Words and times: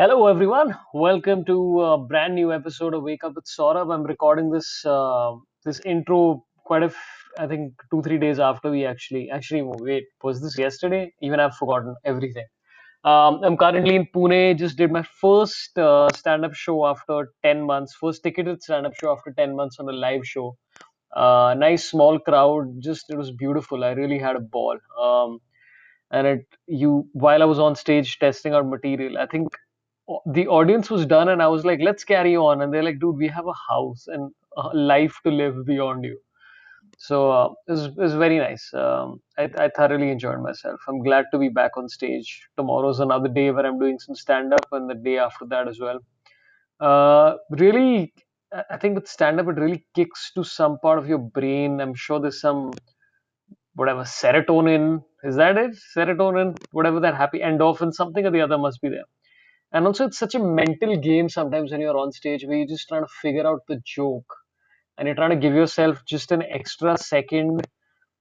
Hello, 0.00 0.28
everyone. 0.28 0.76
Welcome 0.94 1.44
to 1.46 1.80
a 1.82 1.98
brand 1.98 2.36
new 2.36 2.52
episode 2.52 2.94
of 2.94 3.02
Wake 3.02 3.24
Up 3.24 3.34
with 3.34 3.46
Sorabh. 3.46 3.92
I'm 3.92 4.04
recording 4.04 4.48
this 4.48 4.84
uh, 4.86 5.32
this 5.64 5.80
intro 5.80 6.44
quite 6.66 6.84
a, 6.84 6.86
f- 6.86 7.24
I 7.36 7.48
think 7.48 7.72
two 7.90 8.00
three 8.02 8.16
days 8.16 8.38
after 8.38 8.70
we 8.70 8.86
actually 8.86 9.28
actually 9.28 9.62
wait 9.64 10.04
was 10.22 10.40
this 10.40 10.56
yesterday? 10.56 11.12
Even 11.20 11.40
I've 11.40 11.56
forgotten 11.56 11.96
everything. 12.04 12.46
Um, 13.02 13.40
I'm 13.42 13.56
currently 13.56 13.96
in 13.96 14.06
Pune. 14.14 14.56
Just 14.56 14.78
did 14.78 14.92
my 14.92 15.02
first 15.02 15.76
uh, 15.76 16.08
stand-up 16.14 16.54
show 16.54 16.86
after 16.86 17.30
ten 17.42 17.66
months. 17.66 17.96
First 18.00 18.22
ticketed 18.22 18.62
stand-up 18.62 18.94
show 19.00 19.10
after 19.10 19.32
ten 19.32 19.56
months 19.56 19.80
on 19.80 19.88
a 19.88 19.92
live 20.06 20.24
show. 20.24 20.56
Uh, 21.12 21.56
nice 21.58 21.90
small 21.90 22.20
crowd. 22.20 22.76
Just 22.78 23.10
it 23.10 23.16
was 23.16 23.32
beautiful. 23.32 23.82
I 23.82 23.90
really 24.02 24.20
had 24.20 24.36
a 24.36 24.40
ball. 24.58 24.78
Um, 24.96 25.40
and 26.12 26.24
it 26.28 26.46
you 26.68 27.08
while 27.14 27.42
I 27.42 27.46
was 27.46 27.58
on 27.58 27.74
stage 27.74 28.20
testing 28.20 28.54
out 28.54 28.68
material, 28.68 29.18
I 29.18 29.26
think 29.26 29.48
the 30.26 30.46
audience 30.48 30.90
was 30.90 31.06
done, 31.06 31.28
and 31.30 31.42
I 31.42 31.48
was 31.48 31.64
like, 31.64 31.80
"Let's 31.82 32.04
carry 32.04 32.36
on." 32.36 32.62
And 32.62 32.72
they're 32.74 32.84
like, 32.84 33.00
"Dude, 33.00 33.16
we 33.16 33.28
have 33.28 33.46
a 33.46 33.58
house 33.70 34.06
and 34.08 34.32
a 34.56 34.68
life 34.76 35.18
to 35.24 35.30
live 35.30 35.66
beyond 35.66 36.04
you." 36.04 36.18
So 36.98 37.30
uh, 37.32 37.48
it 37.68 37.72
was 37.72 37.86
it 37.86 37.96
was 37.96 38.14
very 38.14 38.38
nice. 38.38 38.72
Um, 38.74 39.20
I 39.38 39.50
I 39.66 39.68
thoroughly 39.76 40.10
enjoyed 40.10 40.40
myself. 40.42 40.80
I'm 40.88 41.02
glad 41.02 41.26
to 41.32 41.38
be 41.38 41.48
back 41.50 41.76
on 41.76 41.88
stage. 41.88 42.30
Tomorrow's 42.56 43.00
another 43.00 43.28
day 43.28 43.50
where 43.50 43.66
I'm 43.66 43.78
doing 43.78 43.98
some 43.98 44.16
stand 44.16 44.54
up, 44.54 44.68
and 44.72 44.90
the 44.90 44.96
day 44.96 45.18
after 45.18 45.46
that 45.46 45.68
as 45.68 45.80
well. 45.80 46.00
Uh, 46.80 47.34
really, 47.50 48.12
I 48.70 48.78
think 48.78 48.96
with 48.96 49.08
stand 49.08 49.40
up, 49.40 49.48
it 49.48 49.60
really 49.64 49.86
kicks 49.96 50.32
to 50.34 50.44
some 50.44 50.78
part 50.80 50.98
of 50.98 51.08
your 51.08 51.18
brain. 51.18 51.80
I'm 51.80 51.94
sure 51.94 52.20
there's 52.20 52.40
some 52.40 52.78
whatever 53.74 54.02
serotonin 54.04 55.02
is 55.24 55.36
that 55.36 55.56
it 55.58 55.72
serotonin 55.96 56.58
whatever 56.72 57.00
that 57.00 57.16
happy 57.16 57.40
endorphin 57.40 57.92
something 57.92 58.26
or 58.26 58.30
the 58.30 58.40
other 58.40 58.58
must 58.58 58.80
be 58.82 58.88
there 58.90 59.08
and 59.72 59.86
also 59.86 60.06
it's 60.06 60.18
such 60.18 60.34
a 60.34 60.38
mental 60.40 60.96
game 60.98 61.28
sometimes 61.28 61.72
when 61.72 61.80
you're 61.80 61.98
on 61.98 62.12
stage 62.12 62.44
where 62.46 62.58
you're 62.58 62.68
just 62.68 62.88
trying 62.88 63.04
to 63.04 63.12
figure 63.22 63.46
out 63.46 63.60
the 63.68 63.80
joke 63.84 64.34
and 64.98 65.06
you're 65.06 65.16
trying 65.16 65.30
to 65.30 65.36
give 65.36 65.54
yourself 65.54 66.04
just 66.06 66.32
an 66.32 66.42
extra 66.42 66.96
second 66.98 67.66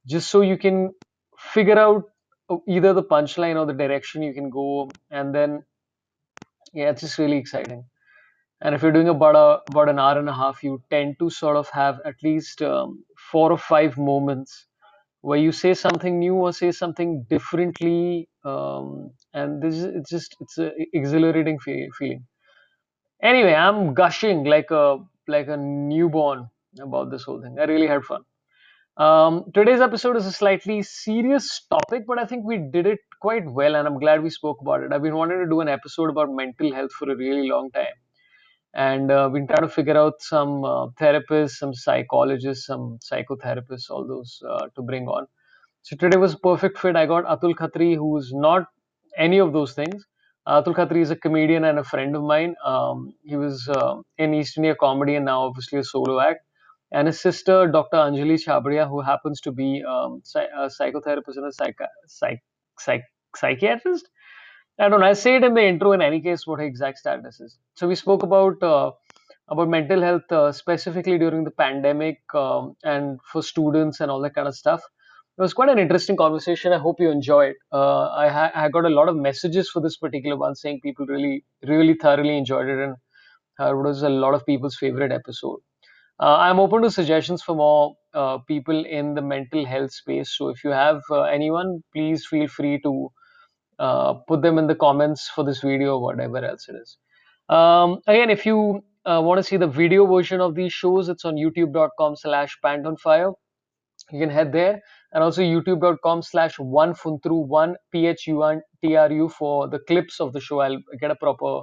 just 0.08 0.30
so 0.32 0.42
you 0.42 0.58
can 0.58 0.92
figure 1.40 1.80
out 1.80 2.04
uh, 2.50 2.58
either 2.68 2.94
the 2.94 3.04
punchline 3.04 3.58
or 3.58 3.66
the 3.66 3.74
direction 3.74 4.24
you 4.24 4.34
can 4.34 4.50
go. 4.50 4.96
And 5.12 5.34
then 5.36 5.64
yeah 6.74 6.90
it's 6.92 7.02
just 7.02 7.18
really 7.20 7.38
exciting. 7.38 7.86
And 8.62 8.76
if 8.76 8.84
you're 8.84 8.94
doing 8.94 9.10
about 9.10 9.36
a, 9.36 9.62
about 9.72 9.90
an 9.90 10.00
hour 10.00 10.20
and 10.20 10.30
a 10.30 10.34
half 10.34 10.64
you 10.64 10.82
tend 10.90 11.18
to 11.20 11.30
sort 11.30 11.58
of 11.58 11.70
have 11.72 12.00
at 12.06 12.16
least 12.24 12.62
um, 12.64 13.04
four 13.32 13.52
or 13.52 13.58
five 13.60 13.98
moments 13.98 14.68
where 15.22 15.40
you 15.40 15.52
say 15.52 15.74
something 15.74 16.20
new 16.20 16.36
or 16.36 16.54
say 16.54 16.72
something 16.72 17.26
differently 17.30 18.30
um, 18.48 19.12
and 19.34 19.62
this 19.62 19.76
is 19.76 19.86
it's 19.86 20.10
just 20.10 20.36
it's 20.42 20.58
a 20.58 20.72
exhilarating 20.94 21.60
fe- 21.60 21.90
feeling. 22.00 22.26
Anyway 23.22 23.54
i'm 23.54 23.94
gushing 23.94 24.44
like 24.46 24.72
a 24.72 24.98
like 25.28 25.48
a 25.48 25.58
newborn 25.58 26.48
about 26.82 27.12
this 27.12 27.24
whole 27.24 27.42
thing. 27.42 27.58
I 27.60 27.66
really 27.66 27.88
had 27.88 28.04
fun. 28.04 28.22
Um, 28.98 29.46
today's 29.54 29.82
episode 29.82 30.18
is 30.18 30.26
a 30.28 30.32
slightly 30.32 30.84
serious 30.84 31.48
topic 31.70 32.06
but 32.08 32.20
i 32.20 32.26
think 32.26 32.46
we 32.46 32.58
did 32.76 32.88
it 32.88 33.00
quite 33.22 33.46
well 33.60 33.76
and 33.76 33.88
i'm 33.88 34.00
glad 34.00 34.24
we 34.24 34.30
spoke 34.32 34.60
about 34.62 34.84
it. 34.84 34.94
I've 34.94 35.04
been 35.04 35.16
wanting 35.16 35.40
to 35.44 35.50
do 35.50 35.62
an 35.62 35.70
episode 35.70 36.10
about 36.10 36.32
mental 36.32 36.74
health 36.74 36.92
for 36.94 37.12
a 37.12 37.16
really 37.18 37.48
long 37.50 37.72
time. 37.72 37.98
And 38.76 39.12
uh, 39.12 39.30
been 39.30 39.48
trying 39.48 39.64
to 39.64 39.70
figure 39.70 39.98
out 39.98 40.16
some 40.22 40.64
uh, 40.66 40.88
therapists 41.02 41.58
some 41.64 41.74
psychologists 41.74 42.68
some 42.68 43.00
psychotherapists 43.12 43.90
all 43.92 44.08
those 44.08 44.42
uh, 44.50 44.68
to 44.76 44.82
bring 44.84 45.08
on 45.08 45.28
so 45.88 45.98
today 45.98 46.18
was 46.18 46.34
a 46.36 46.40
perfect 46.40 46.80
fit. 46.80 46.98
I 46.98 47.06
got 47.08 47.26
Atul 47.26 47.56
Khatri, 47.56 47.96
who's 47.98 48.32
not 48.34 48.66
any 49.18 49.40
of 49.40 49.54
those 49.54 49.74
things. 49.74 50.06
Atul 50.48 50.76
Khatri 50.76 51.02
is 51.02 51.12
a 51.12 51.18
comedian 51.18 51.66
and 51.66 51.80
a 51.80 51.86
friend 51.86 52.16
of 52.18 52.24
mine. 52.24 52.56
Um, 52.66 53.14
he 53.24 53.38
was 53.38 53.70
uh, 53.70 53.96
in 54.18 54.34
East 54.36 54.58
India 54.58 54.76
Comedy 54.76 55.16
and 55.16 55.26
now 55.26 55.42
obviously 55.44 55.80
a 55.80 55.86
solo 55.86 56.20
act. 56.22 56.42
And 56.92 57.08
his 57.08 57.22
sister, 57.22 57.68
Dr. 57.68 57.98
Anjali 57.98 58.38
Chhabria, 58.46 58.90
who 58.90 59.02
happens 59.02 59.42
to 59.44 59.54
be 59.54 59.84
um, 59.90 60.24
a 60.36 60.68
psychotherapist 60.80 61.38
and 61.38 61.48
a 61.48 61.54
psych- 61.54 61.78
psych- 62.08 62.44
psych- 62.80 63.12
psychiatrist. 63.38 64.10
I 64.80 64.90
don't 64.90 65.02
know. 65.02 65.08
I 65.08 65.14
say 65.14 65.38
it 65.38 65.44
in 65.46 65.56
the 65.56 65.64
intro 65.64 65.94
in 65.94 66.02
any 66.04 66.22
case 66.22 66.48
what 66.48 66.60
her 66.60 66.66
exact 66.66 67.00
status 67.00 67.40
is. 67.42 67.58
So 67.76 67.88
we 67.88 67.96
spoke 67.96 68.24
about 68.24 68.64
uh, 68.64 68.92
about 69.50 69.70
mental 69.70 70.02
health 70.02 70.32
uh, 70.32 70.52
specifically 70.52 71.18
during 71.20 71.46
the 71.46 71.52
pandemic 71.52 72.20
um, 72.36 72.76
and 72.84 73.20
for 73.32 73.44
students 73.44 74.02
and 74.02 74.12
all 74.12 74.22
that 74.24 74.36
kind 74.36 74.48
of 74.50 74.56
stuff. 74.56 74.84
It 75.38 75.42
was 75.42 75.54
quite 75.54 75.70
an 75.70 75.80
interesting 75.80 76.18
conversation. 76.18 76.74
I 76.74 76.80
hope 76.80 77.00
you 77.00 77.12
enjoyed. 77.12 77.56
Uh, 77.72 78.10
I, 78.10 78.30
ha- 78.30 78.52
I 78.56 78.70
got 78.70 78.86
a 78.86 78.90
lot 78.90 79.08
of 79.10 79.16
messages 79.16 79.70
for 79.70 79.82
this 79.82 79.98
particular 79.98 80.36
one 80.36 80.56
saying 80.56 80.80
people 80.82 81.06
really, 81.06 81.44
really 81.68 81.94
thoroughly 81.96 82.38
enjoyed 82.38 82.68
it 82.68 82.80
and 82.80 82.96
uh, 83.60 83.72
it 83.72 83.76
was 83.76 84.04
a 84.04 84.10
lot 84.10 84.34
of 84.34 84.46
people's 84.46 84.76
favorite 84.78 85.12
episode. 85.12 85.60
Uh, 86.20 86.38
I'm 86.38 86.60
open 86.60 86.82
to 86.84 86.92
suggestions 86.92 87.44
for 87.44 87.56
more 87.56 87.96
uh, 88.14 88.40
people 88.40 88.86
in 88.86 89.14
the 89.14 89.22
mental 89.22 89.66
health 89.66 89.94
space. 89.94 90.36
So 90.36 90.50
if 90.50 90.64
you 90.64 90.72
have 90.72 91.02
uh, 91.12 91.24
anyone, 91.24 91.84
please 91.94 92.26
feel 92.26 92.48
free 92.48 92.80
to 92.82 93.10
uh, 93.80 94.14
put 94.28 94.42
them 94.42 94.58
in 94.58 94.68
the 94.68 94.76
comments 94.76 95.30
for 95.30 95.44
this 95.44 95.62
video 95.62 95.98
or 95.98 96.02
whatever 96.02 96.44
else 96.44 96.68
it 96.70 96.76
is. 96.76 96.98
Um, 97.50 98.00
again, 98.08 98.32
if 98.32 98.46
you 98.46 98.84
want 99.06 99.38
to 99.40 99.44
see 99.44 99.58
the 99.58 99.68
video 99.68 100.06
version 100.08 100.42
of 100.42 100.56
these 100.56 100.74
shows, 100.74 101.10
it's 101.10 101.26
on 101.26 101.36
youtube.com 101.36 102.16
slash 102.16 102.58
pantonfire. 102.64 103.34
You 104.12 104.20
can 104.20 104.30
head 104.30 104.52
there 104.52 104.82
and 105.12 105.24
also 105.24 105.42
youtube.com 105.42 106.22
slash 106.22 106.60
one 106.60 106.94
phuntru 106.94 107.46
one 107.46 107.76
p 107.92 108.08
h 108.08 108.28
u 108.28 108.44
n 108.44 108.62
t 108.82 108.96
r 108.96 109.12
u 109.12 109.30
for 109.30 109.68
the 109.68 109.80
clips 109.80 110.20
of 110.20 110.34
the 110.34 110.40
show. 110.40 110.60
I'll 110.60 110.82
get 111.00 111.12
a 111.12 111.16
proper 111.16 111.62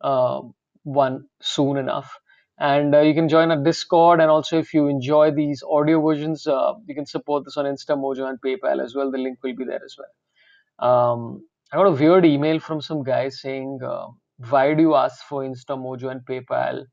uh, 0.00 0.40
one 0.84 1.26
soon 1.40 1.76
enough. 1.76 2.18
And 2.58 2.94
uh, 2.94 3.00
you 3.00 3.14
can 3.14 3.28
join 3.28 3.52
our 3.52 3.62
Discord. 3.62 4.20
And 4.20 4.30
also, 4.30 4.58
if 4.58 4.74
you 4.74 4.88
enjoy 4.88 5.30
these 5.30 5.62
audio 5.62 6.04
versions, 6.04 6.46
uh, 6.46 6.72
you 6.86 6.94
can 6.94 7.06
support 7.06 7.44
this 7.44 7.56
on 7.56 7.66
InstaMojo 7.66 8.28
and 8.28 8.38
PayPal 8.44 8.82
as 8.82 8.96
well. 8.96 9.12
The 9.12 9.18
link 9.18 9.38
will 9.44 9.54
be 9.54 9.64
there 9.64 9.80
as 9.84 9.96
well. 9.96 10.12
Um, 10.90 11.46
I 11.72 11.76
got 11.76 11.86
a 11.86 11.90
weird 11.92 12.24
email 12.26 12.58
from 12.58 12.80
some 12.80 13.04
guy 13.04 13.28
saying, 13.28 13.78
uh, 13.84 14.08
"Why 14.50 14.74
do 14.74 14.82
you 14.82 14.94
ask 14.96 15.24
for 15.24 15.44
InstaMojo 15.44 16.10
and 16.10 16.22
PayPal?" 16.22 16.86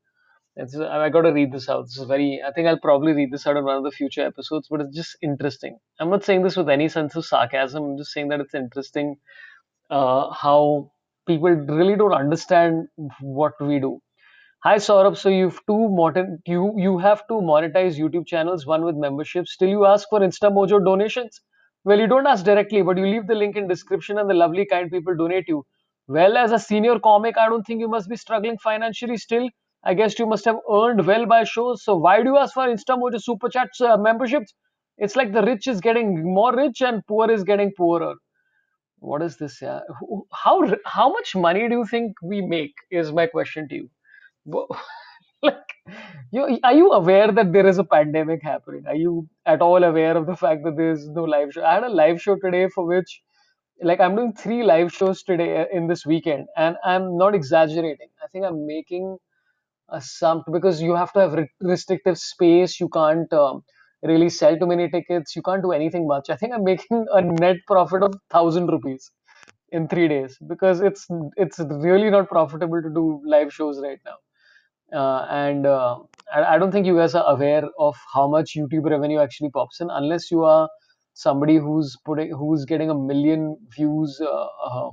It's, 0.56 0.76
I 0.76 1.10
got 1.10 1.22
to 1.22 1.32
read 1.32 1.52
this 1.52 1.68
out. 1.68 1.86
This 1.86 1.98
is 1.98 2.04
very. 2.04 2.42
I 2.46 2.52
think 2.52 2.68
I'll 2.68 2.78
probably 2.80 3.12
read 3.14 3.32
this 3.32 3.46
out 3.46 3.56
in 3.58 3.64
one 3.64 3.76
of 3.78 3.84
the 3.84 3.90
future 3.92 4.26
episodes, 4.26 4.68
but 4.70 4.82
it's 4.82 4.96
just 4.96 5.16
interesting. 5.22 5.78
I'm 6.00 6.10
not 6.10 6.24
saying 6.24 6.44
this 6.44 6.56
with 6.56 6.70
any 6.70 6.88
sense 6.88 7.16
of 7.16 7.26
sarcasm. 7.26 7.84
I'm 7.84 7.98
just 7.98 8.12
saying 8.12 8.28
that 8.28 8.40
it's 8.40 8.54
interesting 8.54 9.16
uh, 9.90 10.30
how 10.32 10.92
people 11.26 11.50
really 11.50 11.96
don't 11.96 12.14
understand 12.14 12.88
what 13.20 13.54
we 13.60 13.80
do. 13.80 14.00
Hi 14.64 14.76
Sorabh, 14.76 15.16
so 15.16 15.30
you've 15.30 15.60
two 15.66 15.88
monet- 15.98 16.38
you 16.46 16.74
you 16.76 16.98
have 16.98 17.26
two 17.28 17.40
monetized 17.50 17.98
YouTube 18.04 18.26
channels, 18.26 18.66
one 18.66 18.84
with 18.84 18.96
memberships. 18.96 19.52
Still, 19.52 19.70
you 19.70 19.86
ask 19.86 20.08
for 20.10 20.20
InstaMojo 20.20 20.84
donations. 20.84 21.40
Well, 21.84 22.00
you 22.00 22.08
don't 22.08 22.26
ask 22.26 22.44
directly, 22.44 22.82
but 22.82 22.98
you 22.98 23.06
leave 23.06 23.26
the 23.28 23.36
link 23.36 23.56
in 23.56 23.68
description, 23.68 24.18
and 24.18 24.28
the 24.30 24.34
lovely 24.34 24.66
kind 24.66 24.90
people 24.90 25.16
donate 25.16 25.48
you. 25.48 25.64
Well, 26.08 26.36
as 26.36 26.52
a 26.52 26.58
senior 26.58 26.98
comic, 26.98 27.38
I 27.38 27.48
don't 27.48 27.64
think 27.64 27.80
you 27.80 27.88
must 27.88 28.08
be 28.10 28.16
struggling 28.16 28.58
financially. 28.58 29.16
Still, 29.16 29.48
I 29.86 29.94
guess 29.94 30.18
you 30.18 30.26
must 30.26 30.44
have 30.46 30.58
earned 30.72 31.06
well 31.06 31.26
by 31.26 31.44
shows. 31.44 31.84
So 31.84 31.96
why 31.96 32.22
do 32.22 32.30
you 32.30 32.38
ask 32.38 32.54
for 32.54 32.66
InstaMojo 32.66 33.22
super 33.22 33.48
chats 33.48 33.80
uh, 33.80 33.96
memberships? 33.96 34.54
It's 34.98 35.16
like 35.16 35.32
the 35.32 35.42
rich 35.42 35.68
is 35.68 35.80
getting 35.80 36.22
more 36.34 36.54
rich 36.56 36.82
and 36.82 37.06
poor 37.06 37.30
is 37.30 37.44
getting 37.44 37.72
poorer. 37.76 38.14
What 39.00 39.22
is 39.22 39.36
this? 39.38 39.60
Yeah, 39.62 39.80
how 40.32 40.56
how 40.86 41.10
much 41.12 41.34
money 41.36 41.68
do 41.68 41.76
you 41.76 41.86
think 41.86 42.14
we 42.22 42.40
make? 42.42 42.74
Is 42.90 43.12
my 43.12 43.26
question 43.26 43.68
to 43.68 43.74
you. 43.76 43.88
Like 45.42 45.72
you 46.32 46.58
are 46.64 46.72
you 46.74 46.92
aware 46.92 47.30
that 47.32 47.52
there 47.52 47.66
is 47.66 47.78
a 47.78 47.84
pandemic 47.84 48.42
happening 48.42 48.84
are 48.86 48.94
you 48.96 49.28
at 49.46 49.62
all 49.62 49.84
aware 49.84 50.16
of 50.16 50.26
the 50.26 50.36
fact 50.36 50.64
that 50.64 50.76
there 50.76 50.90
is 50.92 51.08
no 51.08 51.24
live 51.24 51.52
show 51.52 51.64
i 51.64 51.74
had 51.74 51.84
a 51.84 51.88
live 52.00 52.20
show 52.22 52.36
today 52.44 52.68
for 52.74 52.86
which 52.86 53.20
like 53.90 54.00
i'm 54.00 54.16
doing 54.16 54.32
three 54.32 54.62
live 54.62 54.92
shows 54.92 55.22
today 55.22 55.48
uh, 55.62 55.66
in 55.72 55.86
this 55.86 56.04
weekend 56.06 56.46
and 56.56 56.76
i'm 56.84 57.16
not 57.18 57.34
exaggerating 57.34 58.08
i 58.24 58.28
think 58.32 58.44
i'm 58.44 58.66
making 58.66 59.16
sum 60.00 60.42
because 60.52 60.82
you 60.82 60.94
have 60.94 61.12
to 61.12 61.20
have 61.20 61.32
re- 61.34 61.50
restrictive 61.60 62.18
space 62.18 62.80
you 62.80 62.88
can't 62.88 63.32
um, 63.32 63.62
really 64.02 64.28
sell 64.28 64.58
too 64.58 64.66
many 64.66 64.88
tickets 64.90 65.34
you 65.36 65.42
can't 65.42 65.62
do 65.62 65.72
anything 65.72 66.06
much. 66.06 66.30
I 66.30 66.36
think 66.36 66.52
i'm 66.54 66.64
making 66.64 67.06
a 67.12 67.22
net 67.22 67.56
profit 67.66 68.02
of 68.02 68.12
1000 68.12 68.66
rupees 68.68 69.10
in 69.70 69.88
3 69.88 70.08
days 70.08 70.38
because 70.48 70.80
it's 70.80 71.06
it's 71.36 71.58
really 71.60 72.10
not 72.10 72.28
profitable 72.28 72.82
to 72.82 72.90
do 72.90 73.22
live 73.26 73.52
shows 73.52 73.80
right 73.82 74.00
now. 74.04 74.16
Uh, 74.92 75.26
and 75.30 75.66
uh, 75.66 75.98
I, 76.32 76.54
I 76.54 76.58
don't 76.58 76.70
think 76.72 76.86
you 76.86 76.96
guys 76.96 77.14
are 77.14 77.24
aware 77.32 77.64
of 77.78 77.96
how 78.14 78.28
much 78.28 78.54
YouTube 78.56 78.88
revenue 78.90 79.18
actually 79.20 79.50
pops 79.50 79.80
in 79.80 79.90
unless 79.90 80.30
you 80.30 80.44
are 80.44 80.68
somebody 81.14 81.56
who's 81.56 81.96
putting 82.04 82.30
who's 82.30 82.64
getting 82.64 82.90
a 82.90 82.94
million 82.94 83.56
views 83.76 84.20
uh, 84.22 84.46
uh, 84.70 84.90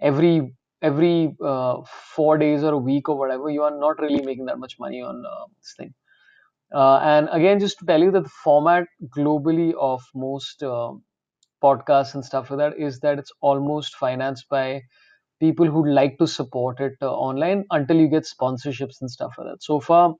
every 0.00 0.54
every 0.82 1.34
uh, 1.44 1.82
four 2.14 2.38
days 2.38 2.62
or 2.62 2.72
a 2.74 2.78
week 2.78 3.08
or 3.08 3.18
whatever. 3.18 3.50
You 3.50 3.62
are 3.62 3.76
not 3.78 4.00
really 4.00 4.22
making 4.22 4.46
that 4.46 4.58
much 4.58 4.78
money 4.78 5.02
on 5.02 5.24
uh, 5.26 5.46
this 5.58 5.74
thing. 5.76 5.94
Uh, 6.74 6.98
and 6.98 7.28
again, 7.32 7.60
just 7.60 7.78
to 7.78 7.86
tell 7.86 8.00
you 8.00 8.10
that 8.10 8.24
the 8.24 8.30
format 8.44 8.86
globally 9.16 9.72
of 9.80 10.02
most 10.14 10.62
uh, 10.62 10.92
podcasts 11.62 12.14
and 12.14 12.24
stuff 12.24 12.50
like 12.50 12.58
that 12.58 12.78
is 12.78 13.00
that 13.00 13.18
it's 13.18 13.32
almost 13.40 13.96
financed 13.96 14.48
by 14.48 14.82
people 15.40 15.66
who'd 15.66 15.88
like 15.92 16.18
to 16.18 16.26
support 16.26 16.80
it 16.80 16.94
uh, 17.02 17.12
online 17.12 17.64
until 17.70 17.96
you 17.96 18.08
get 18.08 18.24
sponsorships 18.24 19.00
and 19.00 19.10
stuff 19.10 19.34
like 19.38 19.48
that. 19.48 19.62
So 19.62 19.80
far, 19.80 20.14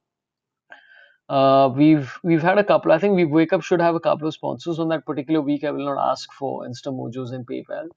uh, 1.29 1.70
we've 1.75 2.12
we've 2.23 2.43
had 2.43 2.59
a 2.59 2.64
couple. 2.64 2.93
I 2.93 2.99
think 2.99 3.17
we 3.17 3.25
wake 3.25 3.52
up 3.52 3.62
should 3.62 3.81
have 3.81 3.94
a 3.97 4.00
couple 4.00 4.29
of 4.29 4.35
sponsors 4.35 4.79
on 4.79 4.88
that 4.91 5.05
particular 5.06 5.41
week. 5.41 5.64
I 5.64 5.70
will 5.73 5.85
not 5.85 6.11
ask 6.11 6.32
for 6.32 6.64
Instamojos 6.67 7.32
and 7.32 7.47
PayPal. 7.47 7.88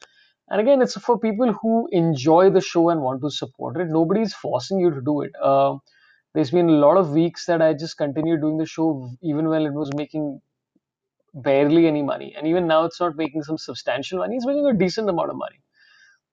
And 0.50 0.62
again, 0.62 0.82
it's 0.82 0.98
for 0.98 1.20
people 1.20 1.54
who 1.54 1.88
enjoy 1.92 2.50
the 2.50 2.62
show 2.62 2.90
and 2.90 3.02
want 3.02 3.22
to 3.22 3.30
support 3.30 3.78
it. 3.78 3.88
Nobody's 3.90 4.34
forcing 4.34 4.80
you 4.80 4.92
to 4.92 5.02
do 5.02 5.22
it. 5.22 5.32
Uh, 5.42 5.78
there's 6.34 6.52
been 6.52 6.70
a 6.70 6.74
lot 6.74 6.98
of 6.98 7.12
weeks 7.12 7.46
that 7.46 7.62
I 7.62 7.74
just 7.74 7.98
continued 7.98 8.42
doing 8.42 8.58
the 8.58 8.66
show 8.66 9.12
even 9.22 9.48
when 9.50 9.64
it 9.64 9.74
was 9.74 9.92
making 9.96 10.42
barely 11.34 11.88
any 11.88 12.02
money, 12.04 12.34
and 12.38 12.48
even 12.48 12.68
now 12.68 12.86
it's 12.86 13.00
not 13.00 13.16
making 13.16 13.44
some 13.44 13.58
substantial 13.58 14.20
money. 14.20 14.36
It's 14.36 14.46
making 14.46 14.66
a 14.66 14.74
decent 14.74 15.10
amount 15.10 15.30
of 15.32 15.38
money. 15.38 15.60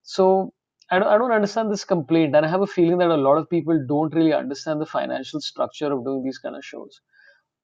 So 0.03 0.53
I 0.91 0.99
don't, 0.99 1.07
I 1.07 1.17
don't 1.17 1.31
understand 1.31 1.71
this 1.71 1.85
complaint, 1.85 2.35
and 2.35 2.45
I 2.45 2.49
have 2.49 2.61
a 2.61 2.67
feeling 2.67 2.97
that 2.99 3.09
a 3.11 3.17
lot 3.17 3.37
of 3.37 3.49
people 3.49 3.83
don't 3.87 4.13
really 4.15 4.33
understand 4.33 4.81
the 4.81 4.85
financial 4.85 5.41
structure 5.41 5.91
of 5.91 6.05
doing 6.05 6.23
these 6.23 6.39
kind 6.39 6.55
of 6.55 6.65
shows 6.65 7.01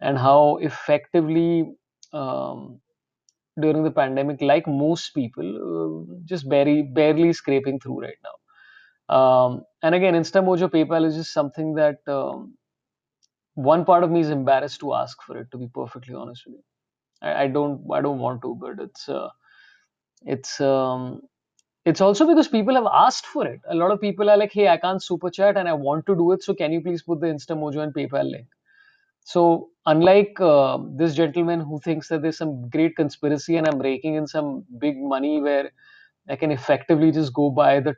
and 0.01 0.17
how 0.17 0.57
effectively 0.57 1.65
um, 2.13 2.81
during 3.59 3.83
the 3.83 3.91
pandemic, 3.91 4.41
like 4.41 4.67
most 4.67 5.11
people, 5.11 5.47
uh, 5.69 6.15
just 6.25 6.49
barely 6.49 6.81
barely 6.83 7.33
scraping 7.33 7.79
through 7.79 8.01
right 8.01 8.21
now. 8.23 8.37
Um, 9.15 9.63
and 9.83 9.95
again, 9.95 10.15
Instamojo 10.15 10.69
PayPal 10.71 11.05
is 11.05 11.15
just 11.15 11.33
something 11.33 11.75
that 11.75 11.99
um, 12.07 12.57
one 13.55 13.85
part 13.85 14.03
of 14.03 14.11
me 14.11 14.21
is 14.21 14.29
embarrassed 14.29 14.79
to 14.81 14.93
ask 14.93 15.21
for 15.23 15.37
it. 15.37 15.51
To 15.51 15.57
be 15.57 15.67
perfectly 15.73 16.15
honest 16.15 16.43
with 16.45 16.55
you, 16.55 16.63
I, 17.21 17.43
I 17.43 17.47
don't 17.47 17.81
I 17.93 18.01
don't 18.01 18.19
want 18.19 18.41
to, 18.43 18.55
but 18.55 18.79
it's 18.79 19.09
uh, 19.09 19.29
it's 20.25 20.59
um, 20.61 21.21
it's 21.85 22.01
also 22.01 22.27
because 22.27 22.47
people 22.47 22.75
have 22.75 22.87
asked 22.91 23.25
for 23.27 23.47
it. 23.47 23.61
A 23.69 23.75
lot 23.75 23.91
of 23.91 24.01
people 24.01 24.29
are 24.29 24.37
like, 24.37 24.53
hey, 24.53 24.69
I 24.69 24.77
can't 24.77 25.03
super 25.03 25.29
chat 25.29 25.57
and 25.57 25.69
I 25.69 25.73
want 25.73 26.05
to 26.07 26.15
do 26.15 26.31
it. 26.33 26.43
So 26.43 26.53
can 26.53 26.71
you 26.73 26.81
please 26.81 27.03
put 27.03 27.21
the 27.21 27.27
Instamojo 27.27 27.79
and 27.83 27.93
PayPal 27.93 28.29
link? 28.31 28.47
So 29.23 29.69
unlike 29.85 30.39
uh, 30.39 30.77
this 30.95 31.15
gentleman 31.15 31.61
who 31.61 31.79
thinks 31.79 32.07
that 32.09 32.21
there's 32.21 32.37
some 32.37 32.69
great 32.69 32.95
conspiracy 32.95 33.57
and 33.57 33.67
I'm 33.67 33.79
raking 33.79 34.15
in 34.15 34.27
some 34.27 34.65
big 34.79 34.97
money 34.97 35.41
where 35.41 35.71
I 36.29 36.35
can 36.35 36.51
effectively 36.51 37.11
just 37.11 37.33
go 37.33 37.49
by 37.49 37.79
the 37.79 37.95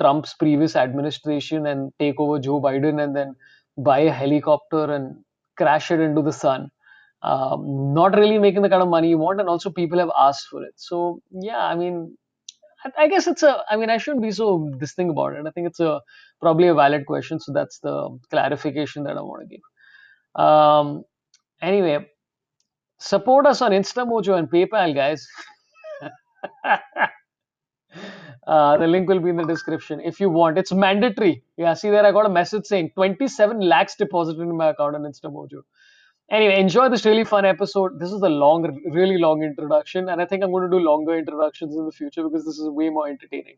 Trump's 0.00 0.34
previous 0.34 0.76
administration 0.76 1.66
and 1.66 1.92
take 1.98 2.18
over 2.18 2.38
Joe 2.38 2.60
Biden 2.60 3.02
and 3.02 3.14
then 3.16 3.34
buy 3.78 4.00
a 4.00 4.12
helicopter 4.12 4.92
and 4.92 5.24
crash 5.56 5.90
it 5.90 6.00
into 6.00 6.22
the 6.22 6.32
sun. 6.32 6.70
Um, 7.22 7.92
not 7.94 8.16
really 8.16 8.38
making 8.38 8.62
the 8.62 8.68
kind 8.70 8.82
of 8.82 8.88
money 8.88 9.10
you 9.10 9.18
want, 9.18 9.40
and 9.40 9.48
also 9.48 9.70
people 9.70 9.98
have 9.98 10.10
asked 10.18 10.46
for 10.48 10.62
it. 10.64 10.72
So 10.76 11.20
yeah, 11.30 11.58
I 11.58 11.74
mean, 11.74 12.16
I 12.96 13.08
guess 13.08 13.26
it's 13.26 13.42
a. 13.42 13.62
I 13.70 13.76
mean, 13.76 13.90
I 13.90 13.98
shouldn't 13.98 14.22
be 14.22 14.30
so 14.30 14.70
this 14.78 14.94
thing 14.94 15.10
about 15.10 15.34
it. 15.34 15.46
I 15.46 15.50
think 15.50 15.66
it's 15.66 15.80
a 15.80 16.00
probably 16.40 16.68
a 16.68 16.74
valid 16.74 17.04
question. 17.06 17.38
So 17.38 17.52
that's 17.52 17.78
the 17.80 18.18
clarification 18.30 19.04
that 19.04 19.18
I 19.18 19.20
want 19.20 19.42
to 19.42 19.46
give. 19.48 19.60
Um, 20.34 21.04
anyway, 21.62 22.06
support 22.98 23.46
us 23.46 23.62
on 23.62 23.72
Instamojo 23.72 24.38
and 24.38 24.50
PayPal, 24.50 24.94
guys. 24.94 25.26
uh, 28.46 28.76
the 28.78 28.86
link 28.86 29.08
will 29.08 29.20
be 29.20 29.30
in 29.30 29.36
the 29.36 29.44
description 29.46 30.00
if 30.00 30.20
you 30.20 30.30
want. 30.30 30.58
It's 30.58 30.72
mandatory. 30.72 31.42
Yeah, 31.56 31.74
see 31.74 31.90
there, 31.90 32.04
I 32.06 32.12
got 32.12 32.26
a 32.26 32.30
message 32.30 32.66
saying 32.66 32.92
27 32.94 33.60
lakhs 33.60 33.96
deposited 33.96 34.42
in 34.42 34.56
my 34.56 34.70
account 34.70 34.94
on 34.96 35.02
Instamojo. 35.02 35.62
Anyway, 36.30 36.60
enjoy 36.60 36.88
this 36.88 37.04
really 37.04 37.24
fun 37.24 37.44
episode. 37.44 37.98
This 37.98 38.12
is 38.12 38.22
a 38.22 38.28
long, 38.28 38.80
really 38.92 39.18
long 39.18 39.42
introduction, 39.42 40.08
and 40.08 40.22
I 40.22 40.26
think 40.26 40.44
I'm 40.44 40.52
going 40.52 40.70
to 40.70 40.70
do 40.70 40.82
longer 40.82 41.18
introductions 41.18 41.74
in 41.76 41.84
the 41.86 41.92
future 41.92 42.22
because 42.22 42.44
this 42.44 42.58
is 42.58 42.68
way 42.68 42.88
more 42.88 43.08
entertaining. 43.08 43.56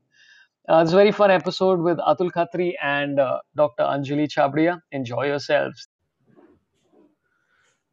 Uh, 0.68 0.80
it's 0.82 0.92
a 0.92 0.96
very 0.96 1.12
fun 1.12 1.30
episode 1.30 1.80
with 1.80 1.98
Atul 1.98 2.30
Khatri 2.32 2.74
and 2.82 3.20
uh, 3.20 3.40
Dr. 3.56 3.82
Anjali 3.82 4.26
Chhabria. 4.28 4.80
Enjoy 4.92 5.26
yourselves. 5.26 5.88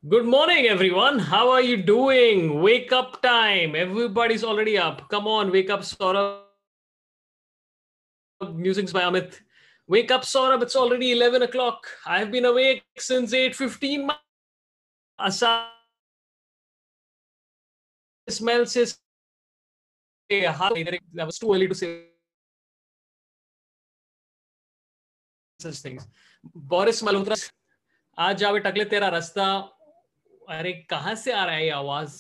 Good 0.08 0.26
morning, 0.26 0.66
everyone. 0.66 1.20
How 1.20 1.50
are 1.50 1.62
you 1.62 1.76
doing? 1.76 2.62
Wake 2.62 2.94
up 2.94 3.22
time. 3.22 3.76
Everybody's 3.76 4.46
already 4.46 4.78
up. 4.78 5.10
Come 5.10 5.28
on, 5.28 5.52
wake 5.52 5.70
up, 5.70 5.82
Sorabh. 5.82 6.40
Musings 8.54 8.94
by 8.94 9.02
Amit. 9.02 9.42
Wake 9.90 10.10
up, 10.10 10.22
Sorabh. 10.22 10.62
It's 10.62 10.78
already 10.78 11.12
11 11.12 11.42
o'clock. 11.42 11.86
I've 12.06 12.32
been 12.32 12.46
awake 12.46 12.82
since 12.98 13.34
8.15. 13.34 14.10
Asad 15.20 15.66
smells 18.30 18.74
his... 18.76 18.98
That 20.30 21.26
was 21.26 21.38
too 21.38 21.54
early 21.54 21.68
to 21.68 21.76
say 21.76 22.06
such 25.60 25.76
things. 25.80 26.08
Boris 26.56 27.02
Malhotra, 27.02 27.38
आज 28.18 28.38
जावे 28.40 28.60
टकले 28.60 28.86
तेरा 28.86 29.08
रास्ता 29.10 29.46
अरे 30.50 30.72
कहाँ 30.90 31.14
से 31.16 31.32
आ 31.32 31.44
रहा 31.46 31.56
है 31.56 31.66
ये 31.66 31.72
आवाज 31.72 32.20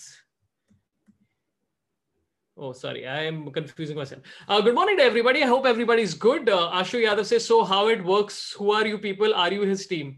Oh, 2.61 2.73
sorry, 2.73 3.07
I'm 3.07 3.37
confusing 3.55 3.95
myself. 3.97 4.21
Uh, 4.45 4.59
good 4.59 4.75
morning 4.75 4.97
to 4.97 5.03
everybody. 5.03 5.41
I 5.41 5.47
hope 5.47 5.65
everybody 5.65 6.01
is 6.01 6.13
good. 6.13 6.49
Uh, 6.49 6.69
Ashu 6.79 6.99
Yadav 7.01 7.25
says, 7.25 7.45
so 7.45 7.63
how 7.63 7.87
it 7.87 8.03
works? 8.03 8.51
Who 8.57 8.71
are 8.71 8.85
you 8.85 8.97
people? 8.97 9.33
Are 9.33 9.49
you 9.49 9.61
his 9.61 9.87
team? 9.87 10.17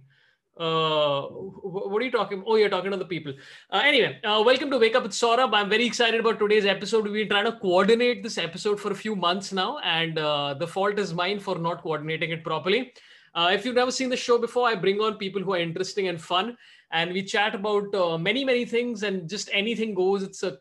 Uh, 0.57 1.21
what 1.27 2.01
are 2.01 2.05
you 2.05 2.09
talking? 2.09 2.43
Oh, 2.47 2.55
you're 2.55 2.71
talking 2.71 2.89
to 2.89 2.97
the 2.97 3.05
people. 3.05 3.33
Uh, 3.71 3.83
anyway, 3.85 4.19
uh, 4.23 4.41
welcome 4.43 4.71
to 4.71 4.79
Wake 4.79 4.95
Up 4.95 5.03
with 5.03 5.11
Sorabh. 5.11 5.53
I'm 5.53 5.69
very 5.69 5.85
excited 5.85 6.19
about 6.19 6.39
today's 6.39 6.65
episode. 6.65 7.03
We've 7.03 7.13
been 7.13 7.29
trying 7.29 7.45
to 7.45 7.59
coordinate 7.59 8.23
this 8.23 8.39
episode 8.39 8.79
for 8.79 8.91
a 8.91 8.95
few 8.95 9.15
months 9.15 9.53
now, 9.53 9.77
and 9.83 10.17
uh, 10.17 10.55
the 10.55 10.65
fault 10.65 10.97
is 10.97 11.13
mine 11.13 11.39
for 11.39 11.59
not 11.59 11.83
coordinating 11.83 12.31
it 12.31 12.43
properly. 12.43 12.91
Uh, 13.35 13.51
if 13.53 13.65
you've 13.65 13.75
never 13.75 13.91
seen 13.91 14.09
the 14.09 14.17
show 14.17 14.39
before, 14.39 14.67
I 14.67 14.73
bring 14.73 14.99
on 14.99 15.19
people 15.19 15.43
who 15.43 15.53
are 15.53 15.59
interesting 15.59 16.07
and 16.07 16.19
fun 16.19 16.57
and 16.91 17.13
we 17.13 17.23
chat 17.23 17.55
about 17.55 17.93
uh, 17.95 18.17
many, 18.17 18.43
many 18.43 18.65
things, 18.65 19.03
and 19.03 19.29
just 19.29 19.49
anything 19.53 19.93
goes. 19.93 20.23
It's 20.23 20.43
a, 20.43 20.57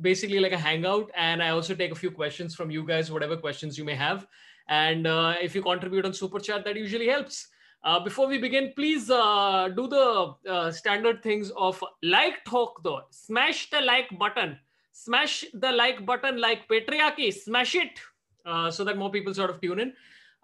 basically 0.00 0.40
like 0.40 0.52
a 0.52 0.58
hangout, 0.58 1.10
and 1.16 1.42
I 1.42 1.50
also 1.50 1.74
take 1.74 1.92
a 1.92 1.94
few 1.94 2.10
questions 2.10 2.54
from 2.54 2.70
you 2.70 2.86
guys, 2.86 3.10
whatever 3.10 3.36
questions 3.36 3.76
you 3.76 3.84
may 3.84 3.94
have. 3.94 4.26
And 4.68 5.06
if 5.40 5.54
you 5.54 5.62
contribute 5.62 6.04
on 6.04 6.12
Super 6.12 6.40
Chat, 6.40 6.64
that 6.64 6.76
usually 6.76 7.06
helps. 7.06 7.48
Uh, 7.86 8.00
before 8.00 8.26
we 8.26 8.36
begin, 8.36 8.72
please 8.74 9.10
uh, 9.10 9.68
do 9.76 9.86
the 9.86 10.34
uh, 10.50 10.72
standard 10.72 11.22
things 11.22 11.52
of 11.56 11.82
like 12.02 12.44
talk 12.44 12.82
though. 12.82 13.02
Smash 13.10 13.70
the 13.70 13.80
like 13.80 14.08
button. 14.18 14.58
Smash 14.90 15.44
the 15.54 15.70
like 15.70 16.04
button 16.04 16.40
like 16.40 16.66
patriarchy. 16.68 17.32
Smash 17.32 17.76
it 17.76 18.00
uh, 18.44 18.72
so 18.72 18.82
that 18.82 18.98
more 18.98 19.12
people 19.12 19.32
sort 19.32 19.50
of 19.50 19.60
tune 19.60 19.78
in. 19.78 19.92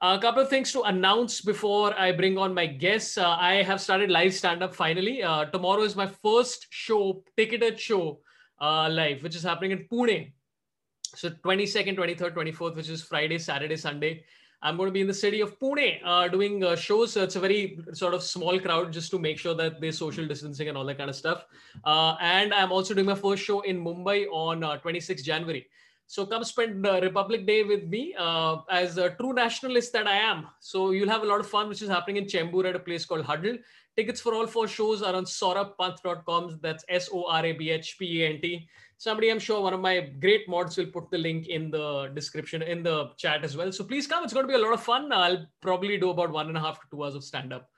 A 0.05 0.19
couple 0.19 0.43
of 0.43 0.51
things 0.51 0.73
to 0.73 0.83
announce 0.83 1.41
before 1.41 1.97
I 1.97 2.11
bring 2.11 2.37
on 2.37 2.53
my 2.53 2.67
guests. 2.67 3.17
Uh, 3.17 3.37
I 3.39 3.63
have 3.63 3.81
started 3.81 4.11
live 4.11 4.35
stand 4.35 4.61
up 4.61 4.75
finally. 4.75 5.23
Uh, 5.23 5.45
tomorrow 5.45 5.83
is 5.83 5.95
my 5.95 6.09
first 6.09 6.67
show, 6.71 7.23
ticketed 7.37 7.79
show 7.79 8.19
live, 8.61 9.23
which 9.23 9.37
is 9.37 9.45
happening 9.45 9.71
in 9.71 9.87
Pune. 9.87 10.33
So 11.15 11.31
22nd, 11.31 11.97
23rd, 11.97 12.35
24th, 12.35 12.75
which 12.75 12.89
is 12.89 13.01
Friday, 13.01 13.39
Saturday, 13.39 13.77
Sunday. 13.77 14.25
I'm 14.61 14.77
going 14.77 14.89
to 14.89 14.93
be 14.93 15.03
in 15.03 15.07
the 15.07 15.15
city 15.15 15.41
of 15.41 15.57
Pune 15.61 16.01
uh, 16.05 16.27
doing 16.27 16.65
uh, 16.65 16.75
shows. 16.75 17.13
So 17.13 17.23
it's 17.23 17.37
a 17.37 17.41
very 17.41 17.79
sort 17.93 18.15
of 18.15 18.25
small 18.25 18.59
crowd 18.59 18.93
just 18.93 19.13
to 19.13 19.21
make 19.21 19.39
sure 19.39 19.55
that 19.55 19.81
there's 19.81 19.99
social 19.99 20.27
distancing 20.27 20.69
and 20.69 20.77
all 20.77 20.85
that 20.87 20.99
kind 20.99 21.11
of 21.11 21.17
stuff. 21.17 21.47
Uh, 21.85 22.17
and 22.21 22.53
I'm 22.53 22.73
also 22.73 22.93
doing 22.93 23.07
my 23.07 23.15
first 23.15 23.45
show 23.45 23.61
in 23.61 23.85
Mumbai 23.85 24.27
on 24.33 24.65
uh, 24.65 24.79
26 24.79 25.23
January. 25.23 25.69
So 26.13 26.27
come 26.27 26.45
spend 26.45 26.85
Republic 26.85 27.47
Day 27.47 27.63
with 27.63 27.85
me 27.85 28.15
uh, 28.19 28.57
as 28.71 28.99
a 28.99 29.09
true 29.13 29.33
nationalist 29.33 29.95
that 29.95 30.07
I 30.07 30.17
am. 30.17 30.47
So 30.61 30.91
you'll 30.91 31.09
have 31.09 31.23
a 31.23 31.27
lot 31.27 31.41
of 31.41 31.47
fun, 31.49 31.71
which 31.71 31.81
is 31.81 31.89
happening 31.89 32.19
in 32.19 32.27
Chembur 32.27 32.69
at 32.69 32.77
a 32.77 32.79
place 32.79 33.07
called 33.07 33.25
Huddle. 33.25 33.57
Tickets 33.97 34.21
for 34.21 34.35
all 34.35 34.47
four 34.47 34.69
shows 34.69 35.01
are 35.01 35.15
on 35.15 35.25
sorabhpant.com. 35.25 36.59
That's 36.61 36.85
S 36.91 37.09
O 37.15 37.25
R 37.31 37.47
A 37.47 37.53
B 37.53 37.71
H 37.71 37.97
P 37.99 38.25
A 38.25 38.29
N 38.29 38.43
T 38.43 38.69
somebody 38.99 39.31
i'm 39.31 39.39
sure 39.45 39.61
one 39.61 39.75
of 39.75 39.81
my 39.81 39.99
great 40.25 40.49
mods 40.49 40.77
will 40.77 40.87
put 40.87 41.11
the 41.11 41.19
link 41.19 41.49
in 41.49 41.73
the 41.73 42.09
description 42.15 42.63
in 42.63 42.85
the 42.85 43.09
chat 43.17 43.43
as 43.43 43.57
well 43.57 43.73
so 43.73 43.83
please 43.83 44.07
come 44.07 44.23
it's 44.23 44.33
going 44.33 44.47
to 44.47 44.53
be 44.53 44.55
a 44.55 44.65
lot 44.65 44.73
of 44.73 44.81
fun 44.81 45.11
i'll 45.13 45.45
probably 45.61 45.99
do 45.99 46.11
about 46.11 46.31
one 46.31 46.47
and 46.47 46.57
a 46.57 46.61
half 46.61 46.81
to 46.81 46.87
two 46.89 47.03
hours 47.03 47.17
of 47.17 47.25
stand 47.25 47.53
up 47.53 47.69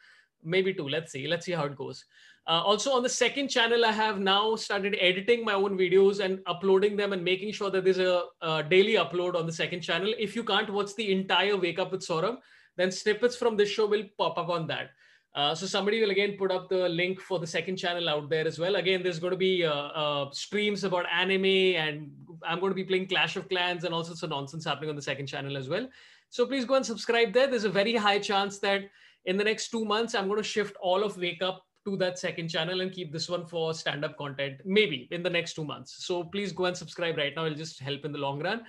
maybe 0.42 0.74
two 0.74 0.86
let's 0.86 1.12
see 1.12 1.26
let's 1.26 1.46
see 1.46 1.52
how 1.52 1.64
it 1.64 1.76
goes 1.76 2.04
uh, 2.46 2.62
also 2.62 2.92
on 2.92 3.02
the 3.02 3.08
second 3.08 3.48
channel 3.48 3.84
i 3.84 3.92
have 3.92 4.18
now 4.18 4.56
started 4.56 4.96
editing 5.00 5.44
my 5.44 5.54
own 5.54 5.78
videos 5.78 6.20
and 6.20 6.40
uploading 6.46 6.96
them 6.96 7.12
and 7.12 7.24
making 7.24 7.52
sure 7.52 7.70
that 7.70 7.84
there's 7.84 7.98
a, 7.98 8.22
a 8.42 8.62
daily 8.62 8.94
upload 8.94 9.34
on 9.34 9.46
the 9.46 9.52
second 9.52 9.80
channel 9.80 10.12
if 10.18 10.36
you 10.36 10.44
can't 10.44 10.70
watch 10.70 10.94
the 10.96 11.12
entire 11.12 11.56
wake 11.56 11.78
up 11.78 11.92
with 11.92 12.00
Sorabh, 12.00 12.38
then 12.76 12.90
snippets 12.90 13.36
from 13.36 13.56
this 13.56 13.68
show 13.68 13.86
will 13.86 14.04
pop 14.18 14.38
up 14.38 14.48
on 14.48 14.66
that 14.66 14.90
uh, 15.34 15.52
so 15.52 15.66
somebody 15.66 16.00
will 16.00 16.10
again 16.10 16.36
put 16.38 16.52
up 16.52 16.68
the 16.68 16.88
link 16.88 17.20
for 17.20 17.40
the 17.40 17.46
second 17.46 17.76
channel 17.76 18.08
out 18.08 18.30
there 18.30 18.46
as 18.46 18.58
well. 18.58 18.76
Again, 18.76 19.02
there's 19.02 19.18
going 19.18 19.32
to 19.32 19.36
be 19.36 19.64
uh, 19.64 19.72
uh, 19.72 20.30
streams 20.30 20.84
about 20.84 21.06
anime, 21.12 21.44
and 21.44 22.12
I'm 22.44 22.60
going 22.60 22.70
to 22.70 22.76
be 22.76 22.84
playing 22.84 23.08
Clash 23.08 23.34
of 23.34 23.48
Clans 23.48 23.82
and 23.82 23.92
all 23.92 24.04
sorts 24.04 24.22
of 24.22 24.30
nonsense 24.30 24.64
happening 24.64 24.90
on 24.90 24.96
the 24.96 25.02
second 25.02 25.26
channel 25.26 25.56
as 25.56 25.68
well. 25.68 25.88
So 26.30 26.46
please 26.46 26.64
go 26.64 26.74
and 26.74 26.86
subscribe 26.86 27.32
there. 27.32 27.48
There's 27.48 27.64
a 27.64 27.70
very 27.70 27.96
high 27.96 28.20
chance 28.20 28.60
that 28.60 28.82
in 29.24 29.36
the 29.36 29.42
next 29.42 29.70
two 29.70 29.84
months, 29.84 30.14
I'm 30.14 30.28
going 30.28 30.38
to 30.38 30.48
shift 30.48 30.76
all 30.80 31.02
of 31.02 31.16
Wake 31.16 31.42
Up 31.42 31.66
to 31.84 31.96
that 31.96 32.18
second 32.18 32.48
channel 32.48 32.80
and 32.80 32.92
keep 32.92 33.12
this 33.12 33.28
one 33.28 33.46
for 33.46 33.74
stand-up 33.74 34.16
content, 34.16 34.60
maybe 34.64 35.08
in 35.10 35.22
the 35.22 35.30
next 35.30 35.54
two 35.54 35.64
months. 35.64 36.04
So 36.04 36.24
please 36.24 36.52
go 36.52 36.64
and 36.66 36.76
subscribe 36.76 37.16
right 37.16 37.34
now. 37.36 37.46
It'll 37.46 37.58
just 37.58 37.80
help 37.80 38.04
in 38.04 38.12
the 38.12 38.18
long 38.18 38.42
run. 38.42 38.62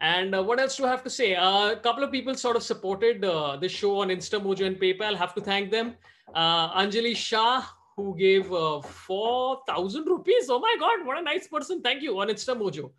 And 0.00 0.34
uh, 0.34 0.42
what 0.42 0.58
else 0.58 0.76
do 0.76 0.86
I 0.86 0.88
have 0.88 1.04
to 1.04 1.10
say? 1.10 1.34
Uh, 1.34 1.72
a 1.72 1.76
couple 1.76 2.02
of 2.02 2.10
people 2.10 2.34
sort 2.34 2.56
of 2.56 2.62
supported 2.62 3.24
uh, 3.24 3.56
the 3.56 3.68
show 3.68 4.00
on 4.00 4.08
InstaMojo 4.08 4.66
and 4.66 4.76
PayPal. 4.76 5.16
Have 5.16 5.34
to 5.34 5.40
thank 5.40 5.70
them. 5.70 5.94
Uh, 6.34 6.80
Anjali 6.80 7.14
Shah, 7.14 7.62
who 7.96 8.16
gave 8.16 8.52
uh, 8.52 8.80
4,000 8.80 10.06
rupees. 10.06 10.46
Oh 10.48 10.58
my 10.58 10.74
God, 10.80 11.06
what 11.06 11.18
a 11.18 11.22
nice 11.22 11.46
person. 11.46 11.82
Thank 11.82 12.02
you 12.02 12.18
on 12.20 12.28
InstaMojo. 12.28 12.90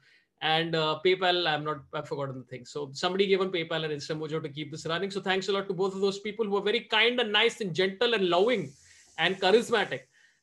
And 0.42 0.74
PayPal, 0.74 1.48
I'm 1.48 1.64
not, 1.64 1.84
I've 1.94 2.08
forgotten 2.08 2.38
the 2.38 2.44
thing. 2.44 2.66
So 2.66 2.90
somebody 2.92 3.28
gave 3.28 3.40
on 3.40 3.50
PayPal 3.50 3.86
and 3.86 3.94
InstaMojo 3.94 4.44
to 4.44 4.50
keep 4.50 4.72
this 4.72 4.86
running. 4.86 5.10
So 5.10 5.22
thanks 5.22 5.48
a 5.48 5.54
lot 5.54 5.68
to 5.70 5.74
both 5.74 5.96
of 5.96 6.02
those 6.02 6.20
people 6.20 6.46
who 6.46 6.58
are 6.58 6.62
very 6.62 6.82
kind 6.82 7.20
and 7.20 7.32
nice 7.32 7.62
and 7.62 7.74
gentle 7.74 8.14
and 8.14 8.28
loving 8.28 8.74
and 9.18 9.40
charismatic. 9.40 10.02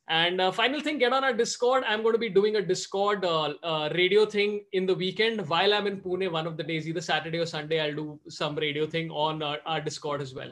And 0.08 0.40
uh, 0.40 0.50
final 0.50 0.80
thing, 0.80 0.98
get 0.98 1.12
on 1.12 1.22
our 1.22 1.32
Discord. 1.32 1.84
I'm 1.86 2.02
going 2.02 2.14
to 2.14 2.18
be 2.18 2.28
doing 2.28 2.56
a 2.56 2.62
Discord 2.62 3.24
uh, 3.24 3.54
uh, 3.62 3.90
radio 3.94 4.26
thing 4.26 4.64
in 4.72 4.84
the 4.84 4.94
weekend 4.94 5.48
while 5.48 5.72
I'm 5.72 5.86
in 5.86 6.00
Pune. 6.00 6.30
One 6.32 6.48
of 6.48 6.56
the 6.56 6.64
days, 6.64 6.88
either 6.88 7.00
Saturday 7.00 7.38
or 7.38 7.46
Sunday, 7.46 7.80
I'll 7.80 7.94
do 7.94 8.20
some 8.28 8.56
radio 8.56 8.88
thing 8.88 9.10
on 9.12 9.40
our, 9.40 9.58
our 9.66 9.80
Discord 9.80 10.20
as 10.20 10.34
well. 10.34 10.50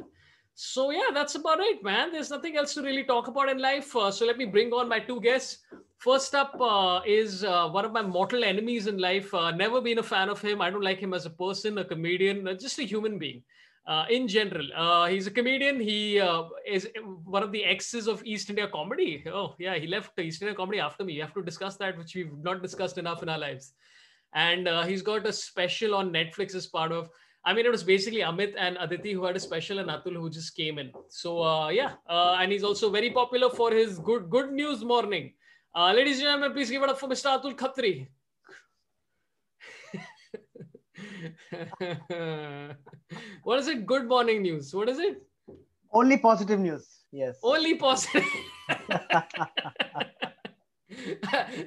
So 0.54 0.90
yeah, 0.90 1.10
that's 1.12 1.34
about 1.34 1.58
it, 1.58 1.82
man. 1.82 2.12
There's 2.12 2.30
nothing 2.30 2.56
else 2.56 2.72
to 2.74 2.82
really 2.82 3.02
talk 3.02 3.26
about 3.26 3.48
in 3.48 3.58
life. 3.58 3.94
Uh, 3.96 4.12
so 4.12 4.26
let 4.26 4.38
me 4.38 4.44
bring 4.44 4.72
on 4.72 4.88
my 4.88 5.00
two 5.00 5.20
guests. 5.20 5.58
First 5.96 6.36
up 6.36 6.56
uh, 6.60 7.00
is 7.04 7.42
uh, 7.42 7.68
one 7.68 7.84
of 7.84 7.90
my 7.92 8.02
mortal 8.02 8.44
enemies 8.44 8.86
in 8.86 8.98
life. 8.98 9.32
never 9.56 9.80
been 9.80 9.98
a 9.98 10.04
fan 10.04 10.28
of 10.28 10.40
him. 10.40 10.60
I 10.60 10.70
don't 10.70 10.84
like 10.84 11.00
him 11.00 11.14
as 11.14 11.26
a 11.26 11.30
person, 11.30 11.78
a 11.78 11.84
comedian, 11.84 12.56
just 12.60 12.78
a 12.78 12.84
human 12.84 13.18
being 13.18 13.42
uh, 13.88 14.04
in 14.10 14.28
general. 14.28 14.66
Uh, 14.76 15.06
he's 15.06 15.26
a 15.26 15.30
comedian. 15.30 15.80
He 15.80 16.20
uh, 16.20 16.44
is 16.66 16.88
one 17.24 17.42
of 17.42 17.52
the 17.52 17.64
exes 17.64 18.06
of 18.06 18.22
East 18.24 18.50
India 18.50 18.68
Comedy. 18.68 19.24
Oh, 19.26 19.54
yeah, 19.58 19.76
he 19.76 19.86
left 19.86 20.18
East 20.20 20.42
India 20.42 20.54
Comedy 20.54 20.78
after 20.78 21.04
me. 21.04 21.14
We 21.14 21.20
have 21.20 21.34
to 21.34 21.42
discuss 21.42 21.76
that, 21.76 21.96
which 21.96 22.14
we've 22.14 22.36
not 22.42 22.62
discussed 22.62 22.98
enough 22.98 23.22
in 23.22 23.30
our 23.30 23.38
lives. 23.38 23.72
And 24.34 24.68
uh, 24.68 24.84
he's 24.84 25.00
got 25.00 25.26
a 25.26 25.32
special 25.32 25.94
on 25.94 26.12
Netflix 26.12 26.54
as 26.54 26.66
part 26.66 26.92
of. 26.92 27.08
I 27.46 27.54
mean, 27.54 27.64
it 27.64 27.72
was 27.72 27.82
basically 27.82 28.20
Amit 28.20 28.52
and 28.58 28.76
Aditi 28.78 29.12
who 29.12 29.24
had 29.24 29.36
a 29.36 29.40
special, 29.40 29.78
and 29.78 29.88
Atul 29.88 30.16
who 30.16 30.28
just 30.28 30.54
came 30.54 30.78
in. 30.78 30.92
So 31.08 31.42
uh, 31.42 31.68
yeah, 31.70 31.92
uh, 32.06 32.36
and 32.38 32.52
he's 32.52 32.64
also 32.64 32.90
very 32.90 33.10
popular 33.10 33.48
for 33.48 33.72
his 33.72 33.98
good 33.98 34.28
good 34.28 34.52
news 34.52 34.84
morning. 34.84 35.32
ladies 35.74 36.18
and 36.18 36.26
gentlemen, 36.26 36.52
please 36.52 36.70
give 36.70 36.82
it 36.82 36.90
up 36.90 36.98
for 36.98 37.08
Mr. 37.08 37.40
Atul 37.40 37.56
Khatri. 37.56 38.08
what 43.42 43.58
is 43.58 43.68
it? 43.68 43.86
Good 43.86 44.08
morning 44.08 44.42
news. 44.42 44.74
What 44.74 44.88
is 44.88 44.98
it? 44.98 45.22
Only 45.92 46.18
positive 46.18 46.60
news. 46.60 46.86
Yes. 47.12 47.38
Only 47.42 47.76
positive. 47.76 48.24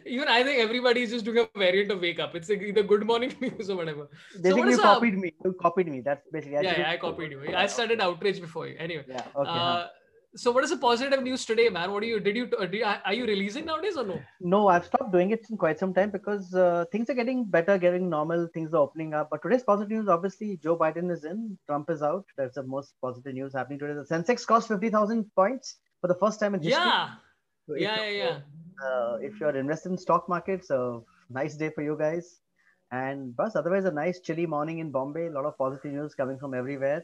Even 0.05 0.27
I 0.27 0.43
think 0.43 0.59
everybody 0.59 1.01
is 1.03 1.11
just 1.11 1.25
doing 1.25 1.39
a 1.39 1.47
variant 1.57 1.91
of 1.91 2.01
wake 2.01 2.19
up. 2.19 2.35
It's 2.35 2.49
like 2.49 2.61
either 2.61 2.83
good 2.83 3.05
morning 3.05 3.33
news 3.41 3.69
or 3.69 3.77
whatever. 3.77 4.09
They 4.37 4.49
so 4.49 4.55
think 4.55 4.69
you 4.69 4.77
copied 4.77 5.17
me. 5.17 5.33
You 5.43 5.53
copied 5.61 5.87
me. 5.87 6.01
That's 6.01 6.27
basically. 6.31 6.63
Yeah, 6.63 6.79
yeah, 6.79 6.91
I 6.91 6.97
copied 6.97 7.31
you. 7.31 7.55
I 7.55 7.67
started 7.67 8.01
outrage 8.01 8.41
before 8.41 8.67
you. 8.67 8.75
Anyway. 8.77 9.05
Yeah. 9.07 9.23
Okay. 9.35 9.49
Uh, 9.49 9.87
so 10.35 10.51
what 10.51 10.63
is 10.63 10.69
the 10.69 10.77
positive 10.77 11.21
news 11.23 11.45
today 11.45 11.67
man? 11.69 11.91
What 11.91 12.01
do 12.01 12.07
you 12.07 12.19
did 12.19 12.35
you, 12.35 12.49
you 12.71 12.85
are 12.85 13.13
you 13.13 13.25
releasing 13.25 13.65
nowadays 13.65 13.97
or 13.97 14.05
no? 14.05 14.21
No 14.39 14.67
i've 14.67 14.85
stopped 14.85 15.11
doing 15.11 15.31
it 15.31 15.45
in 15.49 15.57
quite 15.57 15.77
some 15.77 15.93
time 15.93 16.09
because 16.09 16.53
uh, 16.53 16.85
things 16.91 17.09
are 17.09 17.13
getting 17.13 17.43
better 17.43 17.77
getting 17.77 18.09
normal 18.09 18.47
things 18.53 18.73
are 18.73 18.77
opening 18.77 19.13
up. 19.13 19.29
But 19.29 19.41
today's 19.41 19.63
positive 19.63 19.91
news 19.91 20.07
obviously 20.07 20.57
joe 20.63 20.77
biden 20.77 21.11
is 21.11 21.25
in 21.25 21.57
trump 21.67 21.89
is 21.89 22.01
out. 22.01 22.25
That's 22.37 22.55
the 22.55 22.63
most 22.63 22.93
positive 23.01 23.33
news 23.33 23.53
happening 23.53 23.79
today. 23.79 23.93
The 23.93 24.05
sensex 24.05 24.45
cost 24.45 24.69
50000 24.69 25.25
points 25.35 25.77
for 25.99 26.07
the 26.07 26.15
first 26.15 26.39
time 26.39 26.55
in 26.55 26.61
history. 26.61 26.81
Yeah. 26.81 27.09
So 27.67 27.75
yeah 27.75 28.01
yeah 28.05 28.09
yeah. 28.09 28.37
uh, 28.85 29.17
if 29.21 29.39
you're 29.39 29.55
invested 29.55 29.91
in 29.91 29.97
stock 29.97 30.29
markets 30.29 30.69
a 30.69 31.01
nice 31.29 31.55
day 31.55 31.71
for 31.71 31.81
you 31.81 31.97
guys. 31.97 32.39
And 32.93 33.35
bus 33.35 33.55
otherwise 33.55 33.85
a 33.85 33.91
nice 33.91 34.19
chilly 34.19 34.45
morning 34.45 34.79
in 34.79 34.91
bombay. 34.91 35.27
A 35.27 35.31
lot 35.31 35.45
of 35.45 35.57
positive 35.57 35.93
news 35.93 36.13
coming 36.13 36.37
from 36.37 36.53
everywhere 36.53 37.03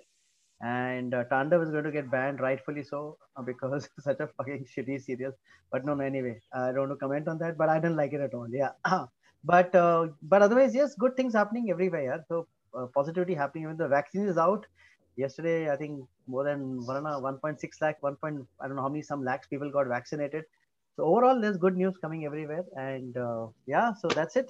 and 0.62 1.14
uh, 1.14 1.24
Tandav 1.26 1.64
is 1.64 1.70
going 1.70 1.84
to 1.84 1.92
get 1.92 2.10
banned, 2.10 2.40
rightfully 2.40 2.84
so, 2.84 3.18
uh, 3.36 3.42
because 3.42 3.90
it's 3.98 4.04
such 4.04 4.20
a 4.20 4.28
fucking 4.28 4.66
shitty 4.66 5.02
serial. 5.02 5.34
But 5.72 5.86
no, 5.86 5.94
no, 5.94 6.04
anyway, 6.04 6.40
I 6.54 6.68
don't 6.68 6.88
want 6.88 6.92
to 6.92 6.96
comment 6.96 7.28
on 7.28 7.38
that, 7.40 7.58
but 7.58 7.70
I 7.70 7.80
didn't 7.80 7.98
like 7.98 8.14
it 8.14 8.22
at 8.22 8.34
all. 8.34 8.48
Yeah, 8.50 8.72
but 9.44 9.74
uh, 9.76 10.08
but 10.24 10.42
otherwise, 10.42 10.74
yes, 10.74 10.96
good 10.96 11.16
things 11.16 11.34
happening 11.34 11.70
everywhere. 11.70 12.24
So 12.28 12.48
uh, 12.74 12.88
positivity 12.94 13.34
happening. 13.34 13.66
Even 13.66 13.78
the 13.78 13.88
vaccine 13.88 14.28
is 14.28 14.38
out. 14.38 14.66
Yesterday, 15.16 15.72
I 15.72 15.76
think 15.76 16.06
more 16.28 16.44
than 16.44 16.86
one 16.86 17.04
1.6 17.04 17.82
lakh, 17.82 18.02
1. 18.02 18.16
Point, 18.18 18.46
I 18.62 18.68
don't 18.68 18.76
know 18.76 18.84
how 18.84 18.90
many 18.90 19.02
some 19.02 19.24
lakhs 19.24 19.48
people 19.48 19.72
got 19.72 19.88
vaccinated. 19.88 20.44
So 20.96 21.06
overall, 21.06 21.40
there's 21.40 21.58
good 21.58 21.76
news 21.76 21.96
coming 22.02 22.26
everywhere, 22.26 22.66
and 22.76 23.16
uh, 23.18 23.48
yeah, 23.66 23.94
so 23.94 24.08
that's 24.08 24.36
it. 24.36 24.50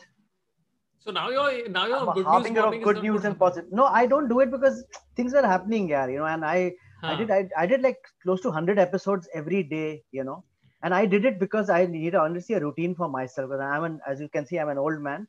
So 1.00 1.12
now 1.12 1.30
you're 1.30 1.70
now 1.70 1.86
you're 1.86 2.14
good 2.14 2.26
news. 2.26 2.58
Of 2.58 2.84
good 2.84 3.02
news 3.04 3.26
and 3.26 3.40
positive. 3.40 3.72
No, 3.72 3.86
I 3.86 4.06
don't 4.06 4.28
do 4.28 4.40
it 4.42 4.52
because 4.52 4.84
things 5.16 5.34
are 5.34 5.46
happening, 5.46 5.90
yeah. 5.90 6.08
You 6.08 6.20
know, 6.20 6.26
and 6.26 6.44
I 6.44 6.74
huh. 7.02 7.08
I 7.08 7.16
did 7.16 7.32
I, 7.32 7.50
I 7.58 7.66
did 7.66 7.82
like 7.82 7.98
close 8.24 8.42
to 8.42 8.52
hundred 8.52 8.80
episodes 8.80 9.30
every 9.34 9.64
day. 9.64 10.04
You 10.12 10.24
know, 10.24 10.44
and 10.84 10.94
I 10.94 11.06
did 11.06 11.26
it 11.26 11.40
because 11.40 11.70
I 11.70 11.86
needed 11.86 12.16
honestly 12.16 12.56
a 12.56 12.60
routine 12.60 12.96
for 12.96 13.08
myself. 13.08 13.50
Because 13.50 13.62
I'm 13.62 13.84
an 13.84 14.00
as 14.08 14.20
you 14.20 14.28
can 14.28 14.46
see, 14.46 14.60
I'm 14.60 14.70
an 14.70 14.78
old 14.78 15.02
man, 15.02 15.28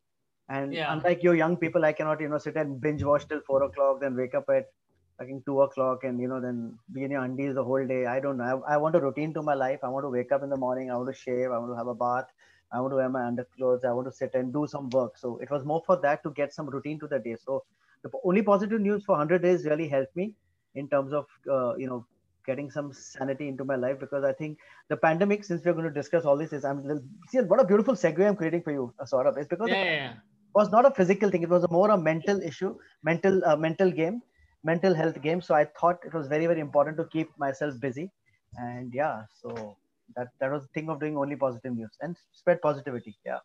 and 0.48 0.72
yeah. 0.72 0.92
unlike 0.92 1.22
you 1.22 1.32
young 1.32 1.56
people, 1.56 1.84
I 1.84 1.92
cannot 1.92 2.20
you 2.20 2.28
know 2.28 2.38
sit 2.38 2.56
and 2.56 2.80
binge 2.80 3.04
watch 3.04 3.28
till 3.28 3.40
four 3.46 3.62
o'clock, 3.62 4.00
then 4.00 4.16
wake 4.16 4.34
up 4.34 4.48
at 4.48 4.66
I 5.20 5.24
think 5.24 5.44
two 5.44 5.60
o'clock 5.62 6.04
and 6.04 6.20
you 6.20 6.28
know 6.28 6.40
then 6.40 6.78
be 6.92 7.04
in 7.04 7.10
your 7.10 7.22
undies 7.22 7.54
the 7.54 7.64
whole 7.64 7.86
day. 7.86 8.06
I 8.06 8.20
don't 8.20 8.36
know. 8.36 8.62
I, 8.66 8.74
I 8.74 8.76
want 8.76 8.94
a 8.94 9.00
routine 9.00 9.34
to 9.34 9.42
my 9.42 9.54
life. 9.54 9.80
I 9.82 9.88
want 9.88 10.04
to 10.04 10.10
wake 10.10 10.32
up 10.32 10.42
in 10.42 10.50
the 10.50 10.56
morning. 10.56 10.90
I 10.90 10.96
want 10.96 11.08
to 11.08 11.20
shave. 11.20 11.50
I 11.50 11.58
want 11.58 11.72
to 11.72 11.76
have 11.76 11.88
a 11.88 11.94
bath. 11.94 12.26
I 12.72 12.80
want 12.80 12.92
to 12.92 12.96
wear 12.96 13.08
my 13.08 13.24
underclothes. 13.26 13.84
I 13.84 13.92
want 13.92 14.06
to 14.08 14.12
sit 14.12 14.34
and 14.34 14.52
do 14.52 14.66
some 14.66 14.90
work. 14.90 15.16
So 15.16 15.38
it 15.38 15.50
was 15.50 15.64
more 15.64 15.82
for 15.86 15.96
that 16.02 16.22
to 16.22 16.30
get 16.30 16.52
some 16.52 16.68
routine 16.68 16.98
to 17.00 17.08
the 17.08 17.18
day. 17.18 17.36
So 17.42 17.64
the 18.02 18.10
only 18.24 18.42
positive 18.42 18.80
news 18.80 19.04
for 19.04 19.12
100 19.12 19.42
days 19.42 19.64
really 19.64 19.88
helped 19.88 20.14
me 20.14 20.34
in 20.74 20.88
terms 20.88 21.12
of 21.12 21.26
uh, 21.50 21.74
you 21.76 21.88
know 21.88 22.06
getting 22.46 22.70
some 22.70 22.92
sanity 22.92 23.48
into 23.48 23.64
my 23.64 23.76
life 23.76 23.98
because 24.00 24.24
I 24.24 24.32
think 24.32 24.58
the 24.88 24.96
pandemic, 24.96 25.44
since 25.44 25.64
we're 25.64 25.74
going 25.74 25.90
to 25.92 25.98
discuss 26.02 26.24
all 26.24 26.36
this, 26.36 26.52
is 26.52 26.64
I'm 26.64 26.82
see 27.28 27.40
what 27.40 27.60
a 27.60 27.64
beautiful 27.64 27.94
segue 27.94 28.26
I'm 28.26 28.36
creating 28.36 28.62
for 28.62 28.72
you, 28.72 28.92
sort 29.06 29.26
of. 29.26 29.36
It's 29.36 29.48
because 29.48 29.68
yeah, 29.68 29.84
yeah. 29.84 30.10
it 30.12 30.54
was 30.54 30.70
not 30.70 30.86
a 30.86 30.90
physical 30.90 31.30
thing; 31.30 31.42
it 31.42 31.48
was 31.56 31.64
a 31.64 31.72
more 31.78 31.90
a 31.90 31.98
mental 31.98 32.40
issue, 32.52 32.72
mental 33.02 33.44
uh, 33.44 33.56
mental 33.56 33.90
game, 33.90 34.22
mental 34.64 34.94
health 34.94 35.20
game. 35.22 35.40
So 35.40 35.54
I 35.54 35.66
thought 35.80 35.98
it 36.04 36.14
was 36.14 36.28
very 36.28 36.46
very 36.46 36.60
important 36.60 36.96
to 36.98 37.06
keep 37.16 37.36
myself 37.46 37.80
busy, 37.80 38.10
and 38.56 38.92
yeah, 38.94 39.22
so 39.42 39.76
that 40.15 40.29
that 40.39 40.51
was 40.51 40.63
the 40.63 40.73
thing 40.73 40.89
of 40.89 40.99
doing 40.99 41.17
only 41.17 41.35
positive 41.35 41.73
news 41.75 41.97
and 42.01 42.15
spread 42.31 42.61
positivity 42.61 43.15
yeah 43.25 43.39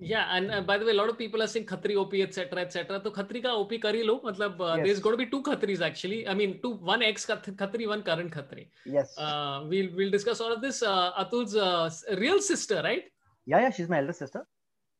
yeah 0.00 0.34
and 0.36 0.50
uh, 0.50 0.60
by 0.62 0.78
the 0.78 0.84
way 0.84 0.92
a 0.92 0.94
lot 0.94 1.10
of 1.10 1.16
people 1.18 1.42
are 1.42 1.46
saying 1.46 1.66
khatri 1.66 1.96
op 2.02 2.14
etc 2.26 2.60
etc 2.66 3.00
तो 3.04 3.10
खत्री 3.16 3.40
का 3.46 3.52
op 3.62 3.72
कर 3.82 3.94
ही 3.94 4.02
लो 4.02 4.20
मतलब 4.24 4.62
uh, 4.62 4.76
yes. 4.76 4.84
there's 4.84 5.00
going 5.06 5.16
to 5.16 5.22
be 5.24 5.28
two 5.34 5.42
khatris 5.48 5.82
actually 5.88 6.20
i 6.26 6.34
mean 6.34 6.58
two 6.62 6.72
one 6.92 7.02
ex 7.02 7.26
khatri 7.26 7.88
one 7.92 8.02
current 8.02 8.32
khatri 8.36 8.64
yes 8.86 9.12
uh, 9.18 9.64
we'll 9.72 9.90
we'll 9.98 10.14
discuss 10.16 10.40
all 10.40 10.52
of 10.52 10.62
this 10.62 10.82
uh, 10.82 11.10
atul's 11.24 11.54
uh, 11.54 11.90
real 12.24 12.40
sister 12.40 12.80
right 12.88 13.12
yeah 13.52 13.60
yeah 13.66 13.70
she's 13.70 13.92
my 13.94 13.98
elder 13.98 14.16
sister 14.22 14.42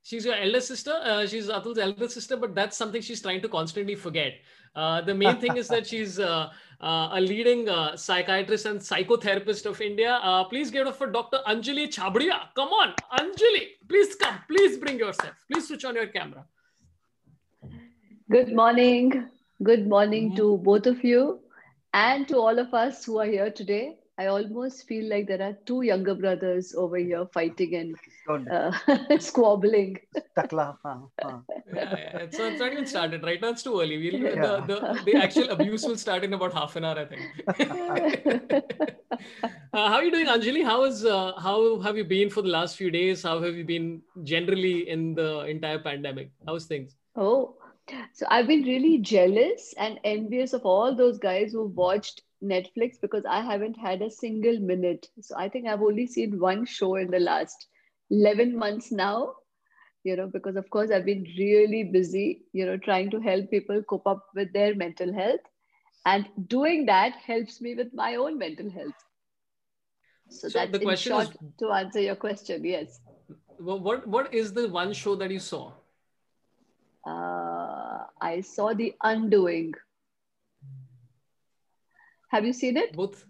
she's 0.10 0.26
your 0.30 0.36
elder 0.36 0.62
sister 0.62 0.96
uh, 1.12 1.26
she's 1.26 1.50
atul's 1.50 1.80
elder 1.86 2.10
sister 2.18 2.38
but 2.38 2.54
that's 2.60 2.78
something 2.78 3.02
she's 3.02 3.22
trying 3.22 3.42
to 3.42 3.50
constantly 3.50 3.96
forget 3.96 4.34
uh, 4.76 5.02
the 5.02 5.14
main 5.14 5.38
thing 5.38 5.58
is 5.58 5.68
that 5.68 5.88
she's 5.92 6.20
uh, 6.20 6.50
uh, 6.82 7.10
a 7.14 7.22
leading 7.22 7.68
uh, 7.70 7.96
psychiatrist 7.96 8.66
and 8.66 8.80
psychotherapist 8.80 9.66
of 9.66 9.80
India. 9.82 10.20
Uh, 10.22 10.44
please 10.44 10.70
give 10.70 10.82
it 10.82 10.88
up 10.88 10.98
for 10.98 11.08
Dr. 11.08 11.40
Anjali 11.48 11.88
Chhabria. 11.88 12.40
Come 12.56 12.70
on, 12.70 12.94
Anjali, 13.18 13.68
please 13.88 14.16
come. 14.16 14.40
Please 14.50 14.78
bring 14.78 15.00
yourself. 15.00 15.34
Please 15.52 15.68
switch 15.68 15.86
on 15.86 15.96
your 15.96 16.08
camera. 16.08 16.46
Good 18.30 18.54
morning. 18.54 19.30
Good 19.64 19.88
morning 19.88 20.28
mm-hmm. 20.30 20.38
to 20.38 20.58
both 20.58 20.86
of 20.86 21.04
you 21.04 21.40
and 21.94 22.28
to 22.28 22.38
all 22.38 22.60
of 22.60 22.74
us 22.74 23.06
who 23.06 23.20
are 23.20 23.26
here 23.26 23.52
today. 23.52 23.98
I 24.18 24.28
almost 24.28 24.88
feel 24.88 25.10
like 25.10 25.28
there 25.28 25.42
are 25.42 25.58
two 25.66 25.82
younger 25.82 26.16
brothers 26.16 26.74
over 26.74 26.96
here 26.96 27.26
fighting 27.34 27.76
and 28.30 28.50
uh, 28.50 28.72
squabbling. 29.20 30.00
Takla. 30.38 30.78
yeah, 31.22 31.42
yeah. 31.74 32.18
It's, 32.20 32.40
it's 32.40 32.60
not 32.60 32.72
even 32.72 32.86
started 32.86 33.24
right 33.24 33.42
now. 33.42 33.50
It's 33.50 33.64
too 33.64 33.82
early. 33.82 33.98
We'll, 33.98 34.22
yeah. 34.22 34.62
the, 34.66 34.66
the, 34.68 35.02
the 35.06 35.16
actual 35.16 35.50
abuse 35.50 35.84
will 35.84 35.98
start 35.98 36.24
in 36.24 36.34
about 36.34 36.54
half 36.54 36.78
an 36.78 36.86
hour, 36.86 36.98
I 36.98 37.06
think. 37.06 37.24
uh, 39.44 39.50
how 39.74 39.96
are 39.96 40.04
you 40.04 40.12
doing, 40.12 40.28
Anjali? 40.28 40.64
How 40.64 40.86
is 40.86 41.04
uh, 41.04 41.34
how 41.38 41.80
have 41.82 41.98
you 41.98 42.06
been 42.06 42.30
for 42.30 42.42
the 42.42 42.50
last 42.50 42.78
few 42.78 42.90
days? 42.90 43.24
How 43.24 43.42
have 43.42 43.56
you 43.56 43.66
been 43.66 44.02
generally 44.24 44.90
in 44.90 45.14
the 45.14 45.42
entire 45.42 45.80
pandemic? 45.80 46.32
How's 46.48 46.66
things? 46.66 46.96
Oh, 47.18 47.56
so 48.14 48.26
I've 48.30 48.48
been 48.48 48.64
really 48.64 49.00
jealous 49.00 49.74
and 49.78 50.00
envious 50.04 50.54
of 50.54 50.66
all 50.66 50.96
those 50.96 51.18
guys 51.18 51.52
who 51.52 51.68
watched 51.68 52.22
Netflix 52.44 53.00
because 53.02 53.24
I 53.30 53.42
haven't 53.42 53.76
had 53.76 54.02
a 54.02 54.10
single 54.10 54.60
minute. 54.60 55.08
So 55.22 55.36
I 55.38 55.50
think 55.50 55.68
I've 55.68 55.82
only 55.82 56.08
seen 56.08 56.40
one 56.40 56.66
show 56.66 56.96
in 56.96 57.12
the 57.12 57.20
last 57.20 57.68
11 58.10 58.58
months 58.58 58.92
now, 58.92 59.34
you 60.04 60.16
know, 60.16 60.28
because 60.28 60.56
of 60.56 60.70
course 60.70 60.92
I've 60.92 61.06
been 61.06 61.26
really 61.38 61.84
busy, 61.84 62.46
you 62.54 62.66
know, 62.66 62.78
trying 62.78 63.12
to 63.12 63.20
help 63.20 63.50
people 63.50 63.82
cope 63.84 64.08
up 64.08 64.26
with 64.36 64.52
their 64.54 64.76
mental 64.76 65.14
health. 65.14 65.42
And 66.06 66.28
doing 66.48 66.86
that 66.86 67.14
helps 67.26 67.62
me 67.62 67.76
with 67.76 67.94
my 67.94 68.16
own 68.16 68.38
mental 68.38 68.70
health. 68.70 68.94
So, 70.30 70.50
so 70.50 70.60
that's 70.60 70.72
the 70.72 70.80
question 70.80 71.12
short 71.12 71.30
is, 71.30 71.38
to 71.60 71.72
answer 71.72 72.00
your 72.00 72.16
question. 72.16 72.64
Yes. 72.64 73.00
What 73.58 74.08
what 74.08 74.34
is 74.34 74.54
the 74.54 74.68
one 74.70 74.94
show 74.94 75.16
that 75.16 75.32
you 75.32 75.40
saw? 75.40 75.72
Uh, 77.06 78.06
I 78.20 78.42
saw 78.42 78.74
The 78.74 78.94
Undoing. 79.04 79.74
Have 82.32 82.46
you 82.46 82.54
seen 82.54 82.78
it? 82.78 82.96
Both. 82.96 83.26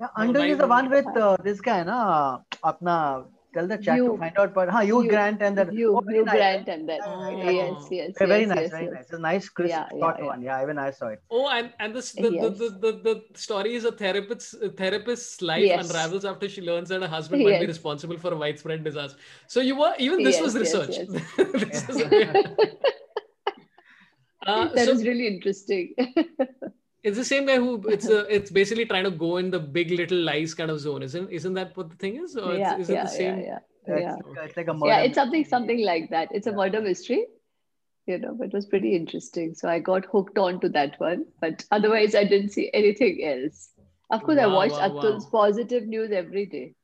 Yeah, 0.00 0.08
Undoing 0.16 0.50
is 0.50 0.58
the 0.58 0.66
one 0.66 0.90
with 0.90 1.06
uh, 1.06 1.36
this 1.42 1.60
guy, 1.60 1.84
na? 1.84 2.40
Apna, 2.64 3.26
tell 3.56 3.68
the 3.72 3.78
chat 3.86 3.96
Hugh. 3.98 4.06
to 4.12 4.18
find 4.22 4.38
out. 4.42 4.54
But 4.58 4.68
huh, 4.76 4.80
Hugh, 4.88 5.00
Hugh- 5.02 5.10
Grant 5.14 5.42
and 5.48 5.58
then 5.60 5.72
You, 5.80 5.88
oh, 5.96 6.00
very 6.08 6.18
Hugh 6.18 6.24
nice. 6.30 6.36
Grant 6.40 6.68
and 6.74 6.88
then 6.92 7.00
Oh. 7.06 7.28
yes, 7.58 7.88
yes, 7.98 8.12
Very, 8.18 8.28
very 8.32 8.40
yes, 8.46 8.48
nice, 8.54 8.58
yes, 8.64 8.70
very 8.76 8.84
yes. 8.86 8.94
nice. 8.94 9.04
It's 9.04 9.12
a 9.12 9.22
nice, 9.26 9.48
crisp, 9.48 9.70
Yeah, 9.76 9.86
yeah, 9.92 10.00
short 10.04 10.16
yeah. 10.20 10.30
one. 10.32 10.42
Yeah, 10.48 10.62
even 10.64 10.78
I 10.86 10.90
saw 10.98 11.08
it. 11.16 11.22
Oh, 11.38 11.48
and 11.58 11.72
and 11.86 11.94
this 12.00 12.12
the, 12.24 12.30
Yes. 12.36 12.58
the, 12.58 12.68
the, 12.68 12.68
the, 12.86 12.92
the 13.32 13.38
story 13.46 13.74
is 13.80 13.84
a 13.92 13.92
therapist's 14.02 14.54
a 14.70 14.70
therapist's 14.82 15.42
life 15.52 15.66
Yes. 15.70 15.88
unravels 15.88 16.24
after 16.34 16.48
she 16.56 16.62
learns 16.70 16.88
that 16.94 17.02
her 17.08 17.12
husband 17.16 17.44
might 17.48 17.60
be 17.66 17.70
responsible 17.74 18.18
for 18.26 18.32
a 18.38 18.38
widespread 18.44 18.84
disaster. 18.90 19.18
So 19.56 19.60
you 19.70 19.76
were 19.84 19.94
even 19.98 20.22
this 20.22 20.36
Yes, 20.36 20.44
was 20.48 20.54
yes, 20.54 20.62
research. 20.66 20.94
yes. 20.98 21.08
This 21.64 21.88
is- 21.88 22.02
Uh, 24.46 24.68
that 24.74 24.84
so 24.86 24.92
is 24.92 25.02
really 25.04 25.26
interesting. 25.26 25.92
It's 27.06 27.16
the 27.16 27.24
same 27.24 27.46
guy 27.46 27.56
who 27.56 27.72
it's 27.88 28.08
a, 28.08 28.18
it's 28.36 28.50
basically 28.50 28.84
trying 28.86 29.04
to 29.04 29.10
go 29.10 29.36
in 29.38 29.50
the 29.50 29.60
big 29.60 29.90
little 29.90 30.18
lies 30.18 30.54
kind 30.54 30.70
of 30.70 30.80
zone, 30.80 31.02
isn't 31.02 31.30
isn't 31.30 31.54
that 31.54 31.76
what 31.76 31.90
the 31.90 31.96
thing 31.96 32.16
is? 32.16 32.36
Or 32.36 32.54
yeah, 32.54 32.72
it's, 32.72 32.82
is 32.82 32.90
it 32.90 32.94
yeah, 32.94 33.02
the 33.02 33.08
same? 33.08 33.38
yeah, 33.38 33.46
yeah, 33.46 33.58
Yeah, 33.88 33.98
yeah. 33.98 34.16
It's, 34.18 34.36
like, 34.36 34.48
it's 34.48 34.56
like 34.56 34.68
a 34.68 34.74
murder. 34.74 34.92
Yeah, 34.92 35.00
it's 35.08 35.14
something 35.14 35.44
something 35.44 35.84
like 35.84 36.10
that. 36.10 36.28
It's 36.32 36.46
a 36.46 36.52
Yeah. 36.52 36.56
murder 36.62 36.80
mystery, 36.80 37.26
you 38.06 38.18
know, 38.18 38.34
but 38.34 38.48
it 38.48 38.54
was 38.54 38.66
pretty 38.66 38.94
interesting. 38.96 39.54
So 39.54 39.68
I 39.68 39.78
got 39.78 40.06
hooked 40.06 40.38
on 40.38 40.60
to 40.60 40.68
that 40.70 40.98
one. 41.00 41.26
But 41.40 41.64
otherwise, 41.70 42.14
I 42.14 42.24
didn't 42.24 42.50
see 42.50 42.70
anything 42.74 43.24
else. 43.24 43.70
Of 44.10 44.22
course, 44.24 44.38
I 44.38 44.46
watched 44.46 44.80
wow, 44.82 44.86
Atul's 44.88 45.24
wow. 45.32 45.40
positive 45.40 45.86
news 45.86 46.10
every 46.12 46.46
day. 46.46 46.74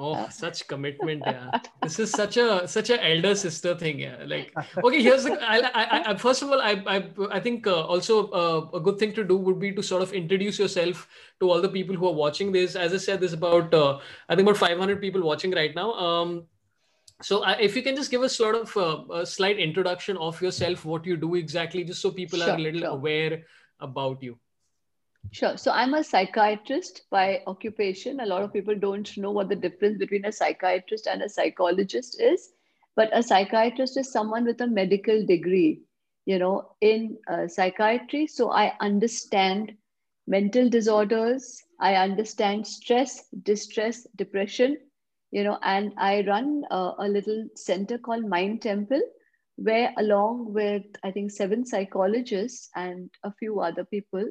Oh, 0.00 0.28
such 0.30 0.68
commitment! 0.68 1.22
Yeah, 1.26 1.50
this 1.82 1.98
is 1.98 2.10
such 2.12 2.36
a 2.36 2.68
such 2.68 2.90
a 2.90 3.04
elder 3.04 3.34
sister 3.34 3.74
thing. 3.74 3.98
Yeah, 3.98 4.22
like 4.26 4.52
okay. 4.84 5.02
Here's 5.02 5.24
the. 5.24 5.32
I, 5.42 5.58
I, 5.74 6.10
I 6.12 6.16
first 6.16 6.42
of 6.42 6.50
all, 6.50 6.60
I 6.60 6.82
I, 6.86 7.10
I 7.32 7.40
think 7.40 7.66
uh, 7.66 7.82
also 7.82 8.28
uh, 8.30 8.76
a 8.78 8.80
good 8.80 8.98
thing 8.98 9.12
to 9.14 9.24
do 9.24 9.36
would 9.36 9.58
be 9.58 9.72
to 9.72 9.82
sort 9.82 10.02
of 10.02 10.12
introduce 10.12 10.58
yourself 10.58 11.08
to 11.40 11.50
all 11.50 11.60
the 11.60 11.68
people 11.68 11.96
who 11.96 12.06
are 12.06 12.14
watching 12.14 12.52
this. 12.52 12.76
As 12.76 12.94
I 12.94 12.98
said, 12.98 13.20
there's 13.20 13.32
about 13.32 13.74
uh, 13.74 13.98
I 14.28 14.36
think 14.36 14.48
about 14.48 14.58
500 14.58 15.00
people 15.00 15.22
watching 15.22 15.50
right 15.50 15.74
now. 15.74 15.92
Um, 15.94 16.46
so 17.20 17.42
I, 17.42 17.54
if 17.54 17.74
you 17.74 17.82
can 17.82 17.96
just 17.96 18.12
give 18.12 18.22
us 18.22 18.36
sort 18.36 18.54
of 18.54 18.76
uh, 18.76 19.22
a 19.22 19.26
slight 19.26 19.58
introduction 19.58 20.16
of 20.18 20.40
yourself, 20.40 20.84
what 20.84 21.04
you 21.04 21.16
do 21.16 21.34
exactly, 21.34 21.82
just 21.82 22.00
so 22.00 22.12
people 22.12 22.42
are 22.42 22.54
a 22.54 22.58
little 22.58 22.82
sure. 22.82 22.90
aware 22.90 23.42
about 23.80 24.22
you. 24.22 24.38
Sure. 25.26 25.56
So 25.56 25.70
I'm 25.70 25.94
a 25.94 26.02
psychiatrist 26.04 27.02
by 27.10 27.42
occupation. 27.46 28.20
A 28.20 28.26
lot 28.26 28.42
of 28.42 28.52
people 28.52 28.74
don't 28.74 29.16
know 29.16 29.30
what 29.30 29.48
the 29.48 29.56
difference 29.56 29.98
between 29.98 30.24
a 30.24 30.32
psychiatrist 30.32 31.06
and 31.06 31.22
a 31.22 31.28
psychologist 31.28 32.20
is. 32.20 32.52
But 32.96 33.10
a 33.16 33.22
psychiatrist 33.22 33.96
is 33.96 34.10
someone 34.10 34.44
with 34.44 34.60
a 34.60 34.66
medical 34.66 35.24
degree, 35.24 35.82
you 36.26 36.38
know, 36.38 36.72
in 36.80 37.18
uh, 37.30 37.46
psychiatry. 37.48 38.26
So 38.26 38.50
I 38.50 38.74
understand 38.80 39.72
mental 40.26 40.68
disorders. 40.68 41.62
I 41.80 41.94
understand 41.96 42.66
stress, 42.66 43.28
distress, 43.42 44.06
depression, 44.16 44.78
you 45.30 45.44
know, 45.44 45.58
and 45.62 45.92
I 45.98 46.24
run 46.26 46.64
a 46.70 47.08
little 47.08 47.48
center 47.54 47.98
called 47.98 48.26
Mind 48.26 48.62
Temple, 48.62 49.02
where 49.56 49.92
along 49.98 50.52
with, 50.52 50.82
I 51.02 51.10
think, 51.12 51.30
seven 51.30 51.64
psychologists 51.66 52.70
and 52.74 53.10
a 53.24 53.32
few 53.32 53.60
other 53.60 53.84
people, 53.84 54.30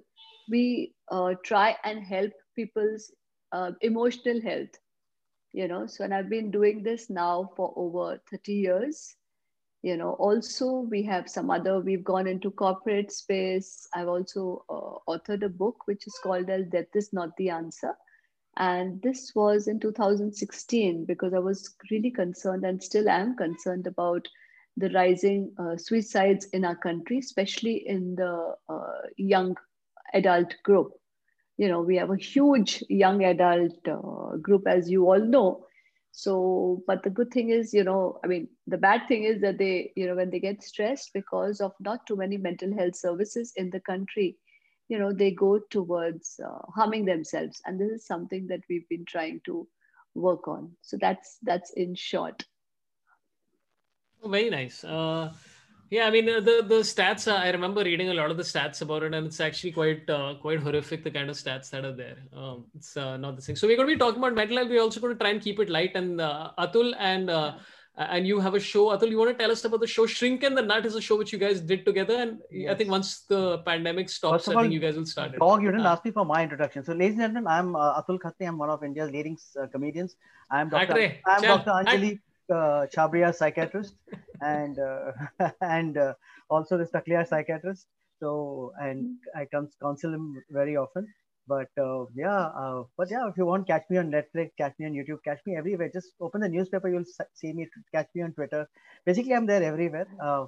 we 0.50 0.94
uh, 1.12 1.34
try 1.44 1.76
and 1.84 2.04
help 2.04 2.32
people's 2.56 3.12
uh, 3.52 3.72
emotional 3.82 4.42
health 4.42 4.70
you 5.54 5.68
know. 5.68 5.88
So 5.88 6.04
and 6.04 6.14
i've 6.14 6.30
been 6.30 6.52
doing 6.52 6.84
this 6.84 7.10
now 7.10 7.50
for 7.56 7.74
over 7.76 8.20
30 8.30 8.54
years 8.54 9.16
you 9.84 9.98
know. 9.98 10.12
Also 10.14 10.88
we 10.90 11.04
have 11.04 11.30
some 11.30 11.50
other 11.50 11.80
we've 11.80 12.04
gone 12.04 12.28
into 12.28 12.52
corporate 12.52 13.12
space. 13.12 13.88
I've 13.94 14.08
also 14.08 14.66
uh, 14.70 15.12
authored 15.12 15.44
a 15.44 15.50
book 15.50 15.88
which 15.88 16.08
is 16.08 16.20
called 16.22 16.50
as 16.50 16.68
death 16.68 16.96
is 16.96 17.14
not 17.14 17.36
the 17.38 17.50
answer. 17.50 17.94
And 18.58 19.02
this 19.02 19.34
was 19.36 19.68
in 19.68 19.80
2016 19.80 21.06
because 21.06 21.34
i 21.34 21.40
was 21.40 21.76
really 21.92 22.10
concerned 22.10 22.66
and 22.66 22.82
still 22.82 23.08
am 23.08 23.36
concerned 23.36 23.86
about 23.86 24.28
the 24.78 24.90
rising 24.92 25.52
uh, 25.60 25.78
suicides 25.78 26.46
in 26.54 26.66
our 26.66 26.76
country 26.76 27.20
especially 27.20 27.88
in 27.88 28.16
the 28.16 28.56
uh, 28.68 29.02
young 29.18 29.56
adult 30.14 30.56
group. 30.64 30.92
You 31.58 31.70
know, 31.70 31.82
we 31.82 31.98
have 31.98 32.12
a 32.12 32.18
huge 32.18 32.84
young 32.90 33.24
adult 33.24 33.88
uh, 33.88 34.38
group, 34.38 34.68
as 34.68 34.90
you 34.90 35.06
all 35.10 35.20
know. 35.20 35.66
So, 36.12 36.84
but 36.88 37.04
the 37.04 37.10
good 37.10 37.32
thing 37.32 37.50
is, 37.50 37.74
you 37.74 37.84
know, 37.84 38.20
I 38.24 38.28
mean, 38.28 38.48
the 38.66 38.78
bad 38.78 39.08
thing 39.08 39.24
is 39.24 39.42
that 39.42 39.58
they, 39.58 39.92
you 39.96 40.08
know, 40.08 40.16
when 40.16 40.30
they 40.30 40.40
get 40.40 40.64
stressed 40.64 41.12
because 41.14 41.62
of 41.62 41.74
not 41.80 42.08
too 42.08 42.16
many 42.16 42.38
mental 42.38 42.76
health 42.76 42.96
services 42.96 43.54
in 43.56 43.70
the 43.70 43.80
country, 43.80 44.38
you 44.90 44.98
know, 44.98 45.14
they 45.14 45.32
go 45.32 45.60
towards 45.70 46.40
uh, 46.44 46.60
harming 46.74 47.06
themselves. 47.06 47.62
And 47.66 47.80
this 47.80 47.92
is 47.92 48.06
something 48.06 48.48
that 48.48 48.62
we've 48.70 48.88
been 48.90 49.06
trying 49.06 49.42
to 49.46 49.68
work 50.16 50.48
on. 50.48 50.72
So 50.82 50.98
that's 51.00 51.38
that's 51.44 51.72
in 51.72 51.94
short. 51.96 52.44
Oh, 54.24 54.30
very 54.30 54.50
nice. 54.50 54.84
Uh, 54.84 55.34
yeah, 55.90 56.06
I 56.08 56.12
mean 56.12 56.30
uh, 56.30 56.40
the 56.40 56.66
the 56.68 56.80
stats. 56.82 57.32
Uh, 57.32 57.36
I 57.36 57.50
remember 57.50 57.84
reading 57.84 58.10
a 58.10 58.14
lot 58.14 58.30
of 58.30 58.38
the 58.38 58.44
stats 58.44 58.82
about 58.82 59.04
it, 59.04 59.14
and 59.14 59.26
it's 59.28 59.40
actually 59.40 59.72
quite 59.72 60.10
uh, 60.10 60.36
quite 60.42 60.60
horrific. 60.60 61.04
The 61.04 61.12
kind 61.12 61.30
of 61.30 61.38
stats 61.38 61.70
that 61.70 61.86
are 61.86 61.94
there. 61.94 62.18
Um, 62.34 62.66
it's 62.76 62.98
uh, 62.98 63.16
not 63.18 63.36
the 63.38 63.42
same. 63.42 63.56
So 63.56 63.68
we're 63.68 63.78
going 63.78 63.88
to 63.88 63.96
be 63.96 64.00
talking 64.00 64.20
about 64.20 64.36
mental 64.36 64.58
health. 64.58 64.70
We're 64.70 64.82
also 64.82 65.00
going 65.00 65.14
to 65.14 65.20
try 65.20 65.30
and 65.30 65.42
keep 65.42 65.60
it 65.60 65.70
light. 65.70 65.96
And 65.96 66.20
uh, 66.20 66.52
Atul 66.60 66.94
and 67.00 67.30
uh, 67.30 67.54
and 67.96 68.28
you 68.28 68.40
have 68.42 68.54
a 68.54 68.60
show. 68.60 68.88
Atul, 68.88 69.10
you 69.10 69.18
want 69.18 69.32
to 69.32 69.38
tell 69.42 69.50
us 69.50 69.64
about 69.64 69.80
the 69.80 69.88
show? 69.88 70.06
Shrink 70.06 70.44
and 70.44 70.58
the 70.58 70.62
Nut 70.62 70.86
is 70.86 70.96
a 70.96 71.02
show 71.02 71.18
which 71.18 71.32
you 71.32 71.40
guys 71.40 71.62
did 71.62 71.86
together, 71.86 72.16
and 72.16 72.70
I 72.70 72.76
think 72.76 72.92
once 72.92 73.22
the 73.22 73.60
pandemic 73.60 74.10
stops, 74.10 74.46
First 74.46 74.48
of 74.50 74.58
I 74.58 74.62
think 74.64 74.74
you 74.74 74.80
guys 74.80 74.98
will 74.98 75.06
start 75.06 75.34
it. 75.34 75.40
Dog, 75.40 75.64
you 75.64 75.72
didn't 75.72 75.86
ask 75.86 76.04
me 76.04 76.12
for 76.12 76.26
my 76.26 76.44
introduction. 76.44 76.84
So, 76.84 76.94
ladies 76.94 77.14
and 77.14 77.22
gentlemen, 77.22 77.48
I'm 77.48 77.76
uh, 77.76 78.02
Atul 78.02 78.20
Khatri. 78.20 78.48
I'm 78.48 78.58
one 78.58 78.70
of 78.70 78.84
India's 78.84 79.10
leading 79.10 79.38
uh, 79.60 79.68
comedians. 79.68 80.18
I'm 80.52 80.70
Dr. 80.70 81.14
I'm 81.26 81.42
chal, 81.42 81.58
Dr. 81.60 81.72
Anjali 81.72 82.20
uh, 82.50 82.86
Chhabria, 82.94 83.34
psychiatrist, 83.34 83.96
and 84.42 84.80
uh, 84.80 85.12
and 85.62 85.98
uh, 85.98 86.14
also 86.50 86.78
this 86.78 86.92
Takliya 86.92 87.28
psychiatrist. 87.28 87.88
So, 88.20 88.74
and 88.82 89.18
I 89.36 89.46
come 89.46 89.70
counsel 89.82 90.14
him 90.14 90.42
very 90.50 90.76
often. 90.76 91.08
But 91.48 91.70
uh, 91.80 92.06
yeah, 92.14 92.48
uh, 92.48 92.84
but 92.98 93.10
yeah, 93.10 93.28
if 93.30 93.38
you 93.38 93.46
want, 93.46 93.68
catch 93.68 93.84
me 93.90 93.98
on 93.98 94.12
Netflix, 94.12 94.52
catch 94.58 94.74
me 94.80 94.86
on 94.86 94.94
YouTube, 94.94 95.24
catch 95.24 95.40
me 95.46 95.56
everywhere. 95.56 95.90
Just 95.94 96.10
open 96.20 96.42
the 96.42 96.50
newspaper, 96.50 96.90
you'll 96.90 97.06
see 97.34 97.54
me. 97.54 97.68
Catch 97.94 98.10
me 98.16 98.24
on 98.24 98.34
Twitter. 98.34 98.68
Basically, 99.06 99.34
I'm 99.34 99.46
there 99.46 99.64
everywhere. 99.64 100.08
Uh, 100.22 100.48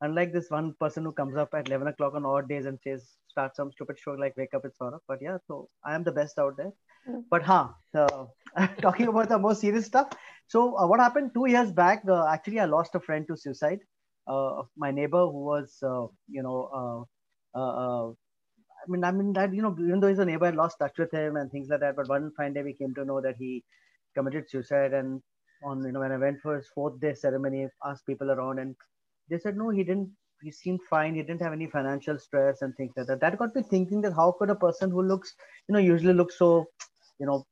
unlike 0.00 0.32
this 0.32 0.50
one 0.50 0.74
person 0.80 1.04
who 1.04 1.12
comes 1.12 1.36
up 1.36 1.54
at 1.54 1.68
11 1.68 1.86
o'clock 1.86 2.14
on 2.14 2.26
odd 2.26 2.48
days 2.48 2.66
and 2.66 2.78
says 2.82 3.06
start 3.28 3.54
some 3.56 3.70
stupid 3.70 3.98
show 3.98 4.12
like 4.12 4.36
wake 4.36 4.52
up 4.54 4.64
it's 4.64 4.78
Sorabh. 4.78 5.00
But 5.06 5.20
yeah, 5.22 5.38
so 5.46 5.68
I 5.84 5.94
am 5.94 6.02
the 6.02 6.12
best 6.12 6.38
out 6.38 6.56
there. 6.56 6.72
Mm. 7.08 7.24
But 7.30 7.42
huh, 7.42 7.68
uh, 7.94 8.26
talking 8.80 9.08
about 9.08 9.28
the 9.28 9.38
more 9.38 9.54
serious 9.54 9.86
stuff. 9.86 10.08
So 10.52 10.76
uh, 10.78 10.86
what 10.86 11.00
happened 11.00 11.30
two 11.32 11.46
years 11.48 11.72
back? 11.72 12.02
Uh, 12.06 12.26
actually, 12.26 12.60
I 12.60 12.66
lost 12.66 12.94
a 12.94 13.00
friend 13.00 13.26
to 13.28 13.36
suicide. 13.36 13.80
Uh, 14.26 14.62
my 14.76 14.90
neighbor 14.90 15.24
who 15.26 15.44
was, 15.44 15.78
uh, 15.82 16.06
you 16.28 16.42
know, 16.42 16.58
uh, 16.80 17.58
uh, 17.58 18.08
I 18.10 18.86
mean, 18.88 19.02
I 19.04 19.12
mean 19.12 19.32
that 19.32 19.54
you 19.54 19.62
know, 19.62 19.74
even 19.80 20.00
though 20.00 20.08
he's 20.08 20.18
a 20.18 20.26
neighbor, 20.26 20.46
I 20.46 20.50
lost 20.50 20.78
touch 20.78 20.98
with 20.98 21.10
him 21.12 21.36
and 21.36 21.50
things 21.50 21.68
like 21.70 21.80
that. 21.80 21.96
But 21.96 22.08
one 22.08 22.32
fine 22.36 22.52
day, 22.52 22.62
we 22.62 22.74
came 22.74 22.94
to 22.96 23.04
know 23.04 23.20
that 23.22 23.36
he 23.38 23.64
committed 24.14 24.50
suicide. 24.50 24.92
And 24.92 25.22
on 25.64 25.82
you 25.86 25.92
know, 25.92 26.00
when 26.00 26.12
I 26.12 26.18
went 26.18 26.40
for 26.42 26.56
his 26.56 26.68
fourth 26.74 27.00
day 27.00 27.14
ceremony, 27.14 27.68
asked 27.86 28.06
people 28.06 28.30
around, 28.30 28.58
and 28.58 28.76
they 29.30 29.38
said 29.38 29.56
no, 29.56 29.70
he 29.70 29.84
didn't. 29.84 30.10
He 30.42 30.50
seemed 30.50 30.80
fine. 30.90 31.14
He 31.14 31.22
didn't 31.22 31.40
have 31.40 31.54
any 31.54 31.68
financial 31.68 32.18
stress 32.18 32.60
and 32.62 32.76
things 32.76 32.92
like 32.96 33.06
that. 33.06 33.20
That 33.20 33.38
got 33.38 33.54
me 33.56 33.62
thinking 33.62 34.02
that 34.02 34.12
how 34.12 34.32
could 34.38 34.50
a 34.50 34.56
person 34.56 34.90
who 34.90 35.02
looks, 35.02 35.34
you 35.68 35.72
know, 35.72 35.78
usually 35.78 36.12
looks 36.12 36.36
so, 36.36 36.66
you 37.20 37.26
know, 37.26 37.46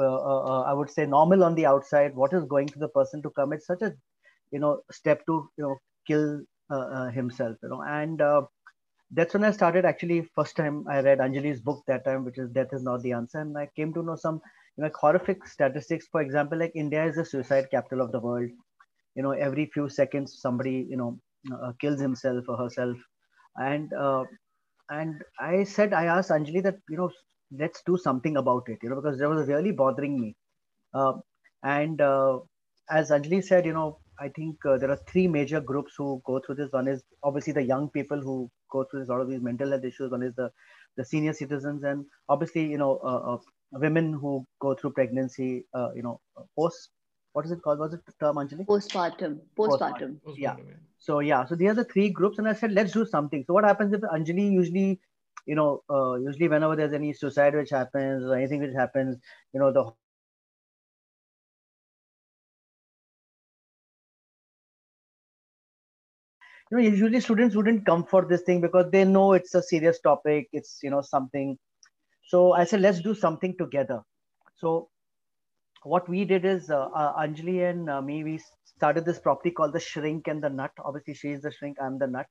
I 0.00 0.72
would 0.72 0.90
say 0.90 1.06
normal 1.06 1.44
on 1.44 1.54
the 1.54 1.66
outside, 1.66 2.14
what 2.14 2.32
is 2.32 2.44
going 2.44 2.68
to 2.68 2.78
the 2.78 2.88
person 2.88 3.22
to 3.22 3.30
commit 3.30 3.62
such 3.62 3.82
a, 3.82 3.92
you 4.50 4.58
know, 4.60 4.80
step 4.90 5.24
to 5.26 5.48
you 5.56 5.64
know 5.64 5.76
kill 6.06 6.40
uh, 6.70 6.86
uh, 6.98 7.10
himself, 7.10 7.56
you 7.62 7.68
know, 7.68 7.82
and 7.82 8.20
uh, 8.20 8.42
that's 9.10 9.34
when 9.34 9.44
I 9.44 9.50
started 9.52 9.84
actually 9.84 10.22
first 10.34 10.56
time 10.56 10.84
I 10.88 11.00
read 11.00 11.18
Anjali's 11.18 11.60
book 11.60 11.82
that 11.86 12.04
time, 12.04 12.24
which 12.24 12.38
is 12.38 12.50
Death 12.50 12.72
is 12.72 12.82
Not 12.82 13.02
the 13.02 13.12
Answer. 13.12 13.40
And 13.40 13.56
I 13.56 13.68
came 13.76 13.92
to 13.94 14.02
know 14.02 14.16
some 14.16 14.40
you 14.76 14.82
know, 14.82 14.84
like 14.86 14.96
horrific 14.96 15.46
statistics. 15.46 16.06
For 16.10 16.20
example, 16.20 16.58
like 16.58 16.72
India 16.74 17.04
is 17.04 17.16
the 17.16 17.24
suicide 17.24 17.68
capital 17.70 18.00
of 18.02 18.12
the 18.12 18.20
world. 18.20 18.50
You 19.14 19.22
know, 19.22 19.32
every 19.32 19.66
few 19.72 19.88
seconds 19.88 20.38
somebody, 20.40 20.86
you 20.88 20.96
know, 20.96 21.18
uh, 21.52 21.72
kills 21.80 22.00
himself 22.00 22.44
or 22.48 22.56
herself. 22.56 22.96
And 23.56 23.92
uh, 23.94 24.24
and 24.90 25.22
I 25.40 25.64
said, 25.64 25.92
I 25.92 26.04
asked 26.06 26.30
Anjali 26.30 26.62
that, 26.64 26.76
you 26.88 26.96
know, 26.96 27.10
let's 27.50 27.82
do 27.84 27.96
something 27.96 28.36
about 28.36 28.68
it, 28.68 28.78
you 28.82 28.90
know, 28.90 28.96
because 28.96 29.18
that 29.18 29.28
was 29.28 29.48
really 29.48 29.72
bothering 29.72 30.20
me. 30.20 30.34
Uh, 30.94 31.14
and 31.62 32.00
uh, 32.00 32.38
as 32.90 33.10
Anjali 33.10 33.42
said, 33.42 33.66
you 33.66 33.72
know, 33.72 33.98
I 34.20 34.28
think 34.28 34.56
uh, 34.66 34.78
there 34.78 34.90
are 34.90 35.00
three 35.08 35.28
major 35.28 35.60
groups 35.60 35.94
who 35.96 36.20
go 36.26 36.40
through 36.40 36.56
this. 36.56 36.72
One 36.72 36.88
is 36.88 37.02
obviously 37.22 37.52
the 37.52 37.62
young 37.62 37.88
people 37.88 38.20
who 38.20 38.50
go 38.70 38.84
through 38.84 39.00
this, 39.00 39.08
a 39.08 39.12
lot 39.12 39.20
of 39.20 39.30
these 39.30 39.40
mental 39.40 39.70
health 39.70 39.84
issues. 39.84 40.10
One 40.10 40.22
is 40.22 40.34
the, 40.34 40.50
the 40.96 41.04
senior 41.04 41.32
citizens, 41.32 41.84
and 41.84 42.04
obviously, 42.28 42.66
you 42.66 42.78
know, 42.78 42.98
uh, 43.04 43.34
uh, 43.34 43.38
women 43.72 44.12
who 44.12 44.44
go 44.60 44.74
through 44.74 44.90
pregnancy, 44.90 45.64
uh, 45.74 45.90
you 45.94 46.02
know, 46.02 46.20
post, 46.56 46.90
what 47.32 47.44
is 47.44 47.52
it 47.52 47.62
called? 47.62 47.78
Was 47.78 47.94
it 47.94 48.04
the 48.06 48.12
term, 48.20 48.36
Anjali? 48.36 48.66
Postpartum. 48.66 49.38
Postpartum. 49.56 50.16
was 50.24 50.36
Yeah. 50.38 50.54
one 50.54 50.60
of 50.62 50.68
it. 50.70 50.76
So 50.98 51.20
yeah, 51.20 51.44
so 51.44 51.54
these 51.54 51.70
are 51.70 51.74
the 51.74 51.84
three 51.84 52.10
groups, 52.10 52.38
and 52.38 52.48
I 52.48 52.52
said 52.54 52.72
let's 52.72 52.92
do 52.92 53.06
something. 53.06 53.44
So 53.46 53.54
what 53.54 53.64
happens 53.64 53.92
if 53.92 54.00
Anjali 54.00 54.50
usually, 54.50 55.00
you 55.48 55.54
know, 55.56 55.82
uh, 55.90 56.14
usually 56.16 56.48
whenever 56.48 56.76
there's 56.76 56.92
any 56.92 57.12
suicide 57.14 57.54
which 57.54 57.70
happens 57.70 58.22
or 58.24 58.36
anything 58.36 58.60
which 58.60 58.74
happens, 58.74 59.16
you 59.54 59.60
know, 59.60 59.72
the 59.72 59.82
you 66.70 66.76
know 66.76 66.82
usually 66.82 67.20
students 67.20 67.56
wouldn't 67.56 67.86
come 67.86 68.04
for 68.04 68.26
this 68.26 68.42
thing 68.42 68.60
because 68.60 68.90
they 68.92 69.04
know 69.04 69.32
it's 69.32 69.54
a 69.54 69.62
serious 69.62 70.00
topic 70.00 70.48
it's 70.52 70.80
you 70.82 70.90
know 70.90 71.00
something. 71.00 71.56
So 72.24 72.52
i 72.52 72.64
said 72.64 72.82
let's 72.82 73.00
do 73.00 73.14
something 73.14 73.56
together. 73.58 74.02
So 74.56 74.90
what 75.84 76.08
we 76.10 76.26
did 76.26 76.44
is 76.44 76.68
uh, 76.70 76.88
uh, 76.94 77.22
anjali 77.22 77.70
and 77.70 77.88
uh, 77.88 78.02
me 78.02 78.22
we 78.22 78.38
started 78.76 79.06
this 79.06 79.18
property 79.18 79.50
called 79.50 79.72
the 79.72 79.80
shrink 79.80 80.28
and 80.28 80.42
the 80.42 80.50
nut. 80.50 80.72
Obviously 80.84 81.14
she 81.14 81.30
is 81.30 81.40
the 81.40 81.52
shrink 81.52 81.78
i'm 81.80 81.98
the 81.98 82.06
nut. 82.06 82.26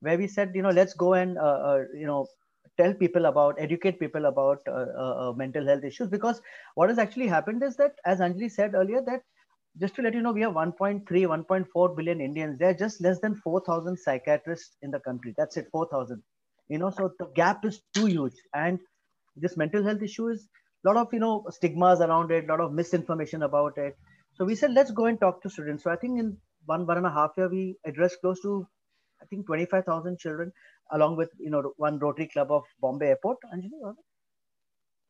Where 0.00 0.16
we 0.16 0.28
said 0.28 0.52
you 0.54 0.62
know 0.62 0.70
let's 0.70 0.94
go 0.94 1.14
and 1.14 1.36
uh, 1.38 1.58
uh, 1.72 1.82
you 1.92 2.06
know 2.06 2.28
tell 2.78 2.94
people 2.94 3.26
about 3.26 3.54
educate 3.58 3.98
people 4.00 4.26
about 4.26 4.58
uh, 4.68 5.32
mental 5.36 5.66
health 5.66 5.84
issues 5.84 6.08
because 6.08 6.40
what 6.74 6.88
has 6.88 6.98
actually 6.98 7.26
happened 7.26 7.62
is 7.62 7.76
that 7.76 7.92
as 8.04 8.20
anjali 8.20 8.50
said 8.50 8.74
earlier 8.74 9.02
that 9.02 9.22
just 9.80 9.94
to 9.94 10.02
let 10.02 10.14
you 10.14 10.20
know, 10.20 10.32
we 10.32 10.42
have 10.42 10.52
1.3, 10.52 11.04
1.4 11.06 11.96
billion 11.96 12.20
Indians. 12.20 12.58
There 12.58 12.70
are 12.70 12.74
just 12.74 13.00
less 13.00 13.20
than 13.20 13.34
4,000 13.36 13.96
psychiatrists 13.96 14.76
in 14.82 14.90
the 14.90 15.00
country. 15.00 15.34
That's 15.36 15.56
it, 15.56 15.68
4,000. 15.72 16.22
You 16.68 16.78
know, 16.78 16.90
so 16.90 17.12
the 17.18 17.26
gap 17.34 17.64
is 17.64 17.82
too 17.94 18.06
huge. 18.06 18.34
And 18.54 18.78
this 19.36 19.56
mental 19.56 19.82
health 19.82 20.02
issue 20.02 20.28
is 20.28 20.48
a 20.84 20.88
lot 20.88 20.96
of, 20.98 21.12
you 21.12 21.20
know, 21.20 21.44
stigmas 21.50 22.00
around 22.00 22.30
it, 22.30 22.44
a 22.44 22.48
lot 22.48 22.60
of 22.60 22.72
misinformation 22.72 23.42
about 23.42 23.78
it. 23.78 23.96
So 24.34 24.44
we 24.44 24.54
said, 24.54 24.72
let's 24.72 24.90
go 24.90 25.06
and 25.06 25.18
talk 25.18 25.42
to 25.42 25.50
students. 25.50 25.84
So 25.84 25.90
I 25.90 25.96
think 25.96 26.18
in 26.18 26.36
one, 26.66 26.86
one 26.86 26.98
and 26.98 27.06
a 27.06 27.10
half 27.10 27.32
year, 27.36 27.48
we 27.48 27.76
addressed 27.86 28.20
close 28.20 28.40
to, 28.42 28.66
I 29.22 29.26
think, 29.26 29.46
25,000 29.46 30.18
children, 30.18 30.52
along 30.92 31.16
with, 31.16 31.30
you 31.38 31.50
know, 31.50 31.72
one 31.76 31.98
Rotary 31.98 32.28
Club 32.28 32.50
of 32.50 32.64
Bombay 32.80 33.08
Airport. 33.08 33.38
Anjali, 33.52 33.70
was 33.80 33.96
it? 33.98 34.04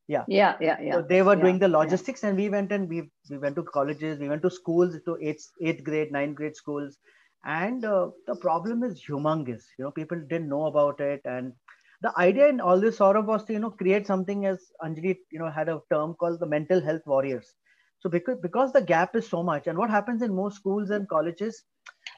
yeah 0.08 0.24
yeah 0.26 0.56
yeah 0.60 0.78
yeah 0.80 0.94
so 0.94 1.02
they 1.02 1.22
were 1.22 1.36
doing 1.36 1.58
the 1.58 1.68
logistics 1.68 2.22
yeah. 2.22 2.28
and 2.28 2.38
we 2.38 2.48
went 2.48 2.72
and 2.72 2.88
we 2.88 3.08
we 3.30 3.38
went 3.38 3.54
to 3.54 3.62
colleges 3.62 4.18
we 4.18 4.28
went 4.28 4.42
to 4.42 4.50
schools 4.50 4.96
to 5.04 5.16
eighth 5.20 5.46
eighth 5.60 5.84
grade 5.84 6.10
ninth 6.10 6.34
grade 6.34 6.56
schools 6.56 6.98
and 7.44 7.84
uh, 7.84 8.08
the 8.26 8.36
problem 8.36 8.82
is 8.82 9.02
humongous 9.08 9.62
you 9.78 9.84
know 9.84 9.90
people 9.90 10.18
didn't 10.28 10.48
know 10.48 10.66
about 10.66 11.00
it 11.00 11.20
and 11.24 11.52
the 12.00 12.12
idea 12.18 12.48
in 12.48 12.60
all 12.60 12.80
this 12.80 12.96
sort 12.96 13.16
of 13.16 13.26
was 13.26 13.44
to 13.44 13.52
you 13.52 13.60
know 13.60 13.70
create 13.70 14.06
something 14.06 14.46
as 14.46 14.58
anjali 14.84 15.16
you 15.30 15.38
know 15.38 15.50
had 15.58 15.68
a 15.68 15.80
term 15.92 16.14
called 16.14 16.40
the 16.40 16.52
mental 16.56 16.80
health 16.88 17.02
warriors 17.06 17.54
so 18.02 18.10
because 18.10 18.38
because 18.42 18.72
the 18.72 18.82
gap 18.82 19.14
is 19.16 19.28
so 19.28 19.42
much 19.42 19.68
and 19.68 19.78
what 19.78 19.90
happens 19.90 20.22
in 20.22 20.34
most 20.34 20.56
schools 20.56 20.90
and 20.90 21.08
colleges 21.08 21.62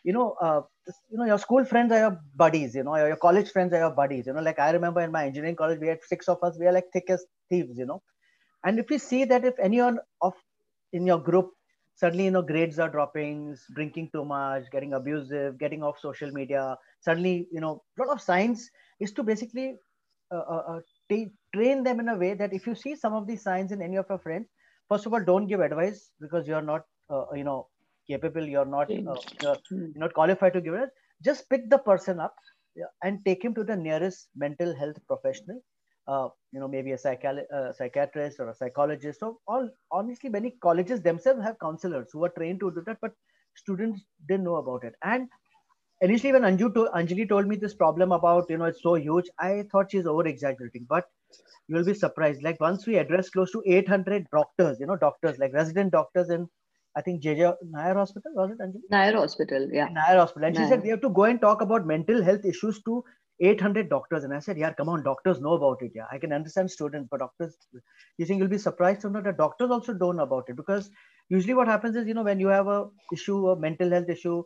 you 0.03 0.13
know 0.13 0.35
uh, 0.41 0.61
you 1.11 1.19
know 1.19 1.27
your 1.27 1.39
school 1.39 1.65
friends 1.65 1.93
are 1.93 1.99
your 1.99 2.19
buddies 2.37 2.75
you 2.75 2.85
know 2.85 2.97
your, 2.97 3.09
your 3.09 3.17
college 3.25 3.51
friends 3.51 3.73
are 3.75 3.83
your 3.87 3.91
buddies 3.91 4.27
you 4.27 4.33
know 4.33 4.47
like 4.49 4.59
i 4.59 4.71
remember 4.71 5.01
in 5.01 5.13
my 5.13 5.27
engineering 5.27 5.57
college 5.57 5.79
we 5.81 5.89
had 5.89 6.09
six 6.13 6.29
of 6.29 6.43
us 6.43 6.59
we 6.59 6.67
are 6.67 6.73
like 6.73 6.91
thick 6.93 7.11
as 7.11 7.25
thieves 7.51 7.79
you 7.79 7.87
know. 7.87 8.03
And 8.67 8.79
if 8.79 8.89
we 8.89 8.97
see 8.97 9.25
that 9.27 9.45
if 9.45 9.59
anyone 9.59 9.99
of 10.23 10.33
in 10.95 11.07
your 11.07 11.19
group 11.19 11.51
suddenly 11.97 12.25
you 12.25 12.31
know 12.31 12.43
grades 12.43 12.79
are 12.79 12.89
dropping 12.89 13.57
drinking 13.75 14.09
too 14.15 14.25
much 14.25 14.65
getting 14.73 14.95
abusive 14.95 15.59
getting 15.59 15.83
off 15.83 15.99
social 15.99 16.31
media 16.31 16.77
suddenly 17.01 17.47
you 17.53 17.61
know 17.61 17.83
a 17.99 18.03
lot 18.03 18.15
of 18.15 18.23
signs 18.23 18.71
is 19.01 19.13
to 19.13 19.23
basically 19.23 19.75
uh, 20.33 20.45
uh, 20.55 20.63
uh 20.73 20.81
t- 21.11 21.33
train 21.55 21.85
them 21.85 22.01
in 22.01 22.09
a 22.09 22.17
way 22.17 22.33
that 22.33 22.55
if 22.55 22.67
you 22.67 22.75
see 22.75 22.97
some 22.97 23.13
of 23.13 23.27
these 23.27 23.43
signs 23.43 23.71
in 23.71 23.83
any 23.83 23.97
of 23.97 24.07
your 24.09 24.19
friends 24.19 24.49
first 24.95 25.07
of 25.07 25.15
all 25.15 25.25
don't 25.31 25.49
give 25.53 25.61
advice 25.61 26.11
because 26.21 26.49
you're 26.49 26.67
not 26.73 26.87
uh, 27.11 27.25
you 27.35 27.45
know 27.45 27.69
capable 28.09 28.47
you're 28.55 28.73
not 28.79 28.91
uh, 28.91 29.17
you're, 29.43 29.59
you're 29.71 30.05
not 30.07 30.15
qualified 30.15 30.53
to 30.55 30.61
give 30.61 30.75
it. 30.75 30.91
Just 31.23 31.49
pick 31.51 31.71
the 31.71 31.79
person 31.79 32.21
up 32.21 32.35
and 33.03 33.25
take 33.25 33.45
him 33.45 33.55
to 33.55 33.65
the 33.65 33.77
nearest 33.77 34.29
mental 34.37 34.75
health 34.77 34.97
professional 35.07 35.61
uh, 36.09 36.29
you 36.53 36.61
know 36.61 36.69
maybe 36.69 36.93
a 36.93 36.97
uh, 36.97 37.73
psychiatrist 37.73 38.41
or 38.41 38.51
a 38.51 38.55
psychologist 38.55 39.21
so 39.21 39.41
all 39.47 39.69
honestly 39.93 40.31
many 40.31 40.51
colleges 40.63 41.01
themselves 41.03 41.43
have 41.43 41.59
counselors 41.61 42.09
who 42.13 42.25
are 42.25 42.35
trained 42.39 42.61
to 42.61 42.71
do 42.73 42.83
that 42.87 42.99
but 43.01 43.13
students 43.57 44.05
didn't 44.29 44.45
know 44.45 44.57
about 44.57 44.85
it. 44.85 44.95
And 45.03 45.29
initially 46.01 46.33
when 46.33 46.43
Anju 46.43 46.75
to, 46.75 46.91
anjali 46.95 47.29
told 47.29 47.47
me 47.47 47.57
this 47.57 47.75
problem 47.75 48.13
about 48.13 48.51
you 48.51 48.59
know 48.59 48.67
it's 48.67 48.83
so 48.83 48.95
huge 48.95 49.27
i 49.39 49.65
thought 49.71 49.91
she's 49.91 50.07
over 50.07 50.27
exaggerating 50.27 50.87
but 50.89 51.05
you'll 51.69 51.85
be 51.85 51.95
surprised 51.95 52.43
like 52.43 52.61
once 52.61 52.87
we 52.87 52.97
address 52.97 53.31
close 53.31 53.51
to 53.53 53.63
800 53.67 54.27
doctors 54.33 54.79
you 54.81 54.87
know 54.87 54.97
doctors 54.97 55.39
like 55.39 55.53
resident 55.53 55.93
doctors 55.93 56.31
in 56.31 56.49
I 56.97 57.01
think 57.01 57.23
JJ 57.23 57.57
Nair 57.71 57.95
Hospital 57.95 58.31
was 58.37 58.53
it? 58.53 58.59
Anjali? 58.61 58.83
Nair 58.89 59.17
Hospital, 59.17 59.69
yeah. 59.73 59.89
Nair 59.89 60.17
Hospital, 60.19 60.47
and 60.47 60.55
Nair. 60.55 60.65
she 60.65 60.71
said 60.71 60.83
we 60.83 60.91
have 60.91 61.01
to 61.01 61.09
go 61.09 61.25
and 61.25 61.41
talk 61.41 61.61
about 61.61 61.87
mental 61.87 62.23
health 62.23 62.45
issues 62.45 62.81
to 62.83 63.03
800 63.41 63.91
doctors. 63.91 64.25
And 64.25 64.33
I 64.33 64.39
said, 64.39 64.59
yeah, 64.59 64.73
come 64.73 64.89
on, 64.89 65.03
doctors 65.03 65.41
know 65.41 65.55
about 65.55 65.83
it. 65.83 65.93
Yeah, 65.95 66.05
I 66.11 66.19
can 66.19 66.33
understand 66.33 66.71
students, 66.71 67.09
but 67.11 67.21
doctors, 67.21 67.57
you 68.19 68.27
think 68.27 68.39
you'll 68.39 68.49
be 68.49 68.59
surprised 68.59 69.01
to 69.03 69.11
know 69.11 69.21
that 69.23 69.39
doctors 69.39 69.71
also 69.71 69.93
don't 69.93 70.17
know 70.17 70.23
about 70.23 70.45
it 70.49 70.57
because 70.57 70.91
usually 71.29 71.55
what 71.55 71.67
happens 71.67 71.97
is, 71.97 72.07
you 72.07 72.15
know, 72.15 72.23
when 72.23 72.41
you 72.41 72.49
have 72.49 72.69
a 72.69 72.89
issue, 73.13 73.49
a 73.49 73.59
mental 73.59 73.91
health 73.91 74.09
issue, 74.09 74.45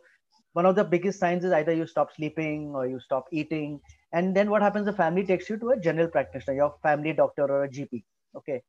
one 0.53 0.65
of 0.65 0.75
the 0.75 0.83
biggest 0.83 1.19
signs 1.19 1.45
is 1.45 1.51
either 1.51 1.73
you 1.73 1.85
stop 1.85 2.09
sleeping 2.15 2.71
or 2.73 2.87
you 2.87 2.99
stop 2.99 3.25
eating 3.31 3.79
and 4.13 4.35
then 4.35 4.49
what 4.49 4.61
happens? 4.61 4.85
The 4.85 4.93
family 4.93 5.23
takes 5.25 5.49
you 5.49 5.57
to 5.57 5.69
a 5.69 5.79
general 5.79 6.07
practitioner 6.07 6.55
your 6.55 6.75
family 6.83 7.13
doctor 7.13 7.43
or 7.43 7.63
a 7.65 7.69
gp 7.69 8.03
okay? 8.35 8.61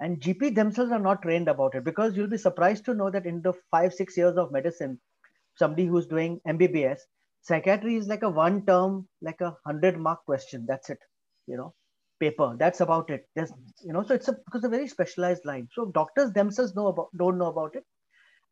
And 0.00 0.20
gp 0.20 0.54
themselves 0.54 0.92
are 0.92 0.98
not 0.98 1.22
trained 1.22 1.48
about 1.48 1.74
it 1.74 1.84
because 1.84 2.16
you'll 2.16 2.28
be 2.28 2.38
surprised 2.38 2.84
to 2.86 2.94
know 2.94 3.10
that 3.10 3.26
in 3.26 3.42
the 3.42 3.52
five 3.70 3.92
six 3.94 4.16
years 4.16 4.36
of 4.36 4.52
medicine 4.52 4.98
somebody 5.56 5.86
who's 5.86 6.06
doing 6.06 6.40
mbbs 6.48 7.00
psychiatry 7.42 7.96
is 7.96 8.08
like 8.08 8.22
a 8.22 8.28
one 8.28 8.64
term 8.66 9.06
like 9.22 9.40
a 9.40 9.56
hundred 9.66 9.98
mark 9.98 10.24
question. 10.24 10.64
That's 10.68 10.90
it 10.90 10.98
you 11.46 11.56
know 11.56 11.74
paper. 12.20 12.56
That's 12.58 12.80
about 12.80 13.10
it. 13.10 13.26
There's 13.34 13.52
you 13.84 13.92
know 13.92 14.02
so 14.02 14.14
it's 14.14 14.28
a 14.28 14.32
because 14.32 14.64
a 14.64 14.68
very 14.68 14.88
specialized 14.88 15.44
line. 15.44 15.68
So 15.72 15.86
doctors 15.86 16.32
themselves 16.32 16.74
know 16.74 16.88
about 16.88 17.08
don't 17.16 17.38
know 17.38 17.46
about 17.46 17.74
it. 17.76 17.84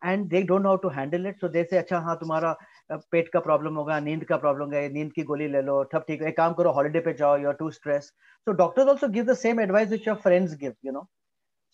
And 0.03 0.29
they 0.31 0.43
don't 0.43 0.63
know 0.63 0.71
how 0.71 0.77
to 0.79 0.89
handle 0.89 1.27
it. 1.27 1.37
So 1.41 1.49
they 1.49 1.67
say 1.67 1.83
acha 1.83 2.03
ha 2.03 2.17
tumhara 2.17 2.55
पेट 2.93 3.29
का 3.33 3.41
problem 3.41 3.75
होगा 3.77 3.99
नींद 4.01 4.25
का 4.25 4.37
problem 4.37 4.65
होगा 4.65 4.81
नींद 4.93 5.13
की 5.13 5.23
गोली 5.31 5.49
ले 5.49 5.63
लो 5.63 5.83
ठप 5.93 6.05
ठीक 6.09 6.23
एक 6.31 6.37
काम 6.37 6.53
करो 6.61 6.73
हॉलीडे 6.73 7.01
पे 7.07 7.13
जाओ 7.21 7.37
you're 7.45 7.55
too 7.59 7.71
stress 7.79 8.05
so 8.47 8.53
doctors 8.61 8.89
also 8.89 9.09
give 9.17 9.25
the 9.25 9.35
same 9.37 9.61
advice 9.61 9.89
which 9.91 10.07
your 10.09 10.17
friends 10.27 10.55
give 10.61 10.75
you 10.87 10.93
know 10.93 11.07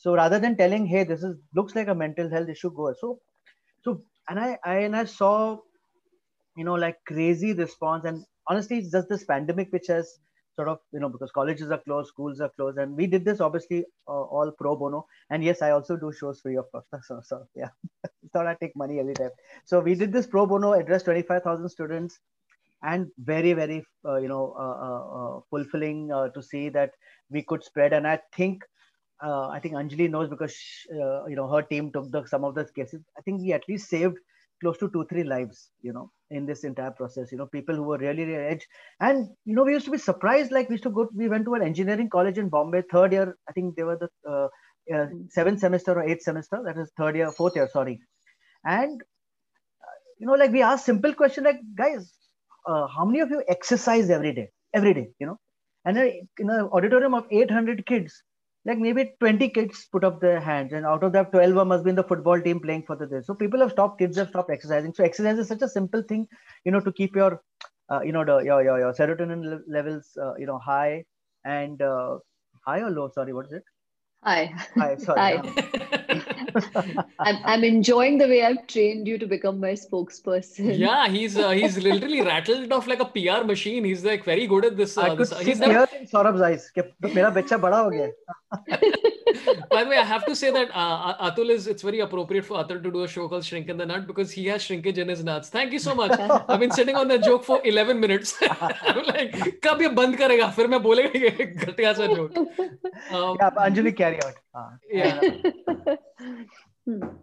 so 0.05 0.15
rather 0.15 0.39
than 0.47 0.55
telling 0.63 0.87
hey 0.95 1.05
this 1.05 1.25
is 1.25 1.37
looks 1.57 1.77
like 1.77 1.89
a 1.89 1.95
mental 2.05 2.33
health 2.33 2.51
issue 2.51 2.71
go 2.81 2.93
so 3.01 3.15
so 3.87 3.95
and 4.31 4.39
I 4.39 4.55
I 4.73 4.83
and 4.85 4.95
I 4.97 5.07
saw 5.15 5.33
you 6.57 6.65
know 6.65 6.77
like 6.87 6.99
crazy 7.07 7.53
response 7.63 8.07
and 8.07 8.23
honestly 8.51 8.81
just 8.91 9.13
this 9.13 9.25
pandemic 9.29 9.75
which 9.75 9.91
has 9.91 10.19
sort 10.57 10.69
of 10.69 10.79
you 10.93 11.01
know 11.01 11.09
because 11.09 11.31
colleges 11.31 11.71
are 11.71 11.79
closed 11.79 12.09
schools 12.09 12.41
are 12.41 12.51
closed 12.57 12.79
and 12.79 12.97
we 12.97 13.07
did 13.07 13.25
this 13.25 13.41
obviously 13.41 13.85
uh, 14.09 14.25
all 14.37 14.53
pro 14.59 14.77
bono. 14.77 15.07
And 15.31 15.43
yes 15.43 15.63
i 15.63 15.71
also 15.71 15.97
do 15.97 16.13
shows 16.13 16.41
free 16.41 16.57
of 16.57 16.67
cost 16.73 16.89
so, 17.09 17.21
so 17.23 17.47
thought 18.33 18.47
I'd 18.47 18.61
take 18.61 18.77
money 18.77 18.99
every 19.01 19.15
time. 19.15 19.31
So 19.65 19.81
we 19.81 19.95
did 19.95 20.13
this 20.13 20.27
pro 20.27 20.47
bono 20.47 20.73
address 20.73 21.03
25000 21.03 21.69
students 21.69 22.19
and 22.83 23.07
very 23.19 23.53
very 23.53 23.85
uh, 24.05 24.17
you 24.17 24.29
know 24.29 24.55
uh, 24.59 24.77
uh, 24.87 25.03
uh 25.19 25.41
fulfilling 25.51 26.11
uh, 26.13 26.29
to 26.29 26.43
see 26.43 26.69
that 26.69 26.91
we 27.31 27.43
could 27.43 27.65
spread. 27.65 27.93
And 27.93 28.07
i 28.07 28.19
think 28.37 28.63
i 29.25 29.59
think 29.63 29.75
anjali 29.75 30.11
knows 30.11 30.29
because 30.29 30.53
she, 30.53 30.89
you 31.33 31.37
know 31.37 31.49
her 31.49 31.63
team 31.63 31.93
took 31.93 32.11
the 32.11 32.27
some 32.27 32.45
of 32.45 32.55
those 32.55 32.71
cases. 32.71 33.03
I 33.17 33.21
think 33.23 33.41
we 33.41 33.53
at 33.53 33.69
least 33.69 33.89
saved 33.89 34.17
close 34.61 34.79
to 34.79 34.89
two 34.95 35.05
three 35.11 35.23
lives 35.25 35.71
you 35.83 35.93
know 35.93 36.11
in 36.31 36.45
this 36.47 36.65
entire 36.65 36.91
process 36.91 37.31
you 37.33 37.39
know 37.39 37.47
people 37.47 37.77
who 37.77 37.85
were 37.85 37.99
really 37.99 38.25
really 38.25 38.47
edge. 38.55 38.67
And 39.01 39.29
you 39.45 39.55
know 39.55 39.63
we 39.63 39.75
used 39.75 39.85
to 39.85 39.93
be 39.93 39.99
surprised 39.99 40.51
like 40.51 40.69
we 40.69 40.75
used 40.75 40.89
to 40.89 40.91
go 40.91 41.09
we 41.15 41.29
went 41.29 41.45
to 41.45 41.55
an 41.55 41.63
engineering 41.63 42.11
college 42.11 42.39
in 42.39 42.49
bombay 42.49 42.83
third 42.91 43.13
year. 43.13 43.37
I 43.49 43.53
think 43.53 43.77
they 43.77 43.85
were 43.85 43.99
the 44.05 44.11
uh, 44.29 44.49
uh, 44.93 45.07
seventh 45.29 45.61
semester 45.61 45.93
or 45.93 46.03
eighth 46.03 46.23
semester. 46.23 46.61
That 46.65 46.79
is 46.79 46.91
third 46.97 47.15
year 47.15 47.31
fourth 47.31 47.55
year 47.55 47.69
sorry 47.73 48.01
and 48.65 49.01
uh, 49.03 49.97
you 50.19 50.27
know 50.27 50.35
like 50.35 50.53
we 50.53 50.63
ask 50.63 50.85
simple 50.85 51.15
question 51.15 51.45
like 51.45 51.61
guys 51.77 52.13
uh, 52.67 52.87
how 52.87 53.05
many 53.05 53.21
of 53.21 53.31
you 53.31 53.43
exercise 53.49 54.11
every 54.11 54.33
day? 54.33 54.51
Every 54.75 54.95
day 54.95 55.09
you 55.19 55.27
know? 55.27 55.39
And 55.85 55.99
in 55.99 56.51
an 56.51 56.69
auditorium 56.73 57.15
of 57.15 57.27
800 57.31 57.85
kids 57.87 58.23
like 58.65 58.79
maybe 58.79 59.13
20 59.19 59.49
kids 59.49 59.89
put 59.91 60.05
up 60.05 60.21
their 60.21 60.41
hands 60.41 60.73
and 60.73 60.87
out 60.87 61.03
of 61.03 61.13
that 61.13 61.33
12 61.33 61.67
must 61.67 61.83
be 61.83 61.91
in 61.91 61.97
the 61.97 62.05
football 62.05 62.41
team 62.41 62.61
playing 62.61 62.85
for 62.85 62.95
the 62.95 63.07
day. 63.07 63.21
So 63.25 63.35
people 63.35 63.59
have 63.61 63.73
stopped 63.73 63.99
kids 63.99 64.17
have 64.17 64.29
stopped 64.29 64.51
exercising. 64.51 64.95
So 64.95 65.03
exercise 65.03 65.39
is 65.39 65.49
such 65.49 65.63
a 65.63 65.69
simple 65.69 66.03
thing 66.03 66.29
you 66.65 66.71
know 66.71 66.81
to 66.81 66.93
keep 66.93 67.17
your 67.17 67.43
uh, 67.91 68.01
you 68.03 68.13
know 68.13 68.25
the, 68.25 68.39
your, 68.39 68.63
your 68.63 68.79
your 68.79 68.93
serotonin 68.93 69.61
levels 69.67 70.17
uh, 70.23 70.35
you 70.37 70.47
know 70.47 70.59
high 70.59 71.05
and 71.45 71.83
uh, 71.83 72.19
high 72.65 72.81
or 72.81 72.91
low? 72.91 73.11
Sorry 73.13 73.33
what 73.33 73.47
is 73.47 73.53
it? 73.53 73.65
High. 74.23 74.55
High 74.79 74.97
sorry 74.97 75.37
high. 75.39 76.22
I'm, 77.19 77.39
I'm 77.45 77.65
enjoying 77.65 78.19
the 78.19 78.27
way 78.27 78.45
I've 78.45 78.67
trained 78.67 79.07
you 79.07 79.19
to 79.19 79.27
become 79.27 79.61
my 79.61 79.73
spokesperson. 79.73 80.79
Yeah, 80.79 81.09
he's 81.09 81.37
uh, 81.37 81.51
he's 81.51 81.79
literally 81.79 82.23
rattled 82.23 82.73
off 82.73 82.87
like 82.87 83.01
a 83.01 83.05
PR 83.05 83.45
machine. 83.45 83.85
He's 83.85 84.05
like 84.05 84.25
very 84.25 84.47
good 84.47 84.65
at 84.65 84.77
this. 84.77 84.97
Uh, 84.97 85.03
I 85.03 85.09
could 85.11 85.19
this, 85.19 85.31
see 85.31 85.45
he's 85.45 85.61
never... 85.61 85.89
in 85.99 86.07
Sorabh's 86.07 86.41
eyes. 86.41 86.71
By 89.70 89.84
the 89.84 89.90
way, 89.90 89.98
I 89.98 90.04
have 90.04 90.26
to 90.26 90.36
say 90.36 90.52
that 90.52 90.70
uh, 90.74 91.30
Atul 91.30 91.50
is, 91.50 91.68
it's 91.68 91.82
very 91.82 92.00
appropriate 92.00 92.46
for 92.46 92.58
Atul 92.58 92.82
to 92.84 92.92
do 92.92 93.04
a 93.04 93.08
show 93.08 93.28
called 93.28 93.46
Shrink 93.46 93.70
in 93.70 93.78
the 93.78 93.86
Nut 93.86 94.08
because 94.08 94.32
he 94.32 94.46
has 94.48 94.64
shrinkage 94.64 94.98
in 94.98 95.08
his 95.08 95.24
nuts. 95.24 95.50
Thank 95.50 95.74
you 95.74 95.80
so 95.80 95.96
much. 95.96 96.12
I've 96.20 96.60
been 96.60 96.72
sitting 96.72 96.96
on 96.96 97.08
that 97.10 97.24
joke 97.24 97.44
for 97.44 97.62
11 97.64 98.00
minutes. 98.00 98.36
I'm 98.42 99.06
like, 99.06 99.36
कब 99.64 99.82
ये 99.82 99.90
बंद 99.96 100.18
करेगा 100.18 100.50
फिर 100.56 100.68
मैं 100.68 100.82
बोलेगा 100.84 101.30
घटिया 101.66 101.94
सा 101.94 102.16
joke. 102.16 102.38
Um, 103.12 103.38
yeah, 103.40 103.50
Anjali 103.68 103.96
carry 103.96 104.20
out. 104.24 104.36
Uh, 104.54 104.70
yeah. 104.92 105.22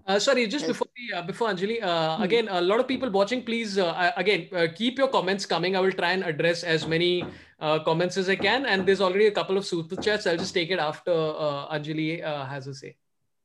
Uh, 0.07 0.19
sorry, 0.19 0.47
just 0.47 0.67
yes. 0.67 0.69
before 0.69 0.89
the, 0.95 1.17
uh, 1.17 1.23
before 1.23 1.49
Anjali, 1.49 1.83
uh, 1.83 2.17
hmm. 2.17 2.23
again, 2.23 2.49
a 2.51 2.61
lot 2.61 2.81
of 2.81 2.87
people 2.87 3.11
watching. 3.11 3.43
Please, 3.43 3.79
uh, 3.79 4.13
again, 4.17 4.49
uh, 4.53 4.67
keep 4.75 4.99
your 4.99 5.09
comments 5.09 5.47
coming. 5.47 5.75
I 5.75 5.81
will 5.81 5.93
try 5.93 6.13
and 6.13 6.23
address 6.23 6.65
as 6.65 6.87
many 6.87 7.25
uh, 7.60 7.80
comments 7.80 8.18
as 8.18 8.30
I 8.30 8.36
can. 8.36 8.66
And 8.66 8.86
there's 8.86 9.02
already 9.02 9.28
a 9.28 9.32
couple 9.32 9.58
of 9.58 9.66
super 9.66 9.96
chats. 9.96 10.28
I'll 10.28 10.38
just 10.38 10.54
take 10.54 10.72
it 10.72 10.80
after 10.80 11.12
uh, 11.12 11.74
Anjali 11.74 12.22
has 12.48 12.68
a 12.68 12.74
say. 12.74 12.96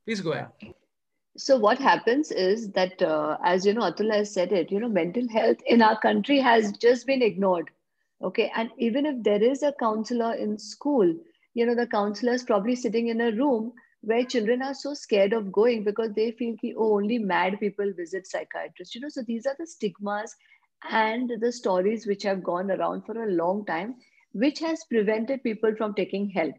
Please 0.04 0.20
go 0.20 0.32
ahead. 0.32 0.48
So 1.36 1.56
what 1.56 1.78
happens 1.78 2.30
is 2.30 2.70
that, 2.72 3.02
uh, 3.02 3.36
as 3.44 3.66
you 3.66 3.74
know, 3.74 3.80
Atul 3.80 4.14
has 4.14 4.32
said 4.32 4.52
it. 4.52 4.70
You 4.70 4.78
know, 4.78 4.88
mental 4.88 5.28
health 5.28 5.56
in 5.66 5.82
our 5.82 5.98
country 5.98 6.38
has 6.38 6.72
just 6.72 7.06
been 7.06 7.22
ignored. 7.22 7.70
Okay, 8.22 8.50
and 8.56 8.70
even 8.78 9.04
if 9.04 9.22
there 9.22 9.42
is 9.42 9.62
a 9.62 9.72
counselor 9.72 10.34
in 10.34 10.58
school, 10.58 11.12
you 11.54 11.66
know, 11.66 11.74
the 11.74 11.86
counselor 11.86 12.32
is 12.32 12.44
probably 12.44 12.76
sitting 12.76 13.08
in 13.08 13.20
a 13.20 13.32
room 13.32 13.72
where 14.02 14.24
children 14.24 14.62
are 14.62 14.74
so 14.74 14.94
scared 14.94 15.32
of 15.32 15.50
going 15.50 15.82
because 15.82 16.12
they 16.12 16.30
feel 16.30 16.54
that 16.62 16.74
oh, 16.76 16.94
only 16.96 17.18
mad 17.18 17.58
people 17.58 17.92
visit 17.96 18.26
psychiatrists. 18.26 18.94
You 18.94 19.00
know, 19.00 19.08
so 19.08 19.22
these 19.22 19.46
are 19.46 19.56
the 19.58 19.66
stigmas 19.66 20.36
and 20.90 21.30
the 21.40 21.52
stories 21.52 22.06
which 22.06 22.22
have 22.22 22.42
gone 22.42 22.70
around 22.70 23.04
for 23.04 23.22
a 23.22 23.30
long 23.30 23.64
time, 23.66 23.96
which 24.32 24.58
has 24.60 24.84
prevented 24.84 25.42
people 25.42 25.74
from 25.76 25.94
taking 25.94 26.28
help. 26.30 26.54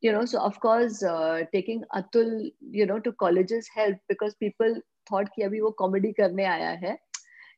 You 0.00 0.12
know, 0.12 0.24
so 0.24 0.40
of 0.40 0.58
course, 0.60 1.02
uh, 1.02 1.44
taking 1.52 1.84
Atul, 1.94 2.52
you 2.60 2.86
know, 2.86 2.98
to 3.00 3.12
colleges 3.12 3.68
help 3.74 3.96
because 4.08 4.34
people 4.34 4.80
thought 5.08 5.32
ki 5.34 5.42
abhi 5.44 5.62
wo 5.62 5.72
comedy 5.72 6.12
karne 6.18 6.44
aaya 6.54 6.78
hai. 6.80 6.98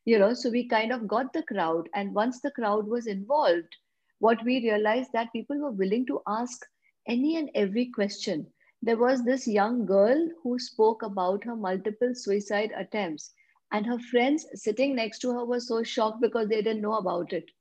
You 0.05 0.19
know, 0.19 0.33
so 0.33 0.49
we 0.49 0.67
kind 0.67 0.91
of 0.91 1.07
got 1.07 1.33
the 1.33 1.43
crowd. 1.43 1.89
And 1.93 2.13
once 2.15 2.41
the 2.41 2.51
crowd 2.51 2.87
was 2.87 3.07
involved, 3.07 3.75
what 4.19 4.43
we 4.43 4.61
realized 4.61 5.11
that 5.13 5.33
people 5.33 5.57
were 5.59 5.71
willing 5.71 6.05
to 6.07 6.21
ask 6.27 6.65
any 7.07 7.35
and 7.37 7.49
every 7.55 7.87
question. 7.91 8.47
There 8.81 8.97
was 8.97 9.23
this 9.23 9.47
young 9.47 9.85
girl 9.85 10.29
who 10.43 10.59
spoke 10.59 11.01
about 11.03 11.43
her 11.45 11.55
multiple 11.55 12.13
suicide 12.15 12.71
attempts 12.75 13.33
and 13.75 13.87
her 13.87 13.99
friends 13.99 14.47
sitting 14.63 14.95
next 14.95 15.19
to 15.19 15.31
her 15.33 15.45
were 15.45 15.59
so 15.59 15.83
shocked 15.83 16.21
because 16.21 16.49
they 16.49 16.61
didn't 16.61 16.81
know 16.81 16.97
about 16.97 17.33
it. 17.33 17.51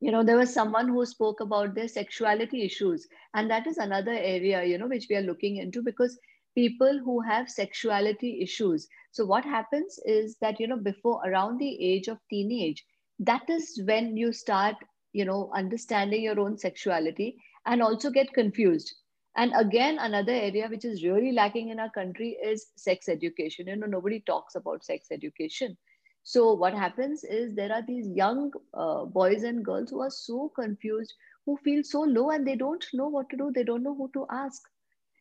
You 0.00 0.12
know 0.12 0.22
there 0.24 0.36
was 0.38 0.52
someone 0.52 0.88
who 0.88 1.04
spoke 1.06 1.40
about 1.40 1.74
their 1.74 1.88
sexuality 1.88 2.62
issues. 2.64 3.08
And 3.34 3.50
that 3.50 3.66
is 3.66 3.78
another 3.78 4.12
area 4.12 4.64
you 4.64 4.78
know 4.78 4.88
which 4.88 5.08
we 5.10 5.16
are 5.16 5.22
looking 5.30 5.56
into 5.56 5.82
because 5.82 6.18
people 6.54 7.00
who 7.04 7.20
have 7.22 7.48
sexuality 7.50 8.42
issues. 8.42 8.88
So 9.12 9.24
what 9.26 9.44
happens 9.44 9.98
is 10.04 10.36
that 10.40 10.60
you 10.60 10.68
know 10.68 10.78
before 10.78 11.20
around 11.26 11.58
the 11.58 11.74
age 11.92 12.08
of 12.08 12.18
teenage 12.30 12.84
that 13.20 13.48
is 13.48 13.80
when 13.86 14.16
you 14.16 14.32
start 14.32 14.76
you 15.12 15.24
know 15.24 15.50
understanding 15.54 16.22
your 16.22 16.40
own 16.40 16.58
sexuality 16.58 17.36
and 17.66 17.82
also 17.82 18.10
get 18.10 18.32
confused 18.34 18.94
and 19.36 19.52
again, 19.56 19.98
another 19.98 20.32
area 20.32 20.68
which 20.68 20.84
is 20.84 21.04
really 21.04 21.32
lacking 21.32 21.68
in 21.70 21.78
our 21.80 21.90
country 21.90 22.36
is 22.42 22.66
sex 22.76 23.08
education. 23.08 23.66
You 23.68 23.76
know, 23.76 23.86
nobody 23.86 24.20
talks 24.20 24.54
about 24.54 24.84
sex 24.84 25.08
education. 25.10 25.76
So 26.24 26.52
what 26.54 26.74
happens 26.74 27.24
is 27.24 27.54
there 27.54 27.72
are 27.72 27.82
these 27.86 28.08
young 28.08 28.52
uh, 28.74 29.04
boys 29.06 29.42
and 29.44 29.64
girls 29.64 29.90
who 29.90 30.00
are 30.02 30.10
so 30.10 30.50
confused, 30.54 31.14
who 31.46 31.56
feel 31.58 31.82
so 31.84 32.00
low, 32.02 32.30
and 32.30 32.46
they 32.46 32.56
don't 32.56 32.84
know 32.94 33.08
what 33.08 33.28
to 33.30 33.36
do. 33.36 33.50
They 33.54 33.64
don't 33.64 33.82
know 33.82 33.94
who 33.94 34.10
to 34.14 34.26
ask. 34.30 34.62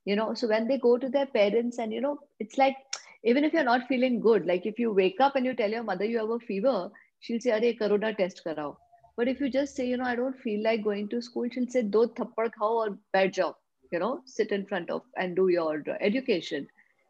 You 0.06 0.15
know, 0.15 0.34
so 0.34 0.47
when 0.47 0.67
they 0.67 0.78
go 0.80 0.97
to 0.97 1.10
their 1.10 1.26
parents, 1.28 1.78
and 1.80 1.93
you 1.93 2.02
know, 2.02 2.19
it's 2.39 2.58
like 2.58 2.78
even 3.24 3.43
if 3.43 3.54
you're 3.54 3.63
not 3.63 3.88
feeling 3.88 4.19
good, 4.19 4.45
like 4.45 4.65
if 4.65 4.80
you 4.80 4.93
wake 4.93 5.19
up 5.19 5.36
and 5.36 5.45
you 5.45 5.54
tell 5.56 5.69
your 5.69 5.84
mother 5.84 6.06
you 6.06 6.19
have 6.19 6.30
a 6.30 6.39
fever, 6.39 6.91
she'll 7.19 7.39
say, 7.39 7.52
"Are 7.52 7.74
corona 7.84 8.13
test 8.13 8.41
karao." 8.45 8.76
But 9.17 9.28
if 9.28 9.39
you 9.41 9.50
just 9.50 9.76
say, 9.76 9.88
you 9.88 9.97
know, 9.97 10.06
I 10.13 10.15
don't 10.15 10.39
feel 10.47 10.63
like 10.63 10.84
going 10.84 11.10
to 11.10 11.21
school, 11.21 11.47
she'll 11.52 11.67
say, 11.78 11.84
"Do 11.84 12.08
thappad 12.21 12.54
khao 12.60 12.71
or 12.86 12.89
bed 13.13 13.34
job." 13.34 13.61
You 13.91 13.99
know 13.99 14.21
sit 14.25 14.51
in 14.51 14.65
front 14.65 14.89
of 14.89 15.04
and 15.17 15.36
do 15.36 15.49
your 15.49 15.84
education. 16.01 16.67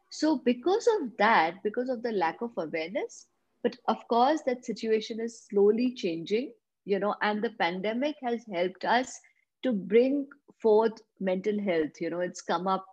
So 0.10 0.38
because 0.38 0.88
of 1.02 1.18
that 1.18 1.64
because 1.64 1.90
of 1.90 2.04
the 2.04 2.12
lack 2.12 2.42
of 2.42 2.52
awareness 2.58 3.28
but 3.64 3.78
of 3.88 4.08
course 4.08 4.42
that 4.44 4.66
situation 4.66 5.20
is 5.20 5.40
slowly 5.50 5.94
changing 5.96 6.54
you 6.86 7.00
know 7.00 7.16
and 7.22 7.42
the 7.44 7.52
pandemic 7.52 8.16
has 8.24 8.46
helped 8.52 8.86
us 8.86 9.20
to 9.64 9.72
bring 9.74 10.28
forth 10.62 11.02
mental 11.20 11.60
health. 11.60 12.00
You 12.00 12.10
know 12.12 12.20
it's 12.22 12.42
come 12.42 12.68
up 12.68 12.86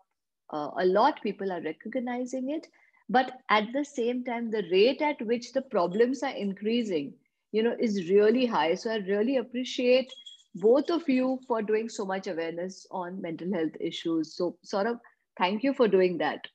uh, 0.53 0.71
a 0.79 0.85
lot. 0.87 1.23
People 1.23 1.53
are 1.53 1.63
recognizing 1.63 2.51
it. 2.51 2.67
But 3.09 3.33
at 3.51 3.73
the 3.73 3.85
same 3.85 4.25
time 4.25 4.51
the 4.51 4.65
rate 4.71 5.03
at 5.03 5.21
which 5.23 5.53
the 5.53 5.63
problems 5.63 6.23
are 6.23 6.35
increasing 6.35 7.15
you 7.53 7.63
know 7.63 7.77
is 7.79 8.11
really 8.11 8.47
high. 8.47 8.75
So 8.75 8.91
i 8.91 8.97
really 8.97 9.37
appreciate 9.37 10.13
both 10.61 10.91
of 10.91 11.09
you 11.09 11.39
for 11.47 11.63
doing 11.63 11.89
so 11.89 12.05
much 12.05 12.27
awareness 12.27 12.87
on 12.91 13.21
mental 13.21 13.53
health 13.53 13.77
issues. 13.81 14.35
So, 14.35 14.57
sort 14.63 14.87
of, 14.87 14.99
thank 15.37 15.63
you 15.63 15.75
for 15.75 15.89
doing 15.89 16.19
that. 16.19 16.47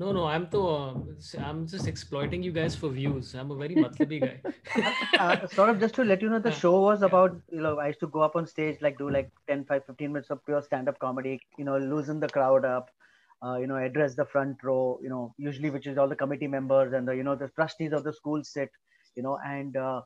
No, 0.00 0.12
no, 0.12 0.26
I'm 0.26 0.46
to, 0.50 0.68
uh, 0.68 0.94
I'm 1.40 1.66
just 1.66 1.88
exploiting 1.88 2.40
you 2.40 2.52
guys 2.52 2.76
for 2.76 2.88
views. 2.88 3.34
I'm 3.34 3.50
a 3.50 3.56
very 3.56 3.74
matlabi 3.84 4.20
guy. 4.20 4.40
uh, 5.18 5.48
sort 5.48 5.70
of 5.70 5.80
just 5.80 5.96
to 5.96 6.04
let 6.04 6.22
you 6.22 6.28
know, 6.30 6.38
the 6.38 6.52
show 6.52 6.80
was 6.80 7.02
about, 7.02 7.36
you 7.50 7.60
know, 7.60 7.80
I 7.80 7.88
used 7.88 7.98
to 8.00 8.06
go 8.06 8.20
up 8.20 8.36
on 8.36 8.46
stage, 8.46 8.78
like 8.80 8.96
do 8.96 9.10
like 9.10 9.28
10, 9.48 9.64
5, 9.64 9.86
15 9.86 10.12
minutes 10.12 10.30
of 10.30 10.44
pure 10.46 10.62
stand-up 10.62 11.00
comedy, 11.00 11.40
you 11.58 11.64
know, 11.64 11.78
loosen 11.78 12.20
the 12.20 12.28
crowd 12.28 12.64
up, 12.64 12.90
uh, 13.44 13.56
you 13.56 13.66
know, 13.66 13.74
address 13.74 14.14
the 14.14 14.24
front 14.24 14.62
row, 14.62 15.00
you 15.02 15.08
know, 15.08 15.34
usually 15.36 15.70
which 15.70 15.88
is 15.88 15.98
all 15.98 16.08
the 16.08 16.14
committee 16.14 16.46
members 16.46 16.92
and 16.92 17.08
the, 17.08 17.16
you 17.16 17.24
know, 17.24 17.34
the 17.34 17.48
trustees 17.48 17.92
of 17.92 18.04
the 18.04 18.12
school 18.12 18.44
sit, 18.44 18.70
you 19.16 19.22
know, 19.24 19.36
and 19.44 19.76
uh, 19.76 20.00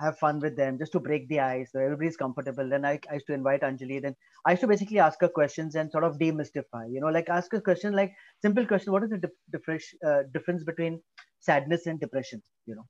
have 0.00 0.18
fun 0.18 0.40
with 0.40 0.56
them 0.56 0.78
just 0.78 0.92
to 0.92 1.00
break 1.00 1.28
the 1.28 1.40
ice 1.40 1.70
so 1.72 1.78
everybody's 1.78 2.16
comfortable. 2.16 2.68
Then 2.68 2.84
I, 2.84 2.98
I 3.10 3.14
used 3.14 3.26
to 3.26 3.34
invite 3.34 3.62
anjali 3.62 4.02
then 4.02 4.16
i 4.46 4.50
used 4.50 4.60
to 4.60 4.66
basically 4.66 4.98
ask 4.98 5.20
her 5.20 5.28
questions 5.28 5.74
and 5.74 5.90
sort 5.90 6.04
of 6.04 6.18
demystify 6.18 6.84
you 6.94 7.00
know 7.00 7.12
like 7.16 7.28
ask 7.28 7.52
a 7.54 7.60
question 7.60 7.92
like 7.94 8.12
simple 8.42 8.66
question 8.66 8.92
what 8.92 9.04
is 9.04 9.10
the 9.10 9.30
dif- 9.52 9.94
uh, 10.06 10.22
difference 10.32 10.64
between 10.64 11.00
sadness 11.40 11.86
and 11.86 12.00
depression 12.00 12.42
you 12.66 12.74
know? 12.74 12.86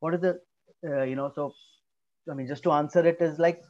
What 0.00 0.14
is 0.14 0.20
the 0.20 0.38
uh, 0.88 1.02
you 1.02 1.16
know 1.16 1.30
so 1.34 1.52
i 2.30 2.34
mean 2.34 2.46
just 2.46 2.62
to 2.62 2.72
answer 2.72 3.06
it 3.06 3.20
is 3.20 3.38
like 3.38 3.60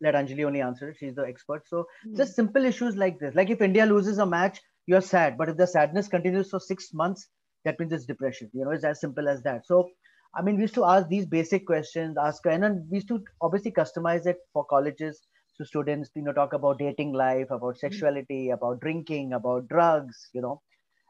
let 0.00 0.14
anjali 0.14 0.44
only 0.44 0.60
answer 0.60 0.90
it 0.90 0.96
she's 0.98 1.14
the 1.14 1.22
expert. 1.22 1.62
So 1.68 1.78
mm-hmm. 1.78 2.16
just 2.16 2.34
simple 2.34 2.64
issues 2.64 2.96
like 2.96 3.18
this. 3.20 3.34
Like 3.34 3.50
if 3.50 3.60
india 3.62 3.86
loses 3.86 4.18
a 4.18 4.26
match 4.26 4.60
you're 4.86 5.00
sad 5.00 5.38
but 5.38 5.48
if 5.48 5.56
the 5.56 5.66
sadness 5.66 6.08
continues 6.08 6.50
for 6.50 6.60
six 6.60 6.92
months 6.92 7.28
that 7.64 7.78
means 7.78 7.92
it's 7.92 8.04
depression 8.04 8.50
you 8.52 8.64
know 8.64 8.72
it's 8.72 8.84
as 8.84 9.00
simple 9.00 9.28
as 9.28 9.42
that. 9.42 9.66
So 9.66 9.88
I 10.34 10.42
mean, 10.42 10.56
we 10.56 10.62
used 10.62 10.74
to 10.74 10.84
ask 10.84 11.08
these 11.08 11.26
basic 11.26 11.66
questions, 11.66 12.16
ask, 12.18 12.44
and 12.46 12.62
then 12.62 12.86
we 12.90 12.96
used 12.96 13.08
to 13.08 13.22
obviously 13.40 13.70
customize 13.70 14.26
it 14.26 14.38
for 14.52 14.64
colleges 14.64 15.20
to 15.58 15.66
students, 15.66 16.10
you 16.14 16.22
know, 16.22 16.32
talk 16.32 16.54
about 16.54 16.78
dating 16.78 17.12
life, 17.12 17.50
about 17.50 17.74
mm-hmm. 17.74 17.86
sexuality, 17.86 18.50
about 18.50 18.80
drinking, 18.80 19.34
about 19.34 19.68
drugs, 19.68 20.30
you 20.32 20.40
know, 20.40 20.60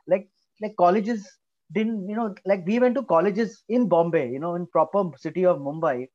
like 0.07 0.29
like 0.61 0.75
colleges 0.77 1.29
didn't, 1.73 2.09
you 2.09 2.17
know, 2.17 2.35
like 2.45 2.67
we 2.67 2.79
went 2.79 2.95
to 2.97 3.03
colleges 3.03 3.63
in 3.69 3.89
Bombay, 3.89 4.31
you 4.31 4.39
know, 4.39 4.55
in 4.57 4.67
proper 4.67 5.05
city 5.17 5.47
of 5.47 5.59
Mumbai. 5.59 6.09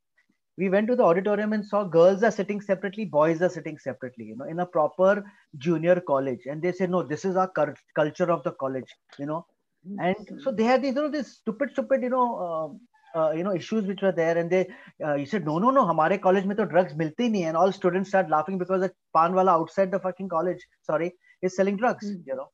We 0.57 0.69
went 0.69 0.87
to 0.87 0.95
the 0.95 1.03
auditorium 1.03 1.53
and 1.53 1.63
saw 1.63 1.83
girls 1.83 2.23
are 2.23 2.31
sitting 2.31 2.61
separately, 2.61 3.05
boys 3.05 3.41
are 3.43 3.49
sitting 3.49 3.77
separately, 3.77 4.25
you 4.25 4.35
know, 4.35 4.45
in 4.45 4.59
a 4.59 4.65
proper 4.65 5.23
junior 5.57 6.01
college. 6.01 6.39
And 6.45 6.61
they 6.61 6.71
said, 6.71 6.89
no, 6.89 7.03
this 7.03 7.25
is 7.25 7.35
our 7.35 7.51
culture 7.95 8.31
of 8.31 8.43
the 8.43 8.51
college, 8.51 8.91
you 9.19 9.27
know. 9.27 9.45
And 9.99 10.15
so 10.43 10.51
they 10.51 10.63
had 10.63 10.81
these, 10.81 10.95
you 10.95 11.01
know, 11.03 11.11
this 11.11 11.33
stupid, 11.37 11.71
stupid, 11.71 12.01
you 12.01 12.09
know, 12.09 12.35
uh, 12.35 12.96
you 13.15 13.43
know 13.43 13.53
issues 13.53 13.85
which 13.85 14.01
were 14.01 14.11
there 14.11 14.37
and 14.37 14.49
they 14.49 14.67
uh, 15.03 15.15
he 15.15 15.25
said 15.25 15.45
no 15.45 15.57
no 15.57 15.71
no 15.71 15.85
hamare 15.85 16.21
college 16.21 16.45
mein 16.45 16.57
to 16.57 16.65
drugs 16.65 16.93
milte 17.01 17.23
nahi 17.35 17.47
and 17.47 17.57
all 17.57 17.71
students 17.71 18.09
start 18.09 18.29
laughing 18.29 18.57
because 18.57 18.81
the 18.81 18.91
pan 19.17 19.33
wala 19.39 19.51
outside 19.51 19.91
the 19.91 19.99
fucking 19.99 20.29
college 20.35 20.61
sorry 20.81 21.09
is 21.41 21.55
selling 21.55 21.77
drugs 21.77 22.11
mm. 22.11 22.21
you 22.25 22.35
know 22.35 22.49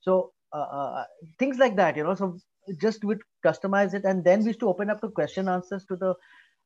so 0.00 0.32
uh, 0.52 0.68
uh, 0.78 0.90
uh, 1.00 1.04
things 1.38 1.58
like 1.58 1.76
that 1.76 1.96
you 1.96 2.04
know 2.04 2.14
so 2.14 2.36
just 2.80 3.04
would 3.04 3.22
customize 3.44 3.94
it 3.94 4.04
and 4.04 4.24
then 4.24 4.40
we 4.40 4.46
used 4.46 4.60
to 4.60 4.68
open 4.68 4.90
up 4.90 5.00
to 5.00 5.08
question 5.20 5.48
answers 5.48 5.84
to 5.86 5.96
the 5.96 6.14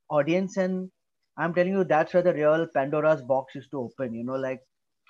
audience 0.08 0.56
and 0.56 0.90
i'm 1.36 1.54
telling 1.54 1.72
you 1.72 1.84
that's 1.84 2.14
where 2.14 2.26
the 2.28 2.34
real 2.34 2.66
pandora's 2.76 3.22
box 3.22 3.54
used 3.54 3.70
to 3.70 3.80
open 3.86 4.14
you 4.14 4.24
know 4.24 4.42
like 4.48 4.60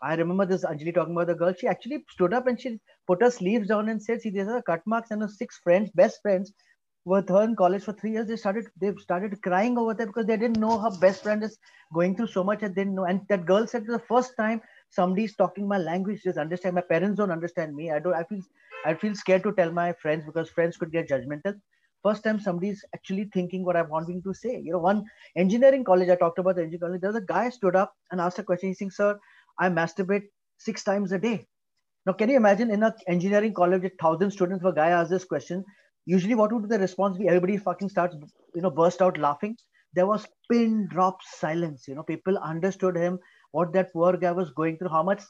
I 0.03 0.15
remember 0.15 0.47
this 0.47 0.65
Anjali 0.65 0.95
talking 0.95 1.15
about 1.15 1.27
the 1.27 1.35
girl. 1.35 1.53
She 1.53 1.67
actually 1.67 2.05
stood 2.09 2.33
up 2.33 2.47
and 2.47 2.59
she 2.59 2.81
put 3.07 3.23
her 3.23 3.31
sleeves 3.31 3.69
down 3.69 3.91
and 3.91 4.03
said, 4.03 4.23
"See, 4.23 4.31
these 4.31 4.49
are 4.49 4.63
cut 4.63 4.81
marks 4.87 5.11
and 5.11 5.21
her 5.21 5.29
six 5.29 5.59
friends, 5.59 5.91
best 5.91 6.23
friends, 6.23 6.55
with 7.05 7.29
her 7.29 7.43
in 7.43 7.57
college 7.57 7.85
for 7.85 7.93
three 7.93 8.13
years, 8.13 8.27
they 8.27 8.37
started 8.37 8.67
they 8.81 8.93
started 8.97 9.41
crying 9.43 9.79
over 9.79 9.95
there 9.95 10.07
because 10.07 10.27
they 10.27 10.37
didn't 10.37 10.61
know 10.61 10.79
her 10.79 10.91
best 11.01 11.23
friend 11.23 11.43
is 11.43 11.59
going 11.95 12.17
through 12.17 12.29
so 12.29 12.45
much 12.45 12.63
and 12.63 12.75
didn't 12.75 12.95
know. 12.95 13.05
And 13.05 13.23
that 13.29 13.47
girl 13.47 13.67
said, 13.67 13.87
the 13.87 13.99
first 13.99 14.35
time 14.37 14.61
somebody's 14.91 15.37
talking 15.37 15.67
my 15.69 15.79
language, 15.79 16.23
just 16.23 16.39
understand. 16.39 16.75
My 16.75 16.83
parents 16.83 17.17
don't 17.19 17.31
understand 17.31 17.75
me. 17.75 17.91
I 17.91 17.99
don't. 18.01 18.15
I 18.15 18.25
feel 18.25 18.41
I 18.85 18.95
feel 18.95 19.15
scared 19.15 19.43
to 19.45 19.53
tell 19.53 19.73
my 19.73 19.93
friends 19.95 20.25
because 20.27 20.51
friends 20.51 20.77
could 20.77 20.93
get 20.93 21.09
judgmental. 21.09 21.55
First 22.03 22.25
time 22.25 22.41
somebody's 22.41 22.85
actually 22.95 23.29
thinking 23.33 23.65
what 23.65 23.77
I'm 23.77 23.89
wanting 23.91 24.23
to 24.23 24.33
say. 24.35 24.59
You 24.59 24.73
know, 24.73 24.79
one 24.79 25.05
engineering 25.37 25.85
college 25.85 26.09
I 26.09 26.17
talked 26.17 26.39
about 26.39 26.57
the 26.57 26.63
engineering 26.63 26.91
college. 26.93 27.01
There 27.03 27.11
was 27.13 27.23
a 27.23 27.27
guy 27.27 27.49
stood 27.51 27.77
up 27.77 27.95
and 28.11 28.21
asked 28.21 28.39
a 28.39 28.43
question. 28.43 28.69
He's 28.71 28.79
saying, 28.79 28.93
"Sir, 28.93 29.19
I 29.59 29.69
masturbate 29.69 30.29
six 30.59 30.85
times 30.85 31.13
a 31.13 31.19
day." 31.19 31.47
Now, 32.07 32.13
can 32.13 32.29
you 32.31 32.37
imagine 32.37 32.71
in 32.71 32.83
an 32.83 32.93
engineering 33.09 33.55
college 33.55 33.83
with 33.83 33.93
thousand 34.01 34.31
students, 34.31 34.65
a 34.65 34.73
guy 34.73 34.89
asks 34.91 35.11
this 35.11 35.25
question, 35.25 35.65
usually 36.07 36.35
what 36.35 36.53
would 36.53 36.69
the 36.69 36.79
response 36.79 37.19
be? 37.19 37.29
Everybody 37.29 37.57
fucking 37.57 37.89
starts, 37.91 38.17
you 38.55 38.63
know, 38.63 38.71
burst 38.71 39.03
out 39.03 39.19
laughing. 39.19 39.57
There 39.95 40.07
was 40.07 40.27
pin 40.51 40.89
drop 40.91 41.19
silence. 41.23 41.87
You 41.89 41.95
know, 41.97 42.03
people 42.03 42.39
understood 42.39 42.97
him, 42.97 43.19
what 43.53 43.73
that 43.73 43.93
poor 43.93 44.17
guy 44.17 44.33
was 44.33 44.51
going 44.53 44.79
through, 44.79 44.91
how 44.91 45.03
much 45.03 45.23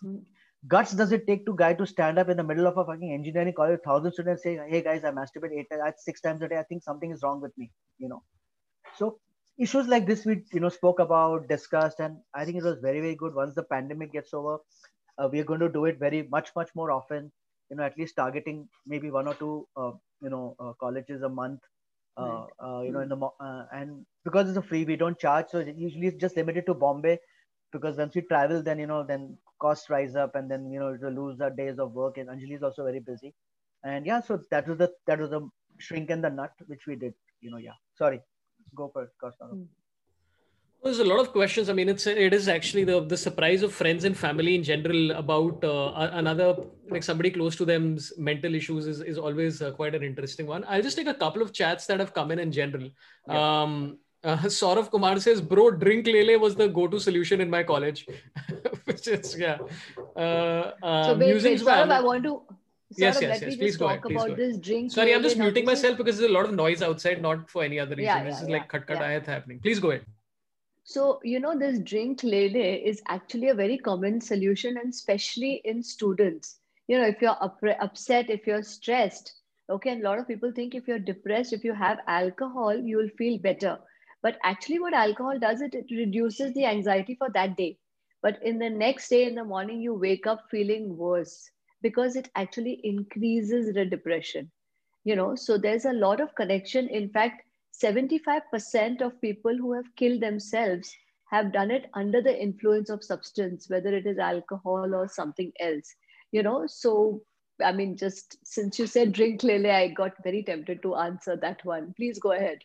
guts 0.69 0.93
does 0.93 1.13
it 1.13 1.27
take 1.27 1.47
to 1.47 1.55
guy 1.57 1.73
to 1.75 1.87
stand 1.87 2.19
up 2.19 2.29
in 2.29 2.37
the 2.37 2.45
middle 2.45 2.67
of 2.67 2.77
a 2.79 2.85
fucking 2.85 3.13
engineering 3.13 3.55
college, 3.57 3.81
thousand 3.85 4.13
students 4.13 4.43
say, 4.43 4.59
"Hey 4.69 4.83
guys, 4.83 5.05
I 5.05 5.11
masturbate 5.11 5.53
eight, 5.59 5.69
six 5.99 6.21
times 6.21 6.43
a 6.43 6.49
day. 6.49 6.59
I 6.59 6.63
think 6.65 6.83
something 6.83 7.11
is 7.11 7.23
wrong 7.23 7.41
with 7.41 7.57
me." 7.59 7.71
You 7.99 8.09
know, 8.09 8.23
so 8.97 9.19
issues 9.59 9.89
like 9.89 10.07
this 10.07 10.25
we 10.27 10.43
you 10.53 10.61
know 10.61 10.69
spoke 10.71 11.01
about, 11.01 11.49
discussed, 11.49 12.01
and 12.01 12.19
I 12.35 12.45
think 12.45 12.59
it 12.59 12.65
was 12.65 12.79
very 12.81 13.01
very 13.01 13.17
good. 13.17 13.35
Once 13.35 13.55
the 13.55 13.65
pandemic 13.65 14.13
gets 14.13 14.35
over, 14.35 14.59
uh, 15.19 15.29
we 15.33 15.41
are 15.41 15.45
going 15.53 15.61
to 15.61 15.71
do 15.79 15.87
it 15.87 15.99
very 15.99 16.23
much 16.39 16.51
much 16.57 16.71
more 16.75 16.91
often. 16.91 17.33
You 17.71 17.77
know, 17.77 17.85
at 17.85 17.97
least 17.99 18.17
targeting 18.17 18.69
maybe 18.87 19.11
one 19.11 19.29
or 19.29 19.35
two 19.35 19.67
uh, 19.77 19.93
you 20.23 20.31
know 20.31 20.57
uh, 20.61 20.73
colleges 20.81 21.23
a 21.23 21.29
month. 21.29 21.61
Uh, 22.17 22.47
uh, 22.63 22.81
you 22.83 22.93
know, 22.93 23.01
in 23.01 23.09
the 23.09 23.17
mo- 23.17 23.35
uh, 23.41 23.65
and 23.73 24.05
because 24.25 24.49
it's 24.49 24.59
a 24.59 24.63
free, 24.63 24.85
we 24.85 24.97
don't 24.97 25.19
charge. 25.19 25.47
So 25.51 25.61
usually 25.61 26.09
it's 26.09 26.21
just 26.21 26.37
limited 26.37 26.67
to 26.67 26.75
Bombay 26.75 27.19
because 27.73 27.97
once 27.97 28.15
we 28.15 28.23
travel, 28.23 28.63
then 28.63 28.79
you 28.79 28.87
know, 28.87 29.05
then 29.05 29.37
costs 29.61 29.89
rise 29.91 30.17
up, 30.17 30.35
and 30.35 30.51
then 30.51 30.71
you 30.71 30.81
know, 30.81 30.97
to 30.97 31.09
lose 31.09 31.41
our 31.41 31.51
days 31.51 31.79
of 31.79 31.93
work. 31.93 32.19
And 32.19 32.29
Anjali 32.29 32.57
is 32.57 32.63
also 32.63 32.85
very 32.85 33.01
busy, 33.01 33.35
and 33.85 34.07
yeah, 34.07 34.21
so 34.21 34.41
that 34.51 34.69
was 34.69 34.79
the 34.79 34.91
that 35.07 35.19
was 35.21 35.31
the 35.31 35.49
shrink 35.79 36.11
and 36.11 36.23
the 36.25 36.31
nut 36.31 36.53
which 36.67 36.87
we 36.87 36.97
did. 36.97 37.15
You 37.41 37.51
know, 37.51 37.59
yeah. 37.59 37.79
Sorry, 37.97 38.21
go 38.75 38.91
for 38.93 39.05
it, 39.05 39.11
Costa. 39.21 39.47
There's 40.83 40.99
a 40.99 41.05
lot 41.05 41.21
of 41.21 41.33
questions. 41.33 41.69
I 41.69 41.75
mean, 41.75 41.91
it's 41.91 42.07
it 42.07 42.33
is 42.33 42.49
actually 42.49 42.85
the 42.85 43.01
the 43.01 43.17
surprise 43.17 43.63
of 43.63 43.73
friends 43.73 44.05
and 44.05 44.17
family 44.17 44.55
in 44.55 44.63
general 44.63 45.11
about 45.13 45.63
uh, 45.63 46.11
another 46.13 46.57
like 46.89 47.03
somebody 47.03 47.31
close 47.31 47.57
to 47.57 47.67
them's 47.67 48.13
mental 48.17 48.55
issues 48.55 48.87
is 48.87 49.03
is 49.03 49.19
always 49.19 49.61
uh, 49.61 49.73
quite 49.73 49.95
an 49.95 50.03
interesting 50.03 50.47
one. 50.47 50.65
I'll 50.67 50.83
just 50.83 50.97
take 50.97 51.07
a 51.07 51.19
couple 51.25 51.43
of 51.43 51.53
chats 51.53 51.87
that 51.87 52.01
have 52.01 52.15
come 52.15 52.31
in 52.31 52.39
in 52.39 52.51
general. 52.51 52.89
Yeah. 53.29 53.63
Um, 53.63 53.99
uh, 54.25 54.37
Saurav 54.37 54.91
Kumar 54.91 55.19
says, 55.21 55.41
"Bro, 55.41 55.73
drink 55.83 56.07
lele 56.07 56.39
was 56.39 56.55
the 56.55 56.69
go-to 56.69 56.99
solution 56.99 57.43
in 57.43 57.51
my 57.51 57.63
college," 57.63 58.07
which 58.85 59.07
is 59.09 59.37
yeah. 59.39 59.59
Uh, 60.17 60.73
uh, 60.83 61.05
so 61.05 61.19
wait, 61.19 61.43
wait, 61.43 61.61
Sorabh, 61.61 61.91
I 61.91 62.01
want 62.01 62.23
to. 62.25 62.31
Sorabh, 62.31 62.97
yes, 62.97 63.21
yes, 63.21 63.43
yes. 63.43 63.57
Please 63.57 63.77
go 63.77 63.87
ahead. 63.87 64.03
Please 64.03 64.17
about 64.17 64.29
go 64.29 64.35
this 64.35 64.57
drink. 64.57 64.93
Sorry, 64.93 65.15
I'm 65.15 65.23
just 65.23 65.37
muting 65.37 65.67
myself 65.67 65.99
because 65.99 66.19
there's 66.19 66.31
a 66.31 66.35
lot 66.35 66.47
of 66.47 66.55
noise 66.55 66.81
outside, 66.83 67.21
not 67.21 67.51
for 67.51 67.63
any 67.63 67.79
other 67.79 67.97
reason. 67.97 68.05
Yeah, 68.05 68.19
yeah, 68.19 68.25
this 68.31 68.41
is 68.41 68.49
yeah, 68.49 68.55
like 68.57 68.69
khat 68.69 68.87
khat 68.87 68.99
yeah. 68.99 69.21
happening. 69.35 69.61
Please 69.61 69.79
go 69.79 69.91
ahead. 69.91 70.07
So, 70.91 71.21
you 71.25 71.41
know, 71.41 71.59
this 71.59 71.81
drink 71.81 72.25
lele 72.25 72.57
is 72.91 73.03
actually 73.09 73.49
a 73.49 73.55
very 73.55 73.79
common 73.79 74.21
solution, 74.21 74.77
and 74.79 74.91
especially 74.93 75.63
in 75.65 75.83
students. 75.83 76.61
You 76.89 76.99
know, 76.99 77.07
if 77.07 77.23
you're 77.23 77.43
up- 77.43 77.61
upset, 77.81 78.31
if 78.31 78.47
you're 78.47 78.63
stressed, 78.63 79.41
okay, 79.71 79.91
and 79.91 80.03
a 80.03 80.05
lot 80.09 80.19
of 80.19 80.29
people 80.29 80.53
think 80.53 80.75
if 80.75 80.89
you're 80.89 80.99
depressed, 80.99 81.53
if 81.53 81.65
you 81.65 81.75
have 81.75 82.01
alcohol, 82.07 82.77
you'll 82.77 83.09
feel 83.19 83.39
better. 83.39 83.79
But 84.23 84.39
actually, 84.43 84.81
what 84.81 84.95
alcohol 84.95 85.39
does, 85.39 85.63
it, 85.63 85.75
it 85.75 85.91
reduces 85.91 86.55
the 86.55 86.67
anxiety 86.67 87.15
for 87.15 87.31
that 87.31 87.57
day. 87.57 87.79
But 88.23 88.43
in 88.43 88.59
the 88.59 88.71
next 88.71 89.09
day 89.09 89.25
in 89.27 89.37
the 89.37 89.45
morning, 89.45 89.81
you 89.81 89.95
wake 89.95 90.27
up 90.27 90.51
feeling 90.51 90.97
worse 90.97 91.51
because 91.83 92.17
it 92.17 92.31
actually 92.37 92.81
increases 92.85 93.73
the 93.75 93.87
depression. 93.87 94.51
You 95.05 95.17
know, 95.17 95.37
so 95.37 95.59
there's 95.59 95.85
a 95.87 95.93
lot 95.93 96.21
of 96.21 96.35
connection. 96.35 96.89
In 96.89 97.11
fact, 97.11 97.43
75% 97.73 99.01
of 99.01 99.21
people 99.21 99.57
who 99.57 99.73
have 99.73 99.97
killed 99.97 100.21
themselves 100.21 100.95
have 101.31 101.53
done 101.53 101.71
it 101.71 101.89
under 101.95 102.21
the 102.21 102.43
influence 102.43 102.91
of 102.91 103.05
substance 103.05 103.69
whether 103.69 103.95
it 103.95 104.07
is 104.07 104.19
alcohol 104.19 104.95
or 104.95 105.09
something 105.09 105.53
else 105.61 105.95
you 106.33 106.43
know 106.43 106.67
so 106.67 107.23
i 107.65 107.73
mean 107.73 107.97
just 107.97 108.37
since 108.43 108.79
you 108.79 108.87
said 108.87 109.13
drink 109.13 109.43
lele 109.45 109.71
i 109.71 109.87
got 109.89 110.13
very 110.25 110.43
tempted 110.43 110.83
to 110.83 110.97
answer 110.97 111.37
that 111.37 111.65
one 111.65 111.95
please 111.97 112.19
go 112.19 112.33
ahead 112.33 112.59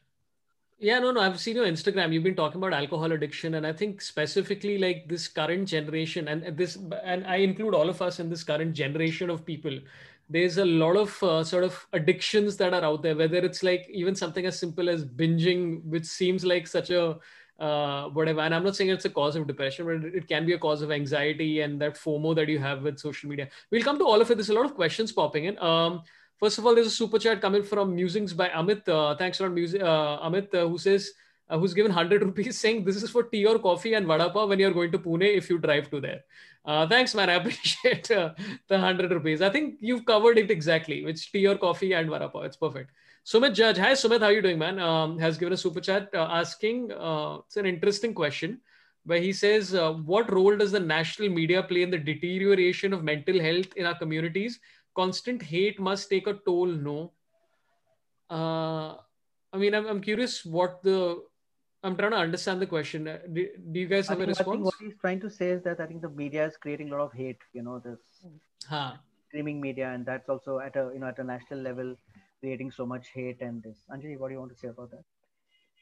yeah, 0.77 0.99
no, 0.99 1.11
no. 1.11 1.21
I've 1.21 1.39
seen 1.39 1.55
your 1.55 1.65
Instagram. 1.65 2.11
You've 2.11 2.23
been 2.23 2.35
talking 2.35 2.57
about 2.57 2.73
alcohol 2.73 3.13
addiction, 3.13 3.53
and 3.55 3.65
I 3.65 3.71
think 3.71 4.01
specifically 4.01 4.77
like 4.77 5.07
this 5.07 5.29
current 5.29 5.69
generation, 5.69 6.27
and 6.27 6.57
this, 6.57 6.77
and 7.01 7.25
I 7.25 7.37
include 7.37 7.73
all 7.73 7.87
of 7.87 8.01
us 8.01 8.19
in 8.19 8.29
this 8.29 8.43
current 8.43 8.73
generation 8.73 9.29
of 9.29 9.45
people. 9.45 9.79
There's 10.29 10.57
a 10.57 10.65
lot 10.65 10.95
of 10.97 11.21
uh, 11.23 11.43
sort 11.43 11.63
of 11.63 11.87
addictions 11.93 12.57
that 12.57 12.73
are 12.73 12.83
out 12.83 13.03
there. 13.03 13.15
Whether 13.15 13.37
it's 13.37 13.63
like 13.63 13.87
even 13.89 14.15
something 14.15 14.45
as 14.45 14.59
simple 14.59 14.89
as 14.89 15.05
binging, 15.05 15.83
which 15.83 16.05
seems 16.05 16.43
like 16.43 16.67
such 16.67 16.89
a 16.89 17.17
uh, 17.59 18.09
whatever. 18.09 18.41
And 18.41 18.53
I'm 18.53 18.63
not 18.63 18.75
saying 18.75 18.89
it's 18.89 19.05
a 19.05 19.09
cause 19.09 19.35
of 19.35 19.47
depression, 19.47 19.85
but 19.85 20.13
it 20.13 20.27
can 20.27 20.45
be 20.45 20.53
a 20.53 20.59
cause 20.59 20.81
of 20.81 20.91
anxiety 20.91 21.61
and 21.61 21.79
that 21.81 21.95
FOMO 21.95 22.35
that 22.35 22.49
you 22.49 22.59
have 22.59 22.83
with 22.83 22.99
social 22.99 23.29
media. 23.29 23.49
We'll 23.71 23.83
come 23.83 23.97
to 23.99 24.05
all 24.05 24.19
of 24.19 24.29
it. 24.29 24.35
There's 24.35 24.49
a 24.49 24.53
lot 24.53 24.65
of 24.65 24.75
questions 24.75 25.11
popping 25.11 25.45
in. 25.45 25.57
Um, 25.59 26.03
First 26.37 26.57
of 26.57 26.65
all, 26.65 26.75
there's 26.75 26.87
a 26.87 26.91
super 26.91 27.17
chat 27.17 27.39
coming 27.39 27.63
from 27.63 27.95
Musings 27.95 28.33
by 28.33 28.49
Amit. 28.49 28.87
Uh, 28.89 29.15
thanks 29.15 29.37
for 29.37 29.49
Mus- 29.49 29.73
uh, 29.73 30.19
Amit, 30.21 30.53
uh, 30.53 30.67
who 30.67 30.77
says, 30.77 31.11
uh, 31.49 31.57
who's 31.57 31.73
given 31.73 31.91
100 31.91 32.23
rupees 32.23 32.59
saying 32.63 32.83
this 32.83 33.01
is 33.01 33.09
for 33.09 33.23
tea 33.23 33.45
or 33.45 33.59
coffee 33.59 33.93
and 33.93 34.05
vada 34.05 34.29
pav 34.29 34.49
when 34.49 34.59
you're 34.59 34.71
going 34.71 34.91
to 34.91 34.99
Pune 34.99 35.35
if 35.35 35.49
you 35.49 35.57
drive 35.57 35.89
to 35.91 35.99
there. 35.99 36.21
Uh, 36.65 36.87
thanks, 36.87 37.13
man. 37.13 37.29
I 37.29 37.33
appreciate 37.41 38.09
uh, 38.11 38.33
the 38.67 38.75
100 38.75 39.11
rupees. 39.11 39.41
I 39.41 39.49
think 39.49 39.77
you've 39.79 40.05
covered 40.05 40.37
it 40.37 40.51
exactly. 40.51 41.03
It's 41.05 41.29
tea 41.29 41.47
or 41.47 41.57
coffee 41.57 41.93
and 41.93 42.09
vada 42.09 42.29
pav. 42.29 42.45
It's 42.45 42.57
perfect. 42.57 42.91
Sumit 43.25 43.53
Judge. 43.53 43.77
Hi, 43.77 43.93
Sumit. 43.93 44.19
How 44.19 44.27
are 44.27 44.33
you 44.33 44.41
doing, 44.41 44.59
man? 44.59 44.79
Um, 44.79 45.17
has 45.19 45.37
given 45.37 45.53
a 45.53 45.57
super 45.57 45.81
chat 45.81 46.09
asking, 46.13 46.91
it's 46.91 47.57
an 47.57 47.65
interesting 47.65 48.13
question 48.13 48.61
where 49.05 49.19
he 49.19 49.33
says, 49.33 49.73
what 50.03 50.31
role 50.31 50.55
does 50.57 50.71
the 50.71 50.79
national 50.79 51.29
media 51.29 51.63
play 51.63 51.81
in 51.81 51.89
the 51.89 51.97
deterioration 51.97 52.93
of 52.93 53.03
mental 53.03 53.39
health 53.39 53.67
in 53.75 53.85
our 53.85 53.97
communities? 53.97 54.59
constant 54.95 55.41
hate 55.41 55.79
must 55.79 56.09
take 56.09 56.27
a 56.27 56.33
toll 56.45 56.67
no 56.87 57.11
uh, 58.31 58.95
i 59.53 59.57
mean 59.57 59.75
I'm, 59.75 59.85
I'm 59.85 60.01
curious 60.01 60.43
what 60.45 60.81
the 60.81 61.21
i'm 61.85 61.95
trying 61.97 62.11
to 62.11 62.17
understand 62.17 62.61
the 62.61 62.69
question 62.73 63.03
do, 63.33 63.47
do 63.71 63.79
you 63.79 63.87
guys 63.87 64.07
have 64.07 64.17
think, 64.17 64.27
a 64.27 64.33
response 64.33 64.65
what 64.69 64.73
he's 64.83 64.97
trying 64.99 65.19
to 65.25 65.29
say 65.29 65.49
is 65.55 65.63
that 65.63 65.79
i 65.79 65.85
think 65.85 66.01
the 66.01 66.13
media 66.21 66.45
is 66.45 66.57
creating 66.57 66.91
a 66.91 66.95
lot 66.95 67.03
of 67.09 67.13
hate 67.13 67.49
you 67.53 67.63
know 67.67 67.79
this 67.87 67.99
huh. 68.69 68.93
streaming 69.27 69.59
media 69.67 69.89
and 69.93 70.05
that's 70.05 70.29
also 70.29 70.59
at 70.59 70.75
a 70.75 70.89
you 70.93 70.99
know 70.99 71.07
at 71.13 71.19
a 71.25 71.27
national 71.33 71.59
level 71.69 71.95
creating 72.39 72.71
so 72.71 72.85
much 72.93 73.11
hate 73.13 73.41
and 73.41 73.63
this 73.63 73.77
anjali 73.93 74.17
what 74.19 74.29
do 74.29 74.33
you 74.37 74.39
want 74.45 74.51
to 74.55 74.59
say 74.63 74.69
about 74.77 74.91
that 74.91 75.05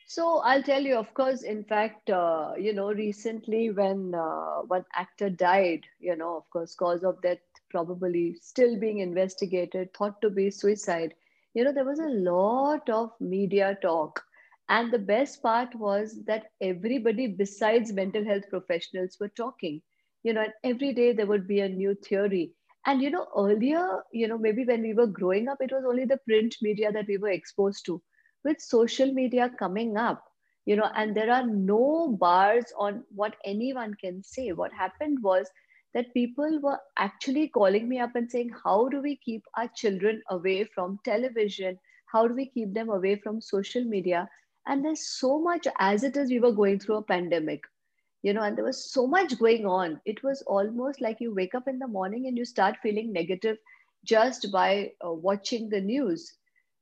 so 0.06 0.40
I'll 0.40 0.62
tell 0.62 0.82
you, 0.82 0.98
of 0.98 1.14
course, 1.14 1.44
in 1.44 1.64
fact, 1.64 2.10
uh, 2.10 2.52
you 2.60 2.74
know, 2.74 2.92
recently 2.92 3.72
when 3.72 4.14
uh, 4.14 4.58
one 4.68 4.86
actor 4.94 5.30
died, 5.30 5.86
you 6.00 6.16
know, 6.16 6.38
of 6.38 6.50
course, 6.50 6.76
cause 6.76 7.04
of 7.04 7.22
death 7.22 7.40
probably 7.72 8.36
still 8.40 8.80
being 8.80 9.00
investigated, 9.00 9.94
thought 9.94 10.22
to 10.22 10.30
be 10.30 10.52
suicide, 10.52 11.16
you 11.54 11.64
know, 11.64 11.72
there 11.72 11.86
was 11.86 12.00
a 12.00 12.10
lot 12.10 12.88
of 12.90 13.12
media 13.20 13.78
talk. 13.82 14.24
And 14.70 14.92
the 14.92 15.00
best 15.00 15.42
part 15.42 15.76
was 15.76 16.24
that 16.26 16.52
everybody 16.62 17.28
besides 17.28 17.92
mental 17.94 18.24
health 18.26 18.50
professionals 18.50 19.18
were 19.20 19.30
talking, 19.30 19.82
you 20.24 20.34
know, 20.34 20.42
and 20.42 20.54
every 20.64 20.94
day 20.94 21.14
there 21.14 21.28
would 21.28 21.48
be 21.48 21.60
a 21.60 21.70
new 21.70 21.96
theory. 21.96 22.54
And, 22.86 23.02
you 23.02 23.10
know, 23.12 23.28
earlier, 23.38 24.04
you 24.12 24.28
know, 24.28 24.38
maybe 24.38 24.66
when 24.66 24.82
we 24.82 24.94
were 24.94 25.08
growing 25.08 25.48
up, 25.48 25.58
it 25.62 25.72
was 25.72 25.84
only 25.88 26.06
the 26.06 26.18
print 26.28 26.56
media 26.62 26.92
that 26.92 27.08
we 27.08 27.18
were 27.18 27.30
exposed 27.30 27.86
to. 27.86 28.02
With 28.44 28.62
social 28.62 29.12
media 29.14 29.50
coming 29.58 29.98
up 29.98 30.24
you 30.66 30.76
know 30.76 30.90
and 30.96 31.16
there 31.16 31.32
are 31.32 31.46
no 31.48 32.16
bars 32.20 32.72
on 32.78 33.04
what 33.14 33.36
anyone 33.46 33.94
can 33.96 34.24
say. 34.24 34.52
What 34.52 34.72
happened 34.74 35.20
was 35.22 35.50
that 35.94 36.14
people 36.14 36.60
were 36.62 36.80
actually 36.98 37.48
calling 37.50 37.88
me 37.90 38.00
up 38.00 38.16
and 38.16 38.30
saying 38.30 38.52
how 38.64 38.88
do 38.90 39.02
we 39.02 39.18
keep 39.18 39.44
our 39.58 39.68
children 39.76 40.22
away 40.30 40.64
from 40.66 41.00
television? 41.04 41.80
How 42.12 42.28
do 42.28 42.34
we 42.36 42.46
keep 42.50 42.74
them 42.74 42.90
away 42.90 43.16
from 43.16 43.42
social 43.42 43.84
media 43.84 44.30
and 44.68 44.84
there's 44.84 45.08
so 45.08 45.40
much 45.40 45.68
as 45.80 46.04
it 46.04 46.18
is 46.18 46.30
we 46.30 46.40
were 46.40 46.52
going 46.52 46.80
through 46.80 46.98
a 46.98 47.02
pandemic 47.12 47.64
you 48.24 48.34
know 48.34 48.42
and 48.42 48.58
there 48.58 48.66
was 48.66 48.92
so 48.92 49.06
much 49.08 49.38
going 49.40 49.66
on. 49.66 50.00
It 50.06 50.24
was 50.24 50.42
almost 50.44 51.02
like 51.02 51.20
you 51.22 51.34
wake 51.34 51.56
up 51.56 51.68
in 51.68 51.80
the 51.80 51.88
morning 51.88 52.28
and 52.28 52.38
you 52.38 52.46
start 52.46 52.78
feeling 52.82 53.12
negative 53.14 53.58
just 54.06 54.52
by 54.52 54.92
uh, 55.06 55.12
watching 55.12 55.70
the 55.70 55.82
news 55.82 56.34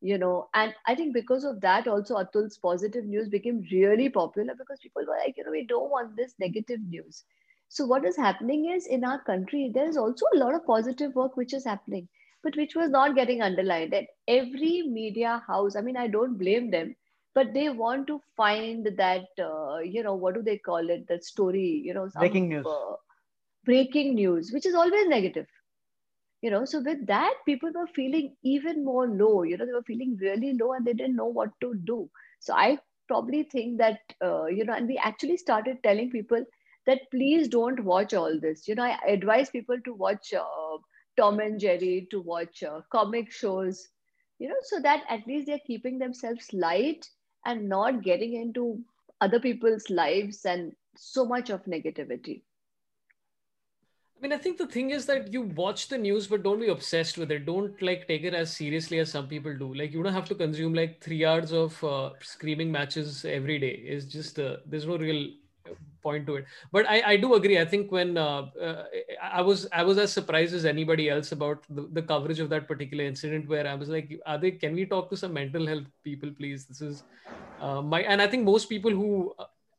you 0.01 0.17
know. 0.17 0.49
And 0.53 0.73
i 0.87 0.95
think 0.95 1.13
because 1.13 1.43
of 1.43 1.61
that 1.61 1.87
also 1.87 2.17
atul's 2.17 2.57
positive 2.57 3.05
news 3.05 3.29
became 3.29 3.63
really 3.71 4.09
popular 4.09 4.55
because 4.57 4.79
people 4.81 5.03
were 5.07 5.17
like 5.25 5.35
you 5.37 5.43
know 5.43 5.51
we 5.51 5.65
don't 5.65 5.91
want 5.91 6.15
this 6.15 6.35
negative 6.39 6.79
news. 6.87 7.23
So 7.69 7.85
what 7.85 8.05
is 8.05 8.17
happening 8.17 8.71
is 8.71 8.87
in 8.87 9.03
our 9.03 9.21
country 9.23 9.71
there 9.73 9.87
is 9.89 9.97
also 9.97 10.25
a 10.33 10.37
lot 10.37 10.55
of 10.55 10.65
positive 10.65 11.15
work 11.15 11.37
which 11.37 11.53
is 11.53 11.65
happening 11.65 12.07
but 12.43 12.55
which 12.55 12.75
was 12.75 12.89
not 12.89 13.15
getting 13.15 13.41
underlined. 13.41 13.93
And 13.93 14.07
every 14.27 14.83
media 14.87 15.43
house 15.47 15.75
i 15.75 15.81
mean 15.81 15.97
i 15.97 16.07
don't 16.07 16.37
blame 16.37 16.69
them 16.71 16.95
but 17.35 17.53
they 17.53 17.69
want 17.69 18.07
to 18.07 18.21
find 18.37 18.87
that 18.97 19.27
uh, 19.39 19.79
you 19.79 20.03
know 20.03 20.15
what 20.15 20.35
do 20.35 20.41
they 20.43 20.57
call 20.57 20.89
it? 20.89 21.07
That 21.07 21.23
story 21.23 21.81
you 21.85 21.93
know 21.93 22.07
some, 22.09 22.19
breaking 22.19 22.49
news. 22.49 22.65
uh, 22.65 22.95
breaking 23.65 24.15
news 24.15 24.51
which 24.51 24.65
is 24.65 24.75
always 24.75 25.07
negative. 25.07 25.47
You 26.41 26.51
know 26.51 26.65
so 26.65 26.81
with 26.81 27.05
that 27.07 27.33
people 27.45 27.71
were 27.73 27.87
feeling 27.87 28.35
even 28.43 28.83
more 28.85 29.07
low. 29.07 29.43
You 29.43 29.57
know 29.57 29.65
they 29.65 29.73
were 29.73 29.83
feeling 29.83 30.17
really 30.21 30.53
low 30.53 30.73
and 30.73 30.85
they 30.85 30.93
didn't 30.93 31.15
know 31.15 31.25
what 31.27 31.49
to 31.61 31.73
do. 31.85 32.09
So 32.39 32.53
i 32.53 32.77
probably 33.07 33.43
think 33.43 33.77
that 33.79 33.99
uh, 34.23 34.45
you 34.45 34.63
know 34.65 34.73
and 34.73 34.87
we 34.87 34.97
actually 34.97 35.37
started 35.37 35.77
telling 35.83 36.09
people 36.11 36.43
that 36.87 37.01
please 37.11 37.47
don't 37.47 37.83
watch 37.83 38.13
all 38.13 38.39
this. 38.39 38.67
You 38.67 38.75
know 38.75 38.83
i 38.83 38.97
advise 39.07 39.49
people 39.49 39.79
to 39.85 39.93
watch 39.93 40.33
uh, 40.33 40.77
Tom 41.17 41.39
and 41.39 41.59
Jerry, 41.59 42.07
to 42.11 42.21
watch 42.21 42.63
uh, 42.63 42.81
comic 42.91 43.31
shows, 43.31 43.87
you 44.39 44.47
know, 44.49 44.61
so 44.63 44.79
that 44.81 45.03
at 45.09 45.25
least 45.27 45.47
they're 45.47 45.65
keeping 45.67 45.97
themselves 45.99 46.51
light 46.53 47.07
and 47.45 47.67
not 47.67 48.03
getting 48.03 48.33
into 48.33 48.79
other 49.19 49.39
people's 49.39 49.89
lives 49.89 50.45
and 50.45 50.73
so 50.95 51.25
much 51.25 51.49
of 51.49 51.63
negativity. 51.65 52.41
I 54.17 54.21
mean, 54.21 54.33
I 54.33 54.37
think 54.37 54.59
the 54.59 54.67
thing 54.67 54.91
is 54.91 55.07
that 55.07 55.33
you 55.33 55.41
watch 55.41 55.87
the 55.87 55.97
news, 55.97 56.27
but 56.27 56.43
don't 56.43 56.59
be 56.59 56.67
obsessed 56.67 57.17
with 57.17 57.31
it. 57.31 57.47
Don't 57.47 57.81
like 57.81 58.07
take 58.07 58.23
it 58.23 58.35
as 58.35 58.55
seriously 58.55 58.99
as 58.99 59.11
some 59.11 59.27
people 59.27 59.57
do. 59.57 59.73
Like 59.73 59.93
you 59.93 60.03
don't 60.03 60.13
have 60.13 60.29
to 60.29 60.35
consume 60.35 60.75
like 60.75 61.01
three 61.01 61.25
hours 61.25 61.51
of 61.51 61.83
uh, 61.83 62.11
screaming 62.21 62.71
matches 62.71 63.25
every 63.25 63.57
day. 63.57 63.81
It's 63.83 64.05
just 64.05 64.37
uh, 64.37 64.57
there's 64.67 64.85
no 64.85 64.97
real 64.97 65.31
point 66.01 66.25
to 66.27 66.35
it. 66.37 66.45
But 66.71 66.89
I, 66.89 67.01
I 67.13 67.17
do 67.17 67.33
agree. 67.35 67.59
I 67.59 67.65
think 67.65 67.91
when 67.91 68.17
uh, 68.17 68.47
uh, 68.61 68.83
I 69.21 69.41
was 69.41 69.67
I 69.71 69.83
was 69.83 69.97
as 69.97 70.11
surprised 70.11 70.53
as 70.53 70.65
anybody 70.65 71.09
else 71.09 71.31
about 71.31 71.63
the, 71.69 71.87
the 71.91 72.01
coverage 72.01 72.39
of 72.39 72.49
that 72.49 72.67
particular 72.67 73.03
incident, 73.03 73.47
where 73.47 73.67
I 73.67 73.75
was 73.75 73.89
like, 73.89 74.19
"Are 74.25 74.37
they? 74.37 74.51
Can 74.51 74.73
we 74.73 74.85
talk 74.85 75.09
to 75.11 75.17
some 75.17 75.33
mental 75.33 75.67
health 75.67 75.85
people, 76.03 76.31
please? 76.31 76.65
This 76.65 76.81
is 76.81 77.03
uh, 77.59 77.81
my." 77.81 78.01
And 78.01 78.21
I 78.21 78.27
think 78.27 78.43
most 78.43 78.69
people 78.69 78.91
who 78.91 79.33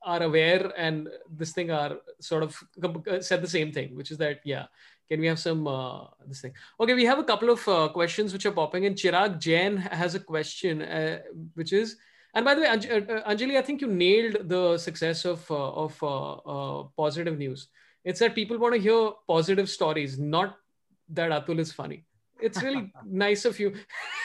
are 0.05 0.23
aware 0.23 0.73
and 0.77 1.09
this 1.31 1.53
thing 1.53 1.71
are 1.71 1.97
sort 2.21 2.43
of 2.43 2.57
uh, 2.83 3.21
said 3.21 3.43
the 3.43 3.49
same 3.49 3.73
thing, 3.73 3.95
which 3.95 4.11
is 4.11 4.19
that 4.19 4.41
yeah, 4.45 4.67
can 5.09 5.21
we 5.21 5.27
have 5.27 5.39
some 5.39 5.67
uh, 5.67 6.07
this 6.27 6.41
thing? 6.41 6.53
Okay, 6.81 6.95
we 6.95 7.05
have 7.05 7.19
a 7.19 7.25
couple 7.25 7.51
of 7.51 7.67
uh, 7.69 7.89
questions 7.89 8.33
which 8.33 8.47
are 8.47 8.53
popping 8.53 8.85
in. 8.85 8.95
Chirag 8.95 9.39
Jain 9.39 9.77
has 9.77 10.15
a 10.15 10.21
question, 10.21 10.83
uh, 10.83 11.19
which 11.55 11.73
is, 11.73 11.97
and 12.34 12.46
by 12.46 12.54
the 12.56 12.62
way, 12.62 12.68
Anj- 12.68 12.92
uh, 12.92 13.14
uh, 13.14 13.30
Anjali, 13.32 13.58
I 13.58 13.62
think 13.62 13.82
you 13.82 13.88
nailed 13.88 14.48
the 14.48 14.78
success 14.78 15.26
of 15.26 15.50
of 15.52 15.98
positive 16.96 17.38
news. 17.38 17.68
It's 18.04 18.20
that 18.20 18.36
people 18.36 18.58
want 18.58 18.76
to 18.76 18.80
hear 18.80 19.12
positive 19.28 19.70
stories, 19.70 20.18
not 20.18 20.58
that 21.10 21.32
Atul 21.32 21.60
is 21.60 21.72
funny. 21.72 22.06
It's 22.40 22.62
really 22.62 22.92
nice 23.06 23.46
of 23.46 23.60
you. 23.60 23.74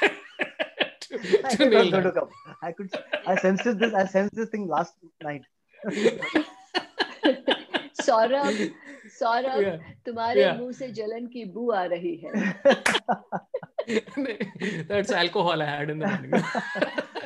to, 0.00 1.18
to 1.56 1.68
nail 1.68 1.90
that. 1.90 2.16
I 2.62 2.72
could 2.72 2.90
I 3.26 3.36
sensed 3.36 3.64
this 3.64 3.94
I 3.94 4.06
sensed 4.06 4.34
this 4.34 4.48
thing 4.50 4.68
last 4.68 4.94
night. 5.22 5.42
Saurabh 8.02 8.56
Saurabh 9.18 9.60
yeah. 9.62 9.76
तुम्हारे 10.06 10.42
yeah. 10.42 10.56
मुंह 10.58 10.72
से 10.72 10.88
जलन 10.98 11.26
की 11.32 11.44
बू 11.54 11.70
आ 11.72 11.84
रही 11.92 12.16
है 12.24 12.30
that's 14.88 15.12
alcohol 15.12 15.62
I 15.62 15.66
had 15.66 15.90
in 15.90 15.98
the 15.98 16.06
morning. 16.06 16.32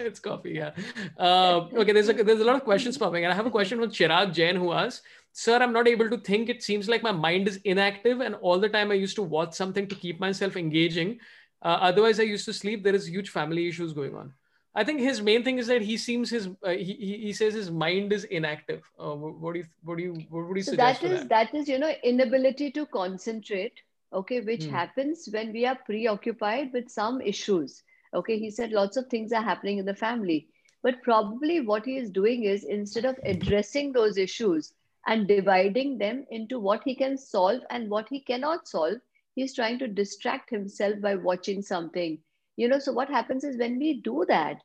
it's 0.05 0.19
coffee, 0.19 0.51
yeah. 0.51 0.71
Uh, 1.17 1.67
okay, 1.73 1.91
there's 1.91 2.09
a, 2.09 2.13
there's 2.13 2.39
a 2.39 2.45
lot 2.45 2.55
of 2.55 2.63
questions 2.63 2.97
popping, 2.97 3.23
and 3.23 3.33
I 3.33 3.35
have 3.35 3.45
a 3.45 3.51
question 3.51 3.79
from 3.79 3.89
Chirag 3.89 4.33
Jain 4.33 4.55
who 4.55 4.71
asks, 4.71 5.01
"Sir, 5.31 5.57
I'm 5.57 5.73
not 5.73 5.87
able 5.87 6.09
to 6.09 6.17
think. 6.17 6.49
It 6.49 6.63
seems 6.63 6.89
like 6.89 7.03
my 7.03 7.11
mind 7.11 7.47
is 7.47 7.59
inactive, 7.63 8.21
and 8.21 8.35
all 8.35 8.59
the 8.59 8.69
time 8.69 8.91
I 8.91 8.95
used 8.95 9.15
to 9.15 9.23
watch 9.23 9.53
something 9.53 9.87
to 9.87 9.95
keep 9.95 10.19
myself 10.19 10.57
engaging. 10.57 11.19
Uh, 11.61 11.77
otherwise, 11.89 12.19
I 12.19 12.23
used 12.23 12.45
to 12.45 12.53
sleep. 12.53 12.83
There 12.83 12.95
is 12.95 13.07
huge 13.07 13.29
family 13.29 13.67
issues 13.67 13.93
going 13.93 14.15
on." 14.15 14.33
I 14.73 14.83
think 14.85 15.01
his 15.01 15.21
main 15.21 15.43
thing 15.43 15.57
is 15.57 15.67
that 15.67 15.81
he 15.81 15.97
seems 15.97 16.29
his 16.29 16.47
uh, 16.63 16.69
he, 16.69 17.19
he 17.23 17.33
says 17.33 17.53
his 17.53 17.69
mind 17.69 18.13
is 18.13 18.23
inactive. 18.25 18.81
Uh, 18.97 19.15
what 19.15 19.53
do 19.53 19.59
you 19.59 19.65
what 19.83 19.97
do 19.97 20.03
you 20.03 20.13
what 20.29 20.47
would 20.47 20.57
you 20.57 20.63
so 20.63 20.71
suggest? 20.71 21.01
That 21.01 21.11
is 21.11 21.19
that? 21.19 21.29
that 21.29 21.55
is 21.55 21.67
you 21.67 21.77
know 21.77 21.93
inability 22.03 22.71
to 22.71 22.85
concentrate. 22.85 23.73
Okay, 24.13 24.41
which 24.41 24.65
hmm. 24.65 24.71
happens 24.71 25.27
when 25.31 25.53
we 25.53 25.65
are 25.65 25.77
preoccupied 25.85 26.73
with 26.73 26.89
some 26.89 27.21
issues. 27.21 27.83
Okay, 28.13 28.37
he 28.39 28.49
said 28.49 28.71
lots 28.71 28.97
of 28.97 29.07
things 29.07 29.31
are 29.33 29.41
happening 29.41 29.77
in 29.77 29.85
the 29.85 29.95
family, 29.95 30.47
but 30.81 31.01
probably 31.01 31.59
what 31.59 31.85
he 31.85 31.97
is 31.97 32.09
doing 32.11 32.43
is 32.43 32.63
instead 32.63 33.05
of 33.05 33.19
addressing 33.25 33.93
those 33.93 34.17
issues 34.17 34.73
and 35.07 35.27
dividing 35.27 35.97
them 35.97 36.25
into 36.29 36.59
what 36.59 36.83
he 36.83 36.95
can 36.95 37.17
solve 37.17 37.61
and 37.69 37.89
what 37.89 38.09
he 38.09 38.19
cannot 38.19 38.67
solve, 38.67 38.97
he's 39.35 39.53
trying 39.53 39.77
to 39.79 39.87
distract 39.87 40.49
himself 40.49 40.99
by 41.01 41.15
watching 41.15 41.61
something. 41.61 42.19
You 42.55 42.67
know 42.67 42.79
so 42.79 42.91
what 42.93 43.09
happens 43.09 43.43
is 43.43 43.57
when 43.57 43.77
we 43.79 43.93
do 44.01 44.25
that 44.27 44.61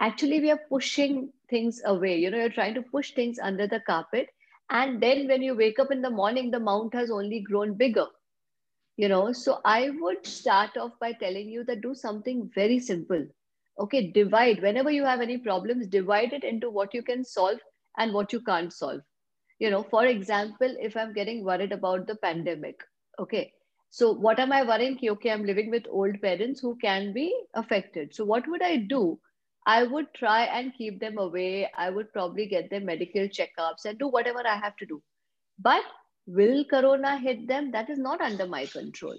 actually 0.00 0.40
we 0.40 0.50
are 0.50 0.60
pushing 0.68 1.32
things 1.48 1.80
away. 1.84 2.18
You 2.18 2.30
know 2.30 2.38
you're 2.38 2.48
trying 2.50 2.74
to 2.74 2.82
push 2.82 3.12
things 3.12 3.38
under 3.38 3.66
the 3.66 3.80
carpet 3.80 4.28
and 4.70 5.00
then 5.02 5.26
when 5.28 5.42
you 5.42 5.54
wake 5.54 5.78
up 5.78 5.90
in 5.90 6.02
the 6.02 6.10
morning 6.10 6.50
the 6.50 6.60
mount 6.60 6.94
has 6.94 7.10
only 7.10 7.40
grown 7.40 7.74
bigger 7.74 8.06
you 8.96 9.08
know 9.08 9.32
so 9.32 9.60
i 9.64 9.90
would 10.00 10.26
start 10.26 10.76
off 10.76 10.92
by 11.00 11.12
telling 11.12 11.48
you 11.48 11.64
that 11.64 11.80
do 11.80 11.94
something 11.94 12.50
very 12.54 12.78
simple 12.78 13.24
okay 13.78 14.10
divide 14.10 14.62
whenever 14.62 14.90
you 14.90 15.04
have 15.04 15.20
any 15.20 15.38
problems 15.38 15.86
divide 15.86 16.32
it 16.32 16.44
into 16.44 16.70
what 16.70 16.92
you 16.94 17.02
can 17.02 17.24
solve 17.24 17.58
and 17.98 18.12
what 18.12 18.32
you 18.32 18.40
can't 18.40 18.72
solve 18.72 19.00
you 19.58 19.70
know 19.70 19.82
for 19.82 20.06
example 20.06 20.76
if 20.80 20.96
i'm 20.96 21.12
getting 21.12 21.44
worried 21.44 21.72
about 21.72 22.06
the 22.06 22.16
pandemic 22.16 22.80
okay 23.18 23.52
so 23.94 24.10
what 24.10 24.38
am 24.38 24.52
I 24.52 24.62
worrying? 24.62 24.98
Okay, 25.06 25.30
I'm 25.30 25.44
living 25.44 25.70
with 25.70 25.84
old 25.90 26.18
parents 26.22 26.60
who 26.60 26.76
can 26.76 27.12
be 27.12 27.30
affected. 27.52 28.14
So 28.14 28.24
what 28.24 28.48
would 28.48 28.62
I 28.62 28.78
do? 28.78 29.20
I 29.66 29.82
would 29.82 30.06
try 30.14 30.44
and 30.44 30.72
keep 30.72 30.98
them 30.98 31.18
away. 31.18 31.70
I 31.76 31.90
would 31.90 32.10
probably 32.10 32.46
get 32.46 32.70
them 32.70 32.86
medical 32.86 33.28
checkups 33.28 33.84
and 33.84 33.98
do 33.98 34.08
whatever 34.08 34.42
I 34.46 34.56
have 34.56 34.78
to 34.78 34.86
do. 34.86 35.02
But 35.58 35.82
will 36.26 36.64
Corona 36.64 37.18
hit 37.18 37.46
them? 37.48 37.70
That 37.72 37.90
is 37.90 37.98
not 37.98 38.20
under 38.20 38.46
my 38.46 38.66
control. 38.66 39.16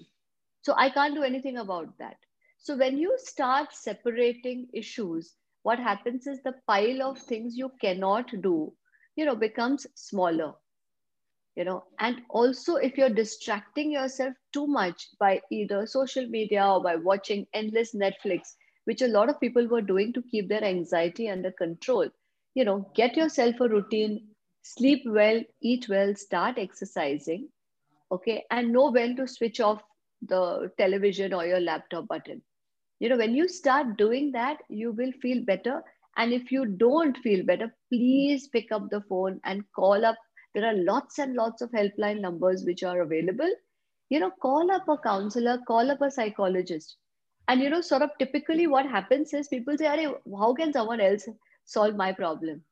So 0.61 0.73
I 0.77 0.89
can't 0.89 1.15
do 1.15 1.23
anything 1.23 1.57
about 1.57 1.97
that. 1.99 2.17
So 2.59 2.77
when 2.77 2.97
you 2.97 3.17
start 3.17 3.73
separating 3.73 4.69
issues, 4.73 5.35
what 5.63 5.79
happens 5.79 6.27
is 6.27 6.41
the 6.43 6.55
pile 6.67 7.01
of 7.03 7.19
things 7.19 7.57
you 7.57 7.71
cannot 7.81 8.29
do, 8.41 8.73
you 9.15 9.25
know, 9.25 9.35
becomes 9.35 9.87
smaller 9.95 10.53
you 11.55 11.63
know 11.63 11.83
and 11.99 12.21
also 12.29 12.75
if 12.75 12.97
you're 12.97 13.09
distracting 13.17 13.91
yourself 13.91 14.33
too 14.53 14.65
much 14.67 15.07
by 15.19 15.41
either 15.51 15.85
social 15.87 16.27
media 16.27 16.65
or 16.65 16.81
by 16.83 16.95
watching 16.95 17.45
endless 17.53 17.93
netflix 17.95 18.55
which 18.85 19.01
a 19.01 19.07
lot 19.07 19.29
of 19.29 19.39
people 19.39 19.67
were 19.67 19.81
doing 19.81 20.13
to 20.13 20.21
keep 20.31 20.47
their 20.49 20.63
anxiety 20.63 21.29
under 21.29 21.51
control 21.51 22.07
you 22.55 22.63
know 22.65 22.91
get 22.95 23.15
yourself 23.17 23.59
a 23.61 23.67
routine 23.67 24.32
sleep 24.63 25.03
well 25.05 25.41
eat 25.61 25.87
well 25.89 26.15
start 26.15 26.57
exercising 26.57 27.47
okay 28.11 28.43
and 28.51 28.71
know 28.71 28.91
when 28.91 29.15
to 29.15 29.27
switch 29.27 29.59
off 29.59 29.81
the 30.33 30.71
television 30.77 31.33
or 31.33 31.45
your 31.45 31.59
laptop 31.59 32.07
button 32.07 32.41
you 32.99 33.09
know 33.09 33.17
when 33.17 33.35
you 33.35 33.47
start 33.47 33.97
doing 33.97 34.31
that 34.31 34.57
you 34.69 34.91
will 34.91 35.11
feel 35.21 35.43
better 35.45 35.81
and 36.17 36.33
if 36.33 36.51
you 36.51 36.65
don't 36.65 37.17
feel 37.17 37.45
better 37.45 37.73
please 37.91 38.47
pick 38.49 38.71
up 38.71 38.89
the 38.89 39.01
phone 39.09 39.39
and 39.45 39.63
call 39.75 40.05
up 40.05 40.17
there 40.53 40.65
are 40.65 40.73
lots 40.75 41.17
and 41.19 41.33
lots 41.33 41.61
of 41.61 41.71
helpline 41.71 42.21
numbers 42.21 42.63
which 42.63 42.83
are 42.83 43.01
available. 43.01 43.49
You 44.09 44.19
know, 44.19 44.31
call 44.31 44.71
up 44.71 44.87
a 44.87 44.97
counselor, 44.97 45.57
call 45.67 45.89
up 45.89 46.01
a 46.01 46.11
psychologist. 46.11 46.97
And, 47.47 47.61
you 47.61 47.69
know, 47.69 47.81
sort 47.81 48.03
of 48.03 48.11
typically 48.19 48.67
what 48.67 48.85
happens 48.85 49.33
is 49.33 49.47
people 49.47 49.77
say, 49.77 49.85
how 49.87 50.53
can 50.53 50.71
someone 50.71 51.01
else 51.01 51.27
solve 51.65 51.95
my 51.95 52.13
problem? 52.13 52.63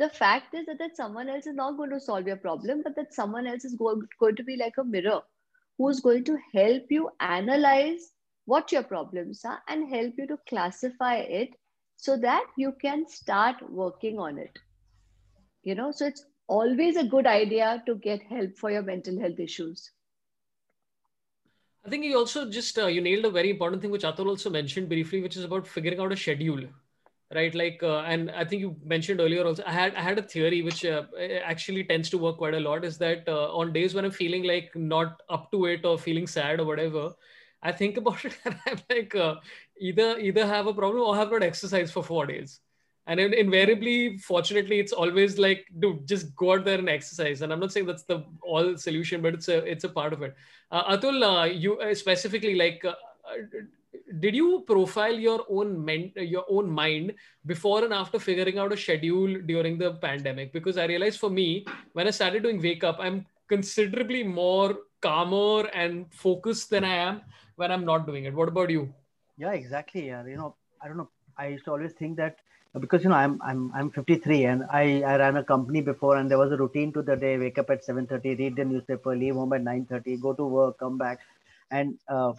The 0.00 0.08
fact 0.08 0.54
is 0.54 0.66
that, 0.66 0.78
that 0.80 0.96
someone 0.96 1.28
else 1.28 1.46
is 1.46 1.54
not 1.54 1.76
going 1.76 1.90
to 1.90 2.00
solve 2.00 2.26
your 2.26 2.36
problem, 2.36 2.82
but 2.82 2.96
that 2.96 3.14
someone 3.14 3.46
else 3.46 3.64
is 3.64 3.76
going, 3.76 4.02
going 4.18 4.34
to 4.36 4.42
be 4.42 4.56
like 4.56 4.78
a 4.78 4.84
mirror 4.84 5.20
who's 5.78 6.00
going 6.00 6.24
to 6.24 6.38
help 6.52 6.90
you 6.90 7.10
analyze 7.20 8.10
what 8.46 8.72
your 8.72 8.82
problems 8.82 9.44
are 9.44 9.62
and 9.68 9.88
help 9.94 10.14
you 10.18 10.26
to 10.26 10.38
classify 10.48 11.18
it 11.18 11.50
so 11.96 12.16
that 12.16 12.46
you 12.56 12.74
can 12.82 13.06
start 13.08 13.56
working 13.70 14.18
on 14.18 14.38
it 14.38 14.58
you 15.62 15.74
know 15.74 15.92
so 15.92 16.06
it's 16.06 16.24
always 16.58 16.96
a 16.96 17.04
good 17.04 17.26
idea 17.26 17.82
to 17.86 17.94
get 17.94 18.22
help 18.34 18.56
for 18.58 18.70
your 18.70 18.82
mental 18.82 19.18
health 19.20 19.38
issues. 19.38 19.90
I 21.86 21.88
think 21.88 22.04
you 22.04 22.16
also 22.18 22.50
just 22.50 22.78
uh, 22.78 22.86
you 22.86 23.00
nailed 23.00 23.24
a 23.24 23.30
very 23.30 23.50
important 23.50 23.80
thing 23.80 23.90
which 23.90 24.02
Atul 24.02 24.26
also 24.26 24.50
mentioned 24.50 24.88
briefly, 24.88 25.22
which 25.22 25.36
is 25.36 25.44
about 25.44 25.66
figuring 25.66 26.00
out 26.00 26.12
a 26.12 26.16
schedule, 26.16 26.64
right? 27.34 27.54
Like, 27.54 27.82
uh, 27.82 28.00
and 28.00 28.30
I 28.30 28.44
think 28.44 28.60
you 28.60 28.76
mentioned 28.84 29.20
earlier 29.20 29.44
also. 29.44 29.62
I 29.66 29.72
had 29.72 29.94
I 29.94 30.02
had 30.02 30.18
a 30.18 30.22
theory 30.22 30.62
which 30.62 30.84
uh, 30.84 31.02
actually 31.44 31.84
tends 31.84 32.10
to 32.10 32.18
work 32.18 32.38
quite 32.38 32.54
a 32.54 32.60
lot. 32.60 32.84
Is 32.84 32.98
that 32.98 33.28
uh, 33.28 33.54
on 33.54 33.72
days 33.72 33.94
when 33.94 34.04
I'm 34.04 34.10
feeling 34.10 34.44
like 34.44 34.74
not 34.74 35.22
up 35.28 35.50
to 35.52 35.66
it 35.66 35.84
or 35.84 35.98
feeling 35.98 36.26
sad 36.26 36.60
or 36.60 36.64
whatever, 36.64 37.12
I 37.62 37.72
think 37.72 37.96
about 37.96 38.24
it 38.30 38.36
and 38.44 38.56
I'm 38.66 38.78
like 38.88 39.14
uh, 39.14 39.36
either 39.80 40.18
either 40.18 40.46
have 40.46 40.66
a 40.66 40.74
problem 40.74 41.02
or 41.02 41.16
have 41.16 41.30
not 41.30 41.42
exercised 41.42 41.92
for 41.92 42.02
four 42.02 42.26
days 42.26 42.60
and 43.06 43.18
invariably 43.18 44.18
fortunately 44.18 44.78
it's 44.78 44.92
always 44.92 45.38
like 45.38 45.66
dude 45.78 46.06
just 46.06 46.34
go 46.36 46.52
out 46.52 46.64
there 46.64 46.78
and 46.78 46.88
exercise 46.88 47.42
and 47.42 47.52
i'm 47.52 47.58
not 47.58 47.72
saying 47.72 47.86
that's 47.86 48.04
the 48.04 48.22
all 48.42 48.76
solution 48.76 49.22
but 49.22 49.34
it's 49.34 49.48
a 49.48 49.58
it's 49.64 49.84
a 49.84 49.88
part 49.88 50.12
of 50.12 50.22
it 50.22 50.36
uh, 50.70 50.84
atul 50.96 51.24
uh, 51.30 51.44
you 51.44 51.78
specifically 51.94 52.54
like 52.54 52.84
did 54.20 54.34
you 54.34 54.64
profile 54.66 55.14
your 55.14 55.44
own 55.48 55.84
men- 55.84 56.12
your 56.16 56.44
own 56.48 56.70
mind 56.70 57.14
before 57.46 57.84
and 57.84 57.92
after 57.92 58.18
figuring 58.18 58.58
out 58.58 58.72
a 58.72 58.76
schedule 58.76 59.40
during 59.52 59.78
the 59.78 59.92
pandemic? 59.94 60.52
Because 60.52 60.78
i 60.78 60.86
realized 60.86 61.18
for 61.20 61.30
me 61.30 61.64
when 61.92 62.06
i 62.06 62.10
started 62.10 62.42
doing 62.42 62.60
wake 62.62 62.84
up 62.84 62.98
i'm 63.00 63.26
considerably 63.48 64.22
more 64.22 64.76
calmer 65.00 65.66
and 65.74 66.12
focused 66.12 66.70
than 66.70 66.84
i 66.84 66.94
am 66.94 67.22
when 67.56 67.70
i'm 67.72 67.84
not 67.84 68.06
doing 68.06 68.24
it. 68.24 68.34
What 68.34 68.48
about 68.48 68.70
you? 68.70 68.92
Yeah 69.36 69.52
exactly. 69.52 70.06
Yeah 70.06 70.24
you 70.26 70.36
know 70.36 70.54
i 70.82 70.88
don't 70.88 70.96
know. 70.96 71.10
I 71.38 71.48
used 71.48 71.64
to 71.64 71.72
always 71.72 71.92
think 71.92 72.16
that 72.16 72.36
because 72.78 73.02
you 73.02 73.10
know 73.10 73.16
I'm 73.16 73.40
I'm 73.42 73.72
I'm 73.74 73.90
53 73.90 74.44
and 74.44 74.64
I 74.70 75.02
I 75.02 75.16
ran 75.16 75.36
a 75.36 75.44
company 75.44 75.80
before 75.80 76.16
and 76.16 76.30
there 76.30 76.38
was 76.38 76.52
a 76.52 76.56
routine 76.56 76.92
to 76.92 77.02
the 77.02 77.16
day 77.16 77.38
wake 77.38 77.58
up 77.58 77.70
at 77.70 77.84
7:30 77.84 78.34
read 78.36 78.56
the 78.56 78.64
newspaper 78.64 79.16
leave 79.16 79.34
home 79.34 79.52
at 79.52 79.62
9:30 79.62 80.16
go 80.20 80.32
to 80.34 80.44
work 80.44 80.78
come 80.78 80.98
back. 80.98 81.20
And 81.72 81.98
uh, 82.08 82.32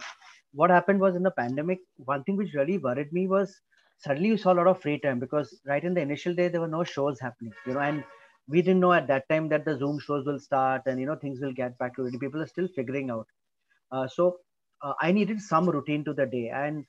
what 0.52 0.70
happened 0.70 1.00
was 1.00 1.16
in 1.16 1.22
the 1.22 1.30
pandemic, 1.30 1.80
one 1.96 2.24
thing 2.24 2.36
which 2.36 2.54
really 2.54 2.78
worried 2.78 3.12
me 3.12 3.26
was 3.26 3.60
suddenly 3.98 4.28
you 4.30 4.36
saw 4.36 4.52
a 4.52 4.58
lot 4.60 4.66
of 4.66 4.80
free 4.80 4.98
time 4.98 5.18
because 5.20 5.60
right 5.66 5.84
in 5.84 5.94
the 5.94 6.00
initial 6.00 6.34
day 6.34 6.48
there 6.48 6.60
were 6.60 6.68
no 6.68 6.84
shows 6.84 7.20
happening, 7.20 7.52
you 7.66 7.74
know, 7.74 7.80
and 7.80 8.04
we 8.48 8.60
didn't 8.62 8.80
know 8.80 8.92
at 8.92 9.06
that 9.08 9.28
time 9.28 9.48
that 9.48 9.64
the 9.64 9.78
Zoom 9.78 9.98
shows 10.00 10.26
will 10.26 10.40
start 10.40 10.82
and 10.86 11.00
you 11.00 11.06
know 11.06 11.16
things 11.16 11.40
will 11.40 11.52
get 11.52 11.78
back 11.78 11.96
to 11.96 12.06
it. 12.06 12.20
People 12.20 12.42
are 12.42 12.46
still 12.46 12.68
figuring 12.74 13.10
out. 13.10 13.26
Uh, 13.90 14.08
so 14.08 14.38
uh, 14.82 14.94
I 15.00 15.12
needed 15.12 15.40
some 15.40 15.68
routine 15.68 16.04
to 16.04 16.14
the 16.14 16.26
day, 16.26 16.50
and 16.54 16.84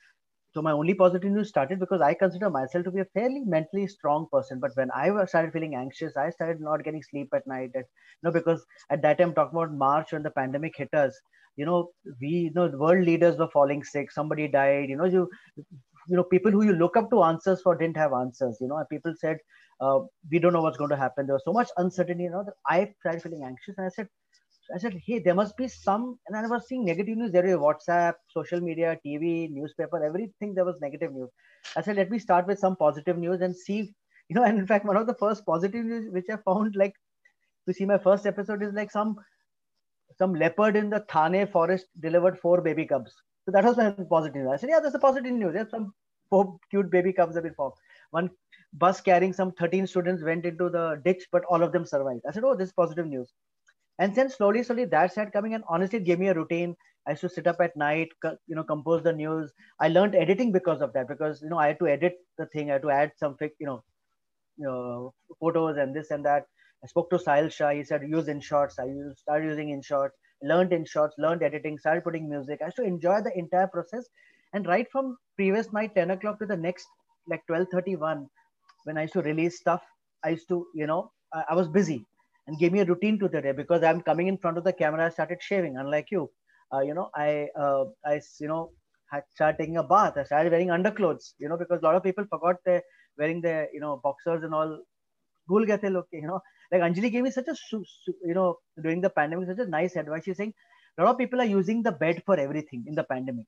so 0.54 0.62
my 0.62 0.72
only 0.72 0.94
positive 0.94 1.30
news 1.32 1.48
started 1.48 1.80
because 1.80 2.00
I 2.00 2.14
consider 2.14 2.48
myself 2.50 2.84
to 2.84 2.90
be 2.92 3.00
a 3.00 3.04
fairly 3.06 3.40
mentally 3.40 3.88
strong 3.88 4.28
person. 4.32 4.60
But 4.60 4.70
when 4.74 4.90
I 4.92 5.24
started 5.26 5.52
feeling 5.52 5.74
anxious, 5.74 6.16
I 6.16 6.30
started 6.30 6.60
not 6.60 6.84
getting 6.84 7.02
sleep 7.02 7.28
at 7.34 7.46
night. 7.46 7.70
And, 7.74 7.84
you 7.84 8.22
know, 8.22 8.32
because 8.32 8.64
at 8.90 9.02
that 9.02 9.18
time, 9.18 9.34
talking 9.34 9.58
about 9.58 9.74
March 9.74 10.12
when 10.12 10.22
the 10.22 10.30
pandemic 10.30 10.76
hit 10.76 10.94
us, 10.94 11.20
you 11.56 11.66
know, 11.66 11.90
we, 12.20 12.28
you 12.28 12.52
know, 12.54 12.66
world 12.68 13.04
leaders 13.04 13.36
were 13.36 13.48
falling 13.48 13.84
sick. 13.84 14.10
Somebody 14.10 14.48
died. 14.48 14.88
You 14.88 14.96
know, 14.96 15.04
you, 15.04 15.28
you 15.56 16.16
know, 16.16 16.24
people 16.24 16.50
who 16.50 16.64
you 16.64 16.72
look 16.72 16.96
up 16.96 17.10
to 17.10 17.22
answers 17.22 17.62
for 17.62 17.76
didn't 17.76 17.96
have 17.96 18.12
answers. 18.12 18.58
You 18.60 18.68
know, 18.68 18.78
and 18.78 18.88
people 18.88 19.14
said, 19.18 19.38
uh, 19.80 20.00
we 20.30 20.38
don't 20.38 20.52
know 20.52 20.62
what's 20.62 20.78
going 20.78 20.90
to 20.90 20.96
happen. 20.96 21.26
There 21.26 21.34
was 21.34 21.44
so 21.44 21.52
much 21.52 21.68
uncertainty. 21.76 22.24
You 22.24 22.30
know, 22.30 22.44
I 22.68 22.92
started 23.00 23.22
feeling 23.22 23.44
anxious, 23.44 23.76
and 23.78 23.86
I 23.86 23.90
said, 23.90 24.08
I 24.74 24.78
said, 24.78 24.98
hey, 25.04 25.18
there 25.18 25.34
must 25.34 25.56
be 25.56 25.68
some, 25.68 26.18
and 26.26 26.36
I 26.36 26.46
was 26.46 26.66
seeing 26.66 26.84
negative 26.84 27.16
news 27.18 27.32
there. 27.32 27.58
Was 27.58 27.76
WhatsApp, 27.88 28.14
social 28.28 28.60
media, 28.60 28.98
TV, 29.04 29.50
newspaper, 29.50 30.02
everything. 30.02 30.54
There 30.54 30.64
was 30.64 30.80
negative 30.80 31.12
news. 31.12 31.30
I 31.76 31.82
said, 31.82 31.96
let 31.96 32.10
me 32.10 32.18
start 32.18 32.46
with 32.46 32.58
some 32.58 32.76
positive 32.76 33.18
news 33.18 33.40
and 33.40 33.54
see, 33.54 33.94
you 34.28 34.36
know. 34.36 34.44
And 34.44 34.58
in 34.58 34.66
fact, 34.66 34.86
one 34.86 34.96
of 34.96 35.06
the 35.06 35.14
first 35.14 35.44
positive 35.44 35.84
news 35.84 36.10
which 36.10 36.26
I 36.32 36.36
found, 36.44 36.76
like, 36.76 36.94
to 37.66 37.74
see 37.74 37.84
my 37.84 37.98
first 37.98 38.26
episode 38.26 38.62
is 38.62 38.72
like 38.74 38.90
some 38.90 39.16
some 40.18 40.34
leopard 40.34 40.76
in 40.76 40.90
the 40.90 41.04
Thane 41.12 41.46
forest 41.46 41.86
delivered 42.00 42.38
four 42.38 42.60
baby 42.60 42.86
cubs. 42.86 43.14
So 43.44 43.50
that 43.50 43.64
was 43.64 43.76
my 43.76 43.90
positive 43.90 44.42
news. 44.42 44.50
I 44.52 44.56
said, 44.56 44.70
yeah, 44.70 44.80
that's 44.80 44.94
a 44.94 44.98
positive 44.98 45.32
news. 45.32 45.52
There's 45.54 45.70
some 45.70 45.92
four 46.30 46.58
cute 46.70 46.90
baby 46.90 47.12
cubs 47.12 47.34
have 47.34 47.44
been 47.44 47.54
formed. 47.54 47.74
One 48.10 48.30
bus 48.72 49.00
carrying 49.00 49.32
some 49.32 49.52
13 49.52 49.86
students 49.86 50.22
went 50.22 50.44
into 50.44 50.68
the 50.68 51.00
ditch, 51.04 51.26
but 51.30 51.44
all 51.44 51.62
of 51.62 51.72
them 51.72 51.84
survived. 51.84 52.22
I 52.28 52.32
said, 52.32 52.44
oh, 52.44 52.54
this 52.54 52.68
is 52.68 52.74
positive 52.74 53.06
news. 53.06 53.32
And 53.98 54.14
then 54.14 54.28
slowly, 54.28 54.62
slowly 54.62 54.86
that 54.86 55.12
started 55.12 55.32
coming, 55.32 55.54
and 55.54 55.62
honestly, 55.68 55.98
it 55.98 56.04
gave 56.04 56.18
me 56.18 56.28
a 56.28 56.34
routine. 56.34 56.74
I 57.06 57.10
used 57.10 57.20
to 57.20 57.28
sit 57.28 57.46
up 57.46 57.60
at 57.60 57.76
night, 57.76 58.08
you 58.24 58.56
know, 58.56 58.64
compose 58.64 59.02
the 59.02 59.12
news. 59.12 59.52
I 59.78 59.88
learned 59.88 60.14
editing 60.14 60.50
because 60.52 60.80
of 60.80 60.92
that, 60.94 61.06
because 61.06 61.42
you 61.42 61.48
know 61.48 61.58
I 61.58 61.68
had 61.68 61.78
to 61.78 61.86
edit 61.86 62.16
the 62.38 62.46
thing, 62.46 62.70
I 62.70 62.74
had 62.74 62.82
to 62.82 62.90
add 62.90 63.12
some, 63.16 63.36
you 63.40 63.66
know, 63.66 63.84
you 64.56 64.64
know, 64.64 65.14
photos 65.38 65.76
and 65.76 65.94
this 65.94 66.10
and 66.10 66.24
that. 66.24 66.46
I 66.84 66.86
spoke 66.86 67.08
to 67.10 67.16
Sahil 67.16 67.50
Shah. 67.50 67.70
He 67.70 67.82
said 67.82 68.02
use 68.06 68.26
InShots. 68.26 68.78
I 68.78 68.84
used, 68.84 69.18
started 69.18 69.46
using 69.46 69.68
InShots, 69.68 70.10
learned 70.42 70.70
InShots, 70.70 71.12
learned 71.16 71.42
editing, 71.42 71.78
started 71.78 72.04
putting 72.04 72.28
music. 72.28 72.60
I 72.60 72.66
used 72.66 72.76
to 72.76 72.82
enjoy 72.84 73.22
the 73.22 73.36
entire 73.38 73.66
process. 73.66 74.06
And 74.52 74.66
right 74.66 74.86
from 74.92 75.16
previous 75.36 75.72
night, 75.72 75.94
10 75.94 76.10
o'clock 76.10 76.38
to 76.40 76.46
the 76.46 76.56
next, 76.56 76.86
like 77.26 77.42
12:31, 77.46 78.26
when 78.84 78.98
I 78.98 79.02
used 79.02 79.14
to 79.14 79.22
release 79.22 79.58
stuff, 79.58 79.82
I 80.22 80.30
used 80.30 80.46
to, 80.48 80.66
you 80.74 80.86
know, 80.86 81.10
I, 81.32 81.44
I 81.50 81.54
was 81.54 81.68
busy 81.68 82.04
and 82.46 82.58
gave 82.58 82.72
me 82.72 82.80
a 82.80 82.84
routine 82.84 83.18
to 83.20 83.28
the 83.28 83.40
day 83.40 83.52
because 83.52 83.82
I'm 83.82 84.02
coming 84.02 84.26
in 84.26 84.36
front 84.36 84.58
of 84.58 84.64
the 84.64 84.72
camera. 84.72 85.06
I 85.06 85.08
started 85.08 85.42
shaving, 85.42 85.78
unlike 85.78 86.10
you. 86.10 86.30
Uh, 86.72 86.80
you 86.80 86.92
know, 86.92 87.08
I, 87.14 87.48
uh, 87.58 87.84
I, 88.04 88.20
you 88.38 88.48
know, 88.48 88.72
had 89.10 89.22
started 89.30 89.56
taking 89.58 89.78
a 89.78 89.82
bath. 89.82 90.18
I 90.18 90.24
started 90.24 90.52
wearing 90.52 90.70
underclothes. 90.70 91.34
You 91.38 91.48
know, 91.48 91.56
because 91.56 91.80
a 91.80 91.84
lot 91.84 91.94
of 91.94 92.02
people 92.02 92.26
forgot 92.28 92.56
they 92.66 92.82
wearing 93.16 93.40
their, 93.40 93.68
you 93.72 93.80
know, 93.80 94.00
boxers 94.04 94.42
and 94.44 94.54
all. 94.54 94.80
You 95.50 95.66
know, 96.22 96.40
like 96.71 96.81
Anjali 96.81 97.11
gave 97.11 97.23
me 97.23 97.31
such 97.31 97.47
a, 97.47 97.55
you 98.25 98.33
know, 98.33 98.57
during 98.81 99.01
the 99.01 99.09
pandemic, 99.09 99.47
such 99.47 99.65
a 99.65 99.69
nice 99.69 99.95
advice. 99.95 100.23
She's 100.25 100.37
saying 100.37 100.53
a 100.97 101.03
lot 101.03 101.11
of 101.11 101.17
people 101.17 101.41
are 101.41 101.45
using 101.45 101.81
the 101.83 101.91
bed 101.91 102.21
for 102.25 102.39
everything 102.39 102.85
in 102.87 102.95
the 102.95 103.03
pandemic. 103.03 103.45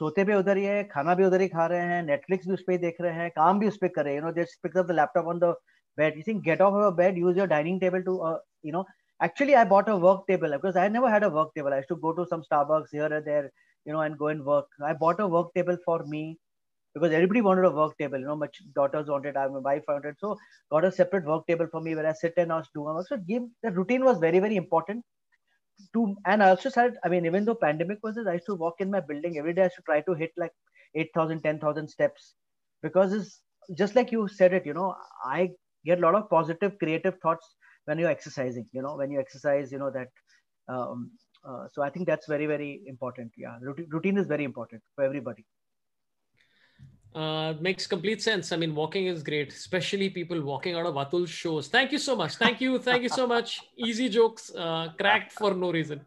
सोते 0.00 0.24
भी 0.24 0.34
उधर 0.34 0.56
ही 0.56 0.64
है 0.64 0.82
खाना 0.90 1.14
भी 1.14 1.24
उधर 1.24 1.40
ही 1.40 1.46
खा 1.48 1.64
रहे 1.70 1.86
हैं 1.88 2.02
नेटफ्लिक्स 2.02 2.46
भी 2.46 2.52
उस 2.54 2.62
पर 2.66 2.72
ही 2.72 2.78
देख 2.84 3.00
रहे 3.00 3.12
हैं 3.14 3.30
काम 3.30 3.58
भी 3.60 3.66
उस 3.68 3.76
पर 3.80 3.88
कर 3.96 4.04
रहे 4.04 4.14
हैं 4.14 4.20
you 4.20 4.26
know 4.26 4.32
just 4.42 4.60
pick 4.62 4.76
up 4.78 4.86
the 4.86 4.94
laptop 4.98 5.26
on 5.32 5.38
the 5.38 5.54
bed. 5.96 6.16
You 6.16 6.22
think 6.22 6.44
get 6.44 6.60
off 6.60 6.74
of 6.74 6.82
a 6.82 6.92
bed, 6.92 7.16
use 7.16 7.36
your 7.36 7.46
dining 7.46 7.80
table 7.80 8.02
to, 8.02 8.20
uh, 8.22 8.38
you 8.62 8.72
know, 8.72 8.84
actually 9.20 9.56
I 9.56 9.64
bought 9.64 9.88
a 9.88 9.96
work 9.96 10.26
table 10.26 10.50
because 10.50 10.76
I 10.76 10.88
never 10.88 11.10
had 11.10 11.22
a 11.22 11.30
work 11.30 11.54
table. 11.54 11.72
I 11.72 11.78
used 11.78 11.88
to 11.88 11.96
go 11.96 12.12
to 12.12 12.26
some 12.26 12.42
Starbucks 12.50 12.88
here 12.92 13.06
and 13.06 13.26
there, 13.26 13.50
you 13.84 13.92
know, 13.92 14.00
and 14.00 14.18
go 14.18 14.28
and 14.28 14.44
work. 14.44 14.66
I 14.84 14.92
bought 14.92 15.20
a 15.20 15.26
work 15.26 15.52
table 15.54 15.76
for 15.84 16.04
me 16.06 16.38
because 16.95 17.11
everybody 17.11 17.41
wanted 17.41 17.65
a 17.65 17.71
work 17.71 17.97
table. 17.99 18.17
You 18.17 18.25
know, 18.25 18.35
my 18.35 18.47
daughters 18.73 19.07
wanted, 19.07 19.35
my 19.35 19.47
wife 19.47 19.83
wanted. 19.87 20.15
So 20.19 20.37
got 20.71 20.85
a 20.85 20.91
separate 20.91 21.25
work 21.25 21.45
table 21.47 21.67
for 21.71 21.81
me 21.81 21.93
where 21.95 22.07
I 22.07 22.13
sit 22.13 22.33
and 22.37 22.51
I 22.51 22.57
was 22.57 22.69
doing 22.73 22.95
work. 22.95 23.07
So 23.07 23.17
the 23.27 23.71
routine 23.71 24.03
was 24.03 24.17
very, 24.17 24.39
very 24.39 24.55
important. 24.55 25.03
To 25.93 26.15
and 26.25 26.41
I 26.41 26.49
also 26.49 26.69
said, 26.69 26.95
I 27.03 27.09
mean, 27.09 27.25
even 27.25 27.45
though 27.45 27.55
pandemic 27.55 27.99
was 28.01 28.17
I 28.17 28.33
used 28.33 28.45
to 28.45 28.55
walk 28.55 28.75
in 28.79 28.89
my 28.89 29.01
building 29.01 29.37
every 29.37 29.53
day. 29.53 29.63
I 29.63 29.65
used 29.65 29.75
to 29.75 29.81
try 29.83 30.01
to 30.01 30.13
hit 30.13 30.31
like 30.37 30.53
8,000, 30.95 31.41
10,000 31.41 31.87
steps 31.89 32.33
because 32.81 33.11
it's 33.11 33.41
just 33.77 33.93
like 33.95 34.11
you 34.11 34.27
said 34.29 34.53
it, 34.53 34.65
you 34.65 34.73
know, 34.73 34.95
I 35.25 35.49
get 35.85 35.99
a 35.99 36.01
lot 36.01 36.15
of 36.15 36.29
positive 36.29 36.79
creative 36.79 37.19
thoughts 37.21 37.55
when 37.85 37.99
you're 37.99 38.09
exercising 38.09 38.65
you 38.73 38.81
know 38.81 38.95
when 38.95 39.11
you 39.11 39.19
exercise 39.19 39.71
you 39.71 39.79
know 39.79 39.91
that 39.91 40.09
um, 40.67 41.11
uh, 41.47 41.65
so 41.71 41.81
i 41.81 41.89
think 41.89 42.05
that's 42.07 42.27
very 42.27 42.45
very 42.45 42.81
important 42.87 43.31
yeah 43.37 43.57
routine, 43.61 43.87
routine 43.89 44.17
is 44.17 44.27
very 44.27 44.43
important 44.43 44.81
for 44.95 45.03
everybody 45.03 45.45
uh, 47.15 47.53
makes 47.61 47.87
complete 47.87 48.21
sense. 48.21 48.51
I 48.51 48.57
mean, 48.57 48.75
walking 48.75 49.07
is 49.07 49.23
great, 49.23 49.53
especially 49.53 50.09
people 50.09 50.41
walking 50.41 50.75
out 50.75 50.85
of 50.85 50.97
Atul's 50.97 51.29
shows. 51.29 51.67
Thank 51.69 51.91
you 51.91 51.97
so 51.97 52.15
much. 52.15 52.35
Thank 52.35 52.59
you. 52.59 52.77
Thank 52.77 53.03
you 53.03 53.09
so 53.09 53.25
much. 53.25 53.61
Easy 53.77 54.09
jokes, 54.09 54.51
uh, 54.53 54.89
cracked 54.97 55.31
for 55.31 55.53
no 55.53 55.71
reason. 55.71 56.01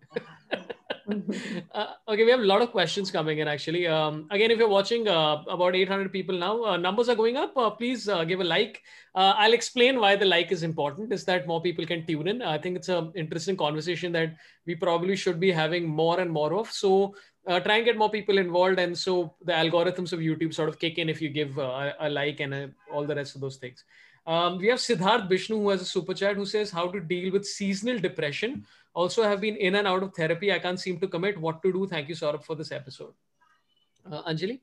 uh, 1.73 1.87
okay, 2.09 2.25
we 2.25 2.31
have 2.31 2.41
a 2.41 2.45
lot 2.45 2.61
of 2.61 2.71
questions 2.71 3.11
coming 3.11 3.39
in 3.39 3.49
actually. 3.49 3.87
Um, 3.87 4.27
again, 4.31 4.51
if 4.51 4.59
you're 4.59 4.69
watching 4.69 5.09
uh, 5.09 5.43
about 5.49 5.75
800 5.75 6.13
people 6.13 6.37
now, 6.37 6.65
uh, 6.65 6.77
numbers 6.77 7.09
are 7.09 7.15
going 7.15 7.37
up. 7.37 7.57
Uh, 7.57 7.71
please 7.71 8.09
uh, 8.09 8.25
give 8.25 8.41
a 8.41 8.45
like. 8.45 8.83
Uh, 9.15 9.35
I'll 9.37 9.55
explain 9.55 10.01
why 10.01 10.17
the 10.17 10.27
like 10.27 10.53
is 10.53 10.63
important, 10.63 11.13
is 11.13 11.25
that 11.25 11.47
more 11.47 11.63
people 11.63 11.87
can 11.87 12.07
tune 12.07 12.29
in. 12.29 12.43
I 12.43 12.59
think 12.59 12.77
it's 12.77 12.89
an 12.89 13.13
interesting 13.15 13.57
conversation 13.57 14.13
that 14.13 14.37
we 14.67 14.75
probably 14.75 15.17
should 15.17 15.41
be 15.41 15.51
having 15.51 15.89
more 15.89 16.21
and 16.21 16.31
more 16.31 16.55
of. 16.55 16.71
So 16.71 17.15
try 17.47 17.77
and 17.77 17.85
get 17.87 17.97
more 17.97 18.11
people 18.11 18.37
involved. 18.37 18.79
And 18.79 18.97
so 18.97 19.35
the 19.43 19.53
algorithms 19.53 20.13
of 20.13 20.21
YouTube 20.21 20.53
sort 20.53 20.69
of 20.69 20.79
kick 20.79 20.99
in 20.99 21.09
if 21.09 21.23
you 21.23 21.31
give 21.31 21.57
a, 21.57 21.95
a, 22.01 22.11
like 22.11 22.41
and 22.41 22.75
all 22.93 23.07
the 23.07 23.15
rest 23.15 23.35
of 23.35 23.41
those 23.41 23.57
things. 23.57 23.85
Um, 24.27 24.59
we 24.59 24.69
have 24.69 24.79
Siddharth 24.79 25.27
Bishnu 25.27 25.57
who 25.57 25.71
has 25.71 25.81
a 25.81 25.87
super 25.87 26.13
chat 26.13 26.37
who 26.37 26.45
says 26.45 26.71
how 26.71 26.91
to 26.91 27.01
deal 27.01 27.33
with 27.33 27.47
seasonal 27.47 27.99
depression 27.99 28.67
also 28.99 29.23
have 29.23 29.41
been 29.41 29.57
in 29.57 29.77
and 29.77 29.87
out 29.87 30.03
of 30.03 30.15
therapy. 30.15 30.53
I 30.53 30.59
can't 30.59 30.81
seem 30.81 30.99
to 31.01 31.09
commit 31.15 31.41
what 31.41 31.63
to 31.63 31.73
do. 31.73 31.87
Thank 31.87 32.09
you, 32.09 32.17
Sorabh, 32.17 32.45
for 32.45 32.57
this 32.57 32.73
episode. 32.73 33.15
Uh, 34.11 34.23
Anjali? 34.25 34.61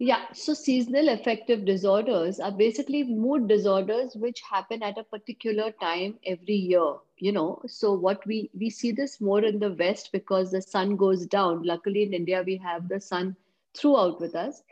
Yeah, 0.00 0.26
so 0.32 0.54
seasonal 0.54 1.08
affective 1.08 1.64
disorders 1.64 2.38
are 2.38 2.52
basically 2.52 3.02
mood 3.02 3.48
disorders 3.48 4.14
which 4.14 4.42
happen 4.48 4.82
at 4.82 4.98
a 4.98 5.02
particular 5.02 5.72
time 5.80 6.18
every 6.24 6.54
year. 6.54 6.92
You 7.16 7.32
know, 7.32 7.62
so 7.66 7.94
what 8.06 8.24
we 8.32 8.38
we 8.62 8.70
see 8.70 8.92
this 8.92 9.20
more 9.28 9.42
in 9.50 9.58
the 9.64 9.72
West 9.80 10.12
because 10.12 10.52
the 10.52 10.62
sun 10.62 10.96
goes 11.04 11.26
down. 11.26 11.64
Luckily, 11.72 12.04
in 12.04 12.14
India, 12.20 12.44
we 12.50 12.56
have 12.68 12.88
the 12.88 13.00
sun 13.00 13.34
throughout 13.80 14.20
with 14.20 14.36
us, 14.46 14.62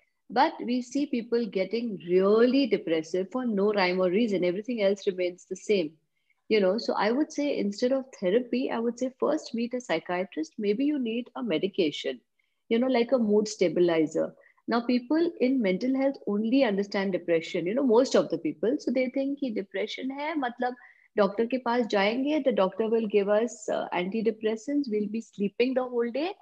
but 0.40 0.64
we 0.70 0.80
see 0.90 1.06
people 1.18 1.52
getting 1.58 1.92
really 2.08 2.66
depressive 2.78 3.30
for 3.36 3.44
no 3.58 3.72
rhyme 3.80 4.00
or 4.06 4.10
reason. 4.10 4.50
Everything 4.52 4.82
else 4.90 5.06
remains 5.12 5.46
the 5.54 5.62
same 5.64 5.92
you 6.49 6.61
know 6.61 6.76
so 6.78 6.94
i 6.94 7.11
would 7.11 7.32
say 7.32 7.47
instead 7.59 7.92
of 7.92 8.05
therapy 8.20 8.70
i 8.70 8.78
would 8.78 8.99
say 8.99 9.11
first 9.20 9.55
meet 9.55 9.74
a 9.74 9.80
psychiatrist. 9.80 10.53
Maybe 10.59 10.84
you 10.84 10.99
need 10.99 11.30
a 11.36 11.42
medication 11.42 12.20
you 12.68 12.78
know 12.78 12.86
like 12.88 13.12
a 13.12 13.18
mood 13.18 13.49
stabilizer. 13.49 14.34
Now 14.68 14.80
people 14.86 15.30
in 15.40 15.62
mental 15.62 15.97
health 15.97 16.16
only 16.26 16.64
understand 16.64 17.12
depression 17.12 17.66
you 17.66 17.74
know 17.74 17.86
most 17.86 18.14
of 18.14 18.28
the 18.30 18.38
people. 18.38 18.76
So 18.78 18.90
they 18.90 19.11
think 19.11 19.40
ki 19.40 19.51
depression 19.51 20.11
hai 20.18 20.34
matlab 20.44 20.80
doctor 21.16 21.47
ke 21.47 21.62
paas 21.66 21.86
jayenge 21.97 22.44
the 22.44 22.53
doctor 22.53 22.88
will 22.88 23.09
give 23.09 23.28
us 23.28 23.68
uh, 23.68 23.86
antidepressants. 23.92 24.90
We'll 24.90 25.09
be 25.18 25.20
sleeping 25.20 25.74
the 25.74 25.84
whole 25.84 26.11
day 26.11 26.32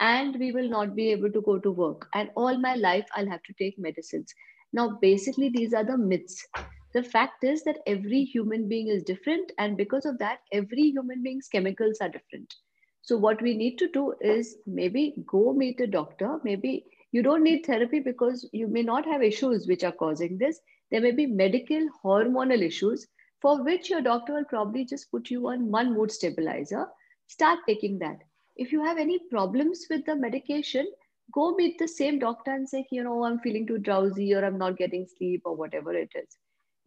and 0.00 0.36
we 0.38 0.52
will 0.52 0.68
not 0.68 0.94
be 0.96 1.10
able 1.12 1.32
to 1.32 1.40
go 1.42 1.58
to 1.58 1.70
work. 1.72 2.08
And 2.14 2.30
all 2.36 2.58
my 2.58 2.74
life 2.74 3.06
i'll 3.16 3.34
have 3.36 3.42
to 3.50 3.54
take 3.62 3.78
medicines. 3.78 4.34
Now 4.72 4.98
basically 5.02 5.48
these 5.48 5.74
are 5.74 5.84
the 5.84 5.98
myths 5.98 6.46
the 6.92 7.02
fact 7.02 7.44
is 7.44 7.62
that 7.64 7.80
every 7.86 8.24
human 8.24 8.68
being 8.68 8.88
is 8.88 9.02
different 9.02 9.52
and 9.58 9.76
because 9.76 10.06
of 10.06 10.18
that 10.18 10.40
every 10.52 10.90
human 10.90 11.22
being's 11.22 11.48
chemicals 11.48 11.98
are 12.00 12.08
different. 12.08 12.54
So 13.02 13.16
what 13.16 13.40
we 13.42 13.56
need 13.56 13.78
to 13.78 13.88
do 13.88 14.14
is 14.20 14.56
maybe 14.66 15.14
go 15.26 15.52
meet 15.52 15.80
a 15.80 15.86
doctor. 15.86 16.38
Maybe 16.44 16.84
you 17.12 17.22
don't 17.22 17.42
need 17.42 17.64
therapy 17.64 18.00
because 18.00 18.48
you 18.52 18.68
may 18.68 18.82
not 18.82 19.06
have 19.06 19.22
issues 19.22 19.66
which 19.66 19.84
are 19.84 19.92
causing 19.92 20.38
this. 20.38 20.60
There 20.90 21.00
may 21.00 21.12
be 21.12 21.26
medical 21.26 21.88
hormonal 22.04 22.62
issues 22.62 23.06
for 23.40 23.62
which 23.62 23.90
your 23.90 24.00
doctor 24.02 24.34
will 24.34 24.44
probably 24.44 24.84
just 24.84 25.10
put 25.10 25.30
you 25.30 25.48
on 25.48 25.70
one 25.70 25.94
mood 25.94 26.10
stabilizer. 26.10 26.86
Start 27.26 27.60
taking 27.66 27.98
that. 28.00 28.18
If 28.56 28.72
you 28.72 28.82
have 28.84 28.98
any 28.98 29.18
problems 29.30 29.86
with 29.90 30.04
the 30.06 30.16
medication 30.16 30.86
go 31.32 31.54
meet 31.54 31.78
the 31.78 31.88
same 31.88 32.18
doctor 32.18 32.50
and 32.52 32.68
say 32.68 32.86
you 32.90 33.04
know 33.04 33.24
i'm 33.24 33.38
feeling 33.40 33.66
too 33.66 33.78
drowsy 33.78 34.32
or 34.34 34.44
i'm 34.44 34.58
not 34.58 34.78
getting 34.78 35.06
sleep 35.06 35.42
or 35.44 35.54
whatever 35.54 35.94
it 35.94 36.10
is 36.14 36.38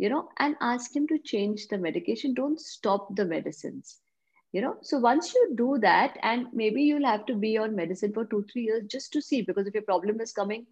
you 0.01 0.09
know, 0.09 0.29
and 0.39 0.57
ask 0.61 0.95
him 0.95 1.07
to 1.09 1.19
change 1.19 1.69
the 1.69 1.79
medication. 1.79 2.35
Don't 2.35 2.59
stop 2.73 3.15
the 3.21 3.25
medicines. 3.37 4.01
you 4.57 4.61
know 4.63 4.75
so 4.89 4.97
once 5.05 5.27
you 5.35 5.41
do 5.59 5.77
that 5.83 6.17
and 6.29 6.47
maybe 6.61 6.83
you'll 6.83 7.09
have 7.09 7.25
to 7.29 7.35
be 7.43 7.51
on 7.63 7.75
medicine 7.79 8.13
for 8.17 8.25
two 8.31 8.39
three 8.51 8.63
years 8.69 8.83
just 8.95 9.11
to 9.15 9.21
see 9.27 9.41
because 9.49 9.67
if 9.71 9.77
your 9.79 9.87
problem 9.89 10.21
is 10.25 10.33
coming 10.39 10.65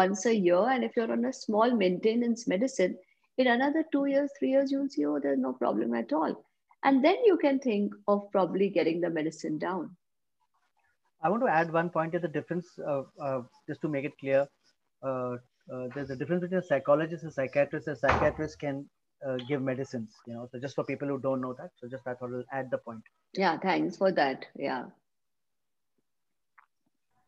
once 0.00 0.24
a 0.30 0.34
year 0.46 0.62
and 0.74 0.84
if 0.88 0.96
you're 0.96 1.12
on 1.16 1.24
a 1.30 1.32
small 1.40 1.74
maintenance 1.82 2.46
medicine 2.54 2.96
in 3.44 3.52
another 3.54 3.84
two 3.92 4.04
years 4.14 4.30
three 4.38 4.52
years 4.56 4.72
you'll 4.76 4.88
see 4.96 5.06
oh 5.12 5.18
there's 5.26 5.44
no 5.46 5.52
problem 5.64 5.94
at 6.02 6.12
all 6.20 6.36
and 6.84 7.04
then 7.08 7.16
you 7.30 7.36
can 7.46 7.58
think 7.68 7.94
of 8.08 8.30
probably 8.38 8.70
getting 8.78 9.00
the 9.00 9.14
medicine 9.20 9.58
down 9.68 9.90
i 11.22 11.28
want 11.28 11.42
to 11.42 11.52
add 11.58 11.72
one 11.72 11.90
point 11.90 12.12
to 12.12 12.18
the 12.24 12.28
difference 12.36 12.78
uh, 12.92 13.02
uh, 13.28 13.42
just 13.68 13.80
to 13.82 13.88
make 13.88 14.04
it 14.04 14.18
clear 14.18 14.46
uh, 15.02 15.36
uh 15.72 15.86
there's 15.94 16.10
a 16.10 16.16
difference 16.16 16.42
between 16.42 16.60
a 16.60 16.62
psychologist 16.62 17.22
and 17.22 17.32
a 17.32 17.34
psychiatrist 17.34 17.88
a 17.88 17.96
psychiatrist 17.96 18.58
can 18.58 18.88
uh, 19.26 19.36
give 19.48 19.62
medicines 19.62 20.14
you 20.26 20.34
know 20.34 20.46
so 20.50 20.58
just 20.58 20.74
for 20.74 20.84
people 20.84 21.08
who 21.08 21.18
don't 21.18 21.40
know 21.40 21.54
that 21.54 21.70
so 21.76 21.88
just 21.88 22.06
i 22.06 22.14
thought 22.14 22.30
i'll 22.32 22.44
add 22.52 22.70
the 22.70 22.78
point 22.78 23.02
yeah 23.34 23.58
thanks 23.58 23.96
for 23.96 24.12
that 24.12 24.46
yeah 24.54 24.84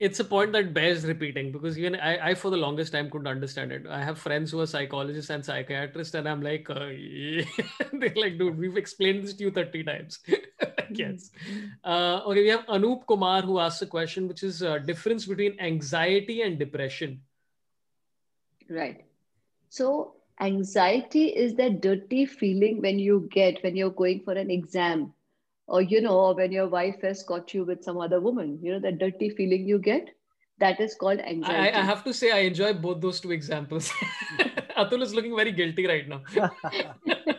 it's 0.00 0.20
a 0.20 0.24
point 0.24 0.52
that 0.52 0.72
bears 0.72 1.04
repeating 1.04 1.50
because 1.50 1.76
even 1.76 1.96
I, 1.96 2.30
I, 2.30 2.34
for 2.34 2.50
the 2.50 2.56
longest 2.56 2.92
time 2.92 3.10
couldn't 3.10 3.26
understand 3.26 3.72
it. 3.72 3.84
I 3.88 4.02
have 4.04 4.18
friends 4.18 4.52
who 4.52 4.60
are 4.60 4.66
psychologists 4.66 5.30
and 5.30 5.44
psychiatrists, 5.44 6.14
and 6.14 6.28
I'm 6.28 6.40
like, 6.40 6.70
uh, 6.70 6.86
yeah. 6.86 7.44
they're 7.92 8.14
like, 8.14 8.38
dude, 8.38 8.56
we've 8.56 8.76
explained 8.76 9.24
this 9.24 9.34
to 9.34 9.44
you 9.44 9.50
30 9.50 9.82
times. 9.84 10.20
yes. 10.90 11.30
Uh, 11.82 12.20
okay, 12.26 12.42
we 12.42 12.48
have 12.48 12.64
Anup 12.66 13.06
Kumar 13.06 13.42
who 13.42 13.58
asked 13.58 13.82
a 13.82 13.86
question, 13.86 14.28
which 14.28 14.44
is 14.44 14.62
uh, 14.62 14.78
difference 14.78 15.26
between 15.26 15.58
anxiety 15.58 16.42
and 16.42 16.60
depression. 16.60 17.20
Right. 18.70 19.04
So 19.68 20.14
anxiety 20.40 21.26
is 21.26 21.54
that 21.54 21.80
dirty 21.80 22.24
feeling 22.24 22.80
when 22.80 22.98
you 22.98 23.28
get 23.30 23.62
when 23.62 23.76
you're 23.76 23.90
going 23.90 24.20
for 24.24 24.32
an 24.34 24.50
exam 24.50 25.12
or 25.66 25.82
you 25.82 26.00
know 26.00 26.18
or 26.18 26.34
when 26.34 26.52
your 26.52 26.68
wife 26.68 27.00
has 27.02 27.22
caught 27.22 27.52
you 27.52 27.64
with 27.64 27.82
some 27.82 27.98
other 27.98 28.20
woman 28.20 28.58
you 28.62 28.72
know 28.72 28.78
that 28.78 28.98
dirty 28.98 29.30
feeling 29.30 29.66
you 29.66 29.78
get 29.78 30.14
that 30.58 30.80
is 30.80 30.94
called 30.94 31.18
anxiety 31.20 31.76
i, 31.76 31.80
I 31.80 31.84
have 31.84 32.04
to 32.04 32.14
say 32.14 32.30
i 32.30 32.38
enjoy 32.38 32.72
both 32.72 33.00
those 33.00 33.20
two 33.20 33.32
examples. 33.32 33.90
Atul 34.76 35.02
is 35.02 35.12
looking 35.12 35.34
very 35.34 35.52
guilty 35.52 35.86
right 35.86 36.08
now 36.08 36.22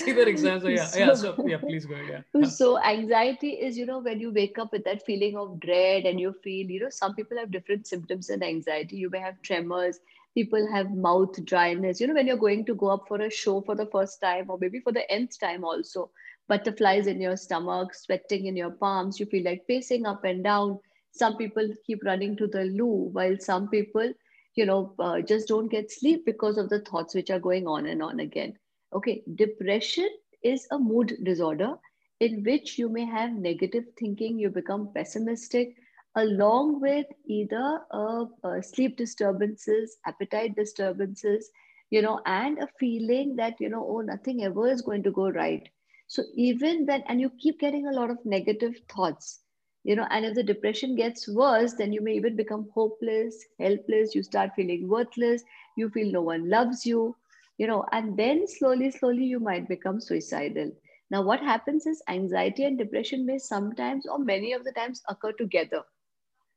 it's 0.00 0.08
either 0.08 0.28
exams 0.28 0.64
or 0.64 0.70
yeah, 0.70 0.84
so, 0.84 0.98
yeah, 0.98 1.14
so 1.14 1.44
yeah, 1.46 1.58
please 1.58 1.86
go 1.86 1.94
ahead. 1.94 2.24
Yeah. 2.34 2.46
So 2.56 2.78
anxiety 2.78 3.50
is, 3.50 3.78
you 3.78 3.86
know, 3.86 3.98
when 3.98 4.20
you 4.20 4.32
wake 4.32 4.58
up 4.58 4.72
with 4.72 4.84
that 4.84 5.04
feeling 5.04 5.36
of 5.36 5.58
dread 5.60 6.04
and 6.04 6.20
you 6.20 6.34
feel, 6.44 6.70
you 6.70 6.80
know, 6.80 6.90
some 6.90 7.14
people 7.14 7.38
have 7.38 7.50
different 7.50 7.86
symptoms 7.86 8.30
in 8.30 8.42
anxiety. 8.42 8.96
You 8.96 9.10
may 9.10 9.20
have 9.20 9.40
tremors, 9.42 10.00
people 10.36 10.70
have 10.70 10.94
mouth 10.94 11.42
dryness 11.46 11.98
you 11.98 12.06
know 12.06 12.12
when 12.12 12.26
you're 12.26 12.44
going 12.44 12.62
to 12.62 12.74
go 12.74 12.88
up 12.94 13.06
for 13.08 13.20
a 13.22 13.30
show 13.30 13.62
for 13.62 13.74
the 13.74 13.86
first 13.86 14.20
time 14.20 14.50
or 14.50 14.58
maybe 14.60 14.80
for 14.80 14.92
the 14.92 15.10
nth 15.10 15.38
time 15.40 15.64
also 15.64 16.10
butterflies 16.46 17.06
in 17.06 17.22
your 17.22 17.36
stomach 17.36 17.94
sweating 17.94 18.46
in 18.46 18.54
your 18.54 18.70
palms 18.82 19.18
you 19.18 19.24
feel 19.26 19.44
like 19.44 19.66
pacing 19.66 20.04
up 20.04 20.24
and 20.24 20.44
down 20.44 20.78
some 21.10 21.38
people 21.38 21.72
keep 21.86 22.04
running 22.04 22.36
to 22.36 22.46
the 22.46 22.64
loo 22.64 23.08
while 23.16 23.38
some 23.38 23.66
people 23.70 24.12
you 24.56 24.66
know 24.66 24.92
uh, 24.98 25.20
just 25.22 25.48
don't 25.48 25.68
get 25.68 25.90
sleep 25.90 26.26
because 26.26 26.58
of 26.58 26.68
the 26.68 26.80
thoughts 26.80 27.14
which 27.14 27.30
are 27.30 27.44
going 27.48 27.66
on 27.66 27.86
and 27.86 28.02
on 28.02 28.20
again 28.20 28.54
okay 28.92 29.22
depression 29.34 30.08
is 30.42 30.66
a 30.72 30.78
mood 30.78 31.16
disorder 31.24 31.74
in 32.20 32.42
which 32.44 32.78
you 32.78 32.88
may 32.88 33.04
have 33.04 33.32
negative 33.32 33.84
thinking 33.98 34.38
you 34.38 34.48
become 34.50 34.92
pessimistic 34.94 35.74
along 36.16 36.80
with 36.80 37.06
either 37.26 37.80
uh, 37.92 38.24
uh, 38.42 38.60
sleep 38.62 38.96
disturbances, 38.96 39.98
appetite 40.06 40.56
disturbances, 40.56 41.50
you 41.90 42.00
know, 42.02 42.20
and 42.26 42.58
a 42.58 42.68
feeling 42.80 43.36
that, 43.36 43.60
you 43.60 43.68
know, 43.68 43.86
oh, 43.86 44.00
nothing 44.00 44.42
ever 44.42 44.68
is 44.68 44.80
going 44.82 45.02
to 45.02 45.10
go 45.10 45.28
right. 45.30 45.68
So 46.08 46.22
even 46.34 46.86
when, 46.86 47.02
and 47.08 47.20
you 47.20 47.30
keep 47.38 47.60
getting 47.60 47.86
a 47.86 47.92
lot 47.92 48.10
of 48.10 48.24
negative 48.24 48.76
thoughts, 48.88 49.40
you 49.84 49.94
know, 49.94 50.06
and 50.10 50.24
if 50.24 50.34
the 50.34 50.42
depression 50.42 50.96
gets 50.96 51.28
worse, 51.28 51.74
then 51.74 51.92
you 51.92 52.00
may 52.00 52.14
even 52.14 52.36
become 52.36 52.68
hopeless, 52.74 53.44
helpless, 53.58 54.14
you 54.14 54.22
start 54.22 54.50
feeling 54.56 54.88
worthless, 54.88 55.42
you 55.76 55.90
feel 55.90 56.10
no 56.10 56.22
one 56.22 56.48
loves 56.48 56.86
you, 56.86 57.14
you 57.58 57.66
know, 57.66 57.84
and 57.92 58.16
then 58.16 58.46
slowly, 58.46 58.90
slowly 58.90 59.24
you 59.24 59.40
might 59.40 59.68
become 59.68 60.00
suicidal. 60.00 60.72
Now, 61.10 61.22
what 61.22 61.40
happens 61.40 61.86
is 61.86 62.02
anxiety 62.08 62.64
and 62.64 62.78
depression 62.78 63.26
may 63.26 63.38
sometimes 63.38 64.06
or 64.06 64.18
many 64.18 64.52
of 64.52 64.64
the 64.64 64.72
times 64.72 65.02
occur 65.08 65.32
together 65.32 65.82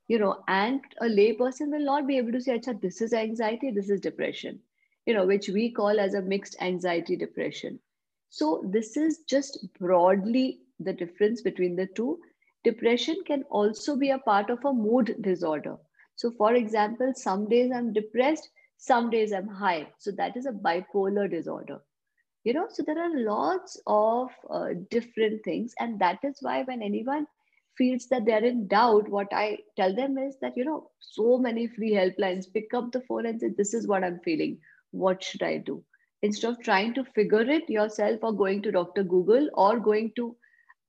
you 0.10 0.18
know, 0.18 0.44
and 0.48 0.82
a 1.02 1.06
layperson 1.06 1.70
will 1.72 1.86
not 1.86 2.08
be 2.08 2.18
able 2.18 2.32
to 2.32 2.42
say, 2.42 2.58
Acha, 2.58 2.82
this 2.82 3.00
is 3.02 3.14
anxiety, 3.14 3.72
this 3.72 3.90
is 3.90 4.02
depression, 4.02 4.60
you 5.06 5.14
know, 5.14 5.26
which 5.26 5.48
we 5.50 5.72
call 5.72 6.00
as 6.00 6.16
a 6.16 6.22
mixed 6.22 6.58
anxiety 6.62 7.16
depression. 7.16 7.80
So 8.30 8.64
this 8.72 8.98
is 8.98 9.20
just 9.30 9.68
broadly 9.80 10.62
the 10.80 10.94
difference 10.94 11.42
between 11.42 11.76
the 11.76 11.88
two. 11.96 12.20
Depression 12.64 13.18
can 13.26 13.44
also 13.52 13.96
be 13.96 14.10
a 14.10 14.18
part 14.18 14.50
of 14.50 14.66
a 14.66 14.74
mood 14.74 15.16
disorder. 15.22 15.78
So 16.16 16.32
for 16.32 16.56
example, 16.56 17.14
some 17.16 17.48
days 17.48 17.72
I'm 17.74 17.94
depressed, 17.94 18.50
some 18.80 19.12
days 19.12 19.34
I'm 19.34 19.48
high. 19.48 19.90
So 20.00 20.12
that 20.18 20.38
is 20.38 20.48
a 20.48 20.52
bipolar 20.52 21.30
disorder. 21.30 21.80
You 22.46 22.54
know, 22.54 22.68
so 22.70 22.84
there 22.84 23.00
are 23.00 23.20
lots 23.20 23.82
of 23.88 24.32
uh, 24.50 24.70
different 24.90 25.44
things. 25.44 25.74
And 25.80 26.00
that 26.00 26.20
is 26.24 26.40
why 26.42 26.64
when 26.64 26.82
anyone 26.82 27.28
feels 27.78 28.08
that 28.10 28.26
they're 28.26 28.44
in 28.44 28.68
doubt, 28.68 29.10
what 29.10 29.28
I 29.34 29.60
tell 29.78 29.96
them 29.96 30.18
is 30.18 30.38
that, 30.42 30.58
you 30.58 30.66
know, 30.66 30.90
so 31.00 31.38
many 31.38 31.68
free 31.68 31.92
helplines, 31.94 32.52
pick 32.54 32.74
up 32.74 32.92
the 32.92 33.02
phone 33.02 33.26
and 33.28 33.40
say, 33.40 33.50
this 33.58 33.74
is 33.74 33.88
what 33.88 34.04
I'm 34.04 34.20
feeling. 34.20 34.60
What 34.92 35.24
should 35.24 35.44
I 35.44 35.58
do? 35.58 35.84
Instead 36.24 36.52
of 36.52 36.60
trying 36.62 36.94
to 36.96 37.06
figure 37.06 37.42
it 37.42 37.70
yourself 37.70 38.20
or 38.24 38.34
going 38.34 38.62
to 38.64 38.72
Dr. 38.72 39.04
Google 39.04 39.50
or 39.54 39.80
going 39.80 40.14
to 40.18 40.36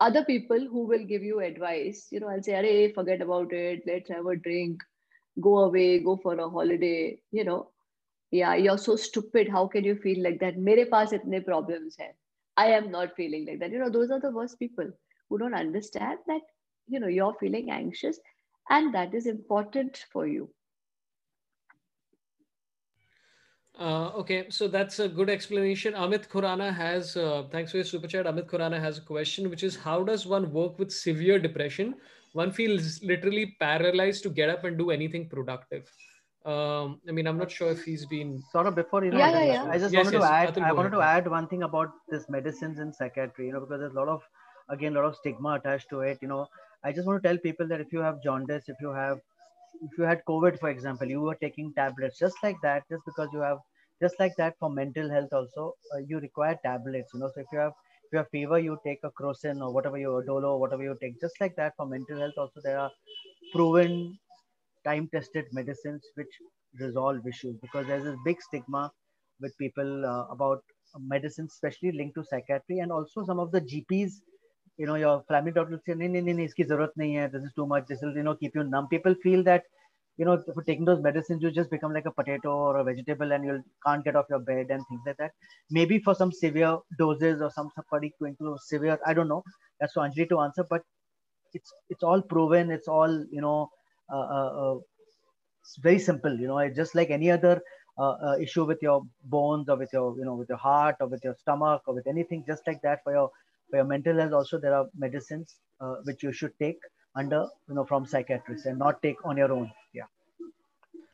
other 0.01 0.24
people 0.24 0.61
who 0.70 0.86
will 0.86 1.05
give 1.05 1.22
you 1.22 1.41
advice, 1.41 2.09
you 2.11 2.20
know, 2.20 2.28
I'll 2.28 2.43
say, 2.43 2.53
hey, 2.53 2.93
forget 2.93 3.20
about 3.22 3.53
it. 3.53 3.82
Let's 3.86 4.11
have 4.11 4.26
a 4.26 4.36
drink, 4.36 4.80
go 5.41 5.59
away, 5.61 6.01
go 6.01 6.16
for 6.16 6.34
a 6.38 6.49
holiday, 6.49 7.20
you 7.32 7.45
know. 7.45 7.70
Yeah, 8.31 8.55
you're 8.55 8.78
so 8.78 8.97
stupid. 8.97 9.49
How 9.49 9.66
can 9.66 9.85
you 9.85 9.97
feel 9.97 10.22
like 10.22 10.41
that? 10.41 10.59
Mere 10.59 10.87
paas 10.87 11.12
itne 11.12 11.45
problems 11.45 11.97
hai. 11.99 12.12
I 12.57 12.66
am 12.78 12.91
not 12.91 13.16
feeling 13.16 13.47
like 13.47 13.61
that. 13.61 13.72
You 13.72 13.78
know, 13.78 13.91
those 13.91 14.11
are 14.11 14.20
the 14.20 14.31
worst 14.31 14.59
people 14.59 14.91
who 15.28 15.39
don't 15.39 15.55
understand 15.55 16.18
that 16.26 16.43
you 16.91 17.01
know 17.01 17.09
you're 17.16 17.37
feeling 17.41 17.70
anxious 17.70 18.18
and 18.68 18.95
that 18.95 19.14
is 19.14 19.26
important 19.26 20.07
for 20.12 20.26
you 20.26 20.51
uh, 23.78 24.11
okay, 24.14 24.47
so 24.51 24.68
that's 24.68 24.99
a 24.99 25.09
good 25.09 25.31
explanation. 25.31 25.95
Amit 25.95 26.28
Khurana 26.28 26.74
has, 26.74 27.16
uh, 27.16 27.45
thanks 27.51 27.70
for 27.70 27.78
your 27.78 27.85
super 27.85 28.07
chat. 28.07 28.26
Amit 28.26 28.45
Khurana 28.47 28.78
has 28.78 28.99
a 28.99 29.01
question, 29.01 29.49
which 29.49 29.62
is 29.62 29.74
how 29.74 30.03
does 30.03 30.26
one 30.26 30.53
work 30.53 30.78
with 30.78 30.91
severe 30.93 31.39
depression? 31.39 31.95
One 32.35 32.53
feels 32.53 33.03
literally 33.03 33.57
paralyzed 33.59 34.22
to 34.24 34.28
get 34.28 34.51
up 34.51 34.64
and 34.64 34.76
do 34.76 34.91
anything 34.91 35.31
productive. 35.31 35.91
Um, 36.45 37.01
I 37.07 37.12
mean, 37.12 37.26
I'm 37.26 37.36
not 37.36 37.51
sure 37.51 37.70
if 37.70 37.84
he's 37.84 38.07
been. 38.07 38.43
Sort 38.51 38.66
of 38.66 38.74
before, 38.74 39.05
you 39.05 39.11
know, 39.11 39.18
yeah, 39.18 39.30
yeah, 39.30 39.53
yeah. 39.53 39.66
I 39.70 39.78
just 39.78 39.93
yes, 39.93 40.07
wanted 40.07 40.12
yes, 40.12 40.22
to 40.22 40.26
add, 40.26 40.59
I 40.59 40.72
wanted 40.72 40.93
to 40.93 41.03
add 41.03 41.28
one 41.28 41.47
thing 41.49 41.62
about 41.64 41.93
this 42.09 42.28
medicines 42.30 42.78
in 42.78 42.93
psychiatry, 42.95 43.47
you 43.47 43.53
know, 43.53 43.61
because 43.61 43.80
there's 43.80 43.93
a 43.93 43.99
lot 43.99 44.09
of, 44.09 44.22
again, 44.70 44.97
a 44.97 45.01
lot 45.01 45.05
of 45.09 45.16
stigma 45.16 45.51
attached 45.55 45.91
to 45.91 46.01
it. 46.01 46.18
You 46.22 46.28
know, 46.28 46.49
I 46.82 46.93
just 46.93 47.07
want 47.07 47.22
to 47.22 47.28
tell 47.28 47.36
people 47.36 47.68
that 47.68 47.80
if 47.80 47.93
you 47.93 48.01
have 48.01 48.22
jaundice, 48.22 48.70
if 48.70 48.76
you 48.80 48.91
have, 48.91 49.20
if 49.82 49.99
you 49.99 50.05
had 50.05 50.22
COVID, 50.26 50.59
for 50.59 50.70
example, 50.70 51.07
you 51.07 51.20
were 51.20 51.34
taking 51.34 51.74
tablets 51.74 52.18
just 52.18 52.36
like 52.43 52.57
that, 52.62 52.84
just 52.88 53.05
because 53.05 53.28
you 53.34 53.41
have, 53.41 53.59
just 54.01 54.18
like 54.18 54.34
that 54.38 54.59
for 54.59 54.70
mental 54.70 55.11
health 55.11 55.28
also, 55.32 55.74
uh, 55.95 55.99
you 55.99 56.20
require 56.20 56.59
tablets. 56.64 57.12
You 57.12 57.20
know, 57.20 57.30
so 57.34 57.43
if 57.43 57.49
you 57.53 57.59
have, 57.59 57.72
if 58.05 58.12
you 58.12 58.18
have 58.18 58.30
fever, 58.30 58.59
you 58.59 58.78
take 58.82 59.01
a 59.05 59.11
crocin 59.11 59.61
or 59.61 59.72
whatever 59.74 59.99
you 59.99 60.22
dolo, 60.26 60.55
or 60.55 60.61
whatever 60.61 60.82
you 60.82 60.97
take. 61.03 61.20
Just 61.20 61.38
like 61.38 61.55
that 61.57 61.76
for 61.76 61.86
mental 61.86 62.18
health 62.18 62.34
also, 62.38 62.61
there 62.64 62.78
are 62.78 62.91
proven, 63.53 64.18
time-tested 64.85 65.47
medicines 65.53 66.03
which 66.14 66.35
resolve 66.81 67.26
issues 67.26 67.57
because 67.61 67.87
there's 67.87 68.07
a 68.07 68.16
big 68.24 68.41
stigma 68.41 68.91
with 69.41 69.57
people 69.59 70.07
uh, 70.07 70.26
about 70.31 70.62
medicines, 70.99 71.53
especially 71.53 71.93
linked 71.93 72.14
to 72.16 72.24
psychiatry, 72.24 72.78
and 72.81 72.93
also 72.93 73.24
some 73.24 73.39
of 73.39 73.51
the 73.53 73.61
GPs 73.61 74.20
you 74.76 74.87
know 74.87 74.95
your 74.95 75.22
family 75.28 75.53
doctor 75.53 75.72
will 75.72 75.83
say 75.87 75.95
no 75.95 76.07
no 76.07 76.33
no 76.39 76.45
iski 76.49 76.64
zarurat 76.68 76.93
nahi 77.01 77.16
hai 77.20 77.26
this 77.33 77.43
is 77.49 77.53
too 77.59 77.66
much 77.72 77.87
this 77.89 78.03
will 78.05 78.14
you 78.20 78.22
know 78.22 78.35
keep 78.43 78.55
you 78.55 78.64
numb. 78.64 78.89
People 78.89 79.14
feel 79.22 79.43
that 79.49 79.64
you 80.16 80.24
know 80.28 80.37
for 80.55 80.62
taking 80.68 80.87
those 80.91 81.03
medicines 81.07 81.43
you 81.43 81.51
just 81.51 81.70
become 81.70 81.93
like 81.93 82.07
a 82.07 82.12
potato 82.20 82.55
or 82.68 82.78
a 82.78 82.85
vegetable 82.85 83.33
and 83.33 83.45
you 83.45 83.57
can't 83.87 84.05
get 84.05 84.16
off 84.16 84.31
your 84.31 84.39
bed 84.39 84.70
and 84.70 84.83
things 84.89 85.03
like 85.07 85.18
that. 85.18 85.33
Maybe 85.70 85.99
for 85.99 86.14
some 86.14 86.33
severe 86.33 86.78
doses 86.99 87.43
or 87.43 87.51
some 87.51 87.70
somebody 87.74 88.12
going 88.20 88.37
to 88.41 88.57
severe 88.68 88.99
i 89.07 89.14
don't 89.14 89.28
know. 89.28 89.43
That's 89.81 89.93
for 89.93 90.07
anjali 90.07 90.28
to 90.31 90.41
answer 90.47 90.66
but 90.70 90.83
it's 91.53 91.72
it's 91.89 92.03
all 92.03 92.22
proven 92.22 92.70
it's 92.70 92.89
all 92.89 93.14
you 93.31 93.41
know 93.41 93.68
it's 94.13 95.77
very 95.79 95.99
simple 95.99 96.35
you 96.39 96.49
know 96.49 96.69
just 96.69 96.95
like 96.95 97.11
any 97.11 97.31
other 97.31 97.61
uh, 97.99 98.17
uh, 98.27 98.37
issue 98.41 98.65
with 98.65 98.79
your 98.81 99.03
bones 99.25 99.69
or 99.69 99.77
with 99.77 99.93
your 99.93 100.17
you 100.19 100.25
know 100.25 100.35
with 100.35 100.49
your 100.49 100.59
heart 100.59 100.97
or 101.01 101.07
with 101.07 101.23
your 101.23 101.35
stomach 101.35 101.83
or 101.87 101.95
with 101.95 102.07
anything 102.07 102.43
just 102.47 102.67
like 102.67 102.81
that 102.83 103.03
for 103.05 103.13
your 103.13 103.31
for 103.69 103.77
your 103.77 103.85
mental 103.85 104.17
health. 104.19 104.33
Also 104.33 104.59
there 104.59 104.75
are 104.75 104.87
medicines 104.97 105.57
uh, 105.81 105.97
which 106.05 106.23
you 106.23 106.33
should 106.33 106.53
take 106.59 106.79
under 107.15 107.47
you 107.69 107.75
know 107.75 107.85
from 107.85 108.07
psychiatrists 108.07 108.67
and 108.67 108.79
not 108.79 109.03
take 109.03 109.23
on 109.25 109.37
your 109.37 109.53
own. 109.53 109.71
Yeah. 109.93 110.09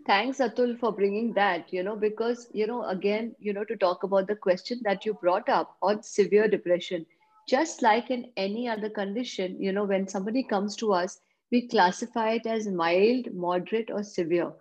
Thanks 0.06 0.38
atul 0.38 0.78
for 0.78 0.92
bringing 0.92 1.32
that 1.32 1.72
you 1.72 1.82
know 1.82 1.96
because 1.96 2.46
you 2.52 2.68
know 2.68 2.84
again 2.84 3.34
you 3.40 3.52
know 3.52 3.64
to 3.64 3.76
talk 3.76 4.04
about 4.04 4.28
the 4.28 4.36
question 4.36 4.80
that 4.84 5.04
you 5.04 5.14
brought 5.14 5.48
up 5.48 5.76
on 5.82 6.02
severe 6.02 6.46
depression. 6.46 7.04
Just 7.48 7.82
like 7.82 8.10
in 8.10 8.30
any 8.36 8.68
other 8.68 8.90
condition, 8.90 9.60
you 9.60 9.72
know, 9.72 9.84
when 9.84 10.08
somebody 10.08 10.42
comes 10.42 10.74
to 10.76 10.92
us, 10.92 11.20
we 11.50 11.68
classify 11.68 12.32
it 12.32 12.46
as 12.46 12.66
mild, 12.68 13.32
moderate, 13.34 13.90
or 13.90 14.02
severe. 14.02 14.52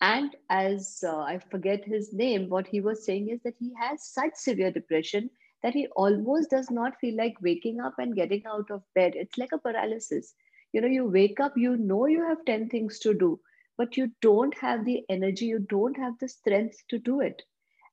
And 0.00 0.34
as 0.48 1.02
uh, 1.06 1.18
I 1.20 1.38
forget 1.38 1.84
his 1.84 2.12
name, 2.12 2.48
what 2.48 2.66
he 2.66 2.80
was 2.80 3.04
saying 3.04 3.28
is 3.30 3.40
that 3.42 3.56
he 3.58 3.72
has 3.80 4.02
such 4.04 4.34
severe 4.34 4.70
depression 4.70 5.30
that 5.62 5.74
he 5.74 5.86
almost 5.96 6.50
does 6.50 6.70
not 6.70 6.98
feel 7.00 7.16
like 7.16 7.40
waking 7.40 7.80
up 7.80 7.94
and 7.98 8.14
getting 8.14 8.44
out 8.46 8.70
of 8.70 8.82
bed. 8.94 9.14
It's 9.16 9.38
like 9.38 9.52
a 9.52 9.58
paralysis. 9.58 10.34
You 10.72 10.80
know, 10.80 10.88
you 10.88 11.06
wake 11.06 11.40
up, 11.40 11.56
you 11.56 11.76
know 11.76 12.06
you 12.06 12.22
have 12.24 12.44
10 12.44 12.68
things 12.68 12.98
to 13.00 13.14
do, 13.14 13.40
but 13.76 13.96
you 13.96 14.10
don't 14.20 14.54
have 14.58 14.84
the 14.84 15.04
energy, 15.08 15.46
you 15.46 15.60
don't 15.60 15.96
have 15.96 16.18
the 16.18 16.28
strength 16.28 16.82
to 16.88 16.98
do 16.98 17.20
it. 17.20 17.42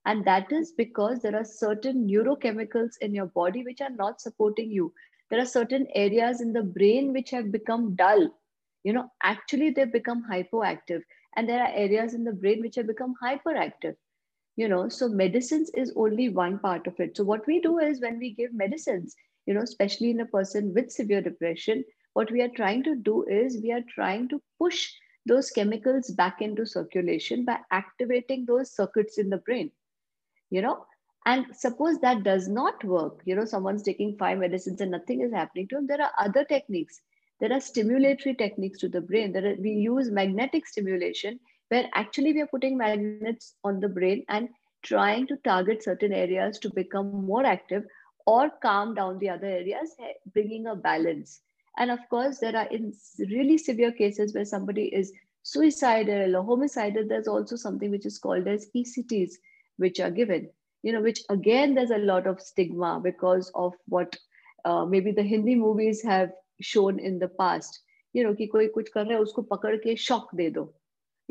And 0.05 0.25
that 0.25 0.51
is 0.51 0.71
because 0.71 1.21
there 1.21 1.35
are 1.35 1.43
certain 1.45 2.07
neurochemicals 2.07 2.97
in 3.01 3.13
your 3.13 3.27
body 3.27 3.63
which 3.63 3.81
are 3.81 3.89
not 3.89 4.21
supporting 4.21 4.71
you. 4.71 4.93
There 5.29 5.39
are 5.39 5.45
certain 5.45 5.87
areas 5.95 6.41
in 6.41 6.53
the 6.53 6.63
brain 6.63 7.13
which 7.13 7.31
have 7.31 7.51
become 7.51 7.95
dull. 7.95 8.29
You 8.83 8.93
know, 8.93 9.11
actually, 9.23 9.71
they've 9.71 9.91
become 9.91 10.25
hypoactive. 10.31 11.01
And 11.35 11.49
there 11.49 11.61
are 11.61 11.71
areas 11.73 12.13
in 12.13 12.23
the 12.23 12.33
brain 12.33 12.61
which 12.61 12.75
have 12.75 12.87
become 12.87 13.15
hyperactive. 13.21 13.95
You 14.55 14.67
know, 14.69 14.89
so 14.89 15.07
medicines 15.07 15.69
is 15.75 15.93
only 15.95 16.29
one 16.29 16.59
part 16.59 16.87
of 16.87 16.99
it. 16.99 17.17
So, 17.17 17.23
what 17.23 17.45
we 17.47 17.59
do 17.59 17.79
is 17.79 18.01
when 18.01 18.19
we 18.19 18.33
give 18.33 18.53
medicines, 18.53 19.15
you 19.45 19.53
know, 19.53 19.61
especially 19.61 20.11
in 20.11 20.21
a 20.21 20.25
person 20.25 20.73
with 20.73 20.91
severe 20.91 21.21
depression, 21.21 21.83
what 22.13 22.31
we 22.31 22.41
are 22.41 22.49
trying 22.49 22.83
to 22.83 22.95
do 22.95 23.23
is 23.23 23.61
we 23.61 23.71
are 23.71 23.83
trying 23.89 24.29
to 24.29 24.41
push 24.59 24.91
those 25.25 25.49
chemicals 25.49 26.09
back 26.11 26.41
into 26.41 26.65
circulation 26.65 27.45
by 27.45 27.59
activating 27.71 28.45
those 28.45 28.71
circuits 28.71 29.17
in 29.17 29.29
the 29.29 29.37
brain 29.37 29.71
you 30.49 30.61
know 30.61 30.85
and 31.25 31.45
suppose 31.55 31.97
that 31.99 32.23
does 32.23 32.47
not 32.47 32.83
work 32.83 33.21
you 33.25 33.35
know 33.35 33.45
someone's 33.45 33.83
taking 33.83 34.15
five 34.17 34.37
medicines 34.37 34.81
and 34.81 34.91
nothing 34.91 35.21
is 35.21 35.33
happening 35.33 35.67
to 35.67 35.75
them 35.75 35.87
there 35.87 36.01
are 36.01 36.11
other 36.17 36.43
techniques. 36.45 37.01
There 37.39 37.51
are 37.51 37.59
stimulatory 37.59 38.37
techniques 38.37 38.79
to 38.79 38.87
the 38.87 39.01
brain. 39.01 39.33
There 39.33 39.45
are, 39.45 39.55
we 39.55 39.71
use 39.71 40.09
magnetic 40.09 40.65
stimulation 40.65 41.39
where 41.67 41.89
actually 41.93 42.31
we 42.31 42.41
are 42.41 42.47
putting 42.47 42.77
magnets 42.77 43.55
on 43.63 43.81
the 43.81 43.89
brain 43.89 44.23
and 44.29 44.47
trying 44.83 45.27
to 45.27 45.35
target 45.37 45.83
certain 45.83 46.13
areas 46.13 46.59
to 46.59 46.69
become 46.73 47.25
more 47.25 47.45
active 47.45 47.83
or 48.25 48.49
calm 48.61 48.93
down 48.95 49.19
the 49.19 49.29
other 49.29 49.47
areas 49.47 49.95
eh, 49.99 50.13
bringing 50.33 50.67
a 50.67 50.75
balance. 50.75 51.41
And 51.77 51.91
of 51.91 51.99
course 52.09 52.39
there 52.39 52.55
are 52.55 52.67
in 52.67 52.93
really 53.19 53.57
severe 53.57 53.91
cases 53.91 54.33
where 54.33 54.45
somebody 54.45 54.85
is 54.85 55.11
suicidal 55.43 56.37
or 56.37 56.43
homicidal 56.43 57.05
there's 57.07 57.27
also 57.27 57.55
something 57.55 57.91
which 57.91 58.05
is 58.05 58.17
called 58.17 58.47
as 58.47 58.67
ects 58.73 59.33
which 59.77 59.99
are 59.99 60.09
given 60.09 60.49
you 60.85 60.93
know 60.93 61.01
which 61.05 61.21
again 61.35 61.73
there's 61.75 61.95
a 61.97 62.03
lot 62.09 62.27
of 62.31 62.41
stigma 62.47 62.91
because 63.03 63.51
of 63.55 63.73
what 63.95 64.15
uh, 64.65 64.85
maybe 64.85 65.11
the 65.11 65.23
hindi 65.33 65.55
movies 65.55 66.03
have 66.11 66.31
shown 66.61 66.99
in 66.99 67.19
the 67.23 67.29
past 67.41 67.81
you 68.13 68.23
know 68.25 68.33
ki 68.41 68.47
koi 68.55 68.65
kuch 68.77 68.91
kar 68.97 69.05
raha 69.05 69.19
hai 69.19 69.27
usko 69.27 69.45
pakad 69.53 69.79
ke 69.85 69.97
shock 70.07 70.29
de 70.41 70.49
do 70.59 70.65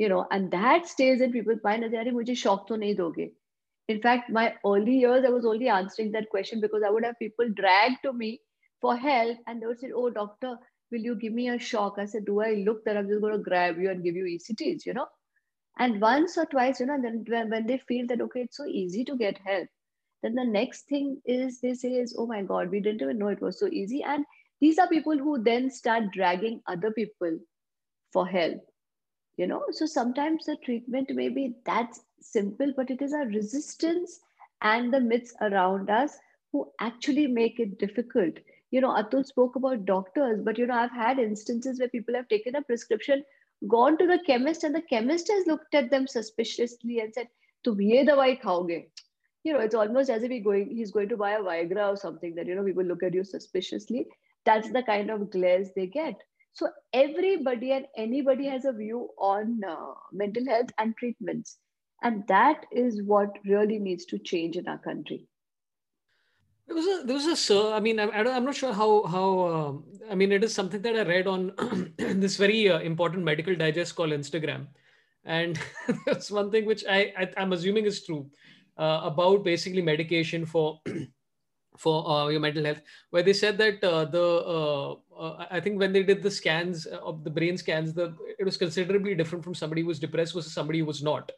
you 0.05 0.11
know 0.15 0.21
and 0.37 0.57
that 0.57 0.91
stays 0.95 1.25
in 1.29 1.35
people's 1.39 1.65
mind 1.69 1.89
as 1.91 1.97
are 2.03 2.05
mujhe 2.19 2.37
shock 2.43 2.67
to 2.73 2.81
nahi 2.85 2.99
doge 3.03 3.25
in 3.95 4.03
fact 4.07 4.35
my 4.39 4.47
early 4.73 4.99
years 5.07 5.31
i 5.31 5.35
was 5.39 5.51
only 5.55 5.73
answering 5.79 6.13
that 6.19 6.31
question 6.37 6.65
because 6.69 6.89
i 6.89 6.95
would 6.97 7.09
have 7.11 7.19
people 7.25 7.57
drag 7.63 7.99
to 8.07 8.15
me 8.23 8.31
for 8.87 8.97
help 9.09 9.51
and 9.53 9.63
they 9.63 9.73
would 9.73 9.85
say 9.85 9.93
oh 10.05 10.09
doctor 10.23 10.57
will 10.93 11.07
you 11.09 11.15
give 11.17 11.33
me 11.33 11.49
a 11.49 11.59
shock? 11.59 11.97
I 11.99 12.07
said 12.07 12.27
do 12.27 12.41
i 12.41 12.53
look 12.67 12.85
that 12.85 12.97
i'm 12.97 13.09
just 13.09 13.23
going 13.27 13.37
to 13.39 13.47
grab 13.51 13.79
you 13.85 13.91
and 13.91 14.05
give 14.09 14.17
you 14.23 14.27
ects 14.37 14.87
you 14.91 14.95
know? 14.99 15.07
And 15.79 16.01
once 16.01 16.37
or 16.39 16.47
twice 16.47 16.81
you 16.81 16.87
know 16.87 17.01
then 17.01 17.25
when 17.51 17.66
they 17.66 17.79
feel 17.79 18.07
that 18.07 18.20
okay 18.20 18.43
it's 18.43 18.57
so 18.57 18.66
easy 18.66 19.05
to 19.05 19.16
get 19.16 19.39
help 19.39 19.68
then 20.22 20.35
the 20.35 20.45
next 20.45 20.87
thing 20.89 21.20
is 21.27 21.61
they 21.61 21.75
say 21.75 21.91
is 22.05 22.14
oh 22.18 22.27
my 22.27 22.43
god 22.43 22.70
we 22.70 22.81
didn't 22.81 23.03
even 23.03 23.18
know 23.18 23.29
it 23.29 23.41
was 23.43 23.59
so 23.59 23.66
easy. 23.68 24.03
And 24.03 24.25
these 24.61 24.79
are 24.79 24.89
people 24.89 25.18
who 25.18 25.43
then 25.43 25.70
start 25.70 26.11
dragging 26.12 26.61
other 26.66 26.91
people 26.91 27.39
for 28.12 28.27
help 28.27 28.61
you 29.37 29.47
know? 29.47 29.62
So 29.70 29.87
sometimes 29.87 30.47
the 30.47 30.57
treatment 30.64 31.11
may 31.14 31.29
be 31.29 31.55
that 31.66 31.93
simple 32.20 32.72
but 32.77 32.91
it 32.91 33.03
is 33.03 33.12
our 33.12 33.27
resistance 33.27 34.20
and 34.62 34.93
the 34.93 35.01
myths 35.01 35.35
around 35.41 35.91
us 35.91 36.16
who 36.53 36.70
actually 36.81 37.27
make 37.27 37.59
it 37.61 37.79
difficult. 37.79 38.35
You 38.70 38.81
know 38.81 38.91
atul 38.95 39.25
spoke 39.25 39.57
about 39.57 39.85
doctors 39.87 40.43
but 40.43 40.59
you 40.59 40.66
know 40.66 40.75
i've 40.75 40.91
had 40.91 41.18
instances 41.18 41.79
where 41.79 41.89
people 41.89 42.14
have 42.14 42.29
taken 42.29 42.57
a 42.57 42.62
prescription 42.62 43.22
gone 43.69 43.99
to 43.99 44.07
the 44.07 44.19
chemist 44.27 44.65
and 44.65 44.75
the 44.75 44.83
chemist 44.83 45.31
has 45.31 45.47
looked 45.47 45.75
at 45.75 45.91
them 45.91 46.07
suspiciously 46.07 47.01
and 47.01 47.12
said, 47.12 47.29
"To 47.65 47.77
ye 47.79 48.05
dawai 48.05 48.41
khaoge." 48.41 48.87
You 49.45 49.53
know, 49.53 49.61
it's 49.61 49.75
almost 49.75 50.11
as 50.11 50.23
if 50.23 50.31
he 50.31 50.41
going, 50.41 50.71
he's 50.75 50.91
going 50.91 51.09
to 51.11 51.17
buy 51.17 51.33
a 51.33 51.41
Viagra 51.41 51.93
or 51.93 51.97
something 51.97 52.35
that, 52.35 52.47
you 52.47 52.55
know, 52.55 52.65
people 52.65 52.85
look 52.85 53.03
at 53.03 53.12
you 53.12 53.25
suspiciously. 53.25 54.07
That's 54.47 54.71
the 54.71 54.83
kind 54.83 55.11
of 55.11 55.31
glares 55.31 55.71
they 55.77 55.87
get. 55.87 56.15
So 56.55 56.71
everybody 56.93 57.73
and 57.73 57.87
anybody 57.97 58.47
has 58.47 58.65
a 58.65 58.73
view 58.73 59.11
on 59.19 59.61
uh, 59.69 59.95
mental 60.12 60.47
health 60.47 60.71
and 60.79 60.97
treatments. 60.97 61.59
And 62.03 62.27
that 62.29 62.65
is 62.73 63.03
what 63.03 63.39
really 63.45 63.79
needs 63.79 64.05
to 64.07 64.19
change 64.19 64.57
in 64.57 64.69
our 64.69 64.79
country. 64.79 65.27
There 66.67 66.77
was 66.77 66.87
a 66.87 67.07
there 67.07 67.15
was 67.15 67.27
a 67.27 67.37
sir. 67.37 67.73
I 67.73 67.81
mean, 67.81 68.01
I, 68.01 68.05
am 68.05 68.45
not 68.45 68.55
sure 68.55 68.73
how 68.73 69.05
how. 69.05 69.49
Um, 69.49 69.85
I 70.11 70.15
mean, 70.15 70.33
it 70.33 70.43
is 70.43 70.55
something 70.55 70.81
that 70.83 70.97
I 70.97 71.03
read 71.03 71.27
on 71.27 71.53
this 71.99 72.37
very 72.37 72.71
uh, 72.71 72.81
important 72.81 73.25
medical 73.25 73.55
digest 73.55 73.95
called 73.95 74.11
Instagram, 74.11 74.69
and 75.25 75.59
that's 76.07 76.31
one 76.31 76.51
thing 76.51 76.65
which 76.65 76.85
I, 76.89 77.12
I 77.19 77.43
am 77.43 77.53
assuming 77.53 77.85
is 77.85 78.05
true 78.05 78.31
uh, 78.79 79.01
about 79.05 79.45
basically 79.45 79.83
medication 79.83 80.47
for 80.47 80.81
for 81.77 82.09
uh, 82.09 82.29
your 82.29 82.41
mental 82.41 82.65
health, 82.65 82.81
where 83.11 83.23
they 83.23 83.33
said 83.33 83.59
that 83.59 83.83
uh, 83.85 84.05
the 84.07 84.23
uh, 84.23 84.93
uh, 85.19 85.47
I 85.51 85.61
think 85.61 85.79
when 85.79 85.93
they 85.93 86.03
did 86.03 86.23
the 86.23 86.31
scans 86.31 86.87
of 86.87 87.25
the 87.25 87.31
brain 87.31 87.57
scans, 87.59 87.93
the 87.93 88.17
it 88.39 88.45
was 88.45 88.57
considerably 88.57 89.15
different 89.15 89.45
from 89.45 89.55
somebody 89.55 89.83
who 89.83 89.89
was 89.89 89.99
depressed 89.99 90.35
versus 90.35 90.55
somebody 90.55 90.79
who 90.79 90.87
was 90.87 91.03
not 91.03 91.31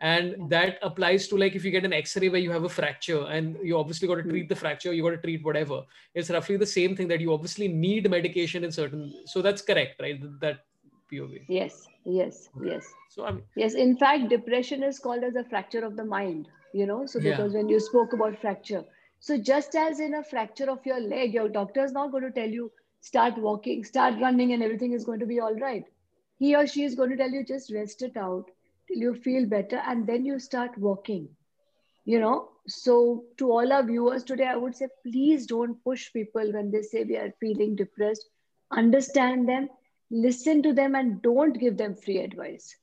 and 0.00 0.30
yeah. 0.30 0.46
that 0.48 0.78
applies 0.82 1.28
to 1.28 1.36
like 1.36 1.54
if 1.54 1.64
you 1.64 1.70
get 1.70 1.84
an 1.84 1.92
x-ray 1.92 2.28
where 2.28 2.40
you 2.40 2.50
have 2.50 2.64
a 2.64 2.68
fracture 2.68 3.24
and 3.24 3.56
you 3.62 3.78
obviously 3.78 4.08
got 4.08 4.16
to 4.16 4.22
treat 4.22 4.44
hmm. 4.44 4.48
the 4.48 4.56
fracture 4.56 4.92
you 4.92 5.02
got 5.02 5.10
to 5.10 5.18
treat 5.18 5.44
whatever. 5.44 5.82
It's 6.14 6.30
roughly 6.30 6.56
the 6.56 6.66
same 6.66 6.96
thing 6.96 7.08
that 7.08 7.20
you 7.20 7.32
obviously 7.32 7.68
need 7.68 8.10
medication 8.10 8.64
in 8.64 8.72
certain 8.72 9.12
so 9.26 9.42
that's 9.42 9.62
correct 9.62 10.00
right? 10.00 10.20
That 10.40 10.64
pov 11.12 11.40
yes 11.48 11.86
yes 12.04 12.48
yes. 12.62 12.86
So 13.08 13.24
i 13.24 13.30
mean 13.32 13.42
yes 13.56 13.74
in 13.74 13.96
fact 13.96 14.28
depression 14.28 14.82
is 14.82 14.98
called 14.98 15.24
as 15.24 15.36
a 15.36 15.44
fracture 15.44 15.84
of 15.84 15.96
the 15.96 16.04
mind 16.04 16.48
you 16.74 16.86
know? 16.86 17.06
So 17.06 17.18
because 17.18 17.52
yeah. 17.52 17.58
when 17.58 17.68
you 17.68 17.80
spoke 17.80 18.12
about 18.12 18.38
fracture 18.40 18.84
so 19.20 19.38
just 19.38 19.74
as 19.74 20.00
in 20.00 20.14
a 20.14 20.22
fracture 20.22 20.70
of 20.70 20.84
your 20.84 21.00
leg 21.00 21.32
your 21.34 21.48
doctor 21.48 21.84
is 21.84 21.92
not 21.92 22.10
going 22.12 22.24
to 22.24 22.30
tell 22.30 22.48
you 22.48 22.70
start 23.00 23.38
walking 23.38 23.84
start 23.84 24.14
running 24.20 24.52
and 24.52 24.62
everything 24.62 24.92
is 24.92 25.04
going 25.04 25.20
to 25.20 25.26
be 25.26 25.40
all 25.40 25.54
right. 25.54 25.84
He 26.38 26.54
or 26.54 26.66
she 26.66 26.84
is 26.84 26.94
going 26.94 27.10
to 27.10 27.16
tell 27.16 27.30
you 27.30 27.44
just 27.44 27.72
rest 27.72 28.02
it 28.02 28.16
out 28.16 28.50
till 28.88 28.98
you 29.06 29.14
feel 29.14 29.46
better 29.46 29.82
and 29.86 30.06
then 30.06 30.24
you 30.24 30.38
start 30.38 30.78
working 30.78 31.28
you 32.04 32.18
know. 32.18 32.48
So 32.66 33.24
to 33.38 33.50
all 33.52 33.72
our 33.72 33.82
viewers 33.82 34.24
today 34.24 34.46
i 34.46 34.56
would 34.56 34.74
say 34.76 34.88
please 35.06 35.46
don't 35.46 35.82
push 35.84 36.12
people 36.12 36.52
when 36.52 36.70
they 36.70 36.82
say 36.82 37.04
we 37.04 37.16
are 37.16 37.32
feeling 37.40 37.76
depressed. 37.76 38.28
Understand 38.70 39.48
them 39.48 39.68
listen 40.10 40.62
to 40.62 40.72
them 40.72 40.94
and 40.94 41.20
don't 41.22 41.58
give 41.58 41.76
them 41.76 41.94
free 41.94 42.18
advice. 42.18 42.74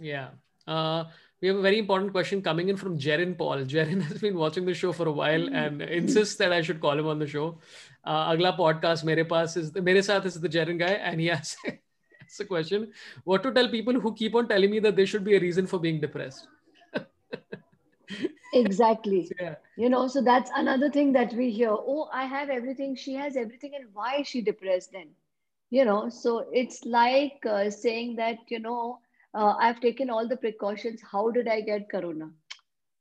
Yeah. 0.00 0.28
Uh, 0.66 1.04
we 1.40 1.48
have 1.48 1.56
a 1.56 1.62
very 1.62 1.78
important 1.78 2.12
question 2.12 2.42
coming 2.42 2.68
in 2.68 2.76
from 2.76 2.98
Jerin 2.98 3.36
Paul. 3.36 3.64
Jerin 3.74 4.00
has 4.02 4.18
been 4.18 4.36
watching 4.36 4.64
the 4.64 4.74
show 4.74 4.92
for 4.92 5.08
a 5.08 5.12
while 5.12 5.48
and 5.54 5.82
insists 5.82 6.36
that 6.36 6.52
I 6.52 6.62
should 6.62 6.80
call 6.80 6.98
him 6.98 7.06
on 7.06 7.18
the 7.18 7.26
show. 7.26 7.58
Uh, 8.04 8.32
agla 8.32 8.54
podcast 8.58 9.04
mere 9.04 9.24
paas 9.24 9.56
is 9.56 9.74
mere 9.74 9.96
saath 9.96 10.24
is 10.26 10.40
the 10.40 10.48
Jerin 10.48 10.78
guy, 10.78 10.94
and 11.10 11.20
he 11.20 11.26
has 11.26 11.56
That's 12.24 12.38
the 12.38 12.44
question. 12.46 12.90
What 13.24 13.42
to 13.42 13.52
tell 13.52 13.68
people 13.68 14.00
who 14.00 14.14
keep 14.14 14.34
on 14.34 14.48
telling 14.48 14.70
me 14.70 14.78
that 14.80 14.96
there 14.96 15.06
should 15.06 15.24
be 15.24 15.36
a 15.36 15.40
reason 15.40 15.66
for 15.66 15.78
being 15.78 16.00
depressed? 16.00 16.48
exactly. 18.54 19.30
Yeah. 19.38 19.56
You 19.76 19.90
know, 19.90 20.08
so 20.08 20.22
that's 20.22 20.50
another 20.56 20.90
thing 20.90 21.12
that 21.12 21.34
we 21.34 21.50
hear. 21.50 21.68
Oh, 21.70 22.08
I 22.12 22.24
have 22.24 22.48
everything. 22.48 22.96
She 22.96 23.12
has 23.14 23.36
everything. 23.36 23.72
And 23.74 23.88
why 23.92 24.20
is 24.20 24.26
she 24.26 24.40
depressed 24.40 24.92
then? 24.92 25.10
You 25.68 25.84
know, 25.84 26.08
so 26.08 26.46
it's 26.50 26.84
like 26.86 27.44
uh, 27.46 27.68
saying 27.68 28.16
that, 28.16 28.38
you 28.48 28.58
know, 28.58 29.00
uh, 29.34 29.54
I've 29.58 29.80
taken 29.80 30.08
all 30.08 30.26
the 30.26 30.36
precautions. 30.36 31.02
How 31.02 31.30
did 31.30 31.46
I 31.46 31.60
get 31.60 31.90
corona? 31.90 32.30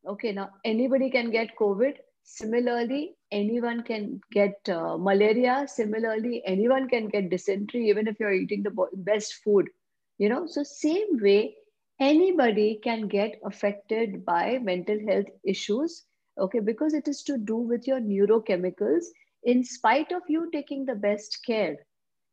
Okay, 0.06 0.34
now 0.34 0.50
anybody 0.66 1.10
can 1.10 1.32
get 1.32 1.56
COVID. 1.58 1.94
Similarly, 2.24 3.16
anyone 3.32 3.84
can 3.84 4.20
get 4.32 4.68
uh, 4.70 4.98
malaria. 4.98 5.66
Similarly, 5.68 6.42
anyone 6.46 6.90
can 6.90 7.08
get 7.08 7.30
dysentery, 7.30 7.90
even 7.90 8.08
if 8.08 8.20
you're 8.20 8.34
eating 8.34 8.64
the 8.64 8.72
best 8.94 9.36
food. 9.44 9.70
You 10.18 10.30
know, 10.30 10.46
so 10.48 10.64
same 10.64 11.20
way, 11.22 11.56
anybody 12.00 12.80
can 12.84 13.08
get 13.08 13.40
affected 13.46 14.26
by 14.26 14.60
mental 14.60 15.00
health 15.08 15.28
issues. 15.46 16.06
Okay, 16.38 16.60
because 16.60 16.94
it 16.94 17.08
is 17.08 17.24
to 17.24 17.38
do 17.38 17.56
with 17.58 17.88
your 17.88 18.00
neurochemicals. 18.00 19.06
In 19.44 19.64
spite 19.64 20.12
of 20.12 20.24
you 20.28 20.50
taking 20.52 20.86
the 20.86 20.96
best 20.96 21.40
care, 21.46 21.78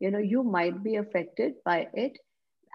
you 0.00 0.10
know, 0.10 0.18
you 0.18 0.42
might 0.42 0.82
be 0.82 0.96
affected 0.96 1.54
by 1.64 1.88
it. 1.94 2.18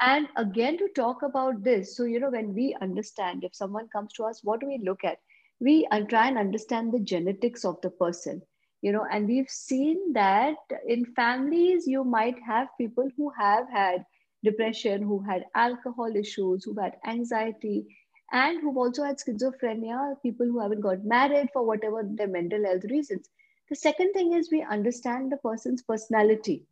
And 0.01 0.27
again, 0.37 0.77
to 0.77 0.87
talk 0.95 1.21
about 1.23 1.63
this, 1.63 1.95
so 1.95 2.03
you 2.03 2.19
know, 2.19 2.29
when 2.31 2.53
we 2.53 2.75
understand, 2.81 3.43
if 3.43 3.55
someone 3.55 3.87
comes 3.89 4.13
to 4.13 4.23
us, 4.25 4.43
what 4.43 4.59
do 4.61 4.67
we 4.67 4.79
look 4.83 5.03
at? 5.03 5.17
We 5.59 5.87
uh, 5.91 6.01
try 6.01 6.27
and 6.27 6.37
understand 6.37 6.91
the 6.93 6.99
genetics 6.99 7.65
of 7.65 7.79
the 7.81 7.89
person 7.89 8.41
you 8.81 8.91
know 8.91 9.05
and 9.11 9.27
we've 9.27 9.49
seen 9.49 10.13
that 10.13 10.55
in 10.87 11.05
families 11.15 11.87
you 11.87 12.03
might 12.03 12.39
have 12.47 12.67
people 12.77 13.09
who 13.17 13.31
have 13.39 13.67
had 13.69 14.05
depression 14.43 15.01
who 15.01 15.19
had 15.21 15.45
alcohol 15.55 16.15
issues 16.15 16.63
who 16.63 16.73
had 16.79 16.95
anxiety 17.05 17.85
and 18.31 18.59
who've 18.61 18.77
also 18.77 19.03
had 19.03 19.17
schizophrenia 19.17 19.99
people 20.21 20.45
who 20.45 20.59
haven't 20.59 20.81
got 20.81 21.03
married 21.05 21.49
for 21.53 21.65
whatever 21.65 22.01
their 22.03 22.27
mental 22.27 22.63
health 22.65 22.83
reasons. 22.89 23.29
The 23.69 23.75
second 23.75 24.13
thing 24.13 24.33
is 24.33 24.51
we 24.51 24.61
understand 24.63 25.31
the 25.31 25.37
person's 25.37 25.81
personality. 25.83 26.65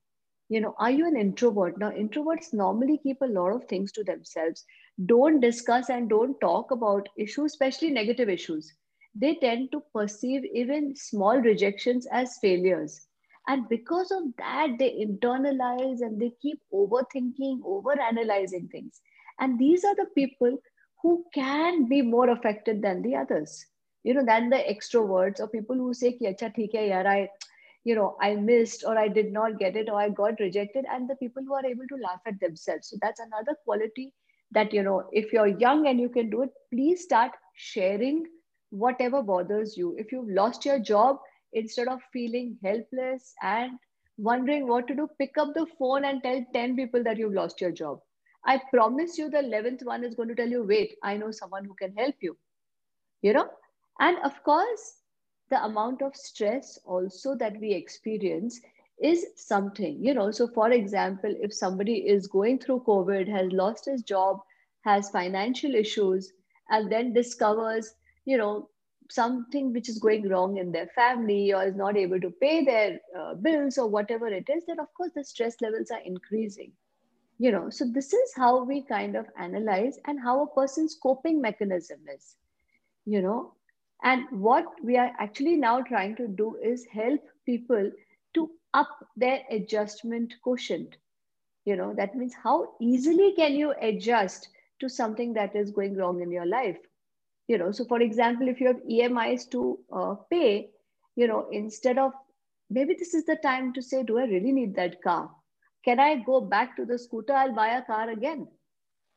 You 0.50 0.62
know 0.62 0.76
are 0.78 0.92
you 0.92 1.08
an 1.08 1.16
introvert? 1.18 1.78
Now 1.78 1.92
introverts 1.92 2.54
normally 2.54 2.98
keep 2.98 3.22
a 3.22 3.26
lot 3.26 3.52
of 3.54 3.66
things 3.66 3.92
to 3.94 4.04
themselves 4.04 4.66
don't 5.06 5.40
discuss 5.40 5.90
and 5.90 6.10
don't 6.10 6.40
talk 6.40 6.72
about 6.72 7.10
issues 7.18 7.54
especially 7.54 7.90
negative 7.90 8.30
issues. 8.30 8.74
They 9.16 9.36
tend 9.36 9.72
to 9.72 9.82
perceive 9.94 10.44
even 10.54 10.96
small 10.96 11.40
rejections 11.40 12.08
as 12.12 12.38
failures. 12.42 13.08
And 13.48 13.68
because 13.70 14.12
of 14.12 14.24
that 14.38 14.76
they 14.80 15.06
internalize 15.06 16.02
and 16.02 16.20
they 16.20 16.32
keep 16.42 16.60
overthinking 16.74 17.60
over 17.66 18.00
analyzing 18.00 18.70
things. 18.72 19.02
And 19.40 19.60
these 19.60 19.84
are 19.84 19.96
the 19.96 20.08
people 20.16 20.58
who 21.02 21.26
can 21.34 21.88
be 21.90 22.02
more 22.02 22.30
affected 22.30 22.82
than 22.82 23.02
the 23.02 23.16
others. 23.16 23.66
You 24.04 24.14
know 24.14 24.26
than 24.26 24.50
the 24.50 24.58
extroverts 24.58 25.40
or 25.40 25.48
people 25.48 25.76
who 25.76 25.94
say 25.94 26.14
Ki, 26.14 26.28
Acha, 26.28 26.54
hai, 26.56 26.90
yaar, 26.90 27.06
I 27.06 27.30
you 27.84 27.96
know 27.96 28.16
i 28.22 28.34
missed 28.36 28.84
or 28.88 28.98
i 28.98 29.08
did 29.08 29.32
not 29.34 29.60
get 29.60 29.76
it 29.76 29.90
or 29.90 30.00
i 30.00 30.10
got 30.10 30.40
rejected 30.40 30.86
and 30.90 31.10
the 31.10 31.16
people 31.16 31.44
who 31.46 31.54
are 31.54 31.66
able 31.66 31.88
to 31.88 31.96
laugh 31.96 32.22
at 32.26 32.40
themselves. 32.40 32.88
So 32.90 32.98
that's 33.02 33.20
another 33.20 33.56
quality 33.66 34.14
that 34.54 34.74
you 34.74 34.84
know 34.84 35.04
if 35.12 35.34
you're 35.34 35.48
young 35.66 35.88
and 35.88 36.00
you 36.00 36.10
can 36.10 36.30
do 36.30 36.44
it 36.44 36.52
please 36.72 37.04
start 37.04 37.32
sharing 37.56 38.26
whatever 38.72 39.22
bothers 39.22 39.78
you. 39.78 39.96
If 39.98 40.12
you've 40.12 40.30
lost 40.30 40.66
your 40.66 40.80
job 40.80 41.18
instead 41.54 41.88
of 41.88 42.02
feeling 42.12 42.58
helpless 42.64 43.34
and 43.44 43.72
wondering 44.18 44.68
what 44.68 44.88
to 44.88 44.96
do 44.96 45.08
pick 45.20 45.38
up 45.38 45.54
the 45.56 45.66
phone 45.80 46.06
and 46.06 46.22
tell 46.24 46.44
10 46.54 46.76
people 46.76 47.04
that 47.04 47.18
you've 47.18 47.34
lost 47.34 47.62
your 47.62 47.72
job. 47.72 48.00
I 48.46 48.62
promise 48.74 49.18
you 49.18 49.30
the 49.30 49.38
11th 49.40 49.86
one 49.86 50.04
is 50.04 50.16
going 50.16 50.30
to 50.30 50.36
tell 50.36 50.50
you 50.50 50.64
wait 50.64 50.96
i 51.04 51.18
know 51.18 51.32
someone 51.32 51.66
who 51.66 51.76
can 51.76 51.94
help 51.96 52.16
you 52.22 52.38
you 53.22 53.34
know? 53.34 53.50
And 54.00 54.18
of 54.24 54.44
course 54.44 54.98
the 55.50 55.64
amount 55.64 56.02
of 56.02 56.16
stress 56.16 56.80
also 56.86 57.36
that 57.36 57.60
we 57.60 57.74
experience 57.74 58.60
is 59.02 59.26
something 59.36 60.04
you 60.04 60.14
know. 60.14 60.32
So 60.32 60.48
for 60.48 60.72
example 60.72 61.34
if 61.40 61.54
somebody 61.54 61.96
is 61.96 62.28
going 62.28 62.60
through 62.60 62.84
covid 62.88 63.28
has 63.30 63.52
lost 63.52 63.86
his 63.86 64.04
job 64.04 64.40
has 64.82 65.10
financial 65.10 65.76
issues 65.76 66.32
and 66.70 66.92
then 66.92 67.14
discovers 67.14 67.94
you 68.26 68.38
know 68.38 68.70
something 69.10 69.74
which 69.74 69.90
is 69.90 70.00
going 70.00 70.28
wrong 70.30 70.58
in 70.58 70.72
their 70.72 70.88
family 70.88 71.54
or 71.54 71.64
is 71.64 71.76
not 71.76 71.98
able 71.98 72.20
to 72.20 72.32
pay 72.42 72.64
their 72.64 73.00
uh, 73.20 73.34
bills 73.36 73.78
or 73.78 73.88
whatever 73.88 74.28
it 74.28 74.48
is 74.50 74.64
then 74.68 74.80
of 74.80 74.94
course 74.96 75.12
the 75.16 75.24
stress 75.24 75.56
levels 75.62 75.92
are 75.92 76.02
increasing 76.06 76.72
you 77.40 77.52
know. 77.52 77.70
So 77.70 77.86
this 77.92 78.14
is 78.14 78.34
how 78.36 78.64
we 78.64 78.84
kind 78.84 79.16
of 79.16 79.26
analyze 79.38 80.00
and 80.06 80.20
how 80.20 80.44
a 80.44 80.54
person's 80.54 80.98
coping 81.02 81.42
mechanism 81.42 82.00
is 82.14 82.36
you 83.06 83.22
know. 83.22 83.54
And 84.04 84.26
what 84.32 84.66
we 84.84 84.98
are 84.98 85.12
actually 85.20 85.56
now 85.56 85.82
trying 85.82 86.16
to 86.18 86.28
do 86.28 86.58
is 86.64 86.86
help 86.86 87.22
people 87.46 87.92
up 88.74 89.08
their 89.16 89.42
adjustment 89.50 90.34
quotient. 90.44 90.98
You 91.66 91.76
know, 91.76 91.94
that 91.96 92.16
means 92.16 92.34
how 92.34 92.76
easily 92.80 93.34
can 93.34 93.54
you 93.56 93.74
adjust 93.82 94.50
to 94.80 94.90
something 94.90 95.34
that 95.34 95.56
is 95.56 95.72
going 95.72 95.96
wrong 95.96 96.22
in 96.22 96.32
your 96.32 96.46
life? 96.46 96.78
You 97.48 97.58
know, 97.58 97.72
so 97.72 97.86
for 97.86 98.02
example, 98.02 98.48
if 98.48 98.60
you 98.62 98.68
have 98.68 98.82
EMIs 98.88 99.46
to 99.52 99.80
uh, 99.92 100.16
pay, 100.30 100.72
you 101.16 101.28
know, 101.28 101.48
instead 101.52 101.98
of 101.98 102.14
maybe 102.70 102.94
this 102.94 103.14
is 103.14 103.26
the 103.26 103.36
time 103.38 103.74
to 103.74 103.82
say, 103.82 104.04
do 104.04 104.18
I 104.20 104.24
really 104.26 104.52
need 104.52 104.76
that 104.76 105.02
car? 105.02 105.30
Can 105.86 106.00
I 106.00 106.16
go 106.16 106.42
back 106.42 106.76
to 106.78 106.86
the 106.86 106.98
scooter? 106.98 107.34
I'll 107.34 107.54
buy 107.54 107.70
a 107.70 107.84
car 107.84 108.10
again 108.10 108.48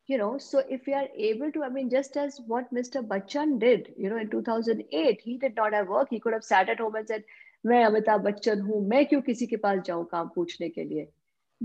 you 0.07 0.17
know 0.19 0.39
so 0.39 0.63
if 0.69 0.87
we 0.87 0.95
are 0.95 1.09
able 1.17 1.51
to 1.53 1.63
i 1.65 1.69
mean 1.69 1.89
just 1.91 2.17
as 2.17 2.41
what 2.47 2.73
mr 2.75 3.03
bachchan 3.13 3.59
did 3.59 3.93
you 3.97 4.09
know 4.11 4.17
in 4.19 4.31
2008 4.31 5.21
he 5.23 5.37
did 5.39 5.55
not 5.57 5.73
have 5.73 5.89
work 5.89 6.09
he 6.11 6.21
could 6.21 6.33
have 6.33 6.45
sat 6.45 6.69
at 6.69 6.79
home 6.79 6.95
and 6.95 7.07
said 7.09 7.25
मैं 7.67 7.85
अमिताभ 7.85 8.21
बच्चन 8.25 8.61
हूँ 8.61 8.81
मैं 8.89 9.05
क्यों 9.07 9.21
किसी 9.29 9.47
के 9.47 9.57
पास 9.64 9.81
जाऊँ 9.87 10.05
काम 10.11 10.29
पूछने 10.35 10.69
के 10.79 10.85
लिए 10.85 11.07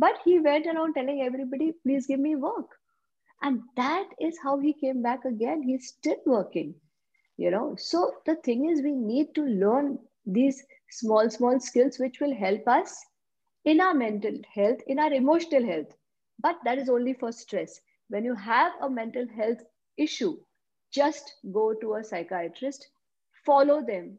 but 0.04 0.20
he 0.26 0.34
went 0.43 0.68
around 0.72 0.93
telling 0.97 1.18
everybody 1.24 1.66
please 1.86 2.06
give 2.12 2.22
me 2.26 2.34
work 2.43 2.76
and 3.47 3.64
that 3.80 4.14
is 4.28 4.38
how 4.43 4.54
he 4.60 4.72
came 4.84 5.02
back 5.08 5.26
again 5.30 5.66
he's 5.70 5.89
still 5.93 6.22
working 6.34 6.70
you 7.43 7.52
know 7.56 7.66
so 7.88 8.04
the 8.30 8.36
thing 8.47 8.64
is 8.70 8.84
we 8.88 8.93
need 9.02 9.34
to 9.39 9.43
learn 9.66 9.91
these 10.38 10.64
small 10.99 11.30
small 11.38 11.60
skills 11.68 11.99
which 12.06 12.22
will 12.22 12.36
help 12.43 12.72
us 12.76 12.95
in 13.74 13.82
our 13.88 13.99
mental 14.04 14.39
health 14.56 14.86
in 14.95 15.06
our 15.06 15.20
emotional 15.22 15.72
health 15.74 15.97
but 16.47 16.64
that 16.70 16.86
is 16.86 16.93
only 16.97 17.14
for 17.24 17.32
stress 17.43 17.80
when 18.12 18.26
you 18.26 18.36
have 18.36 18.74
a 18.82 18.89
mental 18.89 19.26
health 19.36 19.64
issue, 19.97 20.38
just 20.91 21.36
go 21.54 21.74
to 21.74 21.93
a 21.95 22.04
psychiatrist, 22.04 22.89
follow 23.45 23.82
them. 23.82 24.18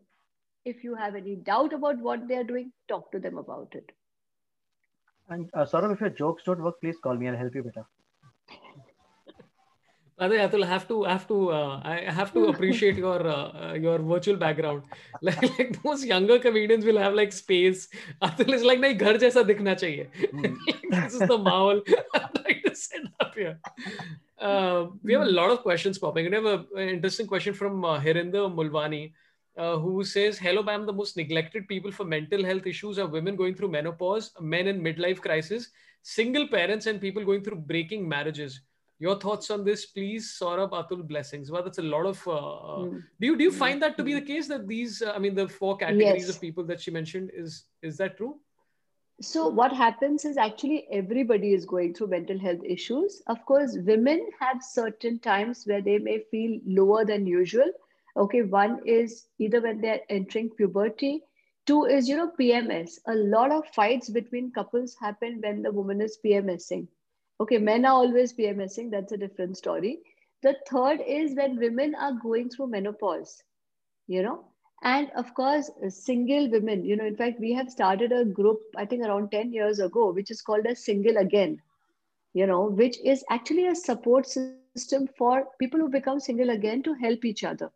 If 0.64 0.84
you 0.84 0.94
have 0.94 1.16
any 1.16 1.36
doubt 1.36 1.72
about 1.72 1.98
what 1.98 2.28
they 2.28 2.36
are 2.36 2.44
doing, 2.44 2.72
talk 2.88 3.10
to 3.12 3.18
them 3.18 3.38
about 3.38 3.72
it. 3.72 3.90
And 5.28 5.50
uh, 5.54 5.64
Sorabh, 5.64 5.92
if 5.92 6.00
your 6.00 6.10
jokes 6.10 6.44
don't 6.44 6.62
work, 6.62 6.80
please 6.80 6.96
call 7.02 7.16
me. 7.16 7.28
I'll 7.28 7.36
help 7.36 7.54
you 7.54 7.62
better. 7.62 7.86
Adhay, 10.20 10.48
Atul, 10.48 10.62
I 10.62 10.66
have 10.68 10.86
to, 10.86 11.04
I 11.06 11.12
have 11.12 11.26
to, 11.28 11.50
uh, 11.50 11.80
I 11.82 12.12
have 12.12 12.32
to 12.34 12.44
appreciate 12.46 12.96
your 12.96 13.26
uh, 13.26 13.70
uh 13.70 13.72
your 13.74 13.98
virtual 13.98 14.36
background. 14.36 14.82
Like, 15.22 15.42
like 15.58 15.82
those 15.82 16.04
younger 16.04 16.38
comedians 16.38 16.84
will 16.84 16.98
have 16.98 17.14
like 17.14 17.32
space. 17.32 17.88
Atul 18.20 18.52
is 18.52 18.62
like, 18.62 18.98
ghar 18.98 19.14
jaisa 19.14 19.44
dikhna 19.50 19.74
chahiye." 19.82 20.06
This 20.90 21.14
is 21.14 21.26
the 21.32 21.38
maul 21.38 21.82
I'm 22.14 22.28
trying 22.36 22.62
to 22.66 22.74
set 22.76 23.00
up 23.18 23.34
here. 23.34 23.58
Uh, 24.38 24.86
we 25.02 25.12
have 25.14 25.22
a 25.22 25.34
lot 25.40 25.50
of 25.50 25.62
questions 25.62 25.98
popping. 25.98 26.30
We 26.30 26.36
have 26.36 26.44
an 26.44 26.88
interesting 26.88 27.26
question 27.26 27.54
from 27.54 27.84
uh, 27.84 27.98
Hirinder 27.98 28.46
Mulwani. 28.60 29.12
Uh, 29.54 29.76
who 29.76 30.02
says, 30.02 30.38
Hello, 30.38 30.62
ma'am. 30.62 30.86
The 30.86 30.92
most 30.94 31.14
neglected 31.14 31.68
people 31.68 31.92
for 31.92 32.04
mental 32.04 32.42
health 32.42 32.66
issues 32.66 32.98
are 32.98 33.06
women 33.06 33.36
going 33.36 33.54
through 33.54 33.68
menopause, 33.68 34.32
men 34.40 34.66
in 34.66 34.80
midlife 34.80 35.20
crisis, 35.20 35.68
single 36.00 36.48
parents, 36.48 36.86
and 36.86 36.98
people 36.98 37.22
going 37.22 37.44
through 37.44 37.56
breaking 37.56 38.08
marriages 38.08 38.62
your 39.02 39.18
thoughts 39.22 39.50
on 39.54 39.64
this 39.68 39.84
please 39.96 40.26
sorabh 40.40 40.74
atul 40.80 41.02
blessings 41.12 41.50
well 41.52 41.64
that's 41.66 41.82
a 41.82 41.88
lot 41.94 42.08
of 42.10 42.20
uh, 42.28 42.76
mm. 42.82 43.02
do 43.20 43.30
you 43.30 43.36
do 43.40 43.48
you 43.48 43.54
find 43.60 43.84
that 43.84 43.96
to 43.98 44.04
be 44.08 44.14
the 44.18 44.26
case 44.30 44.50
that 44.52 44.68
these 44.72 45.02
uh, 45.02 45.12
i 45.16 45.22
mean 45.24 45.34
the 45.40 45.46
four 45.58 45.76
categories 45.82 46.26
yes. 46.26 46.34
of 46.34 46.40
people 46.46 46.68
that 46.70 46.84
she 46.86 46.94
mentioned 46.98 47.32
is 47.44 47.56
is 47.90 48.00
that 48.02 48.16
true 48.20 48.32
so 49.30 49.42
what 49.60 49.74
happens 49.80 50.24
is 50.30 50.38
actually 50.44 50.78
everybody 51.00 51.52
is 51.56 51.66
going 51.72 51.92
through 51.94 52.10
mental 52.14 52.38
health 52.44 52.70
issues 52.76 53.18
of 53.34 53.42
course 53.50 53.76
women 53.90 54.22
have 54.44 54.62
certain 54.68 55.18
times 55.26 55.64
where 55.72 55.82
they 55.90 55.98
may 56.10 56.18
feel 56.30 56.56
lower 56.80 57.04
than 57.12 57.26
usual 57.34 57.76
okay 58.16 58.42
one 58.42 58.80
is 58.86 59.26
either 59.38 59.60
when 59.60 59.80
they're 59.80 60.00
entering 60.08 60.50
puberty 60.50 61.20
two 61.66 61.84
is 61.84 62.08
you 62.08 62.16
know 62.16 62.30
pms 62.38 62.98
a 63.08 63.14
lot 63.14 63.50
of 63.52 63.66
fights 63.74 64.08
between 64.10 64.50
couples 64.52 64.96
happen 65.00 65.40
when 65.42 65.62
the 65.62 65.72
woman 65.72 66.00
is 66.00 66.18
pmsing 66.24 66.86
Okay, 67.40 67.58
men 67.58 67.84
are 67.84 67.94
always 67.94 68.32
PMSing. 68.32 68.90
That's 68.90 69.12
a 69.12 69.16
different 69.16 69.56
story. 69.56 69.98
The 70.42 70.56
third 70.70 71.00
is 71.06 71.34
when 71.34 71.58
women 71.58 71.94
are 71.94 72.12
going 72.22 72.50
through 72.50 72.68
menopause, 72.68 73.42
you 74.06 74.22
know, 74.22 74.44
and 74.82 75.10
of 75.16 75.34
course, 75.34 75.70
single 75.88 76.50
women, 76.50 76.84
you 76.84 76.96
know, 76.96 77.04
in 77.04 77.16
fact, 77.16 77.40
we 77.40 77.52
have 77.52 77.70
started 77.70 78.12
a 78.12 78.24
group, 78.24 78.60
I 78.76 78.84
think 78.86 79.04
around 79.04 79.30
10 79.32 79.52
years 79.52 79.80
ago, 79.80 80.12
which 80.12 80.30
is 80.30 80.42
called 80.42 80.66
a 80.66 80.76
single 80.76 81.16
again, 81.16 81.60
you 82.34 82.46
know, 82.46 82.64
which 82.66 82.98
is 83.04 83.24
actually 83.30 83.66
a 83.66 83.74
support 83.74 84.26
system 84.26 84.72
for 84.76 85.08
people 85.20 85.44
who 85.44 85.88
become 85.88 86.20
single 86.20 86.50
again 86.50 86.82
to 86.84 86.94
help 86.94 87.24
each 87.24 87.44
other. 87.44 87.72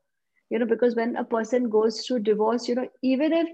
You 0.51 0.59
know, 0.59 0.67
because 0.67 0.95
when 0.95 1.17
a 1.17 1.25
person 1.25 1.69
goes 1.69 2.07
through 2.07 2.21
divorce, 2.21 2.69
you 2.69 2.75
know, 2.75 2.89
even 3.03 3.33
if 3.33 3.49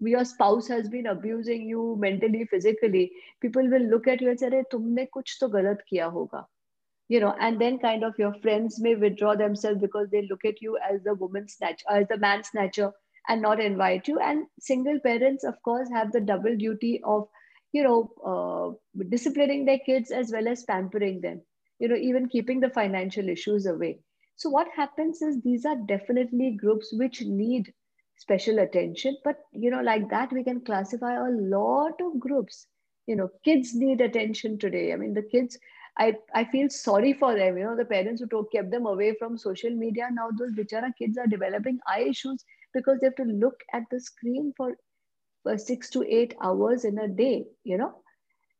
your 0.00 0.24
spouse 0.24 0.68
has 0.68 0.88
been 0.88 1.06
abusing 1.06 1.62
you 1.68 1.96
mentally, 1.98 2.44
physically, 2.46 3.12
people 3.40 3.68
will 3.68 3.82
look 3.82 4.06
at 4.08 4.20
you 4.20 4.30
and 4.30 4.38
say, 4.40 4.48
tumne 4.72 5.08
kuch 5.14 5.38
to 5.38 5.48
galat 5.48 5.78
kiya 5.90 6.10
hoga. 6.12 6.44
You 7.08 7.20
know, 7.20 7.34
and 7.40 7.60
then 7.60 7.78
kind 7.78 8.04
of 8.04 8.18
your 8.18 8.32
friends 8.34 8.80
may 8.80 8.94
withdraw 8.94 9.34
themselves 9.36 9.80
because 9.80 10.08
they 10.10 10.26
look 10.28 10.44
at 10.44 10.60
you 10.62 10.78
as 10.78 11.02
the 11.02 11.14
woman 11.14 11.48
snatcher, 11.48 11.84
as 11.90 12.08
the 12.08 12.16
man 12.18 12.42
snatcher, 12.42 12.92
and 13.28 13.42
not 13.42 13.60
invite 13.60 14.08
you. 14.08 14.18
And 14.18 14.46
single 14.58 14.98
parents, 15.00 15.44
of 15.44 15.62
course, 15.62 15.88
have 15.90 16.12
the 16.12 16.20
double 16.20 16.56
duty 16.56 17.00
of, 17.04 17.28
you 17.72 17.82
know, 17.84 18.10
uh, 18.24 19.02
disciplining 19.08 19.64
their 19.66 19.78
kids 19.78 20.10
as 20.10 20.32
well 20.32 20.48
as 20.48 20.64
pampering 20.64 21.20
them. 21.20 21.42
You 21.78 21.88
know, 21.88 21.96
even 21.96 22.28
keeping 22.28 22.60
the 22.60 22.70
financial 22.70 23.28
issues 23.28 23.66
away. 23.66 24.00
So 24.36 24.50
what 24.50 24.68
happens 24.76 25.22
is 25.22 25.40
these 25.40 25.64
are 25.64 25.76
definitely 25.76 26.52
groups 26.52 26.92
which 26.92 27.22
need 27.22 27.72
special 28.16 28.58
attention 28.58 29.16
but 29.24 29.38
you 29.52 29.70
know 29.70 29.80
like 29.82 30.08
that 30.10 30.32
we 30.32 30.44
can 30.44 30.60
classify 30.60 31.14
a 31.14 31.30
lot 31.30 32.00
of 32.00 32.18
groups. 32.20 32.66
You 33.06 33.16
know 33.16 33.30
kids 33.44 33.74
need 33.74 34.00
attention 34.00 34.58
today. 34.58 34.92
I 34.92 34.96
mean 34.96 35.14
the 35.14 35.22
kids 35.22 35.58
i 35.98 36.14
i 36.34 36.44
feel 36.44 36.68
sorry 36.70 37.12
for 37.12 37.34
them. 37.34 37.58
You 37.58 37.64
know 37.64 37.76
the 37.76 37.84
parents 37.84 38.20
who 38.20 38.28
took, 38.28 38.52
kept 38.52 38.70
them 38.70 38.86
away 38.86 39.14
from 39.18 39.38
social 39.38 39.70
media 39.70 40.08
now 40.12 40.28
those 40.38 40.52
bichara 40.52 40.92
kids 40.98 41.18
are 41.18 41.26
developing 41.26 41.78
eye 41.86 42.02
issues 42.10 42.44
because 42.74 42.98
they 43.00 43.06
have 43.06 43.16
to 43.16 43.24
look 43.24 43.60
at 43.72 43.84
the 43.90 44.00
screen 44.00 44.52
for 44.56 44.76
for 45.42 45.56
six 45.58 45.90
to 45.90 46.02
eight 46.04 46.34
hours 46.42 46.84
in 46.84 46.98
a 46.98 47.08
day, 47.08 47.46
you 47.64 47.78
know? 47.78 48.01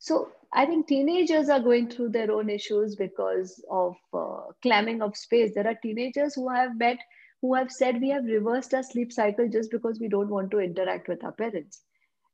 So 0.03 0.33
I 0.53 0.67
think 0.67 0.89
teenagers 0.89 1.49
are 1.49 1.61
going 1.61 1.89
through 1.89 2.09
their 2.09 2.33
own 2.33 2.51
issues 2.51 2.97
because 2.97 3.65
of 3.71 3.95
uh, 4.13 4.51
clamming 4.61 5.01
of 5.01 5.17
space. 5.17 5.55
There 5.55 5.69
are 5.69 5.79
teenagers 5.81 6.35
who 6.35 6.49
have 6.49 6.77
met, 6.77 6.99
who 7.41 7.55
have 7.55 7.71
said 7.71 8.01
we 8.01 8.09
have 8.09 8.25
reversed 8.25 8.75
our 8.75 8.83
sleep 8.83 9.13
cycle 9.13 9.49
just 9.49 9.71
because 9.71 10.01
we 10.01 10.09
don't 10.09 10.29
want 10.29 10.51
to 10.51 10.59
interact 10.59 11.07
with 11.07 11.23
our 11.23 11.31
parents, 11.31 11.83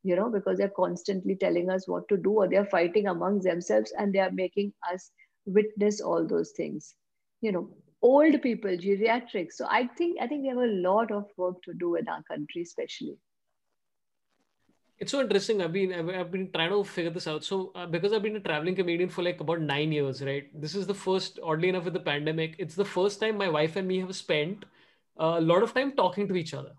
you 0.02 0.16
know, 0.16 0.30
because 0.30 0.56
they're 0.56 0.70
constantly 0.70 1.36
telling 1.36 1.68
us 1.68 1.86
what 1.86 2.08
to 2.08 2.16
do 2.16 2.30
or 2.30 2.48
they're 2.48 2.64
fighting 2.64 3.06
amongst 3.06 3.44
themselves 3.44 3.92
and 3.98 4.14
they 4.14 4.20
are 4.20 4.32
making 4.32 4.72
us 4.90 5.10
witness 5.44 6.00
all 6.00 6.26
those 6.26 6.52
things. 6.56 6.94
You 7.42 7.52
know, 7.52 7.68
old 8.00 8.40
people, 8.40 8.70
geriatrics. 8.70 9.52
So 9.56 9.66
I 9.68 9.88
think 9.88 10.22
I 10.22 10.26
think 10.26 10.40
we 10.40 10.48
have 10.48 10.56
a 10.56 10.80
lot 10.88 11.10
of 11.10 11.26
work 11.36 11.62
to 11.64 11.74
do 11.74 11.96
in 11.96 12.08
our 12.08 12.22
country, 12.22 12.62
especially 12.62 13.18
it's 15.01 15.12
so 15.12 15.20
interesting. 15.20 15.62
I've 15.62 15.72
been 15.72 15.92
i've, 15.92 16.30
been 16.30 16.51
trying 16.53 16.70
to 16.70 16.82
figure 16.84 17.11
this 17.11 17.26
out. 17.26 17.44
So 17.44 17.72
uh, 17.74 17.86
because 17.86 18.12
i've 18.12 18.22
been 18.22 18.36
a 18.36 18.40
traveling 18.40 18.74
comedian 18.74 19.09
for 19.09 19.22
like 19.22 19.40
about 19.40 19.61
nine 19.61 19.92
years 19.92 20.22
right? 20.22 20.49
This 20.61 20.74
is 20.74 20.86
the 20.86 20.94
first 20.94 21.38
oddly 21.42 21.68
enough 21.68 21.84
with 21.84 21.94
the 21.94 22.01
pandemic 22.01 22.57
it's 22.59 22.74
the 22.74 22.84
first 22.84 23.20
time 23.20 23.36
my 23.36 23.49
wife 23.49 23.76
and 23.76 23.86
me 23.86 24.01
have 24.01 24.14
spent 24.14 24.64
a 25.16 25.40
lot 25.40 25.62
of 25.62 25.74
time 25.74 25.92
talking 25.92 26.28
to 26.28 26.36
each 26.36 26.55
other. 26.55 26.72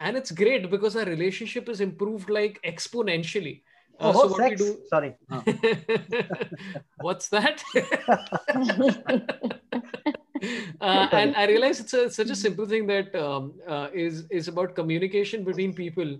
And 0.00 0.16
it's 0.16 0.30
great 0.30 0.70
because 0.70 0.96
our 0.96 1.04
relationship 1.04 1.68
is 1.68 1.80
improved 1.82 2.30
like 2.30 2.58
exponentially. 2.64 3.62
Uh, 3.98 4.08
oh, 4.08 4.12
so 4.12 4.26
what 4.28 4.36
sex. 4.36 4.60
we 4.60 4.66
do 4.66 4.78
sorry. 4.88 5.14
Oh. 5.30 5.44
what's 7.00 7.28
that? 7.28 7.62
Uh, 10.80 11.06
and 11.12 11.36
i 11.36 11.46
realize 11.46 11.80
it's 11.80 11.92
a, 11.92 12.08
such 12.10 12.30
a 12.30 12.34
simple 12.34 12.64
thing 12.64 12.86
that 12.86 13.14
um, 13.14 13.52
uh, 13.68 13.88
is 13.92 14.24
is 14.30 14.48
about 14.48 14.74
communication 14.74 15.44
between 15.44 15.74
people 15.74 16.16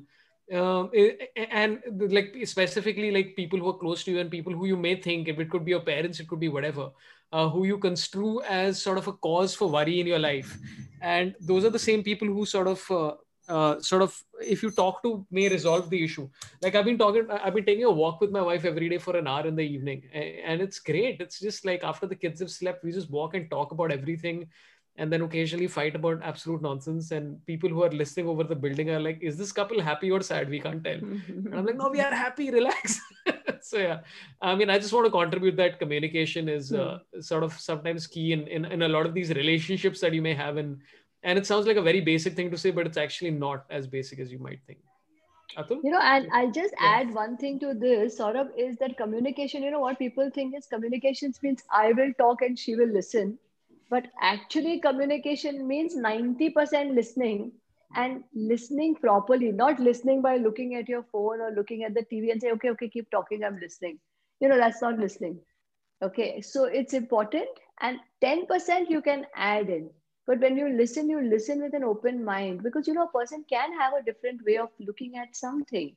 um, 0.52 0.90
and 1.36 1.80
like 2.10 2.36
specifically 2.44 3.10
like 3.10 3.36
people 3.36 3.58
who 3.58 3.68
are 3.68 3.78
close 3.78 4.04
to 4.04 4.10
you 4.10 4.18
and 4.18 4.30
people 4.30 4.52
who 4.52 4.66
you 4.66 4.76
may 4.76 4.96
think 5.00 5.28
if 5.28 5.38
it 5.38 5.50
could 5.50 5.64
be 5.64 5.70
your 5.70 5.80
parents 5.80 6.20
it 6.20 6.28
could 6.28 6.40
be 6.40 6.48
whatever 6.48 6.90
uh, 7.32 7.48
who 7.48 7.64
you 7.64 7.78
construe 7.78 8.42
as 8.42 8.80
sort 8.82 8.98
of 8.98 9.06
a 9.08 9.12
cause 9.12 9.54
for 9.54 9.68
worry 9.68 10.00
in 10.00 10.06
your 10.06 10.18
life. 10.18 10.58
And 11.00 11.34
those 11.40 11.64
are 11.64 11.70
the 11.70 11.78
same 11.78 12.02
people 12.02 12.28
who 12.28 12.44
sort 12.44 12.66
of 12.66 12.90
uh, 12.90 13.14
uh, 13.48 13.80
sort 13.80 14.02
of 14.02 14.22
if 14.40 14.62
you 14.62 14.70
talk 14.70 15.02
to 15.02 15.26
may 15.30 15.48
resolve 15.48 15.90
the 15.90 16.02
issue. 16.04 16.28
Like 16.62 16.74
i've 16.74 16.84
been 16.84 16.98
talking 16.98 17.26
i've 17.30 17.54
been 17.54 17.64
taking 17.64 17.84
a 17.84 17.90
walk 17.90 18.20
with 18.20 18.30
my 18.30 18.42
wife 18.42 18.64
every 18.64 18.88
day 18.88 18.98
for 18.98 19.16
an 19.16 19.26
hour 19.26 19.46
in 19.46 19.56
the 19.56 19.62
evening 19.62 20.04
and 20.12 20.60
it's 20.60 20.78
great. 20.78 21.20
It's 21.20 21.40
just 21.40 21.64
like 21.64 21.82
after 21.82 22.06
the 22.06 22.14
kids 22.14 22.40
have 22.40 22.50
slept 22.50 22.84
we 22.84 22.92
just 22.92 23.10
walk 23.10 23.34
and 23.34 23.50
talk 23.50 23.72
about 23.72 23.92
everything 23.92 24.48
and 24.96 25.12
then 25.12 25.22
occasionally 25.22 25.66
fight 25.66 25.94
about 25.94 26.20
absolute 26.22 26.62
nonsense. 26.62 27.10
And 27.10 27.44
people 27.46 27.68
who 27.68 27.82
are 27.82 27.90
listening 27.90 28.28
over 28.28 28.44
the 28.44 28.54
building 28.54 28.90
are 28.90 29.00
like, 29.00 29.18
"Is 29.22 29.36
this 29.36 29.52
couple 29.52 29.80
happy 29.80 30.10
or 30.10 30.20
sad? 30.20 30.48
We 30.48 30.60
can't 30.60 30.84
tell." 30.84 30.98
and 30.98 31.54
I'm 31.54 31.64
like, 31.64 31.76
"No, 31.76 31.88
we 31.88 32.00
are 32.00 32.14
happy. 32.14 32.50
Relax." 32.58 33.00
so 33.62 33.78
yeah, 33.78 34.00
I 34.40 34.54
mean, 34.54 34.70
I 34.70 34.78
just 34.78 34.92
want 34.92 35.06
to 35.06 35.10
contribute 35.10 35.56
that 35.56 35.78
communication 35.78 36.48
is 36.48 36.72
uh, 36.72 36.98
hmm. 37.14 37.20
sort 37.20 37.44
of 37.44 37.52
sometimes 37.52 38.06
key 38.06 38.32
in, 38.32 38.46
in 38.48 38.64
in 38.64 38.82
a 38.82 38.88
lot 38.88 39.06
of 39.06 39.14
these 39.14 39.30
relationships 39.30 40.00
that 40.00 40.12
you 40.12 40.22
may 40.22 40.34
have. 40.34 40.56
And 40.56 40.78
and 41.22 41.38
it 41.38 41.46
sounds 41.46 41.66
like 41.66 41.76
a 41.76 41.82
very 41.82 42.00
basic 42.00 42.34
thing 42.34 42.50
to 42.50 42.58
say, 42.58 42.70
but 42.70 42.86
it's 42.86 42.96
actually 42.96 43.30
not 43.30 43.66
as 43.70 43.86
basic 43.86 44.18
as 44.18 44.32
you 44.32 44.38
might 44.38 44.60
think. 44.66 44.80
Atul? 45.58 45.80
You 45.82 45.90
know, 45.90 46.00
and 46.00 46.28
I'll 46.32 46.50
just 46.50 46.74
yeah. 46.80 47.00
add 47.00 47.14
one 47.14 47.36
thing 47.36 47.58
to 47.60 47.74
this, 47.74 48.16
sort 48.16 48.36
of, 48.36 48.48
is 48.56 48.76
that 48.76 48.96
communication, 48.96 49.62
you 49.62 49.70
know, 49.70 49.80
what 49.80 49.98
people 49.98 50.30
think 50.32 50.56
is 50.56 50.66
communications 50.66 51.40
means 51.42 51.62
I 51.72 51.92
will 51.92 52.12
talk 52.18 52.42
and 52.42 52.58
she 52.58 52.76
will 52.76 52.88
listen 52.88 53.38
but 53.90 54.06
actually 54.22 54.80
communication 54.80 55.66
means 55.68 55.96
90% 55.96 56.94
listening 56.94 57.52
and 57.94 58.22
listening 58.34 58.94
properly 58.96 59.50
not 59.52 59.80
listening 59.80 60.22
by 60.22 60.36
looking 60.36 60.74
at 60.76 60.88
your 60.88 61.02
phone 61.12 61.40
or 61.40 61.50
looking 61.52 61.82
at 61.84 61.94
the 61.94 62.04
tv 62.12 62.30
and 62.32 62.40
say 62.42 62.52
okay 62.52 62.70
okay 62.70 62.88
keep 62.88 63.10
talking 63.10 63.44
i'm 63.44 63.58
listening. 63.60 63.98
You 64.40 64.48
know 64.48 64.58
that's 64.58 64.82
not 64.82 64.98
listening. 64.98 65.40
Okay 66.02 66.40
so 66.42 66.64
it's 66.64 66.94
important 66.94 67.48
and 67.80 67.98
10% 68.20 68.90
you 68.90 69.00
can 69.02 69.26
add 69.34 69.68
in. 69.70 69.90
But 70.26 70.40
when 70.40 70.56
you 70.56 70.68
listen 70.68 71.08
you 71.10 71.20
listen 71.22 71.62
with 71.62 71.74
an 71.74 71.84
open 71.84 72.24
mind 72.24 72.62
because 72.62 72.86
you 72.86 72.94
know 72.94 73.04
a 73.04 73.18
person 73.18 73.44
can 73.50 73.72
have 73.78 73.94
a 73.94 74.02
different 74.02 74.40
way 74.46 74.56
of 74.58 74.70
looking 74.80 75.16
at 75.16 75.36
something 75.36 75.96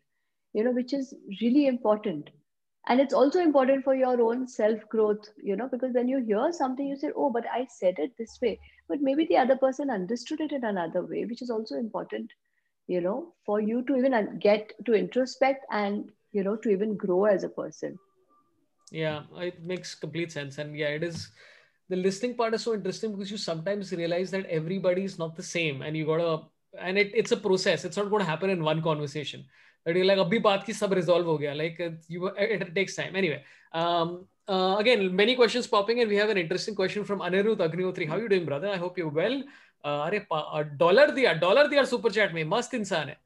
you 0.54 0.64
know 0.64 0.72
which 0.72 0.94
is 0.94 1.14
really 1.42 1.68
important 1.68 2.30
and 2.88 3.00
it's 3.00 3.14
also 3.14 3.40
important 3.40 3.84
for 3.84 3.96
your 3.96 4.22
own 4.22 4.48
self 4.48 4.88
growth 4.90 5.30
you 5.42 5.56
know 5.56 5.68
because 5.72 5.94
when 5.94 6.08
you 6.08 6.24
hear 6.24 6.52
something 6.52 6.88
you 6.88 6.96
say 6.96 7.12
oh 7.16 7.30
but 7.30 7.46
i 7.52 7.66
said 7.70 7.96
it 7.98 8.12
this 8.18 8.40
way. 8.42 8.60
But 8.90 9.02
maybe 9.02 9.26
the 9.26 9.38
other 9.38 9.56
person 9.56 9.90
understood 9.90 10.42
it 10.42 10.52
in 10.52 10.66
another 10.66 11.04
way 11.06 11.26
which 11.26 11.42
is 11.42 11.50
also 11.50 11.76
important 11.76 12.32
you 12.88 13.00
know 13.00 13.34
for 13.46 13.62
you 13.62 13.84
to 13.84 13.96
even 13.96 14.14
uh, 14.14 14.26
get 14.40 14.74
to 14.86 14.94
introspect 14.94 15.66
and 15.72 16.12
you 16.34 16.44
know 16.44 16.58
to 16.58 16.70
even 16.70 16.98
grow 16.98 17.26
as 17.26 17.44
a 17.44 17.50
person. 17.50 17.98
Yeah 18.92 19.24
it 19.38 19.64
makes 19.64 19.96
complete 19.96 20.32
sense. 20.32 20.58
And 20.58 20.78
yeah 20.78 20.90
it 20.90 21.04
is 21.04 21.30
the 21.90 21.96
listening 21.96 22.36
part 22.36 22.54
is 22.54 22.64
so 22.64 22.74
interesting 22.74 23.12
because 23.12 23.32
you 23.32 23.38
sometimes 23.38 23.94
realize 23.94 24.32
that 24.32 24.46
everybody 24.48 25.06
is 25.06 25.18
not 25.18 25.36
the 25.36 25.44
same 25.44 25.82
and 25.82 25.96
you 25.96 26.06
gotta 26.06 26.44
and 26.78 26.98
it, 26.98 27.12
it's 27.14 27.32
a 27.32 27.38
process. 27.38 27.86
It's 27.86 27.98
not 27.98 28.10
going 28.10 28.22
to 28.22 28.30
happen 28.30 28.50
in 28.50 28.64
one 28.64 28.82
conversation 28.82 29.46
like 29.86 30.08
like, 30.10 30.26
अभी 30.26 30.40
बात 30.40 30.64
की 30.66 30.74
सब 30.74 30.94
resolve 30.94 31.28
हो 31.28 31.38
गया. 31.38 31.54
You 32.12 32.30
it 32.40 32.74
takes 32.76 32.98
time 32.98 33.18
anyway 33.18 33.36
again 34.50 35.10
many 35.16 35.36
questions 35.36 35.68
popping 35.68 36.00
and 36.00 36.10
we 36.10 36.16
have 36.16 36.32
an 36.32 36.38
interesting 36.38 36.76
question 36.78 37.04
from 37.04 37.20
Anirudh 37.26 37.62
Agnihotri 37.62 38.06
how 38.06 38.20
you 38.20 38.28
doing 38.28 38.46
brother 38.46 38.70
I 38.70 38.78
hope 38.80 39.00
you 39.00 39.10
well 39.16 39.44
अरे 39.84 40.26
dollar 40.80 41.12
दिया 41.12 41.34
dollar 41.40 41.68
दिया 41.68 41.84
super 41.86 42.12
chat 42.12 42.34
में. 42.34 42.44
मस्त 42.46 42.74
इंसान 42.74 43.10
है. 43.10 43.18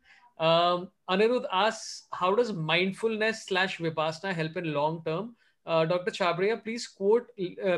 अनिरुद्ध 1.10 1.46
आस 1.46 2.10
how 2.14 2.36
does 2.36 2.52
mindfulness 2.68 3.46
slash 3.48 3.80
Vipassana 3.82 4.32
help 4.34 4.58
in 4.58 4.66
long 4.74 5.02
term 5.06 5.34
doctor 5.88 6.12
Chhabria 6.12 6.56
please 6.56 6.88
quote 6.98 7.32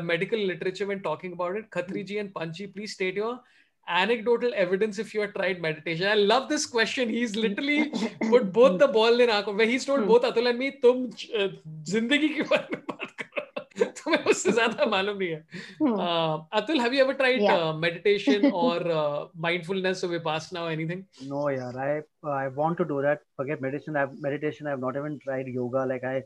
medical 0.04 0.38
literature 0.48 0.84
when 0.86 0.98
talking 1.00 1.32
about 1.32 1.56
it 1.58 1.68
Khatri 1.72 2.02
ji 2.02 2.16
and 2.16 2.30
Panchi 2.32 2.66
please 2.68 2.92
state 2.92 3.18
your 3.18 3.34
anecdotal 3.89 4.51
evidence 4.55 4.97
if 4.99 5.13
you 5.13 5.21
have 5.21 5.33
tried 5.33 5.61
meditation. 5.61 6.07
I 6.07 6.15
love 6.15 6.49
this 6.49 6.65
question. 6.65 7.09
He's 7.09 7.35
literally 7.35 7.91
put 8.29 8.51
both 8.51 8.79
the 8.79 8.87
ball 8.87 9.19
in 9.19 9.29
aankhon 9.29 9.57
where 9.57 9.67
he's 9.67 9.85
told 9.85 10.07
both 10.07 10.23
Atul 10.23 10.49
and 10.49 10.59
me, 10.59 10.71
तुम 10.83 11.09
जिंदगी 11.91 12.29
के 12.35 12.43
बारे 12.49 12.75
में 12.75 12.83
बात 12.89 13.11
करो 13.21 13.35
तुम्हें 13.99 14.25
उससे 14.31 14.51
ज्यादा 14.51 14.85
मालूम 14.89 15.17
नहीं 15.17 15.29
है 15.29 15.43
uh, 15.81 16.59
Atul 16.59 16.81
have 16.81 16.93
you 16.93 17.03
ever 17.03 17.13
tried 17.13 17.41
yeah. 17.41 17.55
uh, 17.55 17.73
meditation 17.73 18.51
or 18.51 18.75
uh, 18.91 19.27
mindfulness 19.35 20.03
or 20.03 20.09
vipassana 20.09 20.61
or 20.65 20.71
anything 20.71 21.05
no 21.33 21.49
yeah 21.49 21.71
I 21.85 22.01
I 22.23 22.47
want 22.47 22.77
to 22.77 22.85
do 22.85 23.01
that 23.07 23.21
forget 23.41 23.61
meditation 23.61 23.97
I've 24.01 24.19
meditation 24.27 24.67
I've 24.67 24.83
not 24.87 24.99
even 25.01 25.19
tried 25.27 25.47
yoga 25.47 25.85
like 25.93 26.03
I 26.03 26.23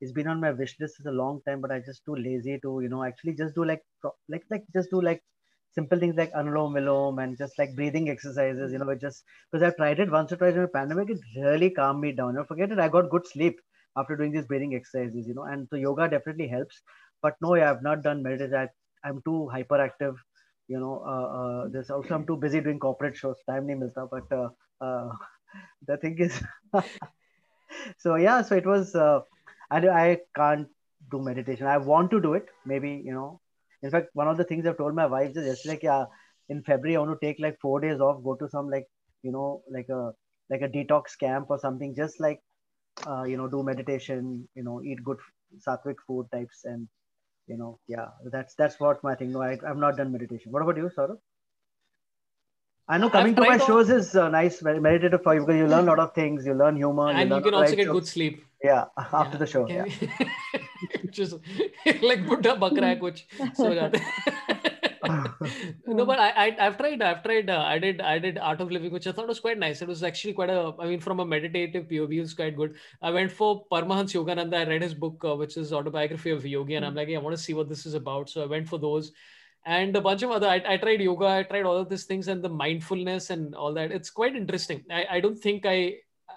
it's 0.00 0.12
been 0.12 0.28
on 0.28 0.40
my 0.40 0.52
wish 0.62 0.76
list 0.80 1.02
for 1.02 1.08
a 1.10 1.18
long 1.22 1.40
time 1.48 1.60
but 1.60 1.72
I 1.72 1.80
just 1.90 2.04
too 2.04 2.16
lazy 2.16 2.58
to 2.66 2.80
you 2.86 2.88
know 2.88 3.04
actually 3.10 3.34
just 3.42 3.54
do 3.54 3.64
like 3.72 3.84
like 4.28 4.44
like 4.50 4.64
just 4.78 4.90
do 4.90 5.00
like 5.10 5.22
simple 5.71 5.99
things 5.99 6.15
like 6.15 6.31
anulom 6.33 6.73
vilom 6.73 7.23
and 7.23 7.37
just 7.37 7.57
like 7.59 7.75
breathing 7.75 8.09
exercises, 8.09 8.71
you 8.71 8.79
know, 8.79 8.89
it 8.89 9.01
just 9.01 9.23
because 9.51 9.63
I've 9.63 9.75
tried 9.77 9.99
it 9.99 10.11
once 10.11 10.31
or 10.31 10.37
twice 10.37 10.55
in 10.55 10.61
a 10.63 10.67
pandemic, 10.67 11.09
it 11.09 11.19
really 11.35 11.69
calmed 11.69 12.01
me 12.01 12.11
down. 12.11 12.33
You 12.33 12.39
know, 12.39 12.45
forget 12.45 12.71
it, 12.71 12.79
I 12.79 12.89
got 12.89 13.09
good 13.09 13.27
sleep 13.27 13.59
after 13.97 14.15
doing 14.15 14.31
these 14.31 14.45
breathing 14.45 14.75
exercises, 14.75 15.27
you 15.27 15.33
know, 15.33 15.43
and 15.43 15.67
so 15.69 15.75
yoga 15.75 16.09
definitely 16.09 16.47
helps. 16.47 16.81
But 17.21 17.35
no, 17.41 17.55
yeah, 17.55 17.71
I've 17.71 17.83
not 17.83 18.03
done 18.03 18.23
meditation. 18.23 18.55
I, 18.55 19.07
I'm 19.07 19.21
too 19.23 19.49
hyperactive, 19.53 20.15
you 20.67 20.79
know. 20.79 21.03
Uh, 21.05 21.37
uh, 21.39 21.67
there's 21.69 21.89
also 21.89 22.15
I'm 22.15 22.25
too 22.25 22.37
busy 22.37 22.61
doing 22.61 22.79
corporate 22.79 23.15
shows. 23.17 23.37
Time 23.49 23.67
nahi 23.67 23.77
milta, 23.81 24.07
but 24.09 24.37
uh, 24.37 24.49
uh, 24.81 25.09
the 25.87 25.97
thing 25.97 26.17
is, 26.19 26.41
so 27.97 28.15
yeah, 28.15 28.41
so 28.41 28.55
it 28.55 28.65
was. 28.65 28.95
Uh, 28.95 29.21
I 29.71 29.87
I 29.89 30.17
can't 30.35 30.67
do 31.11 31.21
meditation. 31.21 31.67
I 31.67 31.77
want 31.77 32.11
to 32.11 32.21
do 32.21 32.33
it. 32.33 32.47
Maybe 32.65 33.01
you 33.05 33.13
know 33.13 33.41
in 33.83 33.91
fact, 33.91 34.09
one 34.13 34.27
of 34.27 34.37
the 34.37 34.43
things 34.43 34.65
I've 34.65 34.77
told 34.77 34.95
my 34.95 35.05
wife 35.05 35.31
is 35.35 35.45
yesterday, 35.45 35.87
like, 35.87 36.07
in 36.49 36.63
February, 36.63 36.95
I 36.97 36.99
want 36.99 37.19
to 37.19 37.25
take 37.25 37.39
like 37.39 37.57
four 37.61 37.79
days 37.79 37.99
off, 37.99 38.23
go 38.23 38.35
to 38.35 38.49
some 38.49 38.69
like, 38.69 38.85
you 39.23 39.31
know, 39.31 39.61
like 39.71 39.87
a 39.89 40.11
like 40.49 40.61
a 40.61 40.67
detox 40.67 41.17
camp 41.19 41.47
or 41.49 41.59
something, 41.59 41.95
just 41.95 42.19
like, 42.19 42.41
uh, 43.07 43.23
you 43.23 43.37
know, 43.37 43.47
do 43.47 43.63
meditation, 43.63 44.47
you 44.55 44.63
know, 44.63 44.81
eat 44.83 45.03
good 45.03 45.17
sattvic 45.67 45.95
food 46.07 46.27
types, 46.31 46.65
and 46.65 46.87
you 47.47 47.57
know, 47.57 47.79
yeah, 47.87 48.07
that's 48.31 48.55
that's 48.55 48.79
what 48.79 49.03
my 49.03 49.15
thing. 49.15 49.31
No, 49.31 49.41
I, 49.43 49.57
I've 49.67 49.77
not 49.77 49.97
done 49.97 50.11
meditation. 50.11 50.51
What 50.51 50.63
about 50.63 50.77
you, 50.77 50.89
Sorabh? 50.97 51.17
I 52.89 52.97
know 52.97 53.09
coming 53.09 53.35
to 53.35 53.41
my 53.41 53.57
shows 53.59 53.89
is 53.91 54.15
uh, 54.15 54.29
nice, 54.29 54.63
meditative 54.63 55.21
for 55.21 55.35
you 55.35 55.41
because 55.41 55.57
you 55.57 55.67
learn 55.67 55.83
a 55.87 55.91
lot 55.91 55.99
of 55.99 56.13
things. 56.15 56.45
You 56.45 56.55
learn 56.55 56.75
humor, 56.75 57.09
and 57.11 57.29
you, 57.29 57.35
you 57.35 57.41
can 57.43 57.53
also 57.53 57.75
get 57.75 57.87
good 57.87 58.07
sleep. 58.07 58.43
Yeah, 58.63 58.85
after 58.97 59.37
yeah. 59.37 59.37
the 59.37 59.45
show. 59.45 59.67
Yeah. 59.69 59.85
just 61.11 61.35
like 62.01 62.25
buddha 62.25 62.55
bakra 62.63 62.99
kuch 62.99 63.25
so 63.55 63.69
no 65.87 66.05
but 66.05 66.19
I, 66.19 66.55
I 66.59 66.63
have 66.63 66.77
tried 66.77 67.01
i've 67.01 67.23
tried 67.23 67.49
uh, 67.49 67.63
i 67.65 67.79
did 67.79 68.01
i 68.01 68.19
did 68.19 68.37
art 68.37 68.61
of 68.61 68.71
living 68.71 68.91
which 68.91 69.07
i 69.07 69.11
thought 69.11 69.27
was 69.27 69.39
quite 69.39 69.57
nice 69.57 69.81
it 69.81 69.87
was 69.87 70.03
actually 70.03 70.33
quite 70.33 70.49
a 70.49 70.73
i 70.79 70.87
mean 70.87 70.99
from 70.99 71.19
a 71.19 71.25
meditative 71.25 71.87
pov 71.87 72.13
it 72.15 72.19
was 72.19 72.33
quite 72.33 72.55
good 72.55 72.75
i 73.01 73.09
went 73.09 73.31
for 73.31 73.65
paramahansa 73.71 74.19
yogananda 74.19 74.57
i 74.61 74.63
read 74.71 74.81
his 74.81 74.93
book 74.93 75.25
uh, 75.29 75.35
which 75.35 75.57
is 75.57 75.73
autobiography 75.73 76.31
of 76.31 76.45
yogi 76.45 76.75
and 76.75 76.85
i'm 76.85 76.95
like 76.95 77.07
hey, 77.07 77.15
i 77.15 77.19
want 77.27 77.35
to 77.35 77.43
see 77.47 77.53
what 77.53 77.69
this 77.69 77.85
is 77.85 77.93
about 77.93 78.29
so 78.29 78.43
i 78.43 78.45
went 78.45 78.67
for 78.67 78.77
those 78.77 79.11
and 79.77 79.95
a 79.95 80.01
bunch 80.01 80.23
of 80.23 80.31
other 80.31 80.47
I, 80.47 80.61
I 80.73 80.77
tried 80.77 81.01
yoga 81.01 81.27
i 81.27 81.43
tried 81.43 81.65
all 81.69 81.77
of 81.77 81.89
these 81.89 82.05
things 82.05 82.27
and 82.27 82.43
the 82.43 82.49
mindfulness 82.49 83.29
and 83.29 83.55
all 83.55 83.73
that 83.75 83.91
it's 83.91 84.09
quite 84.09 84.35
interesting 84.35 84.83
i, 84.99 85.05
I 85.17 85.19
don't 85.19 85.39
think 85.47 85.65
i 85.65 85.79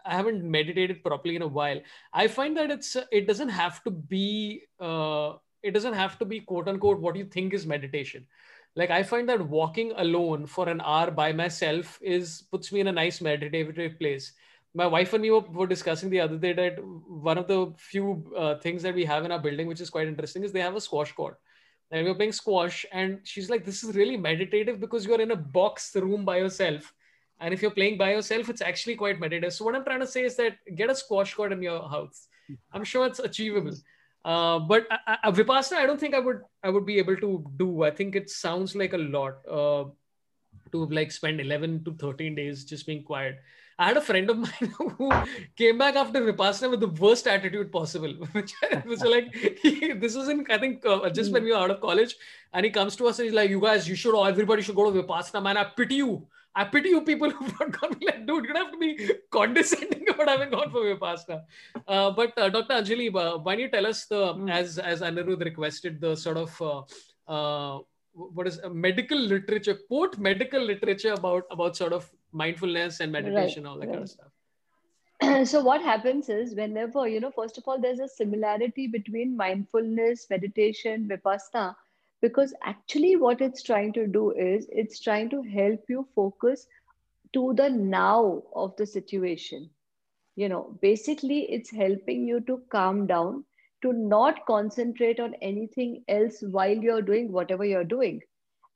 I 0.04 0.14
haven't 0.14 0.42
meditated 0.42 1.02
properly 1.02 1.36
in 1.36 1.42
a 1.42 1.46
while. 1.46 1.80
I 2.12 2.26
find 2.28 2.56
that 2.56 2.70
it's 2.70 2.96
it 3.10 3.26
doesn't 3.26 3.50
have 3.50 3.82
to 3.84 3.90
be 3.90 4.62
uh, 4.80 5.34
it 5.62 5.72
doesn't 5.72 5.94
have 5.94 6.18
to 6.18 6.24
be 6.24 6.40
quote 6.40 6.68
unquote 6.68 7.00
what 7.00 7.16
you 7.16 7.24
think 7.24 7.54
is 7.54 7.66
meditation. 7.66 8.26
Like 8.74 8.90
I 8.90 9.02
find 9.02 9.28
that 9.28 9.46
walking 9.46 9.92
alone 9.96 10.46
for 10.46 10.68
an 10.68 10.80
hour 10.80 11.10
by 11.10 11.32
myself 11.32 11.98
is 12.02 12.42
puts 12.50 12.72
me 12.72 12.80
in 12.80 12.88
a 12.88 12.92
nice 13.00 13.20
meditative 13.20 13.98
place. 13.98 14.32
My 14.74 14.86
wife 14.86 15.12
and 15.12 15.22
me 15.22 15.30
were, 15.30 15.40
were 15.40 15.66
discussing 15.66 16.08
the 16.08 16.20
other 16.20 16.38
day 16.38 16.54
that 16.54 16.82
one 16.82 17.36
of 17.36 17.46
the 17.46 17.72
few 17.76 18.24
uh, 18.36 18.54
things 18.56 18.82
that 18.82 18.94
we 18.94 19.04
have 19.04 19.26
in 19.26 19.30
our 19.30 19.38
building, 19.38 19.66
which 19.66 19.82
is 19.82 19.90
quite 19.90 20.08
interesting, 20.08 20.42
is 20.44 20.52
they 20.52 20.60
have 20.60 20.76
a 20.76 20.80
squash 20.80 21.12
court 21.12 21.38
and 21.93 22.05
we 22.05 22.11
were 22.11 22.16
playing 22.16 22.32
squash 22.32 22.84
and 22.90 23.20
she's 23.22 23.51
like 23.51 23.64
this 23.64 23.84
is 23.84 23.95
really 23.95 24.16
meditative 24.16 24.80
because 24.80 25.07
you're 25.07 25.20
in 25.20 25.30
a 25.30 25.36
box 25.36 25.95
room 25.95 26.24
by 26.24 26.38
yourself. 26.38 26.93
And 27.38 27.53
if 27.53 27.61
you're 27.61 27.72
playing 27.72 27.99
by 27.99 28.12
yourself 28.12 28.49
it's 28.49 28.62
actually 28.62 28.97
quite 28.97 29.20
meditative. 29.20 29.53
So 29.53 29.64
what 29.64 29.76
i'm 29.76 29.84
trying 29.84 30.01
to 30.01 30.07
say 30.07 30.24
is 30.24 30.36
that 30.36 30.57
get 30.74 30.90
a 30.90 30.95
squash 30.95 31.34
court 31.34 31.53
in 31.53 31.62
your 31.62 31.88
house. 31.88 32.28
I'm 32.72 32.84
sure 32.84 33.07
it's 33.07 33.18
achievable. 33.18 33.76
Uh, 34.24 34.59
but 34.61 34.86
uh, 34.90 35.16
uh, 35.24 35.32
vipassana 35.32 35.78
i 35.78 35.86
don't 35.86 35.99
think 35.99 36.14
i 36.14 36.20
would 36.20 36.43
i 36.62 36.70
would 36.70 36.86
be 36.86 36.99
able 36.99 37.16
to 37.16 37.45
do. 37.57 37.82
I 37.82 37.90
think 37.90 38.16
it 38.16 38.30
sounds 38.30 38.74
like 38.74 38.95
a 38.95 38.99
lot 38.99 39.34
uh, 39.51 39.84
to 40.72 40.86
like 40.86 41.12
spend 41.12 41.40
11 41.40 41.84
to 41.84 41.95
13 41.95 42.34
days 42.34 42.64
just 42.64 42.86
being 42.86 43.03
quiet 43.03 43.40
I 43.82 43.86
had 43.86 43.96
a 43.96 44.00
friend 44.00 44.30
of 44.30 44.38
mine 44.38 44.68
who 44.96 45.10
came 45.56 45.76
back 45.76 45.96
after 45.96 46.20
Vipassana 46.20 46.70
with 46.70 46.80
the 46.80 46.92
worst 47.04 47.26
attitude 47.26 47.72
possible, 47.72 48.12
which 48.32 48.52
was 48.86 49.00
like, 49.14 49.34
he, 49.60 49.92
this 49.92 50.14
was 50.14 50.28
in, 50.28 50.46
I 50.48 50.58
think, 50.58 50.86
uh, 50.86 51.10
just 51.10 51.32
when 51.32 51.42
we 51.42 51.50
were 51.50 51.58
out 51.58 51.72
of 51.72 51.80
college. 51.80 52.14
And 52.52 52.64
he 52.64 52.70
comes 52.70 52.94
to 52.96 53.08
us 53.08 53.18
and 53.18 53.26
he's 53.26 53.34
like, 53.34 53.50
you 53.50 53.60
guys, 53.60 53.88
you 53.88 53.96
should, 53.96 54.16
everybody 54.24 54.62
should 54.62 54.76
go 54.76 54.88
to 54.88 55.02
Vipassana, 55.02 55.42
man. 55.42 55.56
I 55.56 55.64
pity 55.64 55.96
you. 55.96 56.28
I 56.54 56.64
pity 56.64 56.90
you 56.90 57.00
people 57.00 57.30
who've 57.30 57.58
not 57.58 57.72
gone. 57.80 57.96
Like, 58.00 58.24
dude, 58.24 58.44
you 58.44 58.52
don't 58.52 58.64
have 58.64 58.72
to 58.72 58.78
be 58.78 59.10
condescending 59.30 60.08
about 60.08 60.28
having 60.28 60.50
gone 60.50 60.70
for 60.70 60.82
Vipassana. 60.84 61.42
Uh, 61.88 62.12
but 62.12 62.38
uh, 62.38 62.50
Dr. 62.50 62.74
Anjali, 62.74 63.08
uh, 63.08 63.38
why 63.38 63.56
don't 63.56 63.62
you 63.62 63.68
tell 63.68 63.86
us 63.86 64.04
the, 64.04 64.34
mm. 64.34 64.48
as, 64.48 64.78
as 64.78 65.00
Anirudh 65.00 65.44
requested, 65.44 66.00
the 66.00 66.14
sort 66.14 66.36
of, 66.36 66.62
uh, 66.62 66.82
uh, 67.26 67.80
what 68.12 68.46
is 68.46 68.60
medical 68.70 69.18
literature, 69.18 69.76
quote 69.88 70.18
medical 70.18 70.62
literature 70.62 71.14
about, 71.14 71.44
about 71.50 71.76
sort 71.76 71.92
of 71.92 72.08
mindfulness 72.32 73.00
and 73.00 73.12
meditation, 73.12 73.64
right, 73.64 73.70
all 73.70 73.78
that 73.78 73.86
right. 73.86 73.92
kind 73.92 74.02
of 74.02 74.10
stuff. 74.10 75.46
so 75.48 75.62
what 75.62 75.80
happens 75.82 76.28
is 76.28 76.54
whenever, 76.54 77.06
you 77.06 77.20
know, 77.20 77.30
first 77.30 77.58
of 77.58 77.64
all, 77.66 77.80
there's 77.80 78.00
a 78.00 78.08
similarity 78.08 78.86
between 78.86 79.36
mindfulness, 79.36 80.26
meditation, 80.30 81.08
vipassana, 81.08 81.76
because 82.20 82.54
actually 82.62 83.16
what 83.16 83.40
it's 83.40 83.62
trying 83.62 83.92
to 83.92 84.06
do 84.06 84.30
is 84.32 84.66
it's 84.70 85.00
trying 85.00 85.30
to 85.30 85.42
help 85.42 85.84
you 85.88 86.06
focus 86.14 86.66
to 87.32 87.54
the 87.54 87.68
now 87.68 88.42
of 88.54 88.74
the 88.76 88.86
situation. 88.86 89.70
You 90.34 90.48
know, 90.48 90.78
basically 90.80 91.40
it's 91.52 91.70
helping 91.70 92.26
you 92.26 92.40
to 92.42 92.62
calm 92.70 93.06
down, 93.06 93.44
to 93.82 93.92
not 93.92 94.46
concentrate 94.46 95.20
on 95.20 95.34
anything 95.42 96.04
else 96.08 96.42
while 96.42 96.76
you're 96.76 97.02
doing 97.02 97.30
whatever 97.30 97.64
you're 97.64 97.84
doing 97.84 98.22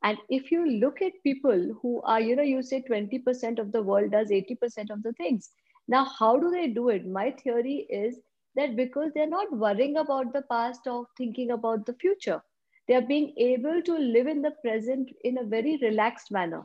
and 0.07 0.19
if 0.31 0.53
you 0.53 0.67
look 0.81 1.03
at 1.03 1.23
people 1.25 1.77
who 1.83 2.03
are, 2.05 2.21
you 2.21 2.37
know, 2.37 2.43
you 2.43 2.63
say 2.63 2.83
20% 2.83 3.59
of 3.59 3.73
the 3.73 3.83
world 3.83 4.13
does 4.13 4.31
80% 4.31 4.91
of 4.91 5.03
the 5.03 5.13
things. 5.15 5.51
Now, 5.89 6.05
how 6.05 6.39
do 6.39 6.51
they 6.51 6.69
do 6.69 6.91
it? 6.91 7.07
My 7.07 7.33
theory 7.33 7.87
is 7.91 8.21
that 8.57 8.77
because 8.77 9.13
they're 9.15 9.29
not 9.29 9.53
worrying 9.53 9.97
about 9.99 10.33
the 10.33 10.43
past 10.43 10.87
or 10.87 11.09
thinking 11.19 11.51
about 11.53 11.87
the 11.87 11.95
future, 11.95 12.43
they're 12.89 13.03
being 13.03 13.35
able 13.39 13.83
to 13.83 13.99
live 13.99 14.29
in 14.29 14.43
the 14.43 14.53
present 14.63 15.11
in 15.25 15.39
a 15.39 15.45
very 15.45 15.79
relaxed 15.83 16.31
manner. 16.31 16.65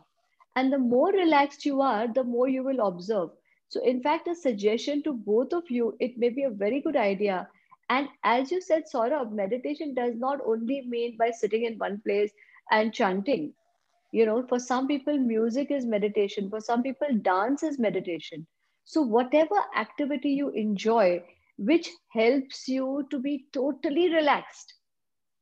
And 0.56 0.72
the 0.72 0.80
more 0.80 1.12
relaxed 1.12 1.66
you 1.66 1.82
are, 1.82 2.08
the 2.08 2.24
more 2.24 2.48
you 2.50 2.64
will 2.64 2.86
observe. 2.88 3.32
So, 3.70 3.82
in 3.84 4.02
fact, 4.02 4.28
a 4.28 4.36
suggestion 4.36 5.04
to 5.04 5.14
both 5.14 5.54
of 5.54 5.72
you, 5.72 5.98
it 6.00 6.18
may 6.18 6.30
be 6.30 6.44
a 6.44 6.52
very 6.52 6.82
good 6.82 6.98
idea. 6.98 7.50
And 7.90 8.10
as 8.24 8.52
you 8.52 8.62
said, 8.62 8.86
Sorabh, 8.94 9.32
meditation 9.32 9.94
does 9.96 10.16
not 10.16 10.40
only 10.46 10.82
mean 10.88 11.18
by 11.18 11.32
sitting 11.32 11.66
in 11.66 11.80
one 11.80 12.02
place 12.02 12.34
and 12.70 12.94
chanting. 12.94 13.54
You 14.12 14.26
know 14.26 14.44
for 14.48 14.60
some 14.60 14.88
people 14.88 15.18
music 15.18 15.72
is 15.72 15.86
meditation. 15.86 16.50
For 16.50 16.60
some 16.62 16.82
people 16.84 17.08
dance 17.22 17.64
is 17.64 17.80
meditation. 17.80 18.48
So 18.84 19.02
whatever 19.02 19.56
activity 19.76 20.32
you 20.32 20.50
enjoy 20.50 21.24
which 21.58 21.90
helps 22.14 22.68
you 22.68 23.08
to 23.10 23.20
be 23.20 23.46
totally 23.54 24.14
relaxed 24.14 24.74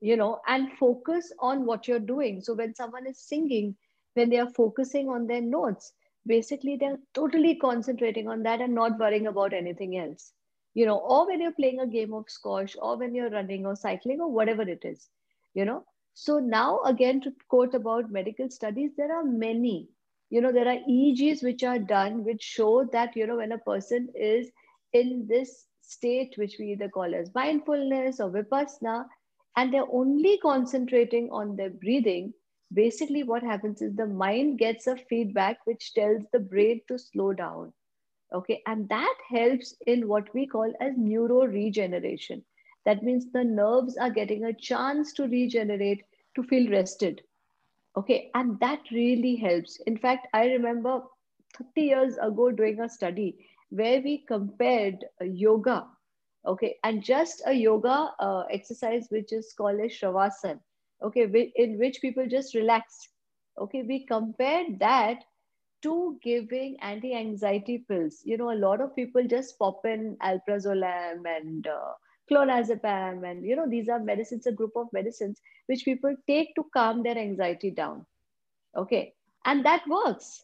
you 0.01 0.15
know 0.15 0.39
and 0.47 0.71
focus 0.77 1.31
on 1.39 1.65
what 1.65 1.87
you're 1.87 1.99
doing. 1.99 2.41
So 2.41 2.53
when 2.55 2.73
someone 2.75 3.07
is 3.07 3.19
singing 3.19 3.75
when 4.13 4.29
they 4.29 4.39
are 4.39 4.49
focusing 4.49 5.09
on 5.09 5.27
their 5.27 5.41
notes 5.41 5.93
basically 6.25 6.75
they're 6.77 6.99
totally 7.13 7.55
concentrating 7.55 8.27
on 8.27 8.43
that 8.43 8.61
and 8.61 8.73
not 8.75 8.97
worrying 8.99 9.27
about 9.27 9.53
anything 9.53 9.97
else. 9.97 10.33
You 10.73 10.85
know 10.85 10.97
or 10.99 11.27
when 11.27 11.41
you're 11.41 11.51
playing 11.59 11.79
a 11.79 11.87
game 11.87 12.13
of 12.13 12.29
squash 12.29 12.75
or 12.81 12.97
when 12.97 13.15
you're 13.15 13.29
running 13.29 13.65
or 13.65 13.75
cycling 13.75 14.21
or 14.21 14.31
whatever 14.31 14.63
it 14.63 14.83
is 14.85 15.09
you 15.53 15.65
know 15.65 15.83
so 16.21 16.37
now 16.37 16.81
again 16.83 17.21
to 17.21 17.31
quote 17.47 17.73
about 17.73 18.11
medical 18.11 18.49
studies, 18.49 18.91
there 18.97 19.15
are 19.15 19.23
many, 19.23 19.87
you 20.29 20.41
know, 20.41 20.51
there 20.51 20.67
are 20.67 20.79
EEGs 20.89 21.41
which 21.43 21.63
are 21.63 21.79
done 21.79 22.25
which 22.25 22.43
show 22.43 22.83
that, 22.91 23.15
you 23.15 23.25
know, 23.25 23.37
when 23.37 23.53
a 23.53 23.57
person 23.59 24.09
is 24.13 24.51
in 24.91 25.25
this 25.29 25.67
state, 25.81 26.33
which 26.35 26.57
we 26.59 26.73
either 26.73 26.89
call 26.89 27.15
as 27.15 27.33
mindfulness 27.33 28.19
or 28.19 28.29
vipassana, 28.29 29.05
and 29.55 29.73
they're 29.73 29.93
only 29.93 30.37
concentrating 30.39 31.29
on 31.31 31.55
their 31.55 31.69
breathing, 31.69 32.33
basically 32.73 33.23
what 33.23 33.41
happens 33.41 33.81
is 33.81 33.95
the 33.95 34.05
mind 34.05 34.59
gets 34.59 34.87
a 34.87 34.97
feedback 34.97 35.65
which 35.65 35.93
tells 35.93 36.23
the 36.33 36.39
brain 36.39 36.81
to 36.89 36.99
slow 36.99 37.31
down. 37.31 37.71
Okay, 38.33 38.61
and 38.67 38.89
that 38.89 39.15
helps 39.29 39.73
in 39.87 40.07
what 40.07 40.33
we 40.33 40.45
call 40.45 40.71
as 40.81 40.93
neuro 40.97 41.45
regeneration. 41.45 42.43
That 42.85 43.03
means 43.03 43.31
the 43.31 43.43
nerves 43.43 43.97
are 43.97 44.09
getting 44.09 44.45
a 44.45 44.53
chance 44.53 45.13
to 45.13 45.27
regenerate 45.27 46.03
to 46.35 46.43
feel 46.43 46.69
rested. 46.71 47.21
Okay, 47.97 48.29
and 48.35 48.59
that 48.59 48.79
really 48.91 49.35
helps. 49.35 49.79
In 49.87 49.97
fact, 49.97 50.27
I 50.33 50.45
remember 50.47 51.01
30 51.57 51.81
years 51.81 52.17
ago 52.17 52.51
doing 52.51 52.79
a 52.79 52.89
study 52.89 53.47
where 53.69 54.01
we 54.01 54.19
compared 54.27 55.05
yoga, 55.21 55.87
okay, 56.45 56.77
and 56.83 57.03
just 57.03 57.41
a 57.45 57.53
yoga 57.53 58.13
uh, 58.19 58.43
exercise 58.51 59.07
which 59.09 59.33
is 59.33 59.53
called 59.57 59.79
a 59.79 59.87
Shavasana, 59.87 60.59
okay, 61.03 61.51
in 61.55 61.77
which 61.79 62.01
people 62.01 62.27
just 62.27 62.55
relax. 62.55 63.09
Okay, 63.57 63.83
we 63.83 64.05
compared 64.05 64.79
that 64.79 65.23
to 65.81 66.19
giving 66.23 66.77
anti-anxiety 66.81 67.79
pills. 67.87 68.21
You 68.23 68.37
know, 68.37 68.51
a 68.51 68.61
lot 68.65 68.81
of 68.81 68.95
people 68.95 69.23
just 69.27 69.57
pop 69.59 69.85
in 69.85 70.17
alprazolam 70.21 71.23
and 71.25 71.67
uh, 71.67 71.93
clonazepam 72.29 73.29
and 73.29 73.45
you 73.45 73.55
know 73.55 73.67
these 73.69 73.89
are 73.89 73.99
medicines 73.99 74.47
a 74.47 74.51
group 74.51 74.75
of 74.75 74.91
medicines 74.93 75.41
which 75.67 75.85
people 75.85 76.15
take 76.27 76.53
to 76.55 76.65
calm 76.73 77.03
their 77.03 77.17
anxiety 77.17 77.71
down. 77.71 78.05
Okay. 78.75 79.13
And 79.45 79.65
that 79.65 79.87
works. 79.87 80.43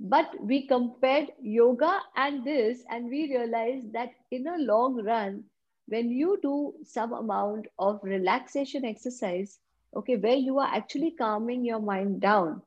But 0.00 0.34
we 0.40 0.66
compared 0.66 1.28
yoga 1.40 2.00
and 2.16 2.44
this 2.44 2.84
and 2.90 3.08
we 3.10 3.28
realized 3.36 3.92
that 3.92 4.10
in 4.30 4.46
a 4.46 4.58
long 4.58 5.02
run 5.04 5.44
when 5.86 6.10
you 6.10 6.38
do 6.42 6.74
some 6.84 7.12
amount 7.12 7.66
of 7.78 8.00
relaxation 8.02 8.84
exercise 8.84 9.58
okay 9.94 10.16
where 10.16 10.36
you 10.36 10.58
are 10.58 10.70
actually 10.74 11.10
calming 11.12 11.64
your 11.64 11.80
mind 11.80 12.20
down 12.20 12.62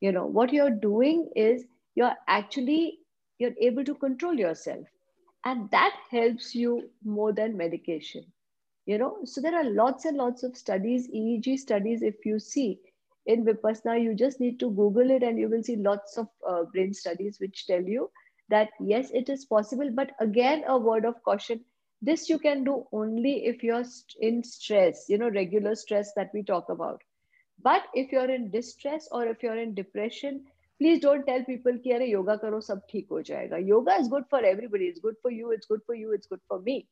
you 0.00 0.12
know 0.12 0.26
what 0.26 0.52
you're 0.52 0.78
doing 0.84 1.28
is 1.36 1.64
you're 1.94 2.16
actually 2.28 2.98
you're 3.38 3.56
able 3.60 3.84
to 3.84 3.94
control 3.94 4.34
yourself 4.34 4.86
and 5.44 5.70
that 5.70 5.94
helps 6.10 6.54
you 6.54 6.90
more 7.04 7.32
than 7.32 7.56
medication 7.56 8.24
you 8.86 8.98
know? 8.98 9.18
So 9.24 9.40
there 9.40 9.54
are 9.54 9.64
lots 9.64 10.04
and 10.04 10.16
lots 10.16 10.42
of 10.42 10.56
studies 10.56 11.08
eeg 11.10 11.58
studies 11.58 12.02
if 12.02 12.24
you 12.24 12.38
see 12.38 12.80
in 13.26 13.44
vipassana 13.44 14.02
you 14.02 14.14
just 14.14 14.40
need 14.40 14.58
to 14.60 14.70
google 14.70 15.10
it 15.10 15.22
and 15.22 15.38
you 15.38 15.48
will 15.48 15.62
see 15.62 15.76
lots 15.76 16.16
of 16.18 16.28
uh, 16.48 16.64
brain 16.72 16.92
studies 16.92 17.38
which 17.40 17.66
tell 17.66 17.82
you 17.82 18.10
that 18.48 18.70
yes 18.80 19.10
it 19.12 19.28
is 19.28 19.44
possible. 19.44 19.90
But 19.94 20.12
again 20.20 20.64
a 20.66 20.78
word 20.78 21.04
of 21.04 21.22
caution 21.24 21.64
this 22.02 22.28
you 22.28 22.38
can 22.38 22.64
do 22.64 22.86
only 22.92 23.46
if 23.46 23.62
you're 23.62 23.84
in 24.20 24.42
stress 24.44 25.06
you 25.08 25.18
know 25.18 25.30
regular 25.30 25.74
stress 25.74 26.12
that 26.14 26.30
we 26.34 26.42
talk 26.42 26.68
about. 26.68 27.02
But 27.62 27.82
if 27.94 28.12
you're 28.12 28.30
in 28.30 28.50
distress 28.50 29.08
or 29.10 29.26
if 29.26 29.42
you're 29.42 29.58
in 29.58 29.74
depression 29.74 30.44
please 30.79 31.01
don't 31.01 31.25
tell 31.25 31.41
people 31.47 31.77
कि 31.83 31.91
अरे 31.91 32.05
योगा 32.09 32.35
करो 32.43 32.61
सब 32.69 32.81
ठीक 32.89 33.07
हो 33.11 33.21
जाएगा 33.31 33.57
yoga 33.73 33.95
is 33.95 34.07
good 34.09 34.23
for 34.31 34.45
everybody 34.45 34.87
it's 34.87 35.01
good 35.03 35.15
for 35.23 35.33
you 35.33 35.51
it's 35.53 35.67
good 35.71 35.81
for 35.87 35.97
you 35.97 36.13
it's 36.13 36.27
good 36.29 36.39
for 36.49 36.59
me 36.65 36.83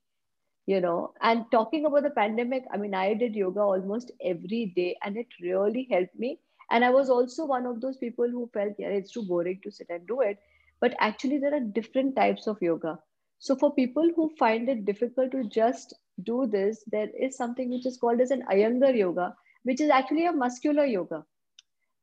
you 0.68 0.82
know 0.82 1.14
and 1.22 1.46
talking 1.52 1.86
about 1.86 2.04
the 2.04 2.14
pandemic 2.16 2.66
i 2.74 2.78
mean 2.78 2.94
i 3.02 3.14
did 3.14 3.36
yoga 3.42 3.62
almost 3.62 4.12
every 4.32 4.62
day 4.76 4.96
and 5.04 5.18
it 5.18 5.38
really 5.42 5.88
helped 5.92 6.18
me 6.24 6.32
and 6.70 6.84
i 6.84 6.90
was 6.96 7.10
also 7.10 7.46
one 7.46 7.66
of 7.66 7.80
those 7.82 7.98
people 7.98 8.30
who 8.30 8.50
felt 8.54 8.82
yeah 8.84 8.96
it's 9.00 9.12
too 9.12 9.24
boring 9.30 9.60
to 9.64 9.72
sit 9.72 9.88
and 9.90 10.06
do 10.08 10.20
it 10.22 10.38
but 10.82 10.98
actually 11.00 11.38
there 11.38 11.56
are 11.60 11.68
different 11.80 12.16
types 12.16 12.48
of 12.48 12.62
yoga 12.62 12.98
so 13.40 13.56
for 13.56 13.74
people 13.76 14.12
who 14.16 14.30
find 14.38 14.68
it 14.68 14.84
difficult 14.86 15.32
to 15.32 15.44
just 15.58 15.94
do 16.24 16.46
this 16.58 16.84
there 16.88 17.10
is 17.28 17.38
something 17.38 17.70
which 17.70 17.86
is 17.86 17.98
called 17.98 18.20
as 18.20 18.32
an 18.32 18.44
iyengar 18.58 18.94
yoga 18.98 19.34
which 19.64 19.80
is 19.80 19.90
actually 19.90 20.26
a 20.26 20.38
muscular 20.44 20.86
yoga 20.86 21.24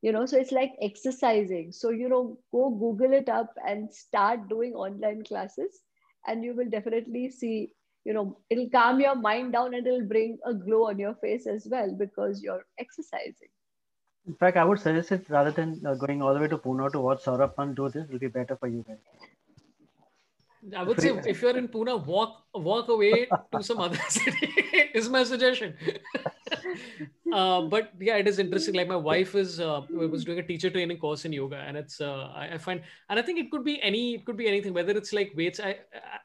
you 0.02 0.12
know 0.12 0.26
so 0.26 0.38
it's 0.38 0.52
like 0.52 0.74
exercising. 0.82 1.72
So 1.72 1.90
you 1.90 2.10
know 2.10 2.38
go 2.52 2.70
google 2.70 3.14
it 3.14 3.30
up 3.30 3.54
and 3.68 3.92
start 3.92 4.48
doing 4.50 4.74
online 4.74 5.24
classes 5.24 5.82
and 6.28 6.44
you 6.44 6.56
will 6.56 6.70
definitely 6.70 7.30
see 7.30 7.74
you 8.06 8.14
know 8.14 8.38
it'll 8.50 8.70
calm 8.70 9.00
your 9.00 9.16
mind 9.16 9.54
down 9.54 9.74
and 9.74 9.86
it'll 9.86 10.08
bring 10.08 10.38
a 10.46 10.54
glow 10.54 10.88
on 10.90 11.00
your 11.00 11.16
face 11.16 11.48
as 11.48 11.68
well 11.70 11.96
because 11.98 12.42
you're 12.42 12.66
exercising. 12.80 13.50
In 14.28 14.36
fact 14.36 14.58
i 14.58 14.64
would 14.64 14.80
suggest 14.80 15.12
it 15.12 15.30
rather 15.30 15.52
than 15.52 15.82
uh, 15.86 15.96
going 15.96 16.22
all 16.22 16.34
the 16.34 16.40
way 16.40 16.48
to 16.48 16.58
pune 16.58 16.92
to 16.92 17.00
watch 17.00 17.24
sorabh 17.24 17.76
do 17.76 17.90
this 17.90 18.06
it'll 18.06 18.20
be 18.20 18.28
better 18.28 18.56
for 18.56 18.68
you 18.68 18.84
guys 18.88 19.00
I 20.76 20.84
would 20.84 20.99
say 20.99 21.10
if 21.26 21.41
you're 21.41 21.57
in 21.57 21.68
Pune, 21.69 22.06
walk 22.06 22.44
walk 22.53 22.90
away 22.90 23.27
to 23.53 23.64
some 23.64 23.80
other 23.80 23.98
city 24.10 24.52
is 24.94 25.07
my 25.07 25.23
suggestion. 25.23 25.73
uh, 27.34 27.61
but 27.61 27.91
yeah, 27.99 28.18
it 28.18 28.27
is 28.27 28.40
interesting. 28.40 28.76
Like 28.76 28.90
my 28.90 28.98
wife 28.98 29.36
is 29.36 29.60
uh, 29.60 29.81
was 29.90 30.26
doing 30.26 30.40
a 30.40 30.44
teacher 30.44 30.69
training 30.69 30.98
course 30.98 31.23
in 31.23 31.31
yoga, 31.31 31.57
and 31.57 31.77
it's 31.77 32.02
uh, 32.02 32.31
I, 32.36 32.56
I, 32.56 32.57
find, 32.57 32.81
and 33.10 33.18
I 33.18 33.22
think 33.22 33.40
it 33.40 33.52
could 33.52 33.64
be 33.64 33.81
any, 33.81 34.15
it 34.15 34.26
could 34.26 34.36
be 34.36 34.48
anything. 34.48 34.73
Whether 34.73 34.98
it's 34.98 35.14
like 35.14 35.31
weights, 35.36 35.61
I 35.61 35.77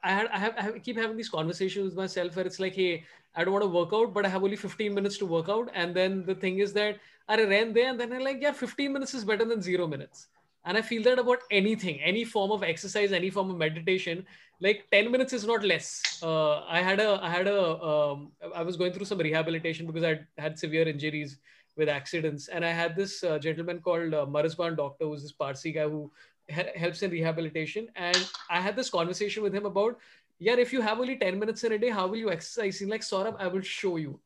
I, 0.03 0.11
had, 0.11 0.27
I 0.27 0.37
have 0.37 0.53
I 0.57 0.61
have, 0.63 0.83
keep 0.83 0.97
having 0.97 1.15
these 1.15 1.29
conversations 1.29 1.85
with 1.85 1.95
myself 1.95 2.35
where 2.35 2.45
it's 2.45 2.59
like, 2.59 2.75
hey, 2.75 3.05
I 3.35 3.45
don't 3.45 3.53
want 3.53 3.63
to 3.63 3.69
work 3.69 3.93
out, 3.93 4.13
but 4.13 4.25
I 4.25 4.29
have 4.29 4.43
only 4.43 4.57
15 4.57 4.93
minutes 4.93 5.17
to 5.19 5.25
work 5.25 5.47
out, 5.47 5.69
and 5.73 5.95
then 5.95 6.25
the 6.25 6.35
thing 6.35 6.59
is 6.59 6.73
that 6.73 6.97
I 7.29 7.41
ran 7.41 7.73
there, 7.73 7.89
and 7.89 7.99
then 7.99 8.11
I'm 8.11 8.21
like, 8.21 8.41
yeah, 8.41 8.51
15 8.51 8.91
minutes 8.91 9.13
is 9.13 9.23
better 9.23 9.45
than 9.45 9.61
zero 9.61 9.87
minutes 9.87 10.27
and 10.65 10.77
i 10.77 10.81
feel 10.81 11.03
that 11.03 11.19
about 11.19 11.39
anything 11.51 12.01
any 12.01 12.23
form 12.23 12.51
of 12.51 12.63
exercise 12.63 13.11
any 13.11 13.29
form 13.29 13.49
of 13.49 13.57
meditation 13.57 14.25
like 14.61 14.85
10 14.91 15.11
minutes 15.11 15.33
is 15.33 15.45
not 15.45 15.63
less. 15.63 16.01
Uh, 16.23 16.61
i 16.65 16.81
had 16.81 16.99
a 16.99 17.19
i 17.21 17.29
had 17.29 17.47
a 17.47 17.81
um, 17.83 18.31
I 18.55 18.63
was 18.63 18.77
going 18.77 18.93
through 18.93 19.05
some 19.05 19.19
rehabilitation 19.19 19.85
because 19.85 20.03
i 20.03 20.19
had 20.37 20.57
severe 20.57 20.87
injuries 20.87 21.39
with 21.77 21.89
accidents. 21.89 22.47
And 22.47 22.63
i 22.65 22.71
had 22.71 22.95
this 22.95 23.23
uh, 23.23 23.37
gentleman 23.37 23.81
called 23.81 24.13
uh, 24.13 24.25
Marzban 24.25 24.77
doctor 24.77 25.05
who's 25.05 25.23
this 25.23 25.33
parsi 25.33 25.73
guy 25.73 25.89
who 25.89 26.11
ha- 26.49 26.71
helps 26.75 27.03
in 27.03 27.11
rehabilitation. 27.11 27.89
And 27.95 28.17
i 28.49 28.61
had 28.61 28.75
this 28.75 28.89
conversation 28.89 29.43
with 29.43 29.53
him 29.53 29.65
about 29.65 29.97
yeah 30.39 30.55
if 30.55 30.71
you 30.73 30.81
have 30.81 30.99
only 30.99 31.17
10 31.17 31.39
minutes 31.39 31.63
in 31.63 31.73
a 31.73 31.77
day 31.77 31.89
how 31.89 32.07
will 32.07 32.17
you 32.17 32.31
exercise? 32.31 32.79
He's 32.79 32.87
like 32.87 33.01
sorabh 33.01 33.35
i 33.39 33.47
will 33.47 33.61
show 33.61 33.97
you 33.97 34.19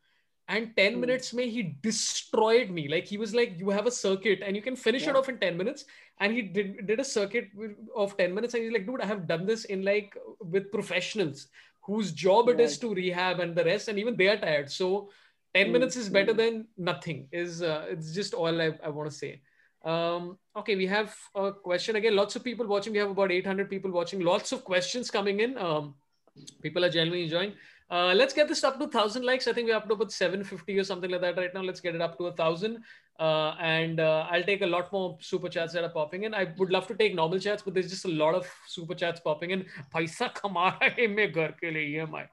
and 0.50 0.76
10 0.76 0.96
mm. 0.96 1.00
minutes 1.00 1.32
may 1.32 1.48
he 1.48 1.78
destroyed 1.82 2.72
me. 2.72 2.90
Like 2.90 3.06
he 3.06 3.18
was 3.18 3.34
like 3.34 3.60
you 3.60 3.70
have 3.70 3.86
a 3.86 3.92
circuit 3.92 4.42
and 4.44 4.56
you 4.56 4.62
can 4.62 4.76
finish 4.76 5.04
yeah. 5.04 5.12
it 5.12 5.16
off 5.16 5.30
in 5.30 5.38
10 5.38 5.56
minutes. 5.56 5.86
And 6.20 6.34
he 6.34 6.42
did, 6.42 6.88
did 6.88 7.00
a 7.00 7.04
circuit 7.04 7.50
of 7.96 8.18
10 8.18 8.34
minutes 8.34 8.54
and 8.54 8.64
he's 8.64 8.74
like 8.74 8.86
dude 8.86 9.00
i 9.00 9.06
have 9.06 9.26
done 9.26 9.46
this 9.46 9.64
in 9.66 9.86
like 9.86 10.18
with 10.42 10.70
professionals 10.70 11.48
whose 11.82 12.12
job 12.12 12.48
right. 12.48 12.60
it 12.60 12.64
is 12.64 12.78
to 12.80 12.94
rehab 12.94 13.40
and 13.40 13.56
the 13.56 13.64
rest 13.64 13.88
and 13.88 13.98
even 13.98 14.18
they 14.18 14.28
are 14.28 14.38
tired. 14.38 14.70
So 14.70 15.12
10 15.54 15.68
mm. 15.68 15.72
minutes 15.72 15.96
is 15.96 16.10
better 16.10 16.34
than 16.34 16.68
nothing 16.78 17.30
is 17.32 17.62
uh, 17.62 17.86
it's 17.90 18.12
just 18.14 18.34
all 18.34 18.62
i, 18.62 18.72
I 18.84 18.90
want 18.90 19.10
to 19.10 19.16
say. 19.16 19.42
Um, 19.86 20.38
okay 20.58 20.76
we 20.76 20.88
have 20.88 21.16
a 21.36 21.54
question 21.54 21.96
again. 21.96 22.16
Lots 22.16 22.36
of 22.36 22.44
people 22.44 22.68
watching. 22.68 22.92
We 22.92 23.00
have 23.00 23.12
about 23.12 23.32
800 23.32 23.70
people 23.70 23.92
watching. 23.92 24.20
Lots 24.20 24.52
of 24.52 24.66
questions 24.66 25.12
coming 25.12 25.40
in. 25.40 25.58
Um, 25.58 25.94
people 26.62 26.84
are 26.84 26.90
genuinely 26.90 27.26
enjoying 27.26 27.54
uh, 27.92 28.14
let's 28.14 28.34
get 28.34 28.48
this 28.48 28.64
up 28.64 28.78
to 28.78 28.86
1000 28.86 29.24
likes 29.24 29.48
i 29.48 29.54
think 29.54 29.68
we're 29.68 29.76
up 29.76 29.88
to 29.88 29.94
about 29.94 30.12
750 30.12 30.78
or 30.78 30.84
something 30.84 31.10
like 31.12 31.22
that 31.22 31.38
right 31.38 31.54
now 31.54 31.62
let's 31.62 31.82
get 31.82 31.96
it 31.96 32.02
up 32.02 32.18
to 32.18 32.28
a 32.28 32.34
thousand 32.34 32.84
uh, 33.20 33.54
and 33.60 34.00
uh, 34.00 34.26
I'll 34.32 34.44
take 34.44 34.62
a 34.62 34.66
lot 34.66 34.92
more 34.94 35.18
super 35.20 35.50
chats 35.50 35.74
that 35.74 35.84
are 35.84 35.90
popping 35.90 36.24
in. 36.24 36.34
I 36.34 36.54
would 36.58 36.72
love 36.72 36.88
to 36.88 36.96
take 36.96 37.16
normal 37.16 37.38
chats, 37.38 37.62
but 37.62 37.74
there's 37.74 37.90
just 37.90 38.06
a 38.06 38.10
lot 38.10 38.34
of 38.34 38.48
super 38.66 38.96
chats 38.96 39.20
popping 39.20 39.52
in. 39.52 39.66
Paisa 39.94 40.32
hai 40.42 41.08
mein 41.08 41.34
ghar 41.34 41.50
ke 41.52 41.64
liye 41.64 42.08
EMI. 42.08 42.28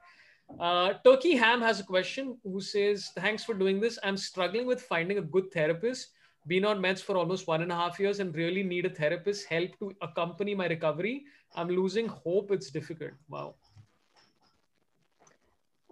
Uh, 0.59 0.93
Turkey 1.03 1.35
Ham 1.35 1.61
has 1.61 1.81
a 1.81 1.83
question 1.83 2.37
who 2.43 2.61
says, 2.61 3.11
Thanks 3.17 3.43
for 3.43 3.53
doing 3.53 3.81
this. 3.81 3.99
I'm 4.01 4.15
struggling 4.15 4.65
with 4.65 4.81
finding 4.81 5.17
a 5.17 5.21
good 5.21 5.51
therapist. 5.51 6.07
Been 6.47 6.63
on 6.63 6.79
meds 6.79 7.01
for 7.01 7.17
almost 7.17 7.47
one 7.47 7.61
and 7.61 7.71
a 7.73 7.75
half 7.75 7.99
years 7.99 8.21
and 8.21 8.33
really 8.33 8.63
need 8.63 8.85
a 8.85 8.89
therapist 8.89 9.45
help 9.47 9.77
to 9.79 9.91
accompany 10.01 10.55
my 10.55 10.67
recovery. 10.67 11.25
I'm 11.53 11.67
losing 11.67 12.07
hope. 12.07 12.51
It's 12.51 12.71
difficult. 12.71 13.11
Wow. 13.27 13.55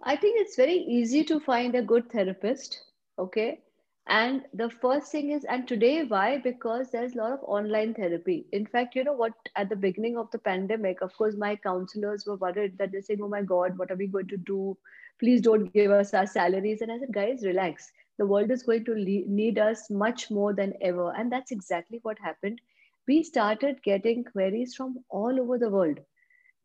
I 0.08 0.14
think 0.14 0.40
it's 0.40 0.54
very 0.54 0.76
easy 0.76 1.24
to 1.24 1.40
find 1.40 1.74
a 1.74 1.82
good 1.82 2.08
therapist. 2.12 2.80
Okay? 3.18 3.58
And 4.06 4.44
the 4.54 4.70
first 4.70 5.10
thing 5.10 5.32
is 5.32 5.44
and 5.44 5.66
today 5.66 6.04
why? 6.04 6.38
Because 6.38 6.92
there's 6.92 7.14
a 7.14 7.18
lot 7.18 7.32
of 7.32 7.40
online 7.42 7.92
therapy. 7.92 8.46
In 8.52 8.66
fact 8.66 8.94
you 8.94 9.02
know 9.02 9.14
what? 9.14 9.32
At 9.56 9.68
the 9.68 9.74
beginning 9.74 10.16
of 10.16 10.30
the 10.30 10.38
pandemic 10.38 11.02
of 11.02 11.12
course 11.16 11.34
my 11.36 11.56
counselors 11.56 12.24
were 12.24 12.36
worried 12.36 12.78
that 12.78 12.92
they're 12.92 13.02
saying 13.02 13.20
oh 13.20 13.28
my 13.28 13.42
god 13.42 13.76
what 13.76 13.90
are 13.90 13.96
we 13.96 14.06
going 14.06 14.28
to 14.28 14.36
do? 14.36 14.78
Please 15.18 15.40
don't 15.40 15.72
give 15.72 15.90
us 15.90 16.14
our 16.14 16.26
salaries. 16.26 16.82
And 16.82 16.92
i 16.92 17.00
said 17.00 17.12
guys 17.12 17.44
relax. 17.44 17.90
The 18.18 18.26
world 18.26 18.52
is 18.52 18.62
going 18.62 18.84
to 18.84 18.94
need 18.94 19.58
us 19.58 19.90
much 19.90 20.30
more 20.30 20.54
than 20.54 20.74
ever. 20.82 21.12
And 21.16 21.32
that's 21.32 21.50
exactly 21.50 21.98
what 22.04 22.20
happened. 22.20 22.60
We 23.08 23.24
started 23.24 23.82
getting 23.82 24.22
queries 24.22 24.76
from 24.76 25.02
all 25.10 25.40
over 25.40 25.58
the 25.58 25.68
world 25.68 25.98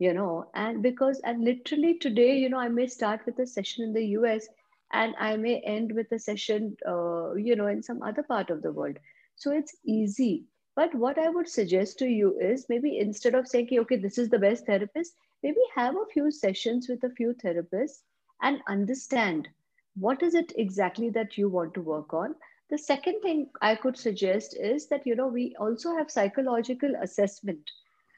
you 0.01 0.13
know 0.13 0.49
and 0.55 0.81
because 0.83 1.19
and 1.23 1.43
literally 1.45 1.93
today 1.99 2.37
you 2.37 2.49
know 2.49 2.59
i 2.59 2.69
may 2.69 2.87
start 2.87 3.25
with 3.25 3.39
a 3.39 3.47
session 3.47 3.83
in 3.85 3.93
the 3.93 4.05
us 4.31 4.47
and 4.91 5.15
i 5.19 5.35
may 5.37 5.59
end 5.61 5.91
with 5.95 6.11
a 6.11 6.19
session 6.19 6.75
uh, 6.87 7.33
you 7.35 7.55
know 7.55 7.67
in 7.67 7.81
some 7.83 8.01
other 8.03 8.23
part 8.23 8.49
of 8.49 8.61
the 8.63 8.71
world. 8.71 8.97
So 9.35 9.51
it's 9.51 9.77
easy. 9.85 10.45
But 10.75 10.95
what 10.95 11.17
i 11.19 11.29
would 11.29 11.49
suggest 11.49 11.99
to 11.99 12.07
you 12.07 12.37
is 12.39 12.67
maybe 12.69 12.97
instead 12.97 13.35
of 13.35 13.47
saying 13.47 13.69
okay 13.81 13.97
this 13.97 14.17
is 14.17 14.29
the 14.29 14.39
best 14.45 14.65
therapist 14.65 15.15
maybe 15.43 15.61
have 15.75 15.95
a 15.95 16.05
few 16.13 16.31
sessions 16.31 16.87
with 16.89 17.03
a 17.03 17.09
few 17.19 17.33
therapists 17.33 18.01
and 18.41 18.61
understand 18.67 19.49
what 19.95 20.21
is 20.23 20.35
it 20.35 20.53
exactly 20.57 21.09
that 21.09 21.37
you 21.37 21.49
want 21.49 21.73
to 21.75 21.81
work 21.81 22.13
on. 22.13 22.35
The 22.69 22.77
second 22.77 23.21
thing 23.21 23.49
i 23.61 23.75
could 23.75 23.97
suggest 23.97 24.57
is 24.59 24.87
that 24.87 25.05
you 25.05 25.15
know 25.15 25.27
we 25.27 25.55
also 25.59 25.95
have 25.97 26.11
psychological 26.11 26.95
assessment 27.01 27.71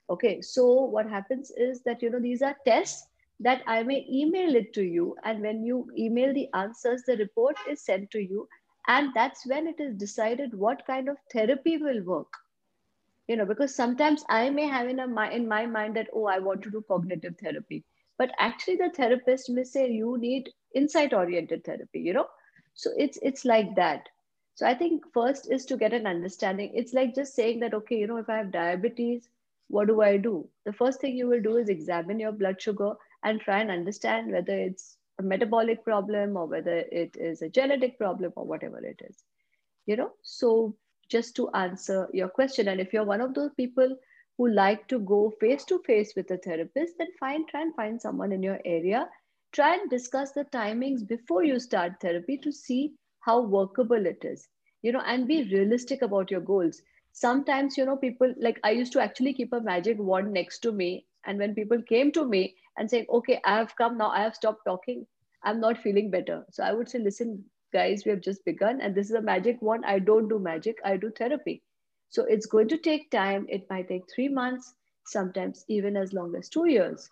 okay 0.10 0.42
so 0.42 0.66
what 0.96 1.10
happens 1.10 1.52
is 1.52 1.82
that 1.84 2.02
you 2.02 2.10
know 2.10 2.20
these 2.20 2.42
are 2.42 2.56
tests 2.66 3.08
that 3.40 3.62
I 3.68 3.84
may 3.84 4.06
email 4.10 4.56
it 4.56 4.74
to 4.74 4.84
you. 4.84 5.16
And 5.24 5.42
when 5.42 5.64
you 5.64 5.90
email 5.98 6.34
the 6.34 6.48
answers, 6.54 7.04
the 7.04 7.18
report 7.18 7.58
is 7.70 7.82
sent 7.82 8.10
to 8.12 8.20
you. 8.20 8.48
And 8.88 9.14
that's 9.14 9.46
when 9.46 9.68
it 9.68 9.80
is 9.80 9.96
decided 9.96 10.54
what 10.54 10.86
kind 10.86 11.10
of 11.10 11.18
therapy 11.32 11.78
will 11.78 12.02
work. 12.04 12.32
You 13.28 13.38
know, 13.38 13.46
because 13.46 13.76
sometimes 13.76 14.24
I 14.30 14.50
may 14.50 14.68
have 14.68 14.88
in, 14.88 15.00
a, 15.00 15.30
in 15.32 15.48
my 15.48 15.66
mind 15.66 15.96
that, 15.96 16.10
oh, 16.14 16.26
I 16.26 16.40
want 16.40 16.62
to 16.64 16.72
do 16.72 16.84
cognitive 16.88 17.36
therapy. 17.42 17.84
But 18.18 18.32
actually, 18.40 18.78
the 18.78 18.92
therapist 18.96 19.50
may 19.50 19.64
say 19.64 19.90
you 19.90 20.18
need 20.18 20.50
insight 20.76 21.14
oriented 21.14 21.64
therapy, 21.64 22.00
you 22.00 22.14
know? 22.14 22.28
So 22.76 22.92
it's 22.98 23.18
it's 23.22 23.46
like 23.46 23.76
that. 23.76 24.10
So 24.56 24.68
I 24.68 24.74
think 24.76 25.04
first 25.14 25.52
is 25.52 25.66
to 25.66 25.78
get 25.78 25.94
an 25.94 26.06
understanding. 26.06 26.72
It's 26.74 26.94
like 26.94 27.16
just 27.16 27.34
saying 27.34 27.60
that, 27.62 27.74
okay, 27.74 27.98
you 27.98 28.08
know, 28.08 28.18
if 28.18 28.30
I 28.30 28.38
have 28.38 28.52
diabetes, 28.52 29.30
what 29.68 29.88
do 29.88 30.02
I 30.02 30.18
do? 30.18 30.50
The 30.66 30.74
first 30.74 31.02
thing 31.02 31.18
you 31.18 31.28
will 31.28 31.42
do 31.42 31.58
is 31.58 31.70
examine 31.70 32.20
your 32.20 32.32
blood 32.32 32.62
sugar 32.62 32.94
and 33.24 33.40
try 33.42 33.60
and 33.60 33.72
understand 33.72 34.32
whether 34.32 34.58
it's 34.58 34.98
a 35.20 35.24
metabolic 35.24 35.84
problem 35.84 36.38
or 36.38 36.48
whether 36.48 36.78
it 36.92 37.16
is 37.18 37.42
a 37.42 37.50
genetic 37.50 37.98
problem 37.98 38.34
or 38.36 38.46
whatever 38.46 38.84
it 38.86 39.02
is 39.10 39.24
you 39.86 39.96
know? 39.96 40.12
So 40.22 40.76
just 41.10 41.36
to 41.36 41.50
answer 41.52 42.08
your 42.14 42.30
question 42.30 42.68
and 42.68 42.80
if 42.80 42.94
you're 42.94 43.06
one 43.06 43.22
of 43.22 43.34
those 43.34 43.52
people 43.56 43.98
who 44.38 44.50
like 44.50 44.88
to 44.88 45.00
go 45.00 45.32
face 45.40 45.66
to 45.66 45.80
face 45.86 46.14
with 46.16 46.32
a 46.32 46.38
therapist 46.38 46.96
then 46.98 47.08
fine 47.20 47.46
try 47.48 47.62
and 47.62 47.76
find 47.76 48.02
someone 48.02 48.32
in 48.32 48.44
your 48.44 48.60
area. 48.66 49.08
Try 49.52 49.76
and 49.76 49.90
discuss 49.90 50.32
the 50.32 50.46
timings 50.46 51.08
before 51.08 51.44
you 51.44 51.60
start 51.60 52.00
therapy 52.02 52.38
to 52.40 52.52
see 52.52 52.94
how 53.20 53.42
workable 53.42 54.06
it 54.06 54.24
is 54.26 54.48
you 54.82 54.92
know 54.92 55.02
and 55.06 55.28
be 55.28 55.44
realistic 55.44 56.02
about 56.02 56.32
your 56.32 56.42
goals 56.42 56.82
sometimes 57.14 57.78
you 57.78 57.86
know 57.86 57.96
people 57.98 58.34
like 58.40 58.60
i 58.64 58.72
used 58.72 58.94
to 58.94 59.02
actually 59.02 59.34
keep 59.34 59.54
a 59.54 59.62
magic 59.62 59.98
wand 60.00 60.34
next 60.34 60.60
to 60.60 60.72
me 60.72 61.06
and 61.26 61.40
when 61.40 61.56
people 61.56 61.82
came 61.82 62.12
to 62.14 62.26
me 62.26 62.56
and 62.78 62.90
saying, 62.90 63.06
okay, 63.10 63.40
I 63.46 63.58
have 63.58 63.76
come 63.78 63.98
now, 63.98 64.10
I 64.10 64.22
have 64.24 64.36
stopped 64.36 64.66
talking, 64.66 65.08
I'm 65.44 65.60
not 65.62 65.78
feeling 65.78 66.10
better. 66.12 66.46
So 66.52 66.64
I 66.64 66.74
would 66.74 66.90
say, 66.90 67.00
listen, 67.00 67.46
guys, 67.74 68.04
we 68.06 68.12
have 68.12 68.22
just 68.22 68.44
begun, 68.46 68.82
and 68.82 68.96
this 68.96 69.10
is 69.10 69.16
a 69.16 69.22
magic 69.22 69.62
wand 69.62 69.86
I 69.86 70.00
don't 70.00 70.28
do 70.28 70.40
magic, 70.40 70.78
I 70.84 70.98
do 70.98 71.12
therapy. 71.12 71.64
So 72.10 72.26
it's 72.26 72.46
going 72.46 72.68
to 72.70 72.78
take 72.78 73.10
time. 73.12 73.46
It 73.50 73.70
might 73.70 73.88
take 73.90 74.04
three 74.14 74.28
months, 74.30 74.74
sometimes 75.06 75.66
even 75.68 75.96
as 75.98 76.14
long 76.14 76.36
as 76.36 76.50
two 76.50 76.66
years. 76.68 77.10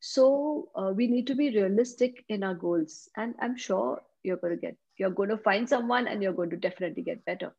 So 0.00 0.68
uh, 0.74 0.92
we 0.94 1.06
need 1.06 1.26
to 1.28 1.34
be 1.34 1.50
realistic 1.50 2.24
in 2.28 2.42
our 2.42 2.54
goals. 2.54 3.08
And 3.16 3.34
I'm 3.40 3.56
sure 3.56 4.02
you're 4.22 4.36
going 4.38 4.54
to 4.54 4.60
get, 4.60 4.76
you're 4.98 5.10
going 5.10 5.30
to 5.30 5.38
find 5.38 5.68
someone 5.68 6.08
and 6.08 6.22
you're 6.22 6.32
going 6.32 6.50
to 6.50 6.56
definitely 6.56 7.02
get 7.02 7.24
better. 7.24 7.52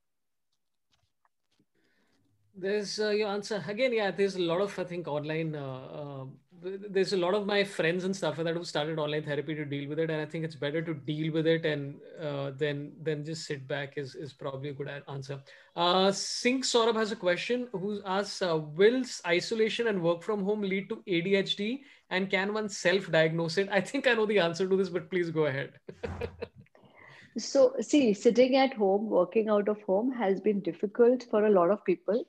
There's 2.61 2.99
uh, 2.99 3.09
your 3.09 3.29
answer 3.29 3.63
again. 3.67 3.91
Yeah, 3.91 4.11
there's 4.11 4.35
a 4.35 4.41
lot 4.41 4.61
of 4.61 4.77
I 4.77 4.83
think 4.83 5.07
online 5.07 5.55
uh, 5.55 5.81
uh 6.01 6.25
there's 6.63 7.11
a 7.13 7.17
lot 7.17 7.33
of 7.33 7.47
my 7.47 7.63
friends 7.63 8.03
and 8.03 8.15
stuff 8.15 8.35
that 8.38 8.45
have 8.45 8.67
started 8.67 8.99
online 8.99 9.23
therapy 9.23 9.55
to 9.55 9.65
deal 9.65 9.89
with 9.89 9.97
it, 9.97 10.11
and 10.11 10.21
I 10.21 10.25
think 10.25 10.45
it's 10.45 10.55
better 10.55 10.79
to 10.79 10.93
deal 10.93 11.33
with 11.33 11.47
it 11.47 11.65
and 11.65 11.95
uh, 12.21 12.51
then 12.55 12.91
then 13.01 13.25
just 13.25 13.47
sit 13.47 13.67
back 13.67 13.97
is 13.97 14.13
is 14.13 14.33
probably 14.33 14.69
a 14.69 14.73
good 14.73 14.91
answer. 15.07 15.39
Uh, 15.75 16.11
Singh 16.11 16.61
Saurabh 16.61 16.95
has 16.95 17.11
a 17.11 17.15
question 17.15 17.67
who 17.71 17.99
asks, 18.05 18.43
uh, 18.43 18.59
"Will 18.81 19.01
isolation 19.25 19.88
and 19.88 20.03
work 20.03 20.21
from 20.21 20.43
home 20.43 20.61
lead 20.61 20.88
to 20.89 20.97
ADHD, 21.07 21.79
and 22.11 22.29
can 22.29 22.53
one 22.53 22.69
self-diagnose 22.69 23.57
it?" 23.57 23.69
I 23.71 23.81
think 23.81 24.11
I 24.11 24.13
know 24.13 24.27
the 24.27 24.38
answer 24.49 24.67
to 24.67 24.77
this, 24.83 24.89
but 24.89 25.09
please 25.09 25.31
go 25.31 25.47
ahead. 25.47 25.79
so, 27.38 27.73
see, 27.79 28.13
sitting 28.13 28.55
at 28.57 28.75
home, 28.75 29.09
working 29.09 29.49
out 29.49 29.67
of 29.67 29.81
home 29.93 30.11
has 30.11 30.39
been 30.39 30.61
difficult 30.69 31.25
for 31.31 31.47
a 31.47 31.49
lot 31.49 31.71
of 31.71 31.83
people 31.85 32.23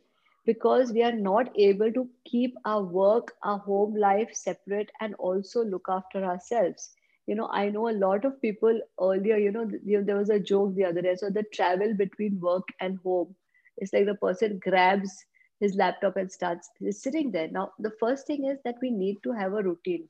because 0.44 0.92
we 0.92 1.02
are 1.02 1.12
not 1.12 1.50
able 1.56 1.92
to 1.92 2.08
keep 2.24 2.54
our 2.64 2.82
work, 2.82 3.32
our 3.42 3.58
home 3.58 3.94
life 3.96 4.30
separate 4.34 4.90
and 5.00 5.14
also 5.16 5.62
look 5.64 5.86
after 5.88 6.24
ourselves. 6.24 6.94
You 7.26 7.34
know, 7.36 7.48
I 7.52 7.68
know 7.70 7.88
a 7.88 7.92
lot 8.06 8.24
of 8.24 8.40
people 8.40 8.80
earlier, 9.00 9.36
you 9.36 9.50
know, 9.52 9.68
there 9.84 10.16
was 10.16 10.30
a 10.30 10.40
joke 10.40 10.74
the 10.74 10.84
other 10.84 11.02
day. 11.02 11.14
So 11.16 11.30
the 11.30 11.44
travel 11.52 11.94
between 11.94 12.40
work 12.40 12.66
and 12.80 12.98
home, 13.04 13.34
it's 13.76 13.92
like 13.92 14.06
the 14.06 14.14
person 14.14 14.60
grabs 14.62 15.24
his 15.60 15.74
laptop 15.76 16.16
and 16.16 16.30
starts 16.30 16.70
sitting 16.90 17.30
there. 17.32 17.48
Now, 17.48 17.72
the 17.78 17.92
first 18.00 18.26
thing 18.26 18.46
is 18.46 18.58
that 18.64 18.76
we 18.82 18.90
need 18.90 19.18
to 19.24 19.32
have 19.32 19.52
a 19.54 19.62
routine. 19.62 20.08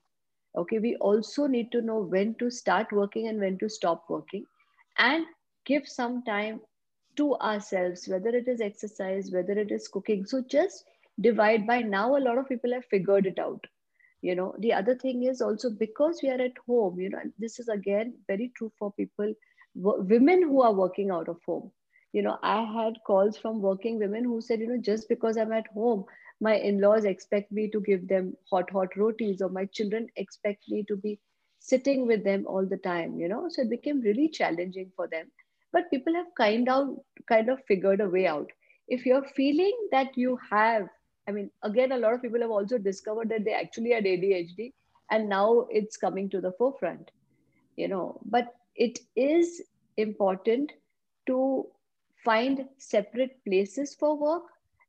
Okay, 0.57 0.79
we 0.79 0.97
also 0.97 1.47
need 1.47 1.71
to 1.73 1.81
know 1.83 1.99
when 1.99 2.35
to 2.37 2.51
start 2.51 2.93
working 2.93 3.29
and 3.29 3.39
when 3.41 3.59
to 3.59 3.69
stop 3.69 4.05
working 4.09 4.45
and 4.99 5.27
give 5.65 5.87
some 5.87 6.23
time 6.25 6.61
to 7.17 7.35
ourselves, 7.37 8.09
whether 8.09 8.31
it 8.31 8.49
is 8.49 8.61
exercise, 8.61 9.31
whether 9.33 9.53
it 9.53 9.71
is 9.71 9.89
cooking. 9.89 10.25
So 10.27 10.43
just 10.43 10.85
divide 11.21 11.67
by 11.67 11.81
now, 11.83 12.17
a 12.17 12.19
lot 12.21 12.39
of 12.39 12.49
people 12.49 12.73
have 12.73 12.85
figured 12.87 13.27
it 13.27 13.39
out. 13.39 13.67
You 14.23 14.35
know, 14.35 14.55
the 14.59 14.73
other 14.73 14.95
thing 14.95 15.25
is 15.25 15.41
also 15.41 15.71
because 15.71 16.21
we 16.23 16.31
are 16.31 16.41
at 16.41 16.57
home, 16.67 17.01
you 17.01 17.11
know, 17.11 17.21
this 17.39 17.59
is 17.59 17.69
again 17.69 18.15
very 18.27 18.53
true 18.57 18.73
for 18.79 18.93
people, 18.93 19.35
women 19.75 20.43
who 20.43 20.63
are 20.63 20.73
working 20.73 21.11
out 21.11 21.29
of 21.29 21.41
home. 21.47 21.71
You 22.13 22.23
know, 22.23 22.39
I 22.43 22.63
had 22.65 22.95
calls 23.07 23.37
from 23.37 23.61
working 23.61 23.99
women 23.99 24.25
who 24.25 24.41
said, 24.41 24.61
you 24.61 24.69
know, 24.69 24.79
just 24.81 25.09
because 25.09 25.37
I'm 25.37 25.53
at 25.53 25.67
home, 25.69 26.05
my 26.41 26.55
in-laws 26.57 27.05
expect 27.05 27.53
me 27.53 27.69
to 27.71 27.81
give 27.81 28.09
them 28.09 28.37
hot, 28.51 28.71
hot 28.71 28.97
rotis, 28.97 29.41
or 29.43 29.49
my 29.49 29.67
children 29.67 30.09
expect 30.17 30.69
me 30.69 30.85
to 30.89 30.97
be 30.97 31.19
sitting 31.59 32.07
with 32.07 32.25
them 32.25 32.47
all 32.47 32.67
the 32.67 32.77
time, 32.79 33.19
you 33.19 33.29
know. 33.29 33.49
So 33.49 33.63
it 33.63 33.71
became 33.71 34.01
really 34.01 34.29
challenging 34.29 34.91
for 34.97 35.07
them 35.09 35.31
but 35.73 35.91
people 35.91 36.15
have 36.15 36.27
kind 36.37 36.69
of 36.69 36.89
kind 37.29 37.49
of 37.49 37.61
figured 37.67 38.01
a 38.01 38.09
way 38.09 38.27
out. 38.27 38.51
If 38.89 39.07
you're 39.07 39.25
feeling 39.25 39.77
that 39.93 40.17
you 40.17 40.39
have 40.51 40.89
i 41.29 41.31
mean 41.33 41.51
again 41.63 41.93
a 41.93 41.99
lot 41.99 42.15
of 42.15 42.23
people 42.23 42.41
have 42.41 42.51
also 42.51 42.79
discovered 42.79 43.29
that 43.31 43.45
they 43.45 43.53
actually 43.55 43.93
had 43.93 44.05
adhd 44.05 44.73
and 45.11 45.29
now 45.29 45.67
it's 45.71 45.97
coming 45.97 46.29
to 46.31 46.41
the 46.41 46.53
forefront 46.53 47.11
you 47.77 47.89
know. 47.89 48.21
But 48.25 48.55
it 48.77 48.99
is 49.17 49.63
important 49.97 50.73
to 51.27 51.67
find 52.25 52.67
separate 52.79 53.45
places 53.45 53.95
for 53.95 54.17
work. 54.19 54.43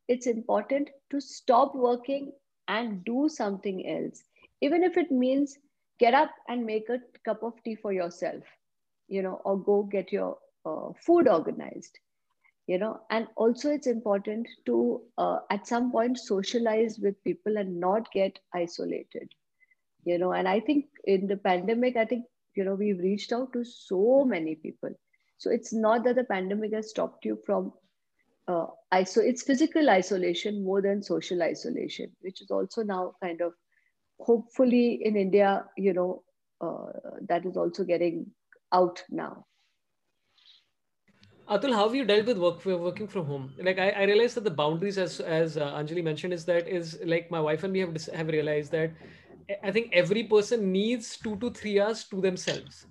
It's 0.07 0.27
important 0.27 0.89
to 1.11 1.19
stop 1.21 1.75
working 1.75 2.31
and 2.67 3.03
do 3.05 3.27
something 3.29 3.87
else 3.87 4.23
even 4.61 4.83
if 4.83 4.97
it 4.97 5.11
means 5.11 5.57
get 5.99 6.13
up 6.13 6.29
and 6.47 6.65
make 6.65 6.89
a 6.89 6.99
cup 7.25 7.43
of 7.43 7.53
tea 7.63 7.75
for 7.75 7.91
yourself 7.91 8.43
you 9.07 9.21
know 9.21 9.41
or 9.45 9.57
go 9.59 9.83
get 9.83 10.11
your 10.11 10.37
uh, 10.65 10.89
food 11.05 11.27
organized 11.27 11.99
you 12.67 12.77
know 12.77 12.99
and 13.09 13.27
also 13.35 13.69
it's 13.69 13.87
important 13.87 14.47
to 14.65 15.01
uh, 15.17 15.39
at 15.49 15.67
some 15.67 15.91
point 15.91 16.17
socialize 16.17 16.99
with 17.01 17.23
people 17.23 17.57
and 17.57 17.79
not 17.79 18.11
get 18.11 18.39
isolated 18.53 19.29
you 20.05 20.17
know 20.17 20.31
and 20.33 20.47
i 20.47 20.59
think 20.59 20.85
in 21.05 21.27
the 21.27 21.37
pandemic 21.37 21.95
i 21.97 22.05
think 22.05 22.25
you 22.55 22.63
know 22.63 22.75
we've 22.75 22.99
reached 22.99 23.31
out 23.33 23.51
to 23.53 23.63
so 23.63 24.23
many 24.25 24.55
people. 24.55 24.89
So 25.37 25.49
it's 25.51 25.73
not 25.73 26.03
that 26.03 26.15
the 26.15 26.23
pandemic 26.23 26.73
has 26.73 26.89
stopped 26.89 27.25
you 27.25 27.37
from 27.45 27.73
uh, 28.47 28.67
iso- 28.93 29.27
it's 29.27 29.43
physical 29.43 29.89
isolation 29.89 30.63
more 30.63 30.81
than 30.81 31.01
social 31.01 31.41
isolation 31.43 32.11
which 32.21 32.41
is 32.41 32.51
also 32.51 32.83
now 32.83 33.13
kind 33.21 33.41
of 33.41 33.53
hopefully 34.19 34.99
in 35.03 35.15
india 35.15 35.65
you 35.77 35.93
know 35.93 36.23
uh, 36.61 36.87
that 37.27 37.45
is 37.45 37.57
also 37.57 37.83
getting 37.83 38.25
out 38.73 39.03
now 39.09 39.45
Atul, 41.49 41.73
how 41.73 41.83
have 41.87 41.95
you 41.95 42.05
dealt 42.05 42.25
with 42.25 42.37
work 42.37 42.63
working 42.65 43.07
from 43.07 43.25
home? 43.25 43.53
Like 43.61 43.77
I, 43.77 43.89
I 43.89 44.03
realized 44.03 44.35
that 44.37 44.45
the 44.45 44.51
boundaries, 44.51 44.97
as 44.97 45.19
as 45.19 45.57
uh, 45.57 45.73
Anjali 45.73 46.03
mentioned, 46.03 46.33
is 46.33 46.45
that 46.45 46.67
is 46.67 46.99
like 47.05 47.29
my 47.29 47.39
wife 47.41 47.63
and 47.63 47.73
me 47.73 47.79
have 47.79 47.95
have 48.13 48.27
realized 48.29 48.71
that 48.71 48.93
I 49.61 49.71
think 49.71 49.89
every 49.93 50.23
person 50.23 50.71
needs 50.71 51.17
two 51.17 51.35
to 51.39 51.51
three 51.51 51.79
hours 51.81 52.05
to 52.05 52.21
themselves, 52.21 52.87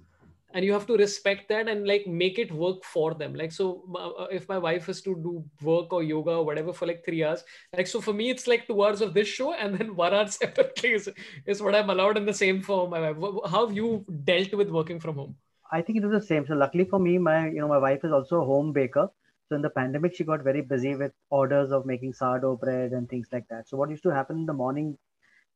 and 0.53 0.67
you 0.67 0.73
have 0.75 0.87
to 0.89 0.99
respect 0.99 1.49
that 1.49 1.67
and 1.67 1.87
like 1.87 2.07
make 2.07 2.39
it 2.39 2.53
work 2.53 2.85
for 2.85 3.15
them. 3.15 3.35
Like 3.35 3.53
so, 3.53 3.69
uh, 3.97 4.25
if 4.31 4.47
my 4.51 4.59
wife 4.59 4.91
is 4.91 5.01
to 5.03 5.15
do 5.29 5.45
work 5.63 5.93
or 5.95 6.03
yoga 6.03 6.33
or 6.33 6.45
whatever 6.45 6.75
for 6.75 6.87
like 6.87 7.03
three 7.07 7.25
hours, 7.25 7.45
like 7.75 7.87
so 7.87 8.03
for 8.03 8.13
me 8.13 8.29
it's 8.31 8.47
like 8.47 8.67
two 8.67 8.85
hours 8.85 9.01
of 9.01 9.15
this 9.15 9.29
show 9.29 9.55
and 9.65 9.79
then 9.79 9.97
one 9.97 10.13
hour 10.13 10.27
separately 10.41 10.93
is, 10.93 11.09
is 11.47 11.63
what 11.63 11.75
I'm 11.75 11.89
allowed 11.89 12.19
in 12.19 12.27
the 12.27 12.35
same 12.35 12.61
for 12.63 12.87
my 12.89 13.11
wife. 13.13 13.51
How 13.51 13.67
have 13.67 13.75
you 13.77 14.05
dealt 14.25 14.53
with 14.55 14.69
working 14.71 15.01
from 15.01 15.17
home? 15.17 15.37
I 15.73 15.83
think 15.83 15.99
it 15.99 16.05
was 16.07 16.13
the 16.21 16.27
same. 16.27 16.47
So 16.47 16.55
luckily 16.55 16.85
for 16.85 16.99
me, 17.01 17.19
my 17.19 17.49
you 17.49 17.61
know 17.61 17.67
my 17.69 17.79
wife 17.79 18.05
is 18.05 18.13
also 18.13 18.43
a 18.43 18.45
home 18.45 18.73
baker. 18.73 19.09
So 19.49 19.57
in 19.57 19.63
the 19.63 19.71
pandemic, 19.71 20.15
she 20.15 20.25
got 20.25 20.45
very 20.45 20.61
busy 20.63 20.95
with 20.95 21.13
orders 21.31 21.73
of 21.73 21.85
making 21.85 22.13
sourdough 22.15 22.57
bread 22.59 22.93
and 22.93 23.09
things 23.09 23.29
like 23.33 23.47
that. 23.51 23.69
So 23.69 23.77
what 23.77 23.91
used 23.91 24.05
to 24.05 24.11
happen 24.15 24.37
in 24.39 24.47
the 24.47 24.53
morning, 24.53 24.97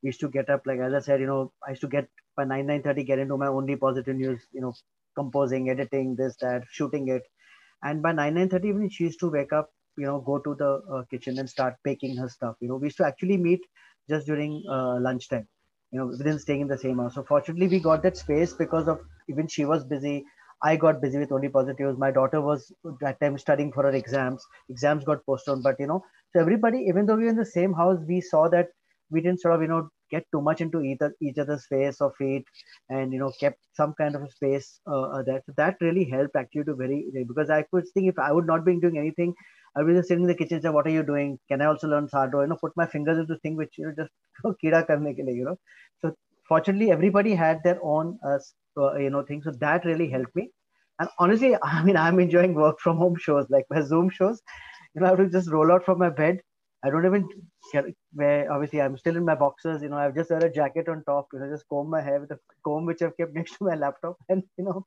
we 0.03 0.09
used 0.09 0.21
to 0.21 0.29
get 0.31 0.51
up 0.51 0.63
like 0.67 0.81
as 0.81 0.95
I 0.95 1.01
said, 1.01 1.21
you 1.21 1.27
know, 1.27 1.53
I 1.67 1.71
used 1.71 1.83
to 1.83 1.89
get 1.89 2.09
by 2.37 2.45
nine 2.45 2.67
nine 2.67 2.83
thirty 2.83 3.05
get 3.05 3.19
into 3.21 3.37
my 3.39 3.49
only 3.49 3.77
positive 3.77 4.17
news, 4.17 4.47
you 4.53 4.63
know, 4.63 4.75
composing, 5.17 5.71
editing, 5.71 6.17
this 6.17 6.37
that, 6.43 6.65
shooting 6.71 7.09
it, 7.09 7.25
and 7.83 8.03
by 8.03 8.13
nine 8.13 8.35
nine 8.35 8.51
thirty 8.51 8.69
even 8.69 8.91
she 8.91 9.05
used 9.05 9.21
to 9.21 9.31
wake 9.31 9.53
up, 9.53 9.71
you 9.99 10.07
know, 10.07 10.21
go 10.21 10.39
to 10.41 10.55
the 10.57 10.73
uh, 10.97 11.05
kitchen 11.11 11.39
and 11.39 11.51
start 11.51 11.77
baking 11.85 12.17
her 12.19 12.29
stuff. 12.29 12.57
You 12.61 12.69
know, 12.69 12.77
we 12.77 12.89
used 12.89 12.99
to 12.99 13.07
actually 13.07 13.39
meet 13.39 13.61
just 14.09 14.27
during 14.27 14.63
uh, 14.71 14.99
lunchtime 15.01 15.49
you 15.93 15.99
know 15.99 16.07
within 16.07 16.39
staying 16.39 16.63
in 16.63 16.69
the 16.69 16.79
same 16.79 16.99
house. 16.99 17.15
So 17.15 17.25
fortunately 17.25 17.69
we 17.69 17.81
got 17.81 18.03
that 18.03 18.17
space 18.17 18.53
because 18.53 18.89
of 18.89 19.01
even 19.29 19.47
she 19.49 19.65
was 19.65 19.85
busy. 19.85 20.25
I 20.63 20.77
got 20.77 21.03
busy 21.03 21.19
with 21.19 21.33
only 21.33 21.49
positives. 21.51 21.99
My 21.99 22.11
daughter 22.11 22.41
was 22.41 22.73
that 23.01 23.21
time 23.21 23.37
studying 23.39 23.73
for 23.73 23.83
her 23.85 23.91
exams. 23.91 24.45
Exams 24.71 25.05
got 25.05 25.25
postponed 25.27 25.63
but 25.63 25.77
you 25.79 25.87
know 25.87 26.03
so 26.33 26.41
everybody 26.41 26.79
even 26.89 27.07
though 27.07 27.17
we 27.17 27.25
were 27.25 27.31
in 27.31 27.37
the 27.37 27.45
same 27.45 27.73
house 27.73 27.99
we 28.09 28.21
saw 28.21 28.49
that 28.49 28.69
we 29.11 29.21
didn't 29.21 29.41
sort 29.41 29.55
of 29.55 29.63
you 29.63 29.69
know 29.69 29.89
get 30.11 30.25
too 30.33 30.41
much 30.41 30.61
into 30.61 30.81
either 30.83 31.13
each 31.21 31.39
other's 31.39 31.67
face 31.67 32.01
or 32.01 32.13
feet 32.19 32.45
and 32.89 33.13
you 33.13 33.19
know 33.19 33.33
kept 33.41 33.59
some 33.73 33.95
kind 33.99 34.15
of 34.15 34.23
a 34.23 34.31
space 34.31 34.81
uh, 34.89 35.03
uh 35.17 35.23
that 35.23 35.43
that 35.57 35.77
really 35.81 36.05
helped 36.05 36.37
actually 36.37 36.65
to 36.65 36.75
very 36.75 36.99
because 37.29 37.51
i 37.51 37.63
could 37.71 37.85
think 37.95 38.09
if 38.09 38.19
i 38.19 38.31
would 38.33 38.47
not 38.47 38.65
be 38.65 38.79
doing 38.81 38.99
anything 38.99 39.35
I 39.77 39.83
was 39.83 39.97
just 39.97 40.09
sitting 40.09 40.25
in 40.25 40.29
the 40.29 40.35
kitchen, 40.35 40.63
say, 40.63 40.69
what 40.71 40.87
are 40.87 40.91
you 40.91 41.03
doing? 41.03 41.39
Can 41.49 41.61
I 41.61 41.67
also 41.67 41.89
learn 41.89 42.09
sourdough? 42.09 42.43
You 42.43 42.47
know, 42.49 42.57
put 42.61 42.73
my 42.77 42.87
fingers 42.87 43.19
into 43.19 43.37
thing 43.39 43.57
which, 43.57 43.75
you 43.79 43.87
know, 43.87 43.95
just 43.97 44.11
kida 44.65 44.87
karne 44.87 45.15
ke 45.15 45.27
liye, 45.29 45.37
you 45.37 45.45
know. 45.45 45.59
So 46.01 46.15
fortunately, 46.49 46.91
everybody 46.91 47.35
had 47.35 47.63
their 47.65 47.79
own, 47.83 48.19
uh, 48.27 48.39
uh, 48.81 48.97
you 48.97 49.11
know, 49.11 49.23
thing. 49.23 49.43
So 49.43 49.53
that 49.61 49.85
really 49.85 50.09
helped 50.09 50.35
me. 50.35 50.51
And 50.99 51.09
honestly, 51.19 51.57
I 51.63 51.83
mean, 51.85 51.97
I'm 51.97 52.19
enjoying 52.21 52.55
work 52.55 52.81
from 52.81 52.97
home 52.97 53.17
shows, 53.17 53.47
like 53.51 53.67
my 53.71 53.81
Zoom 53.83 54.11
shows. 54.11 54.43
You 54.95 55.01
know, 55.03 55.07
I 55.09 55.11
have 55.11 55.19
to 55.19 55.29
just 55.29 55.51
roll 55.51 55.73
out 55.73 55.85
from 55.85 55.99
my 55.99 56.11
bed. 56.11 56.41
I 56.87 56.91
don't 56.91 57.07
even 57.07 57.29
where 58.15 58.51
obviously 58.53 58.81
I'm 58.81 58.97
still 58.97 59.17
in 59.17 59.25
my 59.25 59.35
boxers. 59.35 59.83
You 59.83 59.89
know, 59.89 59.97
I've 59.97 60.15
just 60.15 60.31
wear 60.31 60.45
a 60.45 60.53
jacket 60.53 60.89
on 60.89 61.03
top. 61.05 61.29
You 61.33 61.41
know, 61.41 61.51
just 61.51 61.69
comb 61.69 61.91
my 61.91 62.01
hair 62.01 62.21
with 62.21 62.31
a 62.31 62.39
comb 62.65 62.87
which 62.87 63.03
I've 63.03 63.17
kept 63.17 63.35
next 63.41 63.59
to 63.59 63.65
my 63.65 63.75
laptop, 63.75 64.17
and 64.29 64.43
you 64.57 64.65
know, 64.65 64.87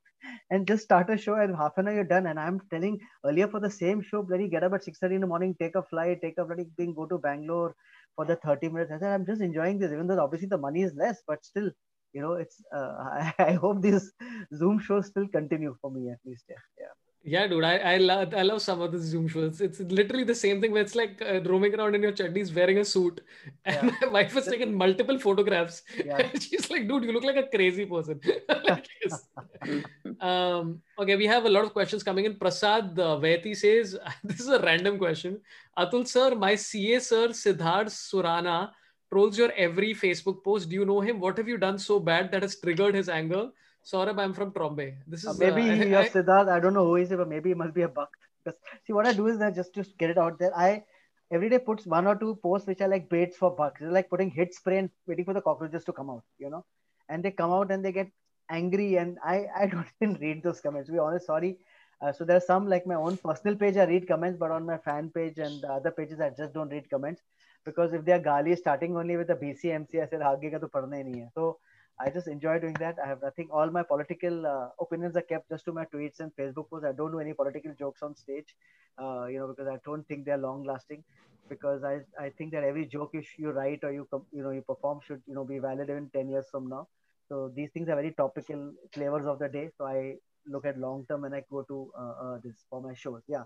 and 0.50 0.68
just 0.68 0.84
start 0.84 1.10
a 1.10 1.18
show. 1.18 1.36
And 1.36 1.56
half 1.56 1.78
an 1.78 1.88
hour 1.88 1.96
you're 1.96 2.04
done. 2.16 2.28
And 2.28 2.40
I'm 2.40 2.62
telling 2.72 3.00
earlier 3.26 3.48
for 3.48 3.60
the 3.60 3.70
same 3.70 4.02
show, 4.02 4.24
bloody 4.24 4.48
get 4.48 4.64
up 4.64 4.74
at 4.74 4.84
six 4.84 5.00
thirty 5.00 5.16
in 5.16 5.22
the 5.22 5.28
morning, 5.28 5.56
take 5.60 5.76
a 5.76 5.84
flight, 5.84 6.22
take 6.22 6.38
a 6.38 6.46
bloody 6.46 6.68
thing, 6.78 6.94
go 6.94 7.06
to 7.08 7.18
Bangalore 7.18 7.76
for 8.16 8.26
the 8.26 8.38
thirty 8.38 8.70
minutes. 8.70 8.92
I 8.96 9.00
said 9.00 9.14
I'm 9.14 9.26
just 9.26 9.42
enjoying 9.42 9.80
this, 9.80 9.92
even 9.92 10.08
though 10.08 10.24
obviously 10.24 10.48
the 10.48 10.58
money 10.58 10.84
is 10.84 10.94
less, 10.96 11.22
but 11.28 11.46
still, 11.46 11.70
you 12.14 12.22
know, 12.22 12.34
it's. 12.34 12.62
Uh, 12.74 12.94
I, 13.18 13.34
I 13.50 13.54
hope 13.54 13.82
these 13.82 14.12
Zoom 14.56 14.80
shows 14.80 15.08
still 15.08 15.28
continue 15.28 15.76
for 15.82 15.92
me 15.92 16.10
at 16.12 16.20
least. 16.26 16.46
Yeah. 16.50 16.64
yeah. 16.80 16.99
Yeah, 17.24 17.48
dude, 17.48 17.66
I, 17.66 17.78
I 17.78 17.98
love 17.98 18.34
I 18.34 18.44
love 18.44 18.62
some 18.62 18.82
of 18.82 18.94
the 18.94 18.98
Zoom 18.98 19.28
shows. 19.28 19.60
It's 19.60 19.82
literally 19.82 20.24
the 20.24 20.34
same 20.34 20.62
thing 20.62 20.72
where 20.72 20.82
it's 20.82 20.96
like 20.96 21.22
uh, 21.22 21.42
roaming 21.42 21.76
around 21.76 21.94
in 21.94 22.02
your 22.02 22.14
chuddies 22.14 22.54
wearing 22.54 22.78
a 22.78 22.86
suit, 22.86 23.20
and 23.66 23.90
yeah. 23.90 23.96
my 24.04 24.08
wife 24.08 24.34
has 24.34 24.48
taken 24.48 24.74
multiple 24.74 25.20
photographs. 25.20 25.84
Yeah. 26.04 26.30
she's 26.40 26.70
like, 26.72 26.88
"Dude, 26.88 27.04
you 27.04 27.12
look 27.12 27.26
like 27.26 27.36
a 27.36 27.48
crazy 27.48 27.86
person." 27.86 28.22
um, 30.22 30.82
okay, 30.98 31.18
we 31.18 31.28
have 31.28 31.46
a 31.46 31.50
lot 31.50 31.66
of 31.66 31.74
questions 31.74 32.04
coming 32.04 32.24
in. 32.24 32.36
Prasad 32.36 32.98
uh, 32.98 33.18
Veti 33.18 33.54
says, 33.54 33.98
"This 34.24 34.40
is 34.40 34.48
a 34.48 34.60
random 34.60 34.98
question." 34.98 35.42
Atul 35.78 36.08
sir, 36.08 36.36
my 36.36 36.56
CA 36.56 37.00
sir 37.00 37.28
Siddharth 37.30 37.92
Surana 37.92 38.72
trolls 39.12 39.38
your 39.38 39.52
every 39.58 39.94
Facebook 39.94 40.42
post. 40.42 40.70
Do 40.70 40.76
you 40.76 40.86
know 40.86 41.02
him? 41.02 41.20
What 41.20 41.38
have 41.38 41.50
you 41.50 41.58
done 41.58 41.78
so 41.80 42.00
bad 42.00 42.32
that 42.32 42.44
has 42.44 42.56
triggered 42.56 42.96
his 42.96 43.10
anger? 43.10 43.50
Sorabh, 43.92 44.20
I'm 44.20 44.34
from 44.34 44.52
Trombay. 44.52 44.96
This 45.08 45.26
uh, 45.26 45.32
is 45.32 45.42
uh, 45.42 45.46
maybe 45.46 45.70
uh, 45.70 45.86
your 45.94 46.00
I, 46.02 46.10
Siddharth. 46.10 46.50
I 46.50 46.60
don't 46.60 46.74
know 46.74 46.86
who 46.86 46.98
is 46.98 47.12
it, 47.12 47.18
but 47.18 47.28
maybe 47.28 47.52
it 47.52 47.58
must 47.58 47.74
be 47.74 47.82
a 47.84 47.88
buck. 47.88 48.12
Because 48.44 48.60
see, 48.86 48.94
what 48.94 49.08
I 49.08 49.14
do 49.14 49.28
is 49.28 49.40
that 49.40 49.56
just 49.56 49.74
to 49.74 49.86
get 49.98 50.12
it 50.12 50.18
out 50.18 50.38
there, 50.38 50.56
I 50.56 50.84
every 51.32 51.50
day 51.50 51.60
puts 51.60 51.86
one 51.86 52.06
or 52.06 52.16
two 52.16 52.36
posts 52.44 52.68
which 52.68 52.82
are 52.82 52.88
like 52.88 53.10
baits 53.10 53.38
for 53.38 53.50
bugs. 53.56 53.82
It's 53.82 53.92
like 53.92 54.10
putting 54.10 54.30
hit 54.30 54.54
spray 54.54 54.78
and 54.78 54.90
waiting 55.08 55.26
for 55.26 55.34
the 55.34 55.42
cockroaches 55.42 55.84
to 55.86 55.94
come 55.94 56.10
out. 56.12 56.24
You 56.38 56.52
know, 56.52 56.66
and 57.10 57.24
they 57.24 57.32
come 57.32 57.52
out 57.52 57.72
and 57.72 57.84
they 57.84 57.92
get 57.92 58.12
angry, 58.50 58.98
and 58.98 59.18
I 59.24 59.48
I 59.58 59.66
don't 59.66 59.88
even 60.02 60.16
read 60.22 60.44
those 60.44 60.62
comments. 60.62 60.92
We 60.92 61.00
honest, 61.00 61.26
sorry. 61.26 61.58
Uh, 62.02 62.14
so 62.14 62.24
there 62.24 62.38
are 62.38 62.48
some 62.52 62.70
like 62.70 62.86
my 62.86 62.96
own 62.96 63.18
personal 63.18 63.56
page 63.56 63.78
I 63.78 63.86
read 63.86 64.08
comments, 64.08 64.38
but 64.40 64.52
on 64.52 64.66
my 64.66 64.78
fan 64.78 65.10
page 65.10 65.40
and 65.40 65.66
other 65.66 65.92
pages 65.92 66.22
I 66.22 66.30
just 66.30 66.54
don't 66.54 66.70
read 66.70 66.90
comments 66.90 67.22
because 67.66 67.94
if 67.94 68.06
they 68.06 68.14
are 68.14 68.20
gali 68.20 68.56
starting 68.58 68.96
only 68.96 69.18
with 69.18 69.28
the 69.28 69.36
BCMC, 69.36 70.02
I 70.04 70.08
said 70.08 70.22
ka 70.22 70.60
to 70.60 70.70
तो 70.70 70.88
नहीं 70.90 71.22
है. 71.22 71.32
So 71.34 71.58
I 72.00 72.10
just 72.10 72.28
enjoy 72.28 72.60
doing 72.60 72.76
that. 72.80 72.98
I 73.04 73.08
have 73.08 73.22
nothing. 73.22 73.50
All 73.52 73.70
my 73.70 73.84
political 73.84 74.46
uh, 74.48 74.70
opinions 74.80 75.16
are 75.18 75.22
kept 75.22 75.50
just 75.50 75.66
to 75.66 75.74
my 75.74 75.86
tweets 75.86 76.20
and 76.20 76.34
Facebook 76.36 76.70
posts. 76.70 76.86
I 76.86 76.94
don't 76.94 77.12
do 77.12 77.20
any 77.20 77.34
political 77.34 77.74
jokes 77.74 78.02
on 78.02 78.16
stage, 78.16 78.56
uh, 79.02 79.26
you 79.26 79.40
know, 79.40 79.48
because 79.48 79.68
I 79.68 79.78
don't 79.86 80.08
think 80.08 80.26
they're 80.26 80.38
long 80.38 80.64
lasting. 80.64 81.04
Because 81.50 81.84
I, 81.84 82.00
I 82.20 82.30
think 82.30 82.52
that 82.52 82.64
every 82.64 82.86
joke 82.86 83.12
you, 83.14 83.24
you 83.38 83.52
write 83.52 83.84
or 83.84 83.92
you 83.92 84.08
you 84.32 84.44
know 84.44 84.52
you 84.52 84.62
perform 84.62 85.00
should 85.06 85.22
you 85.28 85.34
know 85.34 85.44
be 85.44 85.58
valid 85.60 85.90
even 85.90 86.10
ten 86.14 86.30
years 86.30 86.46
from 86.52 86.70
now. 86.70 86.88
So 87.28 87.52
these 87.56 87.70
things 87.72 87.90
are 87.90 87.96
very 87.96 88.12
topical 88.12 88.72
flavors 88.94 89.26
of 89.26 89.40
the 89.40 89.50
day. 89.50 89.70
So 89.78 89.86
I 89.86 90.16
look 90.48 90.66
at 90.66 90.78
long 90.80 91.06
term 91.08 91.22
when 91.22 91.34
I 91.34 91.44
go 91.50 91.64
to 91.64 91.92
uh, 91.98 92.14
uh, 92.24 92.38
this 92.44 92.66
for 92.70 92.82
my 92.82 92.94
shows. 92.94 93.24
Yeah, 93.28 93.44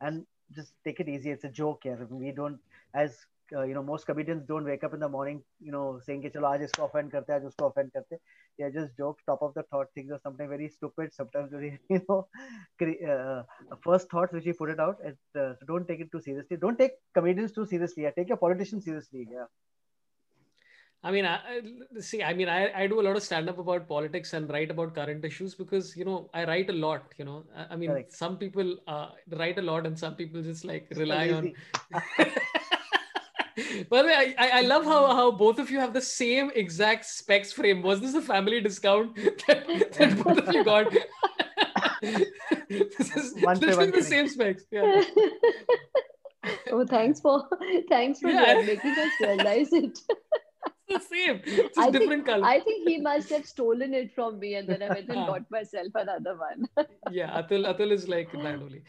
and 0.00 0.26
just 0.54 0.74
take 0.84 1.00
it 1.00 1.08
easy. 1.08 1.30
It's 1.30 1.44
a 1.44 1.48
joke 1.48 1.80
here. 1.84 2.06
We 2.10 2.32
don't 2.32 2.58
as 2.92 3.24
you 3.51 3.73
know 3.73 3.83
most 3.83 4.05
comedians 4.05 4.45
don't 4.47 4.65
wake 4.65 4.83
up 4.83 4.93
in 4.93 4.99
the 4.99 5.09
morning 5.09 5.41
you 5.59 5.71
know 5.71 5.99
saying 6.07 6.21
कि 6.21 6.29
चलो 6.29 6.47
आज 6.47 6.63
इसको 6.63 6.87
offend 6.87 7.11
करते 7.11 7.33
हैं 7.33 7.39
आज 7.39 7.45
उसको 7.45 7.69
offend 7.69 7.91
करते 7.95 8.17
they 8.57 8.65
are 8.67 8.71
just 8.71 8.95
jokes 8.97 9.23
top 9.29 9.41
of 9.47 9.53
the 9.53 9.63
thought 9.71 9.87
things 9.95 10.11
are 10.11 10.19
sometimes 10.25 10.49
very 10.49 10.69
stupid 10.69 11.13
sometimes 11.13 11.51
very 11.51 11.71
you 11.89 12.01
know 12.09 12.19
uh, 13.13 13.41
first 13.87 14.09
thoughts 14.11 14.33
which 14.33 14.45
you 14.45 14.53
put 14.53 14.69
it 14.75 14.79
out 14.79 14.97
it, 15.03 15.17
uh, 15.35 15.53
so 15.55 15.65
don't 15.71 15.87
take 15.87 16.05
it 16.05 16.11
too 16.11 16.21
seriously 16.27 16.57
don't 16.57 16.77
take 16.77 16.93
comedians 17.13 17.51
too 17.51 17.65
seriously 17.65 18.03
yeah. 18.03 18.11
take 18.19 18.29
your 18.29 18.41
politicians 18.45 18.85
seriously 18.85 19.27
yeah 19.31 19.49
I 21.01 21.11
mean, 21.11 21.25
I, 21.25 21.61
see, 22.01 22.21
I 22.21 22.33
mean, 22.33 22.49
I, 22.49 22.81
I 22.81 22.85
do 22.85 22.99
a 22.99 23.03
lot 23.03 23.15
of 23.15 23.23
stand 23.23 23.49
up 23.49 23.57
about 23.57 23.87
politics 23.87 24.33
and 24.33 24.49
write 24.49 24.69
about 24.69 24.93
current 24.93 25.23
issues 25.23 25.55
because, 25.55 25.95
you 25.95 26.03
know, 26.03 26.29
I 26.33 26.43
write 26.43 26.69
a 26.69 26.73
lot, 26.73 27.13
you 27.17 27.23
know. 27.23 27.45
I, 27.55 27.67
I 27.71 27.75
mean, 27.77 27.91
Correct. 27.91 28.11
some 28.11 28.37
people 28.37 28.75
uh, 28.85 29.11
write 29.37 29.57
a 29.59 29.61
lot 29.61 29.85
and 29.85 29.97
some 29.97 30.15
people 30.15 30.41
just 30.41 30.65
like 30.65 30.87
rely 30.97 31.29
on. 31.29 31.53
By 33.88 34.02
the 34.02 34.08
way, 34.08 34.34
I, 34.38 34.48
I 34.58 34.60
love 34.62 34.84
how, 34.84 35.14
how 35.14 35.30
both 35.30 35.58
of 35.58 35.70
you 35.70 35.78
have 35.78 35.92
the 35.92 36.00
same 36.00 36.50
exact 36.54 37.04
specs 37.04 37.52
frame. 37.52 37.82
Was 37.82 38.00
this 38.00 38.14
a 38.14 38.22
family 38.22 38.60
discount 38.60 39.14
that, 39.46 39.66
that 39.98 40.22
both 40.24 40.38
of 40.38 40.54
you 40.54 40.64
got? 40.64 40.92
this 42.68 43.16
is 43.16 43.42
one 43.42 43.58
literally 43.58 43.90
the 43.90 44.02
same 44.02 44.28
specs. 44.28 44.64
Yeah. 44.70 45.04
oh, 46.72 46.84
thanks 46.86 47.20
for 47.20 47.48
thanks 47.88 48.20
for 48.20 48.28
yeah. 48.28 48.62
making 48.66 48.90
us 48.90 49.12
realize 49.20 49.72
it 49.72 49.98
the 50.88 51.00
same. 51.12 51.40
It's 51.44 51.78
I 51.78 51.90
different 51.90 52.24
think, 52.24 52.26
color. 52.26 52.44
I 52.44 52.60
think 52.60 52.88
he 52.88 53.00
must 53.00 53.30
have 53.30 53.46
stolen 53.46 53.94
it 53.94 54.14
from 54.14 54.38
me 54.38 54.54
and 54.54 54.68
then 54.68 54.82
I 54.82 54.88
went 54.88 55.08
and 55.08 55.26
got 55.32 55.50
myself 55.50 55.88
another 55.94 56.36
one. 56.36 56.68
yeah, 57.10 57.40
Atul, 57.40 57.66
Atul 57.72 57.92
is 57.92 58.08
like 58.08 58.30
that 58.32 58.54
only. 58.54 58.82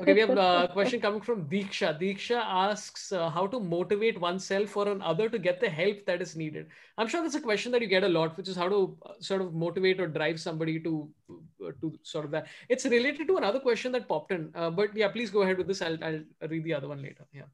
Okay, 0.00 0.14
we 0.14 0.20
have 0.20 0.30
a 0.30 0.68
question 0.72 1.00
coming 1.00 1.20
from 1.20 1.44
Deeksha. 1.44 1.98
Deeksha 2.00 2.42
asks 2.44 3.12
uh, 3.12 3.30
how 3.30 3.46
to 3.46 3.60
motivate 3.60 4.20
oneself 4.20 4.76
or 4.76 4.88
another 4.88 5.28
to 5.28 5.38
get 5.38 5.60
the 5.60 5.68
help 5.68 6.04
that 6.06 6.22
is 6.22 6.36
needed. 6.36 6.66
I'm 6.98 7.08
sure 7.08 7.22
that's 7.22 7.34
a 7.34 7.40
question 7.40 7.72
that 7.72 7.82
you 7.82 7.88
get 7.88 8.04
a 8.04 8.08
lot, 8.08 8.36
which 8.36 8.48
is 8.48 8.56
how 8.56 8.68
to 8.68 8.96
uh, 9.04 9.12
sort 9.20 9.42
of 9.42 9.54
motivate 9.54 10.00
or 10.00 10.06
drive 10.06 10.40
somebody 10.40 10.80
to 10.80 11.08
uh, 11.30 11.72
to 11.80 11.92
sort 12.02 12.24
of 12.24 12.30
that. 12.30 12.46
It's 12.68 12.84
related 12.84 13.28
to 13.28 13.36
another 13.36 13.60
question 13.60 13.92
that 13.92 14.08
popped 14.08 14.32
in, 14.32 14.50
uh, 14.54 14.70
but 14.70 14.96
yeah, 14.96 15.08
please 15.08 15.30
go 15.30 15.42
ahead 15.42 15.58
with 15.58 15.66
this. 15.66 15.82
I'll, 15.82 16.02
I'll 16.02 16.22
read 16.48 16.64
the 16.64 16.74
other 16.74 16.88
one 16.88 17.02
later. 17.02 17.26
Yeah 17.32 17.44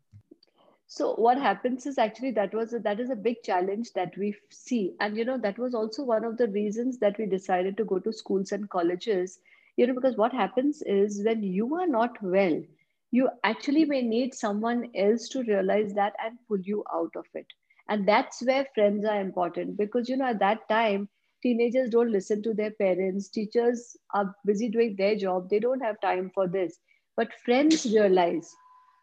so 0.94 1.14
what 1.16 1.38
happens 1.38 1.86
is 1.86 1.98
actually 1.98 2.30
that 2.32 2.54
was 2.54 2.74
a, 2.74 2.78
that 2.80 3.00
is 3.00 3.10
a 3.10 3.16
big 3.16 3.42
challenge 3.42 3.92
that 3.94 4.16
we 4.18 4.34
see. 4.50 4.94
And 5.00 5.16
you 5.16 5.24
know 5.24 5.38
that 5.38 5.58
was 5.58 5.74
also 5.74 6.04
one 6.04 6.24
of 6.24 6.36
the 6.36 6.48
reasons 6.48 6.98
that 6.98 7.18
we 7.18 7.26
decided 7.26 7.76
to 7.78 7.84
go 7.84 7.98
to 8.00 8.12
schools 8.12 8.52
and 8.52 8.68
colleges 8.68 9.38
you 9.76 9.86
know 9.86 9.94
because 9.94 10.16
what 10.16 10.32
happens 10.32 10.82
is 10.82 11.22
when 11.24 11.42
you 11.42 11.74
are 11.76 11.86
not 11.86 12.22
well 12.22 12.60
you 13.10 13.28
actually 13.44 13.84
may 13.86 14.02
need 14.02 14.34
someone 14.34 14.90
else 14.94 15.28
to 15.28 15.42
realize 15.44 15.94
that 15.94 16.14
and 16.24 16.38
pull 16.48 16.60
you 16.60 16.84
out 16.94 17.12
of 17.16 17.26
it. 17.34 17.46
And 17.88 18.06
that's 18.08 18.42
where 18.42 18.66
friends 18.74 19.04
are 19.04 19.20
important 19.20 19.76
because 19.78 20.08
you 20.08 20.16
know 20.16 20.26
at 20.26 20.40
that 20.40 20.68
time 20.68 21.08
teenagers 21.42 21.90
don't 21.90 22.12
listen 22.12 22.42
to 22.42 22.54
their 22.54 22.70
parents. 22.72 23.28
Teachers 23.28 23.96
are 24.14 24.34
busy 24.44 24.68
doing 24.68 24.96
their 24.96 25.16
job. 25.16 25.48
They 25.50 25.60
don't 25.60 25.80
have 25.80 26.00
time 26.00 26.30
for 26.34 26.48
this. 26.48 26.78
But 27.16 27.32
friends 27.44 27.86
realize 27.86 28.54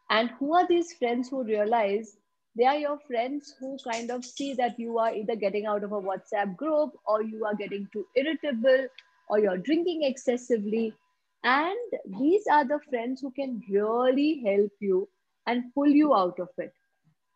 and 0.09 0.29
who 0.39 0.53
are 0.53 0.67
these 0.67 0.93
friends 0.93 1.29
who 1.29 1.43
realize 1.43 2.17
they 2.55 2.65
are 2.65 2.77
your 2.77 2.99
friends 3.07 3.55
who 3.59 3.77
kind 3.89 4.11
of 4.11 4.25
see 4.25 4.53
that 4.55 4.79
you 4.79 4.97
are 4.97 5.13
either 5.13 5.35
getting 5.35 5.65
out 5.65 5.83
of 5.83 5.91
a 5.91 6.01
WhatsApp 6.01 6.55
group 6.57 6.91
or 7.05 7.21
you 7.23 7.45
are 7.45 7.55
getting 7.55 7.87
too 7.93 8.05
irritable 8.15 8.87
or 9.29 9.39
you're 9.39 9.57
drinking 9.57 10.03
excessively. 10.03 10.93
And 11.43 11.77
these 12.19 12.43
are 12.51 12.65
the 12.67 12.79
friends 12.89 13.21
who 13.21 13.31
can 13.31 13.61
really 13.69 14.43
help 14.45 14.71
you 14.81 15.07
and 15.47 15.73
pull 15.73 15.87
you 15.87 16.15
out 16.15 16.39
of 16.39 16.49
it. 16.57 16.73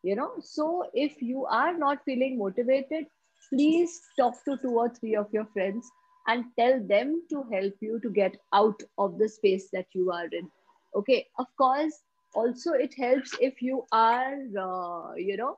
You 0.01 0.15
know, 0.15 0.33
so 0.41 0.85
if 0.93 1.21
you 1.21 1.45
are 1.45 1.77
not 1.77 2.03
feeling 2.03 2.37
motivated, 2.37 3.05
please 3.49 4.01
talk 4.19 4.33
to 4.45 4.57
two 4.61 4.77
or 4.77 4.89
three 4.89 5.15
of 5.15 5.27
your 5.31 5.45
friends 5.53 5.89
and 6.27 6.45
tell 6.59 6.85
them 6.85 7.21
to 7.29 7.43
help 7.51 7.73
you 7.79 7.99
to 8.01 8.09
get 8.09 8.35
out 8.53 8.81
of 8.97 9.17
the 9.17 9.29
space 9.29 9.69
that 9.71 9.85
you 9.93 10.11
are 10.11 10.25
in. 10.25 10.49
Okay, 10.95 11.27
of 11.39 11.45
course, 11.57 11.93
also 12.33 12.73
it 12.73 12.93
helps 12.97 13.35
if 13.39 13.61
you 13.61 13.83
are 13.91 14.35
uh, 14.59 15.13
you 15.15 15.37
know 15.37 15.57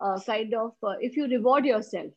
uh, 0.00 0.18
kind 0.26 0.54
of 0.54 0.72
uh, 0.82 0.94
if 1.00 1.16
you 1.16 1.28
reward 1.28 1.64
yourself. 1.64 2.12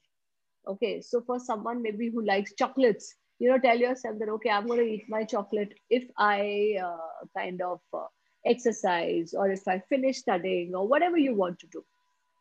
Okay 0.68 1.02
so 1.02 1.22
for 1.22 1.40
someone 1.40 1.82
maybe 1.82 2.10
who 2.10 2.26
likes 2.26 2.54
chocolates 2.54 3.16
you 3.40 3.50
know 3.50 3.58
tell 3.58 3.78
yourself 3.78 4.18
that 4.20 4.30
okay 4.30 4.50
i'm 4.50 4.68
going 4.68 4.80
to 4.80 4.86
eat 4.86 5.06
my 5.10 5.24
chocolate 5.24 5.74
if 5.90 6.04
i 6.18 6.76
uh, 6.84 7.26
kind 7.38 7.62
of 7.62 7.80
uh, 7.94 8.06
exercise 8.46 9.34
or 9.34 9.50
if 9.50 9.68
i 9.68 9.80
finish 9.90 10.18
studying 10.18 10.76
or 10.76 10.88
whatever 10.88 11.18
you 11.18 11.34
want 11.36 11.58
to 11.60 11.68
do. 11.68 11.84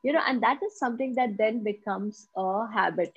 You 0.05 0.13
know 0.13 0.23
and 0.27 0.43
that 0.43 0.61
is 0.65 0.79
something 0.79 1.15
that 1.15 1.37
then 1.39 1.65
becomes 1.65 2.29
a 2.37 2.67
habit 2.73 3.13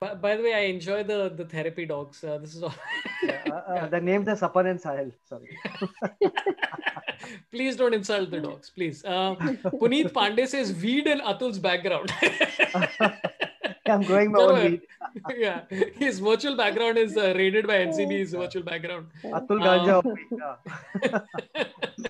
By, 0.00 0.14
by 0.14 0.34
the 0.36 0.42
way, 0.42 0.54
I 0.54 0.60
enjoy 0.74 1.02
the 1.04 1.28
the 1.28 1.44
therapy 1.44 1.84
dogs. 1.84 2.24
Uh, 2.24 2.38
this 2.38 2.54
is 2.54 2.62
all. 2.62 2.74
yeah, 3.22 3.42
uh, 3.50 3.72
uh, 3.72 3.88
the 3.88 4.00
names 4.00 4.28
are 4.28 4.36
Sapan 4.42 4.70
and 4.70 4.80
Sahil. 4.80 5.12
Sorry. 5.28 5.58
please 7.50 7.76
don't 7.76 7.92
insult 7.92 8.30
the 8.30 8.40
dogs, 8.40 8.70
please. 8.70 9.04
Uh, 9.04 9.34
Puneet 9.82 10.10
Pandey 10.14 10.48
says 10.48 10.72
weed 10.82 11.06
in 11.06 11.20
Atul's 11.20 11.58
background. 11.58 12.10
I'm 13.86 14.02
growing 14.02 14.32
my 14.32 14.38
own 14.38 14.62
weed. 14.62 14.80
yeah, 15.36 15.64
his 15.98 16.18
virtual 16.18 16.56
background 16.56 16.96
is 16.96 17.18
uh, 17.18 17.34
rated 17.36 17.66
by 17.66 17.80
NCB's 17.84 18.32
virtual 18.32 18.62
background. 18.62 19.08
Atul 19.24 19.60
Ganja. 19.66 19.98
Um, 21.58 22.06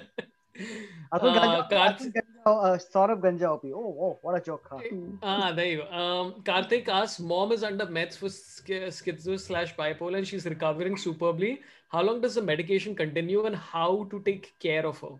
Atul 1.12 1.36
uh, 1.36 1.68
Ganja, 1.68 2.12
uh, 2.46 2.78
Sorabh 2.78 3.20
Ganja 3.20 3.50
OP. 3.50 3.64
Oh, 3.66 3.96
oh, 4.04 4.18
what 4.22 4.36
a 4.36 4.40
joke. 4.40 4.66
Huh? 4.70 4.80
Ah, 5.22 5.52
there 5.52 5.66
you 5.66 5.76
go. 5.78 5.90
Um, 5.90 6.34
Karthik 6.42 6.88
asks, 6.88 7.20
mom 7.20 7.52
is 7.52 7.64
under 7.64 7.86
meds 7.86 8.16
for 8.16 8.26
schizo 8.26 9.38
slash 9.38 9.74
bipolar 9.74 10.18
and 10.18 10.28
she's 10.28 10.44
recovering 10.44 10.96
superbly. 10.96 11.60
How 11.88 12.02
long 12.02 12.20
does 12.20 12.36
the 12.36 12.42
medication 12.42 12.94
continue 12.94 13.46
and 13.46 13.56
how 13.56 14.06
to 14.10 14.20
take 14.20 14.54
care 14.60 14.86
of 14.86 15.00
her? 15.00 15.16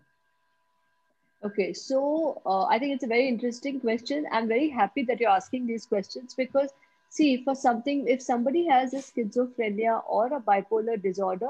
Okay, 1.43 1.73
so 1.73 2.41
uh, 2.45 2.65
I 2.65 2.77
think 2.77 2.93
it's 2.93 3.03
a 3.03 3.07
very 3.07 3.27
interesting 3.27 3.79
question. 3.79 4.27
I'm 4.31 4.47
very 4.47 4.69
happy 4.69 5.03
that 5.03 5.19
you're 5.19 5.31
asking 5.31 5.65
these 5.65 5.87
questions 5.87 6.35
because, 6.35 6.69
see, 7.09 7.43
for 7.43 7.55
something, 7.55 8.07
if 8.07 8.21
somebody 8.21 8.67
has 8.67 8.93
a 8.93 8.97
schizophrenia 8.97 10.03
or 10.07 10.27
a 10.27 10.39
bipolar 10.39 11.01
disorder, 11.01 11.49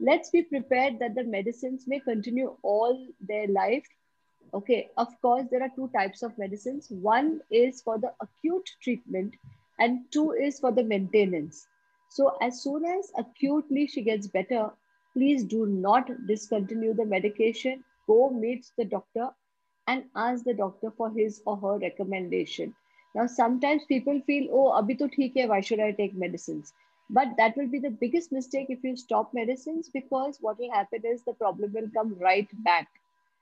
let's 0.00 0.30
be 0.30 0.42
prepared 0.42 0.98
that 0.98 1.14
the 1.14 1.24
medicines 1.24 1.84
may 1.86 2.00
continue 2.00 2.56
all 2.62 3.06
their 3.20 3.46
life. 3.48 3.86
Okay, 4.54 4.90
of 4.96 5.08
course, 5.20 5.44
there 5.50 5.62
are 5.62 5.70
two 5.74 5.90
types 5.94 6.22
of 6.22 6.36
medicines. 6.38 6.86
One 6.90 7.40
is 7.50 7.82
for 7.82 7.98
the 7.98 8.12
acute 8.20 8.68
treatment, 8.82 9.34
and 9.78 10.00
two 10.12 10.32
is 10.32 10.60
for 10.60 10.72
the 10.72 10.84
maintenance. 10.84 11.66
So, 12.10 12.36
as 12.40 12.62
soon 12.62 12.84
as 12.84 13.10
acutely 13.18 13.86
she 13.86 14.02
gets 14.02 14.26
better, 14.28 14.70
please 15.12 15.44
do 15.44 15.66
not 15.66 16.10
discontinue 16.26 16.94
the 16.94 17.04
medication. 17.04 17.82
Go 18.06 18.30
meet 18.30 18.70
the 18.78 18.84
doctor 18.84 19.30
and 19.88 20.04
ask 20.14 20.44
the 20.44 20.54
doctor 20.54 20.92
for 20.96 21.10
his 21.10 21.42
or 21.46 21.56
her 21.56 21.78
recommendation. 21.78 22.74
Now, 23.14 23.26
sometimes 23.26 23.84
people 23.86 24.20
feel, 24.26 24.48
oh, 24.52 24.72
abhi 24.80 24.98
to 24.98 25.08
hai, 25.16 25.46
why 25.46 25.60
should 25.60 25.80
I 25.80 25.92
take 25.92 26.14
medicines? 26.14 26.72
But 27.10 27.36
that 27.36 27.56
will 27.56 27.68
be 27.68 27.78
the 27.78 27.90
biggest 27.90 28.32
mistake 28.32 28.66
if 28.70 28.82
you 28.84 28.96
stop 28.96 29.32
medicines 29.34 29.88
because 29.88 30.38
what 30.40 30.58
will 30.58 30.72
happen 30.72 31.02
is 31.04 31.22
the 31.22 31.34
problem 31.34 31.72
will 31.72 31.88
come 31.90 32.14
right 32.18 32.48
back. 32.64 32.88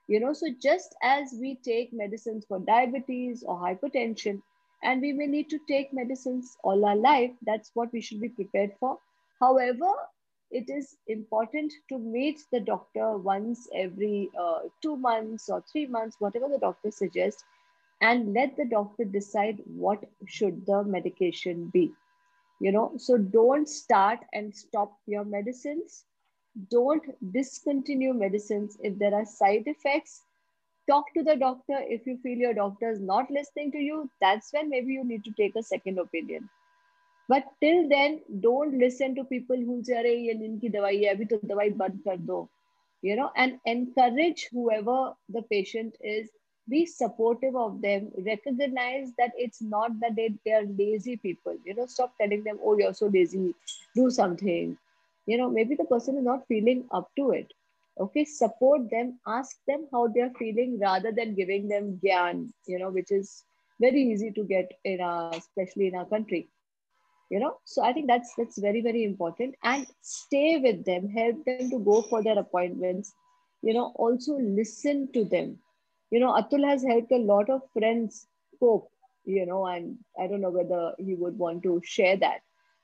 You 0.07 0.21
know, 0.21 0.33
so 0.33 0.49
just 0.61 0.95
as 1.03 1.35
we 1.41 1.57
take 1.57 1.93
medicines 1.93 2.45
for 2.47 2.59
diabetes 2.59 3.43
or 3.43 3.59
hypertension, 3.59 4.43
and 4.83 5.01
we 5.01 5.13
may 5.13 5.27
need 5.27 5.49
to 5.51 5.59
take 5.67 5.93
medicines 5.95 6.59
all 6.63 6.85
our 6.85 6.97
life, 6.97 7.33
that's 7.43 7.71
what 7.75 7.93
we 7.93 8.01
should 8.03 8.21
be 8.21 8.29
prepared 8.29 8.73
for. 8.79 8.99
However, 9.41 9.91
it 10.51 10.69
is 10.69 10.97
important 11.07 11.73
to 11.89 11.99
meet 11.99 12.41
the 12.53 12.61
doctor 12.61 13.17
once 13.17 13.69
every 13.75 14.31
uh, 14.39 14.61
two 14.83 14.97
months 14.97 15.49
or 15.49 15.63
three 15.73 15.87
months, 15.87 16.17
whatever 16.21 16.49
the 16.49 16.59
doctor 16.59 16.91
suggests, 16.91 17.45
and 18.03 18.35
let 18.35 18.57
the 18.57 18.67
doctor 18.67 19.05
decide 19.05 19.63
what 19.67 20.05
should 20.27 20.67
the 20.67 20.85
medication 20.85 21.71
be 21.73 21.93
you 22.61 22.73
know. 22.73 22.93
So 22.97 23.19
don't 23.19 23.69
start 23.69 24.21
and 24.33 24.55
stop 24.55 24.99
your 25.07 25.25
medicines. 25.25 26.05
Don't 26.71 27.05
discontinue 27.33 28.15
medicines 28.15 28.77
if 28.81 28.99
there 28.99 29.15
are 29.15 29.25
side 29.25 29.65
effects. 29.67 30.23
Talk 30.89 31.13
to 31.15 31.23
the 31.23 31.37
doctor 31.37 31.79
if 31.89 32.07
you 32.07 32.19
feel 32.23 32.37
your 32.39 32.55
doctor 32.55 32.91
is 32.91 33.01
not 33.01 33.31
listening 33.31 33.73
to 33.73 33.79
you. 33.79 34.11
That's 34.21 34.53
when 34.53 34.69
maybe 34.69 34.93
you 34.93 35.05
need 35.05 35.25
to 35.25 35.33
take 35.33 35.57
a 35.57 35.63
second 35.63 35.99
opinion. 35.99 36.49
But 37.29 37.45
till 37.63 37.89
then 37.89 38.21
don't 38.41 38.79
listen 38.79 39.15
to 39.15 39.25
people 39.25 39.57
who 39.57 39.83
say 39.83 40.03
ki 40.61 40.71
dawai 40.71 41.09
hai 41.09 41.15
to 41.25 41.39
dawai 41.39 42.05
kar 42.05 42.17
do. 42.17 42.49
You 43.03 43.17
know 43.17 43.31
and 43.37 43.59
encourage 43.65 44.49
whoever 44.53 45.15
the 45.29 45.43
patient 45.43 45.97
is 46.03 46.29
be 46.69 46.85
supportive 46.87 47.57
of 47.57 47.81
them 47.83 48.11
recognize 48.27 49.13
that 49.19 49.33
it's 49.37 49.61
not 49.63 49.91
that 50.01 50.15
they, 50.17 50.35
they 50.45 50.53
are 50.53 50.65
lazy 50.79 51.17
people 51.17 51.57
you 51.65 51.75
know 51.75 51.87
stop 51.87 52.13
telling 52.21 52.43
them 52.45 52.59
oh 52.65 52.77
you're 52.79 52.95
so 52.95 53.07
lazy 53.07 53.55
do 53.95 54.11
something. 54.11 54.77
You 55.27 55.39
know 55.39 55.51
maybe 55.51 55.75
the 55.75 55.85
person 55.85 56.17
is 56.19 56.25
not 56.25 56.47
feeling 56.49 56.85
up 56.93 57.11
to 57.17 57.31
it. 57.31 57.53
Okay 58.01 58.25
support 58.25 58.91
them 58.91 59.19
ask 59.27 59.57
them 59.67 59.87
how 59.93 60.09
they're 60.09 60.33
feeling 60.39 60.79
rather 60.81 61.13
than 61.13 61.35
giving 61.35 61.69
them 61.69 62.01
gyan 62.05 62.49
you 62.67 62.79
know 62.79 62.91
which 62.91 63.11
is 63.11 63.45
very 63.81 64.03
easy 64.03 64.31
to 64.33 64.45
get 64.45 64.71
in 64.85 65.01
our 65.01 65.25
especially 65.27 65.81
in 65.89 65.89
our 65.95 65.97
country. 66.07 66.41
You 67.31 67.41
know 67.41 67.57
so 67.65 67.83
i 67.83 67.93
think 67.93 68.07
that's 68.09 68.35
that's 68.37 68.59
very 68.59 68.81
very 68.83 69.05
important. 69.05 69.55
And 69.63 69.87
stay 70.03 70.59
with 70.63 70.85
them 70.85 71.09
help 71.09 71.45
them 71.47 71.65
to 71.71 71.79
go 71.79 72.03
for 72.03 72.23
their 72.23 72.39
appointments. 72.39 73.13
You 73.63 73.75
know 73.75 73.93
also 73.97 74.37
listen 74.39 75.09
to 75.15 75.25
them 75.25 75.59
you 76.11 76.21
know, 76.21 76.33
Atul 76.33 76.67
has 76.69 76.85
helped 76.85 77.13
a 77.13 77.17
lot 77.19 77.51
of 77.51 77.63
friends 77.73 78.27
cope, 78.61 78.91
you 79.25 79.47
know, 79.47 79.67
and 79.67 79.99
I 80.21 80.27
don't 80.27 80.41
know 80.41 80.51
whether 80.51 80.95
he 80.99 81.15
would 81.15 81.39
want 81.39 81.63
to 81.65 81.81
share 81.85 82.17
that 82.19 82.41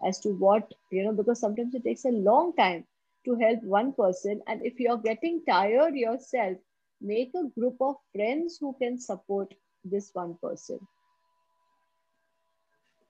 as 0.07 0.19
to 0.21 0.31
what, 0.31 0.73
you 0.91 1.05
know, 1.05 1.13
because 1.13 1.41
sometimes 1.41 1.75
it 1.75 1.85
takes 1.85 2.05
a 2.05 2.11
long 2.11 2.55
time 2.57 2.85
to 3.25 3.35
help 3.37 3.63
one 3.63 3.93
person. 3.93 4.41
And 4.47 4.65
if 4.65 4.81
you're 4.81 4.99
getting 4.99 5.43
tired 5.49 5.95
yourself, 5.95 6.57
make 7.01 7.33
a 7.35 7.49
group 7.59 7.77
of 7.81 7.97
friends 8.15 8.59
who 8.61 8.75
can 8.81 8.99
support 8.99 9.55
this 9.85 10.11
one 10.15 10.37
person. 10.43 10.79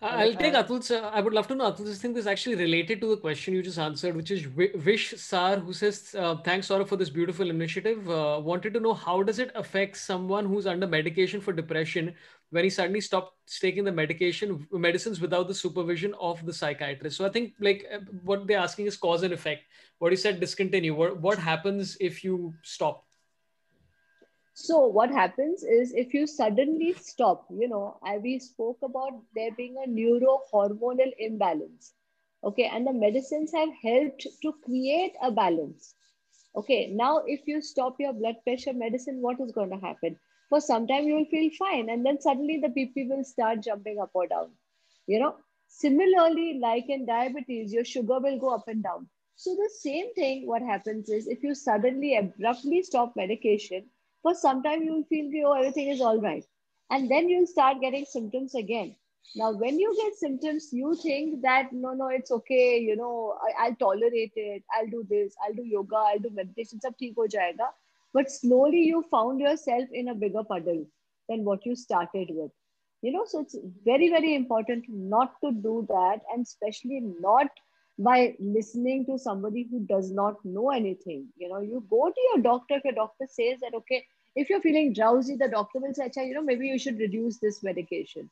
I'll 0.02 0.34
take 0.34 0.54
Atul's. 0.54 0.90
Uh, 0.90 1.10
I 1.12 1.20
would 1.20 1.34
love 1.34 1.46
to 1.48 1.54
know 1.54 1.70
Atul. 1.70 1.84
Atul's 1.86 1.98
thing 2.00 2.16
is 2.16 2.26
actually 2.26 2.54
related 2.54 3.02
to 3.02 3.08
the 3.08 3.18
question 3.18 3.52
you 3.52 3.62
just 3.62 3.78
answered, 3.78 4.16
which 4.16 4.30
is 4.30 4.44
Vish 4.44 5.12
Sar, 5.20 5.56
who 5.58 5.74
says, 5.74 6.14
uh, 6.18 6.36
"Thanks, 6.36 6.68
Sora, 6.68 6.86
for 6.86 6.96
this 6.96 7.10
beautiful 7.10 7.50
initiative. 7.50 8.08
Uh, 8.08 8.40
wanted 8.42 8.72
to 8.72 8.80
know 8.80 8.94
how 8.94 9.22
does 9.22 9.38
it 9.38 9.52
affect 9.54 9.98
someone 9.98 10.46
who's 10.46 10.66
under 10.66 10.86
medication 10.86 11.38
for 11.42 11.52
depression 11.52 12.14
when 12.48 12.64
he 12.64 12.70
suddenly 12.70 13.02
stops 13.02 13.58
taking 13.60 13.84
the 13.84 13.92
medication 13.92 14.66
medicines 14.72 15.20
without 15.20 15.48
the 15.48 15.58
supervision 15.62 16.14
of 16.30 16.46
the 16.46 16.54
psychiatrist?" 16.62 17.18
So 17.18 17.26
I 17.26 17.28
think 17.28 17.52
like 17.60 17.86
uh, 17.92 18.00
what 18.22 18.46
they're 18.46 18.64
asking 18.68 18.86
is 18.86 18.96
cause 18.96 19.22
and 19.22 19.34
effect. 19.34 19.64
What 19.98 20.12
you 20.12 20.16
said, 20.16 20.40
discontinue. 20.40 20.94
What 20.94 21.20
what 21.20 21.38
happens 21.50 21.96
if 22.00 22.24
you 22.24 22.54
stop? 22.62 23.09
So 24.62 24.86
what 24.86 25.10
happens 25.10 25.62
is 25.64 25.94
if 25.94 26.12
you 26.12 26.26
suddenly 26.26 26.92
stop, 26.92 27.46
you 27.50 27.66
know, 27.66 27.96
I, 28.02 28.18
we 28.18 28.38
spoke 28.38 28.76
about 28.82 29.14
there 29.34 29.52
being 29.56 29.76
a 29.82 29.88
neurohormonal 29.88 31.12
imbalance. 31.18 31.94
Okay, 32.44 32.66
and 32.66 32.86
the 32.86 32.92
medicines 32.92 33.52
have 33.54 33.70
helped 33.82 34.26
to 34.42 34.52
create 34.62 35.14
a 35.22 35.30
balance. 35.30 35.94
Okay, 36.54 36.88
now 36.92 37.22
if 37.26 37.40
you 37.46 37.62
stop 37.62 37.96
your 37.98 38.12
blood 38.12 38.36
pressure 38.44 38.74
medicine, 38.74 39.22
what 39.22 39.40
is 39.40 39.50
going 39.50 39.70
to 39.70 39.78
happen? 39.78 40.18
For 40.50 40.60
some 40.60 40.86
time 40.86 41.04
you 41.04 41.14
will 41.14 41.24
feel 41.24 41.50
fine, 41.58 41.88
and 41.88 42.04
then 42.04 42.20
suddenly 42.20 42.58
the 42.58 42.68
BP 42.68 43.08
will 43.08 43.24
start 43.24 43.62
jumping 43.62 43.98
up 43.98 44.10
or 44.12 44.26
down. 44.26 44.50
You 45.06 45.20
know, 45.20 45.36
similarly, 45.68 46.58
like 46.60 46.90
in 46.90 47.06
diabetes, 47.06 47.72
your 47.72 47.86
sugar 47.86 48.20
will 48.20 48.38
go 48.38 48.54
up 48.54 48.68
and 48.68 48.82
down. 48.82 49.08
So 49.36 49.54
the 49.54 49.70
same 49.78 50.12
thing, 50.12 50.46
what 50.46 50.60
happens 50.60 51.08
is 51.08 51.28
if 51.28 51.42
you 51.42 51.54
suddenly 51.54 52.14
abruptly 52.16 52.82
stop 52.82 53.16
medication, 53.16 53.88
for 54.22 54.34
some 54.34 54.62
time 54.62 54.82
you 54.82 54.94
will 54.94 55.04
feel 55.04 55.48
oh 55.48 55.52
everything 55.52 55.88
is 55.88 56.00
all 56.00 56.20
right. 56.20 56.44
And 56.90 57.10
then 57.10 57.28
you'll 57.28 57.46
start 57.46 57.80
getting 57.80 58.04
symptoms 58.04 58.54
again. 58.54 58.96
Now 59.36 59.52
when 59.52 59.78
you 59.78 59.94
get 59.96 60.14
symptoms 60.18 60.68
you 60.72 60.94
think 61.02 61.42
that 61.42 61.72
no 61.72 61.92
no 61.92 62.08
it's 62.08 62.30
okay 62.30 62.78
you 62.78 62.96
know 62.96 63.36
I, 63.58 63.68
will 63.68 63.76
tolerate 63.76 64.32
it. 64.36 64.62
I'll 64.74 64.88
do 64.88 65.06
this. 65.08 65.34
I'll 65.44 65.54
do 65.54 65.64
yoga. 65.64 65.96
I'll 65.96 66.18
do 66.18 66.30
meditation. 66.30 66.80
Sab 66.80 66.94
theek 67.00 67.14
ho 67.16 67.26
jayega. 67.26 67.68
But 68.12 68.30
slowly 68.30 68.82
you 68.82 69.04
found 69.10 69.40
yourself 69.40 69.88
in 69.92 70.08
a 70.08 70.14
bigger 70.14 70.42
puddle 70.42 70.84
than 71.28 71.44
what 71.44 71.64
you 71.64 71.76
started 71.76 72.28
with. 72.30 72.50
You 73.02 73.12
know 73.12 73.24
so 73.24 73.40
it's 73.40 73.56
very 73.84 74.10
very 74.10 74.34
important 74.34 74.84
not 74.88 75.34
to 75.44 75.52
do 75.52 75.86
that 75.88 76.20
and 76.32 76.42
especially 76.42 77.00
not 77.20 77.46
by 78.00 78.34
listening 78.40 79.04
to 79.06 79.18
somebody 79.18 79.68
who 79.70 79.80
does 79.80 80.10
not 80.10 80.42
know 80.44 80.70
anything. 80.70 81.26
You 81.36 81.50
know, 81.50 81.60
you 81.60 81.84
go 81.90 82.08
to 82.08 82.20
your 82.32 82.42
doctor 82.42 82.76
if 82.76 82.84
your 82.84 82.94
doctor 82.94 83.26
says 83.28 83.60
that, 83.60 83.74
okay, 83.74 84.04
if 84.34 84.48
you're 84.48 84.62
feeling 84.62 84.94
drowsy, 84.94 85.36
the 85.36 85.48
doctor 85.48 85.80
will 85.80 85.92
say, 85.92 86.10
you 86.16 86.34
know, 86.34 86.42
maybe 86.42 86.66
you 86.66 86.78
should 86.78 86.98
reduce 86.98 87.38
this 87.38 87.62
medication. 87.62 88.30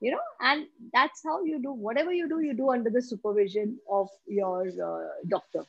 You 0.00 0.12
know, 0.12 0.20
and 0.40 0.66
that's 0.94 1.22
how 1.24 1.44
you 1.44 1.60
do 1.60 1.72
whatever 1.72 2.12
you 2.12 2.28
do, 2.28 2.40
you 2.40 2.54
do 2.54 2.70
under 2.70 2.88
the 2.88 3.02
supervision 3.02 3.78
of 3.90 4.08
your 4.26 4.68
uh, 4.68 5.08
doctor. 5.28 5.64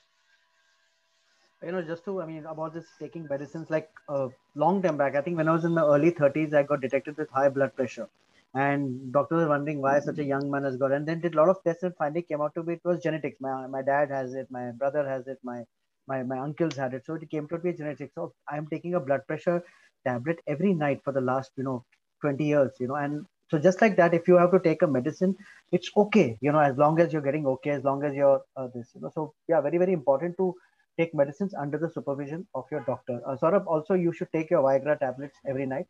You 1.65 1.71
know, 1.71 1.81
just 1.81 2.05
to, 2.05 2.21
I 2.21 2.25
mean, 2.25 2.45
about 2.45 2.73
this 2.73 2.85
taking 2.99 3.27
medicines, 3.29 3.69
like 3.69 3.89
a 4.09 4.13
uh, 4.13 4.29
long 4.55 4.81
time 4.81 4.97
back, 4.97 5.15
I 5.15 5.21
think 5.21 5.37
when 5.37 5.47
I 5.47 5.53
was 5.53 5.65
in 5.65 5.73
my 5.73 5.83
early 5.83 6.11
30s, 6.11 6.53
I 6.53 6.63
got 6.63 6.81
detected 6.81 7.17
with 7.17 7.29
high 7.29 7.49
blood 7.49 7.75
pressure 7.75 8.07
and 8.53 9.13
doctors 9.13 9.37
were 9.43 9.49
wondering 9.49 9.81
why 9.81 9.99
such 9.99 10.19
a 10.19 10.23
young 10.23 10.49
man 10.51 10.63
has 10.63 10.77
got 10.77 10.91
and 10.91 11.07
then 11.07 11.21
did 11.21 11.33
a 11.35 11.37
lot 11.37 11.49
of 11.49 11.57
tests 11.63 11.83
and 11.83 11.95
finally 11.97 12.21
came 12.21 12.41
out 12.41 12.53
to 12.55 12.63
be 12.63 12.73
it 12.73 12.81
was 12.83 13.01
genetics. 13.01 13.37
My, 13.39 13.67
my 13.67 13.81
dad 13.81 14.09
has 14.11 14.33
it 14.35 14.47
my 14.51 14.71
brother 14.71 15.07
has 15.07 15.27
it 15.27 15.37
my, 15.43 15.63
my 16.07 16.23
my 16.23 16.39
uncles 16.39 16.75
had 16.75 16.93
it. 16.93 17.05
So 17.05 17.15
it 17.15 17.29
came 17.29 17.47
to 17.49 17.57
be 17.57 17.73
genetics. 17.73 18.13
So 18.15 18.33
i'm 18.49 18.67
taking 18.67 18.95
a 18.95 18.99
blood 18.99 19.21
pressure 19.27 19.63
tablet 20.05 20.39
every 20.47 20.73
night 20.73 21.01
for 21.03 21.13
the 21.13 21.21
last 21.21 21.51
you 21.57 21.63
know 21.63 21.85
20 22.21 22.45
years 22.45 22.71
you 22.79 22.87
know 22.87 22.95
and 22.95 23.25
so 23.49 23.59
just 23.59 23.81
like 23.81 23.95
that 23.97 24.13
if 24.13 24.27
you 24.27 24.37
have 24.37 24.51
to 24.51 24.59
take 24.59 24.81
a 24.81 24.87
medicine 24.87 25.35
it's 25.71 25.89
okay 25.97 26.37
you 26.41 26.51
know 26.51 26.59
as 26.59 26.77
long 26.77 26.99
as 26.99 27.13
you're 27.13 27.21
getting 27.29 27.45
okay 27.45 27.71
as 27.71 27.83
long 27.83 28.03
as 28.03 28.13
you're 28.15 28.41
uh, 28.57 28.67
this 28.73 28.91
you 28.95 29.01
know. 29.01 29.11
So 29.13 29.33
yeah 29.47 29.61
very 29.61 29.77
very 29.77 29.93
important 29.93 30.37
to 30.37 30.53
take 30.99 31.13
medicines 31.15 31.53
under 31.53 31.77
the 31.77 31.89
supervision 31.89 32.47
of 32.53 32.65
your 32.71 32.81
doctor. 32.85 33.21
Uh, 33.25 33.37
sort 33.37 33.53
of 33.53 33.67
also 33.67 33.93
you 33.93 34.11
should 34.13 34.31
take 34.33 34.49
your 34.49 34.61
viagra 34.63 34.99
tablets 34.99 35.37
every 35.47 35.65
night 35.65 35.85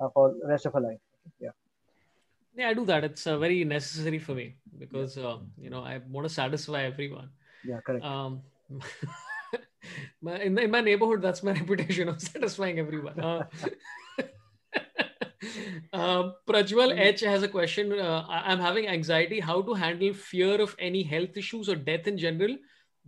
uh, 0.00 0.08
for 0.14 0.34
the 0.40 0.48
rest 0.48 0.66
of 0.66 0.74
your 0.74 0.82
life. 0.82 1.00
Yeah 1.40 1.50
yeah, 2.60 2.68
I 2.68 2.74
do 2.74 2.84
that. 2.86 3.04
It's 3.04 3.26
uh, 3.26 3.38
very 3.38 3.64
necessary 3.64 4.18
for 4.18 4.34
me 4.34 4.56
because 4.78 5.16
uh, 5.16 5.38
you 5.58 5.70
know 5.70 5.82
I 5.82 6.00
want 6.08 6.28
to 6.28 6.32
satisfy 6.32 6.82
everyone. 6.82 7.30
Yeah, 7.64 7.80
correct. 7.80 8.04
Um, 8.04 8.42
my, 10.22 10.36
in, 10.40 10.58
in 10.58 10.70
my 10.70 10.82
neighborhood, 10.82 11.22
that's 11.22 11.42
my 11.42 11.52
reputation 11.62 12.08
of 12.08 12.20
satisfying 12.20 12.78
everyone. 12.78 13.18
Uh, 13.18 13.44
uh, 15.92 16.32
Prajwal 16.48 16.92
hmm. 16.92 16.98
H 16.98 17.20
has 17.22 17.42
a 17.42 17.48
question. 17.48 17.98
Uh, 17.98 18.26
I'm 18.28 18.60
having 18.60 18.88
anxiety. 18.88 19.40
How 19.40 19.62
to 19.62 19.72
handle 19.72 20.12
fear 20.12 20.60
of 20.60 20.76
any 20.78 21.02
health 21.02 21.36
issues 21.36 21.68
or 21.70 21.76
death 21.76 22.06
in 22.06 22.18
general 22.18 22.56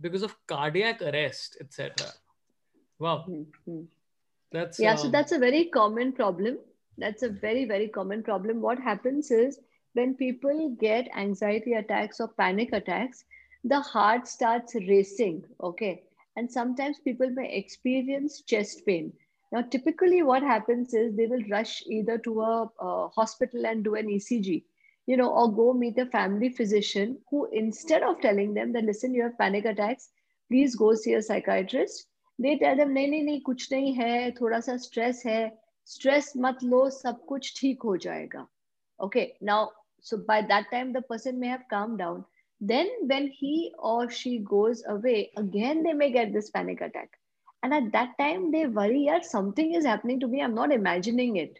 because 0.01 0.23
of 0.23 0.35
cardiac 0.47 1.01
arrest, 1.01 1.57
etc. 1.61 2.07
Wow, 2.97 3.25
mm-hmm. 3.29 3.81
that's 4.51 4.79
yeah. 4.79 4.93
Um, 4.93 4.97
so 4.97 5.09
that's 5.09 5.31
a 5.31 5.39
very 5.47 5.65
common 5.65 6.13
problem 6.13 6.57
that's 6.97 7.23
a 7.23 7.29
very, 7.29 7.65
very 7.65 7.87
common 7.87 8.23
problem. 8.23 8.61
What 8.61 8.79
happens 8.79 9.31
is 9.31 9.59
when 9.93 10.15
people 10.15 10.75
get 10.79 11.07
anxiety 11.15 11.73
attacks 11.73 12.19
or 12.19 12.27
panic 12.27 12.73
attacks, 12.73 13.25
the 13.63 13.79
heart 13.79 14.27
starts 14.27 14.75
racing. 14.75 15.43
Okay. 15.61 16.03
And 16.35 16.51
sometimes 16.51 16.99
people 16.99 17.29
may 17.29 17.53
experience 17.53 18.41
chest 18.41 18.85
pain. 18.85 19.13
Now, 19.51 19.61
typically, 19.61 20.23
what 20.23 20.41
happens 20.41 20.93
is 20.95 21.15
they 21.15 21.27
will 21.27 21.43
rush 21.49 21.83
either 21.85 22.17
to 22.17 22.41
a, 22.41 22.71
a 22.79 23.07
hospital 23.09 23.67
and 23.67 23.83
do 23.83 23.93
an 23.93 24.07
ECG, 24.07 24.63
you 25.05 25.15
know, 25.15 25.29
or 25.29 25.53
go 25.53 25.73
meet 25.73 25.99
a 25.99 26.07
family 26.07 26.49
physician 26.49 27.19
who, 27.29 27.47
instead 27.51 28.01
of 28.01 28.19
telling 28.19 28.55
them 28.55 28.73
that, 28.73 28.83
listen, 28.83 29.13
you 29.13 29.21
have 29.21 29.37
panic 29.37 29.65
attacks, 29.65 30.09
please 30.49 30.75
go 30.75 30.95
see 30.95 31.13
a 31.13 31.21
psychiatrist, 31.21 32.07
they 32.39 32.57
tell 32.57 32.75
them, 32.75 32.95
nahi, 32.95 33.11
nahi, 33.11 33.23
nahi, 33.27 33.41
kuch 33.43 33.69
nahi 33.69 33.95
hai, 33.95 34.31
thoda 34.31 34.63
sa 34.63 34.77
stress 34.77 35.21
hai, 35.21 35.51
stress 35.92 36.32
मत 36.44 36.62
लो 36.64 36.88
सब 36.90 37.24
कुछ 37.28 37.54
ठीक 37.60 37.82
हो 37.90 37.96
जाएगा 38.06 38.46
okay 39.06 39.22
now 39.48 39.60
so 40.08 40.16
by 40.28 40.36
that 40.50 40.66
time 40.70 40.92
the 40.92 41.02
person 41.10 41.38
may 41.40 41.48
have 41.48 41.64
calmed 41.72 41.98
down 41.98 42.24
then 42.60 42.88
when 43.12 43.28
he 43.38 43.52
or 43.78 44.10
she 44.10 44.38
goes 44.52 44.82
away 44.94 45.30
again 45.36 45.82
they 45.82 45.92
may 45.92 46.10
get 46.16 46.32
this 46.32 46.50
panic 46.50 46.80
attack 46.80 47.18
and 47.62 47.74
at 47.74 47.90
that 47.92 48.16
time 48.18 48.50
they 48.50 48.66
worry 48.66 49.04
yeah 49.04 49.20
something 49.20 49.74
is 49.74 49.86
happening 49.92 50.20
to 50.20 50.28
me 50.34 50.42
i'm 50.42 50.54
not 50.54 50.72
imagining 50.72 51.36
it 51.36 51.58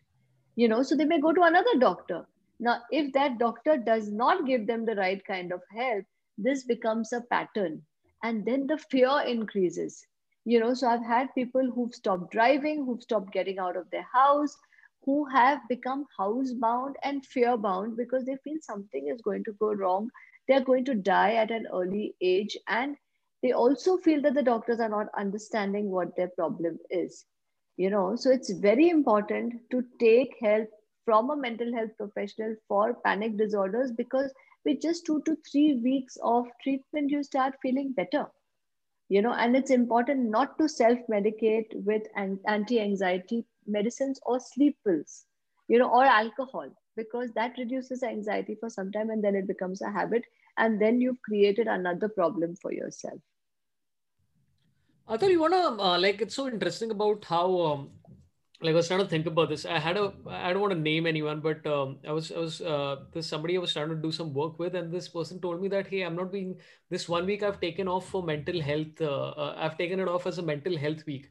you 0.56 0.68
know 0.68 0.82
so 0.82 0.96
they 0.96 1.04
may 1.04 1.20
go 1.20 1.32
to 1.32 1.42
another 1.42 1.78
doctor 1.78 2.26
now 2.60 2.76
if 2.90 3.12
that 3.12 3.38
doctor 3.38 3.76
does 3.76 4.10
not 4.10 4.46
give 4.46 4.66
them 4.66 4.84
the 4.84 4.94
right 4.96 5.24
kind 5.24 5.52
of 5.52 5.62
help 5.80 6.04
this 6.38 6.64
becomes 6.64 7.12
a 7.12 7.20
pattern 7.34 7.80
and 8.22 8.44
then 8.44 8.66
the 8.66 8.78
fear 8.78 9.20
increases 9.26 10.06
you 10.45 10.59
know 10.59 10.73
so 10.73 10.87
i've 10.87 11.05
had 11.05 11.33
people 11.35 11.69
who've 11.75 11.93
stopped 11.95 12.31
driving 12.31 12.83
who've 12.85 13.01
stopped 13.03 13.31
getting 13.33 13.59
out 13.59 13.75
of 13.77 13.89
their 13.91 14.07
house 14.13 14.57
who 15.05 15.25
have 15.25 15.59
become 15.69 16.05
housebound 16.19 16.93
and 17.03 17.25
fear 17.25 17.57
bound 17.57 17.95
because 17.97 18.25
they 18.25 18.37
feel 18.43 18.57
something 18.61 19.07
is 19.09 19.21
going 19.21 19.43
to 19.43 19.51
go 19.59 19.73
wrong. 19.73 20.09
They're 20.47 20.63
going 20.63 20.85
to 20.85 20.93
die 20.95 21.33
at 21.35 21.51
an 21.51 21.67
early 21.73 22.15
age 22.21 22.57
and 22.67 22.95
they 23.41 23.51
also 23.51 23.97
feel 23.97 24.21
that 24.21 24.33
the 24.33 24.43
doctors 24.43 24.79
are 24.79 24.89
not 24.89 25.07
understanding 25.17 25.89
what 25.91 26.15
their 26.15 26.29
problem 26.29 26.77
is 26.89 27.25
you 27.77 27.89
know. 27.89 28.15
So 28.15 28.31
it's 28.31 28.51
very 28.51 28.89
important 28.89 29.53
to 29.71 29.83
take 29.99 30.35
help 30.41 30.67
from 31.05 31.29
a 31.29 31.35
mental 31.37 31.73
health 31.75 31.91
professional 31.97 32.55
for 32.67 32.95
panic 33.05 33.37
disorders 33.37 33.91
because 33.91 34.33
with 34.65 34.81
just 34.81 35.05
two 35.05 35.21
to 35.25 35.37
three 35.51 35.75
weeks 35.83 36.17
of 36.23 36.45
treatment 36.63 37.09
you 37.11 37.23
start 37.23 37.55
feeling 37.61 37.93
better 37.93 38.27
you 39.09 39.21
know 39.21 39.33
and 39.33 39.55
it's 39.55 39.71
important 39.71 40.29
not 40.29 40.57
to 40.57 40.67
self 40.67 40.99
medicate 41.11 41.67
with 41.73 42.03
anti 42.15 42.79
anxiety 42.79 43.45
medicines 43.67 44.19
or 44.25 44.39
sleep 44.39 44.77
pills 44.85 45.25
you 45.67 45.79
know 45.79 45.89
or 45.89 46.03
alcohol 46.03 46.69
because 46.95 47.31
that 47.33 47.57
reduces 47.57 48.03
anxiety 48.03 48.55
for 48.59 48.69
some 48.69 48.91
time 48.91 49.09
and 49.09 49.23
then 49.23 49.35
it 49.35 49.47
becomes 49.47 49.81
a 49.81 49.91
habit 49.91 50.23
and 50.57 50.81
then 50.81 51.01
you've 51.01 51.21
created 51.21 51.67
another 51.67 52.07
problem 52.07 52.55
for 52.61 52.71
yourself. 52.71 53.19
Atul, 55.09 55.31
you 55.31 55.41
wanna 55.41 55.81
uh, 55.81 55.99
like 55.99 56.21
it's 56.21 56.35
so 56.35 56.47
interesting 56.47 56.91
about 56.91 57.25
how 57.25 57.59
um, 57.61 57.89
like 58.63 58.73
I 58.73 58.75
was 58.75 58.87
trying 58.87 59.01
to 59.01 59.07
think 59.07 59.25
about 59.25 59.49
this. 59.49 59.65
I 59.65 59.77
had 59.79 59.97
a 59.97 60.13
I 60.27 60.53
don't 60.53 60.61
want 60.61 60.73
to 60.73 60.79
name 60.79 61.05
anyone, 61.05 61.41
but 61.41 61.65
um, 61.67 61.97
I 62.07 62.11
was 62.11 62.31
I 62.31 62.39
was 62.39 62.61
uh, 62.61 62.95
there's 63.11 63.27
somebody 63.27 63.57
I 63.57 63.59
was 63.59 63.73
trying 63.73 63.89
to 63.89 63.95
do 63.95 64.11
some 64.11 64.33
work 64.33 64.57
with, 64.59 64.75
and 64.75 64.91
this 64.91 65.09
person 65.09 65.41
told 65.41 65.61
me 65.61 65.67
that 65.69 65.87
hey, 65.87 66.01
I'm 66.01 66.15
not 66.15 66.31
being 66.31 66.55
this 66.89 67.09
one 67.09 67.25
week 67.25 67.43
I've 67.43 67.59
taken 67.59 67.87
off 67.87 68.09
for 68.09 68.23
mental 68.23 68.61
health. 68.61 69.01
Uh, 69.01 69.29
uh, 69.45 69.55
I've 69.57 69.77
taken 69.77 69.99
it 69.99 70.07
off 70.07 70.27
as 70.27 70.37
a 70.37 70.43
mental 70.43 70.77
health 70.77 71.05
week. 71.05 71.29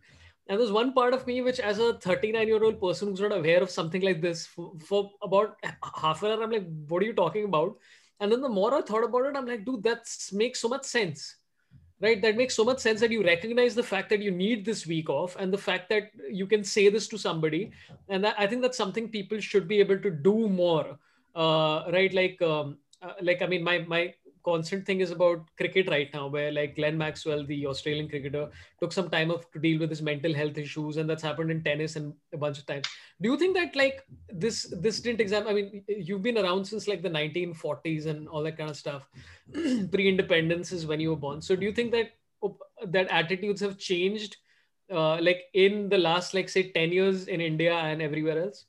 And 0.48 0.58
there's 0.60 0.72
one 0.72 0.92
part 0.92 1.14
of 1.14 1.26
me 1.26 1.40
which, 1.40 1.60
as 1.60 1.78
a 1.78 1.94
39 1.94 2.48
year 2.48 2.62
old 2.62 2.80
person 2.80 3.08
who's 3.08 3.20
not 3.20 3.32
aware 3.36 3.62
of 3.62 3.70
something 3.70 4.02
like 4.02 4.20
this, 4.20 4.46
for, 4.46 4.72
for 4.84 5.10
about 5.22 5.56
half 5.96 6.22
an 6.22 6.32
hour, 6.32 6.42
I'm 6.42 6.50
like, 6.50 6.66
what 6.88 7.02
are 7.02 7.06
you 7.06 7.14
talking 7.14 7.44
about? 7.44 7.76
And 8.20 8.30
then 8.30 8.40
the 8.40 8.48
more 8.48 8.74
I 8.74 8.82
thought 8.82 9.04
about 9.04 9.26
it, 9.26 9.36
I'm 9.36 9.46
like, 9.46 9.64
dude, 9.64 9.84
that 9.84 10.04
makes 10.32 10.60
so 10.60 10.68
much 10.68 10.84
sense 10.84 11.36
right? 12.02 12.20
That 12.20 12.36
makes 12.36 12.54
so 12.54 12.64
much 12.64 12.80
sense 12.80 13.00
that 13.00 13.10
you 13.10 13.22
recognize 13.24 13.74
the 13.74 13.82
fact 13.82 14.10
that 14.10 14.20
you 14.20 14.30
need 14.30 14.64
this 14.64 14.86
week 14.86 15.08
off 15.08 15.36
and 15.38 15.52
the 15.52 15.58
fact 15.58 15.88
that 15.90 16.10
you 16.28 16.46
can 16.46 16.64
say 16.64 16.88
this 16.88 17.08
to 17.08 17.18
somebody. 17.18 17.70
And 18.08 18.24
that, 18.24 18.34
i 18.38 18.46
think 18.46 18.62
that's 18.62 18.76
something 18.76 19.08
people 19.08 19.40
should 19.40 19.68
be 19.68 19.80
able 19.80 19.98
to 19.98 20.10
do 20.10 20.48
more. 20.48 20.98
Uh, 21.34 21.84
right? 21.92 22.12
Like 22.12 22.42
um, 22.42 22.76
uh, 23.02 23.14
like 23.20 23.42
i 23.42 23.46
mean 23.46 23.62
my 23.62 23.78
my 23.78 24.14
constant 24.44 24.86
thing 24.86 25.00
is 25.00 25.10
about 25.10 25.44
cricket 25.56 25.88
right 25.88 26.08
now, 26.12 26.26
where 26.26 26.52
like 26.52 26.76
Glenn 26.76 26.96
Maxwell, 26.98 27.44
the 27.46 27.66
Australian 27.66 28.08
cricketer, 28.08 28.50
took 28.80 28.92
some 28.92 29.08
time 29.10 29.30
off 29.30 29.50
to 29.52 29.58
deal 29.58 29.78
with 29.80 29.90
his 29.90 30.02
mental 30.02 30.34
health 30.34 30.58
issues, 30.58 30.96
and 30.96 31.08
that's 31.08 31.22
happened 31.22 31.50
in 31.50 31.62
tennis 31.62 31.96
and 31.96 32.14
a 32.32 32.36
bunch 32.36 32.58
of 32.58 32.66
times. 32.66 32.86
Do 33.20 33.30
you 33.30 33.38
think 33.38 33.56
that 33.56 33.76
like 33.76 34.04
this 34.28 34.72
this 34.80 35.00
didn't 35.00 35.20
exam? 35.20 35.46
I 35.48 35.52
mean, 35.52 35.84
you've 35.88 36.22
been 36.22 36.38
around 36.38 36.64
since 36.64 36.88
like 36.88 37.02
the 37.02 37.10
1940s 37.10 38.06
and 38.06 38.28
all 38.28 38.42
that 38.42 38.58
kind 38.58 38.70
of 38.70 38.76
stuff. 38.76 39.08
Pre-independence 39.52 40.72
is 40.72 40.86
when 40.86 41.00
you 41.00 41.10
were 41.10 41.16
born. 41.16 41.40
So 41.40 41.56
do 41.56 41.64
you 41.64 41.72
think 41.72 41.92
that 41.92 42.12
that 42.86 43.08
attitudes 43.08 43.60
have 43.60 43.78
changed, 43.78 44.36
uh, 44.90 45.20
like 45.20 45.42
in 45.54 45.88
the 45.88 45.98
last 45.98 46.34
like 46.34 46.48
say 46.48 46.70
10 46.72 46.92
years 46.92 47.28
in 47.28 47.40
India 47.40 47.74
and 47.74 48.02
everywhere 48.02 48.42
else? 48.42 48.66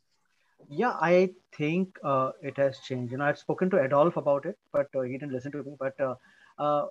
Yeah 0.80 0.96
i 1.08 1.30
think 1.58 1.98
uh, 2.04 2.32
it 2.42 2.58
has 2.58 2.80
changed. 2.80 3.12
You 3.12 3.18
know 3.18 3.26
i've 3.26 3.38
spoken 3.38 3.70
to 3.72 3.78
Atul 3.78 4.16
about 4.22 4.46
it 4.46 4.58
but 4.72 4.88
uh, 4.96 5.02
he 5.02 5.18
didn't 5.18 5.34
listen 5.34 5.52
to 5.52 5.64
me. 5.64 5.76
But 5.80 6.00
uh, 6.00 6.16
uh 6.60 6.86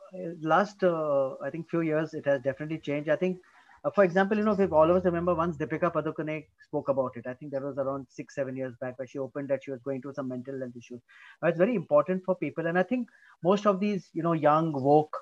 last 0.52 0.82
uh, 0.82 1.34
i 1.46 1.50
think 1.50 1.70
few 1.70 1.80
years 1.82 2.14
it 2.14 2.26
has 2.26 2.42
definitely 2.42 2.78
changed. 2.78 3.08
I 3.08 3.16
think 3.16 3.38
uh, 3.84 3.90
for 3.90 4.04
example 4.04 4.36
you 4.36 4.44
know 4.44 4.56
if 4.66 4.72
all 4.72 4.90
of 4.90 4.96
us 4.96 5.04
remember 5.04 5.34
once 5.34 5.56
deepika 5.62 5.90
padukone 5.96 6.44
spoke 6.66 6.88
about 6.94 7.16
it 7.20 7.26
i 7.26 7.34
think 7.34 7.52
that 7.52 7.62
was 7.68 7.78
around 7.84 8.06
six 8.18 8.34
seven 8.40 8.56
years 8.62 8.74
back 8.80 8.98
where 8.98 9.08
she 9.14 9.18
opened 9.26 9.48
that 9.54 9.64
she 9.64 9.72
was 9.74 9.80
going 9.88 10.02
through 10.02 10.14
some 10.20 10.28
mental 10.28 10.58
health 10.64 10.76
issues. 10.84 11.00
It's 11.50 11.58
very 11.66 11.74
important 11.82 12.24
for 12.24 12.36
people. 12.36 12.66
And 12.66 12.78
i 12.78 12.82
think 12.94 13.08
most 13.50 13.66
of 13.66 13.80
these 13.80 14.10
you 14.12 14.22
know 14.22 14.34
young 14.48 14.72
woke 14.90 15.16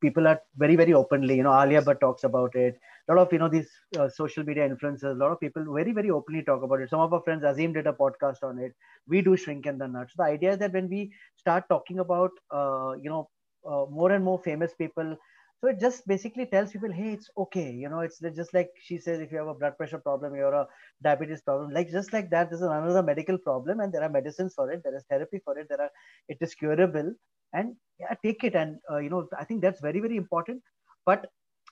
people 0.00 0.26
are 0.26 0.38
very 0.56 0.76
very 0.76 0.92
openly 0.94 1.36
you 1.36 1.42
know 1.42 1.54
alia 1.60 1.82
Bhatt 1.82 2.00
talks 2.00 2.24
about 2.24 2.54
it. 2.54 2.78
A 3.08 3.14
lot 3.14 3.26
of 3.26 3.32
you 3.32 3.38
know 3.38 3.48
these 3.48 3.70
uh, 3.98 4.08
social 4.08 4.44
media 4.44 4.68
influencers 4.68 5.12
a 5.16 5.18
lot 5.24 5.32
of 5.32 5.40
people 5.40 5.64
very 5.74 5.92
very 5.92 6.10
openly 6.10 6.42
talk 6.42 6.62
about 6.62 6.80
it. 6.80 6.90
Some 6.90 7.00
of 7.00 7.12
our 7.12 7.22
friends 7.22 7.44
azim 7.44 7.72
did 7.72 7.86
a 7.86 7.92
podcast 7.92 8.42
on 8.42 8.58
it. 8.58 8.74
We 9.08 9.22
do 9.22 9.36
shrink 9.36 9.66
in 9.66 9.78
the 9.78 9.88
nuts 9.88 10.14
the 10.16 10.24
idea 10.24 10.52
is 10.52 10.58
that 10.58 10.72
when 10.72 10.88
we 10.88 11.12
start 11.36 11.64
talking 11.68 11.98
about 12.00 12.30
uh, 12.50 12.92
you 13.02 13.10
know 13.10 13.28
uh, 13.68 13.84
more 13.90 14.12
and 14.12 14.24
more 14.24 14.38
famous 14.38 14.74
people 14.74 15.16
so 15.60 15.68
it 15.68 15.80
just 15.80 16.06
basically 16.06 16.46
tells 16.46 16.72
people 16.72 16.92
hey 16.92 17.12
it's 17.14 17.28
okay. 17.36 17.70
You 17.72 17.88
know 17.88 18.00
it's 18.00 18.20
just 18.36 18.54
like 18.54 18.70
she 18.82 18.98
says 18.98 19.20
if 19.20 19.32
you 19.32 19.38
have 19.38 19.48
a 19.48 19.54
blood 19.54 19.76
pressure 19.76 19.98
problem 19.98 20.34
you're 20.34 20.54
a 20.54 20.66
diabetes 21.02 21.42
problem 21.42 21.70
like 21.72 21.90
just 21.90 22.12
like 22.12 22.30
that 22.30 22.50
this 22.50 22.60
is 22.60 22.66
another 22.66 23.02
medical 23.02 23.38
problem 23.38 23.80
and 23.80 23.92
there 23.92 24.02
are 24.02 24.08
medicines 24.08 24.54
for 24.54 24.70
it 24.70 24.82
there 24.84 24.96
is 24.96 25.04
therapy 25.10 25.40
for 25.44 25.58
it 25.58 25.66
there 25.68 25.80
are 25.80 25.90
it 26.28 26.38
is 26.40 26.54
curable 26.54 27.12
and 27.52 27.74
yeah 27.98 28.14
take 28.24 28.44
it 28.44 28.54
and 28.54 28.78
uh, 28.90 28.98
you 28.98 29.10
know 29.10 29.26
i 29.38 29.44
think 29.44 29.62
that's 29.62 29.80
very 29.80 30.00
very 30.00 30.16
important. 30.16 30.62
But 31.06 31.26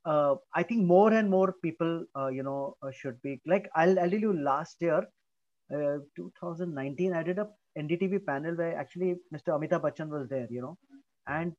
uh, 0.05 0.35
i 0.55 0.63
think 0.63 0.85
more 0.85 1.13
and 1.13 1.29
more 1.31 1.55
people 1.63 2.05
uh, 2.17 2.29
you 2.29 2.43
know 2.43 2.77
should 2.93 3.21
be 3.23 3.41
like 3.47 3.69
I'll, 3.75 3.99
I'll 4.01 4.11
tell 4.11 4.21
you 4.21 4.33
last 4.33 4.77
year 4.81 5.07
uh, 5.75 5.99
2019 6.17 7.13
i 7.13 7.23
did 7.23 7.39
a 7.39 7.49
ndtv 7.79 8.25
panel 8.27 8.55
where 8.55 8.77
actually 8.79 9.17
mr 9.35 9.49
amitabh 9.57 9.83
bachchan 9.87 10.09
was 10.09 10.29
there 10.29 10.47
you 10.51 10.63
know. 10.63 10.77
And 11.27 11.55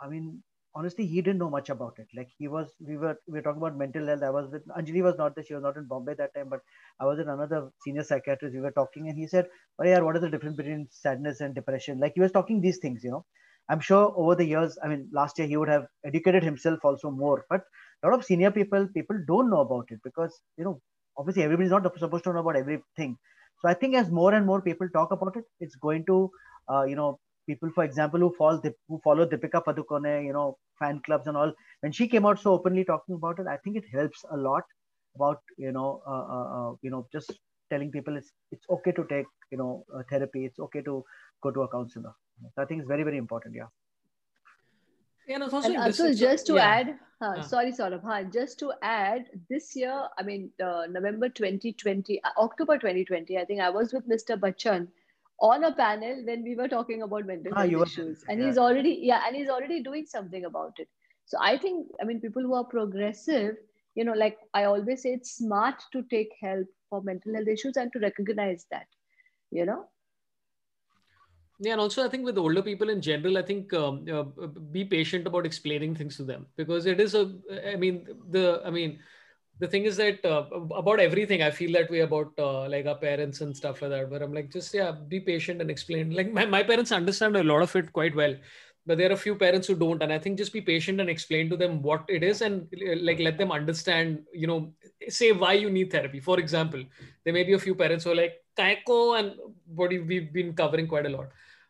i 0.00 0.08
mean 0.08 0.42
honestly 0.74 1.06
he 1.06 1.20
didn't 1.22 1.38
know 1.38 1.50
much 1.50 1.68
about 1.70 1.98
it. 1.98 2.08
Like 2.14 2.30
he 2.38 2.48
was 2.48 2.74
we 2.80 2.96
were 2.96 3.16
we 3.26 3.34
were 3.38 3.42
talking 3.42 3.60
about 3.62 3.76
mental 3.76 4.06
health. 4.06 4.22
I 4.22 4.30
was 4.30 4.50
with 4.50 4.66
anjali 4.68 5.02
was 5.02 5.16
not 5.18 5.34
there. 5.34 5.44
She 5.44 5.54
was 5.54 5.62
not 5.62 5.76
in 5.76 5.86
bombay 5.86 6.14
that 6.14 6.34
time 6.34 6.48
but 6.48 6.60
i 7.00 7.04
was 7.06 7.18
in 7.18 7.28
another 7.28 7.70
senior 7.84 8.04
psychiatrist. 8.04 8.54
We 8.54 8.60
were 8.60 8.72
talking 8.80 9.08
and 9.08 9.18
he 9.18 9.26
said 9.26 9.48
oh 9.78 9.84
yeah 9.84 10.00
what 10.00 10.16
is 10.16 10.22
the 10.22 10.30
difference 10.30 10.56
between 10.56 10.88
sadness 10.90 11.40
and 11.40 11.54
depression? 11.54 11.98
Like 12.00 12.12
he 12.14 12.20
was 12.20 12.32
talking 12.32 12.60
these 12.60 12.78
things 12.78 13.04
you 13.04 13.10
know. 13.10 13.24
I'm 13.68 13.80
sure 13.80 14.12
over 14.22 14.34
the 14.34 14.44
years 14.44 14.76
i 14.84 14.88
mean 14.88 15.08
last 15.18 15.38
year 15.38 15.46
he 15.48 15.56
would 15.56 15.68
have 15.68 15.84
educated 16.04 16.42
himself 16.42 16.80
also 16.84 17.10
more 17.10 17.44
but 17.48 17.62
a 18.02 18.08
lot 18.08 18.14
of 18.18 18.24
senior 18.24 18.50
people 18.50 18.88
people 18.96 19.18
don't 19.26 19.50
know 19.50 19.60
about 19.60 19.86
it 19.90 20.00
because 20.04 20.40
you 20.58 20.64
know 20.64 20.80
obviously 21.16 21.42
everybody's 21.44 21.70
not 21.70 21.86
supposed 21.98 22.24
to 22.24 22.32
know 22.32 22.40
about 22.40 22.56
everything. 22.56 23.16
So 23.60 23.68
i 23.68 23.74
think 23.74 23.94
as 23.94 24.10
more 24.10 24.32
and 24.34 24.46
more 24.46 24.60
people 24.62 24.88
talk 24.96 25.12
about 25.12 25.36
it 25.36 25.44
it's 25.60 25.76
going 25.76 26.04
to 26.06 26.30
uh, 26.72 26.82
you 26.82 26.96
know 26.96 27.20
people, 27.46 27.70
for 27.74 27.84
example, 27.84 28.20
who 28.20 28.34
follow 28.36 28.62
who 28.88 29.00
follow 29.04 29.26
Deepika 29.26 29.62
Padukone, 29.64 30.24
you 30.24 30.32
know, 30.32 30.58
fan 30.78 31.00
clubs 31.04 31.26
and 31.26 31.36
all. 31.36 31.52
When 31.80 31.92
she 31.92 32.08
came 32.08 32.26
out 32.26 32.40
so 32.40 32.52
openly 32.52 32.84
talking 32.84 33.14
about 33.14 33.38
it, 33.38 33.46
I 33.46 33.56
think 33.58 33.76
it 33.76 33.84
helps 33.92 34.24
a 34.30 34.36
lot 34.36 34.64
about 35.16 35.40
you 35.58 35.72
know, 35.72 36.02
uh, 36.06 36.24
uh, 36.36 36.70
uh, 36.70 36.74
you 36.82 36.90
know, 36.90 37.06
just 37.12 37.32
telling 37.70 37.90
people 37.90 38.16
it's 38.16 38.32
it's 38.50 38.66
okay 38.70 38.92
to 38.92 39.04
take 39.08 39.26
you 39.50 39.58
know 39.58 39.84
therapy. 40.10 40.44
It's 40.44 40.58
okay 40.58 40.82
to 40.82 41.04
go 41.42 41.50
to 41.50 41.62
a 41.62 41.68
counselor. 41.68 42.12
So 42.54 42.62
I 42.62 42.64
think 42.64 42.80
it's 42.80 42.88
very 42.88 43.02
very 43.02 43.18
important. 43.18 43.54
Yeah. 43.54 43.70
Yeah, 45.28 45.36
and 45.36 45.44
also, 45.44 45.68
and 45.68 45.76
also 45.76 46.12
just 46.12 46.46
to 46.46 46.54
yeah. 46.54 46.66
add, 46.66 46.98
uh, 47.20 47.26
uh. 47.26 47.42
sorry, 47.42 47.72
Sorabh, 47.72 48.02
huh, 48.02 48.24
just 48.24 48.58
to 48.58 48.72
add, 48.82 49.26
this 49.48 49.76
year, 49.76 50.08
I 50.18 50.22
mean, 50.24 50.50
uh, 50.60 50.86
November 50.90 51.28
2020, 51.28 52.20
uh, 52.24 52.28
October 52.38 52.76
2020, 52.76 53.38
I 53.38 53.44
think 53.44 53.60
I 53.60 53.70
was 53.70 53.92
with 53.92 54.08
Mr. 54.08 54.36
Bachchan 54.36 54.88
on 55.40 55.64
a 55.64 55.72
panel 55.72 56.22
when 56.24 56.42
we 56.44 56.54
were 56.54 56.68
talking 56.68 57.02
about 57.02 57.26
mental 57.26 57.52
ah, 57.56 57.66
health 57.66 57.88
issues. 57.88 58.24
And 58.28 58.40
yeah. 58.40 58.46
he's 58.46 58.58
already 58.58 58.98
yeah 59.02 59.22
and 59.26 59.36
he's 59.36 59.48
already 59.48 59.82
doing 59.82 60.06
something 60.06 60.44
about 60.44 60.74
it. 60.78 60.88
So 61.26 61.38
i 61.40 61.56
think 61.56 61.86
i 62.00 62.04
mean 62.04 62.20
people 62.20 62.42
who 62.42 62.54
are 62.54 62.64
progressive 62.64 63.56
you 63.94 64.04
know 64.04 64.12
like 64.12 64.38
i 64.54 64.64
always 64.64 65.02
say 65.02 65.10
it's 65.10 65.36
smart 65.36 65.82
to 65.92 66.02
take 66.10 66.34
help 66.40 66.66
for 66.90 67.02
mental 67.02 67.34
health 67.34 67.48
issues 67.48 67.76
and 67.76 67.92
to 67.92 67.98
recognize 68.00 68.66
that 68.70 68.86
you 69.50 69.66
know? 69.66 69.84
Yeah 71.60 71.72
and 71.72 71.80
also 71.80 72.04
i 72.04 72.08
think 72.08 72.24
with 72.24 72.38
older 72.38 72.62
people 72.62 72.88
in 72.88 73.00
general 73.00 73.38
i 73.38 73.42
think 73.42 73.72
um, 73.72 74.04
uh, 74.12 74.24
be 74.76 74.84
patient 74.84 75.26
about 75.26 75.46
explaining 75.46 75.94
things 75.94 76.16
to 76.16 76.24
them. 76.24 76.46
Because 76.56 76.86
it 76.86 77.00
is 77.00 77.14
a 77.14 77.24
i 77.72 77.76
mean 77.76 78.06
the 78.30 78.60
i 78.66 78.70
mean 78.70 78.98
the 79.62 79.68
thing 79.68 79.84
is 79.84 79.96
that 79.96 80.24
uh, 80.24 80.42
about 80.74 80.98
everything, 80.98 81.40
I 81.40 81.50
feel 81.52 81.72
that 81.74 81.88
way 81.88 82.00
about 82.00 82.32
uh, 82.36 82.68
like 82.68 82.86
our 82.86 82.96
parents 82.96 83.42
and 83.42 83.56
stuff 83.56 83.80
like 83.80 83.92
that. 83.92 84.10
But 84.10 84.20
I'm 84.20 84.34
like, 84.34 84.50
just 84.50 84.74
yeah, 84.74 84.90
be 84.90 85.20
patient 85.20 85.60
and 85.60 85.70
explain. 85.70 86.10
Like 86.10 86.32
my, 86.32 86.46
my 86.46 86.64
parents 86.64 86.90
understand 86.90 87.36
a 87.36 87.44
lot 87.44 87.62
of 87.62 87.76
it 87.76 87.92
quite 87.92 88.16
well, 88.16 88.34
but 88.86 88.98
there 88.98 89.10
are 89.10 89.12
a 89.12 89.24
few 89.24 89.36
parents 89.36 89.68
who 89.68 89.76
don't. 89.76 90.02
And 90.02 90.12
I 90.12 90.18
think 90.18 90.36
just 90.36 90.52
be 90.52 90.60
patient 90.60 91.00
and 91.00 91.08
explain 91.08 91.48
to 91.50 91.56
them 91.56 91.80
what 91.80 92.02
it 92.08 92.24
is 92.24 92.42
and 92.42 92.66
like 93.02 93.20
let 93.20 93.38
them 93.38 93.52
understand, 93.52 94.24
you 94.32 94.48
know, 94.48 94.72
say 95.08 95.30
why 95.30 95.52
you 95.52 95.70
need 95.70 95.92
therapy. 95.92 96.18
For 96.18 96.40
example, 96.40 96.82
there 97.24 97.32
may 97.32 97.44
be 97.44 97.52
a 97.52 97.64
few 97.66 97.76
parents 97.76 98.02
who 98.02 98.10
are 98.10 98.16
like, 98.16 98.34
Kaiko 98.58 99.16
and 99.20 99.36
what 99.76 99.90
we've 99.90 100.32
been 100.32 100.54
covering 100.54 100.88
quite 100.88 101.06
a 101.06 101.08
lot. 101.08 101.28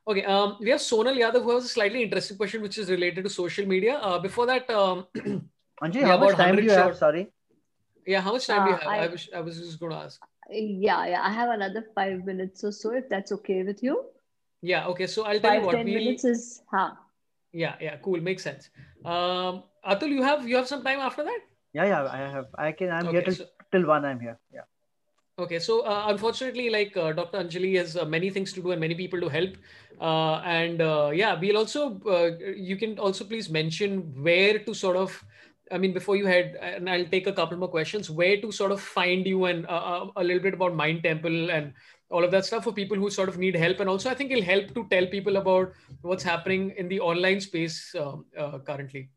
Okay, 0.09 0.24
um, 0.24 0.56
we 0.60 0.70
have 0.70 0.81
Sonal 0.81 1.20
Yadav 1.24 1.43
who 1.43 1.55
has 1.56 1.66
a 1.66 1.69
slightly 1.69 2.02
interesting 2.02 2.39
question 2.39 2.62
which 2.62 2.78
is 2.78 2.90
related 2.90 3.23
to 3.24 3.31
social 3.31 3.66
media. 3.66 3.98
Uh, 3.98 4.19
before 4.19 4.47
that, 4.47 4.69
um, 4.70 5.06
Anji, 5.82 6.02
how 6.10 6.16
much 6.16 6.36
time 6.36 6.56
do 6.56 6.62
you 6.62 6.70
have? 6.70 6.97
Sorry. 6.97 7.31
Yeah, 8.07 8.20
how 8.20 8.33
much 8.33 8.47
time 8.47 8.62
uh, 8.62 8.65
do 8.65 8.70
you 8.70 8.77
uh, 8.77 8.81
have? 8.81 8.89
I, 8.89 9.05
I, 9.05 9.07
was, 9.09 9.29
I 9.37 9.41
was 9.41 9.59
just 9.59 9.79
going 9.81 9.93
to 9.93 9.99
ask. 9.99 10.20
Yeah, 10.51 11.07
yeah, 11.07 11.23
I 11.23 11.31
have 11.31 11.51
another 11.51 11.87
five 11.95 12.24
minutes 12.24 12.65
or 12.65 12.73
so, 12.73 12.95
if 12.95 13.09
that's 13.09 13.33
okay 13.33 13.62
with 13.62 13.83
you. 13.83 14.05
Yeah, 14.61 14.87
okay. 14.89 15.07
So 15.07 15.24
I'll 15.24 15.41
tell 15.41 15.51
five, 15.51 15.61
you 15.61 15.66
what. 15.66 15.77
Ten 15.77 15.87
we'll... 15.87 15.95
minutes 15.95 16.24
is, 16.24 16.62
huh? 16.70 16.93
Yeah, 17.53 17.74
yeah, 17.81 17.97
cool. 17.97 18.20
Makes 18.20 18.43
sense. 18.43 18.70
Um, 19.05 19.65
Atul, 19.87 20.09
you 20.09 20.23
have 20.23 20.49
you 20.49 20.57
have 20.57 20.69
some 20.69 20.83
time 20.83 21.01
after 21.01 21.24
that? 21.24 21.41
Yeah, 21.73 21.87
yeah, 21.87 22.05
I 22.05 22.19
have. 22.19 22.47
I 22.57 22.73
can. 22.73 22.91
I'm 22.91 23.09
okay, 23.09 23.12
here 23.12 23.23
till, 23.23 23.35
so... 23.35 23.45
till 23.70 23.87
one. 23.87 24.05
I'm 24.05 24.20
here. 24.20 24.39
Yeah. 24.53 24.62
Okay, 25.39 25.59
so 25.59 25.81
uh, 25.81 26.05
unfortunately, 26.09 26.69
like 26.70 26.97
uh, 26.97 27.12
Dr. 27.12 27.39
Anjali 27.39 27.77
has 27.77 27.97
uh, 27.97 28.05
many 28.05 28.29
things 28.29 28.53
to 28.53 28.62
do 28.62 28.70
and 28.73 28.81
many 28.81 28.95
people 28.95 29.19
to 29.20 29.29
help. 29.29 29.57
Uh, 30.01 30.37
and 30.45 30.83
uh, 30.83 31.11
yeah, 31.12 31.39
we'll 31.39 31.57
also, 31.57 31.99
uh, 32.07 32.31
you 32.55 32.77
can 32.77 32.99
also 32.99 33.24
please 33.24 33.49
mention 33.49 34.01
where 34.23 34.59
to 34.59 34.74
sort 34.74 34.97
of 34.97 35.24
I 35.73 35.78
mean, 35.78 35.93
before 35.93 36.16
you 36.16 36.27
head, 36.27 36.57
and 36.61 36.89
I'll 36.89 37.07
take 37.07 37.27
a 37.27 37.32
couple 37.32 37.57
more 37.57 37.69
questions, 37.69 38.11
where 38.11 38.40
to 38.40 38.53
sort 38.53 38.73
of 38.73 38.81
find 38.81 39.27
you 39.27 39.47
and 39.47 39.66
uh, 39.66 39.70
uh, 39.70 40.07
a 40.16 40.24
little 40.24 40.43
bit 40.43 40.55
about 40.55 40.74
Mind 40.74 41.03
Temple 41.03 41.51
and 41.51 41.73
all 42.11 42.24
of 42.24 42.31
that 42.31 42.44
stuff 42.44 42.65
for 42.65 42.73
people 42.73 42.97
who 42.97 43.11
sort 43.11 43.28
of 43.28 43.39
need 43.39 43.57
help. 43.57 43.81
And 43.81 43.89
also, 43.89 44.11
I 44.11 44.15
think 44.15 44.31
it'll 44.31 44.44
help 44.44 44.74
to 44.74 44.86
tell 44.90 45.07
people 45.07 45.36
about 45.36 45.73
what's 46.03 46.23
happening 46.23 46.74
in 46.77 46.89
the 46.89 47.01
online 47.01 47.40
space 47.40 47.94
um, 47.99 48.27
uh, 48.39 48.59
currently. 48.59 49.09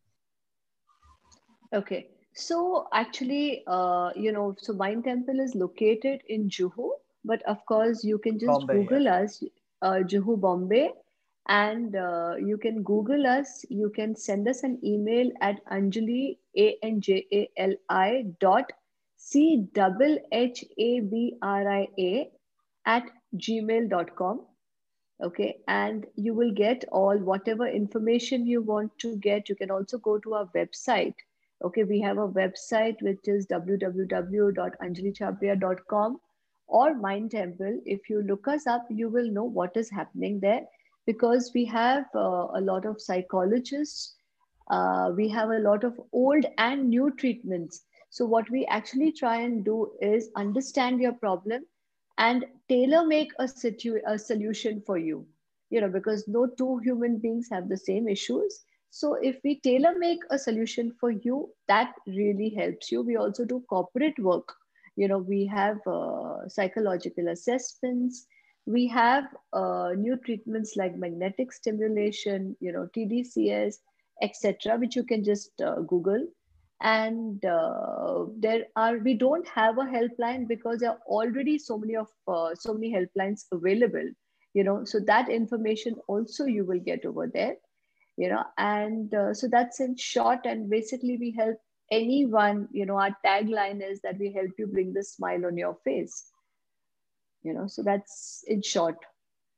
Okay. 1.73 2.07
So 2.34 2.88
actually, 2.94 3.64
uh, 3.68 4.11
you 4.15 4.32
know, 4.32 4.56
so 4.57 4.73
Mind 4.73 5.03
Temple 5.06 5.40
is 5.40 5.56
located 5.56 6.22
in 6.27 6.49
Juhu, 6.49 6.91
but 7.23 7.41
of 7.44 7.65
course, 7.65 8.03
you 8.03 8.18
can 8.18 8.40
just 8.40 8.48
Bombay, 8.48 8.73
Google 8.73 9.03
yeah. 9.03 9.22
us, 9.22 9.44
uh, 9.82 9.99
Juhu, 10.06 10.40
Bombay, 10.40 10.91
and 11.48 11.96
uh, 11.96 12.36
you 12.38 12.58
can 12.58 12.84
google 12.84 13.28
us. 13.28 13.66
You 13.70 13.90
can 13.90 14.16
send 14.16 14.48
us 14.48 14.64
an 14.64 14.80
email 14.84 15.32
at 15.42 15.64
anjali 15.66 16.38
a 16.58 16.78
n 16.82 17.02
j 17.02 17.28
a 17.32 17.50
l 17.58 17.74
i 17.90 18.26
dot 18.40 18.72
c 19.18 19.68
double 19.74 20.18
h 20.32 20.64
a 20.78 21.00
b 21.02 21.38
r 21.42 21.70
i 21.70 21.88
a 22.00 22.32
at 22.86 23.04
gmail.com 23.38 24.46
okay? 25.24 25.58
And 25.68 26.06
you 26.16 26.34
will 26.34 26.52
get 26.52 26.84
all 26.92 27.18
whatever 27.18 27.68
information 27.68 28.46
you 28.46 28.62
want 28.62 28.92
to 29.00 29.16
get. 29.18 29.50
You 29.50 29.56
can 29.56 29.72
also 29.72 29.98
go 29.98 30.20
to 30.20 30.36
our 30.36 30.46
website. 30.56 31.16
Okay? 31.64 31.84
We 31.84 32.00
have 32.02 32.18
a 32.18 32.28
website 32.28 33.02
which 33.02 33.28
is 33.28 33.48
www.anjalichhabria.com 33.48 36.20
or 36.68 36.96
mind 36.96 37.32
temple. 37.32 37.80
If 37.86 38.10
you 38.10 38.24
look 38.24 38.48
us 38.48 38.66
up 38.66 38.88
you 38.90 39.10
will 39.10 39.30
know 39.32 39.44
what 39.44 39.78
is 39.78 39.92
happening 39.92 40.40
there 40.40 40.62
because 41.06 41.52
we 41.53 41.65
have 41.65 42.06
uh, 42.15 42.48
a 42.56 42.61
lot 42.61 42.86
of 42.86 43.02
psychologists, 43.02 44.15
uh, 44.69 45.11
we 45.15 45.30
have 45.30 45.49
a 45.49 45.60
lot 45.60 45.84
of 45.84 45.99
old 46.14 46.45
and 46.57 46.90
new 46.90 47.11
treatments. 47.18 47.86
So 48.10 48.26
what 48.26 48.49
we 48.49 48.65
actually 48.65 49.11
try 49.11 49.38
and 49.41 49.64
do 49.65 49.91
is 50.02 50.30
understand 50.36 50.99
your 51.02 51.14
problem 51.14 51.65
and 52.18 52.45
tailor 52.69 53.06
make 53.06 53.32
a, 53.40 53.48
situ- 53.48 53.95
a 53.99 54.11
solution 54.11 54.76
for 54.80 54.91
you. 54.94 55.22
You 55.65 55.76
know, 55.82 55.84
because 55.84 56.27
no 56.27 56.48
two 56.48 56.77
human 56.77 57.18
beings 57.18 57.48
have 57.52 57.69
the 57.69 57.77
same 57.77 58.07
issues. 58.07 58.64
So 58.90 59.15
if 59.15 59.40
we 59.44 59.60
tailor 59.60 59.98
make 59.98 60.19
a 60.30 60.38
solution 60.38 60.91
for 60.99 61.11
you, 61.11 61.49
that 61.68 61.94
really 62.07 62.49
helps 62.56 62.91
you. 62.91 63.02
We 63.02 63.15
also 63.18 63.45
do 63.45 63.64
corporate 63.69 64.19
work. 64.19 64.53
You 64.95 65.07
know, 65.07 65.18
we 65.19 65.45
have 65.48 65.77
uh, 65.88 66.48
psychological 66.49 67.27
assessments 67.30 68.27
we 68.66 68.88
have 68.88 69.26
uh, 69.54 69.92
new 69.96 70.18
treatments 70.18 70.76
like 70.76 70.98
magnetic 70.98 71.52
stimulation, 71.52 72.56
you 72.60 72.72
know, 72.72 72.90
TDCS, 72.96 73.76
etc., 74.22 74.78
which 74.78 74.96
you 74.96 75.04
can 75.04 75.24
just 75.24 75.62
uh, 75.62 75.82
Google. 75.82 76.26
And 76.82 77.44
uh, 77.46 78.26
there 78.38 78.66
are 78.76 78.98
we 78.98 79.14
don't 79.14 79.48
have 79.48 79.78
a 79.78 79.82
helpline 79.82 80.48
because 80.48 80.80
there 80.80 80.92
are 80.92 81.00
already 81.08 81.58
so 81.58 81.78
many 81.78 81.96
of 81.96 82.08
uh, 82.28 82.54
so 82.56 82.74
many 82.74 82.94
helplines 82.94 83.46
available. 83.52 84.10
You 84.54 84.64
know, 84.64 84.84
so 84.86 85.00
that 85.02 85.30
information 85.30 85.96
also 86.08 86.46
you 86.46 86.66
will 86.66 86.80
get 86.80 87.06
over 87.06 87.28
there. 87.34 87.56
You 88.18 88.30
know, 88.30 88.44
and 88.58 89.14
uh, 89.14 89.34
so 89.34 89.48
that's 89.48 89.80
in 89.80 89.96
short. 89.98 90.46
And 90.46 90.70
basically, 90.70 91.18
we 91.18 91.32
help 91.32 91.58
anyone. 91.92 92.68
You 92.72 92.86
know, 92.86 92.98
our 92.98 93.16
tagline 93.26 93.88
is 93.88 94.02
that 94.02 94.18
we 94.18 94.34
help 94.34 94.52
you 94.58 94.68
bring 94.68 94.94
the 94.94 95.04
smile 95.04 95.46
on 95.46 95.58
your 95.58 95.78
face 95.84 96.32
you 97.46 97.54
know. 97.54 97.68
So 97.68 97.84
that's 97.84 98.44
in 98.48 98.62
short 98.62 98.98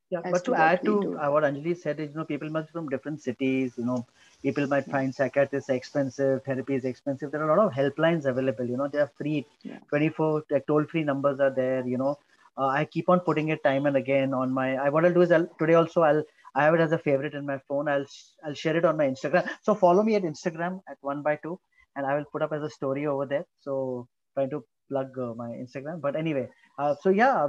yeah 0.10 0.22
but 0.32 0.44
to, 0.46 0.52
to 0.52 0.58
add 0.58 0.84
to 0.86 0.94
uh, 1.18 1.30
what 1.34 1.44
anjali 1.48 1.74
said 1.84 2.00
is 2.04 2.12
you 2.12 2.18
know 2.20 2.26
people 2.32 2.50
must 2.50 2.68
be 2.70 2.74
from 2.78 2.90
different 2.90 3.22
cities 3.22 3.74
you 3.78 3.86
know. 3.86 4.06
People 4.44 4.68
might 4.68 4.86
find 4.86 5.14
psychiatrists 5.14 5.70
expensive 5.70 6.44
therapy 6.44 6.76
is 6.76 6.86
expensive. 6.86 7.32
There 7.32 7.42
are 7.42 7.50
a 7.50 7.56
lot 7.56 7.66
of 7.68 7.74
helplines 7.74 8.26
available 8.26 8.66
you 8.66 8.78
know. 8.78 8.88
They 8.88 9.00
are 9.00 9.12
free. 9.18 9.46
Yeah. 9.64 9.80
24 9.90 10.44
like 10.52 10.68
toll 10.68 10.86
free 10.86 11.04
numbers 11.04 11.40
are 11.40 11.50
there 11.50 11.86
you 11.86 11.98
know. 11.98 12.18
Uh, 12.60 12.68
i 12.68 12.86
keep 12.86 13.10
on 13.14 13.20
putting 13.20 13.50
it 13.50 13.64
time 13.64 13.86
and 13.86 13.98
again 13.98 14.34
on 14.34 14.52
my 14.52 14.68
i 14.84 14.90
what 14.90 15.06
i'll 15.06 15.14
do 15.18 15.22
is 15.26 15.32
I'll, 15.32 15.48
today 15.60 15.76
also 15.80 16.02
i'll 16.02 16.24
i 16.56 16.64
have 16.64 16.74
it 16.78 16.82
as 16.86 16.92
a 16.92 16.98
favorite 16.98 17.36
in 17.36 17.46
my 17.46 17.60
phone. 17.68 17.88
I'll 17.88 18.06
i'll 18.46 18.56
share 18.62 18.78
it 18.78 18.86
on 18.86 18.98
my 18.98 19.08
instagram. 19.08 19.50
So 19.62 19.76
follow 19.76 20.04
me 20.04 20.16
at 20.16 20.24
instagram 20.24 20.82
at 20.90 20.98
one 21.02 21.22
by 21.28 21.36
two 21.44 21.60
and 21.96 22.06
i 22.06 22.16
will 22.16 22.26
put 22.32 22.42
up 22.42 22.54
as 22.54 22.64
a 22.64 22.70
story 22.70 23.06
over 23.08 23.26
there. 23.26 23.46
So 23.60 24.08
trying 24.36 24.52
to 24.52 24.64
plug 24.90 25.08
uh, 25.18 25.34
my 25.36 25.50
instagram 25.64 26.02
but 26.02 26.16
anyway 26.16 26.48
uh, 26.80 26.96
so 27.02 27.10
yeah, 27.10 27.48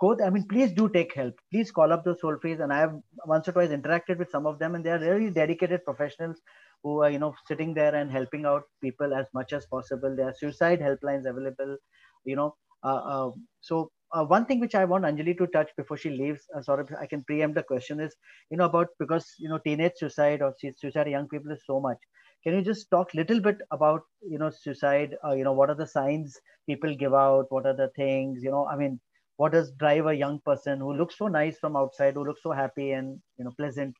go. 0.00 0.16
I 0.24 0.30
mean, 0.30 0.46
please 0.48 0.72
do 0.72 0.88
take 0.88 1.14
help. 1.14 1.34
Please 1.52 1.70
call 1.70 1.92
up 1.92 2.04
those 2.04 2.20
frees. 2.40 2.60
And 2.60 2.72
I 2.72 2.78
have 2.80 2.94
once 3.26 3.48
or 3.48 3.52
twice 3.52 3.70
interacted 3.70 4.18
with 4.18 4.30
some 4.30 4.46
of 4.46 4.58
them, 4.58 4.74
and 4.74 4.84
they 4.84 4.90
are 4.90 4.98
really 4.98 5.30
dedicated 5.30 5.84
professionals 5.84 6.40
who 6.82 7.02
are 7.02 7.10
you 7.10 7.18
know 7.18 7.34
sitting 7.46 7.74
there 7.74 7.94
and 7.94 8.10
helping 8.10 8.44
out 8.46 8.62
people 8.82 9.14
as 9.14 9.26
much 9.34 9.52
as 9.52 9.66
possible. 9.66 10.14
There 10.16 10.28
are 10.28 10.34
suicide 10.34 10.80
helplines 10.80 11.28
available. 11.28 11.76
You 12.24 12.36
know, 12.36 12.54
uh, 12.82 13.02
uh, 13.14 13.30
so 13.60 13.90
uh, 14.12 14.24
one 14.24 14.46
thing 14.46 14.60
which 14.60 14.74
I 14.74 14.84
want 14.84 15.04
Anjali 15.04 15.36
to 15.38 15.46
touch 15.48 15.70
before 15.76 15.96
she 15.96 16.10
leaves, 16.10 16.42
uh, 16.56 16.76
I 17.00 17.06
can 17.06 17.24
preempt 17.24 17.56
the 17.56 17.62
question 17.62 18.00
is, 18.00 18.14
you 18.50 18.56
know, 18.56 18.64
about 18.64 18.88
because 18.98 19.26
you 19.38 19.48
know 19.48 19.58
teenage 19.58 19.92
suicide 19.96 20.42
or 20.42 20.54
suicide 20.76 21.08
young 21.08 21.28
people 21.28 21.52
is 21.52 21.62
so 21.66 21.80
much. 21.80 21.98
Can 22.44 22.54
you 22.54 22.62
just 22.62 22.90
talk 22.90 23.14
a 23.14 23.16
little 23.16 23.40
bit 23.40 23.58
about 23.70 24.02
you 24.28 24.38
know 24.38 24.50
suicide? 24.50 25.16
Uh, 25.24 25.32
you 25.32 25.44
know, 25.44 25.52
what 25.52 25.70
are 25.70 25.74
the 25.74 25.86
signs 25.86 26.38
people 26.66 26.94
give 26.94 27.14
out? 27.14 27.46
What 27.50 27.66
are 27.66 27.76
the 27.76 27.90
things? 27.96 28.42
You 28.42 28.50
know, 28.50 28.66
I 28.66 28.76
mean, 28.76 29.00
what 29.36 29.52
does 29.52 29.72
drive 29.72 30.06
a 30.06 30.14
young 30.14 30.40
person 30.44 30.78
who 30.78 30.94
looks 30.94 31.18
so 31.18 31.28
nice 31.28 31.58
from 31.58 31.76
outside, 31.76 32.14
who 32.14 32.24
looks 32.24 32.42
so 32.42 32.52
happy 32.52 32.92
and 32.92 33.18
you 33.38 33.44
know 33.44 33.52
pleasant, 33.58 33.94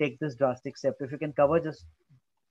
take 0.00 0.18
this 0.18 0.36
drastic 0.36 0.76
step? 0.76 0.94
If 1.00 1.12
you 1.12 1.18
can 1.18 1.32
cover 1.32 1.60
just 1.60 1.84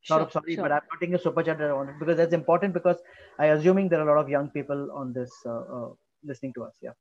sure, 0.02 0.30
sorry, 0.32 0.56
sure. 0.56 0.64
but 0.64 0.72
I'm 0.72 0.82
putting 0.91 1.15
a 1.15 1.19
super 1.19 1.44
chat 1.44 1.61
on 1.61 1.90
it 1.90 1.95
because 1.99 2.18
that's 2.18 2.34
important 2.34 2.74
because 2.74 2.98
I 3.40 3.48
assuming 3.48 3.90
there 3.90 3.99
are 3.99 4.10
a 4.10 4.15
lot 4.15 4.22
of 4.22 4.30
young 4.30 4.49
people 4.49 4.90
on 4.94 5.14
this 5.14 5.32
uh, 5.45 5.60
uh, 5.60 5.90
listening 6.24 6.53
to 6.53 6.64
us. 6.64 6.76
Yeah. 6.82 6.91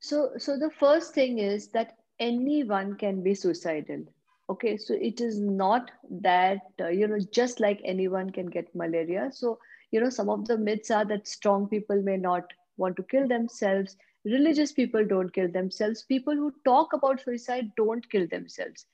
So, 0.00 0.32
so 0.38 0.58
the 0.58 0.70
first 0.70 1.14
thing 1.14 1.38
is 1.38 1.68
that 1.68 1.96
anyone 2.18 2.96
can 2.96 3.22
be 3.22 3.34
suicidal. 3.34 4.04
Okay, 4.50 4.76
so 4.76 4.94
it 4.94 5.20
is 5.20 5.40
not 5.40 5.90
that 6.10 6.60
uh, 6.80 6.88
you 6.88 7.06
know 7.08 7.18
just 7.32 7.60
like 7.60 7.80
anyone 7.84 8.30
can 8.30 8.46
get 8.46 8.74
malaria. 8.74 9.30
So 9.32 9.58
you 9.90 10.00
know 10.00 10.10
some 10.10 10.28
of 10.30 10.46
the 10.46 10.56
myths 10.58 10.90
are 10.90 11.04
that 11.06 11.26
strong 11.26 11.68
people 11.68 12.02
may 12.02 12.16
not 12.16 12.52
want 12.76 12.96
to 12.96 13.02
kill 13.04 13.26
themselves. 13.28 13.96
Religious 14.24 14.72
people 14.72 15.04
don't 15.06 15.32
kill 15.32 15.50
themselves. 15.50 16.02
People 16.02 16.34
who 16.34 16.52
talk 16.64 16.92
about 16.92 17.20
suicide 17.20 17.72
don't 17.76 18.08
kill 18.10 18.26
themselves. 18.28 18.86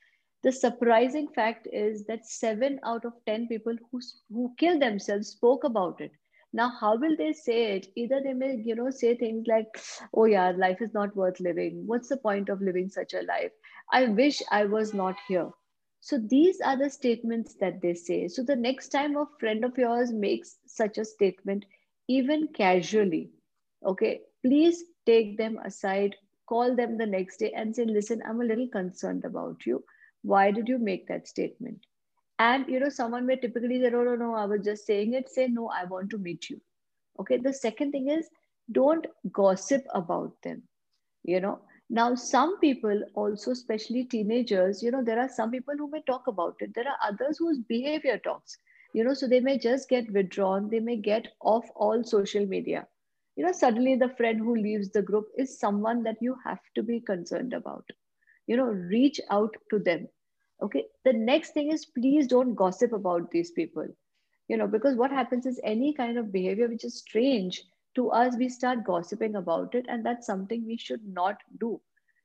The 0.43 0.53
surprising 0.53 1.29
fact 1.29 1.69
is 1.73 2.05
that 2.07 2.27
7 2.27 2.81
out 2.85 3.05
of 3.05 3.15
10 3.27 3.49
people 3.49 3.77
who, 3.91 4.01
who 4.31 4.55
kill 4.59 4.79
themselves 4.79 5.29
spoke 5.29 5.65
about 5.65 6.01
it 6.01 6.13
now 6.53 6.69
how 6.81 6.97
will 6.97 7.17
they 7.17 7.33
say 7.33 7.77
it? 7.77 7.89
Either 7.97 8.21
they 8.23 8.33
may 8.35 8.57
you 8.57 8.75
know 8.75 8.91
say 8.91 9.17
things 9.17 9.47
like 9.47 9.69
oh 10.15 10.25
yeah 10.25 10.51
life 10.51 10.81
is 10.81 10.93
not 10.95 11.17
worth 11.17 11.41
living. 11.41 11.87
What's 11.87 12.09
the 12.09 12.17
point 12.17 12.49
of 12.49 12.61
living 12.63 12.89
such 12.89 13.15
a 13.15 13.23
life? 13.23 13.53
I 13.93 14.07
wish 14.07 14.43
i 14.51 14.65
was 14.65 14.93
not 14.95 15.17
here. 15.29 15.51
So 16.01 16.19
these 16.19 16.61
are 16.61 16.77
the 16.77 16.91
statements 16.91 17.55
that 17.61 17.81
they 17.83 17.95
say. 17.95 18.29
So 18.29 18.43
the 18.43 18.57
next 18.57 18.89
time 18.89 19.17
a 19.17 19.27
friend 19.39 19.65
of 19.65 19.79
yours 19.79 20.13
makes 20.13 20.59
such 20.67 20.99
a 20.99 21.05
statement 21.05 21.65
even 22.09 22.49
casually 22.49 23.31
okay 23.85 24.21
please 24.43 24.85
take 25.07 25.37
them 25.39 25.59
aside, 25.65 26.17
call 26.47 26.75
them 26.77 26.97
the 26.99 27.07
next 27.07 27.39
day 27.39 27.53
and 27.53 27.75
say, 27.75 27.85
listen, 27.85 28.23
I'm 28.27 28.41
a 28.41 28.45
little 28.45 28.69
concerned 28.69 29.25
about 29.25 29.67
you. 29.67 29.85
Why 30.23 30.51
did 30.51 30.69
you 30.69 30.79
make 30.79 31.07
that 31.09 31.27
statement? 31.29 31.87
And 32.43 32.69
you 32.69 32.81
know, 32.81 32.91
someone 32.91 33.27
may 33.27 33.37
typically 33.37 33.81
say, 33.81 33.91
no, 33.91 34.03
no, 34.05 34.17
no, 34.17 34.35
I 34.35 34.47
was 34.47 34.65
just 34.65 34.87
saying 34.87 35.15
it. 35.15 35.29
Say, 35.31 35.49
no, 35.49 35.69
I 35.69 35.85
want 35.85 36.11
to 36.11 36.19
meet 36.19 36.51
you. 36.51 36.61
Okay. 37.21 37.39
The 37.39 37.53
second 37.53 37.93
thing 37.93 38.09
is 38.09 38.31
don't 38.73 39.07
gossip 39.33 39.85
about 39.95 40.33
them. 40.43 40.63
You 41.25 41.41
know, 41.41 41.61
now 41.91 42.15
some 42.15 42.59
people 42.61 43.03
also, 43.15 43.53
especially 43.53 44.05
teenagers, 44.05 44.83
you 44.83 44.91
know, 44.91 45.03
there 45.05 45.21
are 45.21 45.29
some 45.29 45.51
people 45.51 45.75
who 45.79 45.91
may 45.91 46.03
talk 46.03 46.27
about 46.29 46.57
it. 46.61 46.75
There 46.75 46.89
are 46.89 47.11
others 47.11 47.39
whose 47.39 47.59
behavior 47.61 48.19
talks, 48.19 48.59
you 48.95 49.05
know, 49.05 49.15
so 49.15 49.29
they 49.29 49.41
may 49.41 49.59
just 49.59 49.89
get 49.89 50.13
withdrawn. 50.13 50.71
They 50.71 50.81
may 50.81 50.97
get 50.97 51.29
off 51.41 51.67
all 51.77 52.05
social 52.05 52.47
media 52.47 52.87
you 53.37 53.45
know 53.45 53.53
suddenly 53.53 53.97
the 53.97 54.09
friend 54.17 54.39
who 54.41 54.55
leaves 54.57 54.91
the 54.91 55.03
group 55.03 55.27
is 55.39 55.59
someone 55.59 56.03
that 56.05 56.17
you 56.21 56.37
have 56.45 56.61
to 56.75 56.83
be 56.83 57.01
concerned 57.01 57.53
about 57.53 57.85
you 58.47 58.57
know 58.57 58.65
reach 58.95 59.21
out 59.31 59.55
to 59.71 59.79
them 59.79 60.07
okay 60.63 60.87
the 61.05 61.13
next 61.13 61.53
thing 61.55 61.71
is 61.73 61.85
please 61.87 62.27
don't 62.29 62.55
gossip 62.55 62.93
about 62.93 63.31
these 63.31 63.51
people. 63.53 63.87
You 64.49 64.57
know 64.59 64.67
because 64.67 64.97
what 64.97 65.11
happens 65.11 65.47
is 65.47 65.61
any 65.65 65.93
kind 65.95 66.19
of 66.19 66.33
behavior 66.33 66.69
which 66.69 66.85
is 66.85 66.99
strange 66.99 67.63
to 67.95 68.11
us 68.11 68.37
we 68.37 68.49
start 68.49 68.85
gossiping 68.85 69.37
about 69.37 69.75
it 69.75 69.87
and 69.89 70.05
that's 70.05 70.27
something 70.27 70.67
we 70.67 70.77
should 70.77 71.07
not 71.07 71.39
do. 71.61 71.81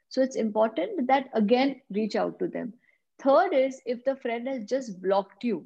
So 0.10 0.22
it's 0.22 0.36
important 0.36 1.08
that 1.08 1.30
again 1.34 1.82
reach 1.92 2.16
out 2.16 2.40
to 2.40 2.48
them. 2.48 2.74
Third 3.20 3.54
is 3.54 3.82
if 3.86 4.04
the 4.06 4.16
friend 4.16 4.48
has 4.48 4.66
just 4.66 5.02
blocked 5.02 5.44
you 5.44 5.66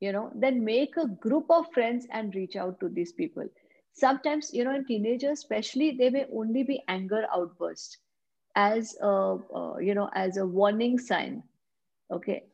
you 0.00 0.12
know 0.12 0.30
then 0.34 0.64
make 0.64 0.96
a 0.96 1.06
group 1.08 1.46
of 1.50 1.72
friends 1.72 2.06
and 2.10 2.34
reach 2.34 2.56
out 2.56 2.80
to 2.80 2.88
these 2.88 3.12
people. 3.12 3.48
Sometimes 3.92 4.52
you 4.54 4.64
know 4.64 4.74
in 4.74 4.84
teenagers 4.86 5.38
especially 5.40 5.92
they 5.96 6.10
may 6.10 6.26
only 6.32 6.62
be 6.64 6.82
anger 6.88 7.26
outbursts 7.34 7.98
as 8.54 8.96
a 9.00 9.36
uh, 9.54 9.76
you 9.78 9.94
know 9.94 10.10
as 10.14 10.36
a 10.36 10.46
warning 10.46 10.98
sign 10.98 11.42
okay. 12.10 12.44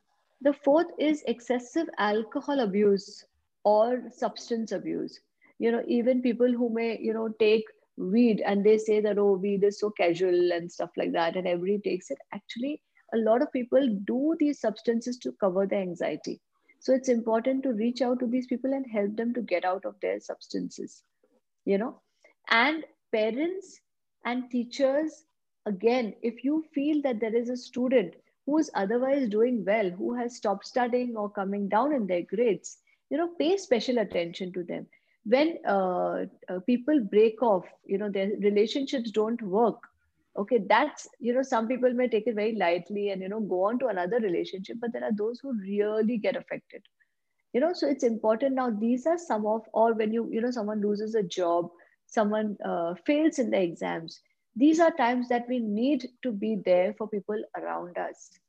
The 0.41 0.53
fourth 0.53 0.89
is 0.99 1.23
excessive 1.27 1.89
alcohol 1.99 2.61
abuse 2.61 3.25
or 3.65 4.03
substance 4.11 4.73
abuse. 4.73 5.21
You 5.59 5.73
know 5.73 5.83
even 5.87 6.23
people 6.23 6.53
who 6.53 6.71
may 6.71 6.99
you 7.01 7.13
know 7.13 7.29
take 7.39 7.65
weed 7.97 8.43
and 8.47 8.65
they 8.65 8.79
say 8.79 9.01
that 9.01 9.19
oh 9.19 9.33
weed 9.35 9.65
is 9.65 9.79
so 9.81 9.91
casual 9.91 10.53
and 10.53 10.71
stuff 10.71 10.91
like 10.97 11.13
that 11.13 11.37
and 11.37 11.47
everybody 11.47 11.79
takes 11.79 12.11
it. 12.11 12.19
Actually 12.33 12.83
a 13.15 13.19
lot 13.19 13.43
of 13.43 13.53
people 13.53 13.89
do 14.05 14.37
these 14.39 14.61
substances 14.61 15.19
to 15.19 15.33
cover 15.33 15.67
their 15.67 15.81
anxiety. 15.83 16.41
So 16.81 16.95
it's 16.95 17.09
important 17.09 17.63
to 17.65 17.73
reach 17.73 18.01
out 18.03 18.21
to 18.21 18.27
these 18.27 18.47
people 18.47 18.73
and 18.73 18.87
help 18.91 19.17
them 19.17 19.35
to 19.35 19.43
get 19.43 19.65
out 19.65 19.85
of 19.85 20.01
their 20.01 20.21
substances 20.21 21.05
you 21.65 21.79
know. 21.79 22.01
And 22.51 22.85
parents 23.13 23.81
and 24.25 24.51
teachers 24.51 25.25
again 25.67 26.15
if 26.23 26.45
you 26.45 26.65
feel 26.75 27.01
that 27.03 27.21
there 27.21 27.35
is 27.35 27.49
a 27.51 27.57
student 27.57 28.15
who 28.51 28.59
is 28.59 28.71
otherwise 28.85 29.29
doing 29.29 29.65
well 29.67 29.91
who 29.91 30.15
has 30.15 30.37
stopped 30.37 30.67
studying 30.67 31.17
or 31.17 31.31
coming 31.31 31.69
down 31.69 31.95
in 31.95 32.07
their 32.07 32.23
grades 32.35 32.79
you 33.11 33.19
know 33.19 33.29
pay 33.39 33.57
special 33.57 33.99
attention 33.99 34.53
to 34.53 34.65
them. 34.65 34.87
When 35.25 35.59
uh, 35.69 36.27
uh, 36.49 36.61
people 36.67 37.01
break 37.11 37.43
off 37.43 37.65
you 37.87 37.99
know 37.99 38.11
their 38.11 38.31
relationships 38.41 39.11
don't 39.13 39.43
work 39.43 39.79
okay 40.39 40.59
that's 40.69 41.09
you 41.21 41.35
know 41.35 41.43
some 41.43 41.69
people 41.69 41.93
may 41.95 42.09
take 42.09 42.27
it 42.27 42.35
very 42.37 42.57
lightly 42.57 43.11
and 43.11 43.23
you 43.23 43.29
know 43.29 43.41
go 43.41 43.65
on 43.67 43.79
to 43.81 43.89
another 43.89 44.19
relationship 44.21 44.77
but 44.81 44.93
there 44.93 45.05
are 45.05 45.17
those 45.17 45.41
who 45.41 45.53
really 45.61 46.19
get 46.19 46.37
affected. 46.37 46.83
You 47.53 47.61
know 47.61 47.73
so 47.75 47.89
it's 47.89 48.05
important 48.05 48.57
now 48.57 48.71
these 48.71 49.07
are 49.07 49.19
some 49.19 49.47
of 49.47 49.63
or 49.75 49.95
when 49.95 50.13
you 50.13 50.29
you 50.33 50.41
know 50.43 50.51
someone 50.51 50.83
loses 50.83 51.15
a 51.15 51.23
job 51.23 51.71
someone 52.07 52.57
uh, 52.65 52.95
fails 53.07 53.39
in 53.39 53.51
the 53.51 53.63
exams 53.63 54.21
these 54.57 54.81
are 54.81 54.93
times 54.93 55.29
that 55.29 55.49
we 55.49 55.61
need 55.61 56.09
to 56.23 56.33
be 56.33 56.57
there 56.65 56.95
for 56.99 57.09
people 57.09 57.43
around 57.57 57.99
us 57.99 58.40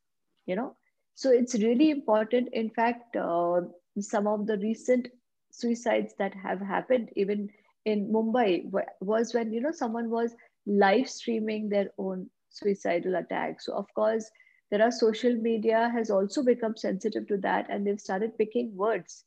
you 0.46 0.56
know? 0.56 0.76
So 1.14 1.30
it's 1.30 1.54
really 1.54 1.90
important. 1.90 2.48
In 2.52 2.70
fact 2.70 3.16
uh, 3.16 3.60
some 4.00 4.26
of 4.26 4.46
the 4.46 4.56
recent 4.58 5.08
suicides 5.50 6.14
that 6.18 6.34
have 6.34 6.60
happened 6.60 7.10
even 7.16 7.48
in 7.84 8.10
mumbai 8.12 8.70
was 9.00 9.34
when 9.34 9.52
you 9.52 9.60
know 9.60 9.72
someone 9.72 10.10
was 10.10 10.34
live 10.66 11.08
streaming 11.08 11.68
their 11.68 11.88
own 11.98 12.28
suicidal 12.50 13.16
attack. 13.16 13.60
So 13.60 13.74
of 13.74 13.86
course 13.94 14.30
there 14.70 14.82
are 14.82 14.90
social 14.90 15.34
media 15.36 15.90
has 15.94 16.10
also 16.10 16.42
become 16.42 16.76
sensitive 16.76 17.26
to 17.28 17.36
that 17.38 17.66
and 17.70 17.86
they've 17.86 18.00
started 18.00 18.38
picking 18.38 18.74
words. 18.76 19.24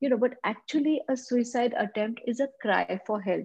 You 0.00 0.10
know 0.10 0.18
but 0.18 0.36
actually 0.44 1.02
a 1.08 1.16
suicide 1.16 1.74
attempt 1.78 2.22
is 2.26 2.40
a 2.40 2.48
cry 2.60 2.92
for 3.00 3.14
help. 3.14 3.40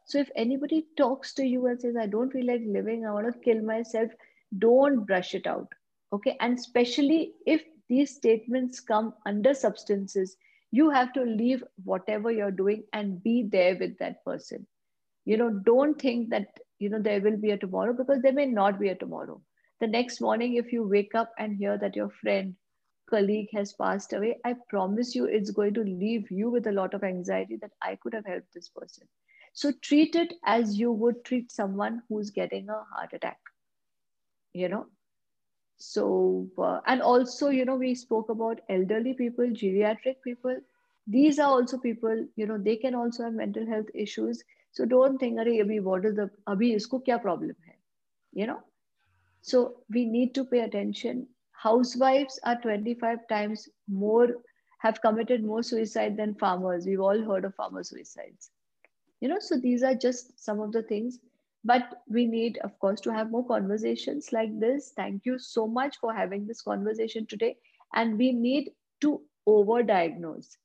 So 0.00 0.12
if 0.12 0.24
anybody 0.30 0.86
talks 0.96 1.32
to 1.34 1.44
you 1.44 1.66
and 1.66 1.80
says, 1.80 1.96
I 1.96 2.06
don't 2.06 2.30
feel 2.30 2.46
like 2.46 2.62
living, 2.66 3.06
I 3.06 3.12
want 3.12 3.32
to 3.32 3.38
kill 3.40 3.62
myself, 3.62 4.10
don't 4.58 5.04
brush 5.06 5.34
it 5.34 5.46
out. 5.46 5.68
Okay. 6.12 6.36
And 6.40 6.58
especially 6.58 7.32
if 7.46 7.62
these 7.88 8.14
statements 8.14 8.80
come 8.80 9.14
under 9.26 9.54
substances, 9.54 10.36
you 10.70 10.90
have 10.90 11.12
to 11.14 11.22
leave 11.22 11.62
whatever 11.84 12.30
you're 12.30 12.50
doing 12.50 12.84
and 12.92 13.22
be 13.22 13.48
there 13.50 13.76
with 13.78 13.98
that 13.98 14.24
person. 14.24 14.66
You 15.24 15.36
know, 15.36 15.50
don't 15.50 16.00
think 16.00 16.30
that, 16.30 16.46
you 16.78 16.88
know, 16.88 17.00
there 17.00 17.20
will 17.20 17.36
be 17.36 17.50
a 17.50 17.58
tomorrow 17.58 17.92
because 17.92 18.22
there 18.22 18.32
may 18.32 18.46
not 18.46 18.80
be 18.80 18.88
a 18.88 18.94
tomorrow. 18.94 19.40
The 19.80 19.86
next 19.86 20.20
morning, 20.20 20.56
if 20.56 20.72
you 20.72 20.86
wake 20.86 21.14
up 21.14 21.32
and 21.38 21.56
hear 21.56 21.78
that 21.78 21.96
your 21.96 22.10
friend, 22.10 22.56
colleague 23.10 23.48
has 23.52 23.74
passed 23.74 24.12
away, 24.12 24.38
I 24.44 24.54
promise 24.68 25.14
you 25.14 25.26
it's 25.26 25.50
going 25.50 25.74
to 25.74 25.82
leave 25.82 26.30
you 26.30 26.50
with 26.50 26.66
a 26.66 26.72
lot 26.72 26.94
of 26.94 27.04
anxiety 27.04 27.56
that 27.60 27.72
I 27.82 27.96
could 27.96 28.14
have 28.14 28.26
helped 28.26 28.54
this 28.54 28.68
person. 28.68 29.06
So 29.52 29.72
treat 29.82 30.14
it 30.16 30.34
as 30.46 30.78
you 30.78 30.92
would 30.92 31.24
treat 31.24 31.52
someone 31.52 32.02
who's 32.08 32.30
getting 32.30 32.68
a 32.70 32.84
heart 32.94 33.10
attack, 33.12 33.38
you 34.54 34.68
know. 34.68 34.86
So, 35.84 36.48
uh, 36.58 36.80
and 36.86 37.02
also, 37.02 37.48
you 37.48 37.64
know, 37.64 37.74
we 37.76 37.94
spoke 37.94 38.28
about 38.28 38.60
elderly 38.68 39.14
people, 39.14 39.46
geriatric 39.46 40.22
people. 40.22 40.56
These 41.06 41.40
are 41.40 41.48
also 41.50 41.76
people, 41.78 42.26
you 42.36 42.46
know, 42.46 42.56
they 42.58 42.76
can 42.76 42.94
also 42.94 43.24
have 43.24 43.34
mental 43.34 43.66
health 43.66 43.88
issues. 43.94 44.44
So 44.70 44.84
don't 44.84 45.18
think, 45.18 45.38
Abhi, 45.38 45.82
what 45.82 46.04
is 46.04 46.14
the, 46.14 46.30
Abhi, 46.46 46.74
isko 46.76 47.04
kya 47.04 47.20
problem 47.20 47.56
hai? 47.66 47.76
You 48.32 48.46
know? 48.46 48.62
So 49.42 49.82
we 49.90 50.04
need 50.04 50.34
to 50.36 50.44
pay 50.44 50.60
attention. 50.60 51.26
Housewives 51.50 52.38
are 52.44 52.60
25 52.60 53.26
times 53.28 53.68
more, 53.88 54.28
have 54.78 55.02
committed 55.02 55.44
more 55.44 55.62
suicide 55.64 56.16
than 56.16 56.36
farmers. 56.36 56.86
We've 56.86 57.00
all 57.00 57.22
heard 57.22 57.44
of 57.44 57.56
farmer 57.56 57.82
suicides 57.82 58.50
you 59.22 59.28
know 59.28 59.38
so 59.38 59.56
these 59.58 59.82
are 59.82 59.94
just 59.94 60.38
some 60.44 60.60
of 60.60 60.72
the 60.72 60.82
things 60.82 61.18
but 61.64 62.02
we 62.08 62.26
need 62.26 62.58
of 62.64 62.78
course 62.78 63.00
to 63.00 63.12
have 63.12 63.30
more 63.30 63.46
conversations 63.46 64.32
like 64.32 64.58
this. 64.60 64.92
Thank 64.96 65.24
you 65.24 65.38
so 65.38 65.66
much 65.66 65.96
for 65.98 66.12
having 66.12 66.46
this 66.46 66.62
conversation 66.62 67.26
today. 67.26 67.56
And 67.94 68.18
we 68.18 68.32
need 68.32 68.70
to 69.02 69.20
overdiagnose. 69.48 70.56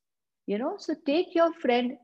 You 0.47 0.57
know 0.59 0.75
so 0.77 0.93
take 1.05 1.35
your 1.35 1.53
friend 1.53 1.97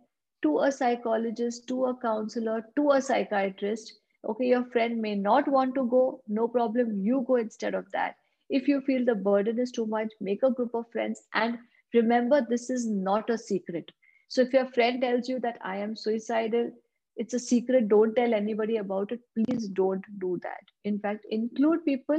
to 0.43 0.59
a 0.59 0.71
psychologist 0.71 1.67
to 1.67 1.85
a 1.85 1.95
counselor 1.97 2.65
to 2.75 2.91
a 2.91 3.01
psychiatrist. 3.01 3.93
Okay 4.27 4.45
your 4.47 4.65
friend 4.65 5.01
may 5.01 5.15
not 5.15 5.47
want 5.47 5.75
to 5.75 5.87
go. 5.87 6.21
No 6.27 6.47
problem. 6.47 6.99
You 6.99 7.23
go 7.27 7.35
instead 7.37 7.73
of 7.73 7.91
that. 7.91 8.15
If 8.49 8.67
you 8.67 8.81
feel 8.81 9.05
the 9.05 9.15
burden 9.15 9.59
is 9.59 9.71
too 9.71 9.85
much 9.85 10.09
make 10.21 10.43
a 10.43 10.51
group 10.51 10.73
of 10.73 10.89
friends. 10.91 11.21
And 11.33 11.57
remember 11.93 12.45
this 12.47 12.69
is 12.69 12.87
not 12.87 13.29
a 13.29 13.37
secret. 13.37 13.91
So 14.27 14.41
if 14.41 14.53
your 14.53 14.65
friend 14.67 15.01
tells 15.01 15.29
you 15.29 15.39
that 15.41 15.57
I 15.61 15.77
am 15.77 15.95
suicidal, 15.95 16.71
it's 17.15 17.33
a 17.33 17.39
secret, 17.39 17.89
don't 17.89 18.15
tell 18.15 18.33
anybody 18.33 18.77
about 18.77 19.11
it. 19.11 19.19
Please 19.35 19.67
don't 19.67 20.03
do 20.19 20.39
that. 20.43 20.63
In 20.83 20.99
fact, 20.99 21.25
include 21.29 21.85
people 21.85 22.17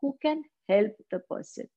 who 0.00 0.16
can 0.22 0.42
help 0.68 0.92
the 1.10 1.18
person. 1.18 1.68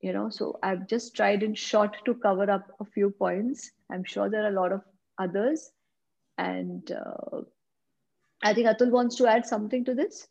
You 0.00 0.14
know, 0.14 0.30
so 0.30 0.58
I've 0.62 0.86
just 0.86 1.14
tried 1.14 1.42
in 1.42 1.54
short 1.54 1.96
to 2.06 2.14
cover 2.14 2.50
up 2.50 2.66
a 2.80 2.84
few 2.86 3.10
points. 3.10 3.70
I'm 3.92 4.04
sure 4.04 4.30
there 4.30 4.44
are 4.44 4.48
a 4.48 4.60
lot 4.60 4.72
of 4.72 4.80
others. 5.18 5.70
And 6.38 6.90
uh, 6.90 7.42
I 8.42 8.54
think 8.54 8.66
Atul 8.66 8.90
wants 8.90 9.16
to 9.16 9.26
add 9.26 9.44
something 9.44 9.84
to 9.84 9.94
this. 9.94 10.26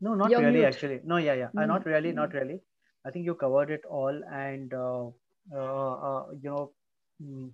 No, 0.00 0.14
not 0.14 0.30
You're 0.30 0.40
really, 0.40 0.58
mute. 0.58 0.66
actually. 0.66 1.00
No, 1.04 1.16
yeah, 1.16 1.34
yeah. 1.34 1.46
Mm-hmm. 1.46 1.58
Uh, 1.58 1.66
not 1.66 1.86
really, 1.86 2.12
not 2.12 2.32
really. 2.32 2.60
I 3.04 3.10
think 3.10 3.24
you 3.24 3.34
covered 3.34 3.70
it 3.70 3.82
all. 3.84 4.22
And 4.32 4.72
uh, 4.72 5.08
uh, 5.52 5.92
uh, 5.92 6.24
you 6.40 6.50
know 6.50 6.70
mm, 7.20 7.50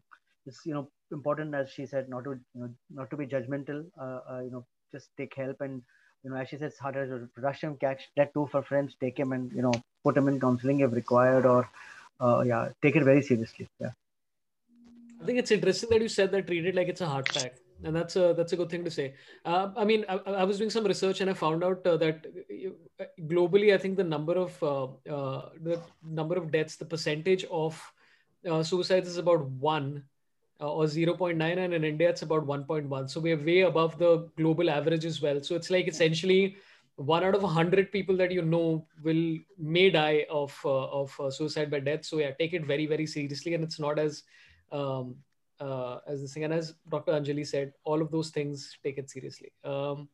you 0.65 0.75
know 0.75 0.91
important 1.13 1.55
as 1.55 1.71
she 1.71 1.87
said 1.87 2.09
not 2.09 2.25
to 2.25 2.31
you 2.31 2.61
know 2.61 2.71
not 2.91 3.11
to 3.11 3.17
be 3.17 3.27
judgmental 3.27 3.85
uh, 4.01 4.41
you 4.41 4.51
know 4.51 4.65
just 4.93 5.09
take 5.17 5.35
help 5.35 5.61
and 5.61 5.83
you 6.23 6.31
know 6.31 6.37
as 6.37 6.49
she 6.49 6.57
says 6.57 6.79
harder 6.79 7.07
to 7.07 7.43
rush 7.43 7.61
him 7.61 7.77
catch 7.77 8.09
that 8.17 8.33
too 8.35 8.49
for 8.51 8.63
friends 8.63 8.97
take 9.01 9.19
him 9.19 9.33
and 9.33 9.53
you 9.53 9.63
know 9.63 9.73
put 10.05 10.17
him 10.17 10.29
in 10.29 10.41
counseling 10.41 10.81
if 10.81 10.93
required 10.93 11.47
or 11.47 11.69
yeah 12.45 12.69
take 12.83 12.97
it 12.97 13.05
very 13.05 13.23
seriously 13.23 13.69
yeah 13.81 13.91
I 15.21 15.25
think 15.25 15.39
it's 15.39 15.51
interesting 15.51 15.91
that 15.91 16.03
you 16.03 16.09
said 16.09 16.31
that 16.33 16.47
treat 16.47 16.67
it 16.67 16.75
like 16.75 16.89
it's 16.89 17.01
a 17.01 17.07
heart 17.07 17.31
attack 17.31 17.55
and 17.85 17.95
that's 17.95 18.17
a 18.17 18.35
that's 18.37 18.53
a 18.53 18.57
good 18.57 18.71
thing 18.71 18.85
to 18.85 18.91
say. 18.91 19.15
Uh, 19.45 19.71
I 19.77 19.85
mean, 19.85 20.05
I, 20.09 20.17
I, 20.17 20.45
was 20.45 20.59
doing 20.59 20.71
some 20.71 20.85
research 20.85 21.21
and 21.21 21.29
I 21.29 21.35
found 21.35 21.63
out 21.63 21.87
uh, 21.87 21.97
that 21.99 22.27
uh, 23.01 23.05
globally, 23.23 23.75
I 23.75 23.79
think 23.79 23.97
the 23.97 24.05
number 24.05 24.35
of 24.35 24.63
uh, 24.63 24.85
uh, 24.85 25.51
the 25.63 25.81
number 26.03 26.37
of 26.37 26.51
deaths, 26.51 26.77
the 26.77 26.85
percentage 26.85 27.45
of 27.45 27.81
uh, 28.49 28.63
suicides 28.63 29.09
is 29.09 29.19
about 29.19 29.45
one 29.45 30.05
or 30.61 30.85
0.9, 30.85 31.41
and 31.41 31.75
in 31.75 31.85
India 31.85 32.09
it's 32.09 32.23
about 32.23 32.47
1.1. 32.47 33.11
So 33.11 33.21
we're 33.21 33.37
way 33.37 33.61
above 33.61 33.99
the 33.99 34.29
global 34.37 34.71
average 34.71 35.05
as 35.05 35.21
well. 35.21 35.43
So 35.43 35.55
it's 35.55 35.71
like 35.71 35.89
essentially 35.89 36.57
one 36.97 37.23
out 37.23 37.35
of 37.35 37.45
a 37.45 37.49
hundred 37.49 37.93
people 37.93 38.17
that 38.17 38.31
you 38.33 38.43
know 38.43 38.87
will 39.03 39.39
may 39.59 39.91
die 39.91 40.27
of 40.31 40.59
of 40.65 41.15
suicide 41.31 41.71
by 41.71 41.81
death. 41.81 42.05
So 42.05 42.19
yeah, 42.19 42.31
take 42.33 42.55
it 42.55 42.65
very 42.65 42.87
very 42.87 43.07
seriously, 43.07 43.55
and 43.55 43.63
it's 43.63 43.79
not 43.79 43.99
as 43.99 44.23
um, 44.73 45.17
uh, 45.61 45.99
as 46.07 46.23
this 46.23 46.33
thing. 46.33 46.45
And 46.45 46.55
as 46.55 46.75
Dr. 46.89 47.13
Anjali 47.13 47.47
said, 47.47 47.75
all 47.85 48.01
of 48.01 48.11
those 48.11 48.31
things 48.31 48.79
take 48.83 48.99
it 48.99 49.11
seriously. 49.11 49.53
Um, 49.65 50.09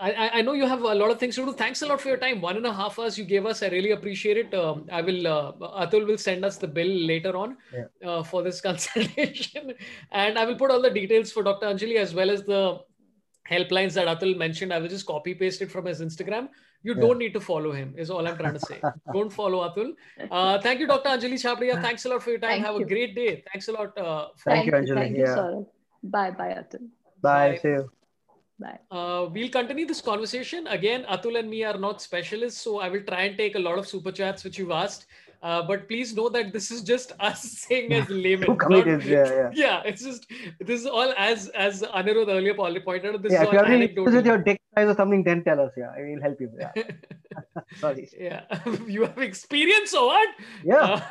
I, 0.00 0.30
I, 0.34 0.42
know 0.42 0.52
you 0.52 0.66
have 0.66 0.82
a 0.82 0.94
lot 0.94 1.10
of 1.10 1.18
things 1.18 1.34
to 1.36 1.44
do. 1.44 1.52
Thanks 1.52 1.82
a 1.82 1.86
lot 1.86 2.00
for 2.00 2.08
your 2.08 2.16
time. 2.18 2.40
One 2.40 2.56
and 2.56 2.66
a 2.66 2.72
half 2.72 2.98
hours 2.98 3.18
you 3.18 3.24
gave 3.24 3.46
us. 3.46 3.62
I 3.62 3.68
really 3.68 3.92
appreciate 3.92 4.36
it. 4.36 4.54
Um, 4.54 4.86
I 4.92 5.00
will, 5.00 5.26
uh, 5.26 5.52
Atul 5.84 6.06
will 6.06 6.18
send 6.18 6.44
us 6.44 6.56
the 6.56 6.66
bill 6.66 6.86
later 6.86 7.36
on 7.36 7.56
yeah. 7.72 8.08
uh, 8.08 8.22
for 8.22 8.42
this 8.42 8.60
consultation. 8.68 9.72
and 10.12 10.38
I 10.38 10.44
will 10.44 10.56
put 10.56 10.70
all 10.70 10.82
the 10.82 10.90
details 10.90 11.32
for 11.32 11.42
Dr. 11.42 11.66
Anjali 11.66 11.96
as 11.96 12.14
well 12.14 12.30
as 12.30 12.42
the 12.42 12.80
helplines 13.50 13.94
that 13.94 14.06
Atul 14.06 14.36
mentioned. 14.36 14.72
I 14.72 14.78
will 14.78 14.88
just 14.88 15.06
copy 15.06 15.34
paste 15.34 15.62
it 15.62 15.70
from 15.70 15.86
his 15.86 16.00
Instagram. 16.00 16.48
You 16.82 16.94
yeah. 16.94 17.00
don't 17.00 17.18
need 17.18 17.32
to 17.32 17.40
follow 17.40 17.72
him, 17.72 17.94
is 17.96 18.10
all 18.10 18.26
I'm 18.26 18.36
trying 18.36 18.54
to 18.54 18.60
say. 18.60 18.80
don't 19.12 19.32
follow 19.32 19.68
Atul. 19.68 19.94
Uh, 20.30 20.60
thank 20.60 20.80
you, 20.80 20.86
Dr. 20.86 21.08
Anjali 21.08 21.34
Chhabria. 21.34 21.80
Thanks 21.82 22.04
a 22.04 22.10
lot 22.10 22.22
for 22.22 22.30
your 22.30 22.38
time. 22.38 22.50
Thank 22.50 22.66
Have 22.66 22.76
you. 22.76 22.84
a 22.84 22.88
great 22.88 23.14
day. 23.14 23.42
Thanks 23.50 23.68
a 23.68 23.72
lot. 23.72 23.96
Uh, 23.98 24.28
thank, 24.44 24.66
you, 24.66 24.72
Anjali. 24.72 24.94
Thank 24.94 25.16
you, 25.16 25.24
yeah. 25.24 25.60
Bye, 26.02 26.30
bye, 26.30 26.54
Atul. 26.62 26.88
Bye. 27.20 27.52
Bye. 27.52 27.58
See 27.62 27.68
you. 27.68 27.90
Bye. 28.58 28.78
Uh, 28.90 29.28
we'll 29.30 29.50
continue 29.50 29.86
this 29.86 30.00
conversation. 30.00 30.66
Again, 30.68 31.04
Atul 31.10 31.38
and 31.38 31.50
me 31.50 31.62
are 31.64 31.76
not 31.76 32.00
specialists, 32.00 32.62
so 32.62 32.80
I 32.80 32.88
will 32.88 33.02
try 33.02 33.22
and 33.22 33.36
take 33.36 33.54
a 33.54 33.58
lot 33.58 33.78
of 33.78 33.86
super 33.86 34.10
chats 34.10 34.44
which 34.44 34.58
you've 34.58 34.70
asked. 34.70 35.06
Uh, 35.42 35.62
but 35.62 35.86
please 35.86 36.16
know 36.16 36.28
that 36.30 36.52
this 36.52 36.70
is 36.70 36.82
just 36.82 37.12
us 37.20 37.42
saying 37.42 37.92
as 37.92 38.08
laymen. 38.24 38.56
not, 38.56 38.86
yeah, 38.86 38.98
yeah. 39.04 39.50
yeah, 39.52 39.82
it's 39.84 40.02
just 40.02 40.26
this 40.60 40.80
is 40.80 40.86
all 40.86 41.12
as 41.18 41.48
as 41.48 41.82
Anirudh 41.82 42.28
earlier 42.28 42.54
pointed 42.54 43.14
out. 43.14 43.22
This 43.22 43.32
yeah, 43.32 43.42
is 43.42 43.48
all 43.48 43.58
anecdotal. 43.58 44.14
With 44.14 44.26
your 44.26 44.38
dick 44.38 44.60
size 44.74 44.88
or 44.88 44.94
something, 44.94 45.22
then 45.22 45.44
tell 45.44 45.60
us. 45.60 45.72
Yeah, 45.76 45.92
I 45.96 46.00
will 46.00 46.22
help 46.22 46.40
you. 46.40 46.50
Yeah. 46.58 46.72
Sorry. 47.76 48.08
Yeah, 48.18 48.42
you 48.86 49.02
have 49.02 49.18
experience 49.18 49.94
or 49.94 50.06
what? 50.06 50.28
Yeah. 50.64 51.06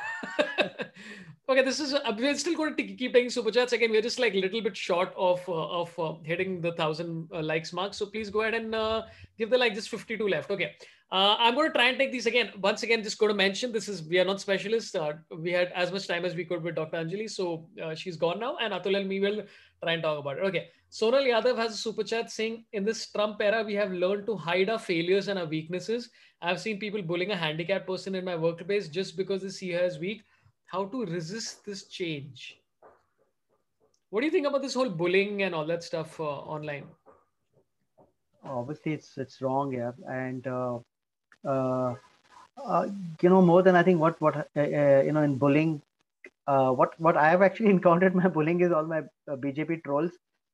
Okay, 1.50 1.64
this 1.64 1.80
is. 1.80 1.94
Uh, 1.94 2.14
we're 2.18 2.38
still 2.38 2.56
going 2.56 2.76
to 2.76 2.84
keep 2.84 3.14
taking 3.14 3.30
super 3.30 3.52
chats 3.52 3.74
again. 3.74 3.92
We're 3.92 4.02
just 4.02 4.20
like 4.20 4.34
a 4.34 4.40
little 4.40 4.62
bit 4.62 4.76
short 4.76 5.14
of 5.18 5.42
uh, 5.48 5.82
of 5.82 6.00
uh, 6.00 6.14
hitting 6.24 6.62
the 6.62 6.72
thousand 6.74 7.30
uh, 7.34 7.42
likes 7.42 7.74
mark. 7.74 7.94
So 7.94 8.06
please 8.06 8.30
go 8.30 8.42
ahead 8.42 8.54
and 8.54 8.74
uh, 8.74 9.04
give 9.38 9.50
the 9.50 9.58
like. 9.58 9.74
Just 9.74 9.90
52 9.90 10.28
left. 10.28 10.52
Okay. 10.52 10.76
Uh, 11.12 11.36
I'm 11.38 11.54
going 11.54 11.68
to 11.68 11.74
try 11.74 11.90
and 11.90 11.98
take 12.00 12.12
these 12.12 12.26
again. 12.26 12.52
Once 12.60 12.82
again, 12.84 13.04
just 13.04 13.20
going 13.20 13.32
to 13.32 13.36
mention 13.36 13.72
this 13.72 13.88
is 13.88 14.04
we 14.04 14.20
are 14.20 14.26
not 14.26 14.42
specialists. 14.42 14.96
we 15.38 15.52
had 15.52 15.72
as 15.74 15.92
much 15.92 16.08
time 16.08 16.26
as 16.26 16.36
we 16.36 16.46
could 16.46 16.64
with 16.64 16.76
Dr. 16.76 16.98
Anjali, 16.98 17.30
so 17.30 17.68
she's 17.96 18.18
gone 18.18 18.40
now, 18.40 18.58
and 18.58 18.74
Atul 18.74 19.00
and 19.00 19.08
me 19.08 19.20
will 19.20 19.44
try 19.84 19.94
and 19.94 20.04
talk 20.04 20.20
about 20.20 20.38
it. 20.38 20.44
Okay. 20.46 20.70
Sonal 20.92 21.28
Yadav 21.28 21.58
has 21.58 21.74
a 21.74 21.78
super 21.78 22.04
chat 22.04 22.32
saying, 22.32 22.64
"In 22.74 22.86
this 22.86 23.12
Trump 23.12 23.42
era, 23.42 23.64
we 23.64 23.76
have 23.76 23.92
learned 23.92 24.26
to 24.28 24.36
hide 24.36 24.70
our 24.70 24.80
failures 24.80 25.28
and 25.28 25.38
our 25.38 25.46
weaknesses. 25.46 26.10
I've 26.42 26.60
seen 26.60 26.80
people 26.80 27.02
bullying 27.02 27.32
a 27.32 27.36
handicapped 27.36 27.88
person 27.88 28.16
in 28.16 28.26
my 28.26 28.36
workplace 28.36 28.88
just 28.88 29.18
because 29.18 29.42
they 29.42 29.50
see 29.50 29.72
her 29.72 29.82
as 29.82 30.00
weak. 30.00 30.24
How 30.66 30.86
to 30.86 31.06
resist 31.06 31.66
this 31.66 31.86
change? 31.86 32.60
What 34.10 34.22
do 34.22 34.26
you 34.26 34.32
think 34.32 34.48
about 34.48 34.62
this 34.62 34.74
whole 34.74 34.90
bullying 34.90 35.44
and 35.44 35.54
all 35.54 35.66
that 35.66 35.84
stuff 35.84 36.20
uh, 36.20 36.24
online? 36.24 36.86
Obviously, 38.44 38.94
it's 38.94 39.18
it's 39.18 39.42
wrong, 39.42 39.74
yeah, 39.74 39.92
and 40.08 40.46
uh, 40.48 40.80
uh, 41.46 41.96
uh 42.64 42.88
you 43.22 43.30
know 43.30 43.42
more 43.42 43.64
than 43.64 43.76
I 43.76 43.84
think 43.84 44.00
what 44.00 44.20
what 44.22 44.36
uh, 44.38 44.60
uh, 44.60 45.02
you 45.06 45.12
know 45.12 45.24
in 45.24 45.38
bullying. 45.38 45.82
what 46.48 47.00
what 47.00 47.18
I 47.18 47.30
have 47.30 47.42
actually 47.42 47.70
encountered 47.78 48.16
my 48.16 48.28
bullying 48.28 48.62
is 48.62 48.72
all 48.72 48.86
my 48.86 49.02
BJP 49.28 49.84
trolls 49.84 50.12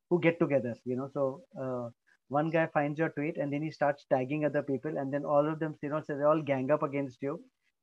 who 0.09 0.19
get 0.19 0.39
together, 0.39 0.75
you 0.85 0.95
know. 0.95 1.09
So 1.13 1.93
one 2.31 2.49
guy 2.49 2.65
finds 2.73 2.97
your 2.97 3.09
tweet 3.09 3.37
and 3.37 3.51
then 3.51 3.61
he 3.61 3.69
starts 3.69 4.05
tagging 4.09 4.45
other 4.45 4.63
people 4.63 4.97
and 4.97 5.13
then 5.13 5.25
all 5.25 5.47
of 5.53 5.59
them 5.59 5.75
you 5.81 5.89
know 5.89 6.01
so 6.07 6.17
they 6.17 6.23
all 6.23 6.41
gang 6.41 6.71
up 6.71 6.83
against 6.83 7.21
you 7.21 7.33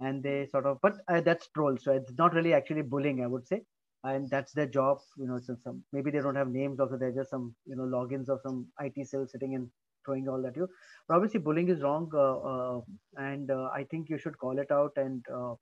and 0.01 0.23
they 0.23 0.47
sort 0.47 0.67
of 0.67 0.79
but 0.83 0.95
uh, 1.09 1.21
that's 1.21 1.49
troll 1.55 1.77
so 1.77 1.93
it's 1.93 2.13
not 2.19 2.35
really 2.35 2.53
actually 2.55 2.83
bullying 2.83 3.23
i 3.23 3.27
would 3.27 3.47
say 3.47 3.63
and 4.05 4.31
that's 4.31 4.53
their 4.53 4.67
job 4.67 4.99
you 5.17 5.27
know 5.27 5.39
so 5.39 5.57
some 5.65 5.83
maybe 5.93 6.11
they 6.11 6.21
don't 6.21 6.37
have 6.37 6.49
names 6.49 6.79
also 6.81 6.97
they're 6.97 7.19
just 7.21 7.31
some 7.31 7.55
you 7.67 7.77
know 7.77 7.85
logins 7.97 8.29
of 8.29 8.41
some 8.43 8.67
it 8.81 9.09
cell 9.09 9.27
sitting 9.27 9.55
and 9.55 9.69
throwing 10.05 10.29
all 10.29 10.41
that 10.43 10.57
you 10.57 10.69
but 11.09 11.15
obviously 11.17 11.41
bullying 11.41 11.69
is 11.69 11.83
wrong 11.83 12.09
uh, 12.15 12.39
uh, 12.53 12.81
and 13.17 13.51
uh, 13.51 13.69
i 13.75 13.85
think 13.91 14.09
you 14.09 14.19
should 14.19 14.39
call 14.39 14.59
it 14.59 14.71
out 14.71 14.93
and 14.97 15.25
uh, 15.35 15.55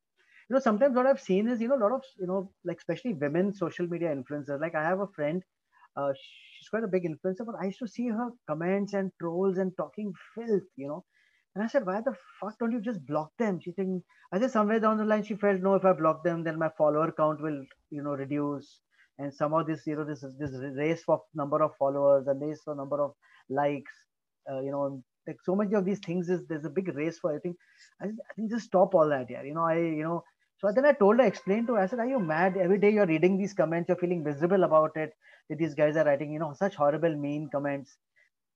you 0.49 0.55
know 0.55 0.61
sometimes 0.61 0.97
what 0.97 1.07
i've 1.07 1.21
seen 1.21 1.49
is 1.49 1.61
you 1.61 1.69
know 1.69 1.77
a 1.77 1.85
lot 1.85 1.93
of 1.93 2.03
you 2.19 2.27
know 2.27 2.51
like 2.65 2.79
especially 2.79 3.15
women 3.15 3.53
social 3.55 3.87
media 3.87 4.15
influencers 4.15 4.61
like 4.61 4.75
i 4.75 4.83
have 4.83 5.01
a 5.01 5.09
friend 5.19 5.43
uh, 5.97 6.13
she's 6.15 6.69
quite 6.69 6.85
a 6.85 6.89
big 6.89 7.05
influencer, 7.05 7.45
but 7.45 7.57
I 7.61 7.67
used 7.67 7.81
to 7.81 7.89
see 7.89 8.09
her 8.09 8.31
comments 8.49 8.95
and 8.95 9.11
trolls 9.21 9.59
and 9.59 9.73
talking 9.77 10.13
filth, 10.35 10.63
you 10.77 10.89
know. 10.89 11.05
And 11.57 11.65
I 11.65 11.69
said, 11.69 11.87
why 11.87 12.03
the 12.03 12.15
fuck 12.39 12.59
don't 12.59 12.73
you 12.73 12.83
just 12.83 13.07
block 13.07 13.31
them? 13.39 13.59
She 13.61 13.73
said, 13.73 13.87
I 14.31 14.39
think 14.39 14.53
somewhere 14.53 14.79
down 14.79 14.99
the 14.99 15.07
line 15.07 15.23
she 15.23 15.37
felt, 15.37 15.63
no, 15.63 15.75
if 15.75 15.87
I 15.87 15.95
block 15.95 16.23
them, 16.23 16.45
then 16.45 16.59
my 16.59 16.69
follower 16.77 17.11
count 17.11 17.41
will, 17.41 17.65
you 17.91 18.03
know, 18.03 18.11
reduce. 18.11 18.81
And 19.19 19.33
somehow 19.33 19.63
this, 19.63 19.87
you 19.87 19.97
know, 19.97 20.05
this 20.05 20.23
this 20.39 20.51
race 20.77 21.03
for 21.03 21.23
number 21.35 21.63
of 21.63 21.71
followers 21.79 22.27
and 22.27 22.43
race 22.43 22.61
for 22.63 22.75
number 22.75 23.03
of 23.03 23.13
likes, 23.49 23.93
uh, 24.51 24.61
you 24.61 24.71
know, 24.71 25.03
like 25.27 25.39
so 25.45 25.57
many 25.57 25.73
of 25.73 25.87
these 25.87 26.01
things 26.01 26.29
is 26.29 26.47
there's 26.47 26.67
a 26.67 26.71
big 26.71 26.95
race 26.95 27.19
for. 27.19 27.35
I 27.35 27.39
think, 27.39 27.57
I, 28.03 28.09
think 28.37 28.51
just 28.51 28.67
stop 28.67 28.95
all 28.95 29.09
that, 29.09 29.31
yeah. 29.31 29.43
You 29.43 29.55
know, 29.55 29.65
I, 29.65 29.79
you 29.79 30.05
know, 30.05 30.25
so 30.59 30.71
then 30.71 30.85
I 30.85 30.93
told 30.93 31.19
her, 31.21 31.25
explain 31.25 31.67
to 31.69 31.75
her, 31.75 31.81
I 31.81 31.87
said, 31.87 32.01
Are 32.01 32.07
you 32.07 32.19
mad? 32.19 32.59
Every 32.59 32.79
day 32.79 32.91
you're 32.91 33.07
reading 33.07 33.39
these 33.39 33.55
comments, 33.55 33.89
you're 33.89 33.97
feeling 33.97 34.23
miserable 34.23 34.65
about 34.65 34.95
it. 34.97 35.13
That 35.49 35.57
these 35.59 35.75
guys 35.75 35.97
are 35.97 36.05
writing, 36.05 36.33
you 36.33 36.39
know, 36.39 36.53
such 36.53 36.75
horrible, 36.75 37.17
mean 37.17 37.49
comments. 37.51 37.97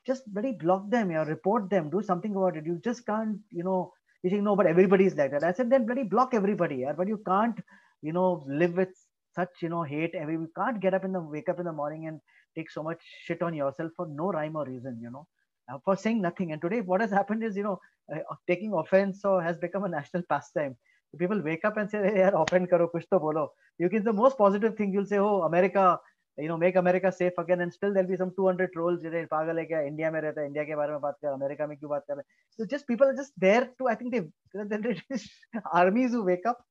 Just 0.07 0.25
very 0.29 0.53
block 0.53 0.91
them, 0.91 1.11
you 1.11 1.21
report 1.21 1.71
them, 1.71 1.91
do 1.91 2.03
something 2.03 2.35
about 2.35 2.57
it. 2.57 2.67
You 2.67 2.81
just 2.83 3.05
can't, 3.07 3.39
you 3.51 3.63
know, 3.63 3.93
you 4.23 4.31
think, 4.31 4.43
no, 4.43 4.57
but 4.57 4.67
everybody's 4.67 5.15
like 5.15 5.31
that. 5.33 5.45
I 5.45 5.53
said, 5.53 5.71
then 5.71 5.87
bloody 5.87 6.05
block 6.05 6.35
everybody, 6.35 6.77
yeah. 6.77 6.93
But 6.93 7.09
you 7.09 7.23
can't, 7.27 7.59
you 8.03 8.13
know, 8.13 8.45
live 8.47 8.75
with 8.75 8.89
such, 9.35 9.51
you 9.63 9.69
know, 9.69 9.83
hate. 9.83 10.15
Every 10.15 10.35
you 10.35 10.51
can't 10.57 10.81
get 10.81 10.95
up 10.95 11.05
in 11.05 11.13
the 11.13 11.21
wake 11.21 11.49
up 11.49 11.59
in 11.59 11.67
the 11.67 11.73
morning 11.73 12.07
and 12.07 12.21
take 12.57 12.71
so 12.71 12.83
much 12.83 12.99
shit 13.25 13.43
on 13.43 13.55
yourself 13.55 13.93
for 13.97 14.07
no 14.07 14.31
rhyme 14.33 14.57
or 14.57 14.65
reason, 14.65 14.99
you 15.03 15.11
know. 15.11 15.27
Uh, 15.71 15.79
for 15.85 15.97
saying 15.97 16.21
nothing. 16.21 16.53
And 16.53 16.61
today, 16.61 16.81
what 16.81 17.01
has 17.01 17.11
happened 17.11 17.45
is, 17.45 17.57
you 17.57 17.63
know, 17.63 17.79
uh, 18.15 18.21
taking 18.49 18.73
offense 18.73 19.21
so 19.23 19.39
has 19.39 19.57
become 19.59 19.85
a 19.85 19.89
national 19.89 20.23
pastime 20.29 20.77
people 21.19 21.41
wake 21.43 21.65
up 21.65 21.77
and 21.77 21.91
say, 21.91 21.99
hey, 22.03 22.31
offend 22.35 22.71
karo, 22.71 22.89
kuch 22.89 23.09
to 23.11 23.19
bolo. 23.19 23.53
You 23.79 23.89
can, 23.89 24.05
the 24.05 24.13
most 24.13 24.39
positive 24.39 24.77
thing, 24.77 24.93
you'll 24.93 25.07
say, 25.07 25.19
oh, 25.19 25.43
America, 25.43 25.99
you 26.41 26.49
know, 26.49 26.57
make 26.57 26.77
America 26.77 27.13
safe 27.13 27.33
again, 27.39 27.61
and 27.61 27.73
still 27.73 27.93
there'll 27.95 28.09
be 28.09 28.17
some 28.17 28.33
200 28.37 28.73
trolls, 28.73 29.03
you 29.05 29.11
know, 29.11 29.27
pagal 29.33 29.59
hai 29.59 29.67
kya, 29.67 29.87
India 29.87 30.11
mein 30.11 30.23
rehta, 30.23 30.47
India 30.47 30.65
ke 30.65 30.77
bare 30.77 30.93
mein 30.93 31.01
baat 31.01 31.21
kar, 31.21 31.33
America 31.35 31.67
mein 31.67 31.79
kyun 31.79 31.91
baat 31.91 32.07
kar 32.07 32.25
So 32.51 32.67
just 32.67 32.87
people 32.87 33.09
are 33.09 33.15
just 33.15 33.33
there 33.39 33.71
to, 33.79 33.89
I 33.89 33.95
think 33.95 34.13
they, 34.13 34.23
they're 34.55 34.97
armies 35.73 36.13
who 36.13 36.25
wake 36.25 36.47
up 36.47 36.65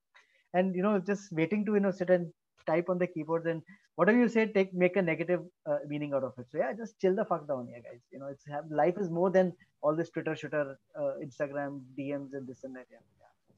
and, 0.53 0.75
you 0.75 0.83
know, 0.83 0.99
just 0.99 1.31
waiting 1.31 1.65
to, 1.65 1.75
you 1.75 1.79
know, 1.81 1.91
sit 1.91 2.09
and 2.09 2.31
type 2.67 2.89
on 2.89 2.97
the 2.97 3.07
keyboards 3.07 3.45
and 3.47 3.61
whatever 3.95 4.17
you 4.17 4.27
say, 4.29 4.45
take, 4.47 4.73
make 4.73 4.95
a 4.95 5.01
negative 5.01 5.41
uh, 5.65 5.77
meaning 5.87 6.13
out 6.13 6.23
of 6.23 6.33
it. 6.37 6.47
So 6.51 6.57
yeah, 6.57 6.73
just 6.73 6.99
chill 6.99 7.15
the 7.15 7.25
fuck 7.25 7.47
down 7.47 7.67
here, 7.67 7.81
guys. 7.83 8.01
You 8.11 8.19
know, 8.19 8.27
it's 8.27 8.45
life 8.69 8.95
is 8.97 9.09
more 9.09 9.29
than 9.31 9.53
all 9.81 9.95
this 9.95 10.09
Twitter, 10.09 10.35
shooter, 10.35 10.77
uh, 10.97 11.13
Instagram, 11.23 11.81
DMs 11.97 12.33
and 12.33 12.47
this 12.47 12.63
and. 12.63 12.75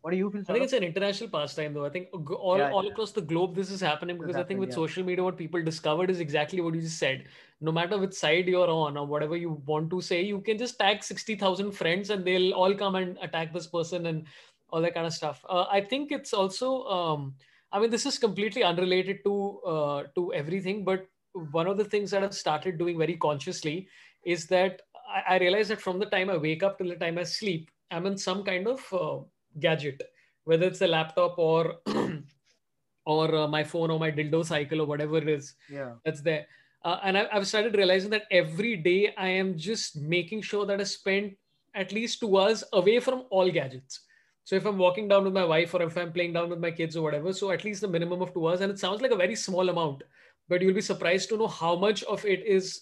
What 0.01 0.11
do 0.11 0.17
you 0.17 0.31
feel? 0.31 0.41
I 0.41 0.53
think 0.53 0.63
it's 0.63 0.73
an 0.73 0.83
international 0.83 1.29
pastime, 1.29 1.75
though. 1.75 1.85
I 1.85 1.89
think 1.89 2.07
all, 2.11 2.57
yeah, 2.57 2.71
all 2.71 2.83
yeah. 2.83 2.91
across 2.91 3.11
the 3.11 3.21
globe 3.21 3.55
this 3.55 3.69
is 3.69 3.81
happening 3.81 4.17
because 4.17 4.35
I 4.35 4.43
think 4.43 4.59
with 4.59 4.69
yeah. 4.69 4.75
social 4.75 5.03
media, 5.03 5.23
what 5.23 5.37
people 5.37 5.63
discovered 5.63 6.09
is 6.09 6.19
exactly 6.19 6.59
what 6.59 6.73
you 6.73 6.81
just 6.81 6.97
said. 6.97 7.25
No 7.59 7.71
matter 7.71 7.99
which 7.99 8.13
side 8.13 8.47
you're 8.47 8.69
on 8.69 8.97
or 8.97 9.05
whatever 9.05 9.37
you 9.37 9.61
want 9.65 9.91
to 9.91 10.01
say, 10.01 10.23
you 10.23 10.41
can 10.41 10.57
just 10.57 10.79
tag 10.79 11.03
sixty 11.03 11.35
thousand 11.35 11.73
friends 11.73 12.09
and 12.09 12.25
they'll 12.25 12.53
all 12.53 12.73
come 12.73 12.95
and 12.95 13.17
attack 13.21 13.53
this 13.53 13.67
person 13.67 14.07
and 14.07 14.25
all 14.71 14.81
that 14.81 14.95
kind 14.95 15.05
of 15.05 15.13
stuff. 15.13 15.45
Uh, 15.47 15.65
I 15.71 15.81
think 15.81 16.11
it's 16.11 16.33
also. 16.33 16.83
Um, 16.85 17.35
I 17.71 17.79
mean, 17.79 17.91
this 17.91 18.05
is 18.05 18.17
completely 18.17 18.63
unrelated 18.63 19.23
to 19.23 19.59
uh, 19.59 20.03
to 20.15 20.33
everything, 20.33 20.83
but 20.83 21.05
one 21.51 21.67
of 21.67 21.77
the 21.77 21.85
things 21.85 22.11
that 22.11 22.23
I've 22.23 22.33
started 22.33 22.77
doing 22.77 22.97
very 22.97 23.17
consciously 23.17 23.87
is 24.25 24.47
that 24.47 24.81
I, 25.07 25.35
I 25.35 25.37
realize 25.37 25.67
that 25.67 25.79
from 25.79 25.99
the 25.99 26.07
time 26.07 26.29
I 26.31 26.37
wake 26.37 26.63
up 26.63 26.79
till 26.79 26.89
the 26.89 26.95
time 26.95 27.17
I 27.19 27.23
sleep, 27.23 27.69
I'm 27.91 28.07
in 28.07 28.17
some 28.17 28.43
kind 28.43 28.67
of 28.67 28.81
uh, 28.91 29.19
gadget, 29.59 30.01
whether 30.43 30.65
it's 30.67 30.81
a 30.81 30.87
laptop 30.87 31.37
or 31.37 31.77
or 33.05 33.35
uh, 33.35 33.47
my 33.47 33.63
phone 33.63 33.91
or 33.91 33.99
my 33.99 34.11
dildo 34.11 34.45
cycle 34.45 34.81
or 34.81 34.85
whatever 34.85 35.17
it 35.17 35.29
is 35.29 35.55
yeah. 35.69 35.93
that's 36.05 36.21
there. 36.21 36.45
Uh, 36.83 36.99
and 37.03 37.17
I, 37.17 37.27
I've 37.31 37.47
started 37.47 37.75
realizing 37.75 38.09
that 38.11 38.23
every 38.31 38.75
day 38.75 39.13
I 39.17 39.27
am 39.27 39.57
just 39.57 39.97
making 39.97 40.41
sure 40.41 40.65
that 40.65 40.79
I 40.79 40.83
spend 40.83 41.35
at 41.75 41.91
least 41.91 42.19
two 42.19 42.37
hours 42.37 42.63
away 42.73 42.99
from 42.99 43.23
all 43.29 43.49
gadgets. 43.49 44.01
So 44.43 44.55
if 44.55 44.65
I'm 44.65 44.77
walking 44.77 45.07
down 45.07 45.23
with 45.23 45.33
my 45.33 45.45
wife 45.45 45.73
or 45.73 45.83
if 45.83 45.95
I'm 45.95 46.11
playing 46.11 46.33
down 46.33 46.49
with 46.49 46.59
my 46.59 46.71
kids 46.71 46.97
or 46.97 47.03
whatever, 47.03 47.31
so 47.31 47.51
at 47.51 47.63
least 47.63 47.81
the 47.81 47.87
minimum 47.87 48.21
of 48.21 48.33
two 48.33 48.47
hours. 48.47 48.61
And 48.61 48.71
it 48.71 48.79
sounds 48.79 49.01
like 49.01 49.11
a 49.11 49.15
very 49.15 49.35
small 49.35 49.69
amount, 49.69 50.03
but 50.49 50.61
you'll 50.61 50.73
be 50.73 50.81
surprised 50.81 51.29
to 51.29 51.37
know 51.37 51.47
how 51.47 51.75
much 51.75 52.03
of 52.03 52.25
it 52.25 52.45
is 52.45 52.81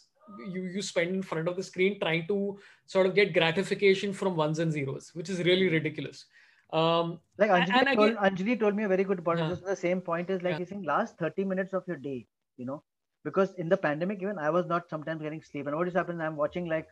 you 0.53 0.63
you 0.63 0.81
spend 0.81 1.09
in 1.09 1.23
front 1.23 1.47
of 1.47 1.55
the 1.55 1.63
screen 1.63 1.99
trying 1.99 2.27
to 2.27 2.57
sort 2.85 3.07
of 3.07 3.15
get 3.15 3.33
gratification 3.33 4.13
from 4.13 4.35
ones 4.35 4.59
and 4.59 4.71
zeros, 4.71 5.09
which 5.13 5.29
is 5.29 5.39
really 5.39 5.69
ridiculous. 5.69 6.25
Um, 6.71 7.19
like 7.37 7.49
Anjali, 7.49 7.87
and 7.87 7.97
told, 7.97 8.15
Anjali 8.15 8.59
told 8.59 8.75
me 8.75 8.83
a 8.83 8.87
very 8.87 9.03
good 9.03 9.23
point. 9.25 9.39
Yeah. 9.39 9.55
the 9.65 9.75
same 9.75 10.01
point 10.01 10.29
is 10.29 10.41
like 10.43 10.53
yeah. 10.53 10.59
he's 10.59 10.69
saying 10.69 10.83
last 10.83 11.17
30 11.17 11.45
minutes 11.45 11.73
of 11.73 11.83
your 11.87 11.97
day, 11.97 12.27
you 12.57 12.65
know, 12.65 12.83
because 13.23 13.53
in 13.55 13.69
the 13.69 13.77
pandemic, 13.77 14.21
even 14.21 14.37
I 14.37 14.49
was 14.51 14.67
not 14.67 14.89
sometimes 14.89 15.21
getting 15.21 15.41
sleep. 15.41 15.65
And 15.65 15.75
what 15.75 15.87
is 15.87 15.95
happening? 15.95 16.21
I'm 16.21 16.35
watching 16.35 16.67
like 16.67 16.87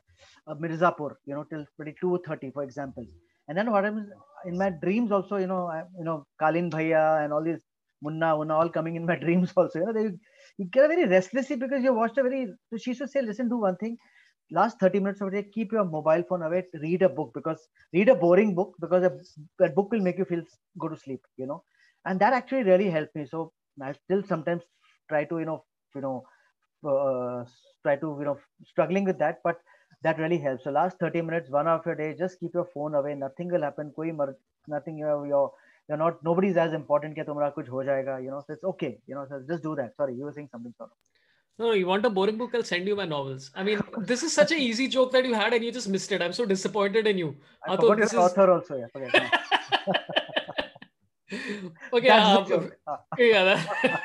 uh, 0.48 0.56
Mirzapur, 0.56 1.12
you 1.26 1.36
know, 1.36 1.44
till 1.44 1.66
22:30, 1.80 2.54
for 2.54 2.64
example. 2.64 3.06
And 3.48 3.58
then 3.58 3.72
what 3.72 3.84
happens 3.84 4.10
in 4.45 4.58
my 4.58 4.72
dreams 4.72 5.12
also, 5.12 5.38
you 5.38 5.48
know, 5.48 5.68
I, 5.68 5.84
you 5.98 6.04
know, 6.04 6.26
Kaleen 6.40 6.72
Bhaiya 6.72 7.24
and 7.24 7.32
all 7.32 7.44
these 7.44 7.62
Munna, 8.02 8.36
Munna 8.36 8.56
all 8.56 8.70
coming 8.70 8.95
in 8.95 9.06
my 9.06 9.16
dreams 9.26 9.54
also. 9.56 9.80
You 9.80 9.86
know, 9.86 9.94
they 9.94 10.10
you 10.58 10.66
get 10.66 10.86
a 10.86 10.88
very 10.88 11.06
restlessly 11.06 11.56
because 11.56 11.84
you 11.84 11.94
watched 11.94 12.18
a 12.18 12.24
very. 12.24 12.48
So 12.72 12.78
she 12.78 12.95
should 12.95 13.12
say, 13.12 13.22
listen, 13.22 13.48
do 13.48 13.58
one 13.58 13.78
thing 13.78 13.98
last 14.52 14.80
30 14.80 14.99
minutes 14.99 15.22
of 15.22 15.32
the 15.32 15.41
day 15.41 15.49
keep 15.53 15.72
your 15.72 15.84
mobile 15.84 16.24
phone 16.30 16.41
away 16.41 16.64
read 16.82 17.02
a 17.02 17.10
book 17.10 17.32
because 17.34 17.68
read 17.94 18.10
a 18.10 18.15
boring 18.15 18.56
book 18.56 18.76
because 18.80 19.03
a, 19.03 19.11
that 19.60 19.76
book 19.76 19.91
will 19.91 19.99
make 19.99 20.18
you 20.18 20.26
feel 20.26 20.41
go 20.80 20.88
to 20.88 20.98
sleep 20.98 21.22
you 21.38 21.45
know? 21.45 21.64
And 22.06 22.19
that 22.22 22.34
actually 22.34 22.64
really 22.64 22.90
helped 22.90 23.15
me. 23.15 23.26
So 23.26 23.52
i 23.82 23.91
still 23.94 24.24
sometimes 24.24 24.64
try 25.10 25.26
to 25.26 25.40
you 25.40 25.45
know 25.45 25.64
you 25.95 26.02
know 26.02 26.26
uh, 26.88 27.44
try 27.84 27.95
to 27.98 28.15
you 28.19 28.26
know 28.26 28.40
struggling 28.65 29.03
with 29.03 29.19
that 29.19 29.40
but 29.44 29.60
that 30.03 30.19
really 30.19 30.38
helps. 30.38 30.64
So 30.64 30.72
last 30.72 30.98
30 30.99 31.22
minutes 31.22 31.49
one 31.49 31.68
hour 31.68 31.80
of 31.80 31.86
your 31.86 31.95
day 31.95 32.15
just 32.18 32.40
keep 32.40 32.53
your 32.53 32.65
phone 32.74 32.95
away. 32.95 33.15
Nothing 33.15 33.52
will 33.52 33.61
happen. 33.61 33.91
Koi 33.95 34.11
nothing 34.68 34.98
you 34.99 35.06
know, 35.06 35.24
you're 35.24 35.52
you're 35.90 35.98
not 35.98 36.24
nobody's 36.24 36.57
as 36.57 36.74
important 36.74 37.15
ke 37.18 37.26
tumhara 37.28 37.53
kuch 37.53 37.68
ho 37.68 37.78
jayega 37.78 38.24
you 38.24 38.30
know? 38.30 38.44
So 38.45 38.53
it's 38.53 38.64
okay 38.64 38.99
you 39.07 39.15
know? 39.15 39.26
So 39.30 39.41
just 39.48 39.64
do 39.64 39.76
that. 39.76 39.95
Sorry 39.95 40.15
you 40.15 40.24
were 40.24 40.34
saying 40.34 40.49
something 40.52 40.74
sorry 40.78 40.91
no, 41.59 41.71
you 41.71 41.88
want 41.88 42.05
a 42.05 42.09
boring 42.09 42.38
book? 42.38 42.51
I'll 42.53 42.63
send 42.63 42.88
you 42.88 42.95
my 42.95 43.05
novels. 43.05 43.49
I 43.55 43.63
mean, 43.63 43.81
this 43.99 44.21
is 44.21 44.31
such 44.31 44.51
an 44.51 44.59
easy 44.59 44.88
joke 44.88 45.11
that 45.13 45.25
you 45.25 45.34
had 45.34 45.53
and 45.53 45.63
you 45.63 45.71
just 45.71 45.89
missed 45.89 46.11
it. 46.11 46.21
I'm 46.21 46.34
so 46.34 46.45
disappointed 46.45 47.07
in 47.07 47.17
you. 47.17 47.35
I, 47.67 47.73
I 47.73 47.75
forgot 47.77 47.97
your 47.97 48.05
is... 48.05 48.13
author 48.13 48.51
also. 48.51 48.77
Yeah, 48.77 49.29
okay. 51.93 52.09
Um, 52.09 52.71
yeah. 53.17 53.43
That... 53.43 54.03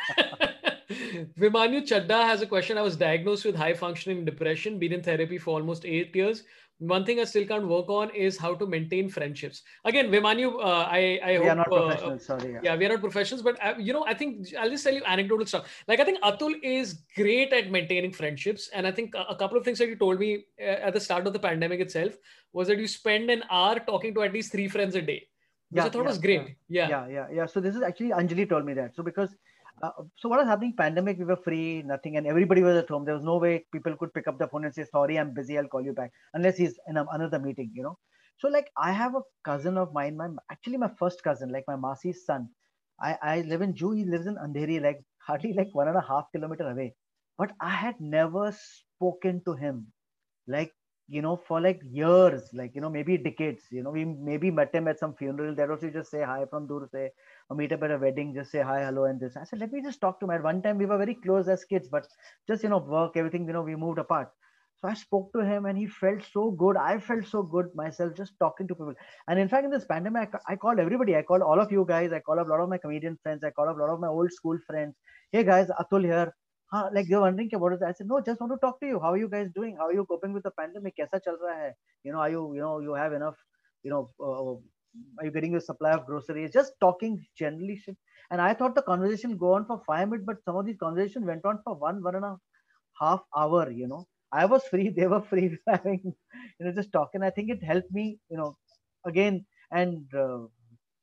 Vimanyu 1.39 1.83
Chadda 1.83 2.25
has 2.27 2.43
a 2.43 2.47
question. 2.47 2.79
I 2.79 2.83
was 2.83 2.97
diagnosed 2.97 3.45
with 3.45 3.55
high 3.55 3.75
functioning 3.75 4.25
depression, 4.25 4.79
been 4.79 4.93
in 4.93 5.03
therapy 5.03 5.39
for 5.39 5.51
almost 5.59 5.85
eight 5.85 6.15
years. 6.17 6.45
One 6.87 7.05
thing 7.05 7.21
I 7.21 7.25
still 7.25 7.47
can't 7.47 7.67
work 7.69 7.89
on 7.89 8.11
is 8.11 8.37
how 8.37 8.55
to 8.55 8.67
maintain 8.67 9.09
friendships. 9.09 9.63
Again, 9.85 10.11
Vimanyu, 10.11 10.55
uh, 10.59 10.87
I, 10.91 11.21
I 11.23 11.39
we 11.39 11.47
hope, 11.47 11.47
are 11.47 11.55
not 11.55 11.73
uh, 11.73 11.87
professionals. 11.87 12.25
sorry. 12.27 12.53
Yeah. 12.55 12.61
yeah. 12.63 12.77
we 12.77 12.87
are 12.87 12.89
not 12.89 13.01
professionals, 13.01 13.43
but 13.43 13.57
uh, 13.65 13.75
you 13.79 13.93
know, 13.93 14.05
I 14.05 14.15
think 14.15 14.49
I'll 14.59 14.71
just 14.71 14.85
tell 14.85 14.93
you 14.95 15.03
anecdotal 15.07 15.47
stuff. 15.47 15.85
Like 15.87 16.01
I 16.01 16.05
think 16.05 16.21
Atul 16.23 16.55
is 16.63 17.03
great 17.17 17.53
at 17.53 17.71
maintaining 17.71 18.13
friendships, 18.13 18.69
and 18.75 18.87
I 18.87 18.91
think 18.93 19.15
a, 19.15 19.23
a 19.31 19.37
couple 19.37 19.57
of 19.57 19.65
things 19.65 19.79
that 19.79 19.89
you 19.89 19.97
told 19.97 20.19
me 20.19 20.45
uh, 20.61 20.87
at 20.89 20.95
the 20.95 21.01
start 21.01 21.27
of 21.27 21.33
the 21.33 21.39
pandemic 21.39 21.81
itself 21.81 22.17
was 22.53 22.69
that 22.69 22.79
you 22.79 22.87
spend 22.89 23.31
an 23.31 23.45
hour 23.51 23.79
talking 23.79 24.15
to 24.15 24.23
at 24.23 24.33
least 24.33 24.53
three 24.53 24.69
friends 24.69 24.95
a 24.97 25.03
day, 25.03 25.27
which 25.71 25.81
Yeah, 25.83 25.87
I 25.87 25.89
thought 25.91 26.03
yeah, 26.03 26.09
was 26.09 26.19
great. 26.19 26.57
yeah, 26.69 26.89
yeah, 26.89 27.07
yeah, 27.09 27.27
yeah. 27.33 27.47
So 27.47 27.61
this 27.61 27.77
is 27.77 27.83
actually 27.83 28.11
Anjali 28.11 28.49
told 28.49 28.65
me 28.67 28.75
that. 28.75 28.95
So 28.97 29.03
because 29.03 29.31
uh, 29.83 29.91
so 30.17 30.29
what 30.29 30.39
was 30.39 30.47
happening? 30.49 30.75
Pandemic, 30.77 31.19
we 31.19 31.25
were 31.25 31.37
free, 31.37 31.83
nothing, 31.83 32.17
and 32.17 32.27
everybody 32.27 32.63
was 32.63 32.77
at 32.77 32.89
home. 32.89 33.05
There 33.05 33.15
was 33.15 33.25
no 33.25 33.39
way 33.39 33.65
people 33.73 33.97
could 33.97 34.13
pick 34.15 34.29
up 34.29 34.39
the 34.39 34.49
phone 34.49 34.65
and 34.65 34.75
say, 34.75 34.85
"Sorry, 34.91 35.19
I'm 35.19 35.35
busy. 35.35 35.59
I'll 35.59 35.69
call 35.75 35.83
you 35.89 35.93
back," 35.93 36.13
unless 36.35 36.57
he's 36.57 36.79
in 36.89 36.97
another 36.99 37.39
meeting, 37.47 37.71
you 37.75 37.83
know. 37.83 37.99
So 38.39 38.49
like, 38.49 38.71
I 38.77 38.93
have 38.93 39.15
a 39.15 39.23
cousin 39.45 39.79
of 39.79 39.93
mine, 39.93 40.17
my 40.17 40.29
actually 40.51 40.79
my 40.79 40.91
first 40.99 41.23
cousin, 41.25 41.51
like 41.51 41.65
my 41.69 41.77
Masi's 41.87 42.25
son. 42.27 42.49
I 43.01 43.17
I 43.23 43.41
live 43.53 43.63
in 43.69 43.75
Juhu. 43.75 43.97
He 43.99 44.05
lives 44.17 44.27
in 44.27 44.37
Andheri, 44.47 44.81
like 44.89 45.01
hardly 45.29 45.53
like 45.61 45.75
one 45.81 45.89
and 45.89 45.97
a 45.97 46.07
half 46.13 46.31
kilometer 46.37 46.69
away. 46.71 46.95
But 47.39 47.53
I 47.61 47.71
had 47.85 48.01
never 48.01 48.47
spoken 48.63 49.43
to 49.47 49.55
him, 49.65 49.87
like 50.47 50.73
you 51.09 51.21
know, 51.23 51.37
for 51.37 51.61
like 51.61 51.81
years, 51.91 52.49
like 52.55 52.75
you 52.75 52.81
know, 52.81 52.91
maybe 52.91 53.17
decades. 53.19 53.65
You 53.71 53.83
know, 53.83 53.91
we 53.91 54.05
maybe 54.05 54.51
met 54.51 54.75
him 54.75 54.89
at 54.89 54.99
some 54.99 55.15
funeral. 55.15 55.55
There 55.55 55.71
also 55.71 55.91
just 55.91 56.11
say 56.11 56.23
hi 56.23 56.45
from 56.49 56.67
dur 56.67 56.89
say 56.93 57.11
or 57.51 57.57
meet 57.57 57.73
up 57.73 57.83
at 57.83 57.91
a 57.91 57.99
wedding, 57.99 58.35
just 58.35 58.51
say 58.53 58.63
hi, 58.63 58.83
hello, 58.85 59.05
and 59.05 59.21
this. 59.21 59.37
I 59.37 59.45
said, 59.45 59.59
let 59.61 59.73
me 59.73 59.83
just 59.83 60.01
talk 60.01 60.21
to 60.21 60.27
him. 60.27 60.31
At 60.31 60.43
one 60.43 60.63
time, 60.63 60.79
we 60.79 60.87
were 60.87 60.99
very 60.99 61.15
close 61.15 61.49
as 61.49 61.65
kids, 61.65 61.89
but 61.89 62.07
just 62.49 62.63
you 62.63 62.69
know, 62.71 62.79
work, 62.79 63.17
everything, 63.17 63.47
you 63.47 63.53
know, 63.53 63.63
we 63.63 63.77
moved 63.77 63.99
apart. 63.99 64.31
So 64.81 64.89
I 64.89 64.95
spoke 64.95 65.33
to 65.35 65.45
him, 65.45 65.67
and 65.67 65.79
he 65.79 65.87
felt 65.87 66.23
so 66.33 66.51
good. 66.51 66.77
I 66.77 66.99
felt 66.99 67.27
so 67.27 67.43
good 67.43 67.67
myself 67.75 68.15
just 68.17 68.33
talking 68.39 68.67
to 68.69 68.75
people. 68.75 68.95
And 69.29 69.39
in 69.39 69.49
fact, 69.49 69.65
in 69.65 69.71
this 69.71 69.85
pandemic, 69.85 70.31
I, 70.35 70.53
I 70.53 70.57
called 70.57 70.79
everybody. 70.81 71.17
I 71.17 71.23
called 71.23 71.43
all 71.43 71.61
of 71.61 71.71
you 71.71 71.85
guys. 71.89 72.13
I 72.13 72.21
called 72.21 72.41
up 72.41 72.47
a 72.49 72.51
lot 72.51 72.61
of 72.61 72.69
my 72.69 72.79
comedian 72.79 73.19
friends. 73.23 73.45
I 73.45 73.51
called 73.51 73.69
up 73.69 73.77
a 73.77 73.81
lot 73.81 73.91
of 73.91 74.01
my 74.01 74.09
old 74.09 74.33
school 74.33 74.59
friends. 74.67 74.97
Hey 75.31 75.45
guys, 75.45 75.69
Atul 75.81 76.05
here. 76.05 76.35
Like 76.73 77.07
they're 77.09 77.21
wondering 77.21 77.51
what 77.59 77.73
is? 77.75 77.83
I 77.83 77.93
said, 77.93 78.07
no, 78.09 78.21
just 78.21 78.41
want 78.41 78.53
to 78.53 78.59
talk 78.59 78.81
to 78.81 78.87
you. 78.87 78.99
How 79.01 79.13
are 79.13 79.19
you 79.19 79.29
guys 79.29 79.49
doing? 79.55 79.77
How 79.77 79.87
are 79.89 79.93
you 79.93 80.07
coping 80.07 80.33
with 80.33 80.43
the 80.43 80.51
pandemic? 80.53 80.97
Kaisa 80.97 81.21
chal 81.25 81.37
raha 81.45 81.57
hai? 81.65 81.73
You 82.03 82.13
know, 82.13 82.19
are 82.19 82.31
you, 82.31 82.55
you 82.55 82.61
know, 82.61 82.81
you 82.81 82.95
have 82.95 83.13
enough, 83.13 83.37
you 83.83 83.91
know, 83.91 84.11
uh, 84.21 84.55
are 85.19 85.27
you 85.27 85.31
getting 85.31 85.55
a 85.57 85.61
supply 85.61 85.93
of 85.93 86.07
groceries? 86.07 86.53
Just 86.53 86.73
talking 86.81 87.25
generally. 87.37 87.83
And 88.31 88.41
I 88.41 88.55
thought 88.55 88.75
the 88.75 88.83
conversation 88.83 89.37
go 89.37 89.53
on 89.55 89.67
for 89.67 89.83
five 89.87 90.09
minutes, 90.09 90.25
but 90.27 90.43
some 90.45 90.57
of 90.57 90.65
these 90.67 90.79
conversations 90.79 91.27
went 91.27 91.45
on 91.45 91.61
for 91.65 91.75
one, 91.75 92.03
one 92.03 92.15
and 92.15 92.25
a 92.25 92.37
half 93.01 93.21
hour, 93.37 93.71
you 93.71 93.87
know. 93.89 94.07
I 94.33 94.47
was 94.47 94.65
free, 94.65 94.89
they 94.91 95.07
were 95.07 95.23
free, 95.23 95.59
having, 95.69 96.01
you 96.05 96.67
know, 96.67 96.73
just 96.73 96.93
talking. 96.93 97.23
I 97.23 97.31
think 97.31 97.51
it 97.51 97.63
helped 97.63 97.93
me, 97.93 98.19
you 98.31 98.37
know, 98.39 98.57
again. 99.07 99.45
And 99.71 100.05
uh, 100.15 100.47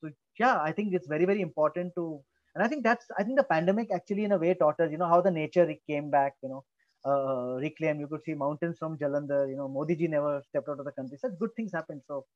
so, 0.02 0.12
yeah, 0.40 0.60
I 0.62 0.72
think 0.72 0.94
it's 0.94 1.08
very, 1.08 1.26
very 1.26 1.42
important 1.42 1.94
to, 1.96 2.22
and 2.59 2.63
I 2.63 2.69
think 2.69 2.85
that's, 2.85 3.07
I 3.19 3.25
think 3.25 3.37
the 3.37 3.45
pandemic 3.45 3.89
actually, 3.93 4.25
in 4.25 4.33
a 4.33 4.39
way, 4.39 4.55
taught 4.55 4.79
us, 4.81 4.91
you 4.91 4.99
know, 4.99 5.09
how 5.09 5.21
the 5.21 5.31
nature 5.31 5.73
came 5.89 6.11
back, 6.11 6.35
you 6.43 6.49
know, 6.49 6.65
uh, 7.05 7.57
reclaim. 7.61 8.01
You 8.01 8.07
could 8.07 8.23
see 8.25 8.35
mountains 8.35 8.79
from 8.79 8.97
Jalandhar, 8.97 9.49
you 9.49 9.57
know, 9.57 9.69
Modi 9.69 9.97
ji 9.97 10.07
never 10.07 10.43
stepped 10.49 10.69
out 10.69 10.79
of 10.79 10.85
the 10.85 10.93
country. 10.93 11.19
Such 11.19 11.39
good 11.39 11.55
things 11.57 11.73
happened. 11.73 12.03
So 12.07 12.27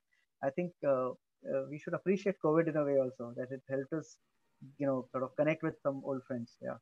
I 0.43 0.51
think 0.51 0.73
uh, 0.85 1.11
uh, 1.11 1.65
we 1.71 1.79
should 1.79 1.95
appreciate 1.95 2.35
COVID 2.45 2.69
in 2.69 2.77
a 2.77 2.85
way 2.85 2.99
also 2.99 3.33
that 3.37 3.53
it 3.53 3.63
helped 3.69 3.93
us, 3.93 4.17
you 4.79 4.87
know, 4.87 5.07
sort 5.13 5.23
of 5.23 5.37
connect 5.37 5.63
with 5.63 5.81
some 5.83 6.03
old 6.05 6.23
friends. 6.25 6.57
Yeah. 6.61 6.79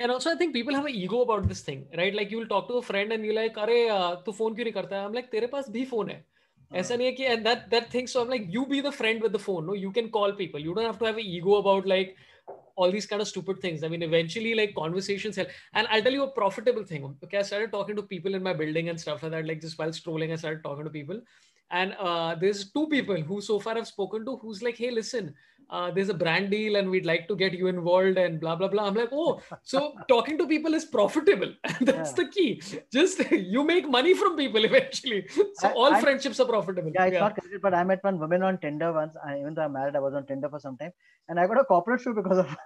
And 0.00 0.12
also, 0.12 0.30
I 0.30 0.36
think 0.36 0.52
people 0.52 0.74
have 0.74 0.86
an 0.86 0.94
ego 0.94 1.22
about 1.22 1.48
this 1.48 1.62
thing, 1.62 1.86
right? 1.96 2.14
Like 2.14 2.30
you 2.30 2.38
will 2.38 2.46
talk 2.46 2.68
to 2.68 2.74
a 2.74 2.82
friend 2.82 3.12
and 3.12 3.24
you're 3.24 3.34
like, 3.34 3.56
"अरे 3.58 3.78
तू 4.26 4.32
phone 4.32 4.54
क्यों 4.54 4.64
नहीं 4.64 4.72
करता 4.72 4.96
है?" 4.96 5.06
I'm 5.06 5.14
like, 5.14 5.30
"तेरे 5.30 5.46
पास 5.54 5.70
भी 5.70 5.88
phone 5.90 6.08
है." 6.08 6.24
ऐसा 6.74 6.96
नहीं 6.96 7.06
है 7.06 7.12
कि 7.12 7.26
and 7.34 7.46
that 7.46 7.70
that 7.70 7.90
thing. 7.90 8.06
So 8.06 8.22
I'm 8.22 8.28
like, 8.28 8.46
you 8.56 8.64
be 8.66 8.80
the 8.80 8.92
friend 8.92 9.22
with 9.22 9.32
the 9.32 9.38
phone. 9.38 9.66
No, 9.66 9.76
you 9.82 9.92
can 9.92 10.10
call 10.10 10.32
people. 10.32 10.60
You 10.60 10.74
don't 10.74 10.84
have 10.84 10.98
to 10.98 11.06
have 11.06 11.16
an 11.16 11.30
ego 11.36 11.54
about 11.56 11.86
like 11.86 12.16
all 12.76 12.92
these 12.92 13.06
kind 13.06 13.22
of 13.22 13.28
stupid 13.28 13.60
things. 13.60 13.82
I 13.82 13.88
mean, 13.88 14.02
eventually, 14.02 14.54
like 14.54 14.74
conversations 14.74 15.36
help. 15.36 15.48
And 15.74 15.88
I'll 15.90 16.02
tell 16.02 16.12
you 16.12 16.24
a 16.24 16.30
profitable 16.30 16.84
thing. 16.84 17.08
Okay, 17.24 17.38
I 17.38 17.42
started 17.42 17.72
talking 17.72 17.96
to 17.96 18.02
people 18.02 18.34
in 18.34 18.42
my 18.42 18.52
building 18.52 18.90
and 18.90 19.00
stuff 19.00 19.22
like 19.22 19.32
that. 19.32 19.46
Like 19.46 19.60
just 19.60 19.78
while 19.78 19.92
strolling, 19.92 20.32
I 20.32 20.36
started 20.36 20.62
talking 20.62 20.84
to 20.84 20.90
people. 20.90 21.20
And 21.70 21.94
uh, 21.98 22.34
there's 22.34 22.70
two 22.70 22.86
people 22.88 23.20
who 23.20 23.40
so 23.40 23.58
far 23.60 23.76
I've 23.76 23.88
spoken 23.88 24.24
to 24.26 24.36
who's 24.36 24.62
like, 24.62 24.76
hey, 24.76 24.90
listen, 24.90 25.34
uh, 25.72 25.90
there's 25.90 26.08
a 26.08 26.14
brand 26.14 26.50
deal 26.50 26.76
and 26.76 26.88
we'd 26.90 27.04
like 27.04 27.28
to 27.28 27.36
get 27.36 27.52
you 27.52 27.66
involved 27.66 28.16
and 28.16 28.40
blah, 28.40 28.56
blah, 28.56 28.68
blah. 28.68 28.86
I'm 28.86 28.94
like, 28.94 29.10
oh, 29.12 29.40
so 29.62 29.92
talking 30.08 30.38
to 30.38 30.46
people 30.46 30.72
is 30.72 30.86
profitable. 30.86 31.52
That's 31.80 32.10
Yeah. 32.10 32.14
the 32.20 32.26
key. 32.36 32.62
Just 32.90 33.20
you 33.30 33.64
make 33.64 33.88
money 33.96 34.14
from 34.14 34.36
people 34.36 34.64
eventually. 34.64 35.26
So 35.60 35.68
I- 35.68 35.72
all 35.72 35.92
I- 35.92 36.00
friendships 36.00 36.40
are 36.40 36.46
profitable. 36.46 36.90
Yeah, 36.94 37.04
it's 37.06 37.20
not 37.20 37.34
connected, 37.36 37.60
but 37.60 37.74
I 37.74 37.84
met 37.84 38.02
one 38.02 38.18
woman 38.18 38.42
on 38.42 38.58
Tinder 38.58 38.92
once. 38.94 39.14
I, 39.22 39.38
even 39.40 39.52
though 39.54 39.62
I'm 39.62 39.74
married, 39.74 39.94
I 39.96 40.00
was 40.00 40.14
on 40.14 40.24
Tinder 40.26 40.48
for 40.48 40.58
some 40.58 40.78
time, 40.78 40.92
and 41.28 41.38
I 41.38 41.46
got 41.46 41.60
a 41.60 41.64
corporate 41.64 42.00
shoe 42.00 42.14
because 42.14 42.38
of. 42.38 42.56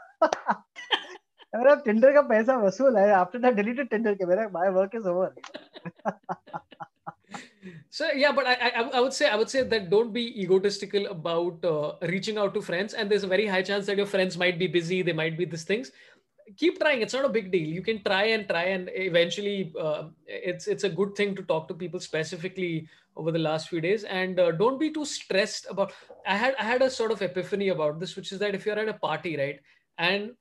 मेरा 1.57 1.73
Tinder 1.85 2.13
का 2.13 2.21
पैसा 2.29 2.55
वसूल 2.65 2.97
है. 2.99 3.09
After 3.15 3.39
that, 3.41 3.57
deleted 3.57 3.91
Tinder 3.91 4.15
के 4.21 4.27
मेरा 4.27 4.51
my 4.53 4.71
work 4.71 4.95
is 4.95 5.07
over. 5.07 5.35
so 7.90 8.12
yeah, 8.12 8.32
but 8.32 8.46
I, 8.46 8.54
I 8.54 8.82
I 8.98 9.00
would 9.00 9.14
say 9.14 9.30
I 9.30 9.36
would 9.36 9.50
say 9.50 9.64
that 9.64 9.90
don't 9.90 10.14
be 10.14 10.42
egotistical 10.42 11.08
about 11.08 11.64
uh, 11.64 11.94
reaching 12.02 12.38
out 12.38 12.54
to 12.54 12.62
friends, 12.62 12.94
and 12.94 13.10
there's 13.10 13.24
a 13.24 13.28
very 13.28 13.48
high 13.48 13.62
chance 13.62 13.86
that 13.88 13.98
your 13.98 14.06
friends 14.06 14.38
might 14.38 14.60
be 14.60 14.68
busy, 14.68 15.02
they 15.02 15.14
might 15.14 15.38
be 15.38 15.46
these 15.46 15.64
things. 15.64 15.92
Keep 16.58 16.80
trying; 16.80 17.02
it's 17.02 17.14
not 17.14 17.26
a 17.26 17.30
big 17.30 17.52
deal. 17.52 17.68
You 17.68 17.82
can 17.82 18.02
try 18.04 18.24
and 18.36 18.48
try, 18.48 18.64
and 18.76 18.90
eventually, 18.94 19.74
uh, 19.80 20.04
it's 20.28 20.68
it's 20.68 20.84
a 20.86 20.90
good 20.90 21.16
thing 21.16 21.36
to 21.36 21.44
talk 21.44 21.68
to 21.68 21.74
people 21.74 22.00
specifically 22.00 22.88
over 23.16 23.32
the 23.32 23.40
last 23.40 23.70
few 23.70 23.82
days. 23.82 24.04
And 24.06 24.40
uh, 24.40 24.52
don't 24.52 24.80
be 24.80 24.92
too 24.92 25.06
stressed 25.06 25.68
about. 25.70 25.92
I 26.26 26.38
had 26.38 26.56
I 26.60 26.64
had 26.64 26.82
a 26.82 26.90
sort 26.90 27.12
of 27.12 27.22
epiphany 27.22 27.70
about 27.70 28.00
this, 28.00 28.16
which 28.16 28.32
is 28.32 28.40
that 28.40 28.56
if 28.56 28.66
you're 28.66 28.80
at 28.80 28.88
a 28.88 28.94
party, 28.94 29.36
right, 29.38 29.60
and 29.98 30.32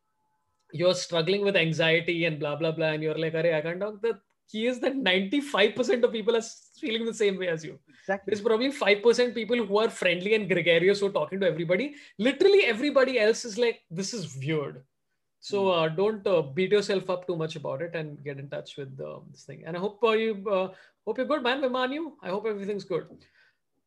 you're 0.73 0.95
struggling 0.95 1.43
with 1.43 1.57
anxiety 1.57 2.25
and 2.25 2.39
blah 2.39 2.57
blah 2.57 2.73
blah, 2.73 2.89
and 2.89 3.03
you're 3.03 3.19
like, 3.19 3.35
"Arey, 3.35 3.55
I 3.55 3.61
can't 3.61 3.81
talk." 3.81 4.01
The 4.03 4.21
key 4.51 4.67
is 4.67 4.81
that 4.81 4.95
95% 4.95 6.05
of 6.05 6.13
people 6.13 6.37
are 6.37 6.43
feeling 6.81 7.05
the 7.05 7.15
same 7.15 7.39
way 7.39 7.49
as 7.49 7.65
you. 7.65 7.79
Exactly. 8.01 8.31
There's 8.31 8.43
probably 8.43 8.71
5% 8.71 9.35
people 9.35 9.65
who 9.65 9.79
are 9.79 9.91
friendly 9.91 10.35
and 10.35 10.49
gregarious 10.49 11.01
who 11.01 11.07
are 11.07 11.13
talking 11.13 11.41
to 11.41 11.47
everybody. 11.47 11.95
Literally 12.19 12.65
everybody 12.65 13.19
else 13.19 13.45
is 13.45 13.59
like, 13.59 13.81
this 13.91 14.15
is 14.15 14.37
weird. 14.37 14.83
So 15.41 15.69
uh, 15.71 15.89
don't 15.89 16.27
uh, 16.27 16.43
beat 16.43 16.73
yourself 16.73 17.09
up 17.09 17.27
too 17.27 17.37
much 17.37 17.57
about 17.57 17.83
it 17.83 17.95
and 17.95 18.23
get 18.25 18.39
in 18.39 18.49
touch 18.49 18.77
with 18.77 19.01
uh, 19.01 19.19
this 19.31 19.45
thing. 19.45 19.63
And 19.65 19.77
I 19.77 19.81
hope 19.81 20.03
uh, 20.03 20.11
you 20.13 20.45
uh, 20.51 20.69
hope 21.07 21.19
you're 21.19 21.27
good, 21.27 21.43
man. 21.43 21.63
Vimanyu, 21.63 22.13
I 22.23 22.31
hope 22.31 22.47
everything's 22.47 22.85
good. 22.85 23.07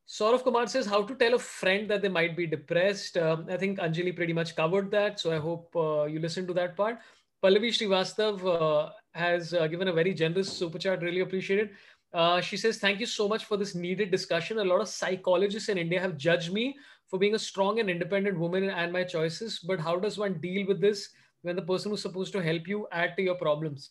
Saurav 0.07 0.44
Kumar 0.44 0.68
says 0.68 0.86
how 0.86 1.03
to 1.03 1.15
tell 1.15 1.36
a 1.36 1.40
friend 1.40 1.90
that 1.90 2.02
they 2.02 2.10
might 2.10 2.36
be 2.36 2.48
depressed. 2.48 3.18
Um, 3.18 3.45
I 3.49 3.57
think 3.57 3.77
Anjali 3.77 4.15
pretty 4.15 4.34
much 4.34 4.56
covered 4.56 4.90
that. 4.91 5.19
So 5.19 5.31
I 5.31 5.38
hope 5.38 5.76
uh, 5.76 6.06
you 6.06 6.19
listen 6.19 6.48
to 6.48 6.53
that 6.53 6.76
part. 6.76 6.99
Pallavi 7.44 7.69
Srivastav 7.69 8.40
uh, 8.45 8.90
has 9.14 9.53
uh, 9.53 9.68
given 9.68 9.88
a 9.88 9.94
very 9.94 10.14
generous 10.14 10.52
super 10.52 10.77
chat. 10.77 11.02
Really 11.02 11.22
appreciate 11.22 11.60
it. 11.60 11.72
Uh, 12.14 12.41
she 12.41 12.57
says, 12.57 12.77
Thank 12.77 12.99
you 12.99 13.06
so 13.06 13.27
much 13.27 13.45
for 13.45 13.57
this 13.57 13.76
needed 13.76 14.11
discussion. 14.11 14.60
A 14.60 14.64
lot 14.64 14.81
of 14.81 14.88
psychologists 14.88 15.69
in 15.69 15.77
India 15.77 15.99
have 15.99 16.18
judged 16.18 16.52
me 16.52 16.77
for 17.07 17.19
being 17.19 17.36
a 17.36 17.40
strong 17.40 17.80
and 17.80 17.90
independent 17.90 18.38
woman 18.38 18.69
and 18.69 18.91
my 18.94 19.03
choices. 19.03 19.60
But 19.60 19.80
how 19.80 19.98
does 19.98 20.18
one 20.18 20.40
deal 20.40 20.68
with 20.68 20.81
this 20.81 21.10
when 21.41 21.56
the 21.56 21.61
person 21.61 21.91
who's 21.91 22.02
supposed 22.02 22.34
to 22.34 22.44
help 22.44 22.68
you 22.68 22.88
add 22.91 23.15
to 23.18 23.23
your 23.23 23.36
problems? 23.36 23.90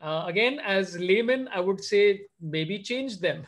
Uh, 0.00 0.24
again, 0.26 0.60
as 0.60 0.98
layman, 0.98 1.48
I 1.48 1.60
would 1.60 1.82
say 1.82 2.22
maybe 2.40 2.82
change 2.82 3.18
them. 3.18 3.46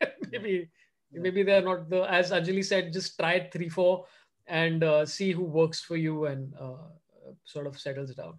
maybe 0.32 0.68
maybe 1.12 1.42
they're 1.42 1.62
not 1.62 1.88
the 1.88 2.02
as 2.12 2.30
Anjali 2.30 2.64
said, 2.64 2.92
just 2.92 3.18
try 3.18 3.48
three, 3.52 3.68
four 3.68 4.06
and 4.46 4.84
uh, 4.84 5.04
see 5.06 5.32
who 5.32 5.42
works 5.42 5.80
for 5.80 5.96
you 5.96 6.26
and 6.26 6.52
uh, 6.60 6.88
sort 7.44 7.66
of 7.66 7.78
settles 7.78 8.14
down. 8.14 8.34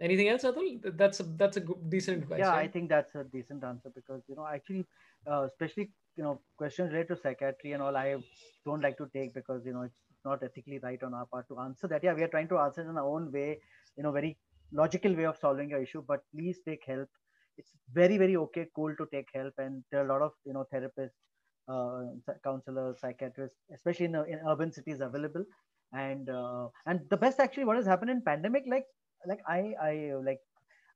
Anything 0.00 0.28
else, 0.28 0.42
Atul? 0.42 0.80
That's 0.96 1.20
a 1.20 1.22
that's 1.22 1.56
a 1.56 1.60
good, 1.60 1.88
decent 1.88 2.22
advice. 2.24 2.38
yeah, 2.40 2.48
right? 2.48 2.64
I 2.64 2.68
think 2.68 2.88
that's 2.88 3.14
a 3.14 3.24
decent 3.24 3.62
answer 3.62 3.90
because 3.94 4.22
you 4.28 4.34
know 4.34 4.46
actually, 4.46 4.84
uh, 5.30 5.44
especially 5.44 5.90
you 6.16 6.24
know 6.24 6.40
questions 6.56 6.92
related 6.92 7.14
to 7.14 7.20
psychiatry 7.20 7.72
and 7.72 7.82
all, 7.82 7.96
I 7.96 8.16
don't 8.64 8.82
like 8.82 8.96
to 8.98 9.08
take 9.14 9.34
because 9.34 9.64
you 9.64 9.72
know 9.72 9.82
it's 9.82 10.00
not 10.24 10.42
ethically 10.42 10.80
right 10.82 11.02
on 11.02 11.14
our 11.14 11.26
part 11.26 11.46
to 11.48 11.58
answer 11.60 11.86
that. 11.88 12.02
Yeah, 12.02 12.14
we 12.14 12.22
are 12.22 12.28
trying 12.28 12.48
to 12.48 12.58
answer 12.58 12.80
it 12.82 12.88
in 12.88 12.96
our 12.96 13.06
own 13.06 13.30
way, 13.30 13.58
you 13.96 14.02
know, 14.02 14.10
very 14.12 14.36
logical 14.72 15.14
way 15.14 15.24
of 15.24 15.36
solving 15.36 15.70
your 15.70 15.82
issue. 15.82 16.02
But 16.06 16.20
please 16.34 16.58
take 16.66 16.82
help. 16.86 17.08
It's 17.56 17.70
very 17.92 18.18
very 18.18 18.36
okay, 18.36 18.66
cool 18.74 18.94
to 18.96 19.06
take 19.12 19.28
help, 19.32 19.54
and 19.58 19.84
there 19.92 20.00
are 20.02 20.06
a 20.06 20.12
lot 20.12 20.22
of 20.22 20.32
you 20.44 20.52
know 20.54 20.66
therapists, 20.74 21.20
uh, 21.68 22.34
counselors, 22.42 22.98
psychiatrists, 23.00 23.58
especially 23.72 24.06
in, 24.06 24.16
uh, 24.16 24.22
in 24.22 24.40
urban 24.48 24.72
cities 24.72 25.00
available. 25.00 25.44
And 25.92 26.28
uh, 26.30 26.68
and 26.86 27.00
the 27.10 27.16
best 27.18 27.38
actually, 27.38 27.66
what 27.66 27.76
has 27.76 27.86
happened 27.86 28.10
in 28.10 28.22
pandemic, 28.22 28.64
like 28.66 28.86
like 29.26 29.40
I 29.46 29.74
I 29.80 30.12
like 30.24 30.40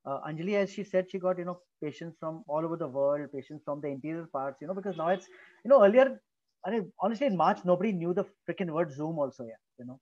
uh, 0.07 0.21
Anjali, 0.29 0.55
as 0.55 0.71
she 0.73 0.85
said, 0.85 1.11
she 1.11 1.19
got 1.19 1.39
you 1.39 1.45
know 1.45 1.61
patients 1.83 2.17
from 2.21 2.45
all 2.49 2.65
over 2.65 2.77
the 2.77 2.89
world, 2.89 3.29
patients 3.33 3.63
from 3.65 3.81
the 3.81 3.89
interior 3.89 4.27
parts, 4.33 4.61
you 4.61 4.67
know, 4.69 4.75
because 4.75 4.97
now 4.97 5.09
it's 5.09 5.27
you 5.65 5.71
know 5.71 5.85
earlier, 5.85 6.21
I 6.65 6.71
mean, 6.71 6.93
honestly 7.01 7.27
in 7.27 7.37
March 7.37 7.61
nobody 7.65 7.93
knew 7.93 8.15
the 8.15 8.25
freaking 8.49 8.71
word 8.71 8.93
Zoom 8.93 9.19
also, 9.19 9.45
yeah, 9.45 9.63
you 9.79 9.87
know. 9.87 10.01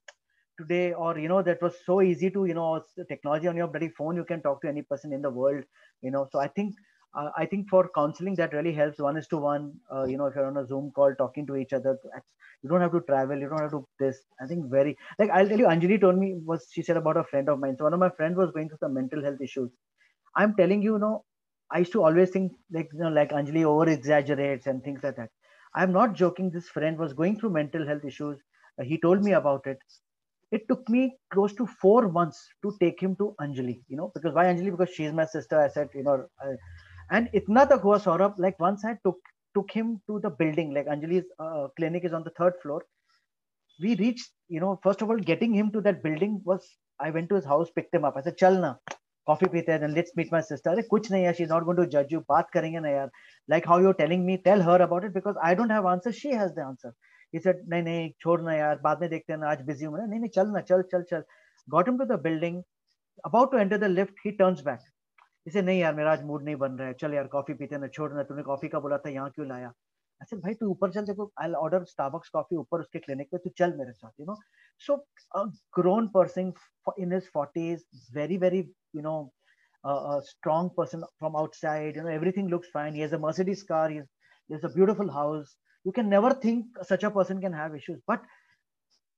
Today 0.59 0.93
or 0.93 1.17
you 1.19 1.27
know 1.27 1.41
that 1.43 1.61
was 1.61 1.75
so 1.85 2.01
easy 2.01 2.29
to 2.31 2.45
you 2.45 2.53
know 2.53 2.81
technology 3.09 3.47
on 3.47 3.57
your 3.57 3.67
bloody 3.67 3.89
phone 3.89 4.15
you 4.15 4.23
can 4.25 4.41
talk 4.41 4.61
to 4.61 4.69
any 4.69 4.83
person 4.83 5.11
in 5.13 5.21
the 5.21 5.29
world, 5.29 5.63
you 6.01 6.11
know. 6.11 6.27
So 6.31 6.39
I 6.39 6.47
think 6.47 6.75
uh, 7.15 7.29
I 7.37 7.45
think 7.45 7.69
for 7.69 7.89
counseling 7.95 8.35
that 8.35 8.53
really 8.53 8.73
helps. 8.73 8.99
One 8.99 9.17
is 9.17 9.27
to 9.29 9.37
one. 9.37 9.73
Uh, 9.93 10.05
you 10.05 10.17
know, 10.17 10.25
if 10.27 10.35
you're 10.35 10.45
on 10.47 10.57
a 10.57 10.65
Zoom 10.67 10.91
call 10.95 11.13
talking 11.15 11.47
to 11.47 11.55
each 11.55 11.73
other, 11.73 11.97
you 12.61 12.69
don't 12.69 12.81
have 12.81 12.91
to 12.93 13.01
travel. 13.01 13.37
You 13.37 13.49
don't 13.49 13.59
have 13.61 13.71
to 13.71 13.85
this. 13.99 14.19
I 14.41 14.47
think 14.47 14.69
very 14.69 14.97
like 15.19 15.29
I'll 15.31 15.47
tell 15.47 15.59
you. 15.59 15.67
Anjali 15.67 15.99
told 16.01 16.17
me 16.17 16.35
was 16.45 16.67
she 16.71 16.81
said 16.83 16.97
about 16.97 17.17
a 17.17 17.23
friend 17.23 17.49
of 17.49 17.59
mine. 17.59 17.75
So 17.77 17.85
one 17.85 17.93
of 17.93 17.99
my 17.99 18.09
friends 18.09 18.37
was 18.37 18.51
going 18.51 18.69
through 18.69 18.79
some 18.79 18.93
mental 18.93 19.23
health 19.23 19.41
issues. 19.41 19.71
I'm 20.35 20.55
telling 20.55 20.81
you, 20.81 20.93
you 20.93 20.99
know, 20.99 21.23
I 21.71 21.79
used 21.79 21.91
to 21.93 22.03
always 22.03 22.29
think 22.31 22.53
like 22.71 22.89
you 22.93 22.99
know 22.99 23.09
like 23.09 23.31
Anjali 23.31 23.63
over 23.65 23.89
exaggerates 23.89 24.67
and 24.67 24.83
things 24.83 25.01
like 25.03 25.15
that. 25.17 25.29
I'm 25.75 25.91
not 25.91 26.13
joking. 26.13 26.51
This 26.51 26.69
friend 26.69 26.97
was 26.97 27.13
going 27.13 27.39
through 27.39 27.51
mental 27.51 27.85
health 27.87 28.05
issues. 28.05 28.39
Uh, 28.79 28.83
he 28.83 28.99
told 28.99 29.23
me 29.23 29.33
about 29.33 29.65
it. 29.67 29.77
It 30.51 30.67
took 30.69 30.87
me 30.89 31.17
close 31.31 31.53
to 31.55 31.65
four 31.67 32.09
months 32.09 32.47
to 32.63 32.75
take 32.79 33.01
him 33.01 33.15
to 33.17 33.35
Anjali. 33.41 33.81
You 33.87 33.97
know 33.97 34.11
because 34.15 34.33
why 34.33 34.45
Anjali? 34.45 34.71
Because 34.71 34.89
she's 34.93 35.11
my 35.13 35.25
sister. 35.25 35.59
I 35.59 35.67
said 35.69 35.89
you 35.93 36.03
know. 36.03 36.25
I, 36.41 36.53
and 37.11 37.29
itna 37.33 37.67
tak 37.69 37.81
hua 37.81 37.97
Sorabh, 37.99 38.37
like 38.37 38.59
once 38.59 38.83
I 38.85 38.97
took 39.05 39.17
took 39.55 39.71
him 39.71 40.01
to 40.07 40.19
the 40.19 40.29
building, 40.29 40.73
like 40.73 40.87
Anjali's 40.87 41.25
uh, 41.39 41.67
clinic 41.77 42.03
is 42.03 42.13
on 42.13 42.23
the 42.23 42.31
third 42.31 42.53
floor. 42.61 42.83
We 43.79 43.95
reached, 43.95 44.29
you 44.49 44.59
know, 44.59 44.79
first 44.83 45.01
of 45.01 45.09
all, 45.09 45.17
getting 45.17 45.53
him 45.53 45.71
to 45.71 45.81
that 45.81 46.03
building 46.03 46.41
was, 46.43 46.67
I 46.99 47.09
went 47.09 47.29
to 47.29 47.35
his 47.35 47.45
house, 47.45 47.69
picked 47.69 47.93
him 47.93 48.05
up. 48.05 48.15
I 48.17 48.21
said, 48.21 48.37
chal 48.37 48.53
na, 48.53 48.75
coffee 49.25 49.47
pite 49.47 49.69
and 49.69 49.93
let's 49.93 50.15
meet 50.15 50.31
my 50.31 50.41
sister. 50.41 50.69
Arre, 50.69 50.83
kuch 50.91 51.09
nahi 51.09 51.25
hai, 51.25 51.33
she's 51.33 51.49
not 51.49 51.65
going 51.65 51.77
to 51.77 51.87
judge 51.87 52.11
you. 52.11 52.21
Baat 52.29 52.45
karenge 52.53 52.81
na 52.81 52.89
yaar. 52.89 53.09
Like 53.47 53.65
how 53.65 53.79
you're 53.79 53.93
telling 53.93 54.25
me, 54.25 54.37
tell 54.37 54.61
her 54.61 54.81
about 54.81 55.03
it 55.03 55.13
because 55.13 55.35
I 55.41 55.55
don't 55.55 55.69
have 55.69 55.85
answer. 55.85 56.11
She 56.11 56.31
has 56.31 56.53
the 56.53 56.63
answer. 56.63 56.93
He 57.31 57.39
said, 57.39 57.57
nahi, 57.69 57.83
nahi, 57.83 58.15
chhod 58.25 58.43
na 58.43 58.51
yaar, 58.51 58.81
baad 58.81 58.99
mein 59.01 59.09
dekhte 59.09 59.39
na, 59.39 59.47
aaj 59.47 59.65
busy 59.65 59.85
hu. 59.85 59.91
Nahi, 59.91 60.19
nahi, 60.19 60.33
chal 60.33 60.47
na, 60.47 60.61
chal, 60.61 60.83
chal, 60.89 61.03
chal. 61.09 61.23
Got 61.69 61.87
him 61.87 61.97
to 61.99 62.05
the 62.05 62.17
building. 62.17 62.63
About 63.23 63.51
to 63.51 63.57
enter 63.57 63.77
the 63.77 63.89
lift, 63.89 64.13
he 64.23 64.33
turns 64.33 64.61
back. 64.61 64.79
इसे, 65.45 65.61
नहीं 65.61 65.79
यार, 65.79 65.93
मेरा 65.95 66.11
आज 66.11 66.23
mood 66.25 66.43
नहीं 66.43 66.55
बन 66.55 66.77
रहा 66.77 66.87
है। 66.87 66.93
चल 67.01 67.13
यार 67.13 67.27
कॉफ़ी 67.33 67.53
पीते 67.53 67.77
ना 67.77 67.87
छोड़ 67.87 68.11
ना 68.13 68.23
तुमने 68.23 68.43
कॉफ़ी 68.43 68.67
का 68.69 68.79
बोला 68.79 68.97
था? 68.97 69.09
यहाँ 69.09 69.29
क्यों 69.31 69.47
लाया? 69.47 69.71
अच्छा 70.21 70.37
भाई, 70.37 70.53
तू 70.53 70.69
ऊपर 70.71 70.91
चल, 70.91 71.05
देखो 71.05 71.31
आई 71.41 71.51
ऑर्डर 71.63 71.83
स्टाबक्स 71.85 72.29
कॉफ़ी 72.33 72.57
ऊपर 72.57 72.79
उसके 72.81 72.99
क्लिनिक 72.99 73.27
पे, 73.31 73.37
तू 73.37 73.49
चल 73.57 73.75
मेरे 73.77 73.91
साथ 73.93 74.11
you 74.19 74.25
know 74.25 74.35
so 74.81 74.95
grown 75.77 76.07
person 76.15 76.51
in 76.99 77.13
his 77.13 77.29
forties 77.33 77.85
very 78.15 78.37
very 78.37 78.59
you 78.95 79.01
know 79.01 79.15
strong 80.27 80.71
person 80.77 81.01
from 81.19 81.35
outside 81.37 81.97
you 81.97 82.03
know 82.03 82.09
everything 82.09 82.49
looks 82.49 82.69
fine 82.73 82.95
he 82.95 83.17
Mercedes 83.19 83.61
car 83.69 83.91
he 83.91 83.97
a 83.97 84.67
beautiful 84.75 85.09
house 85.11 85.55
you 85.85 85.91
can 85.91 86.09
never 86.09 86.33
think 86.43 86.79
such 86.89 87.05
a 87.05 87.09
person 87.17 87.41
can 87.41 87.53
have 87.53 87.75
issues 87.75 87.99
but 88.09 88.25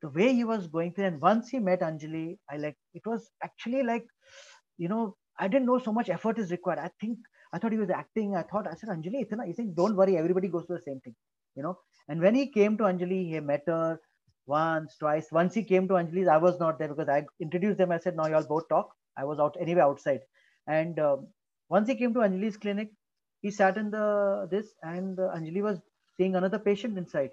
the 0.04 0.12
way 0.16 0.30
he 0.30 0.44
was 0.52 0.68
going 0.72 0.92
through 0.94 1.06
and 1.06 1.20
once 1.24 1.52
he 1.54 1.60
met 1.70 1.84
Anjali 1.84 2.26
I 2.52 2.58
like 2.58 2.76
it 2.96 3.08
was 3.08 3.30
actually 3.46 3.82
like 3.84 4.12
you 4.80 4.90
know 4.90 5.06
I 5.39 5.49
didn't 5.49 5.67
know 5.67 5.79
so 5.79 5.93
much 5.93 6.09
effort 6.09 6.39
is 6.39 6.51
required. 6.51 6.79
I 6.79 6.91
think 7.01 7.19
I 7.53 7.59
thought 7.59 7.73
he 7.73 7.79
was 7.79 7.91
acting. 7.91 8.37
I 8.37 8.43
thought 8.43 8.67
I 8.67 8.75
said 8.75 8.91
Anjali, 8.91 9.27
itna, 9.27 9.47
you 9.47 9.55
think 9.55 9.75
don't 9.75 9.97
worry, 9.97 10.17
everybody 10.17 10.49
goes 10.49 10.65
through 10.65 10.77
the 10.77 10.83
same 10.83 11.01
thing, 11.01 11.15
you 11.57 11.63
know. 11.63 11.79
And 12.09 12.21
when 12.21 12.35
he 12.35 12.47
came 12.49 12.77
to 12.79 12.85
Anjali, 12.85 13.29
he 13.29 13.41
met 13.41 13.63
her 13.67 13.99
once, 14.47 14.97
twice. 14.99 15.31
Once 15.33 15.55
he 15.55 15.63
came 15.63 15.89
to 15.89 15.95
Anjali's, 15.95 16.29
I 16.29 16.37
was 16.37 16.59
not 16.61 16.79
there 16.79 16.89
because 16.89 17.09
I 17.09 17.25
introduced 17.41 17.79
them. 17.79 17.93
I 17.93 17.99
said, 17.99 18.17
"No, 18.17 18.27
y'all 18.27 18.47
both 18.49 18.69
talk." 18.69 18.91
I 19.17 19.25
was 19.25 19.39
out 19.39 19.57
anyway 19.61 19.83
outside. 19.83 20.21
And 20.67 20.99
um, 20.99 21.27
once 21.69 21.89
he 21.89 21.95
came 21.95 22.15
to 22.15 22.21
Anjali's 22.21 22.57
clinic, 22.57 22.91
he 23.41 23.51
sat 23.51 23.77
in 23.77 23.91
the 23.91 24.49
this, 24.51 24.73
and 24.83 25.19
uh, 25.19 25.35
Anjali 25.37 25.63
was 25.63 25.81
seeing 26.17 26.37
another 26.37 26.59
patient 26.59 26.99
inside. 26.99 27.31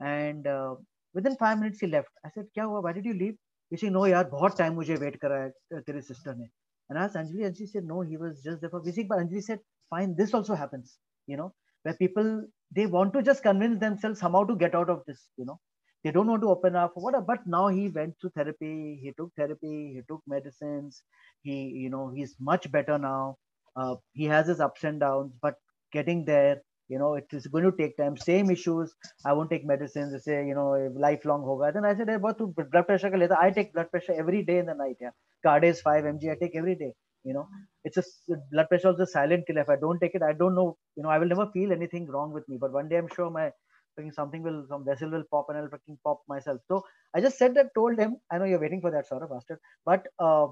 And 0.00 0.46
uh, 0.46 0.76
within 1.14 1.36
five 1.36 1.58
minutes, 1.58 1.80
he 1.80 1.86
left. 1.86 2.08
I 2.24 2.30
said, 2.30 2.46
"Kya 2.56 2.64
hua? 2.64 2.80
Why 2.80 2.92
did 2.92 3.04
you 3.04 3.14
leave?" 3.14 3.36
He 3.70 3.76
said, 3.76 3.92
"No, 3.92 4.00
yaar, 4.00 4.24
बहुत 4.30 4.56
time 4.56 4.74
मुझे 4.76 4.98
wait 5.00 5.20
करा 5.20 5.42
है 5.44 5.82
तेरी 5.84 6.06
sister 6.06 6.34
ने." 6.34 6.48
And 6.89 6.97
asked 6.99 7.15
Anjali, 7.15 7.45
and 7.45 7.57
she 7.57 7.65
said, 7.65 7.83
no, 7.85 8.01
he 8.01 8.17
was 8.17 8.41
just 8.43 8.61
there 8.61 8.69
for 8.69 8.81
visiting. 8.81 9.07
But 9.07 9.19
Anjali 9.19 9.43
said, 9.43 9.59
fine, 9.89 10.15
this 10.15 10.33
also 10.33 10.55
happens, 10.55 10.97
you 11.27 11.37
know, 11.37 11.53
where 11.83 11.95
people, 11.95 12.45
they 12.75 12.85
want 12.85 13.13
to 13.13 13.23
just 13.23 13.43
convince 13.43 13.79
themselves 13.79 14.19
somehow 14.19 14.43
to 14.43 14.55
get 14.55 14.75
out 14.75 14.89
of 14.89 15.03
this, 15.07 15.27
you 15.37 15.45
know. 15.45 15.59
They 16.03 16.11
don't 16.11 16.27
want 16.27 16.43
to 16.43 16.49
open 16.49 16.75
up 16.75 16.93
or 16.95 17.03
whatever. 17.03 17.25
But 17.27 17.47
now 17.47 17.67
he 17.69 17.89
went 17.89 18.13
to 18.21 18.29
therapy, 18.29 18.99
he 19.01 19.11
took 19.17 19.31
therapy, 19.35 19.93
he 19.95 20.01
took 20.07 20.21
medicines. 20.27 21.01
He, 21.41 21.63
you 21.69 21.89
know, 21.89 22.11
he's 22.15 22.35
much 22.39 22.71
better 22.71 22.99
now. 22.99 23.37
Uh, 23.75 23.95
he 24.13 24.25
has 24.25 24.47
his 24.47 24.59
ups 24.59 24.83
and 24.83 24.99
downs, 24.99 25.33
but 25.41 25.55
getting 25.91 26.23
there, 26.23 26.61
you 26.89 26.99
know, 26.99 27.15
it 27.15 27.25
is 27.31 27.47
going 27.47 27.63
to 27.63 27.71
take 27.71 27.97
time. 27.97 28.15
Same 28.17 28.51
issues. 28.51 28.93
I 29.25 29.33
won't 29.33 29.49
take 29.49 29.65
medicines. 29.65 30.13
They 30.13 30.19
say, 30.19 30.47
you 30.47 30.53
know, 30.53 30.91
lifelong 30.95 31.41
hoga. 31.41 31.73
Then 31.73 31.85
I 31.85 31.95
said, 31.95 32.07
hey, 32.07 32.17
blood 32.17 32.85
pressure? 32.85 33.35
I 33.41 33.49
take 33.49 33.73
blood 33.73 33.89
pressure 33.89 34.13
every 34.13 34.43
day 34.43 34.59
in 34.59 34.67
the 34.67 34.75
night. 34.75 34.97
Yeah. 35.01 35.09
Cardace 35.45 35.81
5 35.81 36.03
mg 36.03 36.31
I 36.31 36.35
take 36.35 36.55
every 36.55 36.75
day. 36.75 36.93
You 37.23 37.33
know, 37.33 37.47
it's 37.83 37.97
a 37.97 38.03
blood 38.51 38.67
pressure 38.69 38.91
is 38.91 38.99
a 38.99 39.07
silent 39.07 39.47
killer. 39.47 39.61
If 39.61 39.69
I 39.69 39.77
don't 39.77 39.99
take 39.99 40.15
it, 40.15 40.21
I 40.23 40.33
don't 40.33 40.55
know. 40.55 40.77
You 40.95 41.03
know, 41.03 41.09
I 41.09 41.17
will 41.19 41.27
never 41.27 41.47
feel 41.53 41.71
anything 41.71 42.07
wrong 42.07 42.31
with 42.31 42.47
me. 42.47 42.57
But 42.59 42.71
one 42.71 42.89
day 42.89 42.97
I'm 42.97 43.09
sure 43.15 43.29
my 43.31 43.51
something 44.13 44.43
will 44.43 44.65
some 44.69 44.85
vessel 44.85 45.09
will 45.09 45.23
pop 45.31 45.47
and 45.49 45.57
I'll 45.57 45.69
fucking 45.69 45.97
pop 46.03 46.21
myself. 46.27 46.61
So 46.67 46.83
I 47.15 47.21
just 47.21 47.37
said 47.37 47.55
that, 47.55 47.73
told 47.75 47.97
him. 47.97 48.17
I 48.31 48.37
know 48.37 48.45
you're 48.45 48.59
waiting 48.59 48.81
for 48.81 48.91
that 48.91 49.07
sort 49.07 49.23
of 49.23 49.29
bastard, 49.29 49.59
but 49.85 50.07
uh, 50.19 50.47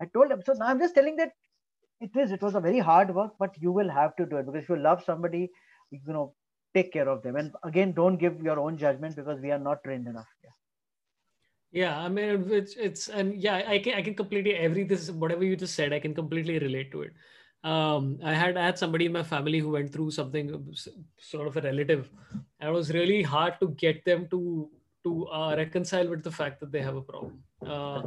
I 0.00 0.06
told 0.14 0.30
him. 0.30 0.42
So 0.44 0.52
now 0.54 0.66
I'm 0.66 0.78
just 0.78 0.94
telling 0.94 1.16
that 1.16 1.32
it 2.00 2.16
is. 2.16 2.32
It 2.32 2.42
was 2.42 2.54
a 2.54 2.60
very 2.60 2.78
hard 2.78 3.14
work, 3.14 3.32
but 3.38 3.54
you 3.60 3.72
will 3.72 3.90
have 3.90 4.16
to 4.16 4.26
do 4.26 4.36
it 4.38 4.46
because 4.46 4.62
if 4.64 4.68
you 4.68 4.76
love 4.76 5.02
somebody, 5.04 5.50
you 5.90 6.00
know, 6.18 6.34
take 6.74 6.92
care 6.92 7.08
of 7.08 7.22
them. 7.22 7.36
And 7.36 7.52
again, 7.64 7.92
don't 7.92 8.18
give 8.18 8.40
your 8.42 8.60
own 8.60 8.78
judgment 8.78 9.16
because 9.16 9.40
we 9.40 9.50
are 9.52 9.58
not 9.58 9.84
trained 9.84 10.08
enough. 10.08 10.33
Yeah. 11.74 11.94
I 12.00 12.08
mean 12.08 12.50
it's 12.58 12.74
it's 12.76 13.08
and 13.08 13.34
yeah, 13.46 13.62
I 13.66 13.78
can 13.80 13.94
I 13.94 14.02
can 14.02 14.14
completely 14.14 14.54
every 14.54 14.84
this 14.84 15.10
whatever 15.10 15.44
you 15.44 15.56
just 15.56 15.74
said, 15.74 15.92
I 15.92 16.00
can 16.00 16.14
completely 16.14 16.58
relate 16.58 16.92
to 16.92 17.02
it. 17.02 17.12
Um, 17.64 18.18
I 18.22 18.34
had 18.34 18.56
I 18.56 18.64
had 18.66 18.78
somebody 18.78 19.06
in 19.06 19.12
my 19.12 19.22
family 19.24 19.58
who 19.58 19.70
went 19.70 19.92
through 19.92 20.10
something 20.12 20.52
sort 21.18 21.48
of 21.48 21.56
a 21.56 21.62
relative, 21.62 22.10
and 22.60 22.70
it 22.70 22.72
was 22.72 22.92
really 22.92 23.22
hard 23.22 23.58
to 23.60 23.68
get 23.84 24.04
them 24.04 24.28
to 24.30 24.70
to 25.04 25.26
uh, 25.28 25.54
reconcile 25.56 26.08
with 26.08 26.22
the 26.22 26.30
fact 26.30 26.60
that 26.60 26.70
they 26.70 26.82
have 26.82 26.96
a 26.96 27.02
problem. 27.02 27.42
Uh, 27.66 28.02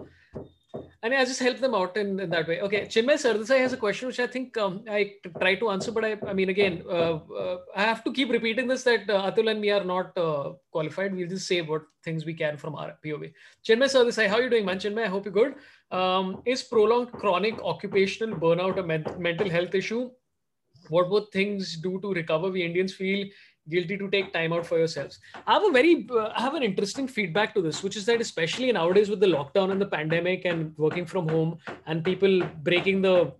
I 0.75 1.09
mean, 1.09 1.19
I 1.19 1.25
just 1.25 1.39
help 1.39 1.59
them 1.59 1.73
out 1.73 1.95
in, 1.95 2.19
in 2.19 2.29
that 2.31 2.47
way. 2.47 2.59
Okay, 2.61 2.81
Chinmay 2.85 3.13
Sardesai 3.13 3.59
has 3.59 3.73
a 3.73 3.77
question 3.77 4.07
which 4.07 4.19
I 4.19 4.27
think 4.27 4.57
um, 4.57 4.83
I 4.89 5.13
try 5.39 5.55
to 5.55 5.69
answer, 5.69 5.91
but 5.91 6.03
I, 6.03 6.17
I 6.27 6.33
mean, 6.33 6.49
again, 6.49 6.83
uh, 6.87 7.19
uh, 7.43 7.57
I 7.75 7.83
have 7.83 8.03
to 8.03 8.11
keep 8.11 8.29
repeating 8.29 8.67
this 8.67 8.83
that 8.83 9.09
uh, 9.09 9.31
Atul 9.31 9.49
and 9.49 9.61
me 9.61 9.69
are 9.71 9.83
not 9.83 10.17
uh, 10.17 10.53
qualified. 10.71 11.15
We'll 11.15 11.29
just 11.29 11.47
say 11.47 11.61
what 11.61 11.83
things 12.03 12.25
we 12.25 12.33
can 12.33 12.57
from 12.57 12.75
our 12.75 12.97
POV. 13.05 13.31
Chinmay 13.65 13.85
Sardesai, 13.85 14.27
how 14.27 14.35
are 14.35 14.41
you 14.41 14.49
doing, 14.49 14.65
man? 14.65 14.77
Chinmay, 14.77 15.05
I 15.05 15.07
hope 15.07 15.25
you're 15.25 15.33
good. 15.33 15.55
Um, 15.91 16.41
is 16.45 16.63
prolonged 16.63 17.11
chronic 17.13 17.59
occupational 17.63 18.37
burnout 18.37 18.77
a 18.77 18.83
men- 18.83 19.15
mental 19.17 19.49
health 19.49 19.73
issue? 19.73 20.09
What 20.89 21.09
would 21.09 21.31
things 21.31 21.77
do 21.77 21.99
to 22.01 22.13
recover? 22.13 22.49
We 22.49 22.63
Indians 22.63 22.93
feel 22.93 23.27
guilty 23.69 23.97
to 23.97 24.09
take 24.09 24.33
time 24.33 24.53
out 24.53 24.65
for 24.65 24.77
yourselves. 24.77 25.19
I 25.45 25.53
have 25.53 25.63
a 25.63 25.71
very, 25.71 26.07
uh, 26.11 26.29
I 26.35 26.41
have 26.41 26.55
an 26.55 26.63
interesting 26.63 27.07
feedback 27.07 27.53
to 27.55 27.61
this, 27.61 27.83
which 27.83 27.95
is 27.95 28.05
that 28.05 28.21
especially 28.21 28.71
nowadays 28.71 29.09
with 29.09 29.19
the 29.19 29.27
lockdown 29.27 29.71
and 29.71 29.81
the 29.81 29.85
pandemic 29.85 30.45
and 30.45 30.73
working 30.77 31.05
from 31.05 31.27
home 31.27 31.57
and 31.85 32.03
people 32.03 32.41
breaking 32.63 33.01
the 33.01 33.33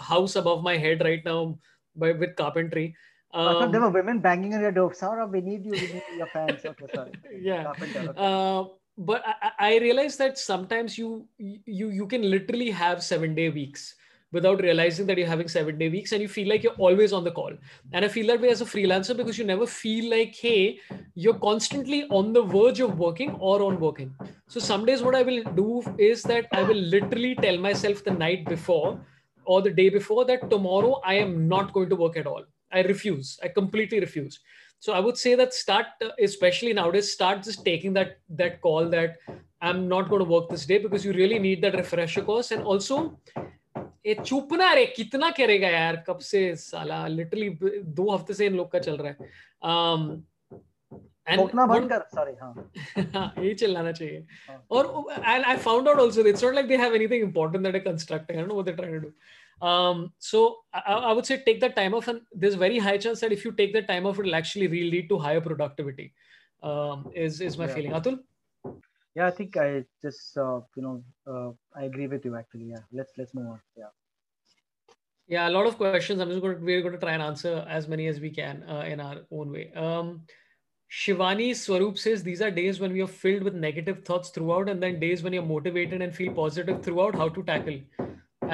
house 0.00 0.36
above 0.36 0.62
my 0.62 0.76
head 0.76 1.02
right 1.02 1.24
now 1.24 1.58
by 1.94 2.12
with 2.12 2.36
carpentry. 2.36 2.94
Um, 3.32 3.70
there 3.70 3.80
were 3.80 3.90
women 3.90 4.20
banging 4.20 4.54
on 4.54 4.60
your 4.60 4.72
door. 4.72 4.94
Sarah, 4.94 5.26
we 5.26 5.40
need 5.40 5.64
you. 5.64 5.72
We 5.72 5.80
need 5.80 6.02
your 6.16 6.26
fans. 6.28 6.64
Okay, 6.64 6.86
sorry. 6.94 7.12
Yeah. 7.40 7.72
Okay. 7.72 8.08
Uh, 8.16 8.64
but 8.98 9.22
I, 9.26 9.50
I 9.58 9.78
realized 9.78 10.18
that 10.18 10.38
sometimes 10.38 10.96
you 10.96 11.26
you 11.38 11.90
you 11.90 12.06
can 12.06 12.22
literally 12.30 12.70
have 12.70 13.02
seven 13.02 13.34
day 13.34 13.50
weeks 13.50 13.94
without 14.32 14.60
realizing 14.60 15.06
that 15.06 15.18
you're 15.18 15.26
having 15.26 15.48
seven 15.48 15.78
day 15.78 15.88
weeks 15.88 16.12
and 16.12 16.20
you 16.20 16.28
feel 16.28 16.48
like 16.48 16.62
you're 16.62 16.72
always 16.74 17.12
on 17.12 17.24
the 17.24 17.30
call. 17.30 17.52
And 17.92 18.04
I 18.04 18.08
feel 18.08 18.26
that 18.28 18.40
way 18.40 18.48
as 18.48 18.60
a 18.60 18.64
freelancer 18.64 19.16
because 19.16 19.38
you 19.38 19.44
never 19.44 19.66
feel 19.66 20.10
like, 20.10 20.34
hey, 20.34 20.80
you're 21.14 21.38
constantly 21.38 22.04
on 22.10 22.32
the 22.32 22.42
verge 22.42 22.80
of 22.80 22.98
working 22.98 23.30
or 23.38 23.62
on 23.62 23.78
working. 23.80 24.14
So 24.48 24.60
some 24.60 24.84
days 24.84 25.02
what 25.02 25.14
I 25.14 25.22
will 25.22 25.42
do 25.54 25.82
is 25.98 26.22
that 26.24 26.46
I 26.52 26.62
will 26.62 26.76
literally 26.76 27.34
tell 27.36 27.56
myself 27.58 28.04
the 28.04 28.10
night 28.10 28.44
before 28.46 29.00
or 29.44 29.62
the 29.62 29.70
day 29.70 29.88
before 29.88 30.24
that 30.24 30.50
tomorrow 30.50 31.00
I 31.04 31.14
am 31.14 31.48
not 31.48 31.72
going 31.72 31.88
to 31.90 31.96
work 31.96 32.16
at 32.16 32.26
all. 32.26 32.44
I 32.72 32.80
refuse. 32.82 33.38
I 33.42 33.48
completely 33.48 34.00
refuse. 34.00 34.40
So 34.80 34.92
I 34.92 35.00
would 35.00 35.16
say 35.16 35.34
that 35.36 35.54
start, 35.54 35.86
especially 36.20 36.72
nowadays, 36.72 37.12
start 37.12 37.42
just 37.42 37.64
taking 37.64 37.92
that 37.94 38.18
that 38.30 38.60
call 38.60 38.88
that 38.90 39.16
I'm 39.60 39.88
not 39.88 40.10
going 40.10 40.22
to 40.22 40.30
work 40.30 40.50
this 40.50 40.66
day 40.66 40.78
because 40.78 41.04
you 41.04 41.12
really 41.12 41.38
need 41.38 41.62
that 41.62 41.74
refresher 41.74 42.22
course. 42.22 42.50
And 42.50 42.62
also 42.62 43.18
ये 44.06 44.14
चुप 44.14 44.48
ना 44.52 44.72
रे 44.72 44.86
कितना 44.86 45.30
करेगा 45.30 45.68
यार 45.68 46.04
कब 46.06 46.18
से 46.18 46.56
साला 46.56 47.06
लिटरली 47.06 47.50
दो 47.80 48.14
हफ़्ते 48.14 48.34
से 48.34 48.46
इन 48.46 48.56
लोग 48.56 48.70
का 48.70 48.78
चल 48.78 48.96
रहा 48.96 49.08
है। 49.08 49.46
Um, 49.64 50.22
उंडउंडक्टिविटी 65.32 66.12
yeah 69.16 69.26
i 69.26 69.30
think 69.30 69.56
i 69.56 69.68
just 70.02 70.38
uh, 70.46 70.60
you 70.76 70.82
know 70.86 70.96
uh, 71.32 71.50
i 71.80 71.84
agree 71.90 72.06
with 72.06 72.24
you 72.24 72.36
actually 72.36 72.66
yeah 72.74 72.84
let's 72.92 73.12
let's 73.18 73.34
move 73.34 73.54
on 73.54 73.60
yeah 73.84 73.94
Yeah, 75.34 75.48
a 75.50 75.52
lot 75.52 75.66
of 75.68 75.76
questions. 75.76 76.20
I'm 76.22 76.28
just 76.32 76.42
going 76.42 76.56
to 76.56 76.64
we're 76.66 76.82
going 76.82 76.96
to 76.96 77.00
try 77.04 77.12
and 77.12 77.22
answer 77.22 77.52
as 77.76 77.88
many 77.92 78.04
as 78.10 78.20
we 78.24 78.28
can 78.34 78.62
uh, 78.74 78.84
in 78.90 79.00
our 79.00 79.16
own 79.38 79.48
way. 79.54 79.72
Um, 79.84 80.10
Shivani 80.98 81.46
Swarup 81.62 81.98
says 82.02 82.22
these 82.22 82.42
are 82.48 82.50
days 82.58 82.78
when 82.82 82.92
we 82.92 83.02
are 83.06 83.08
filled 83.22 83.42
with 83.42 83.56
negative 83.64 84.04
thoughts 84.04 84.30
throughout, 84.36 84.68
and 84.74 84.80
then 84.86 85.00
days 85.00 85.24
when 85.24 85.32
you're 85.32 85.48
motivated 85.48 86.04
and 86.06 86.14
feel 86.14 86.32
positive 86.32 86.78
throughout. 86.84 87.18
How 87.22 87.28
to 87.38 87.42
tackle? 87.42 87.80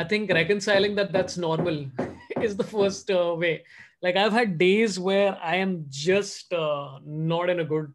I 0.02 0.04
think 0.04 0.32
reconciling 0.38 0.94
that 1.00 1.12
that's 1.12 1.36
normal 1.36 1.84
is 2.48 2.56
the 2.56 2.64
first 2.64 3.10
uh, 3.10 3.34
way. 3.44 3.54
Like 4.00 4.16
I've 4.16 4.32
had 4.40 4.56
days 4.56 4.98
where 4.98 5.38
I 5.52 5.56
am 5.56 5.84
just 5.90 6.54
uh, 6.54 7.00
not 7.04 7.50
in 7.56 7.60
a 7.60 7.64
good 7.64 7.92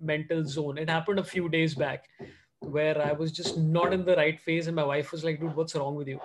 mental 0.00 0.44
zone. 0.44 0.78
It 0.78 0.88
happened 0.88 1.18
a 1.18 1.24
few 1.24 1.48
days 1.48 1.74
back 1.74 2.04
where 2.60 3.00
I 3.00 3.12
was 3.12 3.32
just 3.32 3.58
not 3.58 3.92
in 3.92 4.04
the 4.04 4.16
right 4.16 4.40
phase, 4.40 4.66
and 4.66 4.76
my 4.76 4.84
wife 4.84 5.12
was 5.12 5.24
like, 5.24 5.40
"Dude, 5.40 5.54
what's 5.54 5.74
wrong 5.74 5.94
with 5.94 6.08
you?" 6.08 6.20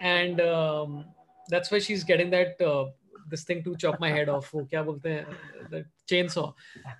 And 0.00 0.40
um, 0.40 1.04
that's 1.48 1.70
why 1.70 1.78
she's 1.78 2.04
getting 2.04 2.30
that 2.30 2.60
uh, 2.60 2.86
this 3.28 3.44
thing 3.44 3.62
to 3.64 3.76
chop 3.76 3.98
my 4.00 4.10
head 4.10 4.28
off. 4.28 4.50
वो 4.54 4.68
क्या 4.70 4.82
बोलते 4.84 5.10
हैं? 5.10 5.26
The 5.70 5.84
chainsaw. 6.10 6.52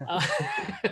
Uh, 0.09 0.21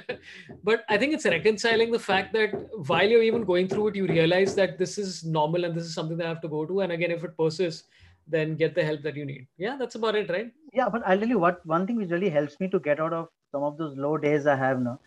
but 0.63 0.85
I 0.89 0.99
think 0.99 1.15
it's 1.15 1.25
reconciling 1.25 1.93
the 1.93 1.99
fact 1.99 2.33
that 2.35 2.55
while 2.87 3.09
you're 3.09 3.23
even 3.23 3.45
going 3.45 3.69
through 3.69 3.89
it, 3.89 3.97
you 3.97 4.07
realize 4.07 4.55
that 4.55 4.79
this 4.79 4.99
is 4.99 5.25
normal 5.25 5.65
and 5.65 5.75
this 5.75 5.85
is 5.85 5.95
something 5.95 6.17
that 6.19 6.27
I 6.27 6.29
have 6.29 6.43
to 6.43 6.49
go 6.49 6.65
to. 6.67 6.81
And 6.81 6.93
again, 6.93 7.11
if 7.11 7.25
it 7.25 7.37
persists, 7.37 7.85
then 8.27 8.57
get 8.57 8.75
the 8.75 8.85
help 8.85 9.03
that 9.03 9.17
you 9.17 9.25
need. 9.25 9.47
Yeah, 9.57 9.77
that's 9.77 9.95
about 9.95 10.15
it, 10.15 10.31
right? 10.31 10.53
Yeah, 10.73 10.89
but 10.89 11.03
I'll 11.07 11.19
tell 11.19 11.29
you 11.29 11.39
what. 11.39 11.65
One 11.67 11.87
thing 11.87 11.97
which 11.97 12.11
really 12.11 12.31
helps 12.31 12.61
me 12.61 12.69
to 12.69 12.79
get 12.79 13.01
out 13.01 13.13
of 13.13 13.29
some 13.52 13.64
of 13.64 13.78
those 13.78 13.98
low 13.98 14.18
days 14.18 14.48
I 14.48 14.56
have 14.56 14.80
now, 14.82 15.00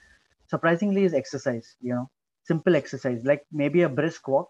surprisingly, 0.49 1.05
is 1.05 1.15
exercise. 1.15 1.77
You 1.81 1.95
know, 1.95 2.11
simple 2.45 2.77
exercise 2.77 3.25
like 3.25 3.45
maybe 3.53 3.83
a 3.83 3.89
brisk 3.89 4.29
walk. 4.29 4.49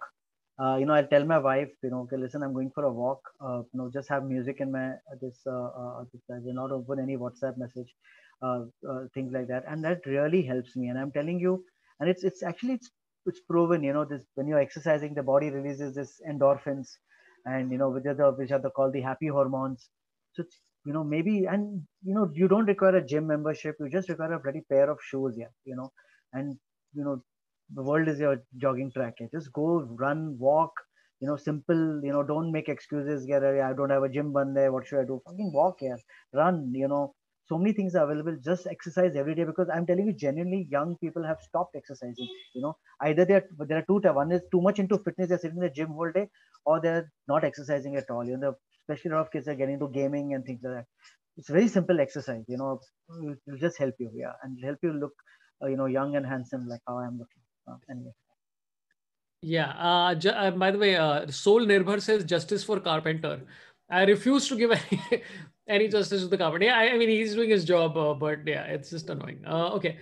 Uh, 0.63 0.77
you 0.77 0.85
know, 0.85 0.93
I'll 0.93 1.07
tell 1.07 1.25
my 1.25 1.39
wife, 1.39 1.71
you 1.83 1.91
know, 1.91 2.01
okay, 2.03 2.17
listen, 2.19 2.43
I'm 2.43 2.53
going 2.53 2.71
for 2.75 2.85
a 2.85 2.93
walk. 2.93 3.21
Uh, 3.41 3.59
you 3.73 3.79
know, 3.81 3.91
just 3.93 4.09
have 4.11 4.25
music 4.25 4.61
in 4.61 4.71
my 4.71 4.91
uh, 4.91 5.17
this. 5.21 5.41
Uh, 5.47 5.69
uh, 5.83 6.05
this 6.13 6.23
I 6.31 6.39
will 6.41 6.55
not 6.55 6.71
open 6.71 7.01
any 7.01 7.17
WhatsApp 7.17 7.57
message, 7.57 7.95
uh, 8.43 8.65
uh, 8.89 9.01
things 9.15 9.33
like 9.33 9.49
that, 9.49 9.65
and 9.69 9.83
that 9.85 10.05
really 10.07 10.43
helps 10.43 10.77
me. 10.77 10.89
And 10.89 10.99
I'm 10.99 11.13
telling 11.13 11.41
you, 11.41 11.65
and 11.99 12.11
it's 12.11 12.25
it's 12.25 12.43
actually 12.43 12.75
it's 12.75 12.91
it's 13.27 13.41
proven. 13.41 13.83
You 13.83 13.95
know, 13.95 14.05
this 14.05 14.25
when 14.35 14.49
you're 14.49 14.61
exercising, 14.61 15.15
the 15.15 15.23
body 15.23 15.51
releases 15.51 15.95
this 15.95 16.21
endorphins, 16.29 16.89
and 17.47 17.71
you 17.73 17.79
know, 17.79 17.91
which 17.91 18.07
are 18.07 18.15
the 18.15 18.31
which 18.33 18.51
are 18.51 18.59
the 18.59 18.71
called 18.71 18.93
the 18.93 19.01
happy 19.01 19.29
hormones. 19.29 19.89
So 20.33 20.43
it's, 20.43 20.61
you 20.85 20.93
know 20.93 21.05
maybe 21.05 21.45
and 21.47 21.83
you 22.03 22.15
know 22.15 22.31
you 22.35 22.49
don't 22.49 22.67
require 22.67 22.97
a 22.97 23.07
gym 23.07 23.27
membership 23.27 23.77
you 23.81 23.89
just 23.89 24.09
require 24.09 24.33
a 24.35 24.41
bloody 24.41 24.63
pair 24.71 24.91
of 24.91 24.99
shoes 25.03 25.35
yeah 25.37 25.53
you 25.65 25.77
know 25.77 25.93
and 26.33 26.57
you 26.95 27.05
know 27.05 27.23
the 27.75 27.83
world 27.83 28.09
is 28.09 28.19
your 28.19 28.37
jogging 28.57 28.91
track 28.93 29.15
yeah. 29.21 29.27
just 29.33 29.53
go 29.53 29.81
run 29.99 30.37
walk 30.39 30.73
you 31.21 31.29
know 31.29 31.37
simple 31.37 32.01
you 32.03 32.13
know 32.13 32.23
don't 32.23 32.51
make 32.51 32.69
excuses 32.69 33.27
get 33.27 33.45
i 33.45 33.73
don't 33.73 33.91
have 33.91 34.03
a 34.03 34.09
gym 34.09 34.33
band 34.33 34.57
there 34.57 34.73
what 34.73 34.87
should 34.87 35.01
i 35.01 35.05
do? 35.05 35.21
Fucking 35.27 35.53
walk 35.53 35.77
here 35.81 35.99
run 36.33 36.73
you 36.75 36.89
know. 36.89 37.15
So 37.49 37.59
many 37.59 37.73
things 37.73 37.97
are 37.97 38.05
available 38.05 38.37
just 38.45 38.69
exercise 38.69 39.17
every 39.17 39.35
day 39.35 39.43
because 39.45 39.69
i'm 39.75 39.85
telling 39.85 40.07
you 40.07 40.13
genuinely 40.13 40.69
young 40.71 40.97
people 40.99 41.25
have 41.25 41.39
stopped 41.41 41.75
exercising 41.77 42.29
you 42.55 42.63
know. 42.63 42.77
Either 43.03 43.25
they're 43.25 43.45
there 43.69 43.79
are 43.79 43.85
two 43.89 44.01
one 44.15 44.31
is 44.31 44.43
too 44.53 44.61
much 44.61 44.79
into 44.79 44.99
fitness 44.99 45.29
they're 45.29 45.39
sitting 45.39 45.57
in 45.57 45.65
the 45.65 45.71
gym 45.71 45.89
whole 45.89 46.13
day 46.13 46.29
or 46.65 46.81
they're 46.81 47.11
not 47.29 47.45
exercising 47.45 47.97
at 47.97 48.09
all 48.09 48.25
you 48.25 48.37
know 48.37 48.55
especially 48.91 49.13
a 49.13 49.15
lot 49.15 49.27
of 49.27 49.33
kids 49.33 49.49
are 49.49 49.55
getting 49.55 49.75
into 49.75 49.89
gaming 49.89 50.35
and 50.35 50.45
things 50.45 50.61
like 50.63 50.75
that. 50.75 50.87
It's 51.37 51.49
very 51.49 51.69
simple 51.69 52.01
exercise, 52.01 52.45
you 52.49 52.57
know, 52.57 52.81
it 53.23 53.39
will 53.47 53.59
just 53.59 53.79
help 53.79 53.95
you, 53.99 54.11
yeah, 54.15 54.33
and 54.43 54.63
help 54.63 54.79
you 54.83 54.93
look, 54.93 55.13
uh, 55.63 55.69
you 55.69 55.77
know, 55.77 55.87
young 55.87 56.17
and 56.17 56.27
handsome 56.27 56.67
like 56.69 56.81
how 56.87 56.99
I'm 56.99 57.19
looking. 57.19 57.43
Uh, 57.69 57.77
anyway. 57.91 58.13
Yeah. 59.43 59.71
Uh, 59.79 60.29
uh, 60.29 60.51
by 60.51 60.71
the 60.71 60.79
way, 60.79 60.97
uh, 60.97 61.27
Soul 61.29 61.61
Nirbhar 61.61 62.03
says 62.03 62.25
justice 62.25 62.65
for 62.65 62.81
Carpenter. 62.81 63.41
I 63.89 64.05
refuse 64.05 64.49
to 64.49 64.57
give 64.57 64.73
any, 64.93 65.23
any 65.69 65.89
justice 65.89 66.23
to 66.23 66.29
the 66.29 66.37
Carpenter. 66.37 66.67
Yeah, 66.67 66.79
I, 66.79 66.91
I 66.91 66.99
mean 66.99 67.09
he's 67.09 67.35
doing 67.35 67.51
his 67.51 67.65
job, 67.65 67.97
uh, 67.97 68.15
but 68.15 68.47
yeah, 68.47 68.65
it's 68.65 68.91
just 68.91 69.09
annoying. 69.09 69.43
Uh, 69.47 69.71
okay, 69.75 69.99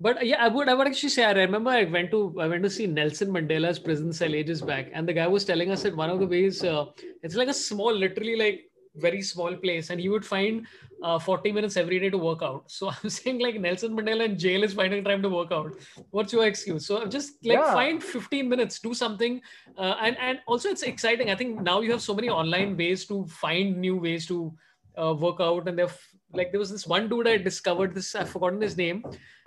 but 0.00 0.24
yeah, 0.24 0.42
I 0.42 0.48
would 0.48 0.68
I 0.68 0.74
would 0.74 0.86
actually 0.86 1.08
say 1.10 1.24
I 1.24 1.32
remember 1.32 1.70
I 1.70 1.84
went 1.84 2.10
to 2.12 2.34
I 2.40 2.46
went 2.46 2.62
to 2.62 2.70
see 2.70 2.86
Nelson 2.86 3.28
Mandela's 3.30 3.78
prison 3.78 4.12
cell 4.12 4.34
ages 4.34 4.62
back, 4.62 4.90
and 4.92 5.08
the 5.08 5.12
guy 5.12 5.26
was 5.26 5.44
telling 5.44 5.70
us 5.70 5.82
that 5.82 5.96
one 5.96 6.10
of 6.10 6.20
the 6.20 6.26
ways 6.26 6.62
uh, 6.64 6.86
it's 7.22 7.34
like 7.34 7.48
a 7.48 7.54
small, 7.54 7.92
literally 7.94 8.36
like 8.36 8.64
very 8.96 9.22
small 9.22 9.54
place, 9.56 9.90
and 9.90 10.00
he 10.00 10.08
would 10.08 10.24
find 10.24 10.66
uh, 11.02 11.18
40 11.18 11.52
minutes 11.52 11.76
every 11.76 11.98
day 12.00 12.10
to 12.10 12.18
work 12.18 12.42
out. 12.42 12.70
So 12.70 12.90
I'm 13.02 13.10
saying 13.10 13.40
like 13.40 13.60
Nelson 13.60 13.96
Mandela 13.96 14.24
in 14.24 14.38
jail 14.38 14.62
is 14.62 14.74
finding 14.74 15.04
time 15.04 15.22
to 15.22 15.28
work 15.28 15.52
out. 15.52 15.72
What's 16.10 16.32
your 16.32 16.46
excuse? 16.46 16.86
So 16.86 17.00
I'm 17.02 17.10
just 17.10 17.34
like 17.44 17.58
Yeah. 17.58 17.74
find 17.74 18.02
15 18.02 18.48
minutes, 18.48 18.78
do 18.80 18.94
something, 18.94 19.40
uh, 19.76 19.96
and 20.00 20.16
and 20.18 20.38
also 20.46 20.68
it's 20.68 20.82
exciting. 20.82 21.30
I 21.30 21.34
think 21.36 21.60
now 21.60 21.80
you 21.80 21.90
have 21.92 22.02
so 22.02 22.14
many 22.14 22.28
online 22.28 22.76
ways 22.76 23.06
to 23.06 23.26
find 23.26 23.78
new 23.78 23.96
ways 23.96 24.26
to 24.26 24.54
uh, 24.98 25.60
and 25.66 25.78
they've 25.78 25.98
like 26.34 26.50
there 26.50 26.60
was 26.60 26.70
this 26.70 26.86
one 26.86 27.08
dude 27.08 27.26
I 27.26 27.38
discovered 27.38 27.94
this 27.94 28.14
I've 28.14 28.28
forgotten 28.28 28.60
his 28.60 28.76
name, 28.76 29.02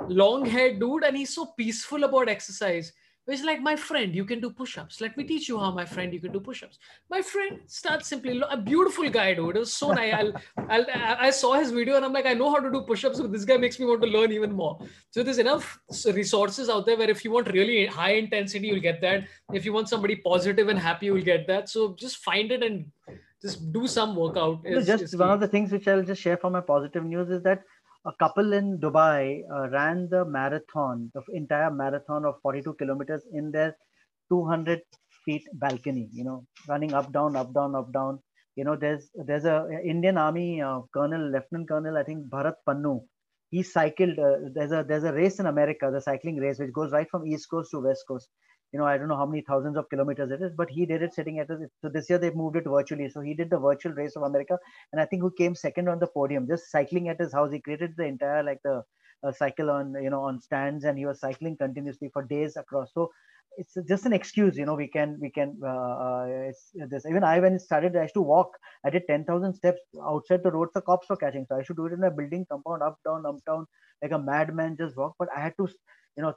long 0.07 0.45
haired 0.45 0.79
dude, 0.79 1.03
and 1.03 1.15
he's 1.15 1.35
so 1.35 1.53
peaceful 1.57 2.03
about 2.03 2.29
exercise. 2.29 2.91
He's 3.29 3.43
like, 3.43 3.61
my 3.61 3.75
friend, 3.75 4.15
you 4.15 4.25
can 4.25 4.41
do 4.41 4.49
push-ups. 4.49 4.99
Let 4.99 5.15
me 5.15 5.23
teach 5.23 5.47
you 5.47 5.59
how, 5.59 5.71
my 5.71 5.85
friend, 5.85 6.11
you 6.11 6.19
can 6.19 6.31
do 6.31 6.39
push-ups. 6.39 6.79
My 7.09 7.21
friend, 7.21 7.59
start 7.67 8.03
simply. 8.03 8.41
A 8.49 8.57
beautiful 8.57 9.07
guy, 9.09 9.35
dude. 9.35 9.55
It 9.55 9.59
was 9.59 9.71
so 9.71 9.91
nice. 9.91 10.13
I'll, 10.13 10.33
I'll, 10.69 10.85
I 11.27 11.29
saw 11.29 11.53
his 11.53 11.69
video 11.71 11.95
and 11.95 12.03
I'm 12.03 12.11
like, 12.11 12.25
I 12.25 12.33
know 12.33 12.49
how 12.49 12.59
to 12.59 12.71
do 12.71 12.81
push-ups. 12.81 13.17
So 13.17 13.27
this 13.27 13.45
guy 13.45 13.57
makes 13.57 13.79
me 13.79 13.85
want 13.85 14.01
to 14.01 14.07
learn 14.07 14.31
even 14.31 14.51
more. 14.51 14.79
So 15.11 15.21
there's 15.21 15.37
enough 15.37 15.79
resources 16.07 16.67
out 16.67 16.87
there 16.87 16.97
where 16.97 17.11
if 17.11 17.23
you 17.23 17.31
want 17.31 17.53
really 17.53 17.85
high 17.85 18.13
intensity, 18.13 18.67
you'll 18.67 18.81
get 18.81 18.99
that. 19.01 19.27
If 19.53 19.65
you 19.65 19.71
want 19.71 19.87
somebody 19.87 20.15
positive 20.15 20.67
and 20.67 20.79
happy, 20.79 21.05
you'll 21.05 21.21
get 21.21 21.47
that. 21.47 21.69
So 21.69 21.93
just 21.93 22.17
find 22.17 22.51
it 22.51 22.63
and 22.63 22.91
just 23.41 23.71
do 23.73 23.87
some 23.87 24.15
workout. 24.15 24.59
Is- 24.65 24.87
just 24.87 25.03
is 25.03 25.15
one 25.15 25.29
key. 25.29 25.33
of 25.33 25.39
the 25.39 25.47
things 25.47 25.71
which 25.71 25.87
I'll 25.87 26.03
just 26.03 26.21
share 26.21 26.37
for 26.37 26.49
my 26.49 26.61
positive 26.61 27.05
news 27.05 27.29
is 27.29 27.43
that 27.43 27.63
a 28.05 28.11
couple 28.19 28.53
in 28.53 28.79
Dubai 28.79 29.43
uh, 29.53 29.69
ran 29.69 30.09
the 30.09 30.25
marathon, 30.25 31.11
the 31.13 31.21
entire 31.33 31.71
marathon 31.71 32.25
of 32.25 32.35
42 32.41 32.73
kilometers 32.73 33.23
in 33.33 33.51
their 33.51 33.75
200 34.29 34.81
feet 35.25 35.43
balcony. 35.53 36.09
You 36.11 36.23
know, 36.23 36.45
running 36.67 36.93
up, 36.93 37.11
down, 37.11 37.35
up, 37.35 37.53
down, 37.53 37.75
up, 37.75 37.91
down. 37.93 38.19
You 38.55 38.65
know, 38.65 38.75
there's 38.75 39.09
there's 39.13 39.45
a 39.45 39.67
Indian 39.83 40.17
Army 40.17 40.61
uh, 40.61 40.81
Colonel, 40.93 41.31
Lieutenant 41.31 41.69
Colonel, 41.69 41.97
I 41.97 42.03
think 42.03 42.27
Bharat 42.27 42.55
Pannu. 42.67 43.01
He 43.49 43.63
cycled. 43.63 44.17
Uh, 44.17 44.49
there's 44.53 44.71
a 44.71 44.83
there's 44.87 45.03
a 45.03 45.13
race 45.13 45.39
in 45.39 45.45
America, 45.45 45.89
the 45.91 46.01
cycling 46.01 46.37
race, 46.37 46.59
which 46.59 46.73
goes 46.73 46.91
right 46.91 47.09
from 47.09 47.25
East 47.25 47.49
Coast 47.49 47.71
to 47.71 47.79
West 47.79 48.03
Coast 48.07 48.29
you 48.71 48.79
know, 48.79 48.85
I 48.85 48.97
don't 48.97 49.07
know 49.09 49.17
how 49.17 49.25
many 49.25 49.41
thousands 49.41 49.77
of 49.77 49.89
kilometers 49.89 50.31
it 50.31 50.41
is, 50.41 50.53
but 50.55 50.69
he 50.69 50.85
did 50.85 51.01
it 51.01 51.13
sitting 51.13 51.39
at 51.39 51.49
a, 51.49 51.67
so 51.81 51.89
this 51.89 52.09
year 52.09 52.17
they 52.19 52.31
moved 52.31 52.55
it 52.55 52.63
virtually. 52.65 53.09
So 53.09 53.21
he 53.21 53.33
did 53.33 53.49
the 53.49 53.59
virtual 53.59 53.91
race 53.93 54.15
of 54.15 54.23
America, 54.23 54.57
and 54.91 55.01
I 55.01 55.05
think 55.05 55.21
who 55.21 55.31
came 55.31 55.55
second 55.55 55.89
on 55.89 55.99
the 55.99 56.07
podium, 56.07 56.47
just 56.47 56.71
cycling 56.71 57.09
at 57.09 57.19
his 57.19 57.33
house. 57.33 57.51
He 57.51 57.59
created 57.59 57.95
the 57.97 58.05
entire 58.05 58.43
like 58.43 58.59
the 58.63 58.83
uh, 59.23 59.31
cycle 59.31 59.69
on 59.69 59.93
you 60.01 60.09
know 60.09 60.21
on 60.21 60.39
stands, 60.39 60.85
and 60.85 60.97
he 60.97 61.05
was 61.05 61.19
cycling 61.19 61.57
continuously 61.57 62.09
for 62.13 62.23
days 62.23 62.55
across. 62.55 62.93
So 62.93 63.11
it's 63.57 63.75
just 63.87 64.05
an 64.05 64.13
excuse, 64.13 64.57
you 64.57 64.65
know. 64.65 64.75
We 64.75 64.87
can 64.87 65.17
we 65.19 65.29
can 65.29 65.59
uh, 65.61 65.67
uh, 65.67 66.25
it's 66.49 66.71
this. 66.89 67.05
Even 67.05 67.25
I 67.25 67.39
when 67.39 67.55
it 67.55 67.61
started, 67.61 67.97
I 67.97 68.03
used 68.03 68.13
to 68.13 68.21
walk. 68.21 68.51
I 68.85 68.89
did 68.89 69.03
ten 69.07 69.25
thousand 69.25 69.53
steps 69.53 69.81
outside 70.01 70.43
the 70.43 70.51
roads. 70.51 70.71
The 70.73 70.81
cops 70.81 71.09
were 71.09 71.17
catching, 71.17 71.45
so 71.49 71.57
I 71.57 71.63
should 71.63 71.75
do 71.75 71.87
it 71.87 71.93
in 71.93 72.03
a 72.03 72.11
building 72.11 72.45
compound, 72.49 72.83
up 72.83 72.99
down, 73.05 73.25
up 73.25 73.43
down, 73.45 73.67
like 74.01 74.13
a 74.13 74.19
madman, 74.19 74.77
just 74.77 74.95
walk. 74.95 75.15
But 75.19 75.27
I 75.35 75.41
had 75.41 75.57
to, 75.57 75.67
you 76.15 76.23
know 76.23 76.33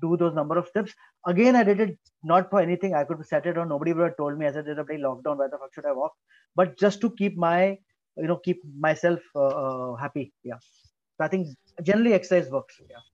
do 0.00 0.16
those 0.16 0.34
number 0.34 0.58
of 0.58 0.68
steps. 0.68 0.92
Again, 1.26 1.56
I 1.56 1.62
did 1.62 1.80
it 1.80 1.98
not 2.22 2.50
for 2.50 2.60
anything. 2.60 2.94
I 2.94 3.04
could 3.04 3.18
have 3.18 3.26
sat 3.26 3.46
it 3.46 3.58
on. 3.58 3.68
Nobody 3.68 3.92
would 3.92 4.04
have 4.04 4.16
told 4.16 4.38
me 4.38 4.46
as 4.46 4.54
said, 4.54 4.66
"There's 4.66 4.78
a 4.78 4.84
play 4.84 4.98
lockdown. 4.98 5.38
Why 5.38 5.48
the 5.48 5.58
fuck 5.58 5.74
should 5.74 5.86
I 5.86 5.92
walk? 5.92 6.14
But 6.54 6.78
just 6.78 7.00
to 7.02 7.10
keep 7.10 7.36
my, 7.36 7.78
you 8.16 8.26
know, 8.26 8.36
keep 8.36 8.62
myself 8.88 9.20
uh, 9.34 9.54
uh 9.64 9.94
happy. 9.96 10.32
Yeah. 10.42 10.58
So 11.16 11.24
I 11.24 11.28
think 11.28 11.48
generally 11.82 12.14
exercise 12.14 12.50
works. 12.50 12.80
Yeah. 12.88 13.04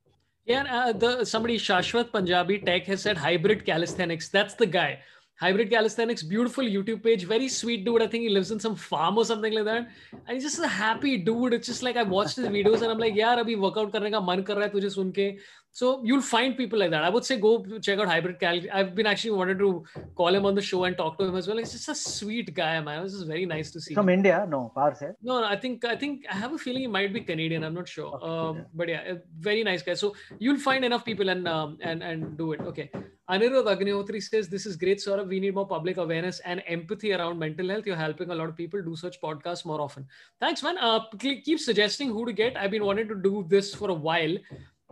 Yeah, 0.47 0.65
uh, 0.71 0.93
the 0.93 1.25
somebody 1.25 1.59
Shashwat 1.59 2.13
Punjabi 2.13 2.59
Tech 2.59 2.85
has 2.87 3.01
said 3.01 3.17
hybrid 3.17 3.65
calisthenics. 3.65 4.29
That's 4.29 4.55
the 4.55 4.67
guy. 4.67 4.99
Hybrid 5.41 5.71
calisthenics, 5.71 6.23
beautiful 6.23 6.65
YouTube 6.65 7.03
page, 7.03 7.25
very 7.25 7.49
sweet 7.49 7.85
dude. 7.85 8.03
I 8.03 8.07
think 8.07 8.23
he 8.23 8.29
lives 8.29 8.51
in 8.51 8.61
some 8.61 8.77
farm 8.77 9.19
or 9.19 9.25
something 9.25 9.53
like 9.53 9.65
that. 9.65 9.89
And 10.13 10.35
he's 10.35 10.45
just 10.45 10.61
a 10.61 10.69
happy 10.69 11.17
dude. 11.17 11.55
It's 11.55 11.67
just 11.67 11.83
like 11.83 11.97
I 11.97 12.03
watched 12.03 12.37
his 12.37 12.47
videos 12.47 12.83
and 12.83 12.93
I'm 12.93 12.99
like, 12.99 13.17
yeah, 13.17 13.35
abhi 13.37 13.59
workout 13.59 13.91
karne 13.93 14.13
ka 14.13 14.21
man 14.21 14.45
kar 14.45 14.57
raha 14.57 14.71
hai 14.71 14.79
tujhe 14.79 14.93
sunke. 14.97 15.39
So 15.79 16.01
you'll 16.05 16.23
find 16.23 16.57
people 16.57 16.79
like 16.79 16.91
that. 16.93 17.03
I 17.03 17.09
would 17.09 17.25
say 17.25 17.37
go 17.37 17.53
check 17.87 17.99
out 17.99 18.07
Hybrid 18.07 18.39
Cal. 18.39 18.61
I've 18.73 18.95
been 18.95 19.07
actually 19.07 19.33
wanted 19.33 19.59
to 19.59 19.85
call 20.15 20.33
him 20.33 20.47
on 20.47 20.55
the 20.55 20.63
show 20.63 20.85
and 20.85 20.97
talk 20.97 21.19
to 21.19 21.25
him 21.25 21.35
as 21.35 21.49
well. 21.49 21.57
He's 21.57 21.73
just 21.73 21.89
a 21.89 21.97
sweet 21.97 22.55
guy, 22.55 22.81
man. 22.81 23.03
Was 23.03 23.15
just 23.15 23.27
very 23.27 23.45
nice 23.45 23.73
to 23.73 23.81
see. 23.81 23.93
From. 23.93 24.09
India, 24.09 24.47
no, 24.49 24.71
hai. 24.77 24.93
No, 25.21 25.41
no, 25.41 25.47
I 25.47 25.57
think 25.57 25.85
I 25.85 25.97
think 25.97 26.27
I 26.31 26.37
have 26.37 26.53
a 26.53 26.59
feeling 26.59 26.83
he 26.83 26.87
might 26.87 27.13
be 27.13 27.23
Canadian. 27.23 27.65
I'm 27.65 27.75
not 27.75 27.89
sure. 27.89 28.15
Okay, 28.15 28.61
Um, 28.61 28.67
but 28.73 28.89
yeah, 28.89 29.15
very 29.41 29.65
nice 29.65 29.83
guy. 29.83 29.95
So 29.95 30.15
you'll 30.39 30.61
find 30.69 30.85
enough 30.85 31.05
people 31.05 31.29
and 31.29 31.49
um, 31.49 31.77
and 31.81 32.05
and 32.05 32.39
do 32.39 32.53
it. 32.53 32.61
Okay. 32.61 32.89
Anirudh 33.31 33.69
Agnihotri 33.73 34.23
says 34.23 34.49
this 34.49 34.67
is 34.67 34.77
great, 34.77 34.99
Sorabh. 34.99 35.29
We 35.29 35.41
need 35.41 35.55
more 35.55 35.67
public 35.67 35.97
awareness 35.97 36.41
and 36.41 36.63
empathy 36.67 37.15
around 37.15 37.39
mental 37.39 37.71
health. 37.71 37.87
You're 37.87 37.97
helping 37.97 38.31
a 38.31 38.35
lot 38.35 38.51
of 38.51 38.57
people 38.57 38.83
do 38.83 38.95
such 38.95 39.19
podcasts 39.21 39.65
more 39.65 39.81
often. 39.81 40.07
Thanks, 40.41 40.63
man. 40.63 40.77
Uh, 40.79 41.01
keep 41.19 41.59
suggesting 41.59 42.11
who 42.11 42.27
to 42.27 42.33
get. 42.33 42.57
I've 42.57 42.71
been 42.71 42.85
wanting 42.85 43.09
to 43.09 43.15
do 43.15 43.47
this 43.49 43.75
for 43.75 43.89
a 43.89 43.95
while. 43.95 44.37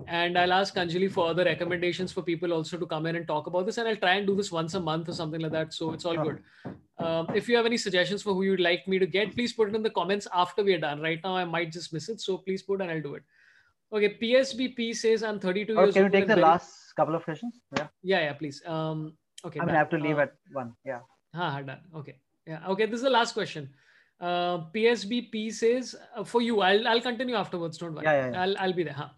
And 0.08 0.38
I'll 0.38 0.52
ask 0.52 0.74
Anjali 0.74 1.10
for 1.10 1.28
other 1.28 1.44
recommendations 1.44 2.12
for 2.12 2.22
people 2.22 2.52
also 2.52 2.76
to 2.76 2.86
come 2.86 3.06
in 3.06 3.16
and 3.16 3.26
talk 3.26 3.46
about 3.46 3.66
this. 3.66 3.78
And 3.78 3.88
I'll 3.88 3.96
try 3.96 4.14
and 4.14 4.26
do 4.26 4.34
this 4.34 4.50
once 4.50 4.74
a 4.74 4.80
month 4.80 5.08
or 5.08 5.12
something 5.12 5.40
like 5.40 5.52
that. 5.52 5.72
So 5.72 5.92
it's 5.92 6.04
all 6.04 6.16
good. 6.16 6.42
Um, 6.98 7.26
if 7.34 7.48
you 7.48 7.56
have 7.56 7.66
any 7.66 7.76
suggestions 7.76 8.22
for 8.22 8.34
who 8.34 8.42
you'd 8.42 8.60
like 8.60 8.86
me 8.88 8.98
to 8.98 9.06
get, 9.06 9.34
please 9.34 9.52
put 9.52 9.68
it 9.68 9.74
in 9.74 9.82
the 9.82 9.90
comments 9.90 10.26
after 10.34 10.64
we're 10.64 10.78
done. 10.80 11.00
Right 11.00 11.20
now, 11.22 11.36
I 11.36 11.44
might 11.44 11.72
just 11.72 11.92
miss 11.92 12.08
it, 12.08 12.20
so 12.20 12.38
please 12.38 12.62
put 12.62 12.80
and 12.80 12.90
I'll 12.90 13.02
do 13.02 13.14
it. 13.14 13.22
Okay, 13.92 14.16
PSBP 14.20 14.94
says 14.96 15.22
I'm 15.22 15.38
32 15.38 15.76
Or 15.76 15.82
years 15.84 15.94
can 15.94 16.04
you 16.04 16.10
take 16.10 16.26
the 16.26 16.34
very- 16.34 16.42
last 16.42 16.94
couple 16.96 17.14
of 17.14 17.24
questions? 17.24 17.60
Yeah. 17.76 17.88
Yeah, 18.02 18.20
yeah, 18.20 18.32
please. 18.32 18.62
Um, 18.66 19.12
okay. 19.44 19.60
I 19.60 19.64
mean, 19.64 19.68
done. 19.68 19.74
I 19.76 19.78
have 19.78 19.90
to 19.90 19.98
leave 19.98 20.18
Uh, 20.18 20.22
at 20.22 20.34
one. 20.52 20.74
Yeah. 20.84 21.00
Ha, 21.34 21.50
ha, 21.50 21.60
done. 21.62 21.80
Okay. 21.96 22.16
Yeah. 22.46 22.66
Okay. 22.68 22.86
This 22.86 22.96
is 22.96 23.02
the 23.02 23.10
last 23.10 23.34
question. 23.34 23.68
Uh, 24.20 24.58
PSBP 24.74 25.52
says 25.52 25.94
uh, 26.16 26.24
for 26.24 26.40
you. 26.40 26.60
I'll 26.60 26.86
I'll 26.88 27.00
continue 27.00 27.34
afterwards. 27.34 27.76
Don't 27.78 27.94
worry. 27.94 28.04
Yeah, 28.04 28.12
yeah, 28.26 28.30
yeah. 28.32 28.42
I'll 28.42 28.58
I'll 28.58 28.72
be 28.72 28.84
there. 28.84 28.94
Huh? 28.94 29.08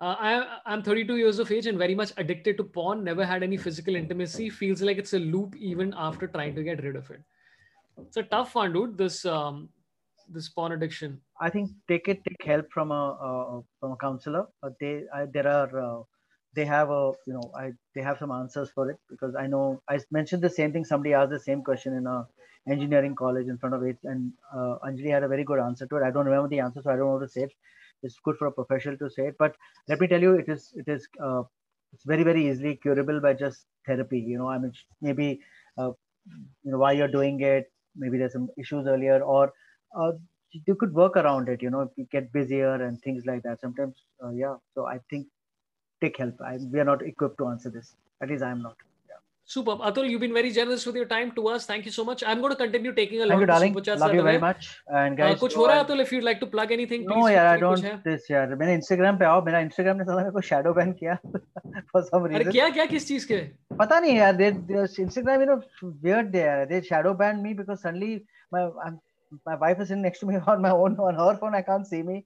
Uh, 0.00 0.14
I 0.18 0.58
I'm 0.64 0.82
32 0.82 1.16
years 1.16 1.38
of 1.38 1.50
age 1.50 1.66
and 1.66 1.76
very 1.76 1.94
much 1.94 2.12
addicted 2.16 2.56
to 2.58 2.64
porn. 2.64 3.02
Never 3.02 3.24
had 3.24 3.42
any 3.42 3.56
physical 3.56 3.96
intimacy. 3.96 4.48
Feels 4.48 4.80
like 4.80 4.96
it's 4.96 5.14
a 5.14 5.18
loop 5.18 5.56
even 5.56 5.92
after 5.96 6.28
trying 6.28 6.54
to 6.54 6.62
get 6.62 6.84
rid 6.84 6.94
of 6.94 7.10
it. 7.10 7.20
It's 7.98 8.16
a 8.16 8.22
tough 8.22 8.54
one, 8.54 8.72
dude. 8.72 8.96
This 8.96 9.24
um 9.24 9.68
this 10.28 10.48
porn 10.48 10.72
addiction. 10.72 11.20
I 11.40 11.50
think 11.50 11.70
take 11.88 12.08
it, 12.08 12.22
take 12.24 12.44
help 12.44 12.70
from 12.70 12.90
a, 12.90 13.12
uh, 13.12 13.60
from 13.80 13.92
a 13.92 13.96
counselor. 13.96 14.46
Uh, 14.62 14.70
they, 14.80 15.04
I, 15.14 15.26
there 15.26 15.48
are, 15.48 15.80
uh, 15.80 16.02
they 16.54 16.64
have 16.64 16.90
a, 16.90 17.12
you 17.26 17.32
know, 17.32 17.50
I, 17.56 17.72
they 17.94 18.02
have 18.02 18.18
some 18.18 18.30
answers 18.30 18.70
for 18.70 18.90
it 18.90 18.98
because 19.08 19.34
I 19.34 19.46
know 19.46 19.80
I 19.88 19.98
mentioned 20.10 20.42
the 20.42 20.50
same 20.50 20.72
thing. 20.72 20.84
Somebody 20.84 21.14
asked 21.14 21.30
the 21.30 21.40
same 21.40 21.62
question 21.62 21.94
in 21.94 22.06
a 22.06 22.26
engineering 22.68 23.14
college 23.14 23.48
in 23.48 23.56
front 23.56 23.74
of 23.74 23.82
it, 23.82 23.96
and 24.04 24.32
uh, 24.54 24.76
Anjali 24.84 25.10
had 25.10 25.22
a 25.22 25.28
very 25.28 25.44
good 25.44 25.58
answer 25.58 25.86
to 25.86 25.96
it. 25.96 26.02
I 26.02 26.10
don't 26.10 26.26
remember 26.26 26.48
the 26.48 26.60
answer, 26.60 26.82
so 26.82 26.90
I 26.90 26.96
don't 26.96 27.08
want 27.08 27.22
to 27.22 27.28
say 27.28 27.42
it. 27.42 27.52
It's 28.02 28.18
good 28.24 28.36
for 28.36 28.46
a 28.46 28.52
professional 28.52 28.96
to 28.98 29.10
say 29.10 29.28
it, 29.28 29.36
but 29.38 29.56
let 29.88 30.00
me 30.00 30.08
tell 30.08 30.20
you, 30.20 30.34
it 30.34 30.48
is, 30.48 30.72
it 30.76 30.88
is, 30.88 31.08
uh, 31.22 31.42
it's 31.92 32.04
very, 32.04 32.22
very 32.22 32.48
easily 32.48 32.76
curable 32.76 33.20
by 33.20 33.34
just 33.34 33.66
therapy. 33.86 34.18
You 34.20 34.38
know, 34.38 34.48
I 34.48 34.58
mean, 34.58 34.72
maybe, 35.00 35.40
uh, 35.78 35.92
you 36.62 36.72
know, 36.72 36.78
why 36.78 36.92
you're 36.92 37.08
doing 37.08 37.40
it. 37.40 37.70
Maybe 37.96 38.18
there's 38.18 38.32
some 38.32 38.48
issues 38.58 38.86
earlier, 38.86 39.22
or 39.22 39.52
uh, 39.98 40.12
you 40.66 40.74
could 40.74 40.94
work 40.94 41.16
around 41.16 41.48
it 41.48 41.62
you 41.62 41.70
know 41.70 41.90
you 41.96 42.06
get 42.10 42.32
busier 42.32 42.74
and 42.86 43.00
things 43.02 43.26
like 43.26 43.42
that 43.42 43.60
sometimes 43.60 44.04
uh, 44.24 44.30
yeah 44.30 44.56
so 44.74 44.86
i 44.86 44.98
think 45.10 45.26
take 46.02 46.16
help 46.18 46.40
I, 46.40 46.58
we 46.72 46.80
are 46.80 46.84
not 46.84 47.02
equipped 47.02 47.38
to 47.38 47.48
answer 47.48 47.70
this 47.70 47.94
at 48.22 48.30
least 48.30 48.42
i'm 48.42 48.62
not 48.62 48.76
Superb. 49.50 49.78
Atul, 49.80 50.10
you've 50.10 50.20
been 50.20 50.34
very 50.34 50.50
generous 50.50 50.84
with 50.84 50.94
your 50.94 51.06
time 51.10 51.30
to 51.36 51.48
us. 51.48 51.64
Thank 51.64 51.86
you 51.86 51.90
so 51.90 52.04
much. 52.04 52.22
I'm 52.22 52.40
going 52.40 52.52
to 52.52 52.56
continue 52.62 52.90
taking 52.92 53.22
a 53.22 53.28
lot 53.28 53.38
you 53.38 53.44
of 53.44 53.48
darling 53.50 53.72
super 53.72 53.84
chats 53.86 54.02
love 54.02 54.16
you 54.16 54.24
very 54.26 54.40
much 54.42 54.66
and 55.02 55.18
Uh, 55.18 55.20
guys 55.20 55.38
कुछ 55.42 55.52
so 55.52 55.58
हो 55.58 55.66
रहा 55.66 55.76
है 55.76 55.84
Atul 55.84 56.02
if 56.04 56.12
you'd 56.14 56.26
like 56.28 56.40
to 56.42 56.48
plug 56.54 56.74
anything 56.76 57.06
no 57.12 57.14
please 57.14 57.30
यार 57.34 57.48
I 57.52 57.60
don't 57.62 57.84
है? 57.84 57.92
this 58.08 58.30
यार 58.30 58.54
मैंने 58.62 58.76
Instagram 58.78 59.18
पे 59.18 59.24
आओ 59.24 59.44
मेरा 59.44 59.62
Instagram 59.68 59.98
ने 59.98 60.04
साला 60.10 60.22
मेरे 60.22 60.32
को 60.36 60.42
shadow 60.48 60.74
ban 60.80 60.92
किया 60.98 61.16
for 61.92 62.02
some 62.10 62.26
अरे 62.26 62.34
reason 62.34 62.52
क्या 62.52 62.68
क्या 62.76 62.86
किस 62.92 63.08
चीज़ 63.08 63.26
के 63.32 63.40
पता 63.78 64.00
नहीं 64.00 64.16
यार 64.18 64.36
they, 64.42 64.50
they 64.72 64.84
Instagram 65.06 65.46
you 65.46 65.50
know 65.52 65.58
weird 66.08 66.30
they 66.36 66.44
are 66.50 66.66
they 66.74 66.82
shadow 66.90 67.14
banned 67.22 67.42
me 67.48 67.54
because 67.62 67.80
suddenly 67.86 68.12
my 68.52 68.66
I'm, 68.86 69.00
my 69.46 69.56
wife 69.64 69.80
is 69.80 69.88
sitting 69.88 70.04
next 70.08 70.26
to 70.26 70.30
me 70.32 70.42
on 70.54 70.60
my 70.68 70.74
own 70.82 71.00
on 71.08 71.24
her 71.24 71.32
phone 71.40 71.58
I 71.62 71.62
can't 71.72 71.90
see 71.94 72.02
me 72.12 72.20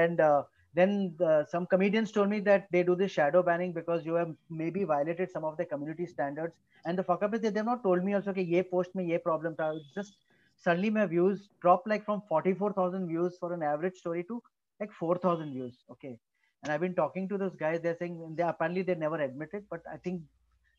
and 0.00 0.24
uh, 0.30 0.42
then 0.74 1.14
the, 1.18 1.46
some 1.50 1.66
comedians 1.66 2.12
told 2.12 2.30
me 2.30 2.40
that 2.40 2.66
they 2.72 2.82
do 2.82 2.94
this 2.94 3.12
shadow 3.12 3.42
banning 3.42 3.72
because 3.72 4.06
you 4.06 4.14
have 4.14 4.34
maybe 4.48 4.84
violated 4.84 5.30
some 5.30 5.44
of 5.44 5.56
the 5.56 5.64
community 5.64 6.06
standards. 6.06 6.54
And 6.86 6.98
the 6.98 7.02
fuck 7.02 7.22
up 7.22 7.34
is 7.34 7.40
that 7.42 7.54
they've 7.54 7.64
not 7.64 7.82
told 7.82 8.02
me 8.04 8.14
also 8.14 8.30
okay 8.30 8.42
yeah 8.42 8.62
post 8.70 8.94
me 8.94 9.04
yeah 9.04 9.18
problem 9.18 9.54
tha 9.58 9.68
just 9.94 10.16
suddenly 10.56 10.90
my 10.90 11.06
views 11.06 11.48
dropped 11.60 11.86
like 11.86 12.04
from 12.04 12.22
44000 12.28 13.06
views 13.06 13.36
for 13.38 13.52
an 13.52 13.62
average 13.62 13.96
story 13.96 14.24
to 14.24 14.42
like 14.80 14.92
4000 14.92 15.52
views 15.52 15.84
okay? 15.90 16.18
And 16.62 16.72
i've 16.72 16.80
been 16.80 16.94
talking 16.94 17.28
to 17.28 17.38
those 17.38 17.54
guys 17.56 17.80
they're 17.82 17.96
saying 17.96 18.34
they 18.36 18.42
apparently 18.42 18.82
they 18.82 18.94
never 18.94 19.20
admit 19.20 19.50
it 19.52 19.64
but 19.70 19.82
i 19.92 19.96
think 19.96 20.22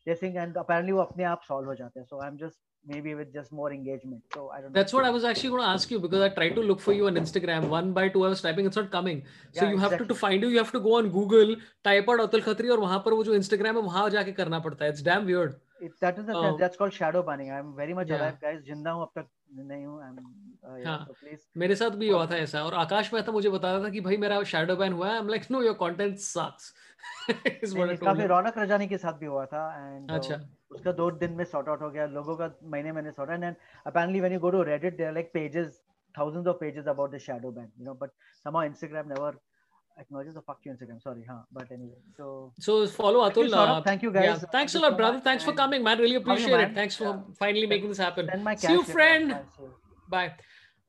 they're 0.04 0.16
saying 0.16 0.38
and 0.38 0.56
apparently 0.56 0.92
you 0.92 1.06
solve 1.46 1.66
ho 1.66 2.04
so 2.08 2.20
i'm 2.22 2.38
just 2.38 2.58
maybe 2.86 3.14
with 3.18 3.32
just 3.34 3.52
more 3.58 3.72
engagement 3.72 4.22
so 4.34 4.50
I 4.54 4.60
don't 4.60 4.70
know 4.70 4.76
That's 4.78 4.92
what 4.96 5.04
I 5.04 5.10
was 5.10 5.24
actually 5.24 5.50
going 5.50 5.62
to 5.62 5.68
ask 5.68 5.90
you 5.90 5.98
because 6.00 6.22
I 6.22 6.28
tried 6.38 6.54
to 6.56 6.62
look 6.70 6.80
for 6.86 6.92
you 6.92 7.06
on 7.10 7.14
Instagram. 7.16 7.68
One 7.68 7.92
by 7.98 8.08
two, 8.08 8.24
I 8.24 8.28
was 8.34 8.42
typing, 8.46 8.66
it's 8.66 8.76
not 8.76 8.90
coming. 8.90 9.22
So 9.52 9.64
Yeah, 9.64 9.70
you 9.70 9.78
have 9.84 9.90
to 9.92 10.04
exactly. 10.04 10.08
to 10.08 10.14
find 10.24 10.42
you. 10.42 10.48
You 10.54 10.58
have 10.58 10.72
to 10.72 10.80
go 10.80 10.96
on 10.98 11.08
Google, 11.18 11.54
type 11.90 12.08
out 12.14 12.20
Atul 12.26 12.44
Khatri, 12.48 12.70
और 12.70 12.80
वहाँ 12.80 12.98
पर 13.06 13.12
वो 13.20 13.24
जो 13.24 13.36
Instagram 13.38 13.80
है 13.80 13.86
वहाँ 13.90 14.08
जाके 14.16 14.32
करना 14.40 14.58
पड़ता 14.68 14.84
है. 14.84 14.92
It's 14.92 15.02
damn 15.10 15.26
weird. 15.32 15.60
it, 15.86 15.92
that 16.02 16.18
is 16.20 16.26
the 16.26 16.34
Oh. 16.40 16.56
that's 16.58 16.78
called 16.80 16.92
shadow 16.96 17.22
banning 17.28 17.50
I'm 17.54 17.72
very 17.78 17.94
much 18.00 18.08
Yeah. 18.10 18.18
alive 18.20 18.36
guys 18.44 18.60
ज़िंदा 18.68 18.90
हूँ 18.90 19.02
अब 19.02 19.10
तक 19.18 19.26
नहीं 19.70 19.84
हूँ 19.86 19.96
I'm 20.04 20.18
uh, 20.18 20.76
yeah, 20.76 20.86
हाँ. 20.86 21.06
so 21.08 21.14
please 21.22 21.42
मेरे 21.62 21.76
साथ 21.76 21.96
भी 22.02 22.08
हुआ 22.08 22.26
था 22.30 22.36
ऐसा 22.44 22.62
और 22.64 22.74
आकाश 22.82 23.12
मेहता 23.14 23.32
मुझे 23.32 23.50
बता 23.50 23.72
रहा 23.72 23.84
था 23.84 23.88
कि 23.96 24.00
भाई 24.06 24.16
मेरा 24.24 24.42
शैडो 24.52 24.76
बैन 24.76 24.92
हुआ 24.92 25.08
है. 25.12 25.20
I'm 25.20 25.28
like, 25.34 25.48
no, 25.54 25.60
your 25.68 25.74
content 25.82 26.20
sucks. 26.26 26.72
is 27.62 27.74
what 27.74 27.88
I 27.88 27.92
नहीं, 27.92 27.96
told 27.96 28.04
काफ़ी 28.04 28.26
रौनक 28.34 28.58
रजानी 28.58 28.86
के 28.88 28.98
साथ 28.98 29.18
भी 29.20 29.26
हुआ 29.26 29.44
था 29.52 29.64
एंड 29.78 30.10
अच्छा. 30.10 30.40
उसका 30.73 30.91
दो 31.01 31.09
दिन 31.23 31.31
में 31.37 31.43
सॉर्ट 31.51 31.67
आउट 31.69 31.81
हो 31.81 31.89
गया 31.91 32.05
लोगों 32.15 32.35
का 32.37 32.51
महीने 32.73 32.91
महीने 32.91 33.11
sort 33.11 33.31
out 33.31 33.43
and 33.43 33.55
apparently 33.91 34.21
when 34.25 34.35
you 34.35 34.41
go 34.47 34.51
to 34.55 34.63
reddit 34.71 34.97
there 35.01 35.11
are 35.11 35.15
like 35.19 35.31
pages 35.37 35.77
thousands 36.17 36.49
of 36.51 36.59
pages 36.63 36.89
about 36.93 37.11
the 37.15 37.21
shadow 37.27 37.51
ban 37.59 37.69
you 37.79 37.85
know 37.89 37.95
but 38.03 38.13
somehow 38.43 38.63
instagram 38.71 39.09
never 39.13 39.31
acknowledges 40.03 40.35
the 40.39 40.43
fuck 40.49 40.59
you 40.67 40.71
instagram 40.73 40.99
sorry 41.05 41.25
huh 41.29 41.39
but 41.59 41.71
anyway 41.77 41.97
so 42.19 42.27
So 42.67 42.75
follow 42.99 43.23
Thank 43.23 43.37
you, 43.39 43.43
Atul. 43.47 43.55
Saurabh. 43.55 43.73
uh, 43.77 43.81
Thank 43.89 44.03
you, 44.07 44.11
guys. 44.17 44.27
Yeah, 44.29 44.35
thanks 44.35 44.45
a 44.45 44.51
Thank 44.57 44.73
you 44.75 44.81
lot, 44.83 44.91
so 44.93 44.99
brother. 45.01 45.17
much, 45.19 45.23
Thanks 45.29 45.43
for 45.49 45.53
and 45.55 45.59
coming, 45.63 45.83
man. 45.87 45.97
Really 46.03 46.19
how 46.19 46.19
are 46.19 46.27
you, 46.27 46.31
appreciate 46.35 46.53
it. 46.59 46.61
man? 46.67 46.75
Thanks 46.79 46.95
for 47.01 47.09
Yeah. 47.09 47.35
finally 47.41 47.67
making 47.73 47.89
this 47.93 48.01
happen. 48.05 48.29
send 48.35 48.45
my 48.49 48.53
See 48.61 48.71
you, 48.75 48.79
cash 48.79 48.87
later. 48.87 48.97
friend. 48.99 49.33
I'll 49.39 49.49
see 49.57 49.63
you. 49.67 49.73
Bye. 50.15 50.29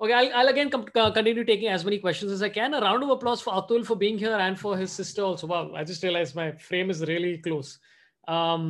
Okay, 0.05 0.14
I'll, 0.20 0.31
I'll 0.43 0.51
again 0.52 0.70
com- 0.74 0.86
uh, 1.05 1.10
continue 1.18 1.44
taking 1.51 1.72
as 1.78 1.85
many 1.89 1.98
questions 2.06 2.36
as 2.36 2.44
I 2.48 2.51
can. 2.59 2.78
A 2.81 2.81
round 2.86 3.02
of 3.09 3.10
applause 3.16 3.43
for 3.48 3.52
Atul 3.62 3.85
for 3.90 3.97
being 4.05 4.16
here 4.27 4.36
and 4.47 4.59
for 4.64 4.77
his 4.82 4.93
sister 5.01 5.27
also. 5.31 5.51
Wow, 5.55 5.64
I 5.82 5.85
just 5.93 6.06
realized 6.09 6.39
my 6.43 6.47
frame 6.68 6.94
is 6.97 7.02
really 7.12 7.35
close. 7.48 7.74
Um, 8.36 8.64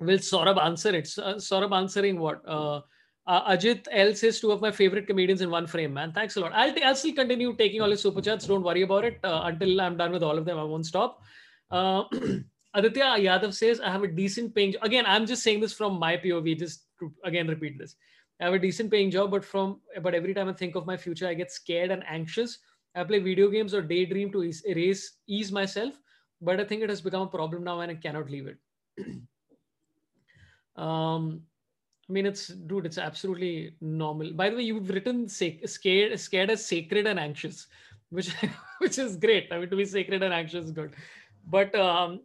will 0.00 0.18
Sorabh 0.18 0.62
answer 0.62 0.94
it? 0.94 1.12
Uh, 1.18 1.34
Sorabh 1.34 1.76
answering 1.76 2.18
what? 2.18 2.42
Uh, 2.46 2.80
Ajit 3.28 3.86
L 3.92 4.14
says 4.14 4.40
two 4.40 4.50
of 4.50 4.60
my 4.60 4.70
favorite 4.70 5.06
comedians 5.06 5.40
in 5.40 5.50
one 5.50 5.66
frame, 5.66 5.94
man. 5.94 6.12
Thanks 6.12 6.36
a 6.36 6.40
lot. 6.40 6.52
I'll, 6.52 6.74
t- 6.74 6.82
I'll 6.82 6.96
still 6.96 7.14
continue 7.14 7.54
taking 7.54 7.80
all 7.80 7.88
your 7.88 7.96
super 7.96 8.20
chats. 8.20 8.46
Don't 8.46 8.62
worry 8.62 8.82
about 8.82 9.04
it. 9.04 9.20
Uh, 9.22 9.42
until 9.44 9.80
I'm 9.80 9.96
done 9.96 10.10
with 10.10 10.22
all 10.22 10.36
of 10.36 10.44
them, 10.44 10.58
I 10.58 10.64
won't 10.64 10.86
stop. 10.86 11.22
Uh, 11.70 12.04
Aditya 12.74 13.04
Yadav 13.18 13.52
says, 13.54 13.80
I 13.80 13.90
have 13.90 14.02
a 14.02 14.08
decent 14.08 14.54
paying. 14.54 14.74
Again, 14.82 15.04
I'm 15.06 15.26
just 15.26 15.42
saying 15.42 15.60
this 15.60 15.72
from 15.72 15.98
my 15.98 16.16
POV. 16.16 16.58
Just 16.58 16.86
to 16.98 17.12
again 17.24 17.46
repeat 17.46 17.78
this. 17.78 17.94
I 18.40 18.44
have 18.44 18.54
a 18.54 18.58
decent 18.58 18.90
paying 18.90 19.10
job, 19.10 19.30
but 19.30 19.44
from 19.44 19.80
but 20.02 20.14
every 20.14 20.34
time 20.34 20.48
I 20.48 20.52
think 20.52 20.74
of 20.74 20.86
my 20.86 20.96
future, 20.96 21.28
I 21.28 21.34
get 21.34 21.52
scared 21.52 21.90
and 21.90 22.02
anxious. 22.08 22.58
I 22.94 23.04
play 23.04 23.18
video 23.18 23.48
games 23.48 23.74
or 23.74 23.82
daydream 23.82 24.32
to 24.32 24.50
erase 24.66 25.18
ease 25.28 25.52
myself, 25.52 25.94
but 26.40 26.58
I 26.58 26.64
think 26.64 26.82
it 26.82 26.88
has 26.88 27.00
become 27.00 27.22
a 27.22 27.26
problem 27.26 27.62
now 27.64 27.80
and 27.80 27.92
I 27.92 27.94
cannot 27.94 28.30
leave 28.30 28.48
it. 28.48 28.58
um, 30.80 31.42
I 32.08 32.12
mean, 32.12 32.26
it's 32.26 32.48
dude, 32.48 32.86
it's 32.86 32.98
absolutely 32.98 33.74
normal. 33.80 34.32
By 34.32 34.50
the 34.50 34.56
way, 34.56 34.62
you've 34.62 34.90
written 34.90 35.28
sac- 35.28 35.66
scared, 35.68 36.18
scared 36.18 36.50
as 36.50 36.64
sacred 36.66 37.06
and 37.06 37.20
anxious, 37.20 37.66
which 38.08 38.34
which 38.78 38.98
is 38.98 39.16
great. 39.16 39.48
I 39.52 39.58
mean, 39.58 39.70
to 39.70 39.76
be 39.76 39.84
sacred 39.84 40.22
and 40.22 40.34
anxious 40.34 40.64
is 40.64 40.72
good. 40.72 40.94
But 41.46 41.74
um, 41.74 42.20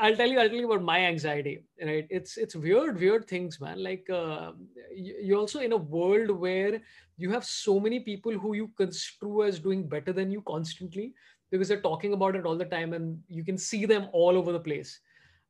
I'll 0.00 0.16
tell 0.16 0.28
you, 0.28 0.40
I'll 0.40 0.48
tell 0.48 0.58
you 0.58 0.70
about 0.70 0.82
my 0.82 0.98
anxiety. 1.00 1.62
Right? 1.80 2.08
It's 2.10 2.36
it's 2.36 2.56
weird, 2.56 2.98
weird 2.98 3.28
things, 3.28 3.60
man. 3.60 3.82
Like 3.82 4.10
uh, 4.10 4.52
you, 4.94 5.14
you're 5.22 5.38
also 5.38 5.60
in 5.60 5.72
a 5.72 5.76
world 5.76 6.30
where 6.30 6.80
you 7.18 7.30
have 7.30 7.44
so 7.44 7.78
many 7.78 8.00
people 8.00 8.32
who 8.32 8.54
you 8.54 8.68
construe 8.76 9.44
as 9.44 9.60
doing 9.60 9.86
better 9.88 10.12
than 10.12 10.30
you 10.32 10.42
constantly 10.42 11.14
because 11.52 11.68
they're 11.68 11.82
talking 11.82 12.14
about 12.14 12.34
it 12.34 12.46
all 12.46 12.56
the 12.56 12.64
time, 12.64 12.94
and 12.94 13.22
you 13.28 13.44
can 13.44 13.58
see 13.58 13.84
them 13.86 14.08
all 14.12 14.36
over 14.36 14.50
the 14.50 14.66
place. 14.68 14.98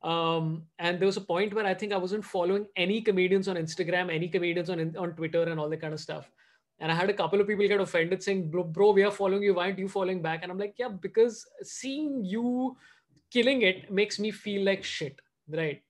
Um, 0.03 0.63
and 0.79 0.99
there 0.99 1.05
was 1.05 1.17
a 1.17 1.21
point 1.21 1.53
where 1.53 1.65
I 1.65 1.73
think 1.73 1.93
I 1.93 1.97
wasn't 1.97 2.25
following 2.25 2.65
any 2.75 3.01
comedians 3.01 3.47
on 3.47 3.55
Instagram, 3.55 4.13
any 4.13 4.27
comedians 4.27 4.69
on 4.69 4.95
on 4.97 5.13
Twitter, 5.13 5.43
and 5.43 5.59
all 5.59 5.69
that 5.69 5.81
kind 5.81 5.93
of 5.93 5.99
stuff. 5.99 6.29
And 6.79 6.91
I 6.91 6.95
had 6.95 7.09
a 7.09 7.13
couple 7.13 7.39
of 7.39 7.47
people 7.47 7.67
get 7.67 7.79
offended 7.79 8.21
saying, 8.21 8.49
bro, 8.51 8.63
bro, 8.63 8.91
we 8.91 9.03
are 9.03 9.11
following 9.11 9.43
you. 9.43 9.53
Why 9.53 9.67
aren't 9.67 9.79
you 9.79 9.87
following 9.87 10.21
back? 10.21 10.43
And 10.43 10.51
I'm 10.51 10.57
like, 10.57 10.75
yeah, 10.77 10.89
because 10.89 11.45
seeing 11.61 12.25
you 12.25 12.75
killing 13.31 13.61
it 13.61 13.91
makes 13.91 14.19
me 14.19 14.31
feel 14.31 14.65
like 14.65 14.83
shit. 14.83 15.21
Right. 15.47 15.81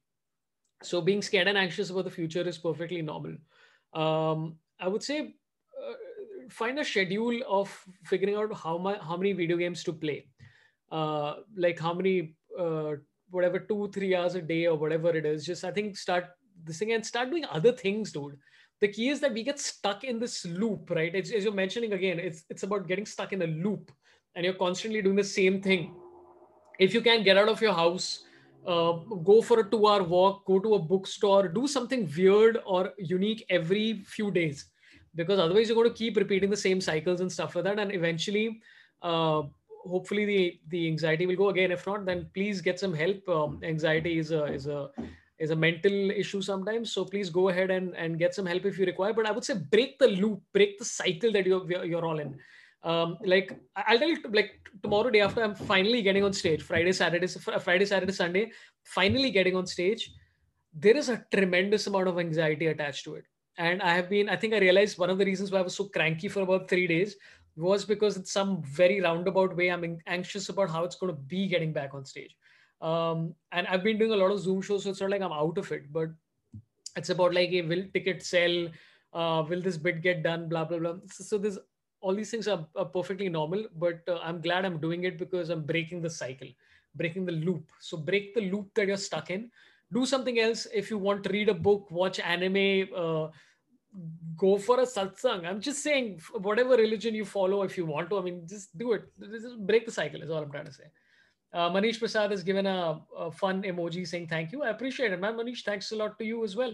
So 0.83 1.01
being 1.01 1.21
scared 1.21 1.47
and 1.47 1.57
anxious 1.57 1.89
about 1.89 2.03
the 2.03 2.11
future 2.11 2.41
is 2.41 2.57
perfectly 2.57 3.01
normal. 3.01 3.37
Um, 3.93 4.57
I 4.79 4.87
would 4.87 5.01
say 5.01 5.35
uh, 5.81 5.93
find 6.49 6.77
a 6.77 6.83
schedule 6.83 7.39
of 7.47 7.73
figuring 8.03 8.35
out 8.35 8.53
how, 8.55 8.77
my, 8.77 8.97
how 8.97 9.17
many 9.17 9.33
video 9.33 9.57
games 9.57 9.83
to 9.85 9.93
play. 9.93 10.27
Uh, 10.91 11.35
like 11.55 11.79
how 11.79 11.93
many, 11.93 12.35
uh, 12.59 12.93
whatever, 13.33 13.59
two, 13.59 13.89
three 13.93 14.15
hours 14.15 14.35
a 14.35 14.41
day 14.41 14.67
or 14.67 14.77
whatever 14.77 15.09
it 15.09 15.25
is. 15.25 15.45
Just, 15.45 15.63
I 15.63 15.71
think, 15.71 15.97
start 15.97 16.25
this 16.63 16.79
thing 16.79 16.93
and 16.93 17.05
start 17.05 17.29
doing 17.29 17.45
other 17.51 17.71
things, 17.71 18.11
dude. 18.11 18.37
The 18.81 18.87
key 18.87 19.09
is 19.09 19.19
that 19.21 19.33
we 19.33 19.43
get 19.43 19.59
stuck 19.59 20.03
in 20.03 20.19
this 20.19 20.45
loop 20.45 20.89
right? 20.89 21.13
It's, 21.15 21.31
as 21.31 21.43
you're 21.45 21.53
mentioning 21.53 21.93
again 21.93 22.19
it's 22.19 22.43
it's 22.49 22.63
about 22.63 22.87
getting 22.87 23.05
stuck 23.05 23.31
in 23.31 23.41
a 23.41 23.47
loop 23.47 23.91
and 24.35 24.43
you're 24.43 24.55
constantly 24.55 25.01
doing 25.01 25.15
the 25.15 25.23
same 25.23 25.61
thing. 25.61 25.95
If 26.79 26.93
you 26.93 27.01
can 27.01 27.23
get 27.23 27.37
out 27.37 27.47
of 27.47 27.61
your 27.61 27.73
house 27.73 28.23
uh, 28.67 28.93
go 29.23 29.41
for 29.41 29.59
a 29.59 29.69
two 29.69 29.87
hour 29.87 30.03
walk 30.03 30.45
go 30.45 30.59
to 30.59 30.75
a 30.75 30.79
bookstore 30.79 31.47
do 31.47 31.67
something 31.67 32.09
weird 32.17 32.59
or 32.65 32.91
unique 32.97 33.45
every 33.49 34.03
few 34.05 34.31
days 34.31 34.65
because 35.15 35.39
otherwise 35.39 35.67
you're 35.67 35.75
going 35.75 35.89
to 35.89 35.95
keep 35.95 36.17
repeating 36.17 36.49
the 36.49 36.57
same 36.57 36.81
cycles 36.81 37.21
and 37.21 37.31
stuff 37.31 37.55
like 37.55 37.63
that. 37.65 37.79
And 37.79 37.93
eventually 37.93 38.61
uh, 39.01 39.43
hopefully 39.83 40.25
the 40.25 40.59
the 40.69 40.87
anxiety 40.87 41.25
will 41.25 41.35
go 41.35 41.49
again 41.49 41.71
if 41.71 41.85
not 41.85 42.05
then 42.05 42.29
please 42.33 42.61
get 42.61 42.79
some 42.79 42.93
help 42.93 43.27
um, 43.29 43.59
anxiety 43.63 44.17
is 44.17 44.31
a 44.31 44.45
is 44.45 44.67
a 44.67 44.89
is 45.39 45.51
a 45.51 45.55
mental 45.55 46.11
issue 46.11 46.41
sometimes. 46.41 46.91
So 46.91 47.05
please 47.05 47.29
go 47.29 47.49
ahead 47.49 47.71
and, 47.71 47.95
and 47.95 48.17
get 48.17 48.33
some 48.33 48.45
help 48.45 48.65
if 48.65 48.77
you 48.77 48.85
require. 48.85 49.13
But 49.13 49.27
I 49.27 49.31
would 49.31 49.43
say 49.43 49.55
break 49.55 49.99
the 49.99 50.07
loop, 50.07 50.41
break 50.53 50.77
the 50.79 50.85
cycle 50.85 51.31
that 51.33 51.45
you're, 51.45 51.85
you're 51.85 52.05
all 52.05 52.19
in. 52.19 52.37
Um, 52.83 53.17
like 53.23 53.57
I'll 53.75 53.99
tell 53.99 54.09
you, 54.09 54.17
like 54.31 54.51
tomorrow, 54.81 55.09
day 55.09 55.21
after, 55.21 55.43
I'm 55.43 55.55
finally 55.55 56.01
getting 56.01 56.23
on 56.23 56.33
stage. 56.33 56.61
Friday, 56.61 56.91
Saturday, 56.91 57.27
Friday, 57.27 57.85
Saturday, 57.85 58.11
Sunday, 58.11 58.51
finally 58.83 59.31
getting 59.31 59.55
on 59.55 59.65
stage. 59.65 60.11
There 60.73 60.97
is 60.97 61.09
a 61.09 61.23
tremendous 61.33 61.87
amount 61.87 62.07
of 62.07 62.19
anxiety 62.19 62.67
attached 62.67 63.05
to 63.05 63.15
it. 63.15 63.25
And 63.57 63.81
I 63.81 63.93
have 63.93 64.09
been, 64.09 64.29
I 64.29 64.35
think 64.35 64.53
I 64.53 64.57
realized 64.57 64.97
one 64.97 65.09
of 65.09 65.17
the 65.17 65.25
reasons 65.25 65.51
why 65.51 65.59
I 65.59 65.61
was 65.61 65.75
so 65.75 65.85
cranky 65.85 66.27
for 66.27 66.41
about 66.41 66.67
three 66.67 66.87
days 66.87 67.15
was 67.55 67.85
because 67.85 68.17
in 68.17 68.25
some 68.25 68.61
very 68.63 69.01
roundabout 69.01 69.55
way, 69.55 69.69
I'm 69.69 69.99
anxious 70.07 70.49
about 70.49 70.69
how 70.69 70.83
it's 70.83 70.95
going 70.95 71.13
to 71.13 71.21
be 71.21 71.47
getting 71.47 71.73
back 71.73 71.93
on 71.93 72.05
stage. 72.05 72.35
Um, 72.81 73.35
and 73.51 73.67
I've 73.67 73.83
been 73.83 73.97
doing 73.97 74.11
a 74.11 74.15
lot 74.15 74.31
of 74.31 74.39
Zoom 74.39 74.61
shows, 74.61 74.83
so 74.83 74.89
it's 74.89 75.01
not 75.01 75.09
like 75.09 75.21
I'm 75.21 75.31
out 75.31 75.57
of 75.57 75.71
it, 75.71 75.91
but 75.91 76.09
it's 76.95 77.09
about 77.09 77.33
like, 77.33 77.49
hey, 77.49 77.61
will 77.61 77.85
ticket 77.93 78.23
sell? 78.23 78.67
Uh, 79.13 79.43
will 79.47 79.61
this 79.61 79.77
bit 79.77 80.01
get 80.01 80.23
done? 80.23 80.49
Blah 80.49 80.65
blah 80.65 80.79
blah. 80.79 80.95
So, 81.11 81.23
so 81.23 81.37
there's 81.37 81.59
all 82.01 82.13
these 82.13 82.31
things 82.31 82.47
are, 82.47 82.67
are 82.75 82.85
perfectly 82.85 83.29
normal, 83.29 83.65
but 83.77 84.01
uh, 84.09 84.17
I'm 84.21 84.41
glad 84.41 84.65
I'm 84.65 84.79
doing 84.79 85.05
it 85.05 85.17
because 85.17 85.49
I'm 85.49 85.63
breaking 85.63 86.01
the 86.01 86.09
cycle, 86.09 86.49
breaking 86.95 87.25
the 87.25 87.31
loop. 87.31 87.71
So 87.79 87.95
break 87.95 88.35
the 88.35 88.41
loop 88.41 88.73
that 88.75 88.87
you're 88.87 88.97
stuck 88.97 89.29
in. 89.29 89.49
Do 89.93 90.05
something 90.05 90.39
else. 90.39 90.67
If 90.73 90.89
you 90.89 90.97
want 90.97 91.23
to 91.23 91.29
read 91.29 91.49
a 91.49 91.53
book, 91.53 91.89
watch 91.91 92.19
anime. 92.19 92.89
Uh, 92.93 93.27
go 94.35 94.57
for 94.57 94.79
a 94.79 94.83
satsang. 94.83 95.45
I'm 95.45 95.61
just 95.61 95.83
saying, 95.83 96.21
whatever 96.33 96.75
religion 96.75 97.13
you 97.13 97.25
follow, 97.25 97.63
if 97.63 97.77
you 97.77 97.85
want 97.85 98.09
to, 98.09 98.17
I 98.17 98.21
mean, 98.21 98.47
just 98.47 98.77
do 98.77 98.93
it. 98.93 99.03
Just 99.19 99.59
break 99.65 99.85
the 99.85 99.91
cycle, 99.91 100.21
is 100.21 100.29
all 100.29 100.43
I'm 100.43 100.51
trying 100.51 100.65
to 100.65 100.73
say. 100.73 100.85
Uh, 101.53 101.69
Manish 101.69 101.99
Prasad 101.99 102.31
has 102.31 102.43
given 102.43 102.65
a, 102.65 102.99
a, 103.15 103.31
fun 103.31 103.61
emoji 103.61 104.07
saying 104.07 104.27
thank 104.27 104.51
you. 104.51 104.63
I 104.63 104.69
appreciate 104.69 105.13
it, 105.13 105.19
man. 105.19 105.35
Manish, 105.35 105.63
thanks 105.63 105.91
a 105.91 105.95
lot 105.95 106.17
to 106.17 106.25
you 106.25 106.43
as 106.43 106.55
well. 106.55 106.73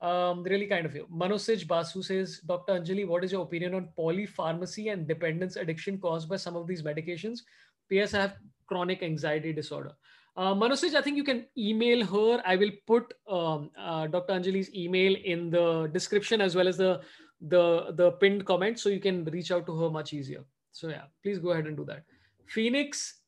Um, 0.00 0.42
really 0.42 0.66
kind 0.66 0.86
of 0.86 0.94
you. 0.94 1.06
Manosij 1.12 1.66
Basu 1.66 2.02
says, 2.02 2.40
Dr. 2.46 2.80
Anjali, 2.80 3.06
what 3.06 3.22
is 3.24 3.32
your 3.32 3.42
opinion 3.42 3.74
on 3.74 3.88
polypharmacy 3.98 4.92
and 4.92 5.06
dependence 5.06 5.56
addiction 5.56 5.98
caused 5.98 6.28
by 6.28 6.36
some 6.36 6.56
of 6.56 6.66
these 6.66 6.82
medications? 6.82 7.40
P.S. 7.88 8.14
I 8.14 8.22
have 8.22 8.36
chronic 8.66 9.02
anxiety 9.02 9.52
disorder. 9.52 9.92
Uh, 10.36 10.52
Manosij, 10.54 10.94
I 10.94 11.00
think 11.02 11.16
you 11.16 11.24
can 11.24 11.46
email 11.56 12.04
her. 12.04 12.42
I 12.44 12.56
will 12.56 12.72
put 12.86 13.14
um, 13.28 13.70
uh, 13.78 14.08
Dr. 14.08 14.34
Anjali's 14.34 14.74
email 14.74 15.14
in 15.24 15.50
the 15.50 15.88
description 15.92 16.40
as 16.40 16.56
well 16.56 16.66
as 16.66 16.76
the 16.76 17.00
the 17.40 17.92
the 17.92 18.12
pinned 18.12 18.44
comment, 18.44 18.78
so 18.78 18.88
you 18.88 19.00
can 19.00 19.24
reach 19.26 19.52
out 19.52 19.66
to 19.66 19.76
her 19.76 19.90
much 19.90 20.12
easier. 20.12 20.44
So 20.72 20.88
yeah, 20.88 21.04
please 21.22 21.38
go 21.38 21.50
ahead 21.50 21.66
and 21.66 21.76
do 21.76 21.84
that. 21.84 22.04
Phoenix 22.46 23.20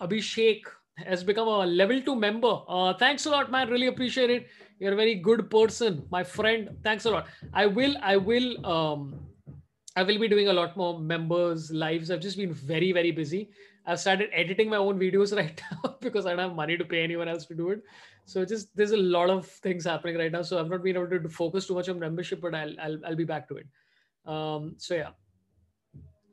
Abhishek 0.00 0.62
has 1.06 1.24
become 1.24 1.48
a 1.48 1.66
level 1.66 2.00
two 2.02 2.14
member. 2.14 2.60
Uh, 2.68 2.94
thanks 2.94 3.26
a 3.26 3.30
lot, 3.30 3.50
man. 3.50 3.68
Really 3.68 3.86
appreciate 3.86 4.30
it. 4.30 4.46
You're 4.78 4.92
a 4.92 4.96
very 4.96 5.16
good 5.16 5.50
person, 5.50 6.04
my 6.10 6.22
friend. 6.22 6.70
Thanks 6.84 7.04
a 7.04 7.10
lot. 7.10 7.26
I 7.52 7.66
will, 7.66 7.96
I 8.00 8.16
will, 8.16 8.64
um, 8.64 9.26
I 9.96 10.02
will 10.04 10.18
be 10.18 10.28
doing 10.28 10.48
a 10.48 10.52
lot 10.52 10.76
more 10.76 11.00
members 11.00 11.70
lives. 11.72 12.10
I've 12.10 12.20
just 12.20 12.36
been 12.36 12.52
very, 12.52 12.92
very 12.92 13.10
busy. 13.10 13.50
I've 13.88 13.98
started 13.98 14.28
editing 14.32 14.68
my 14.68 14.76
own 14.76 14.98
videos 14.98 15.34
right 15.42 15.60
now 15.72 15.96
because 16.00 16.26
I 16.26 16.30
don't 16.30 16.40
have 16.40 16.54
money 16.54 16.76
to 16.76 16.84
pay 16.84 17.02
anyone 17.02 17.26
else 17.26 17.46
to 17.46 17.54
do 17.54 17.70
it. 17.70 17.82
So 18.26 18.44
just 18.44 18.76
there's 18.76 18.92
a 18.92 18.96
lot 18.96 19.30
of 19.30 19.46
things 19.46 19.86
happening 19.86 20.18
right 20.18 20.30
now. 20.30 20.42
So 20.42 20.60
I've 20.60 20.68
not 20.68 20.82
been 20.82 20.96
able 20.96 21.08
to 21.08 21.28
focus 21.28 21.66
too 21.66 21.74
much 21.74 21.88
on 21.88 21.98
membership, 21.98 22.42
but 22.42 22.54
I'll 22.54 22.74
I'll, 22.80 22.98
I'll 23.06 23.16
be 23.16 23.24
back 23.24 23.48
to 23.48 23.56
it. 23.56 23.66
Um, 24.26 24.74
so 24.76 24.94
yeah. 24.94 25.10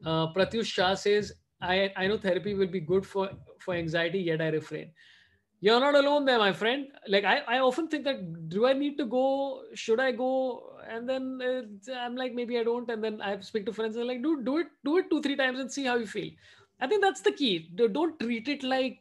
Uh, 0.06 0.28
Pratyush 0.34 0.66
Shah 0.66 0.94
says 0.96 1.34
I, 1.62 1.92
I 1.96 2.08
know 2.08 2.18
therapy 2.18 2.54
will 2.54 2.68
be 2.68 2.82
good 2.82 3.06
for, 3.06 3.30
for 3.60 3.74
anxiety, 3.74 4.20
yet 4.20 4.42
I 4.42 4.50
refrain. 4.50 4.92
You're 5.62 5.80
not 5.80 5.96
alone 5.96 6.26
there, 6.26 6.38
my 6.38 6.52
friend. 6.52 6.88
Like 7.08 7.24
I, 7.24 7.38
I 7.48 7.60
often 7.60 7.88
think 7.88 8.04
that 8.04 8.50
do 8.50 8.68
I 8.68 8.74
need 8.74 8.98
to 8.98 9.06
go? 9.06 9.64
Should 9.74 10.00
I 10.00 10.12
go? 10.12 10.78
And 10.88 11.10
then 11.10 11.40
uh, 11.42 11.94
I'm 11.94 12.16
like, 12.16 12.34
maybe 12.34 12.60
I 12.60 12.64
don't. 12.64 12.90
And 12.90 13.04
then 13.04 13.22
I 13.22 13.40
speak 13.40 13.66
to 13.66 13.74
friends 13.74 13.96
and 13.96 14.08
like, 14.08 14.22
do 14.22 14.44
do 14.44 14.58
it, 14.58 14.68
do 14.84 14.98
it 14.98 15.10
two, 15.10 15.22
three 15.22 15.36
times 15.36 15.60
and 15.60 15.72
see 15.72 15.86
how 15.86 15.96
you 15.96 16.06
feel. 16.06 16.30
I 16.80 16.88
think 16.88 17.02
that's 17.02 17.22
the 17.22 17.32
key. 17.32 17.70
Don't 17.76 18.20
treat 18.20 18.48
it 18.48 18.64
like 18.64 19.00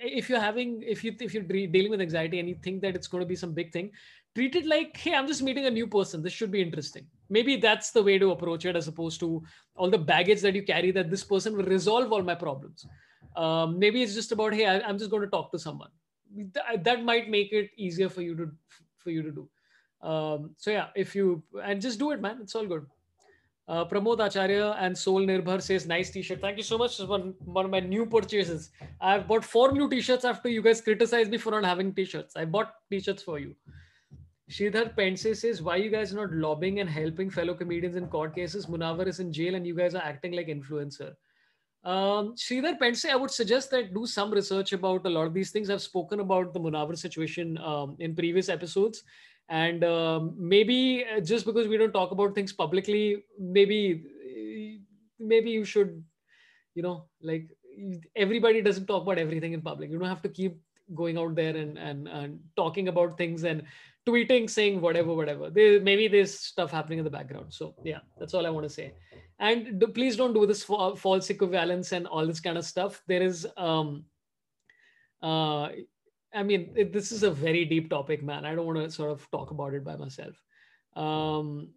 if 0.00 0.28
you're 0.28 0.40
having 0.40 0.82
if 0.82 1.02
you 1.02 1.14
if 1.20 1.34
you're 1.34 1.42
dealing 1.42 1.90
with 1.90 2.00
anxiety 2.00 2.38
and 2.38 2.48
you 2.48 2.56
think 2.62 2.80
that 2.82 2.94
it's 2.94 3.08
going 3.08 3.22
to 3.22 3.26
be 3.26 3.36
some 3.36 3.52
big 3.52 3.72
thing, 3.72 3.90
treat 4.34 4.54
it 4.54 4.66
like, 4.66 4.96
hey, 4.96 5.14
I'm 5.14 5.26
just 5.26 5.42
meeting 5.42 5.66
a 5.66 5.70
new 5.70 5.86
person. 5.86 6.22
This 6.22 6.32
should 6.32 6.50
be 6.50 6.62
interesting. 6.62 7.06
Maybe 7.28 7.56
that's 7.56 7.90
the 7.90 8.02
way 8.02 8.18
to 8.18 8.30
approach 8.30 8.64
it 8.64 8.76
as 8.76 8.88
opposed 8.88 9.20
to 9.20 9.42
all 9.74 9.90
the 9.90 9.98
baggage 9.98 10.40
that 10.42 10.54
you 10.54 10.62
carry 10.62 10.90
that 10.92 11.10
this 11.10 11.24
person 11.24 11.56
will 11.56 11.64
resolve 11.64 12.12
all 12.12 12.22
my 12.22 12.34
problems. 12.34 12.86
Um, 13.36 13.78
maybe 13.78 14.02
it's 14.02 14.14
just 14.14 14.32
about 14.32 14.54
hey 14.54 14.66
I, 14.66 14.88
am 14.88 14.98
just 14.98 15.10
going 15.10 15.22
to 15.22 15.28
talk 15.28 15.50
to 15.52 15.58
someone. 15.58 15.90
Th- 16.36 16.82
that 16.82 17.04
might 17.04 17.28
make 17.28 17.52
it 17.52 17.70
easier 17.76 18.08
for 18.08 18.22
you 18.22 18.36
to 18.36 18.50
for 18.96 19.10
you 19.10 19.22
to 19.22 19.30
do. 19.30 19.48
Um, 20.00 20.50
so 20.56 20.70
yeah 20.70 20.86
if 20.94 21.16
you 21.16 21.42
and 21.62 21.80
just 21.80 21.98
do 21.98 22.12
it 22.12 22.20
man. 22.20 22.38
It's 22.40 22.54
all 22.54 22.66
good 22.66 22.86
uh, 23.68 23.84
Pramod 23.84 24.24
Acharya 24.26 24.76
and 24.80 24.96
Soul 24.96 25.26
Nirbhar 25.26 25.60
says, 25.60 25.86
nice 25.86 26.10
t-shirt. 26.10 26.40
Thank 26.40 26.56
you 26.56 26.62
so 26.62 26.78
much. 26.78 26.98
It's 26.98 27.08
one, 27.08 27.34
one 27.44 27.66
of 27.66 27.70
my 27.70 27.80
new 27.80 28.06
purchases. 28.06 28.70
I've 29.00 29.28
bought 29.28 29.44
four 29.44 29.72
new 29.72 29.88
t-shirts 29.88 30.24
after 30.24 30.48
you 30.48 30.62
guys 30.62 30.80
criticized 30.80 31.30
me 31.30 31.38
for 31.38 31.50
not 31.50 31.64
having 31.64 31.92
t-shirts. 31.92 32.34
I 32.36 32.46
bought 32.46 32.72
t-shirts 32.90 33.22
for 33.22 33.38
you. 33.38 33.54
Sridhar 34.50 34.96
Panse 34.96 35.38
says, 35.38 35.60
why 35.60 35.76
you 35.76 35.90
guys 35.90 36.14
not 36.14 36.32
lobbying 36.32 36.80
and 36.80 36.88
helping 36.88 37.28
fellow 37.28 37.52
comedians 37.52 37.96
in 37.96 38.06
court 38.06 38.34
cases? 38.34 38.64
Munawar 38.64 39.06
is 39.06 39.20
in 39.20 39.30
jail 39.30 39.54
and 39.54 39.66
you 39.66 39.74
guys 39.74 39.94
are 39.94 40.02
acting 40.02 40.32
like 40.32 40.46
influencer. 40.46 41.12
Um, 41.84 42.34
Sridhar 42.34 42.78
Panse, 42.78 43.10
I 43.10 43.16
would 43.16 43.30
suggest 43.30 43.70
that 43.72 43.92
do 43.92 44.06
some 44.06 44.30
research 44.30 44.72
about 44.72 45.04
a 45.04 45.10
lot 45.10 45.26
of 45.26 45.34
these 45.34 45.50
things. 45.50 45.68
I've 45.68 45.82
spoken 45.82 46.20
about 46.20 46.54
the 46.54 46.60
Munawar 46.60 46.96
situation 46.96 47.58
um, 47.58 47.96
in 47.98 48.14
previous 48.14 48.48
episodes. 48.48 49.04
And 49.48 49.82
um, 49.84 50.34
maybe 50.36 51.04
uh, 51.04 51.20
just 51.20 51.46
because 51.46 51.68
we 51.68 51.78
don't 51.78 51.92
talk 51.92 52.10
about 52.10 52.34
things 52.34 52.52
publicly, 52.52 53.24
maybe 53.38 54.04
maybe 55.18 55.50
you 55.50 55.64
should, 55.64 56.02
you 56.74 56.82
know, 56.82 57.06
like 57.22 57.48
everybody 58.14 58.60
doesn't 58.62 58.86
talk 58.86 59.02
about 59.02 59.18
everything 59.18 59.52
in 59.52 59.62
public. 59.62 59.90
You 59.90 59.98
don't 59.98 60.08
have 60.08 60.22
to 60.22 60.28
keep 60.28 60.58
going 60.94 61.18
out 61.18 61.34
there 61.34 61.56
and, 61.56 61.78
and, 61.78 62.08
and 62.08 62.40
talking 62.56 62.88
about 62.88 63.18
things 63.18 63.44
and 63.44 63.62
tweeting 64.08 64.48
saying 64.48 64.80
whatever 64.80 65.14
whatever. 65.14 65.50
There 65.50 65.80
maybe 65.80 66.08
there's 66.08 66.38
stuff 66.38 66.70
happening 66.70 66.98
in 66.98 67.04
the 67.04 67.10
background. 67.10 67.52
So 67.52 67.74
yeah 67.84 68.00
that's 68.18 68.34
all 68.34 68.46
i 68.46 68.50
want 68.50 68.64
to 68.64 68.72
say. 68.72 68.92
And 69.38 69.84
please 69.94 70.16
don't 70.16 70.32
do 70.32 70.46
this 70.46 70.62
false 70.64 71.30
equivalence 71.30 71.92
and 71.92 72.06
all 72.06 72.26
this 72.26 72.40
kind 72.40 72.58
of 72.58 72.64
stuff. 72.64 73.02
There 73.06 73.22
is 73.22 73.46
um 73.56 74.04
uh 75.22 75.68
i 76.34 76.42
mean 76.42 76.72
it, 76.76 76.92
this 76.92 77.12
is 77.12 77.22
a 77.22 77.30
very 77.30 77.64
deep 77.64 77.88
topic 77.90 78.22
man 78.22 78.44
i 78.44 78.54
don't 78.54 78.66
want 78.66 78.78
to 78.78 78.90
sort 78.90 79.10
of 79.10 79.30
talk 79.30 79.50
about 79.50 79.74
it 79.74 79.84
by 79.84 79.96
myself 79.96 80.34
um 80.96 81.68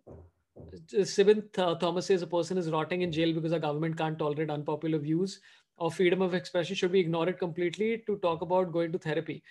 Sibin 0.94 1.58
uh, 1.58 1.76
Thomas 1.76 2.08
says 2.08 2.22
a 2.22 2.28
person 2.28 2.58
is 2.58 2.70
rotting 2.70 3.02
in 3.02 3.12
jail 3.12 3.34
because 3.34 3.52
the 3.52 3.60
government 3.60 3.98
can't 3.98 4.20
tolerate 4.20 4.50
unpopular 4.50 5.00
views 5.00 5.40
or 5.78 5.92
freedom 5.92 6.22
of 6.22 6.34
expression. 6.34 6.76
Should 6.76 6.92
we 6.92 7.00
ignore 7.00 7.28
it 7.30 7.40
completely 7.40 8.04
to 8.06 8.18
talk 8.18 8.42
about 8.42 8.72
going 8.72 8.92
to 8.92 9.00
therapy? 9.00 9.44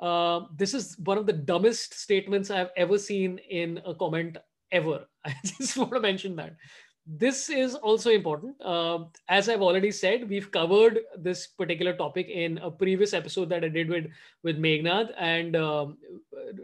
Uh, 0.00 0.40
this 0.56 0.74
is 0.74 0.98
one 0.98 1.16
of 1.16 1.26
the 1.26 1.32
dumbest 1.32 1.94
statements 1.94 2.50
I've 2.50 2.70
ever 2.76 2.98
seen 2.98 3.38
in 3.38 3.80
a 3.86 3.94
comment 3.94 4.36
ever. 4.70 5.06
I 5.24 5.34
just 5.44 5.76
want 5.76 5.92
to 5.92 6.00
mention 6.00 6.36
that. 6.36 6.56
This 7.04 7.50
is 7.50 7.74
also 7.74 8.10
important. 8.10 8.54
Uh, 8.60 9.04
as 9.28 9.48
I've 9.48 9.62
already 9.62 9.90
said, 9.90 10.28
we've 10.28 10.50
covered 10.50 11.00
this 11.18 11.48
particular 11.48 11.94
topic 11.94 12.28
in 12.28 12.58
a 12.58 12.70
previous 12.70 13.12
episode 13.12 13.48
that 13.48 13.64
I 13.64 13.68
did 13.68 13.88
with 13.88 14.06
with 14.44 14.58
Meghnad. 14.58 15.12
And 15.18 15.56
um, 15.56 15.98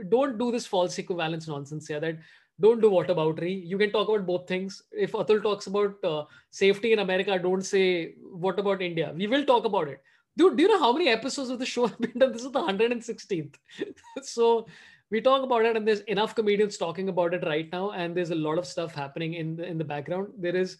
don't 0.08 0.38
do 0.38 0.52
this 0.52 0.66
false 0.66 0.98
equivalence 0.98 1.48
nonsense 1.48 1.88
here. 1.88 1.98
That 1.98 2.18
don't 2.60 2.80
do 2.80 2.90
what 2.90 3.08
whataboutery. 3.08 3.66
You 3.66 3.78
can 3.78 3.90
talk 3.90 4.08
about 4.08 4.26
both 4.26 4.46
things. 4.46 4.82
If 4.92 5.12
Atul 5.12 5.42
talks 5.42 5.66
about 5.66 6.04
uh, 6.04 6.24
safety 6.50 6.92
in 6.92 7.00
America, 7.00 7.38
don't 7.38 7.62
say 7.62 8.14
what 8.30 8.58
about 8.60 8.80
India. 8.80 9.12
We 9.16 9.26
will 9.26 9.44
talk 9.44 9.64
about 9.64 9.88
it 9.88 10.02
Dude, 10.38 10.56
do 10.56 10.62
you 10.62 10.68
know 10.68 10.78
how 10.78 10.92
many 10.92 11.08
episodes 11.08 11.50
of 11.50 11.58
the 11.58 11.66
show 11.66 11.86
have 11.88 11.98
been 11.98 12.16
done? 12.16 12.32
This 12.32 12.44
is 12.44 12.52
the 12.52 12.60
116th. 12.60 13.56
so 14.22 14.66
we 15.10 15.20
talk 15.20 15.42
about 15.42 15.64
it, 15.64 15.76
and 15.76 15.86
there's 15.86 16.00
enough 16.00 16.34
comedians 16.34 16.76
talking 16.76 17.08
about 17.08 17.32
it 17.34 17.44
right 17.46 17.70
now, 17.72 17.92
and 17.92 18.14
there's 18.14 18.30
a 18.30 18.34
lot 18.34 18.58
of 18.58 18.66
stuff 18.66 18.94
happening 18.94 19.34
in 19.34 19.56
the, 19.56 19.64
in 19.64 19.78
the 19.78 19.84
background. 19.84 20.28
There 20.38 20.54
is, 20.54 20.76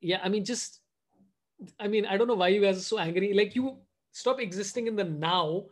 yeah, 0.00 0.20
I 0.22 0.28
mean, 0.28 0.44
just, 0.44 0.80
I 1.80 1.88
mean, 1.88 2.06
I 2.06 2.16
don't 2.16 2.28
know 2.28 2.34
why 2.34 2.48
you 2.48 2.60
guys 2.62 2.78
are 2.78 2.80
so 2.80 2.98
angry. 2.98 3.34
Like, 3.34 3.54
you 3.54 3.78
stop 4.12 4.40
existing 4.40 4.86
in 4.86 4.96
the 4.96 5.04
now, 5.04 5.64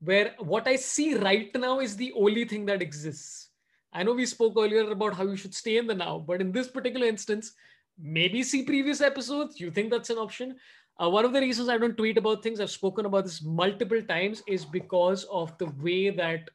where 0.00 0.34
what 0.38 0.68
I 0.68 0.76
see 0.76 1.14
right 1.14 1.50
now 1.54 1.80
is 1.80 1.96
the 1.96 2.12
only 2.14 2.44
thing 2.44 2.66
that 2.66 2.82
exists. 2.82 3.48
I 3.92 4.02
know 4.02 4.12
we 4.12 4.26
spoke 4.26 4.54
earlier 4.58 4.90
about 4.90 5.14
how 5.14 5.24
you 5.24 5.36
should 5.36 5.54
stay 5.54 5.78
in 5.78 5.86
the 5.86 5.94
now, 5.94 6.18
but 6.18 6.42
in 6.42 6.52
this 6.52 6.68
particular 6.68 7.06
instance, 7.06 7.54
maybe 7.98 8.42
see 8.42 8.62
previous 8.62 9.00
episodes. 9.00 9.58
You 9.58 9.70
think 9.70 9.90
that's 9.90 10.10
an 10.10 10.18
option? 10.18 10.56
Uh, 11.02 11.08
one 11.08 11.24
of 11.24 11.32
the 11.32 11.40
reasons 11.40 11.70
I 11.70 11.78
don't 11.78 11.96
tweet 11.96 12.18
about 12.18 12.42
things, 12.42 12.60
I've 12.60 12.70
spoken 12.70 13.06
about 13.06 13.24
this 13.24 13.42
multiple 13.42 14.02
times, 14.02 14.42
is 14.46 14.66
because 14.66 15.24
of 15.24 15.56
the 15.56 15.72
way 15.82 16.10
that 16.10 16.50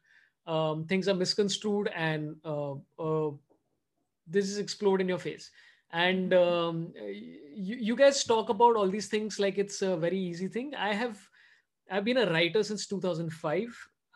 um, 0.47 0.85
things 0.85 1.07
are 1.07 1.13
misconstrued 1.13 1.89
and 1.95 2.35
uh, 2.43 2.73
uh, 2.99 3.31
this 4.27 4.49
is 4.49 4.57
explode 4.57 5.01
in 5.01 5.09
your 5.09 5.19
face. 5.19 5.51
And 5.91 6.33
um, 6.33 6.93
you, 7.53 7.75
you 7.79 7.95
guys 7.95 8.23
talk 8.23 8.49
about 8.49 8.75
all 8.75 8.87
these 8.89 9.07
things 9.07 9.39
like 9.39 9.57
it's 9.57 9.81
a 9.81 9.97
very 9.97 10.17
easy 10.17 10.47
thing. 10.47 10.73
I 10.75 10.93
have, 10.93 11.19
I've 11.89 12.05
been 12.05 12.17
a 12.17 12.31
writer 12.31 12.63
since 12.63 12.87
2005. 12.87 13.67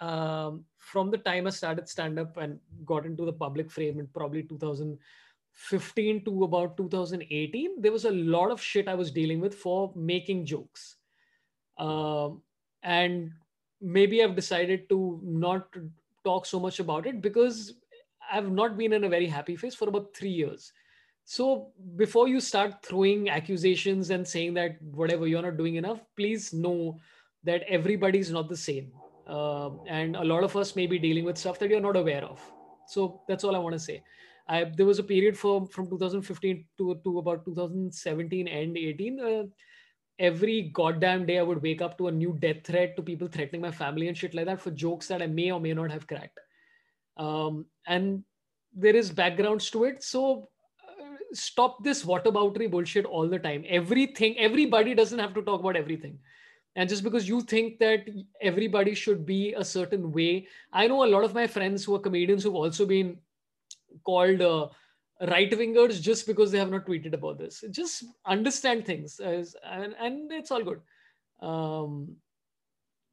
um, 0.01 0.65
from 0.77 1.09
the 1.09 1.17
time 1.17 1.47
I 1.47 1.49
started 1.49 1.87
stand 1.89 2.19
up 2.19 2.37
and 2.37 2.59
got 2.85 3.05
into 3.05 3.25
the 3.25 3.33
public 3.33 3.71
frame 3.71 3.99
in 3.99 4.07
probably 4.07 4.43
2015 4.43 6.25
to 6.25 6.43
about 6.43 6.77
2018, 6.77 7.81
there 7.81 7.91
was 7.91 8.05
a 8.05 8.11
lot 8.11 8.51
of 8.51 8.61
shit 8.61 8.87
I 8.87 8.95
was 8.95 9.11
dealing 9.11 9.39
with 9.39 9.55
for 9.55 9.91
making 9.95 10.45
jokes. 10.45 10.97
Um, 11.77 12.41
and 12.83 13.31
maybe 13.81 14.23
I've 14.23 14.35
decided 14.35 14.89
to 14.89 15.19
not 15.23 15.67
talk 16.25 16.45
so 16.45 16.59
much 16.59 16.79
about 16.79 17.07
it 17.07 17.21
because 17.21 17.73
I've 18.31 18.51
not 18.51 18.77
been 18.77 18.93
in 18.93 19.03
a 19.05 19.09
very 19.09 19.27
happy 19.27 19.55
phase 19.55 19.75
for 19.75 19.87
about 19.87 20.15
three 20.15 20.35
years. 20.41 20.73
So 21.23 21.71
before 21.95 22.27
you 22.27 22.39
start 22.39 22.83
throwing 22.83 23.29
accusations 23.29 24.09
and 24.09 24.27
saying 24.27 24.53
that 24.55 24.81
whatever 24.81 25.27
you're 25.27 25.41
not 25.41 25.57
doing 25.57 25.75
enough, 25.75 26.01
please 26.15 26.53
know 26.53 26.99
that 27.43 27.63
everybody's 27.67 28.31
not 28.31 28.49
the 28.49 28.57
same. 28.57 28.91
Uh, 29.27 29.71
and 29.87 30.15
a 30.15 30.23
lot 30.23 30.43
of 30.43 30.55
us 30.55 30.75
may 30.75 30.85
be 30.85 30.99
dealing 30.99 31.25
with 31.25 31.37
stuff 31.37 31.57
that 31.59 31.69
you're 31.69 31.79
not 31.79 31.95
aware 31.95 32.23
of. 32.23 32.39
So 32.87 33.21
that's 33.27 33.43
all 33.43 33.55
I 33.55 33.59
want 33.59 33.73
to 33.73 33.79
say. 33.79 34.03
I, 34.47 34.65
there 34.65 34.85
was 34.85 34.99
a 34.99 35.03
period 35.03 35.35
for 35.35 35.65
from 35.67 35.89
2015 35.89 36.65
to, 36.77 37.01
to 37.03 37.17
about 37.17 37.45
2017 37.45 38.47
and 38.47 38.77
18. 38.77 39.19
Uh, 39.19 39.43
every 40.19 40.71
goddamn 40.73 41.25
day 41.25 41.39
I 41.39 41.43
would 41.43 41.61
wake 41.61 41.81
up 41.81 41.97
to 41.97 42.07
a 42.07 42.11
new 42.11 42.37
death 42.39 42.63
threat 42.63 42.95
to 42.95 43.01
people 43.01 43.27
threatening 43.27 43.61
my 43.61 43.71
family 43.71 44.07
and 44.07 44.17
shit 44.17 44.33
like 44.33 44.45
that 44.45 44.61
for 44.61 44.71
jokes 44.71 45.07
that 45.07 45.21
I 45.21 45.27
may 45.27 45.51
or 45.51 45.59
may 45.59 45.73
not 45.73 45.91
have 45.91 46.07
cracked. 46.07 46.39
Um, 47.17 47.65
and 47.87 48.23
there 48.73 48.95
is 48.95 49.09
backgrounds 49.11 49.69
to 49.71 49.85
it. 49.85 50.03
So 50.03 50.49
uh, 50.87 51.15
stop 51.33 51.83
this 51.83 52.03
whataboutery 52.03 52.69
bullshit 52.69 53.05
all 53.05 53.27
the 53.27 53.39
time. 53.39 53.63
Everything, 53.67 54.37
everybody 54.37 54.93
doesn't 54.93 55.19
have 55.19 55.33
to 55.33 55.41
talk 55.41 55.59
about 55.59 55.75
everything. 55.75 56.19
And 56.77 56.89
just 56.89 57.03
because 57.03 57.27
you 57.27 57.41
think 57.41 57.79
that 57.79 58.05
everybody 58.41 58.95
should 58.95 59.25
be 59.25 59.53
a 59.53 59.63
certain 59.63 60.11
way, 60.11 60.47
I 60.73 60.87
know 60.87 61.05
a 61.05 61.07
lot 61.07 61.23
of 61.23 61.33
my 61.33 61.47
friends 61.47 61.85
who 61.85 61.95
are 61.95 61.99
comedians 61.99 62.43
who've 62.43 62.55
also 62.55 62.85
been 62.85 63.17
called 64.03 64.41
uh, 64.41 64.67
right 65.21 65.51
wingers 65.51 66.01
just 66.01 66.27
because 66.27 66.51
they 66.51 66.57
have 66.57 66.71
not 66.71 66.85
tweeted 66.85 67.13
about 67.13 67.37
this. 67.37 67.63
Just 67.71 68.03
understand 68.25 68.85
things, 68.85 69.19
as, 69.19 69.55
and, 69.63 69.95
and 69.99 70.31
it's 70.31 70.51
all 70.51 70.63
good. 70.63 70.81
Um, 71.41 72.15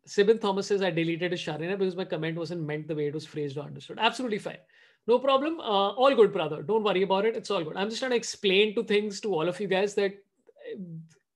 Sibin 0.07 0.41
Thomas 0.41 0.67
says, 0.67 0.83
I 0.83 0.91
deleted 0.91 1.33
a 1.33 1.37
Sharina 1.37 1.79
because 1.79 1.97
my 1.97 2.05
comment 2.05 2.37
wasn't 2.37 2.63
meant 2.63 2.89
the 2.89 2.95
way 2.95 3.07
it 3.07 3.15
was 3.15 3.25
phrased 3.25 3.57
or 3.57 3.65
understood. 3.65 3.99
Absolutely 4.01 4.39
fine. 4.39 4.59
No 5.07 5.19
problem. 5.19 5.61
Uh, 5.61 5.91
all 5.91 6.15
good, 6.15 6.33
brother. 6.33 6.63
Don't 6.63 6.83
worry 6.83 7.03
about 7.03 7.25
it. 7.25 7.37
It's 7.37 7.51
all 7.51 7.63
good. 7.63 7.77
I'm 7.77 7.89
just 7.89 8.01
trying 8.01 8.13
to 8.13 8.17
explain 8.17 8.75
to 8.75 8.85
things 8.85 9.21
to 9.21 9.33
all 9.33 9.49
of 9.49 9.61
you 9.61 9.69
guys 9.69 9.95
that 9.95 10.15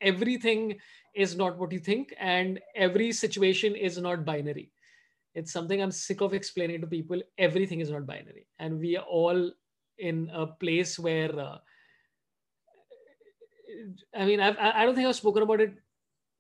everything 0.01 0.78
is 1.14 1.36
not 1.36 1.59
what 1.59 1.72
you 1.72 1.78
think 1.78 2.14
and 2.18 2.60
every 2.74 3.12
situation 3.12 3.74
is 3.74 3.98
not 3.98 4.24
binary. 4.24 4.70
It's 5.34 5.52
something 5.52 5.82
I'm 5.82 5.90
sick 5.90 6.20
of 6.20 6.34
explaining 6.34 6.80
to 6.80 6.86
people. 6.86 7.20
Everything 7.38 7.80
is 7.80 7.90
not 7.90 8.06
binary. 8.06 8.47
And 8.59 8.78
we 8.78 8.97
are 8.97 9.05
all 9.05 9.52
in 9.98 10.31
a 10.32 10.47
place 10.47 10.98
where, 10.98 11.39
uh, 11.39 11.59
I 14.14 14.24
mean, 14.24 14.40
I've, 14.40 14.56
I 14.59 14.85
don't 14.85 14.94
think 14.94 15.06
I've 15.06 15.16
spoken 15.16 15.43
about 15.43 15.60
it 15.60 15.74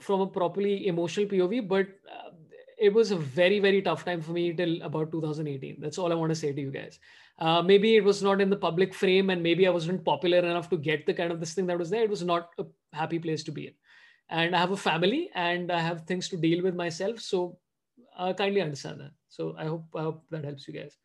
from 0.00 0.20
a 0.20 0.26
properly 0.26 0.86
emotional 0.86 1.26
POV, 1.26 1.66
but 1.68 1.86
uh, 2.10 2.30
it 2.78 2.92
was 2.92 3.10
a 3.10 3.16
very, 3.16 3.58
very 3.58 3.80
tough 3.80 4.04
time 4.04 4.20
for 4.20 4.32
me 4.32 4.52
till 4.52 4.82
about 4.82 5.10
2018. 5.10 5.76
That's 5.80 5.98
all 5.98 6.12
I 6.12 6.16
want 6.16 6.30
to 6.30 6.36
say 6.36 6.52
to 6.52 6.60
you 6.60 6.70
guys. 6.70 6.98
Uh, 7.38 7.62
maybe 7.62 7.96
it 7.96 8.04
was 8.04 8.22
not 8.22 8.40
in 8.40 8.50
the 8.50 8.56
public 8.56 8.94
frame 8.94 9.30
and 9.30 9.42
maybe 9.42 9.66
I 9.66 9.70
wasn't 9.70 10.04
popular 10.04 10.38
enough 10.38 10.68
to 10.70 10.76
get 10.76 11.06
the 11.06 11.14
kind 11.14 11.32
of 11.32 11.40
this 11.40 11.54
thing 11.54 11.66
that 11.66 11.78
was 11.78 11.90
there. 11.90 12.04
It 12.04 12.10
was 12.10 12.22
not 12.22 12.50
a 12.58 12.64
happy 12.92 13.18
place 13.18 13.44
to 13.44 13.52
be 13.52 13.68
in. 13.68 13.74
And 14.28 14.56
I 14.56 14.58
have 14.58 14.72
a 14.72 14.76
family 14.76 15.30
and 15.34 15.70
I 15.70 15.80
have 15.80 16.02
things 16.02 16.28
to 16.30 16.36
deal 16.36 16.62
with 16.62 16.74
myself. 16.74 17.20
So 17.20 17.58
I 18.18 18.32
kindly 18.32 18.60
understand 18.60 19.00
that. 19.00 19.12
So 19.28 19.54
I 19.58 19.66
hope, 19.66 19.86
I 19.94 20.02
hope 20.02 20.24
that 20.30 20.44
helps 20.44 20.66
you 20.66 20.74
guys. 20.74 20.96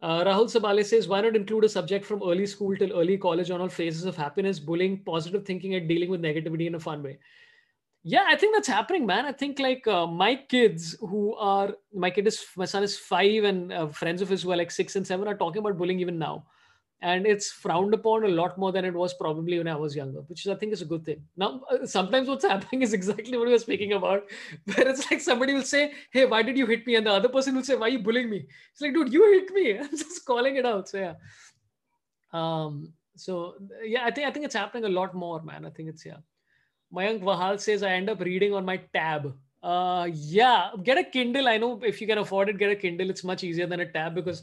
Uh, 0.00 0.24
Rahul 0.24 0.46
Sabale 0.46 0.84
says, 0.84 1.08
why 1.08 1.20
not 1.20 1.34
include 1.34 1.64
a 1.64 1.68
subject 1.68 2.04
from 2.04 2.22
early 2.22 2.46
school 2.46 2.76
till 2.76 2.92
early 2.92 3.18
college 3.18 3.50
on 3.50 3.60
all 3.60 3.68
phases 3.68 4.04
of 4.04 4.16
happiness, 4.16 4.60
bullying, 4.60 4.98
positive 4.98 5.44
thinking, 5.44 5.74
and 5.74 5.88
dealing 5.88 6.08
with 6.08 6.22
negativity 6.22 6.66
in 6.66 6.76
a 6.76 6.80
fun 6.80 7.02
way? 7.02 7.18
yeah 8.04 8.26
i 8.28 8.36
think 8.36 8.54
that's 8.54 8.68
happening 8.68 9.04
man 9.04 9.26
i 9.26 9.32
think 9.32 9.58
like 9.58 9.86
uh, 9.86 10.06
my 10.06 10.34
kids 10.34 10.96
who 11.00 11.34
are 11.34 11.74
my 11.92 12.10
kid 12.10 12.26
is 12.26 12.44
my 12.56 12.64
son 12.64 12.82
is 12.82 12.96
five 12.98 13.44
and 13.44 13.72
uh, 13.72 13.86
friends 13.88 14.22
of 14.22 14.28
his 14.28 14.42
who 14.42 14.52
are 14.52 14.56
like 14.56 14.70
six 14.70 14.96
and 14.96 15.06
seven 15.06 15.26
are 15.26 15.36
talking 15.36 15.58
about 15.58 15.76
bullying 15.76 16.00
even 16.00 16.18
now 16.18 16.44
and 17.00 17.26
it's 17.26 17.50
frowned 17.50 17.94
upon 17.94 18.24
a 18.24 18.28
lot 18.28 18.58
more 18.58 18.72
than 18.72 18.84
it 18.84 18.92
was 18.92 19.14
probably 19.14 19.58
when 19.58 19.68
i 19.68 19.76
was 19.76 19.94
younger 19.94 20.20
which 20.22 20.46
i 20.48 20.54
think 20.54 20.72
is 20.72 20.82
a 20.82 20.84
good 20.84 21.04
thing. 21.04 21.22
Now 21.36 21.62
uh, 21.70 21.86
sometimes 21.86 22.28
what's 22.28 22.44
happening 22.52 22.82
is 22.82 22.92
exactly 22.92 23.36
what 23.36 23.46
we 23.46 23.52
were 23.52 23.58
speaking 23.58 23.92
about 23.92 24.24
where 24.64 24.88
it's 24.88 25.10
like 25.10 25.20
somebody 25.20 25.54
will 25.54 25.62
say 25.62 25.92
hey 26.10 26.26
why 26.26 26.42
did 26.42 26.58
you 26.58 26.66
hit 26.66 26.86
me? 26.86 26.96
And 26.96 27.06
the 27.06 27.12
other 27.12 27.28
person 27.28 27.54
will 27.54 27.64
say 27.64 27.76
why 27.76 27.86
are 27.86 27.90
you 27.90 28.00
bullying 28.00 28.30
me? 28.30 28.46
It's 28.72 28.80
like 28.80 28.94
dude 28.94 29.12
you 29.12 29.24
hit 29.32 29.50
me. 29.52 29.78
I'm 29.78 29.90
just 29.90 30.24
calling 30.24 30.56
it 30.56 30.66
out. 30.66 30.88
So 30.88 30.98
yeah. 30.98 31.14
Um 32.32 32.92
so 33.16 33.54
yeah 33.82 34.04
i 34.04 34.12
think 34.12 34.28
i 34.28 34.30
think 34.30 34.44
it's 34.44 34.54
happening 34.54 34.84
a 34.84 34.88
lot 35.00 35.14
more 35.14 35.42
man. 35.42 35.64
I 35.66 35.70
think 35.70 35.88
it's 35.88 36.04
yeah. 36.04 36.18
Mayank 36.94 37.22
Vahal 37.22 37.60
says, 37.60 37.82
I 37.82 37.90
end 37.90 38.08
up 38.08 38.20
reading 38.20 38.54
on 38.54 38.64
my 38.64 38.78
tab. 38.94 39.34
Uh, 39.62 40.08
yeah, 40.12 40.70
get 40.82 40.98
a 40.98 41.04
Kindle. 41.04 41.48
I 41.48 41.58
know 41.58 41.80
if 41.82 42.00
you 42.00 42.06
can 42.06 42.18
afford 42.18 42.48
it, 42.48 42.58
get 42.58 42.70
a 42.70 42.76
Kindle. 42.76 43.10
It's 43.10 43.24
much 43.24 43.44
easier 43.44 43.66
than 43.66 43.80
a 43.80 43.92
tab 43.92 44.14
because 44.14 44.42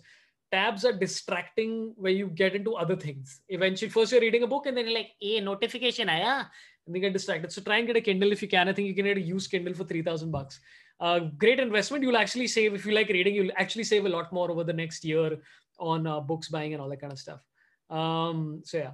tabs 0.52 0.86
are 0.86 0.94
distracting 0.94 1.94
where 1.98 2.12
you 2.12 2.28
get 2.28 2.56
into 2.56 2.76
other 2.76 2.96
things. 2.96 3.42
Eventually, 3.50 3.90
first 3.90 4.12
you're 4.12 4.22
reading 4.22 4.44
a 4.44 4.48
book 4.48 4.66
and 4.66 4.78
then 4.78 4.86
you're 4.86 4.98
like, 4.98 5.12
a 5.22 5.42
notification, 5.42 6.10
aya. 6.10 6.46
And 6.86 6.94
then 6.94 7.02
get 7.02 7.14
distracted. 7.14 7.52
So 7.52 7.62
try 7.62 7.78
and 7.78 7.88
get 7.88 7.96
a 7.96 8.02
Kindle 8.02 8.32
if 8.32 8.42
you 8.42 8.48
can. 8.48 8.70
I 8.70 8.74
think 8.74 8.88
you 8.88 8.94
can 8.94 9.06
get 9.06 9.18
a 9.18 9.22
used 9.22 9.50
Kindle 9.50 9.74
for 9.74 9.86
3000 9.86 10.32
bucks. 10.32 10.60
Uh, 11.00 11.20
great 11.38 11.60
investment. 11.60 12.04
You'll 12.04 12.18
actually 12.18 12.48
save, 12.48 12.74
if 12.76 12.86
you 12.86 12.94
like 12.94 13.10
reading, 13.10 13.34
you'll 13.34 13.52
actually 13.58 13.84
save 13.84 14.06
a 14.06 14.10
lot 14.10 14.32
more 14.32 14.52
over 14.52 14.64
the 14.64 14.74
next 14.74 15.04
year 15.04 15.40
on 15.80 16.06
uh, 16.08 16.20
books 16.20 16.48
buying 16.50 16.74
and 16.74 16.82
all 16.82 16.90
that 16.90 17.02
kind 17.02 17.12
of 17.12 17.20
stuff. 17.20 17.42
Um, 17.90 18.62
so 18.64 18.78
yeah. 18.78 18.92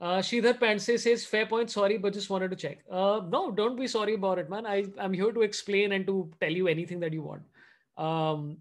Uh, 0.00 0.18
Sridhar 0.18 0.58
Panse 0.58 0.98
says, 1.00 1.24
fair 1.24 1.46
point, 1.46 1.70
sorry, 1.70 1.96
but 1.98 2.12
just 2.12 2.28
wanted 2.28 2.50
to 2.50 2.56
check. 2.56 2.84
Uh, 2.90 3.22
no, 3.28 3.50
don't 3.50 3.76
be 3.76 3.86
sorry 3.86 4.14
about 4.14 4.38
it, 4.38 4.50
man. 4.50 4.66
I, 4.66 4.84
I'm 4.98 5.14
here 5.14 5.32
to 5.32 5.42
explain 5.42 5.92
and 5.92 6.06
to 6.06 6.30
tell 6.40 6.50
you 6.50 6.68
anything 6.68 7.00
that 7.00 7.12
you 7.12 7.22
want. 7.22 7.42
Um, 7.96 8.58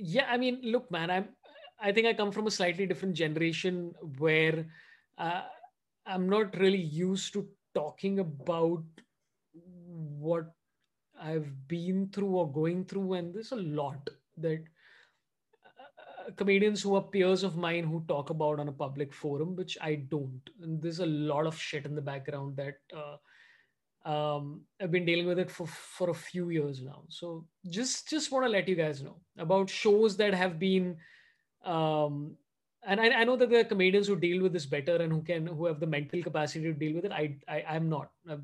yeah, 0.00 0.26
I 0.28 0.36
mean, 0.36 0.60
look, 0.62 0.90
man, 0.90 1.10
I'm, 1.10 1.28
I 1.80 1.92
think 1.92 2.06
I 2.06 2.14
come 2.14 2.32
from 2.32 2.46
a 2.46 2.50
slightly 2.50 2.86
different 2.86 3.14
generation 3.14 3.92
where 4.18 4.66
uh, 5.16 5.42
I'm 6.06 6.28
not 6.28 6.56
really 6.58 6.80
used 6.80 7.32
to 7.34 7.46
talking 7.74 8.18
about 8.18 8.82
what 9.52 10.52
I've 11.20 11.68
been 11.68 12.08
through 12.12 12.28
or 12.28 12.52
going 12.52 12.84
through. 12.84 13.14
And 13.14 13.34
there's 13.34 13.52
a 13.52 13.56
lot 13.56 14.08
that 14.38 14.64
comedians 16.36 16.82
who 16.82 16.94
are 16.94 17.02
peers 17.02 17.42
of 17.42 17.56
mine 17.56 17.84
who 17.84 18.04
talk 18.08 18.30
about 18.30 18.60
on 18.60 18.68
a 18.68 18.72
public 18.72 19.12
forum, 19.12 19.56
which 19.56 19.78
I 19.80 19.96
don't. 19.96 20.40
And 20.62 20.80
there's 20.82 21.00
a 21.00 21.06
lot 21.06 21.46
of 21.46 21.58
shit 21.58 21.86
in 21.86 21.94
the 21.94 22.02
background 22.02 22.56
that 22.56 22.78
uh, 22.94 23.16
um, 24.08 24.62
I've 24.80 24.90
been 24.90 25.04
dealing 25.04 25.26
with 25.26 25.38
it 25.38 25.50
for 25.50 25.66
for 25.66 26.10
a 26.10 26.14
few 26.14 26.48
years 26.48 26.82
now. 26.82 27.02
So 27.08 27.46
just 27.68 28.08
just 28.08 28.32
want 28.32 28.46
to 28.46 28.50
let 28.50 28.68
you 28.68 28.74
guys 28.74 29.02
know 29.02 29.16
about 29.46 29.68
shows 29.68 30.16
that 30.16 30.34
have 30.34 30.58
been. 30.58 30.96
Um, 31.64 32.36
and 32.86 33.00
I, 33.00 33.08
I 33.20 33.24
know 33.24 33.36
that 33.36 33.50
there 33.50 33.60
are 33.60 33.64
comedians 33.64 34.06
who 34.06 34.16
deal 34.16 34.42
with 34.42 34.52
this 34.52 34.64
better 34.64 34.96
and 34.96 35.12
who 35.12 35.20
can 35.22 35.46
who 35.46 35.66
have 35.66 35.80
the 35.80 35.86
mental 35.86 36.22
capacity 36.22 36.64
to 36.64 36.72
deal 36.72 36.94
with 36.94 37.04
it. 37.04 37.12
I, 37.12 37.36
I 37.46 37.64
I'm 37.74 37.90
not. 37.90 38.10
Uh, 38.30 38.38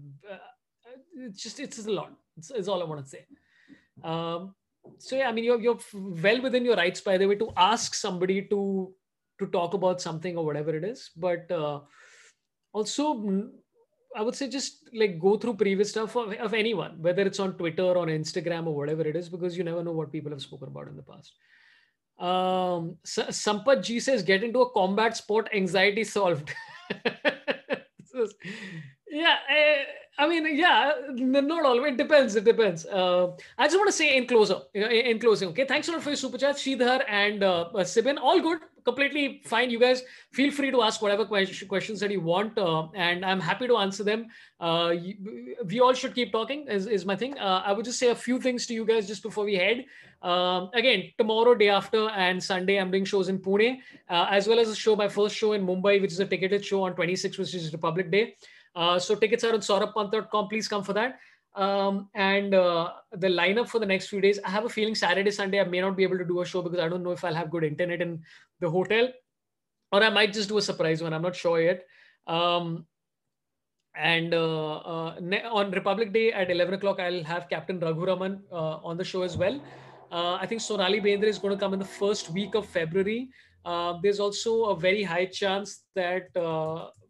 it's 1.16 1.42
just 1.42 1.60
it's 1.60 1.76
just 1.76 1.88
a 1.88 1.92
lot. 1.92 2.12
It's, 2.36 2.50
it's 2.50 2.68
all 2.68 2.82
I 2.82 2.84
want 2.84 3.02
to 3.04 3.08
say. 3.08 3.24
Um, 4.02 4.54
so 4.98 5.16
yeah, 5.16 5.28
I 5.28 5.32
mean, 5.32 5.44
you're 5.44 5.60
you're 5.60 5.78
well 5.94 6.42
within 6.42 6.64
your 6.64 6.76
rights, 6.76 7.00
by 7.00 7.16
the 7.16 7.26
way, 7.26 7.36
to 7.36 7.52
ask 7.56 7.94
somebody 7.94 8.42
to 8.42 8.92
to 9.38 9.46
talk 9.46 9.74
about 9.74 10.00
something 10.00 10.36
or 10.36 10.44
whatever 10.44 10.76
it 10.76 10.84
is. 10.84 11.10
But 11.16 11.50
uh, 11.50 11.80
also, 12.72 13.14
mm, 13.14 13.50
I 14.14 14.22
would 14.22 14.36
say 14.36 14.48
just 14.48 14.88
like 14.92 15.18
go 15.18 15.36
through 15.36 15.54
previous 15.54 15.90
stuff 15.90 16.16
of, 16.16 16.32
of 16.34 16.54
anyone, 16.54 17.02
whether 17.02 17.22
it's 17.22 17.40
on 17.40 17.54
Twitter 17.54 17.82
or 17.82 18.06
Instagram 18.06 18.66
or 18.66 18.76
whatever 18.76 19.02
it 19.02 19.16
is, 19.16 19.28
because 19.28 19.56
you 19.56 19.64
never 19.64 19.82
know 19.82 19.92
what 19.92 20.12
people 20.12 20.30
have 20.30 20.42
spoken 20.42 20.68
about 20.68 20.88
in 20.88 20.96
the 20.96 21.02
past. 21.02 21.32
Um, 22.18 22.96
Sampath 23.04 23.82
G 23.82 23.98
says, 23.98 24.22
get 24.22 24.44
into 24.44 24.60
a 24.60 24.70
combat 24.70 25.16
sport, 25.16 25.48
anxiety 25.52 26.04
solved. 26.04 26.54
yeah. 29.14 29.36
Uh, 29.48 29.82
I 30.16 30.28
mean, 30.28 30.56
yeah, 30.56 30.92
not 31.12 31.64
always. 31.64 31.92
It 31.92 31.96
depends. 31.96 32.36
It 32.36 32.44
depends. 32.44 32.86
Uh, 32.86 33.32
I 33.58 33.66
just 33.66 33.76
want 33.76 33.88
to 33.88 33.92
say 33.92 34.16
in 34.16 34.26
closer, 34.26 34.60
in 34.72 35.18
closing, 35.18 35.48
okay. 35.48 35.64
Thanks 35.64 35.88
a 35.88 35.92
lot 35.92 36.02
for 36.02 36.10
your 36.10 36.16
super 36.16 36.38
chat, 36.38 36.54
Sridhar 36.54 37.02
and 37.08 37.42
uh, 37.42 37.70
Sibin. 37.78 38.18
All 38.20 38.40
good, 38.40 38.60
completely 38.84 39.42
fine. 39.44 39.70
You 39.70 39.80
guys 39.80 40.02
feel 40.32 40.52
free 40.52 40.70
to 40.70 40.82
ask 40.82 41.02
whatever 41.02 41.24
questions 41.24 41.98
that 41.98 42.12
you 42.12 42.20
want, 42.20 42.56
uh, 42.56 42.86
and 42.94 43.24
I'm 43.24 43.40
happy 43.40 43.66
to 43.66 43.76
answer 43.78 44.04
them. 44.04 44.26
Uh, 44.60 44.94
we 45.66 45.80
all 45.80 45.94
should 45.94 46.14
keep 46.14 46.30
talking. 46.30 46.68
Is, 46.68 46.86
is 46.86 47.04
my 47.04 47.16
thing. 47.16 47.36
Uh, 47.36 47.62
I 47.66 47.72
would 47.72 47.84
just 47.84 47.98
say 47.98 48.10
a 48.10 48.14
few 48.14 48.40
things 48.40 48.66
to 48.66 48.74
you 48.74 48.84
guys 48.84 49.08
just 49.08 49.22
before 49.22 49.44
we 49.44 49.56
head. 49.56 49.84
Um, 50.22 50.70
again, 50.74 51.12
tomorrow, 51.18 51.56
day 51.56 51.70
after, 51.70 52.08
and 52.10 52.42
Sunday, 52.42 52.78
I'm 52.78 52.92
doing 52.92 53.04
shows 53.04 53.28
in 53.28 53.40
Pune, 53.40 53.78
uh, 54.08 54.26
as 54.30 54.46
well 54.46 54.60
as 54.60 54.68
a 54.68 54.76
show, 54.76 54.94
my 54.94 55.08
first 55.08 55.34
show 55.34 55.54
in 55.54 55.66
Mumbai, 55.66 56.00
which 56.00 56.12
is 56.12 56.20
a 56.20 56.24
ticketed 56.24 56.64
show 56.64 56.84
on 56.84 56.94
26, 56.94 57.36
which 57.36 57.54
is 57.54 57.72
Republic 57.72 58.12
Day. 58.12 58.36
Uh, 58.74 58.98
so 58.98 59.14
tickets 59.14 59.44
are 59.44 59.52
on 59.52 59.60
sorabhpant.com. 59.60 60.48
Please 60.48 60.68
come 60.68 60.82
for 60.82 60.92
that. 60.92 61.18
Um, 61.54 62.08
and 62.14 62.52
uh, 62.54 62.92
the 63.12 63.28
lineup 63.28 63.68
for 63.68 63.78
the 63.78 63.86
next 63.86 64.08
few 64.08 64.20
days, 64.20 64.40
I 64.44 64.50
have 64.50 64.64
a 64.64 64.68
feeling 64.68 64.94
Saturday, 64.94 65.30
Sunday, 65.30 65.60
I 65.60 65.64
may 65.64 65.80
not 65.80 65.96
be 65.96 66.02
able 66.02 66.18
to 66.18 66.24
do 66.24 66.40
a 66.40 66.44
show 66.44 66.62
because 66.62 66.80
I 66.80 66.88
don't 66.88 67.04
know 67.04 67.12
if 67.12 67.24
I'll 67.24 67.34
have 67.34 67.50
good 67.50 67.62
internet 67.62 68.02
in 68.02 68.22
the 68.60 68.68
hotel, 68.68 69.08
or 69.92 70.02
I 70.02 70.10
might 70.10 70.32
just 70.32 70.48
do 70.48 70.58
a 70.58 70.62
surprise 70.62 71.02
one. 71.02 71.12
I'm 71.12 71.22
not 71.22 71.36
sure 71.36 71.60
yet. 71.60 71.84
Um, 72.26 72.86
and 73.96 74.34
uh, 74.34 74.76
uh, 74.78 75.14
on 75.52 75.70
Republic 75.70 76.12
Day 76.12 76.32
at 76.32 76.50
11 76.50 76.74
o'clock, 76.74 76.98
I'll 76.98 77.22
have 77.22 77.48
Captain 77.48 77.78
Raghuraman 77.78 78.40
uh, 78.50 78.78
on 78.82 78.96
the 78.96 79.04
show 79.04 79.22
as 79.22 79.36
well. 79.36 79.60
Uh, 80.10 80.34
I 80.34 80.46
think 80.46 80.60
Sonali 80.60 81.00
Bendre 81.00 81.28
is 81.28 81.38
going 81.38 81.54
to 81.54 81.60
come 81.60 81.72
in 81.72 81.78
the 81.78 81.84
first 81.84 82.30
week 82.30 82.56
of 82.56 82.66
February. 82.66 83.30
Uh, 83.64 83.98
there's 84.02 84.18
also 84.18 84.64
a 84.66 84.76
very 84.76 85.04
high 85.04 85.26
chance 85.26 85.84
that, 85.94 86.28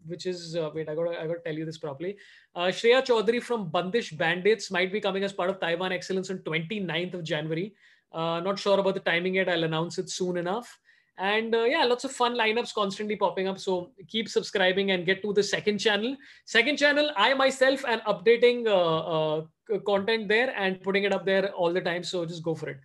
which 0.07 0.27
is 0.27 0.57
uh, 0.57 0.71
wait, 0.75 0.89
I 0.89 0.95
gotta 0.95 1.21
I 1.21 1.27
gotta 1.27 1.41
tell 1.41 1.55
you 1.55 1.65
this 1.65 1.79
properly. 1.79 2.17
Uh, 2.55 2.67
Shreya 2.67 3.05
Chaudhary 3.05 3.43
from 3.43 3.71
Bandish 3.71 4.17
Bandits 4.17 4.71
might 4.71 4.93
be 4.93 5.01
coming 5.01 5.25
as 5.25 5.33
part 5.33 5.51
of 5.51 5.61
Taiwan 5.61 5.93
Excellence 5.93 6.31
on 6.31 6.39
29th 6.39 7.15
of 7.15 7.25
January. 7.25 7.75
Uh, 8.13 8.41
not 8.41 8.59
sure 8.59 8.79
about 8.79 8.95
the 8.95 9.01
timing 9.01 9.35
yet. 9.35 9.49
I'll 9.49 9.65
announce 9.65 9.99
it 9.99 10.09
soon 10.09 10.37
enough. 10.37 10.79
And 11.17 11.55
uh, 11.55 11.63
yeah, 11.65 11.85
lots 11.85 12.05
of 12.05 12.13
fun 12.13 12.37
lineups 12.37 12.75
constantly 12.75 13.17
popping 13.17 13.47
up. 13.47 13.59
So 13.59 13.93
keep 14.09 14.29
subscribing 14.29 14.91
and 14.91 15.07
get 15.07 15.23
to 15.23 15.33
the 15.33 15.43
second 15.43 15.79
channel. 15.79 16.17
Second 16.45 16.77
channel, 16.77 17.11
I 17.17 17.35
myself 17.35 17.85
am 17.85 18.01
updating 18.01 18.67
uh, 18.67 19.39
uh 19.39 19.79
content 19.87 20.29
there 20.29 20.53
and 20.57 20.81
putting 20.83 21.05
it 21.05 21.13
up 21.13 21.25
there 21.25 21.53
all 21.53 21.73
the 21.73 21.81
time. 21.81 22.03
So 22.03 22.25
just 22.25 22.43
go 22.43 22.55
for 22.55 22.69
it. 22.69 22.79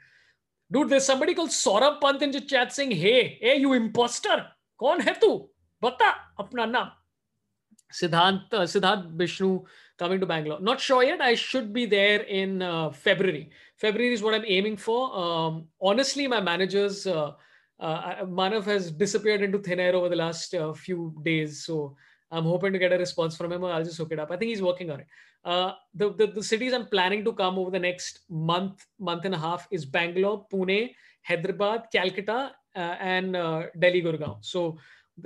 Dude, 0.71 0.89
there's 0.89 1.05
somebody 1.05 1.33
called 1.33 1.49
Sorabh 1.49 1.99
Pant 1.99 2.21
in 2.21 2.31
the 2.31 2.41
chat 2.41 2.71
saying, 2.71 2.91
Hey, 2.91 3.39
hey, 3.41 3.57
you 3.57 3.73
imposter. 3.73 4.45
Kaun 4.79 5.01
hai 5.01 5.13
tu? 5.13 5.49
Bata 5.81 6.13
apna 6.39 6.69
naam. 6.69 6.91
Siddhant, 7.91 8.53
uh, 8.53 8.65
Siddhant 8.65 9.11
Vishnu 9.11 9.63
coming 9.97 10.19
to 10.19 10.25
Bangalore. 10.25 10.59
Not 10.61 10.79
sure 10.79 11.03
yet. 11.03 11.21
I 11.21 11.35
should 11.35 11.73
be 11.73 11.85
there 11.85 12.21
in 12.21 12.61
uh, 12.61 12.91
February. 12.91 13.49
February 13.77 14.13
is 14.13 14.21
what 14.21 14.33
I'm 14.33 14.45
aiming 14.47 14.77
for. 14.77 15.15
Um, 15.15 15.67
honestly, 15.81 16.27
my 16.27 16.39
managers, 16.39 17.05
uh, 17.07 17.31
uh, 17.79 18.25
Manav 18.25 18.65
has 18.65 18.91
disappeared 18.91 19.41
into 19.41 19.59
thin 19.59 19.79
air 19.79 19.95
over 19.95 20.09
the 20.09 20.15
last 20.15 20.53
uh, 20.53 20.73
few 20.73 21.15
days. 21.23 21.65
So 21.65 21.95
I'm 22.31 22.43
hoping 22.43 22.73
to 22.73 22.79
get 22.79 22.93
a 22.93 22.97
response 22.97 23.35
from 23.35 23.51
him. 23.51 23.63
I'll 23.65 23.83
just 23.83 23.97
hook 23.97 24.11
it 24.11 24.19
up. 24.19 24.31
I 24.31 24.37
think 24.37 24.49
he's 24.49 24.61
working 24.61 24.91
on 24.91 25.01
it. 25.01 25.07
Uh, 25.43 25.71
the, 25.93 26.13
the, 26.13 26.27
the 26.27 26.43
cities 26.43 26.73
I'm 26.73 26.87
planning 26.87 27.23
to 27.25 27.33
come 27.33 27.57
over 27.57 27.71
the 27.71 27.79
next 27.79 28.19
month, 28.29 28.85
month 28.99 29.25
and 29.25 29.33
a 29.33 29.37
half 29.37 29.67
is 29.71 29.85
Bangalore, 29.85 30.45
Pune, 30.51 30.93
Hyderabad, 31.23 31.85
Calcutta, 31.91 32.51
and 32.75 33.33
Delhi, 33.33 34.01
Gurgaon. 34.01 34.37
So, 34.41 34.77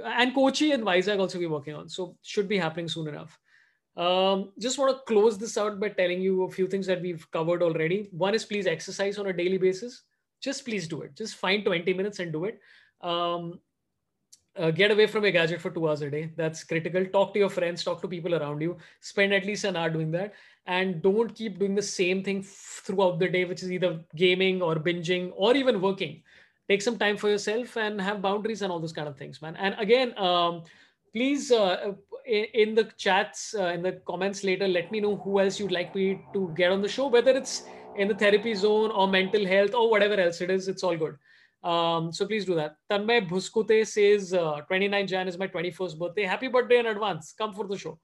and 0.03 0.33
Kochi 0.33 0.71
and 0.71 0.83
Vizag 0.83 1.19
also 1.19 1.39
be 1.39 1.47
working 1.47 1.75
on. 1.75 1.89
So 1.89 2.17
should 2.21 2.47
be 2.47 2.57
happening 2.57 2.87
soon 2.87 3.07
enough. 3.07 3.39
Um, 3.95 4.51
just 4.59 4.79
want 4.79 4.95
to 4.95 5.03
close 5.05 5.37
this 5.37 5.57
out 5.57 5.79
by 5.79 5.89
telling 5.89 6.21
you 6.21 6.43
a 6.43 6.49
few 6.49 6.67
things 6.67 6.87
that 6.87 7.01
we've 7.01 7.29
covered 7.31 7.61
already. 7.61 8.09
One 8.11 8.33
is 8.33 8.45
please 8.45 8.65
exercise 8.65 9.19
on 9.19 9.27
a 9.27 9.33
daily 9.33 9.57
basis 9.57 10.03
just 10.43 10.65
please 10.65 10.87
do 10.87 11.01
it. 11.01 11.15
Just 11.15 11.35
find 11.35 11.63
20 11.63 11.93
minutes 11.93 12.19
and 12.19 12.31
do 12.31 12.45
it. 12.45 12.59
Um, 13.01 13.59
uh, 14.55 14.69
get 14.69 14.91
away 14.91 15.07
from 15.07 15.23
your 15.23 15.31
gadget 15.31 15.61
for 15.61 15.71
two 15.71 15.87
hours 15.87 16.01
a 16.01 16.11
day. 16.11 16.31
That's 16.35 16.63
critical. 16.63 17.05
Talk 17.05 17.33
to 17.33 17.39
your 17.39 17.49
friends, 17.49 17.83
talk 17.83 18.01
to 18.01 18.07
people 18.07 18.35
around 18.35 18.61
you. 18.61 18.77
Spend 18.99 19.33
at 19.33 19.45
least 19.45 19.63
an 19.63 19.77
hour 19.77 19.89
doing 19.89 20.11
that. 20.11 20.33
And 20.67 21.01
don't 21.01 21.33
keep 21.33 21.57
doing 21.57 21.75
the 21.75 21.81
same 21.81 22.23
thing 22.23 22.43
throughout 22.43 23.19
the 23.19 23.29
day, 23.29 23.45
which 23.45 23.63
is 23.63 23.71
either 23.71 24.01
gaming 24.15 24.61
or 24.61 24.75
binging 24.75 25.31
or 25.35 25.55
even 25.55 25.81
working. 25.81 26.21
Take 26.69 26.81
some 26.81 26.97
time 26.97 27.17
for 27.17 27.29
yourself 27.29 27.75
and 27.77 27.99
have 27.99 28.21
boundaries 28.21 28.61
and 28.61 28.71
all 28.71 28.79
those 28.79 28.93
kind 28.93 29.07
of 29.07 29.17
things, 29.17 29.41
man. 29.41 29.55
And 29.57 29.75
again, 29.77 30.17
um, 30.17 30.63
please, 31.13 31.51
uh, 31.51 31.93
in, 32.25 32.73
the 32.73 32.85
chats, 32.97 33.53
uh, 33.57 33.67
in 33.67 33.81
the 33.81 33.93
comments 34.07 34.43
later, 34.43 34.67
let 34.67 34.91
me 34.91 35.01
know 35.01 35.17
who 35.17 35.39
else 35.39 35.59
you'd 35.59 35.71
like 35.71 35.93
me 35.93 36.21
to 36.33 36.53
get 36.55 36.71
on 36.71 36.81
the 36.81 36.87
show, 36.87 37.07
whether 37.07 37.31
it's 37.31 37.63
in 37.97 38.07
the 38.07 38.15
therapy 38.15 38.53
zone 38.55 38.91
or 38.91 39.07
mental 39.07 39.45
health 39.45 39.73
or 39.73 39.89
whatever 39.89 40.15
else 40.15 40.41
it 40.41 40.49
is, 40.49 40.67
it's 40.67 40.83
all 40.83 40.97
good. 40.97 41.15
Um, 41.63 42.11
so 42.11 42.25
please 42.25 42.45
do 42.45 42.55
that. 42.55 42.75
Tanmay 42.91 43.29
Bhuskute 43.29 43.87
says 43.87 44.33
uh, 44.33 44.61
29 44.67 45.07
Jan 45.07 45.27
is 45.27 45.37
my 45.37 45.47
21st 45.47 45.97
birthday. 45.97 46.23
Happy 46.23 46.47
birthday 46.47 46.79
in 46.79 46.87
advance. 46.87 47.33
Come 47.37 47.53
for 47.53 47.67
the 47.67 47.77
show. 47.77 47.99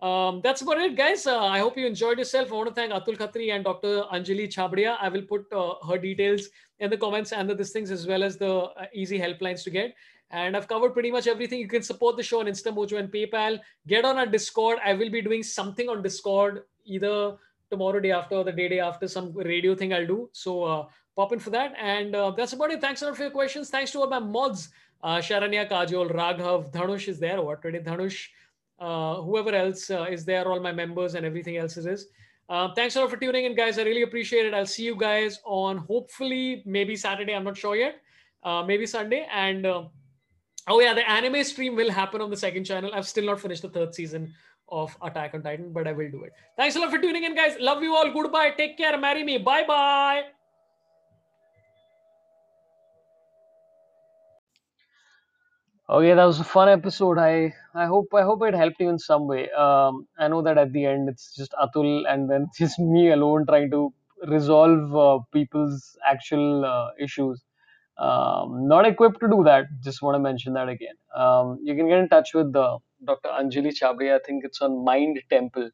Um, 0.00 0.40
that's 0.42 0.62
about 0.62 0.78
it, 0.78 0.96
guys. 0.96 1.26
Uh, 1.26 1.38
I 1.44 1.58
hope 1.58 1.76
you 1.76 1.86
enjoyed 1.86 2.18
yourself. 2.18 2.52
I 2.52 2.54
want 2.54 2.68
to 2.68 2.74
thank 2.74 2.92
Atul 2.92 3.16
Khatri 3.16 3.52
and 3.52 3.64
Dr. 3.64 4.02
Anjali 4.12 4.48
Chhabria. 4.48 4.96
I 5.00 5.08
will 5.08 5.22
put 5.22 5.52
uh, 5.52 5.74
her 5.88 5.98
details 5.98 6.48
in 6.80 6.90
the 6.90 6.96
comments 6.96 7.32
and 7.32 7.48
the 7.48 7.54
this 7.54 7.70
things 7.70 7.90
as 7.90 8.06
well 8.06 8.22
as 8.22 8.36
the 8.36 8.52
uh, 8.52 8.86
easy 8.92 9.18
helplines 9.18 9.62
to 9.64 9.70
get. 9.70 9.94
And 10.30 10.56
I've 10.56 10.68
covered 10.68 10.92
pretty 10.92 11.10
much 11.10 11.26
everything. 11.26 11.58
You 11.58 11.68
can 11.68 11.82
support 11.82 12.16
the 12.16 12.22
show 12.22 12.40
on 12.40 12.46
InstaMojo 12.46 12.98
and 12.98 13.10
PayPal. 13.10 13.58
Get 13.86 14.04
on 14.04 14.18
our 14.18 14.26
Discord. 14.26 14.78
I 14.84 14.92
will 14.92 15.10
be 15.10 15.22
doing 15.22 15.42
something 15.42 15.88
on 15.88 16.02
Discord 16.02 16.64
either 16.84 17.36
tomorrow, 17.70 18.00
day 18.00 18.12
after, 18.12 18.36
or 18.36 18.44
the 18.44 18.52
day 18.52 18.68
day 18.68 18.80
after, 18.80 19.08
some 19.08 19.32
radio 19.32 19.74
thing 19.74 19.92
I'll 19.92 20.06
do. 20.06 20.28
So 20.32 20.64
uh, 20.64 20.86
pop 21.16 21.32
in 21.32 21.38
for 21.38 21.50
that. 21.50 21.74
And 21.80 22.14
uh, 22.14 22.30
that's 22.32 22.52
about 22.52 22.70
it. 22.70 22.80
Thanks 22.80 23.02
a 23.02 23.06
lot 23.06 23.16
for 23.16 23.22
your 23.22 23.30
questions. 23.30 23.70
Thanks 23.70 23.90
to 23.92 24.00
all 24.00 24.08
my 24.08 24.18
mods. 24.18 24.68
Uh, 25.02 25.16
Sharanya, 25.16 25.68
Kajol, 25.70 26.12
Raghav, 26.12 26.72
Dhanush 26.72 27.08
is 27.08 27.18
there. 27.18 27.40
What 27.40 27.62
today? 27.62 27.80
Dhanush, 27.80 28.28
uh, 28.78 29.22
whoever 29.22 29.54
else 29.54 29.90
uh, 29.90 30.06
is 30.10 30.24
there, 30.24 30.46
all 30.46 30.60
my 30.60 30.72
members 30.72 31.14
and 31.14 31.24
everything 31.24 31.56
else 31.56 31.76
is. 31.76 32.06
Uh, 32.48 32.72
thanks 32.74 32.96
a 32.96 33.00
lot 33.00 33.10
for 33.10 33.16
tuning 33.16 33.44
in, 33.44 33.54
guys. 33.54 33.78
I 33.78 33.82
really 33.82 34.02
appreciate 34.02 34.46
it. 34.46 34.54
I'll 34.54 34.66
see 34.66 34.84
you 34.84 34.96
guys 34.96 35.40
on 35.44 35.78
hopefully 35.78 36.62
maybe 36.64 36.96
Saturday. 36.96 37.34
I'm 37.34 37.44
not 37.44 37.56
sure 37.56 37.76
yet. 37.76 37.96
Uh, 38.42 38.62
maybe 38.62 38.86
Sunday. 38.86 39.26
And 39.30 39.66
uh, 39.66 39.84
oh 40.66 40.80
yeah, 40.80 40.94
the 40.94 41.08
anime 41.08 41.44
stream 41.44 41.76
will 41.76 41.90
happen 41.90 42.20
on 42.20 42.30
the 42.30 42.36
second 42.36 42.64
channel. 42.64 42.90
I've 42.94 43.06
still 43.06 43.26
not 43.26 43.40
finished 43.40 43.62
the 43.62 43.68
third 43.68 43.94
season 43.94 44.32
of 44.70 44.96
Attack 45.02 45.34
on 45.34 45.42
Titan, 45.42 45.72
but 45.72 45.86
I 45.86 45.92
will 45.92 46.10
do 46.10 46.24
it. 46.24 46.32
Thanks 46.56 46.76
a 46.76 46.80
lot 46.80 46.90
for 46.90 46.98
tuning 46.98 47.24
in, 47.24 47.34
guys. 47.34 47.56
Love 47.60 47.82
you 47.82 47.94
all. 47.94 48.10
Goodbye. 48.10 48.50
Take 48.56 48.78
care. 48.78 48.96
Marry 48.98 49.24
me. 49.24 49.38
Bye 49.38 49.64
bye. 49.66 50.37
Yeah, 55.90 56.14
that 56.16 56.24
was 56.24 56.38
a 56.38 56.44
fun 56.44 56.68
episode. 56.68 57.18
I 57.18 57.54
I 57.74 57.86
hope 57.86 58.12
I 58.14 58.22
hope 58.22 58.42
it 58.42 58.54
helped 58.54 58.80
you 58.80 58.88
in 58.90 58.98
some 58.98 59.26
way. 59.26 59.50
Um, 59.50 60.06
I 60.18 60.28
know 60.28 60.42
that 60.42 60.58
at 60.58 60.72
the 60.72 60.84
end 60.84 61.08
it's 61.08 61.34
just 61.34 61.52
Atul 61.52 62.02
and 62.08 62.30
then 62.30 62.46
just 62.58 62.78
me 62.78 63.10
alone 63.10 63.46
trying 63.46 63.70
to 63.70 63.92
resolve 64.26 64.94
uh, 64.94 65.18
people's 65.32 65.96
actual 66.06 66.64
uh, 66.64 66.88
issues. 67.00 67.42
Um, 67.98 68.68
not 68.68 68.86
equipped 68.86 69.20
to 69.20 69.28
do 69.28 69.42
that. 69.44 69.66
Just 69.82 70.02
want 70.02 70.14
to 70.14 70.20
mention 70.20 70.52
that 70.54 70.68
again. 70.68 70.94
Um, 71.16 71.58
you 71.62 71.74
can 71.74 71.88
get 71.88 71.98
in 71.98 72.08
touch 72.08 72.34
with 72.34 72.52
the 72.52 72.78
Dr. 73.04 73.30
Anjali 73.30 73.72
Chhabria. 73.80 74.16
I 74.16 74.20
think 74.24 74.44
it's 74.44 74.60
on 74.60 74.84
Mind 74.84 75.20
Temple. 75.30 75.70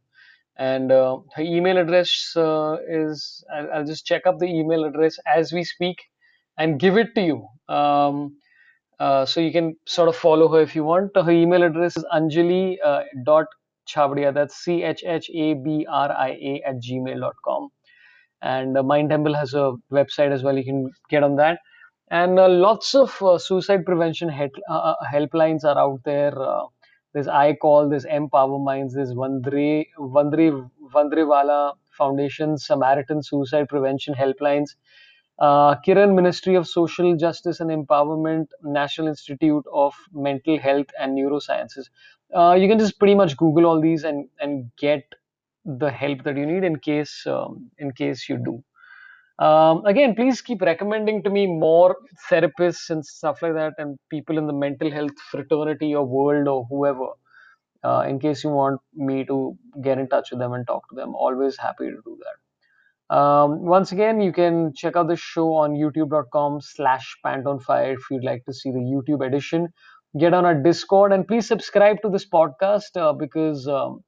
And 0.57 0.93
uh, 0.93 1.19
her 1.35 1.43
email 1.43 1.77
address 1.79 2.33
uh, 2.37 2.77
is, 2.89 3.45
I'll, 3.53 3.71
I'll, 3.73 3.85
just 3.85 4.07
check 4.07 4.27
up 4.27 4.39
the 4.39 4.47
email 4.47 4.85
address 4.85 5.19
as 5.27 5.53
we 5.53 5.65
speak 5.65 5.99
and 6.57 6.79
give 6.79 6.97
it 6.97 7.15
to 7.17 7.21
you. 7.21 7.49
Um, 7.75 8.37
uh, 9.01 9.27
so 9.27 9.41
you 9.41 9.53
can 9.53 9.77
sort 9.87 10.09
of 10.09 10.17
follow 10.17 10.49
her 10.49 10.61
if 10.61 10.75
you 10.75 10.85
want. 10.85 11.11
Her 11.15 11.31
email 11.31 11.63
address 11.63 11.97
is 11.97 12.05
anjali 12.15 12.77
uh, 12.85 13.03
dot 13.25 13.47
chhabria. 13.89 14.33
That's 14.33 14.57
C 14.57 14.83
H 14.83 15.03
H 15.07 15.31
A 15.35 15.55
B 15.55 15.87
R 15.89 16.13
I 16.13 16.31
A 16.31 16.63
at 16.67 16.77
gmail.com. 16.83 17.69
And 18.43 18.77
uh, 18.77 18.83
Mind 18.83 19.11
Temple 19.11 19.35
has 19.35 19.55
a 19.55 19.73
website 19.91 20.33
as 20.33 20.43
well. 20.43 20.57
You 20.57 20.65
can 20.65 20.91
get 21.11 21.23
on 21.23 21.37
that. 21.37 21.59
And 22.11 22.39
uh, 22.39 22.49
lots 22.49 22.95
of 22.95 23.11
suicide 23.41 23.87
prevention 23.87 24.31
helplines 24.31 25.65
are 25.65 25.79
out 25.79 26.01
there 26.05 26.33
there's 27.15 27.29
iCall, 27.29 27.89
there's 27.89 28.05
Empower 28.05 28.59
Minds, 28.59 28.93
there's 28.95 29.13
Vandre, 29.13 29.87
Vandre, 29.99 30.69
Vandrevala 30.93 31.75
Foundation, 31.97 32.59
Samaritan 32.59 33.23
Suicide 33.23 33.69
Prevention 33.69 34.15
Helplines, 34.15 34.71
uh, 35.39 35.77
Kiran 35.87 36.15
Ministry 36.15 36.55
of 36.55 36.67
Social 36.69 37.17
Justice 37.17 37.61
and 37.61 37.71
Empowerment, 37.71 38.47
National 38.63 39.09
Institute 39.09 39.65
of 39.73 39.95
Mental 40.13 40.59
Health 40.59 40.87
and 41.01 41.17
Neurosciences. 41.19 41.87
Uh, 42.35 42.55
you 42.55 42.69
can 42.69 42.79
just 42.79 42.99
pretty 42.99 43.15
much 43.15 43.37
Google 43.37 43.67
all 43.67 43.81
these 43.81 44.05
and, 44.05 44.29
and 44.41 44.71
get 44.77 45.05
the 45.65 45.91
help 45.91 46.25
that 46.25 46.37
you 46.37 46.47
need 46.47 46.65
in 46.65 46.77
case 46.79 47.27
um, 47.27 47.71
in 47.79 47.93
case 47.93 48.29
you 48.29 48.39
do. 48.39 48.63
Um, 49.45 49.85
again, 49.87 50.15
please 50.15 50.41
keep 50.41 50.63
recommending 50.63 51.23
to 51.25 51.31
me 51.31 51.47
more 51.47 51.97
therapists 52.31 52.91
and 52.91 53.05
stuff 53.05 53.43
like 53.43 53.55
that, 53.55 53.75
and 53.79 53.99
people 54.11 54.39
in 54.39 54.47
the 54.47 54.53
mental 54.53 54.91
health 54.91 55.19
fraternity 55.31 55.95
or 55.95 56.05
world 56.07 56.49
or 56.49 56.65
whoever. 56.67 57.09
Uh, 57.85 58.05
in 58.09 58.19
case 58.19 58.45
you 58.45 58.51
want 58.51 58.81
me 58.95 59.25
to 59.27 59.59
get 59.83 59.99
in 59.99 60.09
touch 60.09 60.31
with 60.31 60.41
them 60.41 60.55
and 60.55 60.67
talk 60.67 60.89
to 60.89 60.95
them, 60.97 61.15
always 61.15 61.59
happy 61.59 61.87
to 61.87 62.01
do 62.05 62.19
that. 62.21 62.44
Um, 63.11 63.65
once 63.65 63.93
again, 63.93 64.21
you 64.21 64.33
can 64.33 64.73
check 64.75 64.97
out 64.97 65.09
the 65.09 65.17
show 65.17 65.55
on 65.55 65.73
youtube.com 65.73 66.61
slash 66.63 67.17
pantonfire 67.25 67.95
if 67.95 68.01
you'd 68.11 68.25
like 68.25 68.45
to 68.47 68.55
see 68.55 68.71
the 68.71 68.79
YouTube 68.79 69.25
edition. 69.27 69.69
Get 70.19 70.33
on 70.33 70.45
our 70.45 70.55
Discord 70.55 71.13
and 71.13 71.27
please 71.27 71.47
subscribe 71.47 72.01
to 72.03 72.09
this 72.09 72.27
podcast 72.27 72.97
uh, 72.97 73.13
because 73.13 73.69
um, 73.69 74.01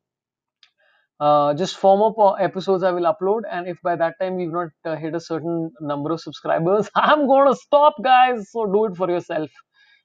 uh, 1.20 1.54
just 1.54 1.76
four 1.76 1.98
more 1.98 2.40
episodes 2.40 2.82
I 2.82 2.90
will 2.90 3.12
upload, 3.12 3.42
and 3.50 3.66
if 3.66 3.80
by 3.82 3.96
that 3.96 4.14
time 4.20 4.36
we've 4.36 4.52
not 4.52 4.68
uh, 4.84 4.96
hit 4.96 5.14
a 5.14 5.20
certain 5.20 5.72
number 5.80 6.12
of 6.12 6.20
subscribers, 6.20 6.90
I'm 6.94 7.26
gonna 7.26 7.56
stop, 7.56 7.94
guys. 8.04 8.50
So 8.50 8.66
do 8.66 8.84
it 8.86 8.96
for 8.96 9.10
yourself 9.10 9.50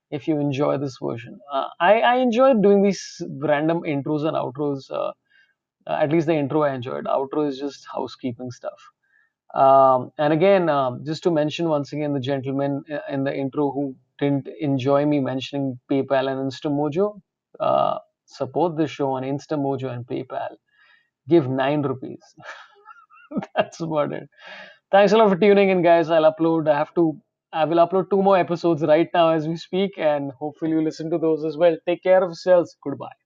if 0.09 0.27
you 0.27 0.39
enjoy 0.39 0.77
this 0.77 0.97
version. 1.01 1.37
Uh, 1.51 1.67
I, 1.79 1.99
I 2.01 2.15
enjoy 2.17 2.53
doing 2.53 2.81
these 2.81 3.21
random 3.41 3.81
intros 3.81 4.25
and 4.25 4.37
outros. 4.37 4.89
Uh, 5.87 5.97
at 6.01 6.11
least 6.11 6.27
the 6.27 6.33
intro 6.35 6.63
I 6.63 6.73
enjoyed. 6.73 7.05
Outro 7.05 7.47
is 7.47 7.59
just 7.59 7.85
housekeeping 7.93 8.51
stuff. 8.51 8.79
Um, 9.53 10.11
and 10.17 10.33
again, 10.33 10.69
um, 10.69 11.03
just 11.05 11.23
to 11.23 11.31
mention 11.31 11.69
once 11.69 11.93
again, 11.93 12.13
the 12.13 12.19
gentleman 12.19 12.83
uh, 12.91 12.99
in 13.09 13.23
the 13.23 13.35
intro 13.35 13.71
who 13.71 13.95
didn't 14.19 14.47
enjoy 14.59 15.05
me 15.05 15.19
mentioning 15.19 15.79
PayPal 15.91 16.29
and 16.31 16.51
InstaMojo, 16.51 17.21
uh, 17.59 17.99
support 18.25 18.77
the 18.77 18.87
show 18.87 19.11
on 19.13 19.23
InstaMojo 19.23 19.91
and 19.93 20.05
PayPal. 20.07 20.55
Give 21.29 21.49
nine 21.49 21.81
rupees. 21.83 22.21
That's 23.55 23.79
about 23.81 24.13
it. 24.13 24.29
Thanks 24.91 25.13
a 25.13 25.17
lot 25.17 25.29
for 25.29 25.37
tuning 25.37 25.69
in, 25.69 25.81
guys. 25.83 26.09
I'll 26.09 26.31
upload. 26.31 26.69
I 26.69 26.77
have 26.77 26.93
to. 26.95 27.19
I 27.53 27.65
will 27.65 27.85
upload 27.85 28.09
two 28.09 28.21
more 28.23 28.37
episodes 28.37 28.81
right 28.83 29.09
now 29.13 29.29
as 29.29 29.47
we 29.47 29.57
speak, 29.57 29.91
and 29.97 30.31
hopefully 30.33 30.71
you 30.71 30.81
listen 30.83 31.09
to 31.11 31.17
those 31.17 31.45
as 31.45 31.57
well. 31.57 31.77
Take 31.87 32.03
care 32.03 32.23
of 32.23 32.29
yourselves. 32.29 32.77
Goodbye. 32.83 33.20